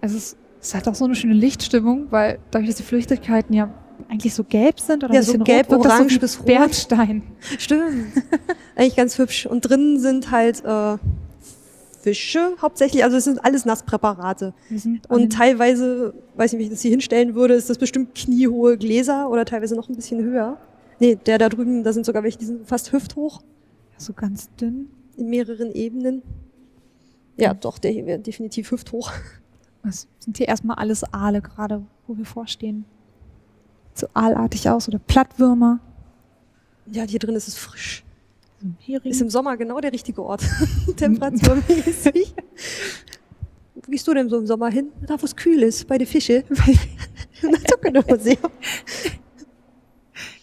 Also 0.00 0.16
es, 0.16 0.36
es 0.60 0.74
hat 0.74 0.86
auch 0.88 0.94
so 0.94 1.04
eine 1.04 1.14
schöne 1.14 1.34
Lichtstimmung, 1.34 2.06
weil 2.10 2.38
dadurch, 2.50 2.68
dass 2.68 2.76
die 2.76 2.82
Flüchtigkeiten 2.82 3.54
ja 3.54 3.70
eigentlich 4.08 4.34
so 4.34 4.44
gelb 4.44 4.78
sind 4.78 5.04
oder 5.04 5.14
Ja, 5.14 5.20
ein 5.20 5.24
so 5.24 5.38
gelb, 5.38 5.70
rot, 5.70 5.86
orange 5.86 6.14
so 6.14 6.20
bis 6.20 6.38
rot. 6.38 6.46
Bernstein. 6.46 7.22
Stimmt. 7.58 8.12
Eigentlich 8.76 8.96
ganz 8.96 9.18
hübsch. 9.18 9.46
Und 9.46 9.62
drinnen 9.62 9.98
sind 9.98 10.30
halt 10.30 10.62
äh, 10.64 10.98
Fische 12.06 12.54
hauptsächlich, 12.62 13.02
also 13.02 13.16
es 13.16 13.24
sind 13.24 13.44
alles 13.44 13.64
Nasspräparate. 13.64 14.54
An 14.70 15.00
Und 15.08 15.32
teilweise, 15.32 16.14
weiß 16.36 16.52
nicht, 16.52 16.60
wie 16.60 16.64
ich 16.64 16.70
das 16.70 16.80
hier 16.80 16.92
hinstellen 16.92 17.34
würde, 17.34 17.54
ist 17.54 17.68
das 17.68 17.78
bestimmt 17.78 18.14
kniehohe 18.14 18.78
Gläser 18.78 19.28
oder 19.28 19.44
teilweise 19.44 19.74
noch 19.74 19.88
ein 19.88 19.96
bisschen 19.96 20.22
höher. 20.22 20.56
Nee, 21.00 21.16
der 21.16 21.38
da 21.38 21.48
drüben, 21.48 21.82
da 21.82 21.92
sind 21.92 22.06
sogar 22.06 22.22
welche, 22.22 22.38
die 22.38 22.44
sind 22.44 22.68
fast 22.68 22.92
hüfthoch. 22.92 23.42
so 23.96 24.12
ganz 24.12 24.54
dünn. 24.54 24.88
in 25.16 25.30
mehreren 25.30 25.72
Ebenen. 25.72 26.22
Ja, 27.36 27.54
doch, 27.54 27.78
der 27.78 27.90
hier 27.90 28.06
wäre 28.06 28.20
definitiv 28.20 28.70
hüfthoch. 28.70 29.12
Das 29.82 30.08
sind 30.18 30.36
hier 30.36 30.48
erstmal 30.48 30.78
alles 30.78 31.04
Aale 31.14 31.40
gerade, 31.40 31.80
wo 32.08 32.18
wir 32.18 32.24
vorstehen. 32.24 32.84
So 33.94 34.08
aalartig 34.14 34.68
aus 34.68 34.88
oder 34.88 34.98
Plattwürmer. 34.98 35.78
Ja, 36.90 37.04
hier 37.04 37.20
drin 37.20 37.36
ist 37.36 37.46
es 37.46 37.56
frisch. 37.56 38.04
Ist 39.04 39.20
im 39.20 39.30
Sommer 39.30 39.56
genau 39.56 39.80
der 39.80 39.92
richtige 39.92 40.22
Ort. 40.22 40.42
Temperaturmäßig. 40.96 42.34
Wo 43.74 43.80
gehst 43.90 44.06
du 44.08 44.14
denn 44.14 44.28
so 44.28 44.38
im 44.38 44.46
Sommer 44.46 44.70
hin? 44.70 44.88
Da, 45.06 45.20
wo 45.20 45.24
es 45.24 45.36
kühl 45.36 45.62
ist, 45.62 45.86
bei 45.86 45.98
den 45.98 46.06
Fische. 46.06 46.44
Im 47.42 47.50
Naturkundemuseum. 47.50 48.50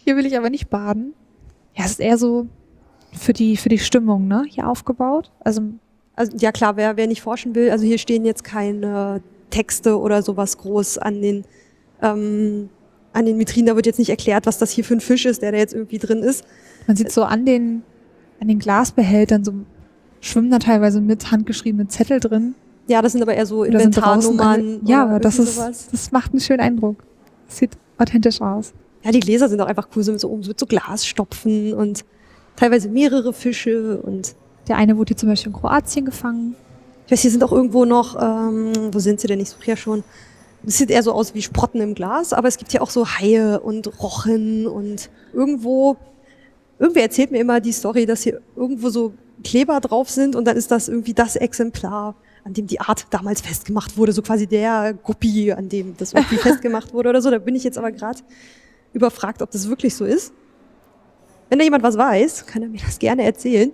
Hier 0.04 0.16
will 0.16 0.26
ich 0.26 0.36
aber 0.36 0.50
nicht 0.50 0.70
baden. 0.70 1.14
Ja, 1.74 1.84
es 1.84 1.92
ist 1.92 2.00
eher 2.00 2.18
so 2.18 2.46
für 3.12 3.32
die, 3.32 3.56
für 3.56 3.68
die 3.68 3.78
Stimmung, 3.78 4.28
ne? 4.28 4.44
Hier 4.48 4.68
aufgebaut. 4.68 5.30
Also, 5.40 5.62
Also, 6.14 6.36
ja 6.36 6.52
klar, 6.52 6.76
wer, 6.76 6.96
wer 6.96 7.06
nicht 7.08 7.22
forschen 7.22 7.54
will, 7.54 7.70
also 7.70 7.84
hier 7.84 7.98
stehen 7.98 8.24
jetzt 8.24 8.44
keine 8.44 9.22
Texte 9.50 9.98
oder 9.98 10.22
sowas 10.22 10.58
groß 10.58 10.98
an 10.98 11.20
den, 11.20 11.44
ähm, 12.02 12.68
an 13.12 13.26
den 13.26 13.38
Vitrinen. 13.38 13.66
Da 13.66 13.76
wird 13.76 13.86
jetzt 13.86 13.98
nicht 13.98 14.10
erklärt, 14.10 14.46
was 14.46 14.58
das 14.58 14.70
hier 14.70 14.84
für 14.84 14.94
ein 14.94 15.00
Fisch 15.00 15.26
ist, 15.26 15.42
der 15.42 15.52
da 15.52 15.58
jetzt 15.58 15.74
irgendwie 15.74 15.98
drin 15.98 16.22
ist. 16.22 16.44
man 16.86 16.96
sieht 16.96 17.10
so 17.10 17.24
an 17.24 17.44
den, 17.44 17.82
an 18.40 18.48
den 18.48 18.58
Glasbehältern, 18.58 19.44
so 19.44 19.52
schwimmen 20.20 20.50
da 20.50 20.58
teilweise 20.58 21.00
mit 21.00 21.30
handgeschriebene 21.30 21.88
Zettel 21.88 22.20
drin. 22.20 22.54
Ja, 22.86 23.00
das 23.00 23.12
sind 23.12 23.22
aber 23.22 23.34
eher 23.34 23.46
so 23.46 23.64
Inventarnummern. 23.64 24.80
Ja, 24.84 25.04
aber 25.04 25.18
das 25.20 25.38
ist, 25.38 25.56
sowas. 25.56 25.88
das 25.90 26.12
macht 26.12 26.32
einen 26.32 26.40
schönen 26.40 26.60
Eindruck. 26.60 26.96
Das 27.46 27.58
sieht 27.58 27.72
authentisch 27.98 28.40
aus. 28.40 28.72
Ja, 29.02 29.10
die 29.10 29.20
Gläser 29.20 29.48
sind 29.48 29.60
auch 29.60 29.66
einfach 29.66 29.88
cool, 29.94 30.02
so 30.02 30.12
mit 30.12 30.20
so, 30.20 30.30
oben 30.30 30.42
so 30.42 30.50
mit 30.50 30.60
so 30.60 30.66
Glasstopfen 30.66 31.72
und 31.74 32.04
teilweise 32.56 32.88
mehrere 32.88 33.32
Fische 33.32 33.98
und 33.98 34.34
Der 34.68 34.76
eine 34.76 34.96
wurde 34.96 35.08
hier 35.10 35.16
zum 35.18 35.28
Beispiel 35.28 35.52
in 35.52 35.58
Kroatien 35.58 36.04
gefangen. 36.06 36.56
ich 37.04 37.12
weiß, 37.12 37.20
hier 37.20 37.30
sind 37.30 37.44
auch 37.44 37.52
irgendwo 37.52 37.84
noch, 37.84 38.16
ähm, 38.20 38.72
wo 38.92 38.98
sind 38.98 39.20
sie 39.20 39.26
denn? 39.26 39.40
Ich 39.40 39.50
suche 39.50 39.66
ja 39.66 39.76
schon. 39.76 40.04
Das 40.62 40.78
sieht 40.78 40.90
eher 40.90 41.02
so 41.02 41.12
aus 41.12 41.34
wie 41.34 41.42
Sprotten 41.42 41.82
im 41.82 41.94
Glas, 41.94 42.32
aber 42.32 42.48
es 42.48 42.56
gibt 42.56 42.70
hier 42.72 42.82
auch 42.82 42.88
so 42.88 43.06
Haie 43.06 43.60
und 43.60 44.00
Rochen 44.02 44.66
und 44.66 45.10
irgendwo, 45.34 45.98
irgendwer 46.78 47.02
erzählt 47.02 47.30
mir 47.30 47.40
immer 47.40 47.60
die 47.60 47.72
Story, 47.72 48.06
dass 48.06 48.22
hier 48.22 48.40
irgendwo 48.56 48.90
so 48.90 49.14
Kleber 49.42 49.80
drauf 49.80 50.08
sind 50.10 50.36
und 50.36 50.44
dann 50.46 50.56
ist 50.56 50.70
das 50.70 50.88
irgendwie 50.88 51.14
das 51.14 51.36
Exemplar, 51.36 52.14
an 52.44 52.54
dem 52.54 52.66
die 52.66 52.80
Art 52.80 53.06
damals 53.10 53.40
festgemacht 53.40 53.96
wurde, 53.96 54.12
so 54.12 54.22
quasi 54.22 54.46
der 54.46 54.94
Guppi, 54.94 55.52
an 55.52 55.68
dem 55.68 55.96
das 55.96 56.12
irgendwie 56.12 56.36
festgemacht 56.38 56.92
wurde 56.92 57.10
oder 57.10 57.20
so. 57.20 57.30
Da 57.30 57.38
bin 57.38 57.54
ich 57.54 57.64
jetzt 57.64 57.78
aber 57.78 57.92
gerade 57.92 58.20
überfragt, 58.92 59.42
ob 59.42 59.50
das 59.50 59.68
wirklich 59.68 59.94
so 59.94 60.04
ist. 60.04 60.32
Wenn 61.48 61.58
da 61.58 61.64
jemand 61.64 61.82
was 61.82 61.98
weiß, 61.98 62.46
kann 62.46 62.62
er 62.62 62.68
mir 62.68 62.80
das 62.80 62.98
gerne 62.98 63.24
erzählen. 63.24 63.70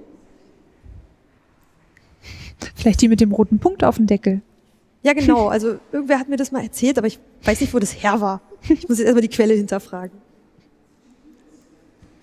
Vielleicht 2.75 3.01
die 3.01 3.09
mit 3.09 3.21
dem 3.21 3.33
roten 3.33 3.59
Punkt 3.59 3.85
auf 3.85 3.97
dem 3.97 4.07
Deckel. 4.07 4.43
Ja, 5.03 5.15
genau. 5.15 5.49
Also 5.49 5.79
irgendwer 5.93 6.19
hat 6.19 6.29
mir 6.29 6.37
das 6.37 6.53
mal 6.53 6.63
erzählt, 6.63 6.99
aber 6.99 7.07
ich 7.07 7.19
weiß 7.45 7.61
nicht, 7.61 7.73
wo 7.73 7.79
das 7.79 8.03
her 8.03 8.21
war. 8.21 8.43
Ich 8.69 8.89
muss 8.89 8.99
jetzt 8.99 9.07
erstmal 9.07 9.23
die 9.23 9.29
Quelle 9.29 9.55
hinterfragen. 9.55 10.19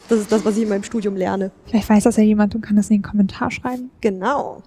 Das 0.10 0.20
ist 0.20 0.32
das, 0.32 0.46
was 0.46 0.56
ich 0.56 0.64
in 0.64 0.70
meinem 0.70 0.84
Studium 0.84 1.16
lerne. 1.16 1.52
Vielleicht 1.66 1.90
weiß 1.90 2.04
das 2.04 2.16
ja 2.18 2.24
jemand 2.24 2.56
und 2.56 2.62
kann 2.62 2.76
das 2.76 2.90
in 2.90 2.98
den 2.98 3.04
Kommentar 3.04 3.52
schreiben. 3.52 3.92
Genau. 4.02 4.64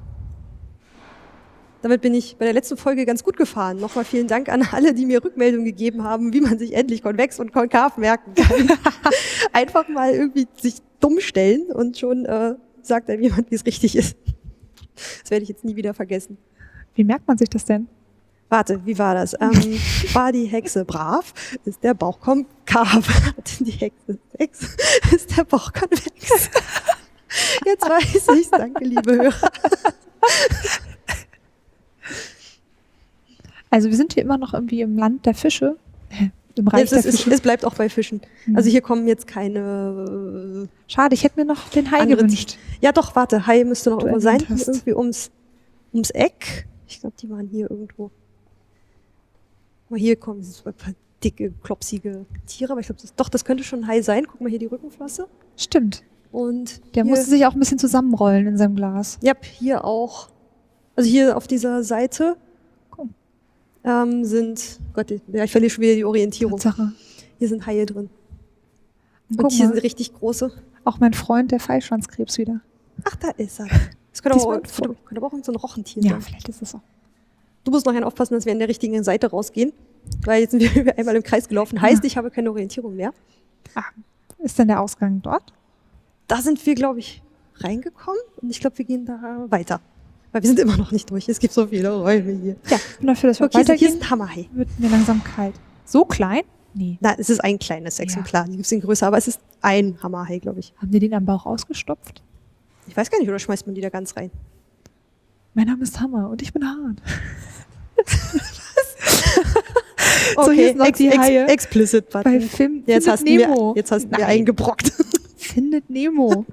Damit 1.83 2.03
bin 2.03 2.12
ich 2.12 2.37
bei 2.37 2.45
der 2.45 2.53
letzten 2.53 2.77
Folge 2.77 3.07
ganz 3.07 3.25
gut 3.25 3.39
gefahren. 3.39 3.79
Nochmal 3.79 4.05
vielen 4.05 4.27
Dank 4.27 4.51
an 4.51 4.67
alle, 4.71 4.93
die 4.93 5.07
mir 5.07 5.25
Rückmeldung 5.25 5.65
gegeben 5.65 6.05
haben, 6.05 6.35
wie 6.35 6.43
man 6.43 6.59
sich 6.59 6.75
endlich 6.75 7.03
konvex 7.03 7.41
und 7.41 7.53
konkav 7.53 7.97
merken 7.97 8.35
kann. 8.35 8.69
Einfach 9.53 9.89
mal 9.89 10.12
irgendwie 10.12 10.47
sich 10.61 10.77
dumm 11.01 11.21
stellen 11.21 11.73
und 11.73 11.97
schon 11.97 12.27
äh, 12.27 12.55
sagt 12.83 13.09
einem 13.09 13.23
jemand, 13.23 13.51
wie 13.51 13.55
es 13.55 13.65
richtig 13.65 13.97
ist. 13.97 14.17
Das 15.23 15.31
werde 15.31 15.45
ich 15.45 15.49
jetzt 15.49 15.65
nie 15.65 15.77
wieder 15.77 15.95
vergessen. 15.95 16.37
Wie 16.95 17.05
merkt 17.05 17.27
man 17.27 17.39
sich 17.39 17.49
das 17.49 17.65
denn? 17.65 17.89
Warte, 18.51 18.85
wie 18.85 18.98
war 18.98 19.14
das? 19.14 19.35
Ähm, 19.40 19.51
war 20.12 20.32
die 20.32 20.44
Hexe 20.47 20.85
brav? 20.85 21.32
Ist 21.64 21.82
der 21.82 21.94
Bauch 21.94 22.20
konkav? 22.20 23.09
Hat 23.27 23.60
die 23.60 23.70
Hexe 23.70 24.18
Sex? 24.36 24.77
Ist 25.14 25.36
der 25.36 25.44
Bauch 25.44 25.72
konvex? 25.72 26.02
Jetzt 27.64 27.89
weiß 27.89 28.27
ich's. 28.36 28.51
Danke, 28.51 28.85
liebe 28.85 29.14
Hörer. 29.14 29.51
Also 33.70 33.89
wir 33.89 33.97
sind 33.97 34.14
hier 34.14 34.24
immer 34.24 34.36
noch 34.36 34.52
irgendwie 34.52 34.81
im 34.81 34.98
Land 34.98 35.27
der 35.27 35.35
Fische. 35.35 35.77
Äh, 36.10 36.31
Im 36.56 36.66
Reich 36.66 36.85
Es, 36.85 36.93
ist, 36.93 37.05
der 37.05 37.12
es, 37.14 37.20
Fische. 37.20 37.35
es 37.35 37.40
bleibt 37.40 37.64
auch 37.64 37.74
bei 37.74 37.89
Fischen. 37.89 38.20
Mhm. 38.47 38.56
Also 38.56 38.68
hier 38.68 38.81
kommen 38.81 39.06
jetzt 39.06 39.28
keine. 39.28 40.68
Schade, 40.89 41.14
ich 41.14 41.22
hätte 41.22 41.39
mir 41.39 41.47
noch 41.47 41.68
den 41.68 41.89
Hai 41.93 42.05
gewünscht. 42.06 42.59
Äh, 42.81 42.86
ja, 42.86 42.93
doch, 42.93 43.14
warte, 43.14 43.47
Hai 43.47 43.62
müsste 43.62 43.90
noch 43.90 44.01
irgendwo 44.01 44.18
sein. 44.18 44.40
irgendwie 44.48 44.93
ums, 44.94 45.31
ums 45.93 46.10
Eck. 46.10 46.66
Ich 46.89 47.01
glaube, 47.01 47.14
die 47.22 47.31
waren 47.31 47.47
hier 47.47 47.70
irgendwo. 47.70 48.10
Aber 49.91 49.99
hier 49.99 50.17
kommen 50.17 50.41
ein 50.65 50.73
paar 50.75 50.95
dicke, 51.23 51.53
klopsige 51.62 52.25
Tiere. 52.47 52.73
Aber 52.73 52.81
ich 52.81 52.87
glaube, 52.87 53.03
das, 53.03 53.15
doch, 53.15 53.29
das 53.29 53.45
könnte 53.45 53.62
schon 53.65 53.81
ein 53.81 53.87
Hai 53.89 54.01
sein. 54.03 54.25
Guck 54.27 54.41
mal 54.41 54.49
hier 54.49 54.59
die 54.59 54.67
Rückenflosse. 54.67 55.29
Stimmt. 55.57 56.03
Und 56.33 56.81
Der 56.95 57.03
hier, 57.05 57.11
musste 57.11 57.27
sich 57.29 57.45
auch 57.45 57.53
ein 57.55 57.59
bisschen 57.59 57.79
zusammenrollen 57.79 58.47
in 58.47 58.57
seinem 58.57 58.77
Glas. 58.77 59.19
Ja, 59.21 59.35
hier 59.43 59.85
auch 59.85 60.29
Also 60.97 61.11
hier 61.11 61.37
auf 61.37 61.47
dieser 61.49 61.83
Seite 61.83 62.37
Cool. 62.97 63.09
ähm, 63.85 64.25
sind, 64.25 64.79
Gott, 64.95 65.11
ja, 65.11 65.45
ich 65.45 65.51
verliere 65.51 65.71
schon 65.71 65.83
wieder 65.83 65.95
die 65.97 66.05
Orientierung. 66.05 66.53
Tatsache. 66.59 66.93
Hier 67.39 67.49
sind 67.49 67.67
Haie 67.67 67.85
drin. 67.85 68.09
Und 69.29 69.37
Guck 69.39 69.51
hier 69.51 69.67
mal, 69.67 69.75
sind 69.75 69.83
richtig 69.83 70.15
große. 70.15 70.53
auch 70.85 71.01
mein 71.01 71.15
Freund, 71.15 71.51
der 71.51 71.59
Fallschwanzkrebs 71.61 72.39
wieder. 72.39 72.61
Ach, 73.05 73.17
da 73.17 73.31
ist 73.31 73.59
er. 73.61 73.67
Das 74.12 74.23
könnte 74.23 74.39
aber, 74.43 74.47
auch, 74.59 74.62
könnte, 74.62 74.97
könnte 75.05 75.17
aber 75.17 75.27
auch 75.27 75.45
so 75.45 75.51
ein 75.53 75.57
Rochentier 75.57 76.03
Ja, 76.05 76.11
sein. 76.12 76.23
vielleicht 76.23 76.49
ist 76.49 76.62
es 76.62 76.75
auch. 76.77 76.81
Du 77.65 77.70
musst 77.70 77.87
nachher 77.87 78.07
aufpassen, 78.07 78.35
dass 78.35 78.45
wir 78.47 78.53
an 78.53 78.59
der 78.59 78.69
richtigen 78.69 79.03
Seite 79.05 79.28
rausgehen. 79.31 79.73
Weil 80.24 80.43
jetzt 80.43 80.53
sind 80.53 80.62
wir 80.62 80.99
einmal 80.99 81.16
im 81.16 81.23
Kreis 81.23 81.49
gelaufen. 81.49 81.81
Heißt, 81.81 82.05
ich 82.05 82.16
habe 82.16 82.31
keine 82.31 82.51
Orientierung 82.51 82.97
mehr. 82.97 83.12
Ist 84.39 84.59
denn 84.59 84.69
der 84.69 84.81
Ausgang 84.81 85.20
dort? 85.23 85.53
Da 86.27 86.41
sind 86.41 86.65
wir, 86.65 86.74
glaube 86.74 86.99
ich, 87.01 87.23
reingekommen. 87.57 88.20
Und 88.41 88.51
ich 88.51 88.61
glaube, 88.61 88.78
wir 88.78 88.85
gehen 88.85 89.05
da 89.05 89.45
weiter. 89.49 89.81
Weil 90.32 90.43
wir 90.43 90.49
sind 90.49 90.59
immer 90.61 90.77
noch 90.77 90.93
nicht 90.93 91.11
durch. 91.11 91.28
Es 91.28 91.39
gibt 91.39 91.53
so 91.53 91.66
viele 91.66 91.91
Räume 91.93 92.32
hier. 92.32 92.57
Ja, 92.69 92.77
ich 92.77 92.99
bin 92.99 93.09
dafür, 93.09 93.31
dass 93.31 93.41
wir 93.41 93.47
Okay, 93.47 93.59
so, 93.59 93.59
hier 93.59 93.69
weitergehen. 93.74 93.95
ist 93.95 94.03
ein 94.03 94.11
Hammerhai. 94.11 94.49
Wird 94.53 94.69
mir 94.78 94.89
langsam 94.89 95.23
kalt. 95.24 95.55
So 95.85 96.05
klein? 96.05 96.43
Nee. 96.73 96.99
Na, 97.01 97.15
es 97.19 97.28
ist 97.31 97.43
ein 97.43 97.59
kleines 97.59 97.99
Exemplar. 97.99 98.45
Die 98.45 98.53
gibt 98.53 98.65
es 98.65 98.70
in 98.73 98.81
größer, 98.81 99.07
aber 99.09 99.19
es 99.19 99.27
ist 99.27 99.41
ein 99.61 99.99
Hammerhai, 100.03 100.39
glaube 100.39 100.61
ich. 100.61 100.73
Haben 100.81 100.93
die 100.93 101.01
den 101.01 101.12
am 101.15 101.24
Bauch 101.27 101.45
ausgestopft? 101.47 102.23
Ich 102.87 102.97
weiß 102.97 103.11
gar 103.11 103.19
nicht, 103.19 103.28
oder 103.28 103.41
schmeißt 103.41 103.66
man 103.66 103.74
die 103.74 103.81
da 103.81 103.89
ganz 103.89 104.16
rein? 104.16 104.31
Mein 105.55 105.66
Name 105.66 105.82
ist 105.82 106.01
Hammer 106.01 106.31
und 106.31 106.43
ich 106.43 106.52
bin 106.52 106.64
hart. 106.64 107.02
Okay, 110.36 110.44
So 110.47 110.51
hießen 110.52 110.81
auch 110.81 110.90
die 110.90 111.10
Haie. 111.10 111.47
explicit 111.48 112.10
Bei 112.10 112.22
Button. 112.22 112.40
Film 112.43 112.82
Jetzt 112.86 113.09
hast, 113.09 113.20
du 113.27 113.36
Nemo. 113.36 113.70
mir, 113.72 113.77
jetzt 113.77 113.90
hast 113.93 114.05
du 114.05 114.16
mir 114.16 114.27
eingebrockt. 114.27 114.93
Findet 115.36 115.89
Nemo. 115.90 116.44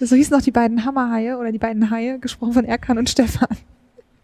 So 0.00 0.16
hießen 0.16 0.36
auch 0.36 0.42
die 0.42 0.50
beiden 0.50 0.84
Hammerhaie 0.84 1.36
oder 1.36 1.52
die 1.52 1.58
beiden 1.58 1.90
Haie, 1.90 2.18
gesprochen 2.18 2.52
von 2.52 2.64
Erkan 2.64 2.98
und 2.98 3.08
Stefan. 3.08 3.48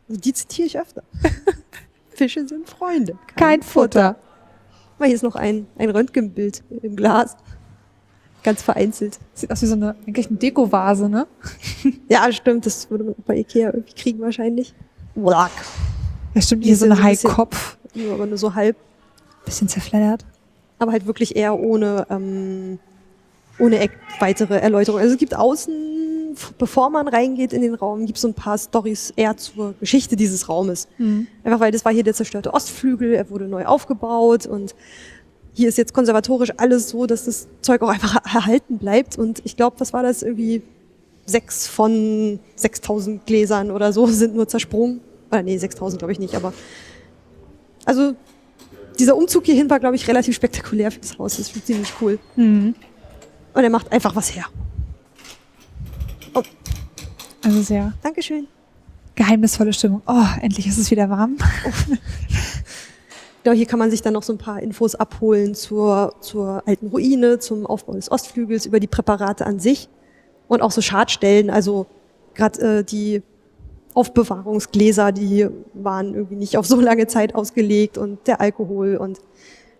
Die 0.08 0.32
zitiere 0.32 0.66
ich 0.66 0.78
öfter. 0.78 1.02
Fische 2.10 2.46
sind 2.46 2.68
Freunde. 2.68 3.16
Kein 3.36 3.62
Futter. 3.62 4.16
Aber 4.96 5.06
hier 5.06 5.14
ist 5.14 5.22
noch 5.22 5.36
ein, 5.36 5.66
ein 5.76 5.90
Röntgenbild 5.90 6.62
im 6.82 6.96
Glas. 6.96 7.36
Ganz 8.42 8.62
vereinzelt. 8.62 9.18
Sieht 9.34 9.50
aus 9.50 9.62
wie 9.62 9.66
so 9.66 9.74
eine, 9.74 9.96
eigentlich 10.06 10.28
eine 10.28 10.36
Dekovase, 10.36 11.08
ne? 11.08 11.26
Ja, 12.08 12.30
stimmt. 12.32 12.66
Das 12.66 12.90
würde 12.90 13.04
man 13.04 13.14
auch 13.14 13.24
bei 13.26 13.36
Ikea 13.36 13.70
irgendwie 13.70 13.94
kriegen 13.94 14.20
wahrscheinlich. 14.20 14.74
Wack. 15.14 15.50
Ja, 16.34 16.42
stimmt, 16.42 16.64
Hier 16.64 16.70
hier 16.70 16.76
so 16.76 16.84
ein 16.86 16.92
ja 16.92 17.02
Haikopf. 17.02 17.76
Nur, 17.94 18.14
aber 18.14 18.26
nur 18.26 18.38
so 18.38 18.54
halb. 18.54 18.76
Bisschen 19.44 19.68
zerfleddert. 19.68 20.24
Aber 20.78 20.92
halt 20.92 21.06
wirklich 21.06 21.34
eher 21.34 21.58
ohne, 21.58 22.06
ähm, 22.10 22.78
ohne 23.58 23.88
weitere 24.20 24.58
Erläuterung. 24.58 25.00
Also 25.00 25.14
es 25.14 25.18
gibt 25.18 25.34
außen, 25.34 26.36
bevor 26.58 26.90
man 26.90 27.08
reingeht 27.08 27.52
in 27.52 27.62
den 27.62 27.74
Raum, 27.74 28.06
gibt 28.06 28.18
es 28.18 28.22
so 28.22 28.28
ein 28.28 28.34
paar 28.34 28.56
Stories 28.58 29.12
eher 29.16 29.36
zur 29.36 29.74
Geschichte 29.80 30.14
dieses 30.14 30.48
Raumes. 30.48 30.86
Einfach 31.42 31.60
weil 31.60 31.72
das 31.72 31.84
war 31.84 31.92
hier 31.92 32.04
der 32.04 32.14
zerstörte 32.14 32.54
Ostflügel, 32.54 33.14
er 33.14 33.30
wurde 33.30 33.48
neu 33.48 33.66
aufgebaut 33.66 34.46
und 34.46 34.74
hier 35.58 35.68
ist 35.68 35.76
jetzt 35.76 35.92
konservatorisch 35.92 36.52
alles 36.56 36.88
so, 36.88 37.06
dass 37.06 37.24
das 37.24 37.48
Zeug 37.62 37.82
auch 37.82 37.88
einfach 37.88 38.24
erhalten 38.32 38.78
bleibt. 38.78 39.18
Und 39.18 39.42
ich 39.44 39.56
glaube, 39.56 39.80
was 39.80 39.92
war 39.92 40.04
das 40.04 40.22
irgendwie? 40.22 40.62
Sechs 41.26 41.66
von 41.66 42.38
6000 42.54 43.26
Gläsern 43.26 43.70
oder 43.72 43.92
so 43.92 44.06
sind 44.22 44.36
nur 44.36 44.48
zersprungen. 44.48 45.00
Oder 45.30 45.42
nee, 45.42 45.58
6000 45.58 45.98
glaube 45.98 46.12
ich 46.12 46.18
nicht, 46.20 46.34
aber 46.34 46.54
also 47.84 48.14
dieser 48.98 49.14
Umzug 49.14 49.44
hierhin 49.44 49.68
war, 49.68 49.78
glaube 49.78 49.96
ich, 49.96 50.08
relativ 50.08 50.34
spektakulär 50.34 50.90
für 50.90 51.00
das 51.00 51.18
Haus. 51.18 51.36
Das 51.36 51.50
ist 51.50 51.66
ziemlich 51.66 51.92
cool. 52.00 52.18
Mhm. 52.36 52.74
Und 53.52 53.64
er 53.64 53.68
macht 53.68 53.92
einfach 53.92 54.14
was 54.16 54.34
her. 54.34 54.46
Also 57.44 57.62
sehr 57.62 57.92
Dankeschön. 58.02 58.46
geheimnisvolle 59.16 59.72
Stimmung. 59.72 60.02
Oh, 60.06 60.24
endlich 60.40 60.66
ist 60.66 60.78
es 60.78 60.90
wieder 60.90 61.10
warm. 61.10 61.36
Genau, 63.44 63.54
hier 63.54 63.66
kann 63.66 63.78
man 63.78 63.90
sich 63.90 64.02
dann 64.02 64.14
noch 64.14 64.22
so 64.22 64.32
ein 64.32 64.38
paar 64.38 64.60
Infos 64.60 64.94
abholen 64.94 65.54
zur, 65.54 66.14
zur 66.20 66.62
alten 66.66 66.88
Ruine, 66.88 67.38
zum 67.38 67.66
Aufbau 67.66 67.92
des 67.94 68.10
Ostflügels, 68.10 68.66
über 68.66 68.80
die 68.80 68.88
Präparate 68.88 69.46
an 69.46 69.58
sich 69.58 69.88
und 70.48 70.60
auch 70.60 70.72
so 70.72 70.80
Schadstellen. 70.80 71.48
Also 71.50 71.86
gerade 72.34 72.78
äh, 72.78 72.84
die 72.84 73.22
Aufbewahrungsgläser, 73.94 75.12
die 75.12 75.48
waren 75.74 76.14
irgendwie 76.14 76.36
nicht 76.36 76.56
auf 76.56 76.66
so 76.66 76.80
lange 76.80 77.06
Zeit 77.06 77.34
ausgelegt 77.34 77.96
und 77.98 78.26
der 78.26 78.40
Alkohol 78.40 78.96
und 78.96 79.18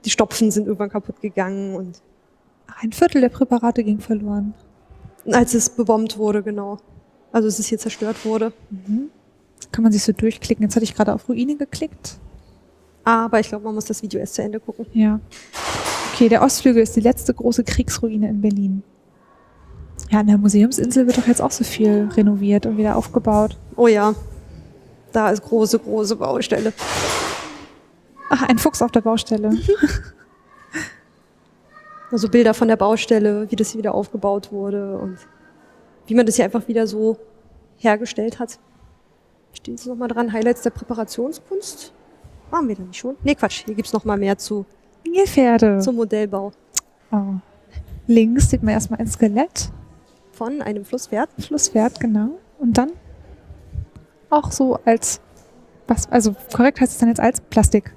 die 0.05 0.11
Stopfen 0.11 0.51
sind 0.51 0.67
irgendwann 0.67 0.91
kaputt 0.91 1.21
gegangen 1.21 1.75
und 1.75 2.01
Ein 2.81 2.93
Viertel 2.93 3.21
der 3.21 3.29
Präparate 3.29 3.83
ging 3.83 3.99
verloren. 4.01 4.55
als 5.31 5.55
es 5.55 5.69
bebombt 5.69 6.17
wurde, 6.17 6.43
genau. 6.43 6.79
Also 7.33 7.49
es 7.49 7.59
ist 7.59 7.67
hier 7.67 7.79
zerstört 7.79 8.25
wurde. 8.25 8.53
Kann 9.73 9.83
man 9.83 9.93
sich 9.93 10.03
so 10.03 10.13
durchklicken. 10.13 10.63
Jetzt 10.63 10.77
hatte 10.77 10.85
ich 10.85 10.95
gerade 10.95 11.13
auf 11.13 11.29
Ruine 11.29 11.57
geklickt. 11.57 12.19
Aber 13.09 13.41
ich 13.41 13.49
glaube, 13.49 13.65
man 13.65 13.75
muss 13.75 13.87
das 13.87 14.03
Video 14.03 14.21
erst 14.21 14.35
zu 14.35 14.43
Ende 14.43 14.61
gucken. 14.61 14.85
Ja. 14.93 15.19
Okay, 16.13 16.29
der 16.29 16.43
Ostflügel 16.43 16.83
ist 16.83 16.95
die 16.95 17.01
letzte 17.01 17.33
große 17.33 17.65
Kriegsruine 17.65 18.29
in 18.29 18.43
Berlin. 18.43 18.83
Ja, 20.11 20.21
an 20.21 20.27
der 20.27 20.37
Museumsinsel 20.37 21.07
wird 21.07 21.17
doch 21.17 21.27
jetzt 21.27 21.41
auch 21.41 21.51
so 21.51 21.65
viel 21.65 22.11
renoviert 22.15 22.67
und 22.67 22.77
wieder 22.77 22.97
aufgebaut. 22.97 23.57
Oh 23.77 23.87
ja, 23.87 24.15
da 25.13 25.31
ist 25.31 25.43
große, 25.43 25.79
große 25.79 26.17
Baustelle. 26.17 26.75
Ach, 28.29 28.43
ein 28.43 28.59
Fuchs 28.59 28.83
auf 28.83 28.93
der 28.93 29.01
Baustelle. 29.01 29.57
Also 32.11 32.31
Bilder 32.31 32.55
von 32.55 32.69
der 32.69 32.77
Baustelle, 32.77 33.51
wie 33.51 33.57
das 33.57 33.69
hier 33.73 33.81
wieder 33.81 33.93
aufgebaut 33.93 34.51
wurde 34.51 34.97
und 34.97 35.19
wie 36.07 36.15
man 36.15 36.25
das 36.25 36.37
hier 36.37 36.47
einfach 36.47 36.67
wieder 36.67 36.87
so 36.87 37.19
hergestellt 37.77 38.39
hat. 38.39 38.59
Steht 39.53 39.75
jetzt 39.75 39.87
nochmal 39.87 40.09
dran, 40.09 40.33
Highlights 40.33 40.63
der 40.63 40.71
Präparationskunst. 40.71 41.93
Waren 42.51 42.69
wir 42.69 42.75
da 42.77 42.83
nicht 42.83 42.97
schon? 42.99 43.17
Nee, 43.23 43.35
Quatsch, 43.35 43.65
hier 43.65 43.75
gibt's 43.75 43.93
noch 43.93 44.05
mal 44.05 44.17
mehr 44.19 44.39
zu, 44.39 44.65
Nilpferde. 45.07 45.79
zum 45.81 45.97
Modellbau 45.97 46.53
Oh. 47.11 47.35
Links 48.07 48.51
sieht 48.51 48.63
man 48.63 48.75
erstmal 48.75 49.01
ein 49.01 49.07
Skelett. 49.07 49.71
von 50.33 50.63
einem 50.63 50.85
Flusspferd. 50.85 51.29
Flusspferd, 51.39 51.99
genau. 52.01 52.31
Und 52.59 52.77
dann 52.79 52.93
auch 54.31 54.53
so 54.53 54.79
als, 54.85 55.21
was, 55.87 56.09
also 56.13 56.35
korrekt 56.55 56.81
heißt 56.81 56.93
es 56.93 56.99
dann 56.99 57.09
jetzt 57.09 57.19
als 57.21 57.41
Plastik. 57.41 57.93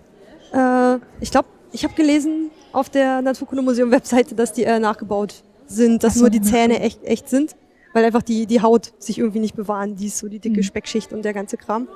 Äh, 0.54 0.96
ich 1.20 1.30
glaube, 1.32 1.48
ich 1.72 1.84
habe 1.84 1.94
gelesen 1.94 2.50
auf 2.74 2.90
der 2.90 3.22
Naturkundemuseum-Webseite, 3.22 4.34
dass 4.34 4.54
die 4.54 4.64
äh, 4.64 4.80
nachgebaut 4.80 5.44
sind, 5.68 6.04
dass 6.04 6.16
so, 6.16 6.22
nur 6.22 6.30
die 6.30 6.42
Zähne 6.42 6.80
echt, 6.80 7.04
echt 7.04 7.30
sind, 7.30 7.56
weil 7.94 8.06
einfach 8.06 8.22
die, 8.24 8.46
die 8.48 8.62
Haut 8.62 8.94
sich 8.98 9.20
irgendwie 9.20 9.40
nicht 9.40 9.56
bewahren, 9.56 9.96
die 9.98 10.08
ist 10.08 10.18
so 10.18 10.28
die 10.30 10.40
dicke 10.40 10.60
Mhm. 10.60 10.64
Speckschicht 10.64 11.14
und 11.14 11.24
der 11.24 11.34
ganze 11.34 11.58
Kram. 11.58 11.88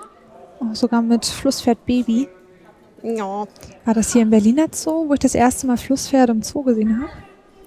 Oh, 0.59 0.73
sogar 0.73 1.01
mit 1.01 1.25
Flusspferd 1.25 1.85
Baby. 1.85 2.27
Ja. 3.05 3.45
War 3.85 3.93
das 3.93 4.11
hier 4.13 4.23
in 4.23 4.29
Berliner 4.31 4.65
Zoo, 4.71 5.07
wo 5.07 5.13
ich 5.13 5.19
das 5.19 5.35
erste 5.35 5.67
Mal 5.67 5.77
Flusspferde 5.77 6.31
im 6.31 6.41
Zoo 6.41 6.63
gesehen 6.63 6.99
habe? 7.01 7.11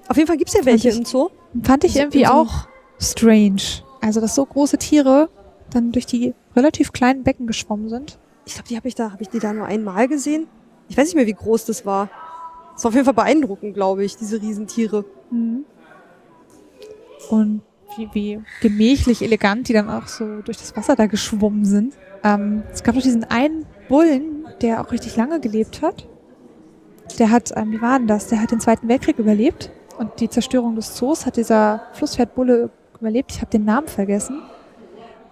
Auf 0.09 0.17
jeden 0.17 0.27
Fall 0.27 0.37
gibt's 0.37 0.55
ja 0.55 0.65
welche 0.65 0.89
ich- 0.89 0.97
im 0.99 1.05
Zoo. 1.05 1.29
Fand 1.63 1.85
ich 1.85 1.93
So- 1.93 2.01
irgendwie 2.01 2.25
so- 2.25 2.33
auch 2.33 2.69
strange. 2.99 3.63
Also, 4.01 4.21
dass 4.21 4.35
so 4.35 4.45
große 4.45 4.79
Tiere 4.79 5.29
dann 5.71 5.93
durch 5.93 6.07
die 6.07 6.35
relativ 6.57 6.93
kleinen 6.93 7.23
Becken 7.23 7.47
geschwommen 7.47 7.89
sind. 7.89 8.19
Ich 8.47 8.55
glaube, 8.55 8.69
die 8.69 8.77
habe 8.77 8.89
ich 8.89 8.95
da, 8.95 9.13
habe 9.13 9.23
ich 9.23 9.29
die 9.29 9.39
da 9.39 9.53
nur 9.53 9.67
einmal 9.67 10.09
gesehen. 10.09 10.47
Ich 10.89 10.97
weiß 10.97 11.05
nicht 11.07 11.15
mehr, 11.17 11.27
wie 11.27 11.35
groß 11.35 11.67
das 11.67 11.85
war. 11.87 12.09
Das 12.75 12.85
war 12.85 12.89
auf 12.89 12.95
jeden 12.95 13.05
Fall 13.05 13.15
beeindruckend, 13.15 13.75
glaube 13.75 14.05
ich, 14.05 14.17
diese 14.17 14.41
Riesentiere. 14.41 15.05
Und 17.31 17.63
wie, 17.97 18.09
wie 18.13 18.41
gemächlich, 18.63 19.23
elegant 19.23 19.69
die 19.69 19.73
dann 19.73 19.91
auch 19.91 20.07
so 20.07 20.41
durch 20.43 20.57
das 20.59 20.77
Wasser 20.77 20.97
da 20.97 21.07
geschwommen 21.07 21.65
sind. 21.65 21.95
Ähm, 22.25 22.63
es 22.73 22.83
gab 22.83 22.95
doch 22.95 23.03
diesen 23.03 23.25
einen 23.25 23.67
Bullen, 23.89 24.38
der 24.63 24.81
auch 24.81 24.93
richtig 24.93 25.17
lange 25.17 25.41
gelebt 25.41 25.83
hat. 25.83 26.07
Der 27.19 27.31
hat, 27.31 27.53
ähm, 27.57 27.73
wie 27.73 27.81
war 27.81 27.99
denn 27.99 28.09
das? 28.09 28.29
Der 28.29 28.43
hat 28.43 28.51
den 28.51 28.61
Zweiten 28.61 28.89
Weltkrieg 28.89 29.19
überlebt. 29.19 29.71
Und 29.99 30.21
die 30.21 30.29
Zerstörung 30.29 30.77
des 30.77 30.95
Zoos 30.95 31.27
hat 31.27 31.37
dieser 31.37 31.83
Flusspferdbulle 31.93 32.71
überlebt. 33.01 33.33
Ich 33.33 33.41
habe 33.41 33.51
den 33.51 33.65
Namen 33.65 33.89
vergessen. 33.89 34.43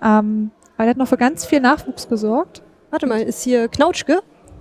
Ähm, 0.03 0.51
aber 0.77 0.85
der 0.85 0.91
hat 0.91 0.97
noch 0.97 1.09
für 1.09 1.17
ganz 1.17 1.47
viel 1.47 1.61
Nachwuchs 1.61 2.09
gesorgt. 2.09 2.63
Warte 2.91 3.07
mal, 3.07 3.23
ist 3.23 3.43
hier 3.43 3.69
Knautschke? 3.69 4.21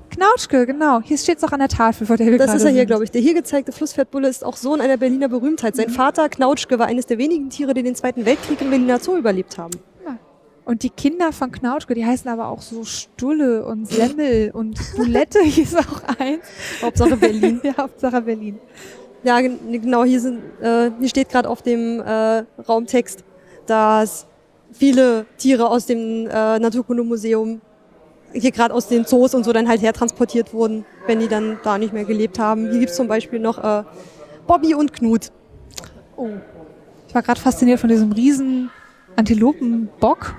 Knautschke, 0.09 0.65
genau. 0.65 1.01
Hier 1.01 1.17
steht 1.17 1.37
es 1.37 1.43
noch 1.43 1.51
an 1.51 1.59
der 1.59 1.67
Tafel, 1.67 2.07
vor 2.07 2.17
der 2.17 2.27
wir 2.27 2.37
Das 2.37 2.53
ist 2.53 2.63
er 2.63 2.71
hier, 2.71 2.85
glaube 2.85 3.03
ich. 3.03 3.11
Der 3.11 3.21
hier 3.21 3.33
gezeigte 3.33 3.71
Flusspferdbulle 3.71 4.27
ist 4.27 4.45
auch 4.45 4.55
Sohn 4.55 4.79
einer 4.79 4.97
Berliner 4.97 5.27
Berühmtheit. 5.27 5.75
Sein 5.75 5.89
Vater, 5.89 6.29
Knautschke, 6.29 6.79
war 6.79 6.87
eines 6.87 7.05
der 7.05 7.17
wenigen 7.17 7.49
Tiere, 7.49 7.73
die 7.73 7.83
den 7.83 7.95
Zweiten 7.95 8.25
Weltkrieg 8.25 8.61
im 8.61 8.69
Berliner 8.69 8.99
Zoo 8.99 9.17
überlebt 9.17 9.57
haben. 9.57 9.71
Und 10.65 10.81
die 10.81 10.89
Kinder 10.89 11.31
von 11.31 11.51
Knautschke, 11.51 11.93
die 11.93 12.03
heißen 12.05 12.29
aber 12.29 12.47
auch 12.47 12.61
so 12.61 12.83
Stulle 12.83 13.65
und 13.65 13.87
Semmel 13.87 14.49
und 14.51 14.79
Bulette 14.95 15.39
hieß 15.43 15.75
auch 15.75 16.01
eins. 16.19 16.43
Hauptsache 16.81 17.15
Berlin. 17.17 17.61
ja, 17.63 17.77
Hauptsache 17.77 18.21
Berlin. 18.21 18.59
Ja, 19.23 19.39
gen- 19.41 19.59
genau, 19.81 20.03
hier, 20.03 20.19
sind, 20.19 20.39
äh, 20.61 20.89
hier 20.99 21.09
steht 21.09 21.29
gerade 21.29 21.47
auf 21.49 21.61
dem 21.61 21.99
äh, 21.99 22.43
Raumtext, 22.67 23.23
dass 23.67 24.25
viele 24.71 25.25
Tiere 25.37 25.69
aus 25.69 25.85
dem 25.85 26.27
äh, 26.27 26.59
Naturkundemuseum 26.59 27.61
hier 28.33 28.51
gerade 28.51 28.73
aus 28.73 28.87
den 28.87 29.05
Zoos 29.05 29.33
und 29.35 29.43
so 29.45 29.53
dann 29.53 29.67
halt 29.69 29.81
hertransportiert 29.81 30.51
wurden, 30.53 30.83
wenn 31.07 31.19
die 31.19 31.27
dann 31.27 31.59
da 31.63 31.77
nicht 31.77 31.93
mehr 31.93 32.05
gelebt 32.05 32.37
haben. 32.39 32.69
Hier 32.71 32.79
gibt's 32.79 32.95
zum 32.95 33.07
Beispiel 33.07 33.39
noch 33.39 33.63
äh, 33.63 33.83
Bobby 34.47 34.73
und 34.73 34.93
Knut. 34.93 35.31
Oh. 36.17 36.29
Ich 37.07 37.13
war 37.15 37.21
gerade 37.21 37.39
fasziniert 37.39 37.79
von 37.79 37.89
diesem 37.89 38.11
riesen 38.11 38.69
Antilopenbock. 39.15 40.35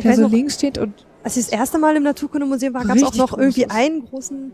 Ich 0.00 0.06
der 0.06 0.16
so 0.16 0.22
noch, 0.22 0.30
links 0.30 0.54
steht 0.54 0.78
und 0.78 1.06
als 1.22 1.36
ich 1.36 1.44
das 1.44 1.52
erste 1.52 1.78
Mal 1.78 1.96
im 1.96 2.02
Naturkundemuseum 2.02 2.74
war, 2.74 2.84
gab 2.84 2.96
es 2.96 3.04
auch 3.04 3.14
noch 3.14 3.36
irgendwie 3.36 3.66
einen 3.66 4.06
großen 4.06 4.52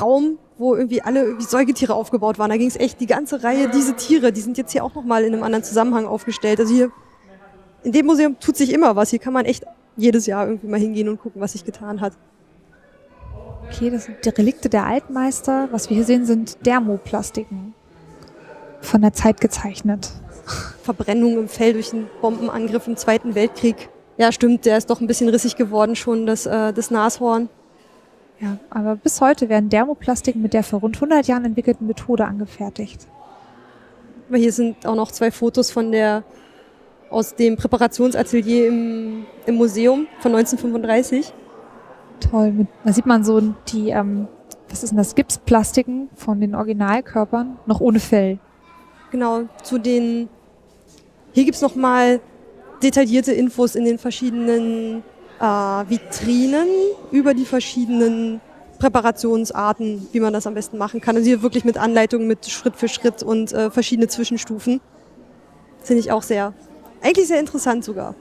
Raum, 0.00 0.38
wo 0.58 0.74
irgendwie 0.74 1.02
alle 1.02 1.24
irgendwie 1.24 1.44
Säugetiere 1.44 1.94
aufgebaut 1.94 2.38
waren. 2.38 2.50
Da 2.50 2.56
ging 2.56 2.68
es 2.68 2.76
echt 2.76 3.00
die 3.00 3.06
ganze 3.06 3.42
Reihe, 3.42 3.68
diese 3.68 3.94
Tiere, 3.96 4.32
die 4.32 4.40
sind 4.40 4.58
jetzt 4.58 4.72
hier 4.72 4.84
auch 4.84 4.94
nochmal 4.94 5.24
in 5.24 5.32
einem 5.32 5.42
anderen 5.42 5.64
Zusammenhang 5.64 6.06
aufgestellt. 6.06 6.60
Also 6.60 6.74
hier, 6.74 6.90
in 7.82 7.92
dem 7.92 8.06
Museum 8.06 8.38
tut 8.38 8.56
sich 8.56 8.72
immer 8.72 8.96
was. 8.96 9.10
Hier 9.10 9.18
kann 9.18 9.32
man 9.32 9.44
echt 9.44 9.64
jedes 9.96 10.26
Jahr 10.26 10.46
irgendwie 10.46 10.68
mal 10.68 10.80
hingehen 10.80 11.08
und 11.08 11.20
gucken, 11.20 11.40
was 11.40 11.52
sich 11.52 11.64
getan 11.64 12.00
hat. 12.00 12.12
okay, 13.66 13.90
das 13.90 14.04
sind 14.04 14.24
die 14.24 14.28
Relikte 14.28 14.68
der 14.68 14.86
Altmeister. 14.86 15.68
Was 15.72 15.88
wir 15.90 15.96
hier 15.96 16.06
sehen, 16.06 16.26
sind 16.26 16.64
Dermoplastiken. 16.66 17.74
Von 18.80 19.02
der 19.02 19.12
Zeit 19.12 19.40
gezeichnet. 19.40 20.10
Verbrennung 20.82 21.38
im 21.38 21.48
Fell 21.48 21.72
durch 21.72 21.92
einen 21.92 22.08
Bombenangriff 22.20 22.86
im 22.86 22.96
Zweiten 22.96 23.34
Weltkrieg. 23.34 23.88
Ja, 24.18 24.30
stimmt, 24.30 24.66
der 24.66 24.76
ist 24.78 24.90
doch 24.90 25.00
ein 25.00 25.06
bisschen 25.06 25.28
rissig 25.28 25.56
geworden 25.56 25.96
schon, 25.96 26.26
das, 26.26 26.46
äh, 26.46 26.72
das 26.72 26.90
Nashorn. 26.90 27.48
Ja, 28.40 28.58
aber 28.70 28.96
bis 28.96 29.20
heute 29.20 29.48
werden 29.48 29.68
Dermoplastiken 29.68 30.42
mit 30.42 30.52
der 30.52 30.64
vor 30.64 30.80
rund 30.80 30.96
100 30.96 31.26
Jahren 31.28 31.44
entwickelten 31.44 31.86
Methode 31.86 32.24
angefertigt. 32.26 33.06
Aber 34.28 34.36
hier 34.36 34.52
sind 34.52 34.86
auch 34.86 34.96
noch 34.96 35.12
zwei 35.12 35.30
Fotos 35.30 35.70
von 35.70 35.92
der, 35.92 36.24
aus 37.08 37.34
dem 37.34 37.56
Präparationsatelier 37.56 38.66
im, 38.66 39.26
im 39.46 39.54
Museum 39.54 40.06
von 40.20 40.34
1935. 40.34 41.32
Toll. 42.18 42.66
Da 42.84 42.92
sieht 42.92 43.06
man 43.06 43.24
so 43.24 43.40
die, 43.68 43.90
ähm, 43.90 44.26
was 44.68 44.82
ist 44.82 44.90
denn 44.90 44.96
das, 44.96 45.14
Gipsplastiken 45.14 46.08
von 46.14 46.40
den 46.40 46.54
Originalkörpern, 46.54 47.58
noch 47.66 47.80
ohne 47.80 48.00
Fell. 48.00 48.38
Genau, 49.10 49.42
zu 49.62 49.78
den. 49.78 50.28
Hier 51.32 51.44
gibt's 51.44 51.60
noch 51.60 51.76
mal 51.76 52.20
detaillierte 52.82 53.32
Infos 53.32 53.74
in 53.74 53.84
den 53.84 53.98
verschiedenen 53.98 55.02
äh, 55.40 55.44
Vitrinen 55.44 56.68
über 57.10 57.34
die 57.34 57.44
verschiedenen 57.44 58.40
Präparationsarten, 58.78 60.08
wie 60.12 60.20
man 60.20 60.32
das 60.32 60.46
am 60.46 60.54
besten 60.54 60.78
machen 60.78 61.00
kann. 61.00 61.16
Also 61.16 61.26
hier 61.26 61.42
wirklich 61.42 61.64
mit 61.64 61.78
Anleitungen, 61.78 62.26
mit 62.26 62.46
Schritt 62.46 62.76
für 62.76 62.88
Schritt 62.88 63.22
und 63.22 63.52
äh, 63.52 63.70
verschiedene 63.70 64.08
Zwischenstufen. 64.08 64.80
Finde 65.82 66.00
ich 66.00 66.10
auch 66.10 66.22
sehr, 66.22 66.52
eigentlich 67.00 67.28
sehr 67.28 67.40
interessant 67.40 67.84
sogar. 67.84 68.14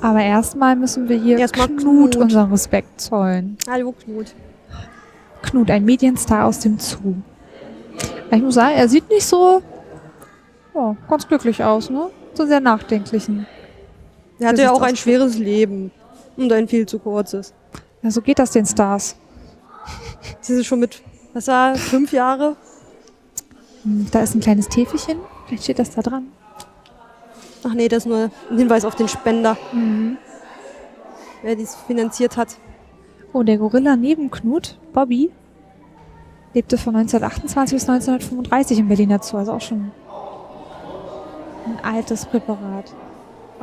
Aber 0.00 0.20
erstmal 0.20 0.76
müssen 0.76 1.08
wir 1.08 1.16
hier 1.16 1.38
Erstmal 1.38 1.68
Knut, 1.68 1.80
Knut. 2.12 2.16
unseren 2.16 2.50
Respekt 2.50 3.00
zollen. 3.00 3.56
Hallo 3.68 3.92
Knut. 3.92 4.34
Knut, 5.42 5.70
ein 5.70 5.84
Medienstar 5.84 6.46
aus 6.46 6.60
dem 6.60 6.78
Zoo. 6.78 7.14
Ich 8.30 8.42
muss 8.42 8.54
sagen, 8.54 8.74
er 8.76 8.88
sieht 8.88 9.08
nicht 9.08 9.24
so 9.24 9.62
ja, 10.74 10.96
ganz 11.08 11.28
glücklich 11.28 11.62
aus, 11.62 11.88
ne? 11.90 12.10
So 12.34 12.46
sehr 12.46 12.60
nachdenklichen. 12.60 13.46
Er 14.38 14.48
hatte 14.48 14.62
ja 14.62 14.72
auch 14.72 14.82
ein 14.82 14.96
schweres 14.96 15.38
Leben 15.38 15.90
und 16.36 16.52
ein 16.52 16.68
viel 16.68 16.86
zu 16.86 16.98
kurzes. 16.98 17.54
Ja, 18.02 18.10
so 18.10 18.20
geht 18.20 18.38
das 18.38 18.50
den 18.50 18.66
Stars. 18.66 19.16
Sie 20.40 20.54
ist 20.54 20.66
schon 20.66 20.80
mit, 20.80 21.02
was 21.32 21.46
war, 21.48 21.74
fünf 21.76 22.12
Jahre? 22.12 22.56
Hm, 23.82 24.06
Da 24.10 24.20
ist 24.22 24.34
ein 24.34 24.40
kleines 24.40 24.68
Täfelchen. 24.68 25.18
Vielleicht 25.46 25.64
steht 25.64 25.78
das 25.78 25.90
da 25.90 26.02
dran. 26.02 26.28
Ach 27.66 27.72
nee, 27.74 27.88
das 27.88 27.98
ist 28.04 28.06
nur 28.06 28.30
ein 28.50 28.58
Hinweis 28.58 28.84
auf 28.84 28.94
den 28.94 29.08
Spender, 29.08 29.56
Mhm. 29.72 30.18
wer 31.42 31.56
dies 31.56 31.74
finanziert 31.86 32.36
hat. 32.36 32.56
Oh, 33.32 33.42
der 33.42 33.56
Gorilla 33.58 33.96
neben 33.96 34.30
Knut, 34.30 34.78
Bobby, 34.92 35.30
lebte 36.52 36.76
von 36.78 36.94
1928 36.94 37.74
bis 37.76 37.88
1935 37.88 38.78
im 38.78 38.88
Berliner 38.88 39.20
Zoo. 39.22 39.38
Also 39.38 39.52
auch 39.52 39.60
schon 39.60 39.92
ein 41.66 41.84
altes 41.84 42.26
Präparat. 42.26 42.92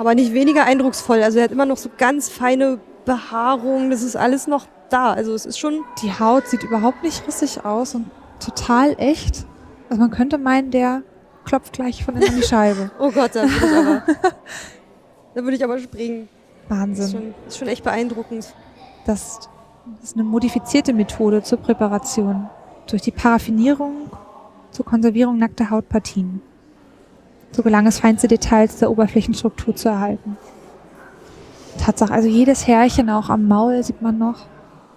Aber 0.01 0.15
nicht 0.15 0.33
weniger 0.33 0.63
eindrucksvoll. 0.63 1.21
Also 1.21 1.37
er 1.37 1.43
hat 1.43 1.51
immer 1.51 1.67
noch 1.67 1.77
so 1.77 1.87
ganz 1.95 2.27
feine 2.27 2.79
Behaarung. 3.05 3.91
Das 3.91 4.01
ist 4.01 4.15
alles 4.15 4.47
noch 4.47 4.65
da. 4.89 5.13
Also 5.13 5.35
es 5.35 5.45
ist 5.45 5.59
schon. 5.59 5.83
Die 6.01 6.11
Haut 6.11 6.47
sieht 6.47 6.63
überhaupt 6.63 7.03
nicht 7.03 7.27
rissig 7.27 7.63
aus 7.63 7.93
und 7.93 8.09
total 8.39 8.95
echt. 8.97 9.45
Also 9.91 10.01
man 10.01 10.09
könnte 10.09 10.39
meinen, 10.39 10.71
der 10.71 11.03
klopft 11.45 11.73
gleich 11.73 12.03
von 12.03 12.15
innen 12.15 12.29
an 12.29 12.35
die 12.35 12.41
Scheibe. 12.41 12.89
Oh 12.99 13.11
Gott, 13.11 13.35
da 13.35 13.43
würde 13.43 13.53
ich 13.63 13.77
aber. 13.77 14.03
da 15.35 15.43
würde 15.43 15.55
ich 15.55 15.63
aber 15.63 15.77
springen. 15.77 16.29
Das 16.67 16.79
ist 16.79 16.79
Wahnsinn. 16.79 17.11
schon, 17.11 17.33
ist 17.47 17.57
schon 17.59 17.67
echt 17.67 17.83
beeindruckend. 17.83 18.55
Das 19.05 19.37
ist 20.01 20.15
eine 20.15 20.23
modifizierte 20.23 20.93
Methode 20.93 21.43
zur 21.43 21.59
Präparation. 21.59 22.49
Durch 22.89 23.03
die 23.03 23.11
Paraffinierung 23.11 24.09
zur 24.71 24.83
Konservierung 24.83 25.37
nackter 25.37 25.69
Hautpartien. 25.69 26.41
So 27.51 27.63
gelang 27.63 27.85
es, 27.87 27.99
feinste 27.99 28.27
Details 28.27 28.77
der 28.77 28.89
Oberflächenstruktur 28.91 29.75
zu 29.75 29.89
erhalten. 29.89 30.37
Tatsache, 31.83 32.13
also 32.13 32.27
jedes 32.27 32.67
Härchen 32.67 33.09
auch 33.09 33.29
am 33.29 33.47
Maul 33.47 33.83
sieht 33.83 34.01
man 34.01 34.17
noch. 34.17 34.45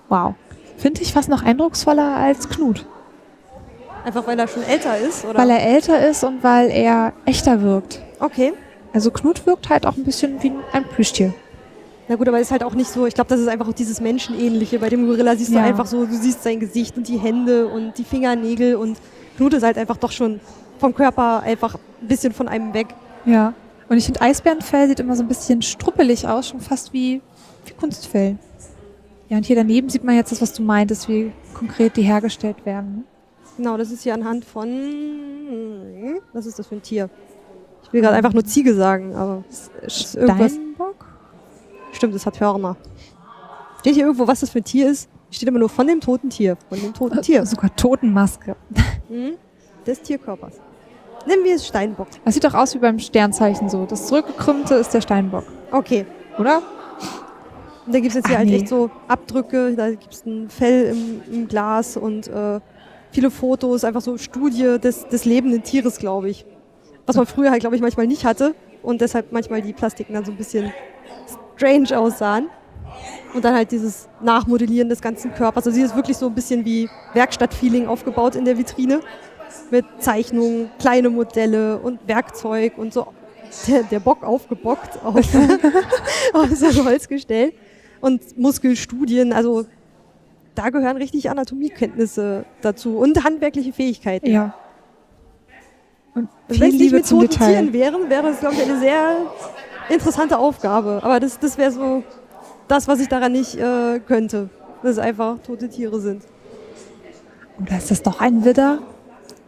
Wow. 0.09 0.35
Finde 0.77 1.03
ich 1.03 1.13
fast 1.13 1.29
noch 1.29 1.43
eindrucksvoller 1.43 2.17
als 2.17 2.49
Knut. 2.49 2.87
Einfach 4.05 4.27
weil 4.27 4.39
er 4.39 4.49
schon 4.49 4.63
älter 4.65 4.99
ist, 4.99 5.25
oder? 5.25 5.39
Weil 5.39 5.51
er 5.51 5.63
älter 5.67 6.07
ist 6.07 6.25
und 6.25 6.43
weil 6.43 6.71
er 6.71 7.13
echter 7.25 7.63
wirkt. 7.63 8.01
okay. 8.21 8.53
Also 8.93 9.11
Knut 9.11 9.45
wirkt 9.45 9.71
halt 9.71 9.87
auch 9.87 9.97
ein 9.97 10.05
bisschen 10.05 10.41
wie 10.45 10.53
ein 10.73 10.85
Plüschtier. 10.85 11.35
Na 12.07 12.15
gut, 12.15 12.29
aber 12.29 12.39
ist 12.39 12.53
halt 12.53 12.63
auch 12.63 12.75
nicht 12.75 12.89
so. 12.89 13.07
Ich 13.07 13.15
glaube, 13.15 13.29
das 13.29 13.41
ist 13.41 13.49
einfach 13.49 13.67
auch 13.67 13.73
dieses 13.73 14.01
Menschenähnliche. 14.01 14.79
Bei 14.79 14.89
dem 14.89 15.05
Gorilla 15.09 15.35
siehst 15.35 15.51
du 15.51 15.57
Ja. 15.57 15.65
einfach 15.65 15.87
so, 15.87 16.05
du 16.07 16.15
siehst 16.15 16.45
sein 16.45 16.61
Gesicht 16.61 16.97
und 16.97 17.09
die 17.09 17.17
Hände 17.17 17.67
und 17.67 17.99
die 17.99 18.05
Fingernägel 18.05 18.77
und 18.77 18.99
Knut 19.37 19.53
ist 19.55 19.65
halt 19.65 19.79
einfach 19.79 19.97
doch 19.97 20.13
schon 20.13 20.39
vom 20.79 20.95
Körper 20.95 21.41
einfach 21.41 21.75
ein 21.75 22.09
bisschen 22.09 22.33
von 22.33 22.49
einem 22.49 22.75
weg. 22.75 22.89
Ja. 23.25 23.55
Und 23.89 23.99
ich 23.99 24.05
finde, 24.05 24.23
Eisbärenfell 24.23 24.89
sieht 24.89 25.01
immer 25.01 25.17
so 25.17 25.23
ein 25.23 25.29
bisschen 25.29 25.63
struppelig 25.63 26.27
aus, 26.27 26.49
schon 26.49 26.61
fast 26.61 26.93
wie, 26.93 27.21
wie 27.67 27.73
Kunstfell. 27.75 28.39
Ja, 29.29 29.37
und 29.37 29.47
hier 29.47 29.57
daneben 29.57 29.89
sieht 29.89 30.05
man 30.05 30.15
jetzt 30.17 30.33
das, 30.33 30.41
was 30.43 30.53
du 30.53 30.63
meintest, 30.63 31.09
wie 31.09 31.33
konkret 31.55 31.97
die 31.97 32.03
hergestellt 32.03 32.65
werden. 32.65 33.05
Genau, 33.57 33.77
das 33.77 33.91
ist 33.91 34.03
hier 34.03 34.15
anhand 34.15 34.45
von. 34.45 36.21
Was 36.33 36.47
ist 36.47 36.59
das 36.59 36.67
für 36.67 36.77
ein 36.77 36.83
Tier? 36.83 37.09
Ich 37.83 37.93
will 37.93 38.01
gerade 38.01 38.17
einfach 38.17 38.33
nur 38.33 38.45
Ziege 38.45 38.75
sagen, 38.75 39.15
aber 39.15 39.45
ist 39.83 40.17
irgendwas. 40.17 40.53
Steinbock? 40.53 41.07
Stimmt, 41.93 42.15
es 42.15 42.27
hat 42.27 42.41
Hörner. 42.41 42.77
Steht 43.81 43.95
hier 43.95 44.07
irgendwo, 44.07 44.27
was 44.27 44.41
das 44.41 44.51
für 44.51 44.59
ein 44.59 44.65
Tier 44.65 44.91
ist? 44.91 45.09
Steht 45.31 45.49
immer 45.49 45.59
nur 45.59 45.69
von 45.69 45.87
dem 45.87 46.01
toten 46.01 46.31
Tier. 46.31 46.57
Von 46.69 46.81
dem 46.81 46.95
toten 46.95 47.23
Tier. 47.23 47.45
Sogar 47.47 47.75
Totenmaske. 47.77 48.57
Mhm. 49.09 49.35
Des 49.87 50.01
Tierkörpers. 50.03 50.55
Nennen 51.27 51.45
wir 51.45 51.55
es 51.55 51.67
Steinbock. 51.67 52.09
Das 52.25 52.35
sieht 52.35 52.45
doch 52.45 52.55
aus 52.55 52.75
wie 52.75 52.79
beim 52.79 52.99
Sternzeichen 52.99 53.69
so. 53.69 53.87
Das 53.87 54.07
zurückgekrümmte 54.07 54.75
ist 54.75 54.93
der 54.93 55.01
Steinbock, 55.01 55.45
Okay. 55.71 56.07
oder? 56.39 56.63
Und 57.87 57.95
da 57.95 57.99
gibt 58.01 58.09
es 58.11 58.15
jetzt 58.15 58.27
hier 58.29 58.37
Ach, 58.37 58.41
halt 58.41 58.49
nee. 58.49 58.57
echt 58.57 58.69
so 58.69 58.91
Abdrücke, 59.09 59.75
da 59.75 59.91
gibt 59.91 60.13
es 60.13 60.25
ein 60.25 60.49
Fell 60.49 60.87
im, 60.87 61.23
im 61.35 61.49
Glas 61.49 61.97
und 61.97 62.29
äh, 62.29 62.61
viele 63.11 63.31
Fotos, 63.31 63.85
einfach 63.85 64.01
so 64.01 64.17
Studie 64.17 64.79
des, 64.83 65.07
des 65.09 65.25
lebenden 65.25 65.63
Tieres, 65.63 65.99
glaube 65.99 66.31
ich. 66.31 66.47
Was 67.07 67.17
man 67.17 67.27
früher 67.27 67.51
halt, 67.51 67.61
glaube 67.61 67.77
ich, 67.77 67.83
manchmal 67.83 68.07
nicht 68.07 68.25
hatte 68.25 68.55
und 68.83 69.01
deshalb 69.03 69.33
manchmal 69.33 69.61
die 69.61 69.75
Plastiken 69.75 70.15
dann 70.15 70.25
so 70.25 70.31
ein 70.33 70.37
bisschen 70.39 70.73
strange 71.57 71.97
aussahen. 71.99 72.49
Und 73.35 73.45
dann 73.45 73.55
halt 73.55 73.73
dieses 73.73 74.09
Nachmodellieren 74.23 74.89
des 74.89 75.03
ganzen 75.03 75.35
Körpers. 75.35 75.67
Also 75.67 75.75
sie 75.77 75.83
ist 75.83 75.97
wirklich 75.97 76.17
so 76.17 76.27
ein 76.27 76.35
bisschen 76.35 76.65
wie 76.65 76.89
Werkstattfeeling 77.13 77.89
aufgebaut 77.89 78.37
in 78.37 78.45
der 78.45 78.57
Vitrine. 78.57 79.01
Mit 79.71 79.85
Zeichnungen, 79.99 80.71
kleine 80.79 81.11
Modelle 81.11 81.79
und 81.79 82.07
Werkzeug 82.07 82.79
und 82.79 82.93
so. 82.93 83.07
Der, 83.69 83.83
der 83.85 84.01
Bock 84.01 84.25
aufgebockt 84.25 84.99
auf, 85.05 85.17
auf 86.33 86.51
so 86.55 86.67
ein 86.67 86.85
Holzgestell. 86.85 87.53
Und 88.01 88.37
Muskelstudien, 88.39 89.33
also 89.33 89.65
da 90.55 90.71
gehören 90.71 90.97
richtig 90.97 91.31
Anatomiekenntnisse 91.31 92.45
dazu 92.61 92.99
und 92.99 93.25
handwerkliche 93.25 93.73
Fähigkeiten. 93.73 94.31
Ja. 94.31 94.55
Und 96.15 96.29
wenn 96.49 96.63
es 96.63 96.75
nicht 96.75 96.93
mit 96.93 97.09
toten 97.09 97.29
Detail. 97.29 97.53
Tieren 97.53 97.73
wären, 97.73 98.11
wäre 98.11 98.23
das, 98.23 98.41
glaube 98.41 98.55
ich, 98.55 98.63
eine 98.63 98.79
sehr 98.79 99.17
interessante 99.89 100.39
Aufgabe. 100.39 101.01
Aber 101.03 101.19
das, 101.19 101.39
das 101.39 101.59
wäre 101.59 101.73
so 101.73 102.05
das, 102.69 102.87
was 102.87 103.01
ich 103.01 103.09
daran 103.09 103.33
nicht 103.33 103.57
äh, 103.57 104.01
könnte. 104.01 104.49
Dass 104.83 104.93
es 104.93 104.99
einfach 104.99 105.39
tote 105.39 105.69
Tiere 105.69 105.99
sind. 106.01 106.23
Oder 107.61 107.79
ist 107.79 107.91
das 107.91 108.03
doch 108.03 108.21
ein 108.21 108.45
Widder? 108.45 108.81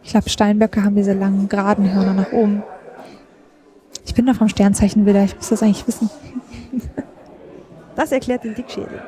Ich 0.07 0.11
glaube, 0.11 0.29
Steinböcke 0.29 0.85
haben 0.85 0.95
diese 0.95 1.11
langen, 1.11 1.49
geraden 1.49 1.93
Hörner 1.93 2.13
nach 2.13 2.31
oben. 2.31 2.63
Ich 4.05 4.13
bin 4.13 4.25
doch 4.25 4.35
vom 4.35 4.47
Sternzeichen 4.47 5.05
Widder. 5.05 5.25
Ich 5.25 5.35
muss 5.35 5.49
das 5.49 5.61
eigentlich 5.61 5.85
wissen. 5.85 6.09
Das 7.97 8.13
erklärt 8.13 8.45
den 8.45 8.55
Dickschädel. 8.55 9.01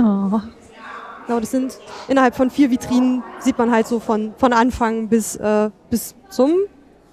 Oh. 0.00 0.40
Genau, 1.26 1.38
das 1.38 1.52
sind 1.52 1.78
innerhalb 2.08 2.34
von 2.34 2.50
vier 2.50 2.72
Vitrinen 2.72 3.22
sieht 3.38 3.56
man 3.58 3.70
halt 3.70 3.86
so 3.86 4.00
von, 4.00 4.34
von 4.38 4.52
Anfang 4.52 5.06
bis, 5.06 5.36
äh, 5.36 5.70
bis 5.88 6.16
zum 6.30 6.50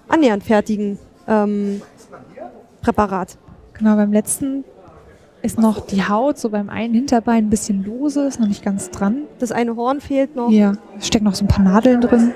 annähernd 0.08 0.42
fertigen 0.42 0.98
ähm, 1.28 1.82
Präparat. 2.82 3.38
Genau, 3.74 3.94
beim 3.94 4.12
letzten 4.12 4.64
ist 5.42 5.58
noch 5.58 5.86
die 5.86 6.02
Haut, 6.06 6.38
so 6.38 6.50
beim 6.50 6.68
einen 6.68 6.94
Hinterbein 6.94 7.46
ein 7.46 7.50
bisschen 7.50 7.84
lose, 7.84 8.26
ist 8.26 8.40
noch 8.40 8.48
nicht 8.48 8.64
ganz 8.64 8.90
dran. 8.90 9.22
Das 9.38 9.52
eine 9.52 9.74
Horn 9.76 10.00
fehlt 10.00 10.36
noch. 10.36 10.48
Hier 10.48 10.76
es 10.98 11.06
stecken 11.06 11.24
noch 11.24 11.34
so 11.34 11.44
ein 11.44 11.48
paar 11.48 11.64
Nadeln 11.64 12.00
drin. 12.00 12.32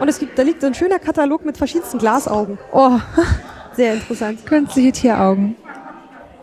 Und 0.00 0.08
es 0.08 0.18
gibt, 0.18 0.38
da 0.38 0.42
liegt 0.42 0.60
so 0.60 0.66
ein 0.68 0.74
schöner 0.74 0.98
Katalog 0.98 1.44
mit 1.44 1.56
verschiedensten 1.56 1.98
Glasaugen. 1.98 2.58
Oh, 2.72 2.98
Sehr 3.72 3.94
interessant. 3.94 4.44
künstliche 4.46 4.92
Tieraugen. 4.92 5.56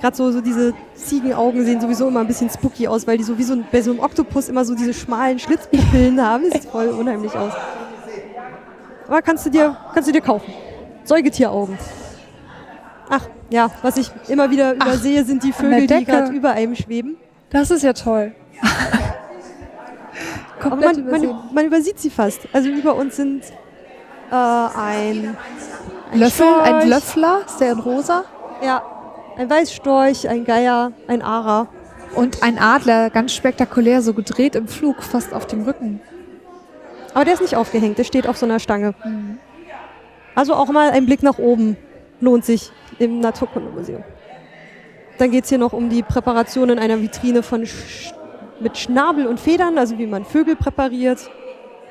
Gerade 0.02 0.18
so, 0.18 0.32
so 0.32 0.42
diese 0.42 0.74
Ziegenaugen 0.96 1.64
sehen 1.64 1.80
sowieso 1.80 2.08
immer 2.08 2.22
ein 2.22 2.28
bisschen 2.28 2.50
spooky 2.50 2.88
aus, 2.88 3.06
weil 3.06 3.18
die 3.18 3.24
so 3.24 3.38
wie 3.38 3.44
so 3.44 3.54
ein, 3.54 3.66
bei 3.72 3.82
so 3.82 3.92
einem 3.92 4.00
Oktopus 4.00 4.50
immer 4.50 4.66
so 4.66 4.76
diese 4.76 4.94
schmalen 4.94 5.40
Schlitzpupillen 5.40 6.20
haben. 6.26 6.44
Das 6.50 6.62
sieht 6.62 6.72
voll 6.72 6.88
unheimlich 6.88 7.34
aus. 7.36 7.54
Aber 9.08 9.22
kannst 9.22 9.46
du 9.46 9.50
dir, 9.50 9.78
kannst 9.94 10.10
du 10.10 10.14
dir 10.14 10.22
kaufen. 10.22 10.52
Säugetieraugen. 11.04 11.78
Ach, 13.10 13.28
ja, 13.52 13.70
was 13.82 13.98
ich 13.98 14.10
immer 14.30 14.50
wieder 14.50 14.76
Ach, 14.80 14.88
übersehe, 14.88 15.24
sind 15.26 15.44
die 15.44 15.52
Vögel, 15.52 15.86
die 15.86 16.06
gerade 16.06 16.32
über 16.32 16.52
einem 16.52 16.76
schweben. 16.76 17.18
Das 17.50 17.70
ist 17.70 17.84
ja 17.84 17.94
toll. 17.94 18.32
Aber 20.62 20.76
man, 20.76 21.10
man, 21.10 21.40
man 21.54 21.66
übersieht 21.66 22.00
sie 22.00 22.10
fast. 22.10 22.42
Also 22.54 22.70
über 22.70 22.96
uns 22.96 23.18
sind 23.18 23.44
äh, 24.32 24.36
ein, 24.36 25.36
ein 26.12 26.20
Löffel, 26.20 26.48
ein 26.48 26.76
Storch, 26.76 26.86
Löffler, 26.86 27.42
ist 27.46 27.60
der 27.60 27.72
in 27.74 27.80
rosa? 27.80 28.24
Ja, 28.64 28.84
ein 29.38 29.50
Weißstorch, 29.50 30.30
ein 30.30 30.46
Geier, 30.46 30.94
ein 31.08 31.22
Ara. 31.22 31.68
Und 32.16 32.44
ein 32.44 32.60
Adler, 32.60 33.10
ganz 33.10 33.34
spektakulär, 33.34 34.02
so 34.02 34.14
gedreht 34.14 34.56
im 34.56 34.68
Flug, 34.68 35.02
fast 35.02 35.34
auf 35.34 35.48
dem 35.48 35.64
Rücken. 35.64 36.02
Aber 37.14 37.26
der 37.26 37.34
ist 37.34 37.42
nicht 37.42 37.56
aufgehängt, 37.56 37.98
der 37.98 38.04
steht 38.04 38.28
auf 38.28 38.38
so 38.38 38.46
einer 38.46 38.60
Stange. 38.60 38.94
Also 40.36 40.54
auch 40.54 40.70
mal 40.70 40.92
ein 40.92 41.06
Blick 41.06 41.24
nach 41.24 41.38
oben 41.38 41.78
lohnt 42.22 42.46
sich 42.46 42.72
im 43.00 43.20
Naturkundemuseum. 43.20 44.04
Dann 45.18 45.32
geht 45.32 45.44
es 45.44 45.50
hier 45.50 45.58
noch 45.58 45.74
um 45.74 45.90
die 45.90 46.02
Präparation 46.02 46.70
in 46.70 46.80
einer 46.80 47.02
Vitrine 47.02 47.44
von 47.44 47.66
Sch 47.66 48.14
mit 48.60 48.78
Schnabel 48.78 49.26
und 49.26 49.40
Federn, 49.40 49.78
also 49.78 49.98
wie 49.98 50.06
man 50.06 50.24
Vögel 50.24 50.56
präpariert. 50.56 51.30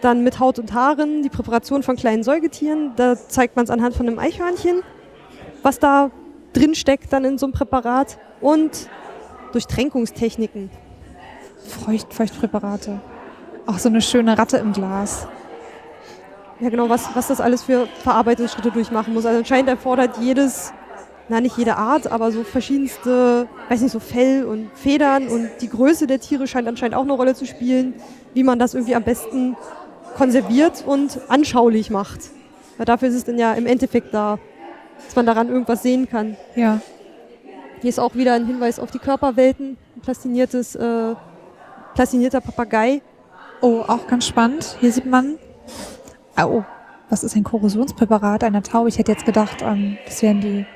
Dann 0.00 0.24
mit 0.24 0.38
Haut 0.38 0.58
und 0.58 0.72
Haaren, 0.72 1.22
die 1.22 1.28
Präparation 1.28 1.82
von 1.82 1.96
kleinen 1.96 2.22
Säugetieren. 2.22 2.92
Da 2.96 3.16
zeigt 3.16 3.56
man 3.56 3.64
es 3.64 3.70
anhand 3.70 3.94
von 3.94 4.06
einem 4.06 4.18
Eichhörnchen, 4.18 4.82
was 5.62 5.78
da 5.78 6.10
drin 6.52 6.74
steckt 6.74 7.12
dann 7.12 7.24
in 7.24 7.38
so 7.38 7.46
einem 7.46 7.52
Präparat. 7.52 8.18
Und 8.40 8.88
Durchtränkungstechniken. 9.52 10.70
Feucht, 11.66 12.14
Feuchtpräparate. 12.14 13.00
Auch 13.66 13.78
so 13.78 13.88
eine 13.88 14.00
schöne 14.00 14.38
Ratte 14.38 14.56
im 14.58 14.72
Glas. 14.72 15.26
Ja, 16.60 16.68
genau, 16.68 16.88
was, 16.90 17.08
was 17.14 17.28
das 17.28 17.40
alles 17.40 17.62
für 17.62 17.86
Verarbeitungsschritte 18.02 18.70
durchmachen 18.70 19.14
muss. 19.14 19.24
Also 19.24 19.38
anscheinend 19.38 19.70
erfordert 19.70 20.18
jedes, 20.20 20.72
na 21.28 21.40
nicht 21.40 21.56
jede 21.56 21.76
Art, 21.76 22.12
aber 22.12 22.32
so 22.32 22.44
verschiedenste, 22.44 23.48
weiß 23.70 23.80
nicht, 23.80 23.92
so 23.92 24.00
Fell 24.00 24.44
und 24.44 24.70
Federn 24.74 25.28
und 25.28 25.48
die 25.62 25.70
Größe 25.70 26.06
der 26.06 26.20
Tiere 26.20 26.46
scheint 26.46 26.68
anscheinend 26.68 26.96
auch 26.96 27.02
eine 27.02 27.12
Rolle 27.12 27.34
zu 27.34 27.46
spielen, 27.46 27.94
wie 28.34 28.44
man 28.44 28.58
das 28.58 28.74
irgendwie 28.74 28.94
am 28.94 29.04
besten 29.04 29.56
konserviert 30.16 30.84
und 30.86 31.18
anschaulich 31.28 31.90
macht. 31.90 32.30
Weil 32.76 32.84
dafür 32.84 33.08
ist 33.08 33.14
es 33.14 33.24
dann 33.24 33.38
ja 33.38 33.54
im 33.54 33.66
Endeffekt 33.66 34.12
da, 34.12 34.38
dass 35.06 35.16
man 35.16 35.24
daran 35.24 35.48
irgendwas 35.48 35.82
sehen 35.82 36.08
kann. 36.10 36.36
Ja. 36.56 36.80
Hier 37.80 37.88
ist 37.88 37.98
auch 37.98 38.14
wieder 38.14 38.34
ein 38.34 38.46
Hinweis 38.46 38.78
auf 38.78 38.90
die 38.90 38.98
Körperwelten, 38.98 39.78
ein 39.96 40.00
plastiniertes, 40.02 40.74
äh, 40.74 41.14
plastinierter 41.94 42.42
Papagei. 42.42 43.00
Oh, 43.62 43.82
auch 43.86 44.06
ganz 44.06 44.26
spannend. 44.26 44.76
Hier 44.80 44.92
sieht 44.92 45.06
man. 45.06 45.38
Oh, 46.46 46.64
was 47.08 47.24
ist 47.24 47.34
ein 47.36 47.44
Korrosionspräparat 47.44 48.44
einer 48.44 48.62
Taube? 48.62 48.88
Ich 48.88 48.98
hätte 48.98 49.12
jetzt 49.12 49.26
gedacht, 49.26 49.62
ähm, 49.62 49.98
das 50.06 50.22
wären 50.22 50.40
die. 50.40 50.66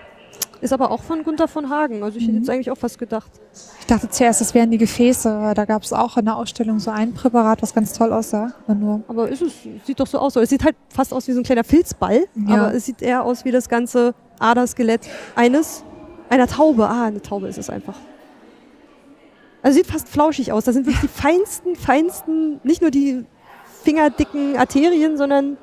Ist 0.60 0.72
aber 0.72 0.90
auch 0.90 1.02
von 1.02 1.22
Gunther 1.24 1.46
von 1.46 1.68
Hagen. 1.68 2.02
Also 2.02 2.16
ich 2.16 2.24
hätte 2.24 2.32
Mhm. 2.32 2.38
jetzt 2.38 2.48
eigentlich 2.50 2.70
auch 2.70 2.78
fast 2.78 2.98
gedacht. 2.98 3.30
Ich 3.80 3.86
dachte 3.86 4.08
zuerst, 4.08 4.40
das 4.40 4.54
wären 4.54 4.70
die 4.70 4.78
Gefäße. 4.78 5.52
Da 5.54 5.64
gab 5.66 5.82
es 5.82 5.92
auch 5.92 6.16
in 6.16 6.24
der 6.24 6.36
Ausstellung 6.36 6.78
so 6.78 6.90
ein 6.90 7.12
Präparat, 7.12 7.60
was 7.60 7.74
ganz 7.74 7.92
toll 7.92 8.12
aussah. 8.12 8.52
Aber 8.66 8.74
nur. 8.74 9.02
Aber 9.08 9.28
ist 9.28 9.42
es 9.42 9.52
sieht 9.84 10.00
doch 10.00 10.06
so 10.06 10.18
aus. 10.18 10.36
Es 10.36 10.48
sieht 10.48 10.64
halt 10.64 10.74
fast 10.88 11.12
aus 11.12 11.28
wie 11.28 11.32
so 11.32 11.40
ein 11.40 11.44
kleiner 11.44 11.64
Filzball, 11.64 12.24
Ja. 12.34 12.54
aber 12.54 12.74
es 12.74 12.86
sieht 12.86 13.02
eher 13.02 13.24
aus 13.24 13.44
wie 13.44 13.50
das 13.50 13.68
ganze 13.68 14.14
Aderskelett 14.38 15.02
eines 15.36 15.84
einer 16.30 16.46
Taube. 16.46 16.88
Ah, 16.88 17.04
eine 17.04 17.20
Taube 17.20 17.46
ist 17.48 17.58
es 17.58 17.68
einfach. 17.68 17.96
Also 19.62 19.76
sieht 19.78 19.86
fast 19.86 20.08
flauschig 20.08 20.52
aus. 20.52 20.64
Da 20.64 20.72
sind 20.72 20.86
wirklich 20.86 21.00
die 21.02 21.08
feinsten, 21.20 21.76
feinsten, 21.76 22.60
nicht 22.64 22.80
nur 22.80 22.90
die 22.90 23.24
fingerdicken 23.84 24.56
Arterien, 24.56 25.16
sondern 25.16 25.56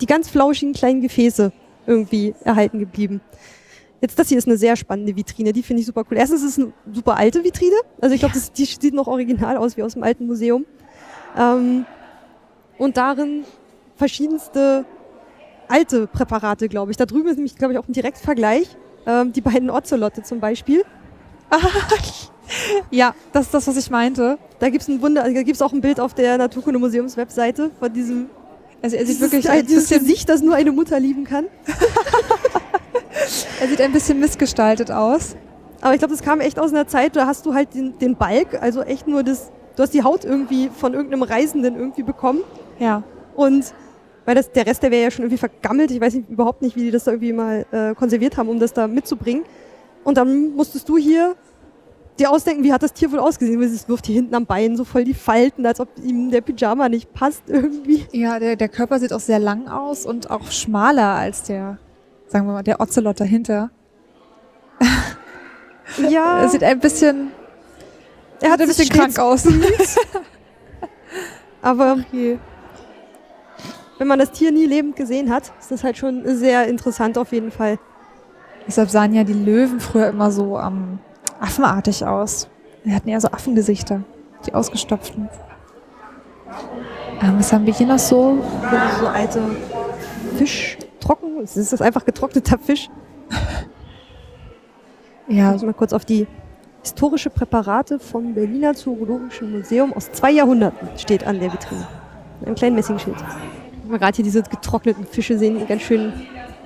die 0.00 0.06
ganz 0.06 0.28
flauschigen 0.28 0.72
kleinen 0.74 1.00
Gefäße 1.00 1.52
irgendwie 1.86 2.34
erhalten 2.44 2.78
geblieben. 2.78 3.20
Jetzt 4.00 4.18
das 4.18 4.28
hier 4.28 4.38
ist 4.38 4.46
eine 4.46 4.56
sehr 4.58 4.76
spannende 4.76 5.16
Vitrine, 5.16 5.52
die 5.52 5.62
finde 5.62 5.80
ich 5.80 5.86
super 5.86 6.04
cool. 6.10 6.16
Erstens 6.16 6.42
ist 6.42 6.58
es 6.58 6.64
eine 6.64 6.72
super 6.92 7.16
alte 7.16 7.42
Vitrine, 7.44 7.76
also 8.00 8.14
ich 8.14 8.20
glaube, 8.20 8.34
das- 8.34 8.52
die 8.52 8.64
sieht 8.64 8.94
noch 8.94 9.06
original 9.06 9.56
aus 9.56 9.76
wie 9.76 9.82
aus 9.82 9.94
dem 9.94 10.02
alten 10.02 10.26
Museum. 10.26 10.66
Ähm, 11.38 11.86
und 12.78 12.96
darin 12.96 13.44
verschiedenste 13.96 14.84
alte 15.68 16.06
Präparate, 16.06 16.68
glaube 16.68 16.90
ich. 16.90 16.96
Da 16.96 17.06
drüben 17.06 17.28
ist 17.28 17.36
nämlich, 17.36 17.56
glaube 17.56 17.72
ich, 17.72 17.78
auch 17.78 17.88
ein 17.88 17.92
Direktvergleich. 17.92 18.68
Ähm, 19.06 19.32
die 19.32 19.40
beiden 19.40 19.70
Ozelotte 19.70 20.22
zum 20.22 20.40
Beispiel. 20.40 20.84
Ja, 22.90 23.14
das 23.32 23.46
ist 23.46 23.54
das, 23.54 23.66
was 23.66 23.76
ich 23.76 23.90
meinte. 23.90 24.38
Da 24.58 24.68
gibt 24.70 24.82
es 24.82 24.88
ein 24.88 25.02
Wunder, 25.02 25.22
da 25.22 25.30
gibt 25.30 25.56
es 25.56 25.62
auch 25.62 25.72
ein 25.72 25.80
Bild 25.80 26.00
auf 26.00 26.14
der 26.14 26.38
Naturkundemuseums-Webseite 26.38 27.70
von 27.78 27.92
diesem 27.92 28.26
Also 28.82 28.96
er 28.96 29.06
sieht 29.06 29.20
wirklich 29.20 29.48
ein 29.48 29.66
dieses 29.66 29.88
bisschen, 29.88 30.06
Gesicht, 30.06 30.28
das 30.28 30.42
nur 30.42 30.54
eine 30.54 30.72
Mutter 30.72 31.00
lieben 31.00 31.24
kann. 31.24 31.46
er 33.60 33.68
sieht 33.68 33.80
ein 33.80 33.92
bisschen 33.92 34.20
missgestaltet 34.20 34.90
aus. 34.90 35.36
Aber 35.80 35.92
ich 35.92 35.98
glaube, 35.98 36.14
das 36.14 36.22
kam 36.22 36.40
echt 36.40 36.58
aus 36.58 36.72
einer 36.72 36.86
Zeit, 36.86 37.14
da 37.16 37.26
hast 37.26 37.44
du 37.44 37.54
halt 37.54 37.74
den, 37.74 37.98
den 37.98 38.16
Balk, 38.16 38.60
also 38.62 38.82
echt 38.82 39.06
nur 39.06 39.22
das, 39.22 39.50
du 39.76 39.82
hast 39.82 39.92
die 39.92 40.02
Haut 40.02 40.24
irgendwie 40.24 40.70
von 40.74 40.94
irgendeinem 40.94 41.22
Reisenden 41.22 41.76
irgendwie 41.76 42.02
bekommen. 42.02 42.40
Ja. 42.78 43.02
Und 43.34 43.74
weil 44.24 44.34
das, 44.34 44.50
der 44.52 44.66
Rest, 44.66 44.82
der 44.82 44.90
wäre 44.90 45.02
ja 45.02 45.10
schon 45.10 45.24
irgendwie 45.24 45.38
vergammelt. 45.38 45.90
Ich 45.90 46.00
weiß 46.00 46.14
nicht, 46.14 46.30
überhaupt 46.30 46.62
nicht, 46.62 46.76
wie 46.76 46.84
die 46.84 46.90
das 46.90 47.04
da 47.04 47.10
irgendwie 47.10 47.34
mal 47.34 47.66
äh, 47.70 47.94
konserviert 47.94 48.38
haben, 48.38 48.48
um 48.48 48.58
das 48.58 48.72
da 48.72 48.86
mitzubringen. 48.86 49.44
Und 50.04 50.16
dann 50.16 50.54
musstest 50.54 50.88
du 50.88 50.96
hier 50.96 51.34
dir 52.18 52.30
ausdenken, 52.30 52.64
wie 52.64 52.72
hat 52.72 52.82
das 52.82 52.92
Tier 52.92 53.10
wohl 53.12 53.18
ausgesehen? 53.18 53.60
Es 53.62 53.88
wirft 53.88 54.06
hier 54.06 54.16
hinten 54.16 54.34
am 54.34 54.46
Bein 54.46 54.76
so 54.76 54.84
voll 54.84 55.04
die 55.04 55.14
Falten, 55.14 55.66
als 55.66 55.80
ob 55.80 55.88
ihm 56.02 56.30
der 56.30 56.40
Pyjama 56.40 56.88
nicht 56.88 57.12
passt 57.12 57.44
irgendwie. 57.48 58.06
Ja, 58.12 58.38
der, 58.38 58.56
der 58.56 58.68
Körper 58.68 58.98
sieht 58.98 59.12
auch 59.12 59.20
sehr 59.20 59.38
lang 59.38 59.68
aus 59.68 60.06
und 60.06 60.30
auch 60.30 60.50
schmaler 60.50 61.14
als 61.14 61.44
der, 61.44 61.78
sagen 62.28 62.46
wir 62.46 62.52
mal, 62.52 62.62
der 62.62 62.80
Ocelot 62.80 63.20
dahinter. 63.20 63.70
Ja, 66.08 66.38
Er 66.42 66.48
sieht 66.48 66.62
ein 66.62 66.80
bisschen, 66.80 67.30
er 68.40 68.52
hat 68.52 68.60
ein 68.60 68.68
bisschen 68.68 68.88
krank 68.88 69.18
aus. 69.18 69.46
Aber 71.62 71.96
Okay. 72.08 72.38
wenn 73.98 74.08
man 74.08 74.18
das 74.18 74.32
Tier 74.32 74.52
nie 74.52 74.66
lebend 74.66 74.96
gesehen 74.96 75.32
hat, 75.32 75.52
ist 75.58 75.70
das 75.70 75.84
halt 75.84 75.96
schon 75.96 76.22
sehr 76.36 76.66
interessant 76.68 77.16
auf 77.16 77.32
jeden 77.32 77.50
Fall. 77.50 77.78
Deshalb 78.66 78.90
sahen 78.90 79.14
ja 79.14 79.24
die 79.24 79.32
Löwen 79.34 79.80
früher 79.80 80.08
immer 80.08 80.30
so 80.30 80.58
ähm, 80.58 80.98
affenartig 81.44 82.04
aus. 82.04 82.48
Die 82.84 82.92
hatten 82.92 83.08
eher 83.08 83.20
so 83.20 83.28
Affengesichter, 83.28 84.02
die 84.46 84.54
ausgestopften. 84.54 85.28
Ähm, 87.22 87.34
was 87.38 87.52
haben 87.52 87.66
wir 87.66 87.72
hier 87.72 87.86
noch 87.86 87.98
so? 87.98 88.38
So 89.00 89.06
alte 89.06 89.40
Fisch 90.36 90.78
trocken. 91.00 91.40
Ist 91.42 91.56
das 91.72 91.80
einfach 91.80 92.04
getrockneter 92.04 92.58
Fisch. 92.58 92.88
Ja, 95.26 95.52
Also 95.52 95.64
mal 95.64 95.72
kurz 95.72 95.94
auf 95.94 96.04
die 96.04 96.26
historische 96.82 97.30
Präparate 97.30 97.98
vom 97.98 98.34
Berliner 98.34 98.74
Zoologischen 98.74 99.52
Museum 99.52 99.94
aus 99.94 100.12
zwei 100.12 100.30
Jahrhunderten 100.30 100.86
steht 100.98 101.26
an 101.26 101.40
der 101.40 101.50
Vitrine. 101.50 101.88
Mit 102.40 102.46
einem 102.46 102.56
kleinen 102.56 102.76
Messingschild. 102.76 103.16
Gerade 103.88 104.16
hier 104.16 104.22
diese 104.22 104.42
getrockneten 104.42 105.06
Fische 105.06 105.38
sehen, 105.38 105.66
ganz 105.66 105.80
schön 105.80 106.12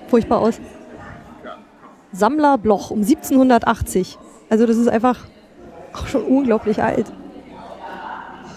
furchtbar 0.09 0.41
aus. 0.41 0.61
Sammlerbloch 2.11 2.91
um 2.91 3.03
1780. 3.03 4.19
Also 4.49 4.67
das 4.67 4.77
ist 4.77 4.89
einfach 4.89 5.19
auch 5.93 6.07
schon 6.07 6.23
unglaublich 6.23 6.83
alt. 6.83 7.07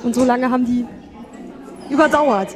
Und 0.03 0.15
so 0.15 0.23
lange 0.23 0.49
haben 0.49 0.65
die 0.65 0.85
überdauert. 1.89 2.55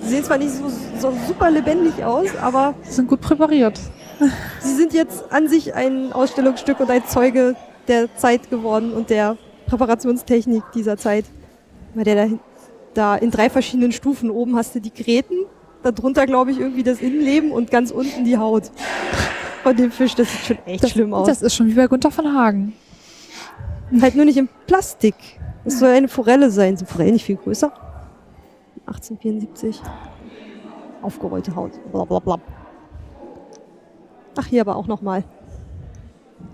Sie 0.00 0.08
sehen 0.08 0.24
zwar 0.24 0.38
nicht 0.38 0.50
so, 0.50 0.68
so 0.98 1.12
super 1.26 1.50
lebendig 1.50 2.04
aus, 2.04 2.28
aber 2.40 2.74
sind 2.82 3.08
gut 3.08 3.20
präpariert. 3.20 3.78
Sie 4.60 4.74
sind 4.74 4.92
jetzt 4.92 5.32
an 5.32 5.48
sich 5.48 5.74
ein 5.74 6.12
Ausstellungsstück 6.12 6.80
und 6.80 6.90
ein 6.90 7.06
Zeuge 7.06 7.56
der 7.86 8.14
Zeit 8.16 8.50
geworden 8.50 8.92
und 8.92 9.10
der 9.10 9.36
Präparationstechnik 9.66 10.62
dieser 10.74 10.96
Zeit. 10.96 11.24
Weil 11.94 12.04
der 12.04 12.14
da, 12.14 12.34
da 12.94 13.16
in 13.16 13.30
drei 13.30 13.48
verschiedenen 13.48 13.92
Stufen 13.92 14.30
oben 14.30 14.56
hast 14.56 14.74
du 14.74 14.80
die 14.80 14.92
Gräten, 14.92 15.46
darunter 15.92 16.26
glaube 16.26 16.50
ich 16.50 16.58
irgendwie 16.60 16.82
das 16.82 17.00
Innenleben 17.00 17.50
und 17.52 17.70
ganz 17.70 17.90
unten 17.90 18.24
die 18.24 18.36
Haut 18.38 18.70
von 19.62 19.76
dem 19.76 19.90
Fisch. 19.90 20.14
Das 20.14 20.30
sieht 20.30 20.40
schon 20.56 20.58
echt 20.66 20.82
Das, 20.84 20.90
schlimm 20.90 21.12
aus. 21.14 21.26
das 21.26 21.42
ist 21.42 21.54
schon 21.54 21.66
wie 21.68 21.74
bei 21.74 21.86
Gunther 21.86 22.10
von 22.10 22.32
Hagen. 22.34 22.72
halt 24.00 24.14
nur 24.14 24.24
nicht 24.24 24.36
in 24.38 24.48
Plastik. 24.66 25.14
Das 25.64 25.78
soll 25.78 25.90
eine 25.90 26.08
Forelle 26.08 26.50
sein. 26.50 26.76
Sind 26.76 26.88
Forellen 26.88 27.12
nicht 27.14 27.24
viel 27.24 27.36
größer? 27.36 27.72
1874. 28.86 29.80
Aufgerollte 31.02 31.54
Haut. 31.54 31.72
Blablabla. 31.92 32.38
Ach, 34.38 34.46
hier 34.46 34.62
aber 34.62 34.76
auch 34.76 34.86
nochmal. 34.86 35.24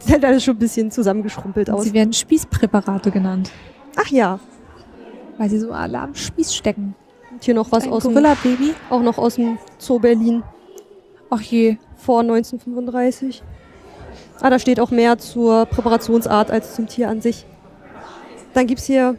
Sieht 0.01 0.25
alles 0.25 0.43
schon 0.43 0.57
ein 0.57 0.59
bisschen 0.59 0.91
zusammengeschrumpelt 0.91 1.71
aus. 1.71 1.85
sie 1.85 1.93
werden 1.93 2.13
Spießpräparate 2.13 3.11
genannt, 3.11 3.51
Ach 3.97 4.09
ja. 4.09 4.39
weil 5.39 5.49
sie 5.51 5.59
so 5.59 5.73
alle 5.73 5.99
am 6.01 6.15
Spieß 6.15 6.55
stecken. 6.55 6.95
Hier 7.41 7.55
noch 7.55 7.71
was 7.73 7.85
Ein 7.85 7.93
aus 7.93 8.05
dem, 8.05 8.17
auch 8.91 9.03
noch 9.03 9.19
aus 9.19 9.35
dem 9.37 9.59
Zoo 9.79 9.99
Berlin 9.99 10.43
Ach 11.31 11.41
je. 11.41 11.77
vor 11.97 12.21
1935. 12.21 13.43
Ah, 14.41 14.51
da 14.51 14.59
steht 14.59 14.81
auch 14.81 14.91
mehr 14.91 15.19
zur 15.19 15.67
Präparationsart 15.67 16.51
als 16.51 16.75
zum 16.75 16.87
Tier 16.87 17.09
an 17.09 17.21
sich. 17.21 17.47
Dann 18.53 18.67
gibt's 18.67 18.85
hier, 18.85 19.17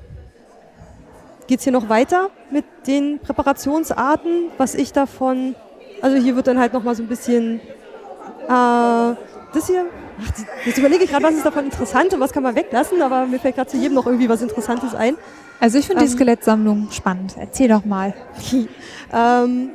geht's 1.48 1.64
hier 1.64 1.74
noch 1.74 1.90
weiter 1.90 2.30
mit 2.52 2.66
den 2.88 3.19
Präparationsarten, 3.19 4.52
was 4.58 4.76
ich 4.76 4.94
davon, 4.94 5.56
also 6.02 6.18
hier 6.18 6.35
wird 6.35 6.48
dann 6.48 6.60
halt 6.60 6.74
nochmal 6.74 6.95
so 6.95 7.03
ein 7.03 7.08
bisschen, 7.08 7.60
äh, 8.48 8.48
das 8.48 9.68
hier, 9.68 9.85
ach, 10.22 10.32
jetzt 10.66 10.77
überlege 10.77 11.03
ich 11.03 11.10
gerade, 11.10 11.26
was 11.26 11.34
ist 11.34 11.45
davon 11.45 11.66
interessant 11.66 12.14
und 12.14 12.19
was 12.19 12.32
kann 12.32 12.44
man 12.44 12.56
weglassen, 12.56 13.02
aber 13.02 13.26
mir 13.26 13.40
fällt 13.40 13.56
gerade 13.56 13.69
zu 13.69 13.77
jedem 13.77 13.95
noch 13.95 14.06
irgendwie 14.06 14.30
was 14.30 14.42
Interessantes 14.42 14.95
ein. 14.95 15.18
Also 15.59 15.77
ich 15.77 15.88
finde 15.88 16.03
die 16.03 16.09
Ähm. 16.09 16.16
Skelettsammlung 16.16 16.88
spannend. 16.92 17.35
Erzähl 17.38 17.67
doch 17.69 17.85
mal. 17.85 18.14
ähm, 19.14 19.72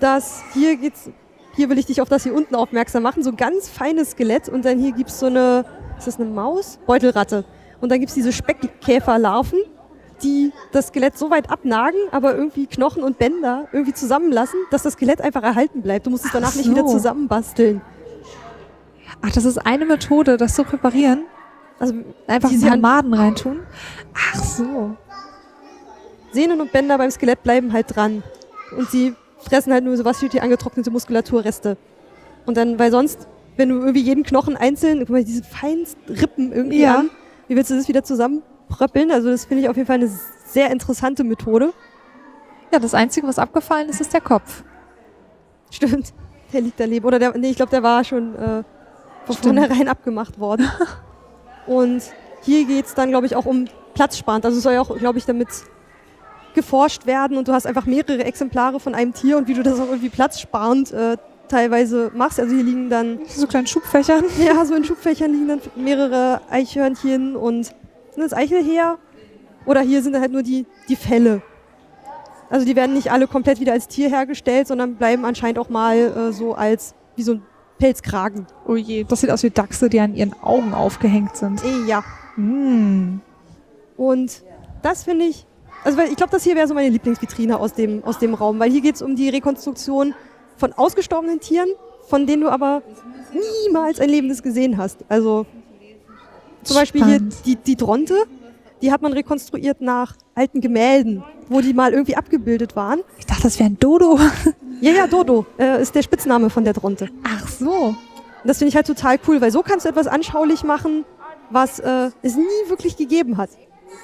das 0.00 0.42
hier 0.52 0.76
geht's, 0.76 1.10
hier 1.54 1.68
will 1.68 1.78
ich 1.78 1.86
dich 1.86 2.00
auf 2.00 2.08
das 2.08 2.22
hier 2.22 2.34
unten 2.34 2.54
aufmerksam 2.54 3.02
machen, 3.02 3.22
so 3.22 3.30
ein 3.30 3.36
ganz 3.36 3.68
feines 3.68 4.12
Skelett 4.12 4.48
und 4.48 4.64
dann 4.64 4.78
hier 4.78 4.92
gibt's 4.92 5.18
so 5.18 5.26
eine, 5.26 5.64
ist 5.98 6.06
das 6.06 6.18
eine 6.20 6.28
Maus? 6.30 6.78
Beutelratte. 6.86 7.44
Und 7.80 7.90
dann 7.90 8.00
gibt's 8.00 8.14
diese 8.14 8.32
Speckkäferlarven, 8.32 9.58
die 10.22 10.52
das 10.72 10.88
Skelett 10.88 11.16
so 11.16 11.30
weit 11.30 11.50
abnagen, 11.50 11.98
aber 12.10 12.34
irgendwie 12.34 12.66
Knochen 12.66 13.02
und 13.02 13.18
Bänder 13.18 13.68
irgendwie 13.72 13.92
zusammenlassen, 13.92 14.58
dass 14.70 14.82
das 14.82 14.94
Skelett 14.94 15.20
einfach 15.20 15.42
erhalten 15.42 15.82
bleibt. 15.82 16.06
Du 16.06 16.10
musst 16.10 16.24
es 16.24 16.32
danach 16.32 16.50
Ach 16.52 16.56
nicht 16.56 16.66
so. 16.66 16.72
wieder 16.72 16.86
zusammenbasteln. 16.86 17.80
Ach, 19.22 19.30
das 19.30 19.44
ist 19.44 19.58
eine 19.58 19.84
Methode, 19.84 20.36
das 20.36 20.54
zu 20.54 20.64
präparieren. 20.64 21.24
Also 21.78 21.94
Einfach 22.26 22.48
ein 22.48 22.54
Diese 22.54 22.76
Maden 22.76 23.14
reintun. 23.14 23.60
Ach 24.14 24.34
so. 24.42 24.96
Sehnen 26.38 26.60
und 26.60 26.70
Bänder 26.70 26.98
beim 26.98 27.10
Skelett 27.10 27.42
bleiben 27.42 27.72
halt 27.72 27.96
dran. 27.96 28.22
Und 28.76 28.88
sie 28.90 29.14
fressen 29.38 29.72
halt 29.72 29.82
nur 29.82 29.96
so 29.96 30.04
was 30.04 30.22
wie 30.22 30.28
die 30.28 30.40
angetrocknete 30.40 30.88
Muskulaturreste. 30.88 31.76
Und 32.46 32.56
dann, 32.56 32.78
weil 32.78 32.92
sonst, 32.92 33.26
wenn 33.56 33.70
du 33.70 33.74
irgendwie 33.80 34.02
jeden 34.02 34.22
Knochen 34.22 34.56
einzeln, 34.56 35.00
guck 35.00 35.10
mal, 35.10 35.24
diese 35.24 35.42
feinsten 35.42 36.14
Rippen 36.14 36.52
irgendwie 36.52 36.82
Ja. 36.82 37.00
an, 37.00 37.10
wie 37.48 37.56
willst 37.56 37.72
du 37.72 37.74
das 37.76 37.88
wieder 37.88 38.04
zusammenpröppeln? 38.04 39.10
Also 39.10 39.30
das 39.30 39.46
finde 39.46 39.64
ich 39.64 39.68
auf 39.68 39.76
jeden 39.76 39.88
Fall 39.88 39.96
eine 39.96 40.08
sehr 40.46 40.70
interessante 40.70 41.24
Methode. 41.24 41.72
Ja, 42.72 42.78
das 42.78 42.94
Einzige, 42.94 43.26
was 43.26 43.40
abgefallen 43.40 43.88
ist, 43.88 44.00
ist 44.00 44.12
der 44.12 44.20
Kopf. 44.20 44.62
Stimmt, 45.72 46.12
der 46.52 46.60
liegt 46.60 46.78
daneben. 46.78 47.04
Oder 47.04 47.18
der, 47.18 47.36
nee, 47.36 47.50
ich 47.50 47.56
glaube, 47.56 47.70
der 47.70 47.82
war 47.82 48.04
schon 48.04 48.36
äh, 48.36 48.38
von 49.24 49.34
Stimmt. 49.34 49.58
vornherein 49.58 49.88
abgemacht 49.88 50.38
worden. 50.38 50.70
Und 51.66 52.02
hier 52.42 52.64
geht's 52.64 52.94
dann, 52.94 53.08
glaube 53.08 53.26
ich, 53.26 53.34
auch 53.34 53.44
um 53.44 53.64
platzsparend. 53.94 54.44
Also 54.44 54.58
es 54.58 54.62
soll 54.62 54.74
ja 54.74 54.80
auch, 54.80 54.96
glaube 54.96 55.18
ich, 55.18 55.24
damit 55.26 55.48
geforscht 56.58 57.06
werden 57.06 57.36
und 57.36 57.46
du 57.46 57.52
hast 57.52 57.66
einfach 57.66 57.86
mehrere 57.86 58.24
Exemplare 58.24 58.80
von 58.80 58.92
einem 58.92 59.14
Tier 59.14 59.38
und 59.38 59.46
wie 59.46 59.54
du 59.54 59.62
das 59.62 59.78
auch 59.78 59.86
irgendwie 59.86 60.08
platzsparend 60.08 60.90
äh, 60.90 61.16
teilweise 61.46 62.10
machst. 62.14 62.40
Also 62.40 62.52
hier 62.52 62.64
liegen 62.64 62.90
dann, 62.90 63.20
So 63.28 63.46
kleinen 63.46 63.68
Schubfächern. 63.68 64.24
ja, 64.44 64.64
so 64.64 64.74
in 64.74 64.84
Schubfächern 64.84 65.30
liegen 65.30 65.46
dann 65.46 65.60
mehrere 65.76 66.40
Eichhörnchen 66.50 67.36
und 67.36 67.66
sind 67.66 68.22
das 68.22 68.32
Eichelheer? 68.32 68.98
Oder 69.66 69.82
hier 69.82 70.02
sind 70.02 70.18
halt 70.18 70.32
nur 70.32 70.42
die, 70.42 70.66
die 70.88 70.96
Felle. 70.96 71.42
Also 72.50 72.66
die 72.66 72.74
werden 72.74 72.94
nicht 72.94 73.12
alle 73.12 73.28
komplett 73.28 73.60
wieder 73.60 73.72
als 73.72 73.86
Tier 73.86 74.08
hergestellt, 74.08 74.66
sondern 74.66 74.96
bleiben 74.96 75.24
anscheinend 75.24 75.60
auch 75.60 75.68
mal 75.68 75.96
äh, 75.96 76.32
so 76.32 76.54
als 76.54 76.94
wie 77.14 77.22
so 77.22 77.34
ein 77.34 77.42
Pelzkragen. 77.78 78.46
Oh 78.66 78.74
je, 78.74 79.04
das 79.04 79.20
sieht 79.20 79.30
aus 79.30 79.44
wie 79.44 79.50
Dachse, 79.50 79.88
die 79.88 80.00
an 80.00 80.16
ihren 80.16 80.34
Augen 80.42 80.74
aufgehängt 80.74 81.36
sind. 81.36 81.62
Ja. 81.86 82.02
Mm. 82.36 83.20
Und 83.96 84.42
das 84.82 85.04
finde 85.04 85.26
ich, 85.26 85.46
also 85.84 85.98
weil 85.98 86.08
ich 86.08 86.16
glaube, 86.16 86.30
das 86.30 86.44
hier 86.44 86.56
wäre 86.56 86.66
so 86.66 86.74
meine 86.74 86.88
Lieblingsvitrine 86.88 87.58
aus 87.58 87.74
dem, 87.74 88.04
aus 88.04 88.18
dem 88.18 88.34
Raum, 88.34 88.58
weil 88.58 88.70
hier 88.70 88.80
geht 88.80 88.96
es 88.96 89.02
um 89.02 89.16
die 89.16 89.28
Rekonstruktion 89.28 90.14
von 90.56 90.72
ausgestorbenen 90.72 91.40
Tieren, 91.40 91.68
von 92.08 92.26
denen 92.26 92.42
du 92.42 92.48
aber 92.48 92.82
niemals 93.64 94.00
ein 94.00 94.08
lebendes 94.08 94.42
gesehen 94.42 94.76
hast. 94.76 94.98
Also 95.08 95.46
zum 96.62 96.76
Beispiel 96.76 97.04
hier 97.04 97.16
Spannend. 97.16 97.36
die, 97.46 97.56
die 97.56 97.76
Dronte, 97.76 98.14
die 98.82 98.92
hat 98.92 99.02
man 99.02 99.12
rekonstruiert 99.12 99.80
nach 99.80 100.16
alten 100.34 100.60
Gemälden, 100.60 101.22
wo 101.48 101.60
die 101.60 101.72
mal 101.72 101.92
irgendwie 101.92 102.16
abgebildet 102.16 102.76
waren. 102.76 103.00
Ich 103.18 103.26
dachte, 103.26 103.42
das 103.42 103.58
wäre 103.58 103.70
ein 103.70 103.78
Dodo. 103.78 104.18
Ja, 104.80 104.92
ja, 104.92 105.06
Dodo 105.08 105.44
äh, 105.58 105.82
ist 105.82 105.96
der 105.96 106.02
Spitzname 106.02 106.50
von 106.50 106.62
der 106.62 106.72
Dronte. 106.72 107.08
Ach 107.24 107.48
so. 107.48 107.96
Das 108.44 108.58
finde 108.58 108.68
ich 108.68 108.76
halt 108.76 108.86
total 108.86 109.18
cool, 109.26 109.40
weil 109.40 109.50
so 109.50 109.62
kannst 109.62 109.84
du 109.84 109.88
etwas 109.88 110.06
anschaulich 110.06 110.62
machen, 110.62 111.04
was 111.50 111.80
äh, 111.80 112.12
es 112.22 112.36
nie 112.36 112.44
wirklich 112.68 112.96
gegeben 112.96 113.38
hat. 113.38 113.50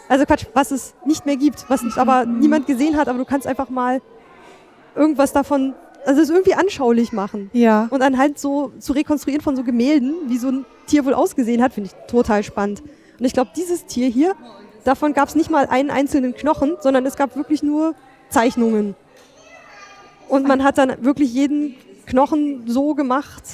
Also 0.09 0.27
Quatsch, 0.27 0.47
was 0.53 0.71
es 0.71 0.95
nicht 1.07 1.27
mehr 1.27 1.37
gibt, 1.37 1.65
was 1.69 1.83
es 1.83 1.97
aber 1.97 2.27
niemand 2.27 2.67
gesehen 2.67 2.97
hat, 2.97 3.09
aber 3.09 3.19
du 3.19 3.25
kannst 3.25 3.47
einfach 3.47 3.71
mal 3.71 4.03
irgendwas 4.95 5.33
davon, 5.33 5.75
also 6.05 6.21
es 6.21 6.31
irgendwie 6.31 6.55
anschaulich 6.55 7.13
machen. 7.13 7.51
Ja. 7.53 7.89
Und 7.91 8.01
dann 8.01 8.19
halt 8.19 8.39
so 8.39 8.73
zu 8.79 8.93
rekonstruieren 8.93 9.41
von 9.41 9.57
so 9.57 9.65
Gemälden, 9.65 10.15
wie 10.27 10.39
so 10.39 10.49
ein 10.49 10.67
Tier 10.87 11.05
wohl 11.05 11.15
ausgesehen 11.15 11.63
hat, 11.63 11.73
finde 11.73 11.91
ich 11.91 12.11
total 12.11 12.43
spannend. 12.43 12.83
Und 13.19 13.25
ich 13.25 13.33
glaube, 13.33 13.51
dieses 13.57 13.87
Tier 13.87 14.09
hier, 14.09 14.35
davon 14.85 15.15
gab 15.15 15.29
es 15.29 15.35
nicht 15.35 15.51
mal 15.51 15.67
einen 15.67 15.91
einzelnen 15.91 16.35
Knochen, 16.35 16.77
sondern 16.81 17.07
es 17.07 17.17
gab 17.17 17.37
wirklich 17.37 17.63
nur 17.63 17.95
Zeichnungen. 18.29 18.95
Und 20.29 20.47
man 20.47 20.63
hat 20.65 20.79
dann 20.79 21.05
wirklich 21.05 21.33
jeden 21.33 21.77
Knochen 22.07 22.65
so 22.67 22.95
gemacht, 22.95 23.45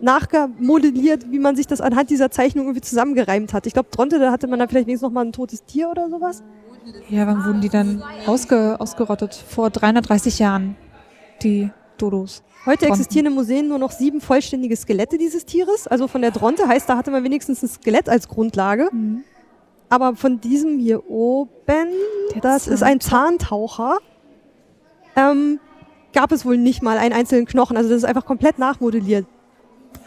nachgemodelliert, 0.00 1.30
wie 1.30 1.38
man 1.38 1.56
sich 1.56 1.66
das 1.66 1.80
anhand 1.80 2.10
dieser 2.10 2.30
Zeichnung 2.30 2.66
irgendwie 2.66 2.82
zusammengereimt 2.82 3.52
hat. 3.52 3.66
Ich 3.66 3.72
glaube, 3.72 3.88
Dronte, 3.90 4.18
da 4.18 4.30
hatte 4.30 4.46
man 4.46 4.58
dann 4.58 4.68
vielleicht 4.68 4.86
wenigstens 4.86 5.08
noch 5.08 5.14
mal 5.14 5.24
ein 5.24 5.32
totes 5.32 5.64
Tier 5.64 5.88
oder 5.90 6.08
sowas. 6.10 6.42
Ja, 7.08 7.26
wann 7.26 7.44
wurden 7.44 7.60
die 7.60 7.68
dann 7.68 8.02
ausge 8.26 8.76
ausgerottet? 8.78 9.34
Vor 9.34 9.70
330 9.70 10.38
Jahren, 10.38 10.76
die 11.42 11.70
Dodos. 11.98 12.42
Heute 12.64 12.86
Dronten. 12.86 13.00
existieren 13.00 13.26
im 13.26 13.34
Museum 13.34 13.68
nur 13.68 13.78
noch 13.78 13.90
sieben 13.90 14.20
vollständige 14.20 14.76
Skelette 14.76 15.18
dieses 15.18 15.46
Tieres. 15.46 15.86
Also 15.86 16.08
von 16.08 16.20
der 16.20 16.30
Dronte 16.30 16.66
heißt, 16.68 16.88
da 16.88 16.96
hatte 16.96 17.10
man 17.10 17.24
wenigstens 17.24 17.62
ein 17.62 17.68
Skelett 17.68 18.08
als 18.08 18.28
Grundlage. 18.28 18.90
Aber 19.88 20.16
von 20.16 20.40
diesem 20.40 20.78
hier 20.78 21.08
oben, 21.08 21.50
Der 22.34 22.40
das 22.40 22.66
ist 22.66 22.82
ein 22.82 23.00
Zahntaucher, 23.00 23.98
ähm, 25.14 25.60
gab 26.12 26.32
es 26.32 26.44
wohl 26.44 26.56
nicht 26.56 26.82
mal 26.82 26.98
einen 26.98 27.14
einzelnen 27.14 27.46
Knochen. 27.46 27.76
Also 27.76 27.88
das 27.88 27.98
ist 27.98 28.04
einfach 28.04 28.24
komplett 28.26 28.58
nachmodelliert. 28.58 29.26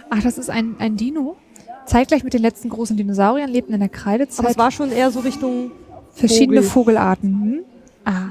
Ach, 0.09 0.21
das 0.21 0.37
ist 0.37 0.49
ein, 0.49 0.75
ein 0.79 0.97
Dino. 0.97 1.37
Zeitgleich 1.85 2.23
mit 2.23 2.33
den 2.33 2.41
letzten 2.41 2.69
großen 2.69 2.97
Dinosauriern 2.97 3.49
lebten 3.49 3.73
in 3.73 3.79
der 3.79 3.89
Kreidezeit 3.89 4.39
Aber 4.39 4.51
es 4.51 4.57
war 4.57 4.71
schon 4.71 4.91
eher 4.91 5.11
so 5.11 5.21
Richtung, 5.21 5.71
verschiedene 6.11 6.61
Vogel. 6.61 6.95
Vogelarten. 6.95 7.41
Hm? 7.41 7.59
Ah, 8.05 8.29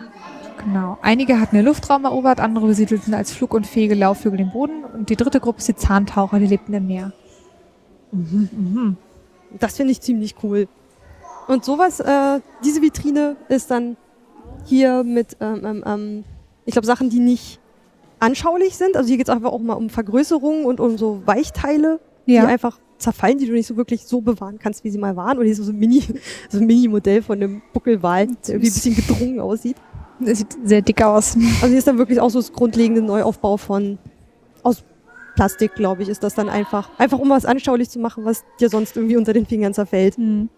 genau. 0.64 0.98
Einige 1.02 1.40
hatten 1.40 1.56
den 1.56 1.64
Luftraum 1.64 2.04
erobert, 2.04 2.40
andere 2.40 2.66
besiedelten 2.66 3.14
als 3.14 3.32
flugunfähige 3.32 3.94
Laufvögel 3.94 4.38
den 4.38 4.50
Boden 4.50 4.84
und 4.84 5.10
die 5.10 5.16
dritte 5.16 5.40
Gruppe 5.40 5.58
ist 5.58 5.68
die 5.68 5.76
Zahntaucher, 5.76 6.38
die 6.38 6.46
lebten 6.46 6.72
im 6.74 6.86
Meer. 6.86 7.12
das 9.58 9.76
finde 9.76 9.92
ich 9.92 10.00
ziemlich 10.00 10.36
cool. 10.42 10.68
Und 11.46 11.64
sowas, 11.64 12.00
äh, 12.00 12.40
diese 12.64 12.82
Vitrine 12.82 13.36
ist 13.48 13.70
dann 13.70 13.96
hier 14.64 15.02
mit, 15.02 15.36
ähm, 15.40 15.64
ähm, 15.64 15.84
ähm, 15.86 16.24
ich 16.64 16.72
glaube, 16.72 16.86
Sachen, 16.86 17.08
die 17.10 17.20
nicht 17.20 17.58
anschaulich 18.20 18.76
sind. 18.76 18.96
Also 18.96 19.08
hier 19.08 19.16
geht 19.18 19.28
es 19.28 19.34
einfach 19.34 19.52
auch 19.52 19.60
mal 19.60 19.74
um 19.74 19.90
Vergrößerungen 19.90 20.64
und 20.64 20.80
um 20.80 20.98
so 20.98 21.22
Weichteile, 21.26 22.00
Ja. 22.26 22.42
die 22.42 22.46
einfach 22.48 22.78
zerfallen, 22.98 23.38
die 23.38 23.46
du 23.46 23.52
nicht 23.52 23.66
so 23.66 23.76
wirklich 23.76 24.04
so 24.04 24.20
bewahren 24.20 24.58
kannst, 24.58 24.82
wie 24.84 24.90
sie 24.90 24.98
mal 24.98 25.14
waren. 25.16 25.38
Und 25.38 25.44
hier 25.44 25.52
ist 25.52 25.58
so 25.64 25.70
ein 25.70 25.78
Mini, 25.78 26.02
so 26.48 26.58
ein 26.58 26.66
Mini-Modell 26.66 27.22
von 27.22 27.36
einem 27.42 27.62
Buckelwal, 27.72 28.26
der 28.26 28.34
irgendwie 28.54 28.54
ein 28.54 28.60
bisschen 28.60 28.96
gedrungen 28.96 29.40
aussieht. 29.40 29.76
Das 30.20 30.38
sieht 30.38 30.56
sehr 30.64 30.82
dick 30.82 31.00
aus. 31.02 31.36
Also 31.36 31.66
hier 31.68 31.78
ist 31.78 31.86
dann 31.86 31.98
wirklich 31.98 32.20
auch 32.20 32.30
so 32.30 32.40
das 32.40 32.52
grundlegende 32.52 33.02
Neuaufbau 33.02 33.56
von 33.56 33.98
aus 34.64 34.82
Plastik, 35.36 35.76
glaube 35.76 36.02
ich, 36.02 36.08
ist 36.08 36.24
das 36.24 36.34
dann 36.34 36.48
einfach. 36.48 36.90
Einfach 36.98 37.20
um 37.20 37.30
was 37.30 37.44
anschaulich 37.44 37.88
zu 37.88 38.00
machen, 38.00 38.24
was 38.24 38.42
dir 38.58 38.68
sonst 38.68 38.96
irgendwie 38.96 39.16
unter 39.16 39.32
den 39.32 39.46
Fingern 39.46 39.72
zerfällt. 39.72 40.16
Hm. 40.16 40.48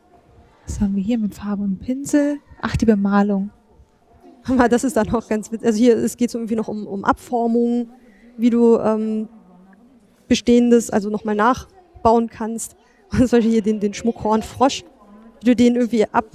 Was 0.66 0.80
haben 0.80 0.96
wir 0.96 1.02
hier 1.02 1.18
mit 1.18 1.34
Farbe 1.34 1.62
und 1.64 1.78
Pinsel? 1.80 2.38
Ach, 2.62 2.76
die 2.76 2.86
Bemalung. 2.86 3.50
Aber 4.44 4.68
das 4.68 4.84
ist 4.84 4.96
dann 4.96 5.12
auch 5.14 5.28
ganz 5.28 5.52
witzig. 5.52 5.66
Also 5.66 5.78
hier, 5.78 5.96
es 5.96 6.16
geht 6.16 6.30
so 6.30 6.38
irgendwie 6.38 6.56
noch 6.56 6.68
um, 6.68 6.86
um 6.86 7.04
Abformung, 7.04 7.90
wie 8.36 8.50
du 8.50 8.78
ähm, 8.78 9.28
Bestehendes 10.28 10.90
also 10.90 11.10
nochmal 11.10 11.34
nachbauen 11.34 12.28
kannst. 12.28 12.76
Und 13.12 13.18
zum 13.28 13.38
Beispiel 13.38 13.52
hier 13.52 13.62
den, 13.62 13.80
den 13.80 13.92
Schmuckhornfrosch, 13.92 14.84
wie 15.40 15.44
du 15.44 15.56
den 15.56 15.76
irgendwie 15.76 16.06
ab, 16.06 16.26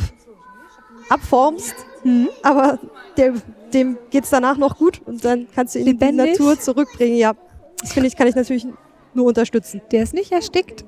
abformst, 1.10 1.76
Hm? 2.06 2.30
aber 2.44 2.78
der, 3.18 3.34
dem 3.74 3.98
geht's 4.12 4.30
danach 4.30 4.58
noch 4.58 4.78
gut 4.78 5.02
und 5.08 5.26
dann 5.26 5.48
kannst 5.56 5.74
du 5.74 5.80
ihn 5.80 5.88
in 5.88 5.98
die 5.98 6.06
Lebendig? 6.06 6.38
Natur 6.38 6.60
zurückbringen. 6.60 7.18
Ja, 7.18 7.34
das 7.82 7.94
finde 7.94 8.08
ich, 8.08 8.16
kann 8.16 8.28
ich 8.28 8.36
natürlich 8.36 8.68
nur 9.16 9.26
unterstützen. 9.26 9.82
Der 9.92 10.04
ist 10.04 10.14
nicht 10.14 10.32
erstickt. 10.32 10.86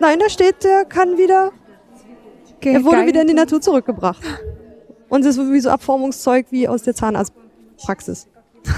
Nein, 0.00 0.18
da 0.18 0.30
steht, 0.30 0.64
der 0.64 0.86
kann 0.86 1.18
wieder, 1.18 1.52
er 2.62 2.84
wurde 2.84 3.06
wieder 3.06 3.20
in 3.20 3.28
die 3.28 3.34
Natur 3.34 3.60
zurückgebracht. 3.60 4.22
Und 5.08 5.24
es 5.24 5.36
ist 5.36 5.52
wie 5.52 5.60
so 5.60 5.70
Abformungszeug 5.70 6.46
wie 6.50 6.68
aus 6.68 6.82
der 6.82 6.94
Zahnarztpraxis. 6.94 8.28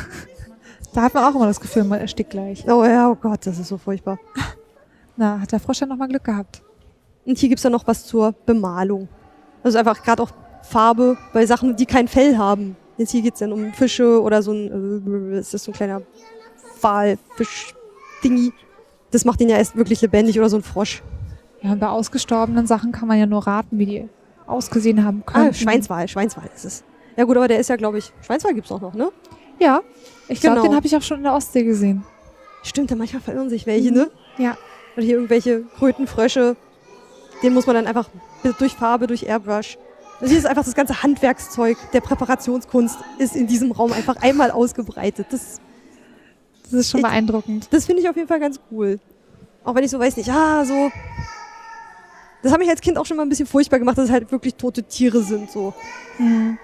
Da 0.93 1.03
hat 1.03 1.15
man 1.15 1.25
auch 1.25 1.37
immer 1.37 1.47
das 1.47 1.61
Gefühl, 1.61 1.85
man 1.85 2.01
erstickt 2.01 2.31
gleich. 2.31 2.65
Oh 2.69 2.85
ja, 2.85 3.09
oh 3.09 3.15
Gott, 3.15 3.47
das 3.47 3.61
ist 3.61 3.69
so 3.69 3.79
furchtbar. 3.79 4.19
Na, 5.17 5.41
hat 5.41 5.53
der 5.53 5.61
Frosch 5.61 5.81
ja 5.81 5.87
nochmal 5.87 6.09
Glück 6.09 6.25
gehabt. 6.25 6.63
Und 7.25 7.39
hier 7.39 7.49
gibt's 7.49 7.63
dann 7.63 7.73
noch 7.73 7.87
was 7.87 8.07
zur 8.07 8.33
Bemalung. 8.45 9.09
Also 9.63 9.79
einfach 9.79 10.03
gerade 10.03 10.23
auch 10.23 10.31
Farbe 10.63 11.17
bei 11.33 11.47
Sachen, 11.47 11.77
die 11.77 11.87
kein 11.87 12.09
Fell 12.09 12.37
haben. 12.37 12.77
Jetzt 12.97 13.13
hier 13.13 13.23
geht's 13.23 13.39
dann 13.39 13.53
um 13.53 13.73
Fische 13.73 14.21
oder 14.21 14.43
so 14.43 14.53
ein, 14.53 15.33
äh, 15.35 15.39
ist 15.39 15.55
das 15.55 15.65
so 15.65 15.71
ein 15.71 15.75
kleiner 15.75 16.03
Walfisch-Dingi. 16.81 18.53
das 19.11 19.25
macht 19.25 19.41
ihn 19.41 19.49
ja 19.49 19.59
erst 19.59 19.77
wirklich 19.77 20.01
lebendig 20.01 20.39
oder 20.39 20.49
so 20.49 20.57
ein 20.57 20.63
Frosch. 20.63 21.03
Ja, 21.63 21.73
und 21.73 21.79
bei 21.79 21.89
ausgestorbenen 21.89 22.67
Sachen 22.67 22.91
kann 22.91 23.07
man 23.07 23.19
ja 23.19 23.27
nur 23.27 23.47
raten, 23.47 23.79
wie 23.79 23.87
die 23.87 24.09
ausgesehen 24.51 25.05
haben 25.05 25.25
können. 25.25 25.49
Ah, 25.51 25.53
Schweinswal, 25.53 26.09
Schweinswal 26.09 26.49
ist 26.55 26.65
es. 26.65 26.85
Ja 27.17 27.25
gut, 27.25 27.37
aber 27.37 27.49
der 27.49 27.59
ist 27.59 27.69
ja, 27.69 27.77
glaube 27.77 27.99
ich, 27.99 28.13
Schweinswal 28.25 28.55
gibt's 28.55 28.71
auch 28.73 28.81
noch, 28.81 28.95
ne? 28.95 29.11
Ja, 29.59 29.81
ich 30.29 30.41
glaube, 30.41 30.57
Genau. 30.57 30.69
den 30.69 30.77
habe 30.77 30.87
ich 30.87 30.97
auch 30.97 31.03
schon 31.03 31.19
in 31.19 31.25
der 31.25 31.35
Ostsee 31.35 31.65
gesehen. 31.65 32.05
Stimmt, 32.63 32.91
da 32.91 32.97
manchmal 32.97 33.23
verirren 33.23 33.51
sich 33.51 33.67
welche, 33.67 33.93
ne? 33.93 34.11
Ja. 34.39 34.57
Oder 34.97 35.05
hier 35.05 35.15
irgendwelche 35.17 35.63
Krötenfrösche. 35.79 36.57
Den 37.43 37.55
muss 37.55 37.67
man 37.67 37.75
dann 37.77 37.87
einfach 37.87 38.09
durch 38.59 38.75
Farbe, 38.75 39.07
durch 39.07 39.23
Airbrush. 39.25 39.79
Also 40.21 40.31
hier 40.31 40.39
ist 40.39 40.47
einfach 40.47 40.65
das 40.65 40.75
ganze 40.75 41.03
Handwerkszeug 41.03 41.79
der 41.93 42.01
Präparationskunst 42.03 42.99
ist 43.19 43.35
in 43.37 43.47
diesem 43.47 43.73
Raum 43.73 43.93
einfach 43.93 44.17
einmal 44.17 44.51
ausgebreitet. 44.51 45.27
Das, 45.31 45.61
Das 46.65 46.73
ist 46.75 46.91
schon 46.91 47.01
Ich- 47.01 47.07
beeindruckend. 47.07 47.69
das 47.71 47.87
finde 47.87 48.03
ich 48.03 48.09
auf 48.09 48.17
jeden 48.17 48.29
Fall 48.29 48.41
ganz 48.41 48.61
cool. 48.71 48.99
Auch 49.65 49.75
wenn 49.75 49.85
ich 49.85 49.91
so 49.91 49.99
weiß 49.99 50.17
nicht, 50.17 50.31
ah, 50.31 50.65
so. 50.65 50.91
Das 52.43 52.53
hat 52.53 52.59
mich 52.59 52.69
als 52.69 52.81
Kind 52.81 52.97
auch 52.97 53.07
schon 53.07 53.17
mal 53.17 53.25
ein 53.25 53.29
bisschen 53.29 53.47
furchtbar 53.47 53.79
gemacht, 53.79 53.99
dass 53.99 54.07
es 54.07 54.11
halt 54.11 54.31
wirklich 54.33 54.55
tote 54.55 54.83
Tiere 54.83 55.23
sind, 55.23 55.51
so. 55.51 55.75
Mhm. 56.19 56.59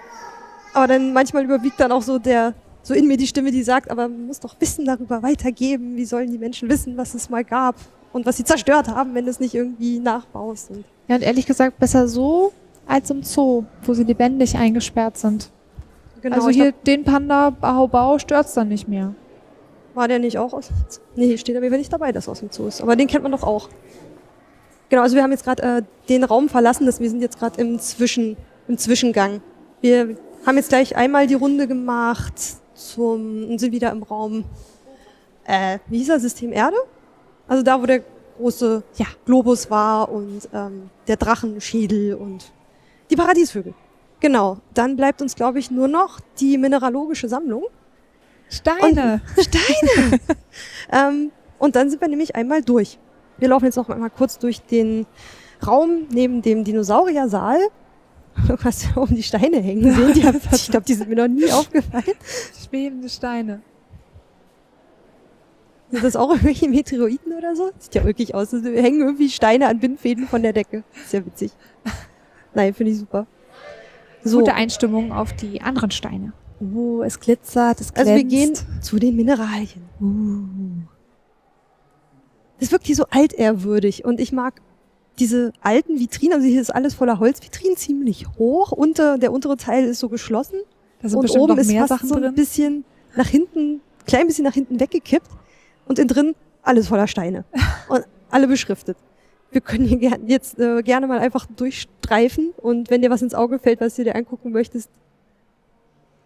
Aber 0.73 0.87
dann 0.87 1.13
manchmal 1.13 1.43
überwiegt 1.43 1.79
dann 1.79 1.91
auch 1.91 2.01
so 2.01 2.19
der, 2.19 2.53
so 2.83 2.93
in 2.93 3.07
mir 3.07 3.17
die 3.17 3.27
Stimme, 3.27 3.51
die 3.51 3.63
sagt, 3.63 3.89
aber 3.91 4.07
man 4.07 4.27
muss 4.27 4.39
doch 4.39 4.55
Wissen 4.59 4.85
darüber 4.85 5.23
weitergeben. 5.23 5.95
Wie 5.95 6.05
sollen 6.05 6.31
die 6.31 6.37
Menschen 6.37 6.69
wissen, 6.69 6.97
was 6.97 7.13
es 7.13 7.29
mal 7.29 7.43
gab 7.43 7.75
und 8.13 8.25
was 8.25 8.37
sie 8.37 8.43
zerstört 8.43 8.87
haben, 8.87 9.13
wenn 9.13 9.25
du 9.25 9.31
es 9.31 9.39
nicht 9.39 9.53
irgendwie 9.53 9.99
nachbaust? 9.99 10.71
Und 10.71 10.85
Ja, 11.07 11.15
und 11.15 11.21
ehrlich 11.21 11.45
gesagt, 11.45 11.79
besser 11.79 12.07
so 12.07 12.53
als 12.87 13.09
im 13.09 13.23
Zoo, 13.23 13.65
wo 13.83 13.93
sie 13.93 14.03
lebendig 14.03 14.55
eingesperrt 14.57 15.17
sind. 15.17 15.51
genau, 16.21 16.37
also 16.37 16.49
ich 16.49 16.57
hier 16.57 16.71
den 16.71 17.03
Panda 17.03 17.49
Bau 17.49 17.87
Bau 17.87 18.17
stört's 18.17 18.53
dann 18.53 18.69
nicht 18.69 18.87
mehr. 18.87 19.13
glaub, 19.13 19.95
war 19.95 20.07
der 20.07 20.19
nicht 20.19 20.37
auch 20.37 20.53
aus 20.53 20.67
dem 20.67 20.75
Zoo? 20.87 21.01
Nee, 21.15 21.27
hier 21.27 21.37
steht 21.37 21.57
Fall 21.57 21.69
nicht 21.71 21.91
dabei, 21.91 22.11
dass 22.11 22.27
er 22.27 22.31
aus 22.31 22.39
dem 22.39 22.51
Zoo 22.51 22.67
ist. 22.67 22.81
Aber 22.81 22.95
den 22.95 23.07
kennt 23.07 23.23
man 23.23 23.31
doch 23.31 23.43
auch. 23.43 23.67
Genau, 24.89 25.01
also 25.01 25.15
wir 25.15 25.23
haben 25.23 25.31
jetzt 25.31 25.43
gerade 25.43 25.63
äh, 25.63 25.81
den 26.07 26.23
Raum 26.23 26.49
verlassen, 26.49 26.85
das, 26.85 26.99
wir 26.99 27.09
sind 27.09 27.21
jetzt 27.21 27.39
gerade 27.39 27.59
im, 27.59 27.79
Zwischen, 27.79 28.37
im 28.67 28.77
Zwischengang. 28.77 29.41
Wir 29.81 30.17
haben 30.45 30.55
jetzt 30.55 30.69
gleich 30.69 30.95
einmal 30.95 31.27
die 31.27 31.33
Runde 31.33 31.67
gemacht 31.67 32.33
zum, 32.73 33.49
und 33.49 33.59
sind 33.59 33.71
wieder 33.73 33.91
im 33.91 34.03
Raum, 34.03 34.45
äh, 35.45 35.79
wie 35.87 35.97
hieß 35.97 36.09
er, 36.09 36.19
System 36.19 36.53
Erde? 36.53 36.77
Also 37.47 37.63
da, 37.63 37.81
wo 37.81 37.85
der 37.85 38.03
große 38.37 38.83
Ja. 38.95 39.07
Globus 39.25 39.69
war 39.69 40.09
und 40.09 40.47
ähm, 40.53 40.89
der 41.07 41.17
Drachenschädel 41.17 42.13
und 42.13 42.51
die 43.09 43.15
Paradiesvögel. 43.15 43.73
Genau, 44.19 44.57
dann 44.73 44.95
bleibt 44.95 45.21
uns, 45.21 45.35
glaube 45.35 45.59
ich, 45.59 45.69
nur 45.69 45.87
noch 45.87 46.19
die 46.39 46.57
mineralogische 46.57 47.29
Sammlung. 47.29 47.65
Steine. 48.49 49.21
Steine! 49.37 50.19
ähm, 50.91 51.31
und 51.59 51.75
dann 51.75 51.89
sind 51.89 52.01
wir 52.01 52.07
nämlich 52.07 52.35
einmal 52.35 52.61
durch. 52.61 52.97
Wir 53.39 53.49
laufen 53.49 53.65
jetzt 53.65 53.75
noch 53.75 53.89
einmal 53.89 54.09
kurz 54.09 54.39
durch 54.39 54.61
den 54.61 55.05
Raum 55.65 56.07
neben 56.11 56.41
dem 56.41 56.63
Dinosauriersaal. 56.63 57.59
Du 58.47 58.55
hast 58.63 58.85
ja 58.85 58.97
oben 59.01 59.15
die 59.15 59.23
Steine 59.23 59.59
hängen 59.59 59.93
sehen. 59.95 60.13
Die 60.13 60.23
hab, 60.25 60.35
ich 60.53 60.69
glaube, 60.69 60.85
die 60.85 60.93
sind 60.93 61.09
mir 61.09 61.15
noch 61.15 61.27
nie 61.27 61.51
aufgefallen. 61.51 62.15
Schwebende 62.67 63.09
Steine. 63.09 63.61
Sind 65.89 66.03
das 66.03 66.15
auch 66.15 66.29
irgendwelche 66.29 66.67
Meteoriten 66.67 67.33
oder 67.33 67.55
so? 67.55 67.71
Sieht 67.79 67.95
ja 67.95 68.03
wirklich 68.03 68.35
aus. 68.35 68.53
Es 68.53 68.63
hängen 68.63 69.01
irgendwie 69.01 69.29
Steine 69.29 69.67
an 69.67 69.79
Bindfäden 69.79 70.27
von 70.27 70.41
der 70.41 70.53
Decke. 70.53 70.83
Ist 71.03 71.13
ja 71.13 71.25
witzig. 71.25 71.51
Nein, 72.53 72.73
finde 72.73 72.91
ich 72.91 72.99
super. 72.99 73.25
So, 74.23 74.39
Gute 74.39 74.53
Einstimmung 74.53 75.11
auf 75.11 75.33
die 75.33 75.61
anderen 75.61 75.91
Steine. 75.91 76.33
Oh, 76.59 77.03
es 77.03 77.19
glitzert, 77.19 77.79
es 77.79 77.93
glänzt. 77.93 78.11
also 78.11 78.15
wir 78.15 78.23
gehen 78.23 78.53
zu 78.81 78.97
den 78.97 79.15
Mineralien. 79.15 79.83
Uh. 80.01 80.96
Das 82.59 82.71
wirkt 82.71 82.87
hier 82.87 82.95
so 82.95 83.05
altehrwürdig 83.09 84.05
und 84.05 84.19
ich 84.19 84.31
mag 84.31 84.61
diese 85.19 85.51
alten 85.61 85.99
Vitrinen, 85.99 86.35
also 86.35 86.47
hier 86.47 86.61
ist 86.61 86.73
alles 86.73 86.93
voller 86.93 87.19
Holzvitrinen, 87.19 87.75
ziemlich 87.75 88.27
hoch. 88.37 88.71
Unter, 88.71 89.17
der 89.17 89.31
untere 89.31 89.57
Teil 89.57 89.85
ist 89.85 89.99
so 89.99 90.09
geschlossen 90.09 90.59
und 91.01 91.29
oben 91.31 91.53
noch 91.53 91.57
ist 91.57 91.71
fast 91.71 91.89
Sachen 91.89 92.09
so 92.09 92.15
ein 92.15 92.21
drin. 92.21 92.35
bisschen 92.35 92.85
nach 93.15 93.27
hinten, 93.27 93.81
klein 94.05 94.27
bisschen 94.27 94.43
nach 94.43 94.53
hinten 94.53 94.79
weggekippt 94.79 95.29
und 95.87 95.99
innen 95.99 96.07
drin 96.07 96.35
alles 96.61 96.87
voller 96.87 97.07
Steine 97.07 97.45
und 97.89 98.05
alle 98.29 98.47
beschriftet. 98.47 98.97
Wir 99.51 99.61
können 99.61 99.85
hier 99.85 100.19
jetzt 100.27 100.59
äh, 100.59 100.81
gerne 100.83 101.07
mal 101.07 101.19
einfach 101.19 101.45
durchstreifen 101.45 102.53
und 102.57 102.89
wenn 102.89 103.01
dir 103.01 103.09
was 103.09 103.21
ins 103.21 103.33
Auge 103.33 103.59
fällt, 103.59 103.79
was 103.79 103.95
du 103.95 104.03
dir 104.03 104.15
angucken 104.15 104.51
möchtest, 104.51 104.89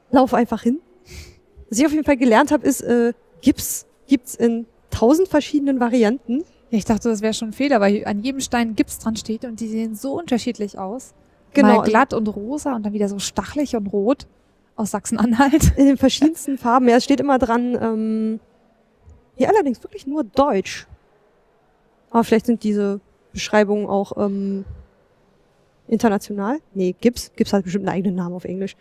lauf 0.10 0.34
einfach 0.34 0.64
hin. 0.64 0.80
Was 1.69 1.80
ich 1.80 1.85
auf 1.85 1.92
jeden 1.92 2.03
Fall 2.03 2.18
gelernt 2.18 2.51
habe, 2.51 2.66
ist, 2.68 2.82
äh, 2.82 3.14
Gips 3.42 3.85
gibt's 4.08 4.35
in 4.35 4.66
tausend 5.02 5.30
verschiedenen 5.30 5.80
Varianten. 5.80 6.44
Ja, 6.70 6.78
ich 6.78 6.86
dachte, 6.86 7.10
das 7.10 7.22
wäre 7.22 7.34
schon 7.34 7.50
ein 7.50 7.54
Fehler, 7.54 7.82
weil 7.82 8.06
an 8.06 8.20
jedem 8.20 8.40
Stein 8.40 8.76
Gips 8.76 9.00
dran 9.00 9.16
steht 9.16 9.46
und 9.46 9.60
die 9.60 9.68
sehen 9.68 9.96
so 9.96 10.14
unterschiedlich 10.14 10.78
aus. 10.78 11.16
Genau. 11.54 11.78
Mal 11.78 11.84
glatt 11.84 12.14
und 12.14 12.28
rosa 12.28 12.76
und 12.76 12.86
dann 12.86 12.94
wieder 12.94 13.10
so 13.10 13.18
stachelig 13.18 13.76
und 13.76 13.88
rot 13.88 14.28
aus 14.76 14.92
Sachsen-Anhalt. 14.92 15.76
In 15.76 15.88
den 15.88 15.98
verschiedensten 16.06 16.60
Farben. 16.60 16.88
Ja, 16.88 16.98
es 16.98 17.04
steht 17.04 17.20
immer 17.20 17.40
dran, 17.40 17.76
ähm, 17.82 18.40
hier 19.36 19.50
allerdings 19.50 19.82
wirklich 19.84 20.06
nur 20.06 20.24
Deutsch. 20.24 20.86
Aber 22.12 22.24
vielleicht 22.24 22.46
sind 22.46 22.64
diese 22.64 23.02
Beschreibungen 23.34 23.88
auch 23.88 24.24
ähm, 24.24 24.66
international. 25.88 26.60
Nee, 26.76 26.96
Gips. 27.02 27.32
Gips 27.36 27.54
hat 27.54 27.64
bestimmt 27.64 27.88
einen 27.88 27.98
eigenen 27.98 28.16
Namen 28.16 28.36
auf 28.36 28.46
Englisch. 28.46 28.76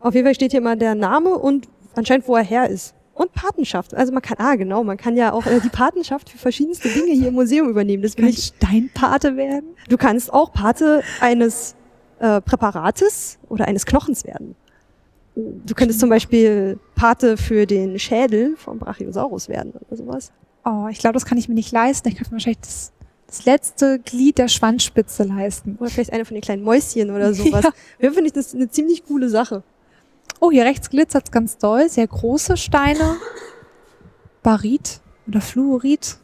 Auf 0.00 0.14
jeden 0.14 0.26
Fall 0.26 0.34
steht 0.34 0.50
hier 0.50 0.60
immer 0.60 0.76
der 0.76 0.94
Name 0.94 1.30
und 1.30 1.66
anscheinend, 1.94 2.28
wo 2.28 2.36
er 2.36 2.44
her 2.44 2.68
ist. 2.68 2.94
Und 3.20 3.34
Patenschaft. 3.34 3.92
Also 3.92 4.14
man 4.14 4.22
kann, 4.22 4.38
ah 4.38 4.54
genau, 4.54 4.82
man 4.82 4.96
kann 4.96 5.14
ja 5.14 5.32
auch 5.32 5.44
äh, 5.44 5.60
die 5.60 5.68
Patenschaft 5.68 6.30
für 6.30 6.38
verschiedenste 6.38 6.88
Dinge 6.88 7.12
hier 7.12 7.28
im 7.28 7.34
Museum 7.34 7.68
übernehmen. 7.68 8.02
Das 8.02 8.16
will 8.16 8.24
Kann 8.24 8.32
ich 8.32 8.54
Steinpate 8.56 9.36
werden? 9.36 9.76
Du 9.90 9.98
kannst 9.98 10.32
auch 10.32 10.54
Pate 10.54 11.02
eines 11.20 11.74
äh, 12.18 12.40
Präparates 12.40 13.38
oder 13.50 13.68
eines 13.68 13.84
Knochens 13.84 14.24
werden. 14.24 14.56
Du 15.34 15.74
könntest 15.74 16.00
zum 16.00 16.08
Beispiel 16.08 16.78
Pate 16.94 17.36
für 17.36 17.66
den 17.66 17.98
Schädel 17.98 18.56
vom 18.56 18.78
Brachiosaurus 18.78 19.50
werden 19.50 19.74
oder 19.74 19.96
sowas. 19.98 20.32
Oh, 20.64 20.86
ich 20.90 20.98
glaube, 20.98 21.12
das 21.12 21.26
kann 21.26 21.36
ich 21.36 21.46
mir 21.46 21.54
nicht 21.54 21.72
leisten. 21.72 22.08
Ich 22.08 22.14
kann 22.14 22.26
mir 22.28 22.32
wahrscheinlich 22.32 22.60
das, 22.60 22.90
das 23.26 23.44
letzte 23.44 23.98
Glied 23.98 24.38
der 24.38 24.48
Schwanzspitze 24.48 25.24
leisten. 25.24 25.76
Oder 25.78 25.90
vielleicht 25.90 26.14
eine 26.14 26.24
von 26.24 26.36
den 26.36 26.42
kleinen 26.42 26.62
Mäuschen 26.62 27.10
oder 27.10 27.34
sowas. 27.34 27.64
Ja. 27.98 28.08
Ja. 28.08 28.12
finde 28.12 28.28
ich 28.28 28.32
das 28.32 28.54
eine 28.54 28.70
ziemlich 28.70 29.04
coole 29.04 29.28
Sache. 29.28 29.62
Oh, 30.40 30.50
hier 30.50 30.64
rechts 30.64 30.90
glitzert's 30.90 31.30
ganz 31.30 31.58
doll. 31.58 31.88
Sehr 31.88 32.06
große 32.06 32.56
Steine. 32.56 33.16
Barit 34.42 35.00
oder 35.28 35.40
Fluorid. 35.40 36.16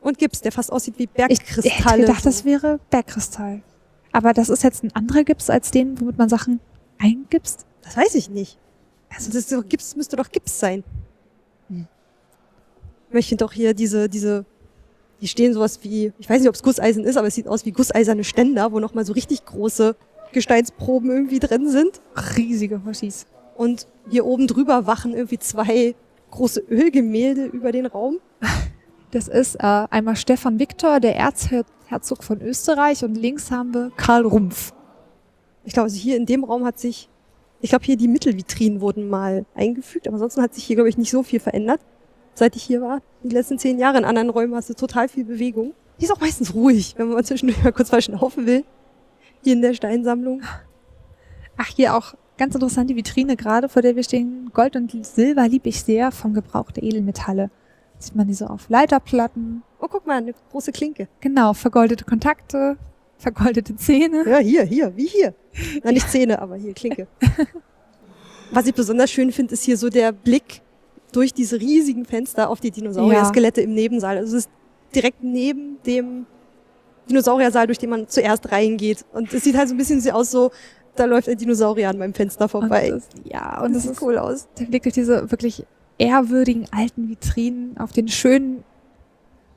Und 0.00 0.18
Gips, 0.18 0.40
der 0.40 0.50
fast 0.50 0.72
aussieht 0.72 0.98
wie 0.98 1.04
Ich 1.04 1.10
hätte 1.10 1.28
Bergkristalle. 1.28 2.00
gedacht, 2.00 2.26
das 2.26 2.44
wäre 2.44 2.80
Bergkristall. 2.90 3.62
Aber 4.10 4.32
das 4.32 4.48
ist 4.48 4.64
jetzt 4.64 4.82
ein 4.82 4.94
anderer 4.94 5.22
Gips 5.22 5.48
als 5.48 5.70
den, 5.70 6.00
womit 6.00 6.18
man 6.18 6.28
Sachen 6.28 6.60
eingibst. 6.98 7.66
das 7.82 7.96
weiß 7.96 8.14
ich 8.16 8.28
nicht. 8.30 8.58
Also 9.10 9.28
das 9.28 9.36
ist 9.36 9.52
doch, 9.52 9.66
Gips 9.66 9.94
müsste 9.96 10.16
doch 10.16 10.30
Gips 10.30 10.58
sein. 10.58 10.82
Hm. 11.68 11.86
Ich 13.12 13.28
finde 13.28 13.44
doch 13.44 13.52
hier 13.52 13.74
diese, 13.74 14.08
diese, 14.08 14.44
die 15.20 15.28
stehen 15.28 15.52
sowas 15.52 15.78
wie, 15.82 16.12
ich 16.18 16.28
weiß 16.28 16.40
nicht, 16.40 16.48
ob 16.48 16.54
es 16.54 16.62
Gusseisen 16.62 17.04
ist, 17.04 17.16
aber 17.16 17.28
es 17.28 17.34
sieht 17.34 17.46
aus 17.46 17.64
wie 17.64 17.72
gusseiserne 17.72 18.24
Ständer, 18.24 18.72
wo 18.72 18.80
nochmal 18.80 19.04
so 19.04 19.12
richtig 19.12 19.44
große 19.44 19.94
Gesteinsproben 20.32 21.10
irgendwie 21.10 21.38
drin 21.38 21.68
sind. 21.68 22.00
Riesige 22.36 22.82
Hoshis. 22.84 23.26
Und 23.56 23.86
hier 24.08 24.26
oben 24.26 24.46
drüber 24.46 24.86
wachen 24.86 25.14
irgendwie 25.14 25.38
zwei 25.38 25.94
große 26.30 26.60
Ölgemälde 26.60 27.44
über 27.44 27.72
den 27.72 27.86
Raum. 27.86 28.18
Das 29.12 29.28
ist 29.28 29.56
äh, 29.56 29.86
einmal 29.90 30.16
Stefan 30.16 30.58
Viktor, 30.58 30.98
der 30.98 31.16
Erzherzog 31.16 32.24
von 32.24 32.40
Österreich 32.40 33.04
und 33.04 33.14
links 33.14 33.50
haben 33.50 33.74
wir 33.74 33.92
Karl 33.96 34.24
Rumpf. 34.24 34.72
Ich 35.64 35.74
glaube, 35.74 35.84
also 35.84 35.98
hier 35.98 36.16
in 36.16 36.24
dem 36.24 36.44
Raum 36.44 36.64
hat 36.64 36.78
sich, 36.78 37.10
ich 37.60 37.68
glaube, 37.68 37.84
hier 37.84 37.96
die 37.96 38.08
Mittelvitrinen 38.08 38.80
wurden 38.80 39.10
mal 39.10 39.44
eingefügt, 39.54 40.08
aber 40.08 40.14
ansonsten 40.14 40.40
hat 40.40 40.54
sich 40.54 40.64
hier, 40.64 40.76
glaube 40.76 40.88
ich, 40.88 40.96
nicht 40.96 41.10
so 41.10 41.22
viel 41.22 41.40
verändert, 41.40 41.80
seit 42.34 42.56
ich 42.56 42.62
hier 42.62 42.80
war. 42.80 43.02
Die 43.22 43.28
letzten 43.28 43.58
zehn 43.58 43.78
Jahre 43.78 43.98
in 43.98 44.06
anderen 44.06 44.30
Räumen 44.30 44.54
hast 44.54 44.70
du 44.70 44.74
total 44.74 45.08
viel 45.08 45.24
Bewegung. 45.24 45.74
Die 46.00 46.06
ist 46.06 46.10
auch 46.10 46.20
meistens 46.20 46.54
ruhig, 46.54 46.94
wenn 46.96 47.08
man 47.08 47.16
mal 47.16 47.24
zwischendurch 47.24 47.62
mal 47.62 47.72
kurz 47.72 47.90
verschnaufen 47.90 48.46
will. 48.46 48.64
Hier 49.44 49.52
in 49.52 49.60
der 49.60 49.74
Steinsammlung. 49.74 50.42
Ach, 51.58 51.66
hier 51.66 51.94
auch 51.94 52.14
ganz 52.38 52.54
interessant 52.54 52.90
die 52.90 52.96
Vitrine 52.96 53.36
gerade, 53.36 53.68
vor 53.68 53.82
der 53.82 53.96
wir 53.96 54.02
stehen. 54.02 54.50
Gold 54.52 54.76
und 54.76 55.04
Silber 55.04 55.48
lieb 55.48 55.66
ich 55.66 55.82
sehr 55.82 56.12
vom 56.12 56.34
Gebrauch 56.34 56.70
der 56.70 56.82
Edelmetalle. 56.82 57.50
Sieht 57.98 58.16
man 58.16 58.26
die 58.26 58.34
so 58.34 58.46
auf 58.46 58.68
Leiterplatten. 58.68 59.62
Oh, 59.80 59.86
guck 59.88 60.06
mal, 60.06 60.18
eine 60.18 60.34
große 60.50 60.72
Klinke. 60.72 61.08
Genau, 61.20 61.54
vergoldete 61.54 62.04
Kontakte, 62.04 62.76
vergoldete 63.18 63.76
Zähne. 63.76 64.28
Ja, 64.28 64.38
hier, 64.38 64.64
hier, 64.64 64.96
wie 64.96 65.06
hier. 65.06 65.34
Na, 65.84 65.92
nicht 65.92 66.10
Zähne, 66.10 66.40
aber 66.40 66.56
hier, 66.56 66.74
Klinke. 66.74 67.06
Was 68.50 68.66
ich 68.66 68.74
besonders 68.74 69.10
schön 69.10 69.32
finde, 69.32 69.54
ist 69.54 69.62
hier 69.62 69.76
so 69.76 69.88
der 69.88 70.12
Blick 70.12 70.60
durch 71.12 71.32
diese 71.32 71.60
riesigen 71.60 72.04
Fenster 72.04 72.50
auf 72.50 72.60
die 72.60 72.70
Dinosaurier-Skelette 72.70 73.60
im 73.60 73.74
Nebensaal. 73.74 74.18
Also 74.18 74.36
es 74.36 74.46
ist 74.46 74.50
direkt 74.94 75.22
neben 75.22 75.78
dem 75.86 76.26
Dinosauriersaal, 77.08 77.66
durch 77.66 77.78
den 77.78 77.90
man 77.90 78.08
zuerst 78.08 78.50
reingeht. 78.50 79.04
Und 79.12 79.32
es 79.32 79.44
sieht 79.44 79.56
halt 79.56 79.68
so 79.68 79.74
ein 79.74 79.78
bisschen 79.78 80.00
so 80.00 80.10
aus, 80.10 80.30
so, 80.30 80.50
da 80.96 81.04
läuft 81.06 81.28
ein 81.28 81.38
Dinosaurier 81.38 81.88
an 81.88 81.98
meinem 81.98 82.14
Fenster 82.14 82.44
Und 82.44 82.50
vorbei. 82.50 82.90
das, 82.90 83.08
ja, 83.24 83.62
und 83.62 83.74
das 83.74 83.82
sieht 83.82 83.92
ist 83.92 84.02
cool 84.02 84.18
aus. 84.18 84.48
der 84.58 84.64
Blick 84.66 84.82
durch 84.82 84.94
diese 84.94 85.30
wirklich 85.30 85.64
ehrwürdigen 85.98 86.66
alten 86.70 87.08
Vitrinen 87.08 87.76
auf 87.78 87.92
den 87.92 88.08
schönen 88.08 88.64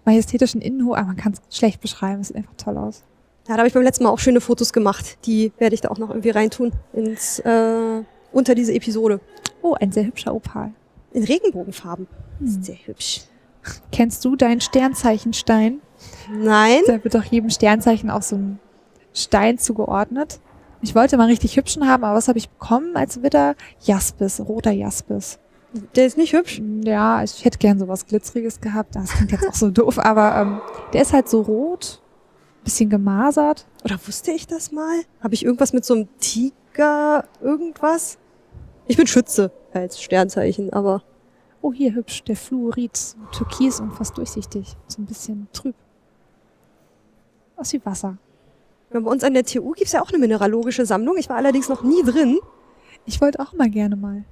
majestätischen 0.05 0.61
Innenhof, 0.61 0.97
aber 0.97 1.07
man 1.07 1.15
kann 1.17 1.33
es 1.33 1.57
schlecht 1.57 1.81
beschreiben. 1.81 2.21
Es 2.21 2.27
sieht 2.27 2.37
einfach 2.37 2.53
toll 2.57 2.77
aus. 2.77 3.03
Ja, 3.47 3.53
da 3.53 3.59
habe 3.59 3.67
ich 3.67 3.73
beim 3.73 3.83
letzten 3.83 4.03
Mal 4.03 4.09
auch 4.09 4.19
schöne 4.19 4.41
Fotos 4.41 4.73
gemacht. 4.73 5.17
Die 5.25 5.51
werde 5.57 5.75
ich 5.75 5.81
da 5.81 5.89
auch 5.89 5.97
noch 5.97 6.09
irgendwie 6.09 6.29
reintun 6.31 6.71
ins 6.93 7.39
äh, 7.39 8.01
unter 8.31 8.55
diese 8.55 8.73
Episode. 8.73 9.19
Oh, 9.61 9.75
ein 9.79 9.91
sehr 9.91 10.05
hübscher 10.05 10.33
Opal. 10.33 10.71
In 11.13 11.23
Regenbogenfarben. 11.23 12.07
Hm. 12.39 12.47
Sehr 12.63 12.77
hübsch. 12.85 13.21
Kennst 13.91 14.23
du 14.25 14.35
deinen 14.35 14.61
Sternzeichenstein? 14.61 15.79
Nein. 16.31 16.81
Da 16.85 17.03
wird 17.03 17.15
doch 17.15 17.23
jedem 17.23 17.49
Sternzeichen 17.49 18.09
auch 18.09 18.21
so 18.21 18.35
ein 18.35 18.59
Stein 19.13 19.57
zugeordnet. 19.57 20.39
Ich 20.85 20.93
wollte 20.93 21.17
mal 21.17 21.25
richtig 21.25 21.57
hübschen 21.57 21.89
haben, 21.89 22.03
aber 22.03 22.15
was 22.15 22.27
habe 22.27 22.37
ich 22.37 22.47
bekommen 22.47 22.95
als 22.95 23.23
Widder? 23.23 23.55
Jaspis, 23.81 24.39
roter 24.39 24.69
Jaspis. 24.69 25.39
Der 25.95 26.05
ist 26.05 26.15
nicht 26.15 26.33
hübsch. 26.33 26.61
Ja, 26.83 27.23
ich 27.23 27.43
hätte 27.43 27.57
gern 27.57 27.79
sowas 27.79 28.05
Glitzeriges 28.05 28.61
gehabt. 28.61 28.95
Das 28.95 29.09
klingt 29.09 29.31
jetzt 29.31 29.49
auch 29.49 29.55
so 29.55 29.71
doof, 29.71 29.97
aber 29.97 30.39
ähm, 30.39 30.61
der 30.93 31.01
ist 31.01 31.11
halt 31.11 31.27
so 31.27 31.41
rot, 31.41 32.03
bisschen 32.63 32.91
gemasert. 32.91 33.65
Oder 33.83 33.97
wusste 34.05 34.31
ich 34.31 34.45
das 34.45 34.71
mal? 34.71 35.01
Habe 35.21 35.33
ich 35.33 35.43
irgendwas 35.43 35.73
mit 35.73 35.83
so 35.85 35.95
einem 35.95 36.07
Tiger, 36.19 37.25
irgendwas? 37.41 38.19
Ich 38.85 38.95
bin 38.95 39.07
Schütze 39.07 39.51
als 39.73 39.99
Sternzeichen, 39.99 40.71
aber 40.71 41.01
Oh, 41.63 41.73
hier 41.73 41.95
hübsch, 41.95 42.21
der 42.25 42.35
Fluorid, 42.35 42.91
türkis 43.31 43.79
und 43.79 43.91
fast 43.91 44.15
durchsichtig. 44.19 44.77
So 44.87 45.01
ein 45.01 45.07
bisschen 45.07 45.47
trüb. 45.51 45.73
Aus 47.55 47.73
wie 47.73 47.83
Wasser. 47.83 48.19
Bei 49.01 49.11
uns 49.11 49.23
an 49.23 49.33
der 49.33 49.45
TU 49.45 49.71
gibt's 49.71 49.93
ja 49.93 50.01
auch 50.01 50.09
eine 50.09 50.17
mineralogische 50.17 50.85
Sammlung. 50.85 51.17
Ich 51.17 51.29
war 51.29 51.37
allerdings 51.37 51.69
noch 51.69 51.83
nie 51.83 52.03
drin. 52.03 52.39
Ich 53.05 53.21
wollte 53.21 53.39
auch 53.39 53.53
mal 53.53 53.69
gerne 53.69 53.95
mal. 53.95 54.23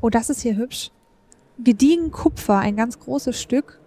Oh, 0.00 0.10
das 0.10 0.30
ist 0.30 0.40
hier 0.42 0.56
hübsch. 0.56 0.90
Gediegen 1.58 2.10
Kupfer, 2.10 2.58
ein 2.58 2.76
ganz 2.76 2.98
großes 2.98 3.40
Stück. 3.40 3.80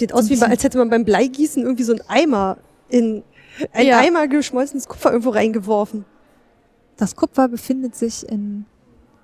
Sieht 0.00 0.12
aus, 0.12 0.24
ein 0.24 0.30
wie 0.30 0.36
bei, 0.36 0.46
als 0.46 0.64
hätte 0.64 0.78
man 0.78 0.90
beim 0.90 1.04
Bleigießen 1.04 1.62
irgendwie 1.62 1.84
so 1.84 1.92
einen 1.92 2.02
Eimer 2.08 2.58
in 2.88 3.22
ein 3.72 3.86
Ja. 3.86 3.98
Eimer 3.98 4.28
geschmolzenes 4.28 4.88
Kupfer 4.88 5.10
irgendwo 5.10 5.30
reingeworfen. 5.30 6.04
Das 6.96 7.14
Kupfer 7.14 7.48
befindet 7.48 7.94
sich 7.94 8.28
in 8.28 8.64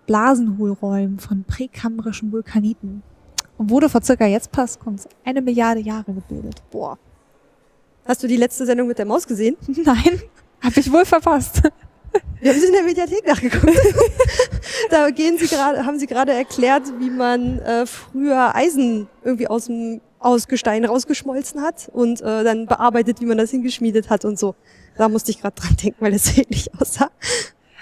Blasenhohlräumen 0.06 1.18
von 1.18 1.44
präkambrischen 1.44 2.30
Vulkaniten 2.32 3.02
und 3.58 3.70
wurde 3.70 3.88
vor 3.88 4.02
circa 4.02 4.26
jetzt 4.26 4.52
passt 4.52 4.80
kommt's, 4.80 5.08
eine 5.24 5.40
Milliarde 5.42 5.80
Jahre 5.80 6.12
gebildet. 6.12 6.62
Boah. 6.70 6.98
Hast 8.04 8.22
du 8.22 8.26
die 8.26 8.36
letzte 8.36 8.66
Sendung 8.66 8.88
mit 8.88 8.98
der 8.98 9.06
Maus 9.06 9.26
gesehen? 9.26 9.56
Nein, 9.66 10.20
habe 10.60 10.80
ich 10.80 10.92
wohl 10.92 11.04
verpasst. 11.04 11.62
Wir 12.40 12.52
haben 12.52 12.60
sie 12.60 12.66
in 12.66 12.72
der 12.72 12.82
Mediathek 12.82 13.26
nachgeguckt. 13.26 13.76
da 14.90 15.10
gehen 15.10 15.36
sie 15.38 15.46
gerade, 15.48 15.84
haben 15.84 15.98
sie 15.98 16.06
gerade 16.06 16.32
erklärt, 16.32 16.82
wie 17.00 17.10
man 17.10 17.58
äh, 17.60 17.86
früher 17.86 18.54
Eisen 18.54 19.08
irgendwie 19.24 19.48
aus 19.48 19.66
dem 19.66 20.00
aus 20.20 20.48
Gestein 20.48 20.86
rausgeschmolzen 20.86 21.60
hat 21.60 21.90
und 21.92 22.22
äh, 22.22 22.44
dann 22.44 22.66
bearbeitet, 22.66 23.20
wie 23.20 23.26
man 23.26 23.36
das 23.36 23.50
hingeschmiedet 23.50 24.08
hat 24.08 24.24
und 24.24 24.38
so. 24.38 24.54
Da 24.96 25.10
musste 25.10 25.30
ich 25.30 25.40
gerade 25.40 25.54
dran 25.60 25.76
denken, 25.76 25.96
weil 26.00 26.12
das 26.12 26.36
ähnlich 26.38 26.70
aussah. 26.80 27.10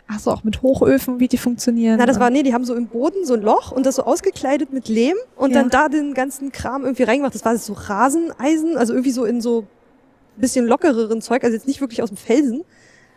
Ach 0.09 0.19
so, 0.19 0.33
auch 0.33 0.43
mit 0.43 0.61
Hochöfen, 0.61 1.21
wie 1.21 1.29
die 1.29 1.39
funktionieren. 1.39 1.99
Na, 1.99 2.07
das 2.07 2.19
war, 2.19 2.31
nee, 2.31 2.43
die 2.43 2.53
haben 2.53 2.65
so 2.65 2.75
im 2.75 2.89
Boden 2.89 3.25
so 3.25 3.35
ein 3.35 3.43
Loch 3.43 3.71
und 3.71 3.87
das 3.87 3.97
so 3.97 4.03
ausgekleidet 4.03 4.73
mit 4.73 4.89
Lehm 4.89 5.17
und 5.37 5.53
Ja. 5.53 5.61
dann 5.61 5.71
da 5.71 5.89
den 5.89 6.15
ganzen 6.15 6.51
Kram 6.51 6.83
irgendwie 6.83 7.05
reingemacht. 7.05 7.35
Das 7.35 7.45
war 7.45 7.57
so 7.57 7.75
Raseneisen, 7.75 8.77
also 8.77 8.93
irgendwie 8.93 9.13
so 9.13 9.25
in 9.25 9.41
so 9.41 9.67
bisschen 10.41 10.67
lockereren 10.67 11.21
Zeug, 11.21 11.45
also 11.45 11.55
jetzt 11.55 11.67
nicht 11.67 11.81
wirklich 11.81 12.03
aus 12.03 12.11
dem 12.11 12.17
Felsen. 12.17 12.65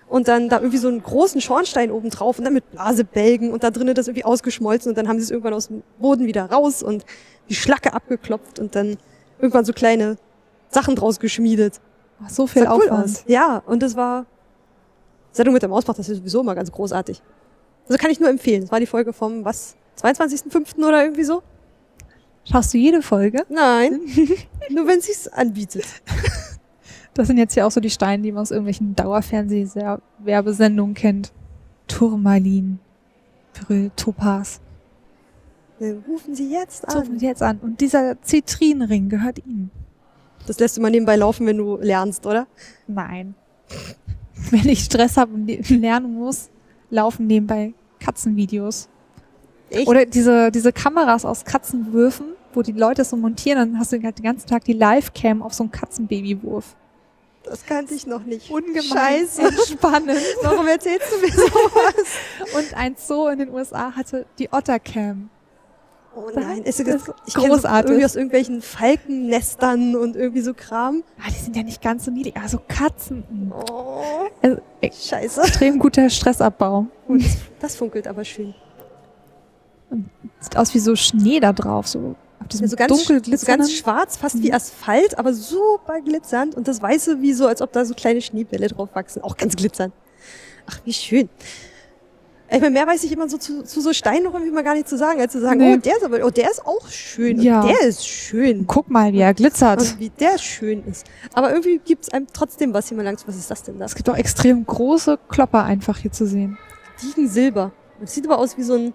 Und 0.08 0.28
dann 0.28 0.50
da 0.50 0.58
irgendwie 0.60 0.78
so 0.78 0.88
einen 0.88 1.02
großen 1.02 1.42
Schornstein 1.42 1.90
oben 1.90 2.12
drauf 2.12 2.38
und 2.38 2.46
dann 2.46 2.54
mit 2.54 2.70
Blasebälgen 2.70 3.52
und 3.52 3.64
da 3.64 3.72
drinnen 3.72 3.96
das 3.96 4.08
irgendwie 4.08 4.24
ausgeschmolzen 4.24 4.90
und 4.90 4.98
dann 4.98 5.08
haben 5.08 5.18
sie 5.18 5.24
es 5.24 5.32
irgendwann 5.32 5.56
aus 5.56 5.68
dem 5.68 5.82
Boden 6.00 6.28
wieder 6.28 6.46
raus 6.46 6.84
und 6.84 7.06
die 7.50 7.56
Schlacke 7.56 7.92
abgeklopft 7.92 8.60
und 8.60 8.76
dann 8.76 8.98
irgendwann 9.40 9.66
so 9.66 9.74
kleine 9.74 10.18
Sachen 10.70 10.96
draus 10.96 11.20
geschmiedet. 11.20 11.82
Ach, 12.24 12.30
so 12.30 12.46
viel 12.46 12.64
cool 12.64 12.68
Aufwand. 12.88 13.04
aus. 13.06 13.24
Ja, 13.26 13.64
und 13.66 13.82
das 13.82 13.96
war 13.96 14.28
Sendung 15.32 15.54
mit 15.54 15.64
der 15.64 15.70
Maus 15.70 15.86
macht 15.86 16.00
das 16.00 16.08
ist 16.08 16.18
sowieso 16.18 16.42
immer 16.42 16.56
ganz 16.56 16.72
großartig. 16.72 17.22
Also 17.88 17.98
kann 17.98 18.12
ich 18.12 18.20
nur 18.20 18.30
empfehlen. 18.30 18.62
Das 18.62 18.72
war 18.72 18.80
die 18.80 18.86
Folge 18.86 19.12
vom, 19.12 19.44
was, 19.44 19.76
22.05. 20.02 20.78
oder 20.86 21.04
irgendwie 21.04 21.24
so? 21.24 21.44
Schaust 22.50 22.74
du 22.74 22.78
jede 22.78 23.02
Folge? 23.02 23.44
Nein, 23.50 24.02
nur 24.70 24.88
wenn 24.88 25.02
sich's 25.02 25.28
anbietet. 25.28 25.86
Das 27.16 27.28
sind 27.28 27.38
jetzt 27.38 27.54
hier 27.54 27.66
auch 27.66 27.72
so 27.72 27.80
die 27.80 27.90
Steine, 27.90 28.22
die 28.24 28.32
man 28.32 28.42
aus 28.42 28.52
irgendwelchen 28.52 28.94
Dauerfernseh-Werbesendungen 28.96 30.94
kennt. 30.94 31.32
Turmalin, 31.88 32.80
Beryl, 33.54 33.90
Topaz. 33.96 34.60
Rufen 35.80 36.36
Sie 36.36 36.52
jetzt 36.52 36.88
an. 36.88 37.08
und 37.08 37.22
jetzt 37.22 37.42
an. 37.44 37.58
Und 37.60 37.80
dieser 37.82 38.22
Zitrinring 38.22 39.10
gehört 39.10 39.40
Ihnen. 39.46 39.72
Das 40.48 40.60
lässt 40.60 40.78
du 40.78 40.82
mal 40.82 40.92
nebenbei 40.92 41.16
laufen, 41.16 41.46
wenn 41.48 41.58
du 41.58 41.78
lernst, 41.78 42.26
oder? 42.26 42.48
Nein. 42.88 43.36
Wenn 44.52 44.68
ich 44.68 44.84
Stress 44.84 45.18
habe 45.18 45.34
und 45.34 45.48
le- 45.48 45.62
lernen 45.76 46.14
muss, 46.14 46.50
laufen 46.92 47.26
nebenbei 47.26 47.74
Katzenvideos. 48.00 48.90
Echt? 49.72 49.88
Oder 49.88 50.06
diese, 50.06 50.52
diese 50.52 50.72
Kameras 50.72 51.26
aus 51.26 51.46
Katzenwürfen, 51.46 52.28
wo 52.54 52.62
die 52.62 52.74
Leute 52.74 53.04
so 53.06 53.16
montieren, 53.18 53.58
dann 53.72 53.80
hast 53.80 53.92
du 53.94 54.00
den 54.00 54.14
ganzen 54.22 54.46
Tag 54.48 54.64
die 54.66 54.74
Live-Cam 54.74 55.42
auf 55.42 55.54
so 55.54 55.64
einem 55.64 55.72
Katzenbabywurf. 55.72 56.76
Das 57.46 57.66
kannte 57.66 57.94
ich 57.94 58.08
noch 58.08 58.24
nicht. 58.24 58.50
Ungemein 58.50 58.84
Scheiße. 58.84 59.52
spannend. 59.72 60.18
Warum 60.42 60.68
erzählst 60.68 61.06
du 61.12 61.22
mir 61.26 61.32
sowas? 61.32 62.56
Und 62.56 62.74
ein 62.78 62.96
Zoo 62.98 63.28
in 63.28 63.40
den 63.40 63.50
USA 63.54 63.92
hatte 63.96 64.26
die 64.40 64.50
Ottercam. 64.52 65.30
Oh 66.16 66.30
nein, 66.34 66.64
ist 66.64 66.80
Das 66.80 66.86
das, 67.06 67.16
ich 67.28 67.34
kenn 67.34 67.44
so 67.44 67.50
großartig. 67.50 67.90
irgendwie 67.92 68.06
aus 68.06 68.16
irgendwelchen 68.16 68.62
Falkennestern 68.62 69.96
und 69.98 70.16
irgendwie 70.16 70.42
so 70.42 70.54
Kram. 70.54 71.04
Ah, 71.20 71.30
die 71.30 71.44
sind 71.44 71.56
ja 71.58 71.64
nicht 71.64 71.82
ganz 71.82 72.06
so 72.06 72.12
niedlich. 72.12 72.36
Also 72.38 72.58
Katzen. 72.68 73.52
Oh, 73.54 74.02
Also, 74.42 74.62
scheiße. 74.82 75.42
extrem 75.42 75.78
guter 75.78 76.10
Stressabbau. 76.10 76.88
Das, 77.10 77.38
das 77.60 77.76
funkelt 77.76 78.08
aber 78.08 78.24
schön. 78.24 78.56
Sieht 80.40 80.58
aus 80.58 80.74
wie 80.74 80.80
so 80.80 80.96
Schnee 80.96 81.40
da 81.42 81.52
drauf. 81.54 81.88
So 81.88 82.16
auf 82.40 82.48
diesem 82.48 82.68
so 82.68 82.76
ganz, 82.76 82.92
dunkel 82.92 83.38
so 83.38 83.46
ganz 83.46 83.72
schwarz, 83.72 84.18
fast 84.18 84.42
wie 84.42 84.54
Asphalt, 84.54 85.18
aber 85.18 85.34
super 85.34 86.02
glitzernd. 86.02 86.56
Und 86.56 86.68
das 86.68 86.82
Weiße 86.82 87.22
wie 87.22 87.34
so, 87.34 87.48
als 87.48 87.62
ob 87.62 87.72
da 87.72 87.86
so 87.86 87.94
kleine 87.94 88.22
Schneebälle 88.22 88.68
drauf 88.68 88.90
wachsen. 88.94 89.22
Auch 89.24 89.38
ganz 89.38 89.56
glitzernd. 89.56 89.94
Ach, 90.68 90.80
wie 90.84 90.94
schön. 90.94 91.30
Ich 92.48 92.62
meine, 92.62 92.70
mehr 92.72 92.86
weiß 92.86 93.04
ich 93.04 93.12
immer 93.12 93.28
so 93.28 93.38
zu, 93.38 93.64
zu 93.64 93.82
so 93.82 93.92
Steinen 93.92 94.24
noch 94.24 94.34
irgendwie 94.34 94.52
mal 94.52 94.64
gar 94.64 94.76
nicht 94.76 94.88
zu 94.88 94.98
sagen, 94.98 95.20
als 95.20 95.32
zu 95.32 95.42
sagen, 95.42 95.60
Nee. 95.60 95.76
oh, 95.76 95.78
der 95.78 95.98
ist 95.98 96.04
aber, 96.04 96.24
oh, 96.24 96.30
der 96.30 96.52
ist 96.52 96.64
auch 96.66 96.88
schön. 96.90 97.42
Ja. 97.42 97.62
Und 97.62 97.70
der 97.70 97.82
ist 97.82 98.08
schön. 98.08 98.68
Guck 98.68 98.90
mal, 98.90 99.12
wie 99.14 99.20
er 99.20 99.34
glitzert. 99.34 99.82
Und 99.82 100.00
wie 100.00 100.10
der 100.10 100.38
schön 100.38 100.84
ist. 100.86 101.08
Aber 101.34 101.50
irgendwie 101.52 101.80
gibt's 101.84 102.10
einem 102.10 102.28
trotzdem 102.32 102.72
was 102.74 102.88
hier 102.88 102.98
mal 102.98 103.04
langs. 103.04 103.28
Was 103.28 103.36
ist 103.36 103.50
das 103.50 103.64
denn 103.64 103.80
da? 103.80 103.86
Es 103.86 103.96
gibt 103.96 104.08
auch 104.10 104.16
extrem 104.18 104.64
große 104.64 105.18
Klopper 105.28 105.64
einfach 105.64 105.98
hier 105.98 106.12
zu 106.12 106.28
sehen. 106.28 106.58
Diegen 107.02 107.28
Silber. 107.28 107.72
Das 108.00 108.14
sieht 108.14 108.26
aber 108.26 108.38
aus 108.38 108.58
wie 108.58 108.64
so 108.64 108.76
ein, 108.76 108.94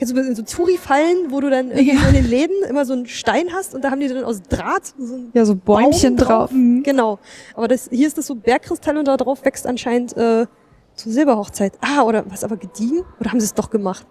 kennst 0.00 0.16
du 0.16 0.20
in 0.20 0.34
so 0.34 0.42
Touri-Fallen, 0.42 1.30
wo 1.30 1.40
du 1.40 1.50
dann 1.50 1.70
irgendwie 1.70 1.94
Ja. 1.94 2.08
in 2.08 2.14
den 2.14 2.24
Läden 2.28 2.64
immer 2.68 2.84
so 2.86 2.94
einen 2.94 3.06
Stein 3.06 3.48
hast 3.52 3.74
und 3.74 3.84
da 3.84 3.90
haben 3.90 4.00
die 4.00 4.08
dann 4.08 4.24
aus 4.24 4.40
Draht 4.42 4.94
so 4.98 5.14
ein 5.14 5.30
Ja, 5.34 5.44
so 5.44 5.54
Bäumchen 5.54 6.16
Baum 6.16 6.26
drauf. 6.26 6.50
Mhm. 6.52 6.82
Genau. 6.82 7.18
Aber 7.54 7.68
das, 7.68 7.88
hier 7.92 8.06
ist 8.08 8.16
das 8.18 8.26
so 8.26 8.34
Bergkristall 8.34 8.96
und 8.96 9.06
da 9.06 9.16
drauf 9.16 9.44
wächst 9.44 9.66
anscheinend 9.66 10.16
äh, 10.16 10.46
zur 10.94 11.12
Silberhochzeit. 11.12 11.74
Ah, 11.82 12.02
oder 12.02 12.24
was 12.30 12.42
aber 12.44 12.56
gediegen? 12.56 13.04
Oder 13.20 13.30
haben 13.30 13.40
sie 13.40 13.44
es 13.46 13.54
doch 13.54 13.70
gemacht? 13.70 14.06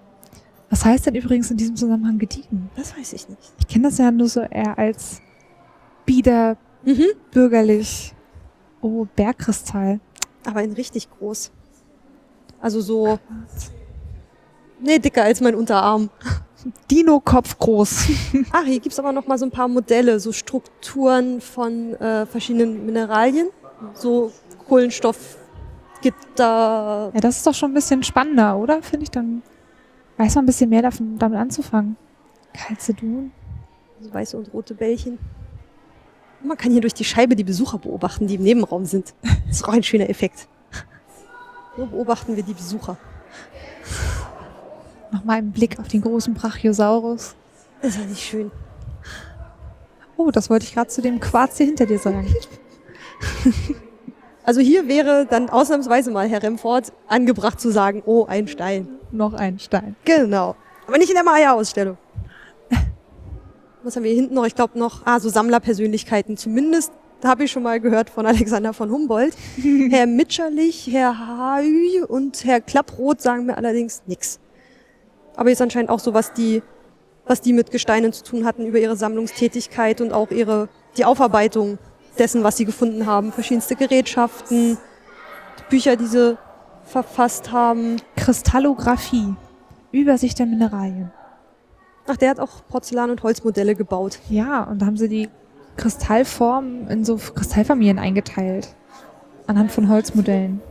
Was 0.69 0.85
heißt 0.85 1.07
denn 1.07 1.15
übrigens 1.15 1.49
in 1.49 1.57
diesem 1.57 1.75
Zusammenhang 1.75 2.19
gediegen? 2.19 2.69
Das 2.75 2.95
weiß 2.95 3.13
ich 3.13 3.27
nicht. 3.27 3.41
Ich 3.59 3.67
kenne 3.67 3.87
das 3.89 3.97
ja 3.97 4.11
nur 4.11 4.27
so 4.29 4.41
eher 4.41 4.77
als 4.77 5.19
bieder, 6.05 6.55
Mhm. 6.85 7.05
bürgerlich. 7.31 8.13
Oh, 8.81 9.05
Bergkristall. 9.15 9.99
Aber 10.45 10.63
in 10.63 10.71
richtig 10.73 11.09
groß. 11.09 11.51
Also 12.61 12.79
so. 12.81 13.17
Nee, 14.81 14.99
dicker 14.99 15.23
als 15.23 15.41
mein 15.41 15.55
Unterarm. 15.55 16.09
Dino-Kopf 16.91 17.57
groß. 17.57 18.07
Ach, 18.51 18.63
hier 18.63 18.79
gibt's 18.79 18.99
aber 18.99 19.11
noch 19.11 19.27
mal 19.27 19.37
so 19.37 19.45
ein 19.45 19.51
paar 19.51 19.67
Modelle, 19.67 20.19
so 20.19 20.31
Strukturen 20.31 21.41
von 21.41 21.93
äh, 21.95 22.25
verschiedenen 22.25 22.85
Mineralien. 22.85 23.49
So 23.93 24.31
Kohlenstoffgitter. 24.67 27.11
Ja, 27.13 27.21
das 27.21 27.37
ist 27.37 27.47
doch 27.47 27.53
schon 27.53 27.71
ein 27.71 27.75
bisschen 27.75 28.03
spannender, 28.03 28.57
oder? 28.57 28.81
Finde 28.81 29.03
ich, 29.03 29.11
dann 29.11 29.41
weiß 30.17 30.35
man 30.35 30.43
ein 30.43 30.47
bisschen 30.47 30.69
mehr 30.69 30.81
davon, 30.81 31.17
damit 31.17 31.39
anzufangen. 31.39 31.95
Calcedon. 32.53 33.31
So 34.01 34.13
weiße 34.13 34.37
und 34.37 34.53
rote 34.53 34.75
Bällchen. 34.75 35.17
Man 36.41 36.57
kann 36.57 36.71
hier 36.71 36.81
durch 36.81 36.93
die 36.93 37.03
Scheibe 37.03 37.35
die 37.35 37.43
Besucher 37.43 37.77
beobachten, 37.77 38.27
die 38.27 38.35
im 38.35 38.43
Nebenraum 38.43 38.85
sind. 38.85 39.13
Das 39.47 39.57
ist 39.57 39.63
auch 39.63 39.73
ein 39.73 39.83
schöner 39.83 40.09
Effekt. 40.09 40.47
So 41.75 41.85
beobachten 41.85 42.35
wir 42.35 42.43
die 42.43 42.53
Besucher. 42.53 42.97
Nochmal 45.11 45.37
ein 45.37 45.51
Blick 45.51 45.79
auf 45.79 45.87
den 45.87 46.01
großen 46.01 46.33
Brachiosaurus. 46.33 47.35
Ist 47.81 47.97
ja 47.97 48.05
nicht 48.05 48.21
schön. 48.21 48.51
Oh, 50.17 50.31
das 50.31 50.49
wollte 50.49 50.65
ich 50.65 50.73
gerade 50.73 50.89
zu 50.89 51.01
dem 51.01 51.19
Quarz 51.19 51.57
hier 51.57 51.67
hinter 51.67 51.85
dir 51.85 51.99
sagen. 51.99 52.27
Also 54.49 54.61
hier 54.61 54.87
wäre 54.87 55.27
dann 55.29 55.47
ausnahmsweise 55.51 56.09
mal 56.09 56.27
Herr 56.27 56.41
Remford 56.41 56.91
angebracht 57.07 57.61
zu 57.61 57.69
sagen, 57.69 58.01
oh, 58.07 58.25
ein 58.25 58.47
Stein. 58.47 58.87
Noch 59.11 59.35
ein 59.35 59.59
Stein. 59.59 59.95
Genau. 60.05 60.55
Aber 60.87 60.97
nicht 60.97 61.09
in 61.09 61.13
der 61.13 61.23
Maya-Ausstellung. 61.23 61.99
was 63.83 63.95
haben 63.95 64.01
wir 64.01 64.11
hier 64.11 64.21
hinten 64.21 64.33
noch? 64.33 64.47
Ich 64.47 64.55
glaube 64.55 64.79
noch, 64.79 65.05
ah, 65.05 65.19
so 65.19 65.29
Sammlerpersönlichkeiten. 65.29 66.35
Zumindest 66.35 66.91
habe 67.23 67.43
ich 67.43 67.51
schon 67.51 67.61
mal 67.61 67.79
gehört 67.79 68.09
von 68.09 68.25
Alexander 68.25 68.73
von 68.73 68.89
Humboldt. 68.89 69.35
Herr 69.91 70.07
Mitscherlich, 70.07 70.87
Herr 70.91 71.27
Haü 71.27 72.03
und 72.07 72.43
Herr 72.43 72.59
Klapproth 72.59 73.21
sagen 73.21 73.45
mir 73.45 73.55
allerdings 73.55 74.01
nichts. 74.07 74.39
Aber 75.39 75.49
ist 75.49 75.61
anscheinend 75.61 75.89
auch 75.89 75.99
so, 75.99 76.13
was 76.13 76.33
die, 76.33 76.61
was 77.25 77.39
die 77.39 77.53
mit 77.53 77.71
Gesteinen 77.71 78.11
zu 78.11 78.25
tun 78.25 78.43
hatten 78.43 78.65
über 78.65 78.77
ihre 78.77 78.97
Sammlungstätigkeit 78.97 80.01
und 80.01 80.11
auch 80.11 80.31
ihre, 80.31 80.67
die 80.97 81.05
Aufarbeitung 81.05 81.77
dessen, 82.17 82.43
was 82.43 82.57
sie 82.57 82.65
gefunden 82.65 83.05
haben. 83.05 83.31
Verschiedenste 83.31 83.77
Gerätschaften, 83.77 84.77
Bücher, 85.69 85.95
die 85.95 86.07
sie 86.07 86.37
verfasst 86.83 87.53
haben. 87.53 88.01
Kristallographie. 88.17 89.33
Übersicht 89.93 90.39
der 90.39 90.45
Mineralien. 90.45 91.09
Ach, 92.05 92.17
der 92.17 92.31
hat 92.31 92.41
auch 92.41 92.67
Porzellan- 92.69 93.09
und 93.09 93.23
Holzmodelle 93.23 93.75
gebaut. 93.75 94.19
Ja, 94.29 94.63
und 94.63 94.81
da 94.81 94.87
haben 94.87 94.97
sie 94.97 95.07
die 95.07 95.29
Kristallformen 95.77 96.89
in 96.89 97.05
so 97.05 97.15
Kristallfamilien 97.15 97.97
eingeteilt. 97.97 98.75
Anhand 99.47 99.71
von 99.71 99.87
Holzmodellen. 99.87 100.61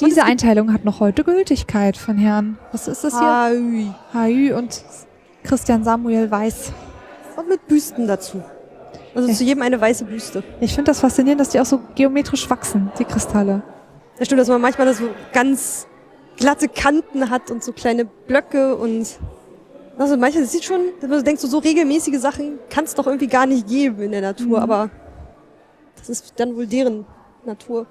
Diese 0.00 0.24
Einteilung 0.24 0.72
hat 0.72 0.84
noch 0.84 1.00
heute 1.00 1.22
Gültigkeit 1.24 1.96
von 1.96 2.16
Herrn, 2.16 2.58
was 2.72 2.88
ist 2.88 3.04
das 3.04 3.18
hier? 3.18 3.94
Haü 4.14 4.54
und 4.56 4.82
Christian 5.44 5.84
Samuel 5.84 6.30
Weiß. 6.30 6.72
Und 7.36 7.48
mit 7.48 7.66
Büsten 7.66 8.06
dazu. 8.06 8.42
Also 9.14 9.28
Ja. 9.28 9.34
zu 9.34 9.44
jedem 9.44 9.62
eine 9.62 9.80
weiße 9.80 10.04
Büste. 10.04 10.42
Ich 10.60 10.74
finde 10.74 10.90
das 10.90 11.00
faszinierend, 11.00 11.40
dass 11.40 11.50
die 11.50 11.60
auch 11.60 11.66
so 11.66 11.80
geometrisch 11.94 12.48
wachsen, 12.48 12.90
die 12.98 13.04
Kristalle. 13.04 13.62
Da 14.18 14.24
stimmt, 14.24 14.40
dass 14.40 14.48
man 14.48 14.60
manchmal 14.60 14.86
da 14.86 14.94
so 14.94 15.08
ganz 15.32 15.86
glatte 16.36 16.68
Kanten 16.68 17.28
hat 17.30 17.50
und 17.50 17.62
so 17.62 17.72
kleine 17.72 18.04
Blöcke 18.06 18.74
und 18.76 19.06
also 19.98 20.16
manchmal 20.16 20.44
das 20.44 20.52
sieht 20.52 20.64
schon, 20.64 20.80
dass 21.00 21.08
man 21.10 21.18
so 21.18 21.24
denkt, 21.24 21.40
so, 21.40 21.46
so 21.48 21.58
regelmäßige 21.58 22.18
Sachen 22.18 22.58
kann 22.70 22.84
es 22.84 22.94
doch 22.94 23.06
irgendwie 23.06 23.26
gar 23.26 23.44
nicht 23.46 23.66
geben 23.68 24.00
in 24.02 24.12
der 24.12 24.22
Natur, 24.22 24.46
Mhm. 24.58 24.62
aber 24.62 24.90
das 25.98 26.08
ist 26.08 26.32
dann 26.36 26.56
wohl 26.56 26.66
deren 26.66 27.04
Natur. 27.44 27.86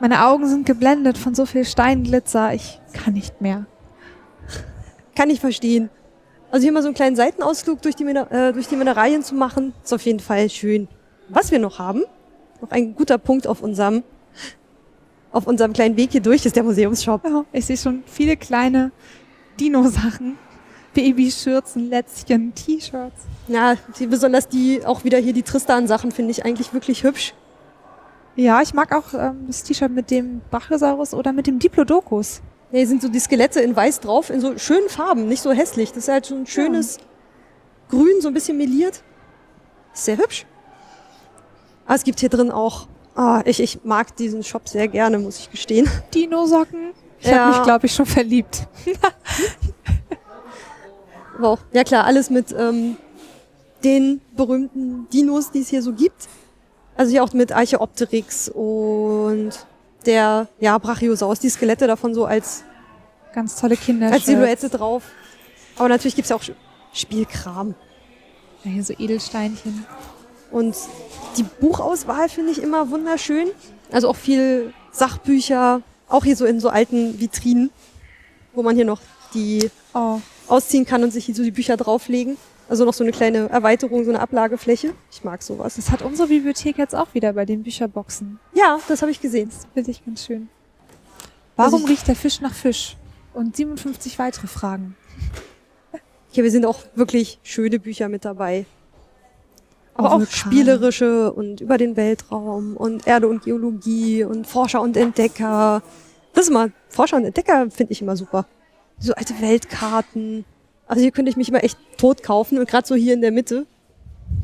Meine 0.00 0.26
Augen 0.26 0.48
sind 0.48 0.64
geblendet 0.64 1.18
von 1.18 1.34
so 1.34 1.44
viel 1.44 1.66
Steinglitzer. 1.66 2.54
Ich 2.54 2.80
kann 2.94 3.12
nicht 3.12 3.42
mehr. 3.42 3.66
Kann 5.14 5.28
ich 5.28 5.40
verstehen. 5.40 5.90
Also 6.50 6.64
hier 6.64 6.72
mal 6.72 6.80
so 6.80 6.88
einen 6.88 6.94
kleinen 6.94 7.16
Seitenausflug 7.16 7.82
durch 7.82 7.96
die, 7.96 8.04
äh, 8.04 8.52
durch 8.52 8.66
die 8.66 8.76
Mineralien 8.76 9.22
zu 9.22 9.34
machen, 9.34 9.74
ist 9.84 9.92
auf 9.92 10.00
jeden 10.02 10.20
Fall 10.20 10.48
schön. 10.48 10.88
Was 11.28 11.50
wir 11.50 11.58
noch 11.58 11.78
haben, 11.78 12.02
noch 12.62 12.70
ein 12.70 12.94
guter 12.94 13.18
Punkt 13.18 13.46
auf 13.46 13.62
unserem, 13.62 14.02
auf 15.32 15.46
unserem 15.46 15.74
kleinen 15.74 15.98
Weg 15.98 16.12
hier 16.12 16.22
durch, 16.22 16.46
ist 16.46 16.56
der 16.56 16.62
Museumsshop. 16.62 17.24
Ja, 17.24 17.44
ich 17.52 17.66
sehe 17.66 17.76
schon 17.76 18.02
viele 18.06 18.38
kleine 18.38 18.92
Dino-Sachen. 19.60 20.38
Babyschürzen, 20.94 21.88
Lätzchen, 21.88 22.52
T-Shirts. 22.54 23.26
Ja, 23.46 23.76
die, 23.98 24.06
besonders 24.06 24.48
die, 24.48 24.84
auch 24.84 25.04
wieder 25.04 25.18
hier 25.18 25.32
die 25.32 25.42
Tristan-Sachen 25.42 26.10
finde 26.10 26.32
ich 26.32 26.44
eigentlich 26.44 26.72
wirklich 26.72 27.04
hübsch. 27.04 27.34
Ja, 28.36 28.62
ich 28.62 28.72
mag 28.74 28.94
auch 28.94 29.12
ähm, 29.14 29.44
das 29.46 29.62
T-Shirt 29.64 29.90
mit 29.90 30.10
dem 30.10 30.40
Brachiosaurus 30.50 31.14
oder 31.14 31.32
mit 31.32 31.46
dem 31.46 31.58
Diplodocus. 31.58 32.40
Ja, 32.70 32.78
hier 32.78 32.86
sind 32.86 33.02
so 33.02 33.08
die 33.08 33.18
Skelette 33.20 33.60
in 33.60 33.74
weiß 33.74 34.00
drauf, 34.00 34.30
in 34.30 34.40
so 34.40 34.56
schönen 34.56 34.88
Farben, 34.88 35.26
nicht 35.28 35.42
so 35.42 35.52
hässlich. 35.52 35.90
Das 35.90 36.04
ist 36.04 36.08
halt 36.08 36.26
so 36.26 36.36
ein 36.36 36.46
schönes 36.46 36.98
Grün, 37.88 38.20
so 38.20 38.28
ein 38.28 38.34
bisschen 38.34 38.56
meliert. 38.56 39.02
Sehr 39.92 40.16
hübsch. 40.16 40.46
Aber 41.86 41.96
es 41.96 42.04
gibt 42.04 42.20
hier 42.20 42.28
drin 42.28 42.52
auch, 42.52 42.86
ah, 43.16 43.42
ich, 43.44 43.60
ich 43.60 43.80
mag 43.84 44.14
diesen 44.16 44.44
Shop 44.44 44.68
sehr 44.68 44.86
gerne, 44.86 45.18
muss 45.18 45.38
ich 45.40 45.50
gestehen. 45.50 45.88
Dino-Socken. 46.14 46.92
Ich 47.18 47.26
Ja. 47.26 47.46
habe 47.46 47.56
mich, 47.56 47.62
glaube 47.64 47.86
ich, 47.86 47.94
schon 47.94 48.06
verliebt. 48.06 48.66
Auch, 51.42 51.58
ja 51.72 51.84
klar, 51.84 52.04
alles 52.04 52.28
mit 52.30 52.52
ähm, 52.52 52.96
den 53.82 54.20
berühmten 54.36 55.08
Dinos, 55.10 55.50
die 55.50 55.60
es 55.60 55.68
hier 55.68 55.82
so 55.82 55.92
gibt. 55.94 56.28
Also 56.96 57.12
hier 57.12 57.24
auch 57.24 57.32
mit 57.32 57.52
Archeopteryx 57.52 58.48
und 58.48 59.50
der, 60.06 60.48
ja, 60.60 60.76
Brachiosaurus, 60.78 61.40
die 61.40 61.48
Skelette 61.48 61.86
davon 61.86 62.14
so 62.14 62.24
als, 62.24 62.64
Ganz 63.32 63.56
tolle 63.56 63.76
Kinder. 63.76 64.12
als 64.12 64.26
Silhouette 64.26 64.68
drauf. 64.68 65.04
Aber 65.76 65.88
natürlich 65.88 66.16
gibt's 66.16 66.30
ja 66.30 66.36
auch 66.36 66.42
Spielkram. 66.92 67.74
Ja, 68.64 68.70
hier 68.70 68.84
so 68.84 68.92
Edelsteinchen. 68.98 69.86
Und 70.50 70.76
die 71.36 71.44
Buchauswahl 71.44 72.28
finde 72.28 72.50
ich 72.52 72.62
immer 72.62 72.90
wunderschön. 72.90 73.48
Also 73.92 74.08
auch 74.08 74.16
viel 74.16 74.72
Sachbücher, 74.90 75.82
auch 76.08 76.24
hier 76.24 76.36
so 76.36 76.44
in 76.44 76.60
so 76.60 76.68
alten 76.68 77.20
Vitrinen, 77.20 77.70
wo 78.52 78.62
man 78.62 78.74
hier 78.76 78.84
noch 78.84 79.00
die 79.32 79.70
Oh, 79.92 80.20
ausziehen 80.46 80.86
kann 80.86 81.02
und 81.02 81.12
sich 81.12 81.24
hier 81.24 81.34
so 81.34 81.42
die 81.42 81.50
Bücher 81.50 81.76
drauflegen. 81.76 82.36
Also 82.70 82.84
noch 82.84 82.94
so 82.94 83.02
eine 83.02 83.10
kleine 83.10 83.50
Erweiterung, 83.50 84.04
so 84.04 84.10
eine 84.10 84.20
Ablagefläche. 84.20 84.94
Ich 85.10 85.24
mag 85.24 85.42
sowas. 85.42 85.74
das 85.74 85.90
hat 85.90 86.02
unsere 86.02 86.28
Bibliothek 86.28 86.78
jetzt 86.78 86.94
auch 86.94 87.14
wieder 87.14 87.32
bei 87.32 87.44
den 87.44 87.64
Bücherboxen. 87.64 88.38
Ja, 88.54 88.78
das 88.86 89.02
habe 89.02 89.10
ich 89.10 89.20
gesehen. 89.20 89.48
Das 89.48 89.66
finde 89.74 89.90
ich 89.90 90.04
ganz 90.04 90.24
schön. 90.24 90.48
Warum 91.56 91.74
Also 91.74 91.86
riecht 91.88 92.06
der 92.06 92.14
Fisch 92.14 92.40
nach 92.40 92.54
Fisch? 92.54 92.96
Und 93.34 93.56
57 93.56 94.20
weitere 94.20 94.46
Fragen. 94.46 94.94
Hier, 96.30 96.44
wir 96.44 96.50
sind 96.52 96.64
auch 96.64 96.78
wirklich 96.94 97.40
schöne 97.42 97.80
Bücher 97.80 98.08
mit 98.08 98.24
dabei. 98.24 98.66
Aber 99.94 100.12
auch 100.12 100.20
Vulkane. 100.20 100.36
spielerische 100.36 101.32
und 101.32 101.60
über 101.60 101.76
den 101.76 101.96
Weltraum 101.96 102.76
und 102.76 103.04
Erde 103.04 103.26
und 103.26 103.42
Geologie 103.42 104.22
und 104.22 104.46
Forscher 104.46 104.80
und 104.80 104.96
Entdecker. 104.96 105.82
Das 106.34 106.44
ist 106.44 106.50
immer, 106.50 106.68
Forscher 106.88 107.16
und 107.16 107.24
Entdecker 107.24 107.68
finde 107.68 107.94
ich 107.94 108.00
immer 108.00 108.16
super. 108.16 108.46
So 109.00 109.12
alte 109.14 109.34
Weltkarten. 109.40 110.44
Also 110.90 111.02
hier 111.02 111.12
könnte 111.12 111.30
ich 111.30 111.36
mich 111.36 111.48
immer 111.48 111.62
echt 111.62 111.78
tot 111.98 112.24
kaufen. 112.24 112.58
Und 112.58 112.68
gerade 112.68 112.84
so 112.84 112.96
hier 112.96 113.14
in 113.14 113.20
der 113.20 113.30
Mitte 113.30 113.64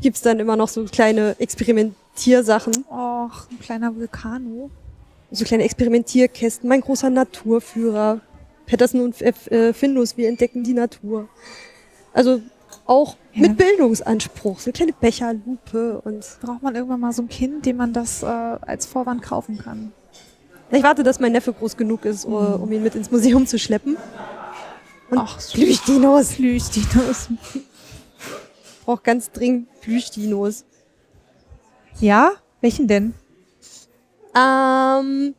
gibt's 0.01 0.21
dann 0.21 0.39
immer 0.39 0.55
noch 0.55 0.69
so 0.69 0.85
kleine 0.85 1.35
Experimentiersachen. 1.39 2.85
Och, 2.89 3.49
ein 3.51 3.59
kleiner 3.59 3.93
Vulkano. 3.93 4.71
So 5.29 5.43
kleine 5.43 5.63
Experimentierkästen. 5.65 6.69
Mein 6.69 6.79
großer 6.79 7.09
Naturführer. 7.09 8.21
Patterson 8.65 9.01
und 9.01 9.21
F 9.21 9.47
äh, 9.51 9.73
Findus, 9.73 10.15
wir 10.15 10.29
entdecken 10.29 10.63
die 10.63 10.73
Natur. 10.73 11.27
Also 12.13 12.41
auch 12.85 13.17
Ja. 13.33 13.41
mit 13.41 13.57
Bildungsanspruch. 13.57 14.59
So 14.59 14.67
eine 14.69 14.73
kleine 14.73 14.93
Becherlupe 14.93 15.99
und 16.05 16.25
Braucht 16.41 16.63
man 16.63 16.75
irgendwann 16.75 17.01
mal 17.01 17.11
so 17.11 17.23
ein 17.23 17.27
Kind, 17.27 17.65
dem 17.65 17.75
man 17.75 17.91
das 17.91 18.23
äh, 18.23 18.25
als 18.25 18.85
Vorwand 18.85 19.21
kaufen 19.21 19.57
kann. 19.57 19.91
ich 20.71 20.81
warte, 20.83 21.03
dass 21.03 21.19
mein 21.19 21.33
Neffe 21.33 21.51
groß 21.51 21.75
genug 21.75 22.05
ist, 22.05 22.25
uh, 22.25 22.57
um 22.61 22.71
ihn 22.71 22.83
mit 22.83 22.95
ins 22.95 23.11
Museum 23.11 23.45
zu 23.45 23.59
schleppen. 23.59 23.97
Und 25.09 25.17
Ach, 25.19 25.39
so 25.39 25.53
Plüschdinos. 25.53 26.33
Plüschdinos. 26.33 27.27
Braucht 28.85 29.03
ganz 29.03 29.31
dringend 29.31 29.67
Plüschdinos. 29.81 30.65
Ja? 31.99 32.31
Welchen 32.61 32.87
denn? 32.87 33.13
Ähm, 34.35 35.35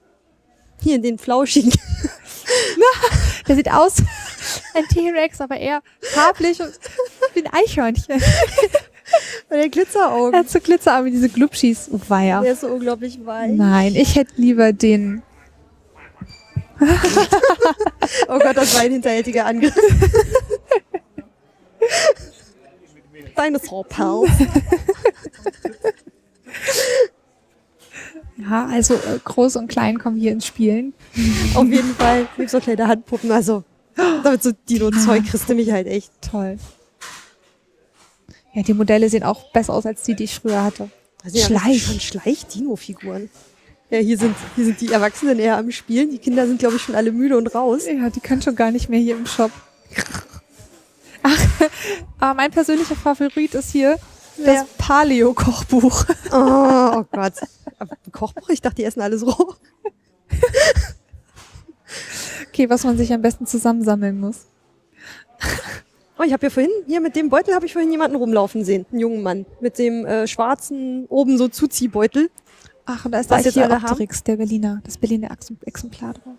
hier 0.82 0.98
den 1.00 1.18
flauschigen. 1.18 1.72
Der 3.48 3.56
sieht 3.56 3.70
aus 3.70 3.96
ein 4.74 4.84
T-Rex, 4.88 5.40
aber 5.40 5.56
eher 5.56 5.82
farblich 6.00 6.60
und 6.60 6.72
wie 7.34 7.44
ein 7.44 7.52
Eichhörnchen. 7.52 8.22
Bei 9.48 9.56
der 9.56 9.68
Glitzeraugen. 9.68 10.34
Er 10.34 10.40
hat 10.40 10.50
so 10.50 10.60
Glitzerarme 10.60 11.06
wie 11.06 11.10
diese 11.12 11.28
Glubschis. 11.28 11.88
Oh, 11.90 12.00
weia. 12.08 12.42
Der 12.42 12.52
ist 12.52 12.60
so 12.60 12.68
unglaublich 12.68 13.18
weich. 13.24 13.52
Nein, 13.52 13.94
ich 13.94 14.16
hätte 14.16 14.32
lieber 14.36 14.72
den. 14.72 15.22
Oh 18.28 18.38
Gott, 18.38 18.56
das 18.56 18.74
war 18.74 18.82
ein 18.82 18.92
hinterhältiger 18.92 19.44
Angriff. 19.46 19.74
Dinosaur 23.36 23.84
Pals. 23.84 24.30
Ja, 28.38 28.66
also 28.66 28.94
äh, 28.94 29.18
groß 29.24 29.56
und 29.56 29.68
klein 29.68 29.98
kommen 29.98 30.16
hier 30.16 30.32
ins 30.32 30.46
Spielen. 30.46 30.94
Auf 31.54 31.66
jeden 31.66 31.94
Fall. 31.94 32.28
Mit 32.36 32.50
so 32.50 32.60
kleine 32.60 32.86
Handpuppen. 32.86 33.30
Also, 33.32 33.64
damit 33.96 34.42
so 34.42 34.52
Dino-Zeug 34.68 35.24
kriegst 35.26 35.48
du 35.48 35.54
mich 35.54 35.72
halt 35.72 35.86
echt. 35.88 36.12
Toll. 36.20 36.58
Ja, 38.54 38.62
die 38.62 38.74
Modelle 38.74 39.08
sehen 39.08 39.24
auch 39.24 39.50
besser 39.52 39.74
aus 39.74 39.86
als 39.86 40.02
die, 40.02 40.14
die 40.14 40.24
ich 40.24 40.38
früher 40.38 40.62
hatte. 40.62 40.88
Das 41.22 41.32
sind 41.32 41.46
Schleich. 41.46 41.82
Ja 41.82 41.92
schon 41.92 42.00
Schleich-Dino-Figuren. 42.00 43.28
Ja, 43.90 43.98
hier 43.98 44.18
sind, 44.18 44.36
hier 44.54 44.66
sind 44.66 44.80
die 44.80 44.92
Erwachsenen 44.92 45.38
eher 45.38 45.56
am 45.56 45.70
Spielen. 45.70 46.10
Die 46.10 46.18
Kinder 46.18 46.46
sind, 46.46 46.58
glaube 46.58 46.76
ich, 46.76 46.82
schon 46.82 46.94
alle 46.94 47.10
müde 47.10 47.38
und 47.38 47.54
raus. 47.54 47.86
Ja, 47.86 48.10
die 48.10 48.20
können 48.20 48.42
schon 48.42 48.54
gar 48.54 48.70
nicht 48.70 48.88
mehr 48.90 49.00
hier 49.00 49.16
im 49.16 49.26
Shop. 49.26 49.50
Ach, 51.22 51.46
aber 52.18 52.34
mein 52.34 52.50
persönlicher 52.50 52.96
Favorit 52.96 53.54
ist 53.54 53.72
hier 53.72 53.98
das 54.36 54.54
Ja. 54.54 54.66
Paleo-Kochbuch. 54.78 56.04
Oh, 56.30 56.90
oh 56.96 57.04
Gott. 57.10 57.32
Aber 57.78 57.96
ein 58.06 58.12
Kochbuch? 58.12 58.50
Ich 58.50 58.60
dachte, 58.60 58.76
die 58.76 58.84
essen 58.84 59.00
alles 59.00 59.26
roh. 59.26 59.54
Okay, 62.48 62.68
was 62.68 62.84
man 62.84 62.98
sich 62.98 63.12
am 63.12 63.22
besten 63.22 63.46
zusammensammeln 63.46 64.20
muss. 64.20 64.46
Oh, 66.18 66.24
ich 66.24 66.32
habe 66.32 66.44
ja 66.46 66.50
vorhin, 66.50 66.70
hier 66.86 67.00
mit 67.00 67.16
dem 67.16 67.30
Beutel 67.30 67.54
habe 67.54 67.64
ich 67.64 67.72
vorhin 67.72 67.90
jemanden 67.90 68.16
rumlaufen 68.16 68.64
sehen. 68.64 68.84
Einen 68.90 69.00
jungen 69.00 69.22
Mann. 69.22 69.46
Mit 69.60 69.78
dem 69.78 70.04
äh, 70.04 70.26
schwarzen, 70.26 71.06
oben 71.08 71.38
so 71.38 71.48
Zuziehbeutel. 71.48 72.30
Ach, 72.90 73.04
und 73.04 73.12
da 73.12 73.20
ist 73.20 73.28
Was 73.30 73.42
der? 73.42 73.70
Archaeopteryx, 73.70 74.24
der 74.24 74.36
Berliner, 74.36 74.80
das 74.84 74.96
Berliner 74.96 75.30
Ex- 75.30 75.52
Exemplar 75.66 76.14
drauf. 76.14 76.34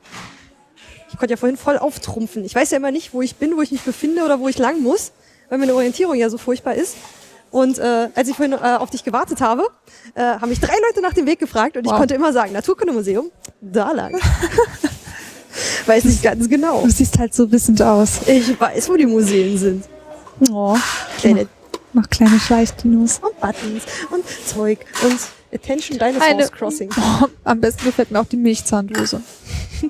Ich 1.11 1.17
konnte 1.17 1.33
ja 1.33 1.37
vorhin 1.37 1.57
voll 1.57 1.77
auftrumpfen. 1.77 2.43
Ich 2.43 2.55
weiß 2.55 2.71
ja 2.71 2.77
immer 2.77 2.91
nicht, 2.91 3.13
wo 3.13 3.21
ich 3.21 3.35
bin, 3.35 3.55
wo 3.55 3.61
ich 3.61 3.71
mich 3.71 3.81
befinde 3.81 4.23
oder 4.23 4.39
wo 4.39 4.47
ich 4.47 4.57
lang 4.57 4.81
muss, 4.81 5.11
weil 5.49 5.59
meine 5.59 5.73
Orientierung 5.75 6.15
ja 6.15 6.29
so 6.29 6.37
furchtbar 6.37 6.73
ist. 6.75 6.95
Und 7.51 7.77
äh, 7.79 8.09
als 8.15 8.27
ich 8.29 8.35
vorhin 8.35 8.53
äh, 8.53 8.57
auf 8.77 8.89
dich 8.89 9.03
gewartet 9.03 9.41
habe, 9.41 9.63
äh, 10.15 10.21
haben 10.21 10.49
mich 10.49 10.59
drei 10.59 10.73
Leute 10.87 11.01
nach 11.01 11.13
dem 11.13 11.25
Weg 11.25 11.39
gefragt 11.39 11.77
und 11.77 11.85
ich 11.85 11.91
Wow. 11.91 11.97
konnte 11.99 12.13
immer 12.15 12.31
sagen, 12.33 12.53
Naturkundemuseum, 12.53 13.31
da 13.61 13.91
lang. 13.91 14.19
weiß 15.87 16.03
nicht 16.05 16.21
ganz 16.23 16.47
genau. 16.49 16.83
Du 16.83 16.89
siehst 16.89 17.17
halt 17.17 17.33
so 17.33 17.51
wissend 17.51 17.81
aus. 17.81 18.19
Ich 18.27 18.59
weiß, 18.59 18.89
wo 18.89 18.95
die 18.95 19.05
Museen 19.07 19.57
sind. 19.57 19.85
Oh, 20.51 20.77
Kleine 21.19 21.47
noch 21.93 22.07
kleine 22.09 22.39
Schleichdinos. 22.39 23.19
und 23.19 23.39
Buttons 23.39 23.83
und 24.11 24.23
Zeug 24.47 24.79
und 25.03 25.17
Attention 25.53 25.97
Dinosaurs 25.97 26.23
Eine- 26.23 26.47
Crossing. 26.49 26.89
Oh, 26.97 27.25
am 27.43 27.59
besten 27.59 27.85
gefällt 27.85 28.11
mir 28.11 28.19
auch 28.19 28.25
die 28.25 28.37
Milchzahndose. 28.37 29.21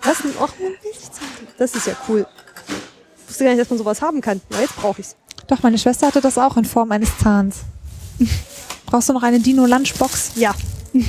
Was 0.03 0.21
denn? 0.21 0.33
Ach, 0.39 0.53
das 1.57 1.75
ist 1.75 1.87
ja 1.87 1.93
cool. 2.07 2.25
Ich 3.23 3.29
wusste 3.29 3.43
gar 3.43 3.51
nicht, 3.51 3.61
dass 3.61 3.69
man 3.69 3.77
sowas 3.79 4.01
haben 4.01 4.21
kann. 4.21 4.41
Na, 4.49 4.61
jetzt 4.61 4.75
brauche 4.75 5.01
ich's. 5.01 5.15
Doch, 5.47 5.61
meine 5.63 5.77
Schwester 5.77 6.07
hatte 6.07 6.21
das 6.21 6.37
auch 6.37 6.57
in 6.57 6.65
Form 6.65 6.91
eines 6.91 7.09
Zahns. 7.17 7.57
Brauchst 8.85 9.09
du 9.09 9.13
noch 9.13 9.23
eine 9.23 9.39
Dino-Lunchbox? 9.39 10.31
Ja. 10.35 10.53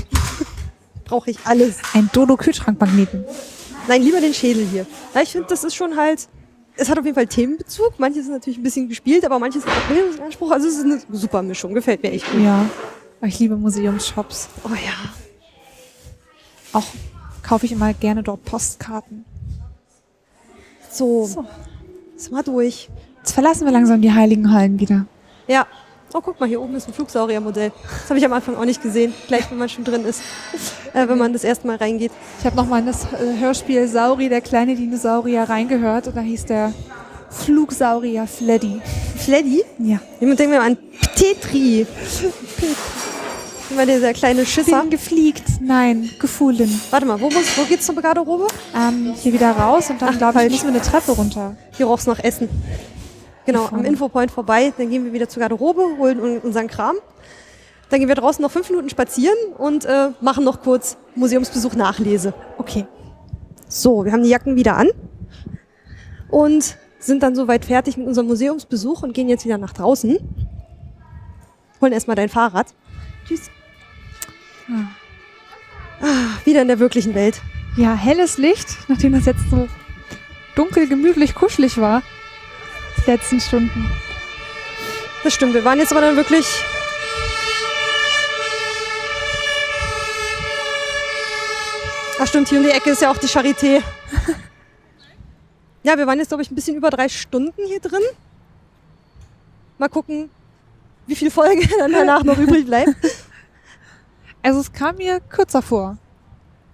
brauche 1.05 1.31
ich 1.31 1.39
alles. 1.45 1.77
Ein 1.95 2.09
Dodo-Kühlschrankmagneten. 2.13 3.25
Nein, 3.89 4.03
lieber 4.03 4.21
den 4.21 4.35
Schädel 4.35 4.67
hier. 4.67 4.87
Ja, 5.15 5.23
ich 5.23 5.31
finde, 5.31 5.49
das 5.49 5.65
ist 5.65 5.75
schon 5.75 5.97
halt. 5.97 6.29
Es 6.77 6.89
hat 6.89 6.99
auf 6.99 7.05
jeden 7.05 7.15
Fall 7.15 7.27
Themenbezug. 7.27 7.99
Manches 7.99 8.25
ist 8.25 8.31
natürlich 8.31 8.59
ein 8.59 8.63
bisschen 8.63 8.89
gespielt, 8.89 9.25
aber 9.25 9.39
manches 9.39 9.67
hat 9.67 9.73
auch 9.73 9.89
Bildungsanspruch. 9.89 10.51
Also 10.51 10.69
es 10.69 10.77
ist 10.77 10.85
eine 10.85 11.01
super 11.13 11.43
Mischung. 11.43 11.75
Gefällt 11.75 12.03
mir 12.03 12.13
echt 12.13 12.31
gut. 12.31 12.43
Ja. 12.43 12.65
Aber 13.21 13.29
Ich 13.29 13.39
liebe 13.39 13.57
Museumsshops. 13.57 14.49
Oh 14.65 14.71
ja. 14.71 15.11
Auch 16.73 16.85
kaufe 17.43 17.67
ich 17.67 17.73
immer 17.73 17.93
gerne 17.93 18.23
dort 18.23 18.45
Postkarten. 18.45 19.25
So, 20.91 21.27
So. 21.27 21.45
ist 22.17 22.33
mal 22.33 22.43
durch. 22.43 22.89
Jetzt 23.19 23.33
verlassen 23.33 23.65
wir 23.67 23.73
langsam 23.73 24.01
die 24.01 24.13
heiligen 24.13 24.53
Hallen 24.53 24.81
wieder. 24.81 25.07
Ja. 25.47 25.67
Oh, 26.13 26.21
guck 26.21 26.41
mal, 26.41 26.49
hier 26.49 26.61
oben 26.61 26.75
ist 26.75 26.89
ein 26.89 26.95
Flugsauriermodell. 26.95 27.71
Das 28.01 28.09
habe 28.11 28.19
ich 28.19 28.25
am 28.25 28.33
Anfang 28.33 28.57
auch 28.57 28.65
nicht 28.65 28.83
gesehen. 28.83 29.15
Gleich, 29.29 29.49
wenn 29.49 29.59
man 29.59 29.69
schon 29.69 29.85
drin 29.85 30.05
ist. 30.05 30.23
Äh, 30.93 31.07
wenn 31.07 31.19
man 31.19 31.33
das 31.33 31.45
erste 31.45 31.69
Mal 31.69 31.77
reingeht. 31.77 32.11
Ich 32.41 32.47
habe 32.47 32.57
noch 32.57 32.67
mal 32.67 32.81
in 32.81 32.87
das 32.87 33.05
äh, 33.13 33.39
Hörspiel 33.39 33.87
Sauri, 33.87 34.29
der 34.29 34.41
kleine 34.41 34.75
Dinosaurier, 34.75 35.45
reingehört. 35.45 36.09
Und 36.09 36.17
da 36.17 36.21
hieß 36.21 36.47
der 36.47 36.73
Flugsaurier 37.31 38.27
Fleddy. 38.27 38.81
Fleddy? 39.17 39.63
Ja. 39.79 40.01
Jemand 40.21 40.39
denkt 40.39 40.53
mir 40.53 40.61
an 40.61 40.77
Tetri. 41.15 41.87
Immer 43.71 43.87
dieser 43.87 44.13
kleine 44.13 44.45
Schisser. 44.45 44.81
Bin 44.81 44.91
gefliegt. 44.91 45.45
Nein, 45.61 46.11
gefohlen. 46.19 46.81
Warte 46.91 47.07
mal, 47.07 47.21
wo, 47.21 47.27
muss, 47.31 47.57
wo 47.57 47.65
geht's 47.65 47.87
zur 47.87 47.95
Garderobe? 47.95 48.49
Ähm, 48.77 49.15
hier 49.17 49.33
wieder 49.33 49.53
raus 49.53 49.91
und 49.91 50.03
dann, 50.03 50.19
glaube 50.19 50.43
ich, 50.45 50.51
müssen 50.51 50.65
wir 50.67 50.75
eine 50.75 50.83
Treppe 50.83 51.13
runter. 51.13 51.57
Hier 51.77 51.87
roch's 51.87 52.07
nach 52.07 52.19
Essen. 52.19 52.49
Genau, 53.47 53.69
am. 53.71 53.85
Infopoint 53.85 54.31
vorbei. 54.33 54.73
Dann 54.77 54.91
gehen 54.91 55.05
wir 55.05 55.13
wieder 55.13 55.29
zur 55.29 55.41
Garderobe, 55.41 55.83
holen 55.99 56.21
un- 56.21 56.39
unseren 56.41 56.67
Kram. 56.67 56.97
Dann 57.91 58.01
gehen 58.01 58.09
wir 58.09 58.17
draußen 58.17 58.43
noch 58.43 58.51
fünf 58.51 58.69
Minuten 58.71 58.91
spazieren 58.91 59.37
und 59.57 59.85
äh, 59.85 60.11
machen 60.21 60.45
noch 60.45 60.63
kurz 60.63 60.97
Museumsbesuch 61.15 61.75
Nachlese. 61.75 62.35
Okay. 62.59 62.87
So, 63.69 64.05
wir 64.05 64.13
haben 64.13 64.23
die 64.25 64.29
Jacken 64.31 64.57
wieder 64.57 64.77
an 64.77 64.89
und 66.29 66.77
sind 67.01 67.23
dann 67.23 67.35
soweit 67.35 67.65
fertig 67.65 67.97
mit 67.97 68.07
unserem 68.07 68.29
Museumsbesuch 68.29 69.03
und 69.03 69.15
gehen 69.15 69.29
jetzt 69.29 69.45
wieder 69.45 69.59
nach 69.59 69.73
draußen. 69.73 70.19
Holen 71.81 71.93
erstmal 71.93 72.17
dein 72.17 72.29
Fahrrad. 72.29 72.69
Tschüss. 73.27 73.51
Ah, 76.01 76.39
wieder 76.45 76.63
in 76.63 76.69
der 76.69 76.79
wirklichen 76.79 77.15
Welt. 77.15 77.41
Ja, 77.77 77.95
helles 77.95 78.39
Licht, 78.39 78.69
nachdem 78.89 79.13
das 79.13 79.27
jetzt 79.27 79.49
so 79.51 79.69
dunkel, 80.55 80.89
gemütlich, 80.89 81.35
kuschelig 81.35 81.79
war. 81.79 82.03
Die 82.99 83.11
letzten 83.11 83.41
Stunden. 83.41 83.91
Das 85.25 85.35
stimmt, 85.35 85.55
wir 85.55 85.65
waren 85.65 85.79
jetzt 85.79 85.93
aber 85.93 86.01
dann 86.01 86.17
wirklich. 86.17 86.47
Ach 92.19 92.27
stimmt, 92.27 92.49
hier 92.49 92.59
um 92.59 92.65
die 92.65 92.71
Ecke 92.71 92.91
ist 92.91 93.01
ja 93.01 93.11
auch 93.11 93.17
die 93.17 93.29
Charité. 93.29 93.83
Ja, 95.83 95.97
wir 95.97 96.07
waren 96.07 96.19
jetzt, 96.19 96.29
glaube 96.29 96.43
ich, 96.43 96.51
ein 96.51 96.55
bisschen 96.55 96.77
über 96.77 96.91
drei 96.91 97.09
Stunden 97.09 97.65
hier 97.67 97.81
drin. 97.81 98.03
Mal 99.79 99.89
gucken, 99.89 100.31
wie 101.07 101.17
viel 101.17 101.31
Folge 101.31 101.67
dann 101.79 101.93
danach 101.93 102.23
noch 102.23 102.39
übrig 102.39 102.67
bleibt. 102.67 102.95
Also 104.43 104.61
es 104.61 104.73
kam 104.73 104.97
mir 104.97 105.21
kürzer 105.21 105.63
vor. 105.63 105.97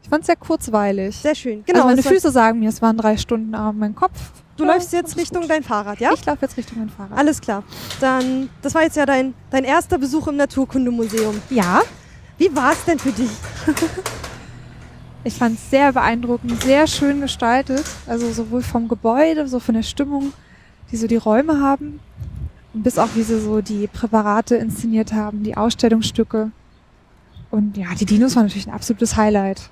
Ich 0.02 0.08
fand 0.08 0.22
es 0.22 0.26
sehr 0.26 0.36
kurzweilig. 0.36 1.16
Sehr 1.16 1.34
schön. 1.34 1.64
Genau, 1.64 1.84
also 1.84 1.88
meine 1.88 2.02
Füße 2.02 2.30
sagen 2.30 2.60
mir, 2.60 2.68
es 2.68 2.80
waren 2.80 2.96
drei 2.96 3.16
Stunden, 3.16 3.54
aber 3.54 3.72
mein 3.72 3.94
Kopf. 3.94 4.30
du 4.56 4.64
ja, 4.64 4.74
läufst 4.74 4.92
jetzt 4.92 5.16
Richtung 5.16 5.42
gut. 5.42 5.50
dein 5.50 5.64
Fahrrad, 5.64 5.98
ja? 5.98 6.12
Ich 6.12 6.24
laufe 6.24 6.42
jetzt 6.42 6.56
Richtung 6.56 6.78
mein 6.78 6.90
Fahrrad. 6.90 7.18
Alles 7.18 7.40
klar. 7.40 7.64
Dann, 8.00 8.48
das 8.62 8.74
war 8.74 8.82
jetzt 8.82 8.96
ja 8.96 9.04
dein, 9.04 9.34
dein 9.50 9.64
erster 9.64 9.98
Besuch 9.98 10.28
im 10.28 10.36
Naturkundemuseum. 10.36 11.40
Ja, 11.50 11.82
Wie 12.38 12.54
war 12.54 12.72
es 12.72 12.84
denn 12.84 12.98
für 12.98 13.12
dich? 13.12 13.30
ich 15.26 15.34
fand 15.34 15.58
es 15.58 15.70
sehr 15.70 15.92
beeindruckend, 15.92 16.62
sehr 16.62 16.86
schön 16.86 17.20
gestaltet. 17.20 17.84
Also 18.06 18.30
sowohl 18.32 18.62
vom 18.62 18.88
Gebäude, 18.88 19.46
so 19.48 19.58
von 19.60 19.74
der 19.74 19.82
Stimmung, 19.82 20.32
die 20.90 20.96
so 20.96 21.06
die 21.06 21.16
Räume 21.16 21.60
haben. 21.60 22.00
Bis 22.72 22.98
auch 22.98 23.08
wie 23.14 23.22
sie 23.22 23.40
so 23.40 23.60
die 23.62 23.86
Präparate 23.86 24.56
inszeniert 24.56 25.12
haben, 25.12 25.42
die 25.42 25.56
Ausstellungsstücke. 25.56 26.50
Und 27.50 27.76
ja, 27.76 27.86
die 27.98 28.04
Dinos 28.04 28.36
waren 28.36 28.44
natürlich 28.44 28.66
ein 28.66 28.74
absolutes 28.74 29.16
Highlight. 29.16 29.70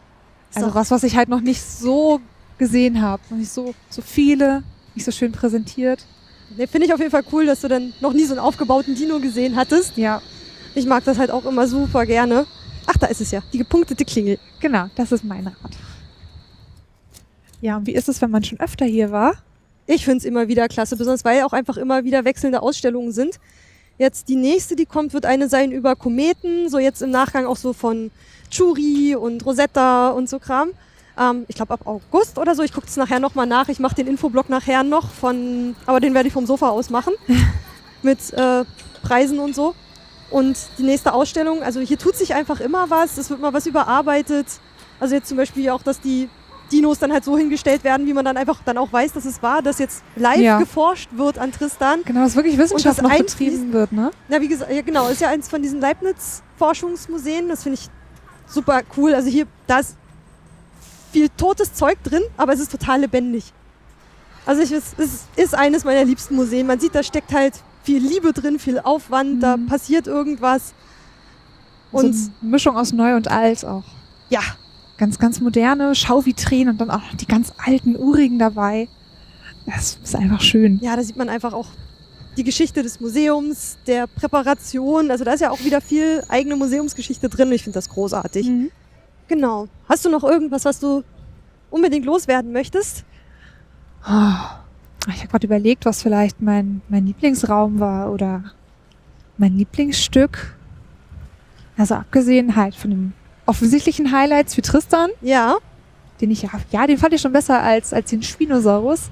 Also 0.54 0.68
doch- 0.68 0.74
was, 0.74 0.90
was 0.90 1.02
ich 1.02 1.16
halt 1.16 1.28
noch 1.28 1.40
nicht 1.40 1.60
so 1.62 2.20
gesehen 2.58 3.02
habe. 3.02 3.22
Noch 3.30 3.36
nicht 3.38 3.50
so, 3.52 3.74
so 3.90 4.00
viele, 4.00 4.62
nicht 4.94 5.04
so 5.04 5.10
schön 5.10 5.32
präsentiert. 5.32 6.06
Ne, 6.56 6.66
Finde 6.66 6.86
ich 6.86 6.94
auf 6.94 7.00
jeden 7.00 7.10
Fall 7.10 7.24
cool, 7.32 7.46
dass 7.46 7.60
du 7.60 7.68
dann 7.68 7.92
noch 8.00 8.12
nie 8.12 8.24
so 8.24 8.32
einen 8.32 8.40
aufgebauten 8.40 8.94
Dino 8.94 9.18
gesehen 9.18 9.56
hattest. 9.56 9.96
Ja, 9.96 10.22
Ich 10.74 10.86
mag 10.86 11.04
das 11.04 11.18
halt 11.18 11.30
auch 11.30 11.44
immer 11.44 11.66
super 11.68 12.06
gerne. 12.06 12.46
Ach, 12.86 12.96
da 12.96 13.06
ist 13.06 13.20
es 13.20 13.30
ja, 13.30 13.42
die 13.52 13.58
gepunktete 13.58 14.04
Klingel. 14.04 14.38
genau, 14.60 14.86
das 14.96 15.12
ist 15.12 15.24
mein 15.24 15.46
Rat. 15.46 15.72
Ja, 17.60 17.76
und 17.78 17.86
wie 17.86 17.94
ist 17.94 18.08
es, 18.08 18.20
wenn 18.20 18.30
man 18.30 18.44
schon 18.44 18.60
öfter 18.60 18.84
hier 18.84 19.10
war? 19.10 19.34
Ich 19.86 20.04
finde 20.04 20.18
es 20.18 20.24
immer 20.24 20.48
wieder 20.48 20.68
klasse, 20.68 20.96
besonders 20.96 21.24
weil 21.24 21.42
auch 21.42 21.52
einfach 21.52 21.76
immer 21.76 22.04
wieder 22.04 22.24
wechselnde 22.24 22.62
Ausstellungen 22.62 23.12
sind. 23.12 23.38
Jetzt 23.96 24.28
die 24.28 24.36
nächste, 24.36 24.76
die 24.76 24.86
kommt, 24.86 25.12
wird 25.12 25.24
eine 25.24 25.48
sein 25.48 25.70
über 25.70 25.94
Kometen, 25.94 26.68
so 26.68 26.78
jetzt 26.78 27.00
im 27.00 27.10
Nachgang 27.10 27.46
auch 27.46 27.56
so 27.56 27.72
von 27.72 28.10
Churi 28.50 29.14
und 29.14 29.44
Rosetta 29.46 30.10
und 30.10 30.28
so 30.28 30.38
Kram. 30.38 30.70
Ähm, 31.18 31.44
ich 31.48 31.56
glaube 31.56 31.74
ab 31.74 31.86
August 31.86 32.38
oder 32.38 32.54
so. 32.54 32.62
Ich 32.62 32.72
gucke 32.72 32.86
es 32.86 32.96
nachher 32.96 33.20
nochmal 33.20 33.46
nach. 33.46 33.68
Ich 33.68 33.78
mache 33.78 33.94
den 33.94 34.06
Infoblock 34.06 34.48
nachher 34.48 34.82
noch 34.82 35.10
von, 35.10 35.76
aber 35.86 36.00
den 36.00 36.14
werde 36.14 36.26
ich 36.28 36.32
vom 36.32 36.46
Sofa 36.46 36.70
aus 36.70 36.90
machen. 36.90 37.14
mit 38.02 38.32
äh, 38.32 38.64
Preisen 39.02 39.38
und 39.38 39.54
so. 39.54 39.74
Und 40.34 40.58
die 40.78 40.82
nächste 40.82 41.12
Ausstellung, 41.12 41.62
also 41.62 41.78
hier 41.78 41.96
tut 41.96 42.16
sich 42.16 42.34
einfach 42.34 42.58
immer 42.58 42.90
was. 42.90 43.18
Es 43.18 43.30
wird 43.30 43.40
mal 43.40 43.52
was 43.52 43.66
überarbeitet. 43.66 44.46
Also 44.98 45.14
jetzt 45.14 45.28
zum 45.28 45.36
Beispiel 45.36 45.70
auch, 45.70 45.84
dass 45.84 46.00
die 46.00 46.28
Dinos 46.72 46.98
dann 46.98 47.12
halt 47.12 47.22
so 47.24 47.38
hingestellt 47.38 47.84
werden, 47.84 48.04
wie 48.08 48.12
man 48.12 48.24
dann 48.24 48.36
einfach 48.36 48.58
dann 48.64 48.76
auch 48.76 48.92
weiß, 48.92 49.12
dass 49.12 49.26
es 49.26 49.44
war, 49.44 49.62
dass 49.62 49.78
jetzt 49.78 50.02
live 50.16 50.38
Ja. 50.40 50.58
geforscht 50.58 51.10
wird 51.12 51.38
an 51.38 51.52
Tristan. 51.52 52.00
Genau, 52.04 52.24
dass 52.24 52.34
wirklich 52.34 52.58
Wissenschaft 52.58 52.98
das 52.98 53.02
noch 53.04 53.16
betrieben 53.16 53.72
wird, 53.72 53.92
ne? 53.92 54.10
Ja, 54.28 54.40
wie 54.40 54.48
gesagt, 54.48 54.72
ja 54.72 54.82
genau, 54.82 55.06
ist 55.06 55.20
ja 55.20 55.28
eins 55.28 55.48
von 55.48 55.62
diesen 55.62 55.80
Leibniz-Forschungsmuseen. 55.80 57.48
Das 57.48 57.62
finde 57.62 57.78
ich 57.80 57.88
super 58.52 58.80
cool. 58.96 59.14
Also 59.14 59.28
hier, 59.28 59.46
da 59.68 59.78
ist 59.78 59.96
viel 61.12 61.28
totes 61.36 61.74
Zeug 61.74 62.02
drin, 62.02 62.24
aber 62.36 62.54
es 62.54 62.58
ist 62.58 62.72
total 62.72 63.02
lebendig. 63.02 63.52
Also 64.46 64.62
ich, 64.62 64.72
es, 64.72 64.94
es 64.98 65.26
ist 65.36 65.54
eines 65.54 65.84
meiner 65.84 66.04
liebsten 66.04 66.34
Museen. 66.34 66.66
Man 66.66 66.80
sieht, 66.80 66.92
da 66.96 67.04
steckt 67.04 67.32
halt 67.32 67.54
viel 67.84 68.02
Liebe 68.02 68.32
drin, 68.32 68.58
viel 68.58 68.78
Aufwand, 68.80 69.42
da 69.42 69.56
Mhm. 69.56 69.66
passiert 69.66 70.06
irgendwas. 70.08 70.74
Und 71.92 72.12
so 72.14 72.30
eine 72.42 72.50
Mischung 72.50 72.76
aus 72.76 72.92
neu 72.92 73.14
und 73.14 73.30
alt 73.30 73.64
auch. 73.64 73.84
ja, 74.30 74.40
Ganz, 74.96 75.18
ganz 75.18 75.40
moderne 75.40 75.92
Schauvitrinen 75.96 76.74
und 76.74 76.80
dann 76.80 76.88
auch 76.90 77.00
noch 77.00 77.14
die 77.16 77.26
ganz 77.26 77.52
alten, 77.58 77.96
urigen 77.96 78.38
dabei. 78.38 78.88
Das 79.66 79.98
ist 80.02 80.14
einfach 80.14 80.40
schön. 80.40 80.78
ja, 80.82 80.94
da 80.94 81.02
sieht 81.02 81.16
man 81.16 81.28
einfach 81.28 81.52
auch 81.52 81.66
die 82.36 82.44
Geschichte 82.44 82.80
des 82.84 83.00
Museums, 83.00 83.76
der 83.88 84.06
Präparation. 84.06 85.10
Also 85.10 85.24
da 85.24 85.32
ist 85.32 85.40
ja 85.40 85.50
auch 85.50 85.64
wieder 85.64 85.80
viel 85.80 86.22
eigene 86.28 86.54
Museumsgeschichte 86.54 87.28
drin. 87.28 87.50
Ich 87.52 87.64
finde 87.64 87.74
das 87.76 87.88
großartig. 87.88 88.46
Mhm. 88.48 88.70
Genau. 89.26 89.66
Hast 89.88 90.04
du 90.04 90.10
noch 90.10 90.22
irgendwas, 90.22 90.64
was 90.64 90.78
du 90.78 91.02
unbedingt 91.70 92.04
loswerden 92.06 92.52
möchtest? 92.52 93.04
Oh, 94.08 94.32
ich 95.12 95.18
habe 95.20 95.28
gerade 95.28 95.46
überlegt, 95.46 95.84
was 95.84 96.02
vielleicht 96.02 96.40
mein, 96.40 96.80
mein 96.88 97.06
Lieblingsraum 97.06 97.80
war 97.80 98.10
oder 98.12 98.44
mein 99.36 99.56
Lieblingsstück. 99.56 100.56
Also 101.76 101.94
abgesehen 101.96 102.56
halt 102.56 102.74
von 102.74 102.90
den 102.90 103.12
offensichtlichen 103.46 104.12
Highlights 104.12 104.54
für 104.54 104.62
Tristan, 104.62 105.10
Ja. 105.20 105.56
den 106.20 106.30
ich 106.30 106.42
ja, 106.42 106.50
ja, 106.70 106.86
den 106.86 106.96
fand 106.98 107.12
ich 107.12 107.20
schon 107.20 107.32
besser 107.32 107.60
als, 107.60 107.92
als 107.92 108.10
den 108.10 108.22
Spinosaurus. 108.22 109.10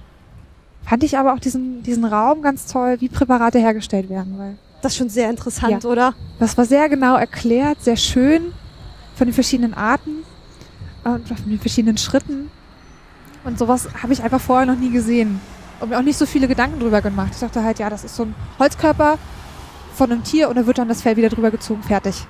Fand 0.85 1.05
ich 1.05 1.19
aber 1.19 1.35
auch 1.35 1.39
diesen, 1.39 1.83
diesen 1.83 2.05
Raum 2.05 2.43
ganz 2.43 2.67
toll, 2.67 2.97
wie 3.01 3.09
Präparate 3.09 3.59
hergestellt 3.59 4.09
werden, 4.09 4.39
weil 4.39 4.57
Das 4.81 4.93
ist 4.93 4.99
schon 4.99 5.09
sehr 5.11 5.29
interessant, 5.31 5.85
oder? 5.85 6.15
das 6.39 6.57
war 6.57 6.65
sehr 6.65 6.89
genau 6.89 7.17
erklärt, 7.17 7.83
sehr 7.83 7.97
schön 7.97 8.53
von 9.15 9.27
den 9.27 9.35
verschiedenen 9.35 9.75
Arten 9.75 10.25
und 11.05 11.27
von 11.29 11.37
den 11.49 11.59
verschiedenen 11.61 11.99
Schritten. 11.99 12.51
Und 13.45 13.59
sowas 13.59 13.89
habe 14.03 14.13
ich 14.13 14.23
einfach 14.23 14.41
vorher 14.41 14.67
noch 14.67 14.79
nie 14.79 14.91
gesehen. 14.91 15.41
Und 15.83 15.89
mir 15.91 15.99
auch 15.99 16.03
nicht 16.03 16.17
so 16.17 16.27
viele 16.27 16.47
Gedanken 16.49 16.79
drüber 16.81 17.01
gemacht. 17.03 17.33
Ich 17.35 17.41
dachte 17.41 17.63
halt, 17.63 17.79
ja, 17.79 17.91
das 17.91 18.05
ist 18.05 18.15
so 18.17 18.23
ein 18.25 18.35
Holzkörper, 18.59 19.19
von 19.95 20.11
einem 20.11 20.25
Tier 20.25 20.49
und 20.49 20.57
da 20.57 20.67
wird 20.67 20.79
dann 20.79 20.89
das 20.89 21.03
Fell 21.03 21.17
wieder 21.17 21.29
drüber 21.29 21.51
gezogen, 21.51 21.83
fertig. 21.83 22.25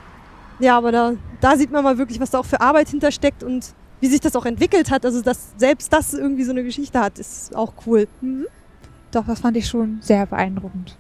Ja, 0.59 0.77
aber 0.79 0.91
da, 0.91 1.13
da 1.41 1.57
sieht 1.57 1.71
man 1.71 1.85
mal 1.85 1.97
wirklich, 1.99 2.19
was 2.19 2.31
da 2.31 2.39
auch 2.39 2.45
für 2.45 2.61
Arbeit 2.61 2.89
hintersteckt 2.89 3.43
und 3.45 3.67
wie 4.01 4.09
sich 4.09 4.21
das 4.21 4.35
auch 4.35 4.47
entwickelt 4.47 4.91
hat. 4.91 5.05
Also, 5.07 5.23
dass 5.23 5.53
selbst 5.57 5.93
das 5.93 6.13
irgendwie 6.15 6.45
so 6.45 6.51
eine 6.51 6.65
Geschichte 6.65 6.99
hat, 6.99 7.19
ist 7.19 7.55
auch 7.55 7.73
cool. 7.87 8.09
Mhm. 8.21 8.47
Doch, 9.13 9.25
das 9.27 9.41
fand 9.41 9.57
ich 9.57 9.69
schon 9.69 9.99
sehr 10.01 10.27
beeindruckend. 10.27 10.97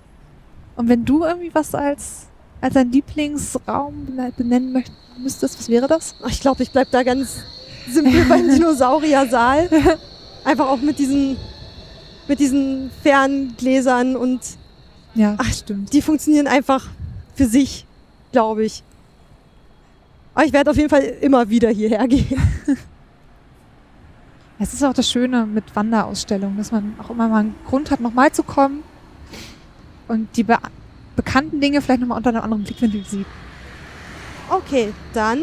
Und 0.76 0.88
wenn 0.88 1.04
du 1.04 1.24
irgendwie 1.24 1.50
was 1.54 1.74
als, 1.74 2.26
als 2.60 2.74
dein 2.74 2.92
Lieblingsraum 2.92 4.06
bene- 4.06 4.32
benennen 4.36 4.84
müsstest, 5.18 5.58
was 5.58 5.68
wäre 5.68 5.88
das? 5.88 6.14
Ich 6.28 6.40
glaube, 6.40 6.62
ich 6.62 6.70
bleib 6.70 6.90
da 6.90 7.02
ganz 7.02 7.42
simpel 7.88 8.24
beim 8.26 8.48
Dinosauriersaal. 8.54 9.68
Einfach 10.44 10.68
auch 10.68 10.78
mit 10.80 10.98
diesen, 10.98 11.36
mit 12.32 12.40
diesen 12.40 12.90
Ferngläsern 13.02 14.16
und 14.16 14.40
Ja, 15.14 15.34
Ach, 15.36 15.52
stimmt. 15.52 15.92
die 15.92 16.00
funktionieren 16.00 16.46
einfach 16.46 16.88
für 17.34 17.44
sich, 17.44 17.84
glaube 18.32 18.64
ich. 18.64 18.82
Aber 20.34 20.46
ich 20.46 20.54
werde 20.54 20.70
auf 20.70 20.76
jeden 20.78 20.88
Fall 20.88 21.02
immer 21.20 21.50
wieder 21.50 21.68
hierher 21.68 22.08
gehen. 22.08 22.40
Es 24.58 24.72
ist 24.72 24.84
auch 24.84 24.92
das 24.94 25.10
Schöne 25.10 25.44
mit 25.44 25.74
Wanderausstellungen, 25.74 26.56
dass 26.56 26.70
man 26.70 26.94
auch 27.02 27.10
immer 27.10 27.26
mal 27.26 27.40
einen 27.40 27.54
Grund 27.66 27.90
hat, 27.90 27.98
nochmal 27.98 28.30
zu 28.30 28.44
kommen 28.44 28.84
und 30.06 30.28
die 30.36 30.44
be 30.44 30.56
bekannten 31.16 31.60
Dinge 31.60 31.82
vielleicht 31.82 32.00
nochmal 32.00 32.18
unter 32.18 32.30
einem 32.30 32.42
anderen 32.42 32.62
Blickwinkel 32.62 33.04
sieht. 33.04 33.26
Okay, 34.48 34.92
dann 35.14 35.42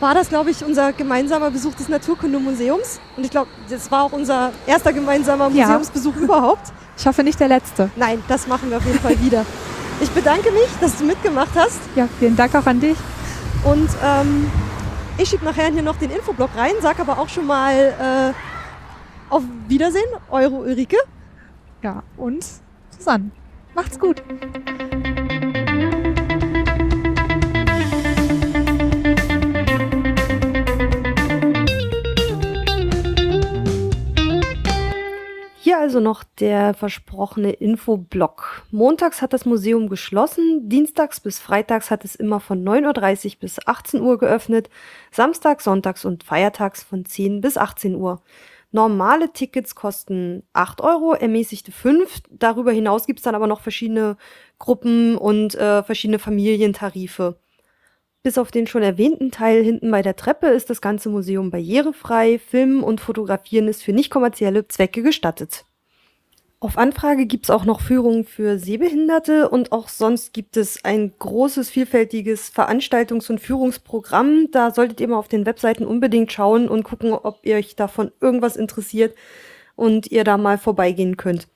war 0.00 0.14
das, 0.14 0.28
glaube 0.28 0.50
ich, 0.50 0.64
unser 0.64 0.92
gemeinsamer 0.92 1.50
Besuch 1.50 1.74
des 1.74 1.88
Naturkundemuseums. 1.88 3.00
Und 3.16 3.24
ich 3.24 3.30
glaube, 3.30 3.48
das 3.68 3.90
war 3.90 4.04
auch 4.04 4.12
unser 4.12 4.52
erster 4.66 4.92
gemeinsamer 4.92 5.48
Ja. 5.50 5.66
Museumsbesuch 5.66 6.16
überhaupt. 6.16 6.72
Ich 6.98 7.06
hoffe 7.06 7.22
nicht 7.22 7.40
der 7.40 7.48
letzte. 7.48 7.90
Nein, 7.96 8.22
das 8.28 8.46
machen 8.46 8.70
wir 8.70 8.78
auf 8.78 8.84
jeden 8.86 8.98
Fall 9.00 9.18
wieder. 9.20 9.44
Ich 10.00 10.10
bedanke 10.10 10.50
mich, 10.50 10.68
dass 10.80 10.96
du 10.98 11.04
mitgemacht 11.04 11.54
hast. 11.54 11.80
Ja, 11.94 12.08
vielen 12.18 12.36
Dank 12.36 12.54
auch 12.54 12.66
an 12.66 12.80
dich. 12.80 12.96
Und 13.64 13.88
ähm, 14.04 14.50
ich 15.18 15.28
schiebe 15.30 15.44
nachher 15.44 15.70
hier 15.72 15.82
noch 15.82 15.96
den 15.96 16.10
Infoblock 16.10 16.50
rein, 16.56 16.72
sag 16.82 17.00
aber 17.00 17.18
auch 17.18 17.28
schon 17.28 17.46
mal 17.46 17.74
äh, 17.74 19.32
auf 19.32 19.42
Wiedersehen, 19.68 20.04
eure 20.30 20.54
Ulrike. 20.54 20.98
Ja, 21.82 22.02
und 22.16 22.44
Susanne. 22.90 23.30
Macht's 23.74 23.98
gut. 23.98 24.22
Hier 35.66 35.80
also 35.80 35.98
noch 35.98 36.22
der 36.22 36.74
versprochene 36.74 37.50
Infoblock. 37.50 38.62
Montags 38.70 39.20
hat 39.20 39.32
das 39.32 39.46
Museum 39.46 39.88
geschlossen, 39.88 40.68
dienstags 40.68 41.18
bis 41.18 41.40
freitags 41.40 41.90
hat 41.90 42.04
es 42.04 42.14
immer 42.14 42.38
von 42.38 42.62
9.30 42.62 43.26
Uhr 43.26 43.40
bis 43.40 43.66
18 43.66 44.00
Uhr 44.00 44.16
geöffnet, 44.16 44.70
samstags, 45.10 45.64
sonntags 45.64 46.04
und 46.04 46.22
feiertags 46.22 46.84
von 46.84 47.04
10 47.04 47.40
bis 47.40 47.56
18 47.58 47.96
Uhr. 47.96 48.22
Normale 48.70 49.32
Tickets 49.32 49.74
kosten 49.74 50.44
8 50.52 50.82
Euro, 50.82 51.14
ermäßigte 51.14 51.72
5. 51.72 52.22
Darüber 52.30 52.70
hinaus 52.70 53.06
gibt 53.06 53.18
es 53.18 53.24
dann 53.24 53.34
aber 53.34 53.48
noch 53.48 53.60
verschiedene 53.60 54.16
Gruppen 54.60 55.16
und 55.18 55.56
äh, 55.56 55.82
verschiedene 55.82 56.20
Familientarife. 56.20 57.40
Bis 58.26 58.38
auf 58.38 58.50
den 58.50 58.66
schon 58.66 58.82
erwähnten 58.82 59.30
Teil 59.30 59.62
hinten 59.62 59.88
bei 59.88 60.02
der 60.02 60.16
Treppe 60.16 60.48
ist 60.48 60.68
das 60.68 60.80
ganze 60.80 61.08
Museum 61.08 61.52
barrierefrei. 61.52 62.40
Filmen 62.40 62.82
und 62.82 63.00
Fotografieren 63.00 63.68
ist 63.68 63.84
für 63.84 63.92
nicht 63.92 64.10
kommerzielle 64.10 64.66
Zwecke 64.66 65.04
gestattet. 65.04 65.64
Auf 66.58 66.76
Anfrage 66.76 67.26
gibt 67.26 67.44
es 67.44 67.50
auch 67.50 67.64
noch 67.64 67.80
Führungen 67.80 68.24
für 68.24 68.58
Sehbehinderte 68.58 69.48
und 69.48 69.70
auch 69.70 69.88
sonst 69.88 70.32
gibt 70.32 70.56
es 70.56 70.84
ein 70.84 71.12
großes, 71.16 71.70
vielfältiges 71.70 72.52
Veranstaltungs- 72.52 73.30
und 73.30 73.40
Führungsprogramm. 73.40 74.48
Da 74.50 74.72
solltet 74.72 75.00
ihr 75.00 75.06
mal 75.06 75.18
auf 75.18 75.28
den 75.28 75.46
Webseiten 75.46 75.86
unbedingt 75.86 76.32
schauen 76.32 76.68
und 76.68 76.82
gucken, 76.82 77.12
ob 77.12 77.38
ihr 77.44 77.54
euch 77.54 77.76
davon 77.76 78.10
irgendwas 78.20 78.56
interessiert 78.56 79.14
und 79.76 80.10
ihr 80.10 80.24
da 80.24 80.36
mal 80.36 80.58
vorbeigehen 80.58 81.16
könnt. 81.16 81.46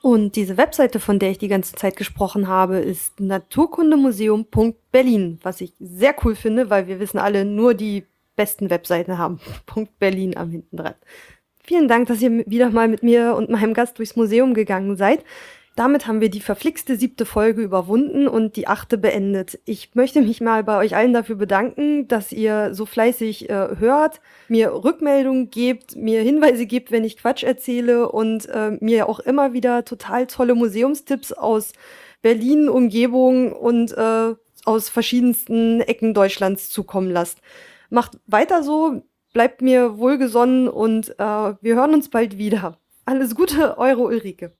Und 0.00 0.36
diese 0.36 0.56
Webseite, 0.56 1.00
von 1.00 1.18
der 1.18 1.30
ich 1.30 1.38
die 1.38 1.48
ganze 1.48 1.72
Zeit 1.72 1.96
gesprochen 1.96 2.46
habe, 2.46 2.78
ist 2.78 3.18
naturkundemuseum.berlin, 3.18 5.40
was 5.42 5.60
ich 5.60 5.72
sehr 5.80 6.14
cool 6.24 6.36
finde, 6.36 6.70
weil 6.70 6.86
wir 6.86 7.00
wissen 7.00 7.18
alle, 7.18 7.44
nur 7.44 7.74
die 7.74 8.04
besten 8.36 8.70
Webseiten 8.70 9.18
haben. 9.18 9.40
Punkt 9.66 9.98
Berlin 9.98 10.36
am 10.36 10.50
hinten 10.50 10.76
dran. 10.76 10.94
Vielen 11.64 11.88
Dank, 11.88 12.06
dass 12.08 12.22
ihr 12.22 12.46
wieder 12.46 12.70
mal 12.70 12.86
mit 12.88 13.02
mir 13.02 13.34
und 13.34 13.50
meinem 13.50 13.74
Gast 13.74 13.98
durchs 13.98 14.16
Museum 14.16 14.54
gegangen 14.54 14.96
seid. 14.96 15.22
Damit 15.78 16.08
haben 16.08 16.20
wir 16.20 16.28
die 16.28 16.40
verflixte 16.40 16.96
siebte 16.96 17.24
Folge 17.24 17.62
überwunden 17.62 18.26
und 18.26 18.56
die 18.56 18.66
achte 18.66 18.98
beendet. 18.98 19.60
Ich 19.64 19.94
möchte 19.94 20.20
mich 20.20 20.40
mal 20.40 20.64
bei 20.64 20.76
euch 20.76 20.96
allen 20.96 21.12
dafür 21.12 21.36
bedanken, 21.36 22.08
dass 22.08 22.32
ihr 22.32 22.74
so 22.74 22.84
fleißig 22.84 23.48
äh, 23.48 23.76
hört, 23.78 24.20
mir 24.48 24.72
Rückmeldungen 24.72 25.50
gebt, 25.50 25.94
mir 25.94 26.20
Hinweise 26.22 26.66
gebt, 26.66 26.90
wenn 26.90 27.04
ich 27.04 27.16
Quatsch 27.16 27.44
erzähle 27.44 28.10
und 28.10 28.48
äh, 28.48 28.76
mir 28.80 29.08
auch 29.08 29.20
immer 29.20 29.52
wieder 29.52 29.84
total 29.84 30.26
tolle 30.26 30.56
Museumstipps 30.56 31.32
aus 31.32 31.72
Berlin, 32.22 32.68
Umgebung 32.68 33.52
und 33.52 33.96
äh, 33.96 34.34
aus 34.64 34.88
verschiedensten 34.88 35.80
Ecken 35.80 36.12
Deutschlands 36.12 36.70
zukommen 36.70 37.12
lasst. 37.12 37.38
Macht 37.88 38.18
weiter 38.26 38.64
so, 38.64 39.04
bleibt 39.32 39.62
mir 39.62 39.96
wohlgesonnen 39.96 40.66
und 40.66 41.10
äh, 41.20 41.22
wir 41.60 41.76
hören 41.76 41.94
uns 41.94 42.08
bald 42.08 42.36
wieder. 42.36 42.78
Alles 43.04 43.36
Gute, 43.36 43.78
eure 43.78 44.00
Ulrike. 44.00 44.50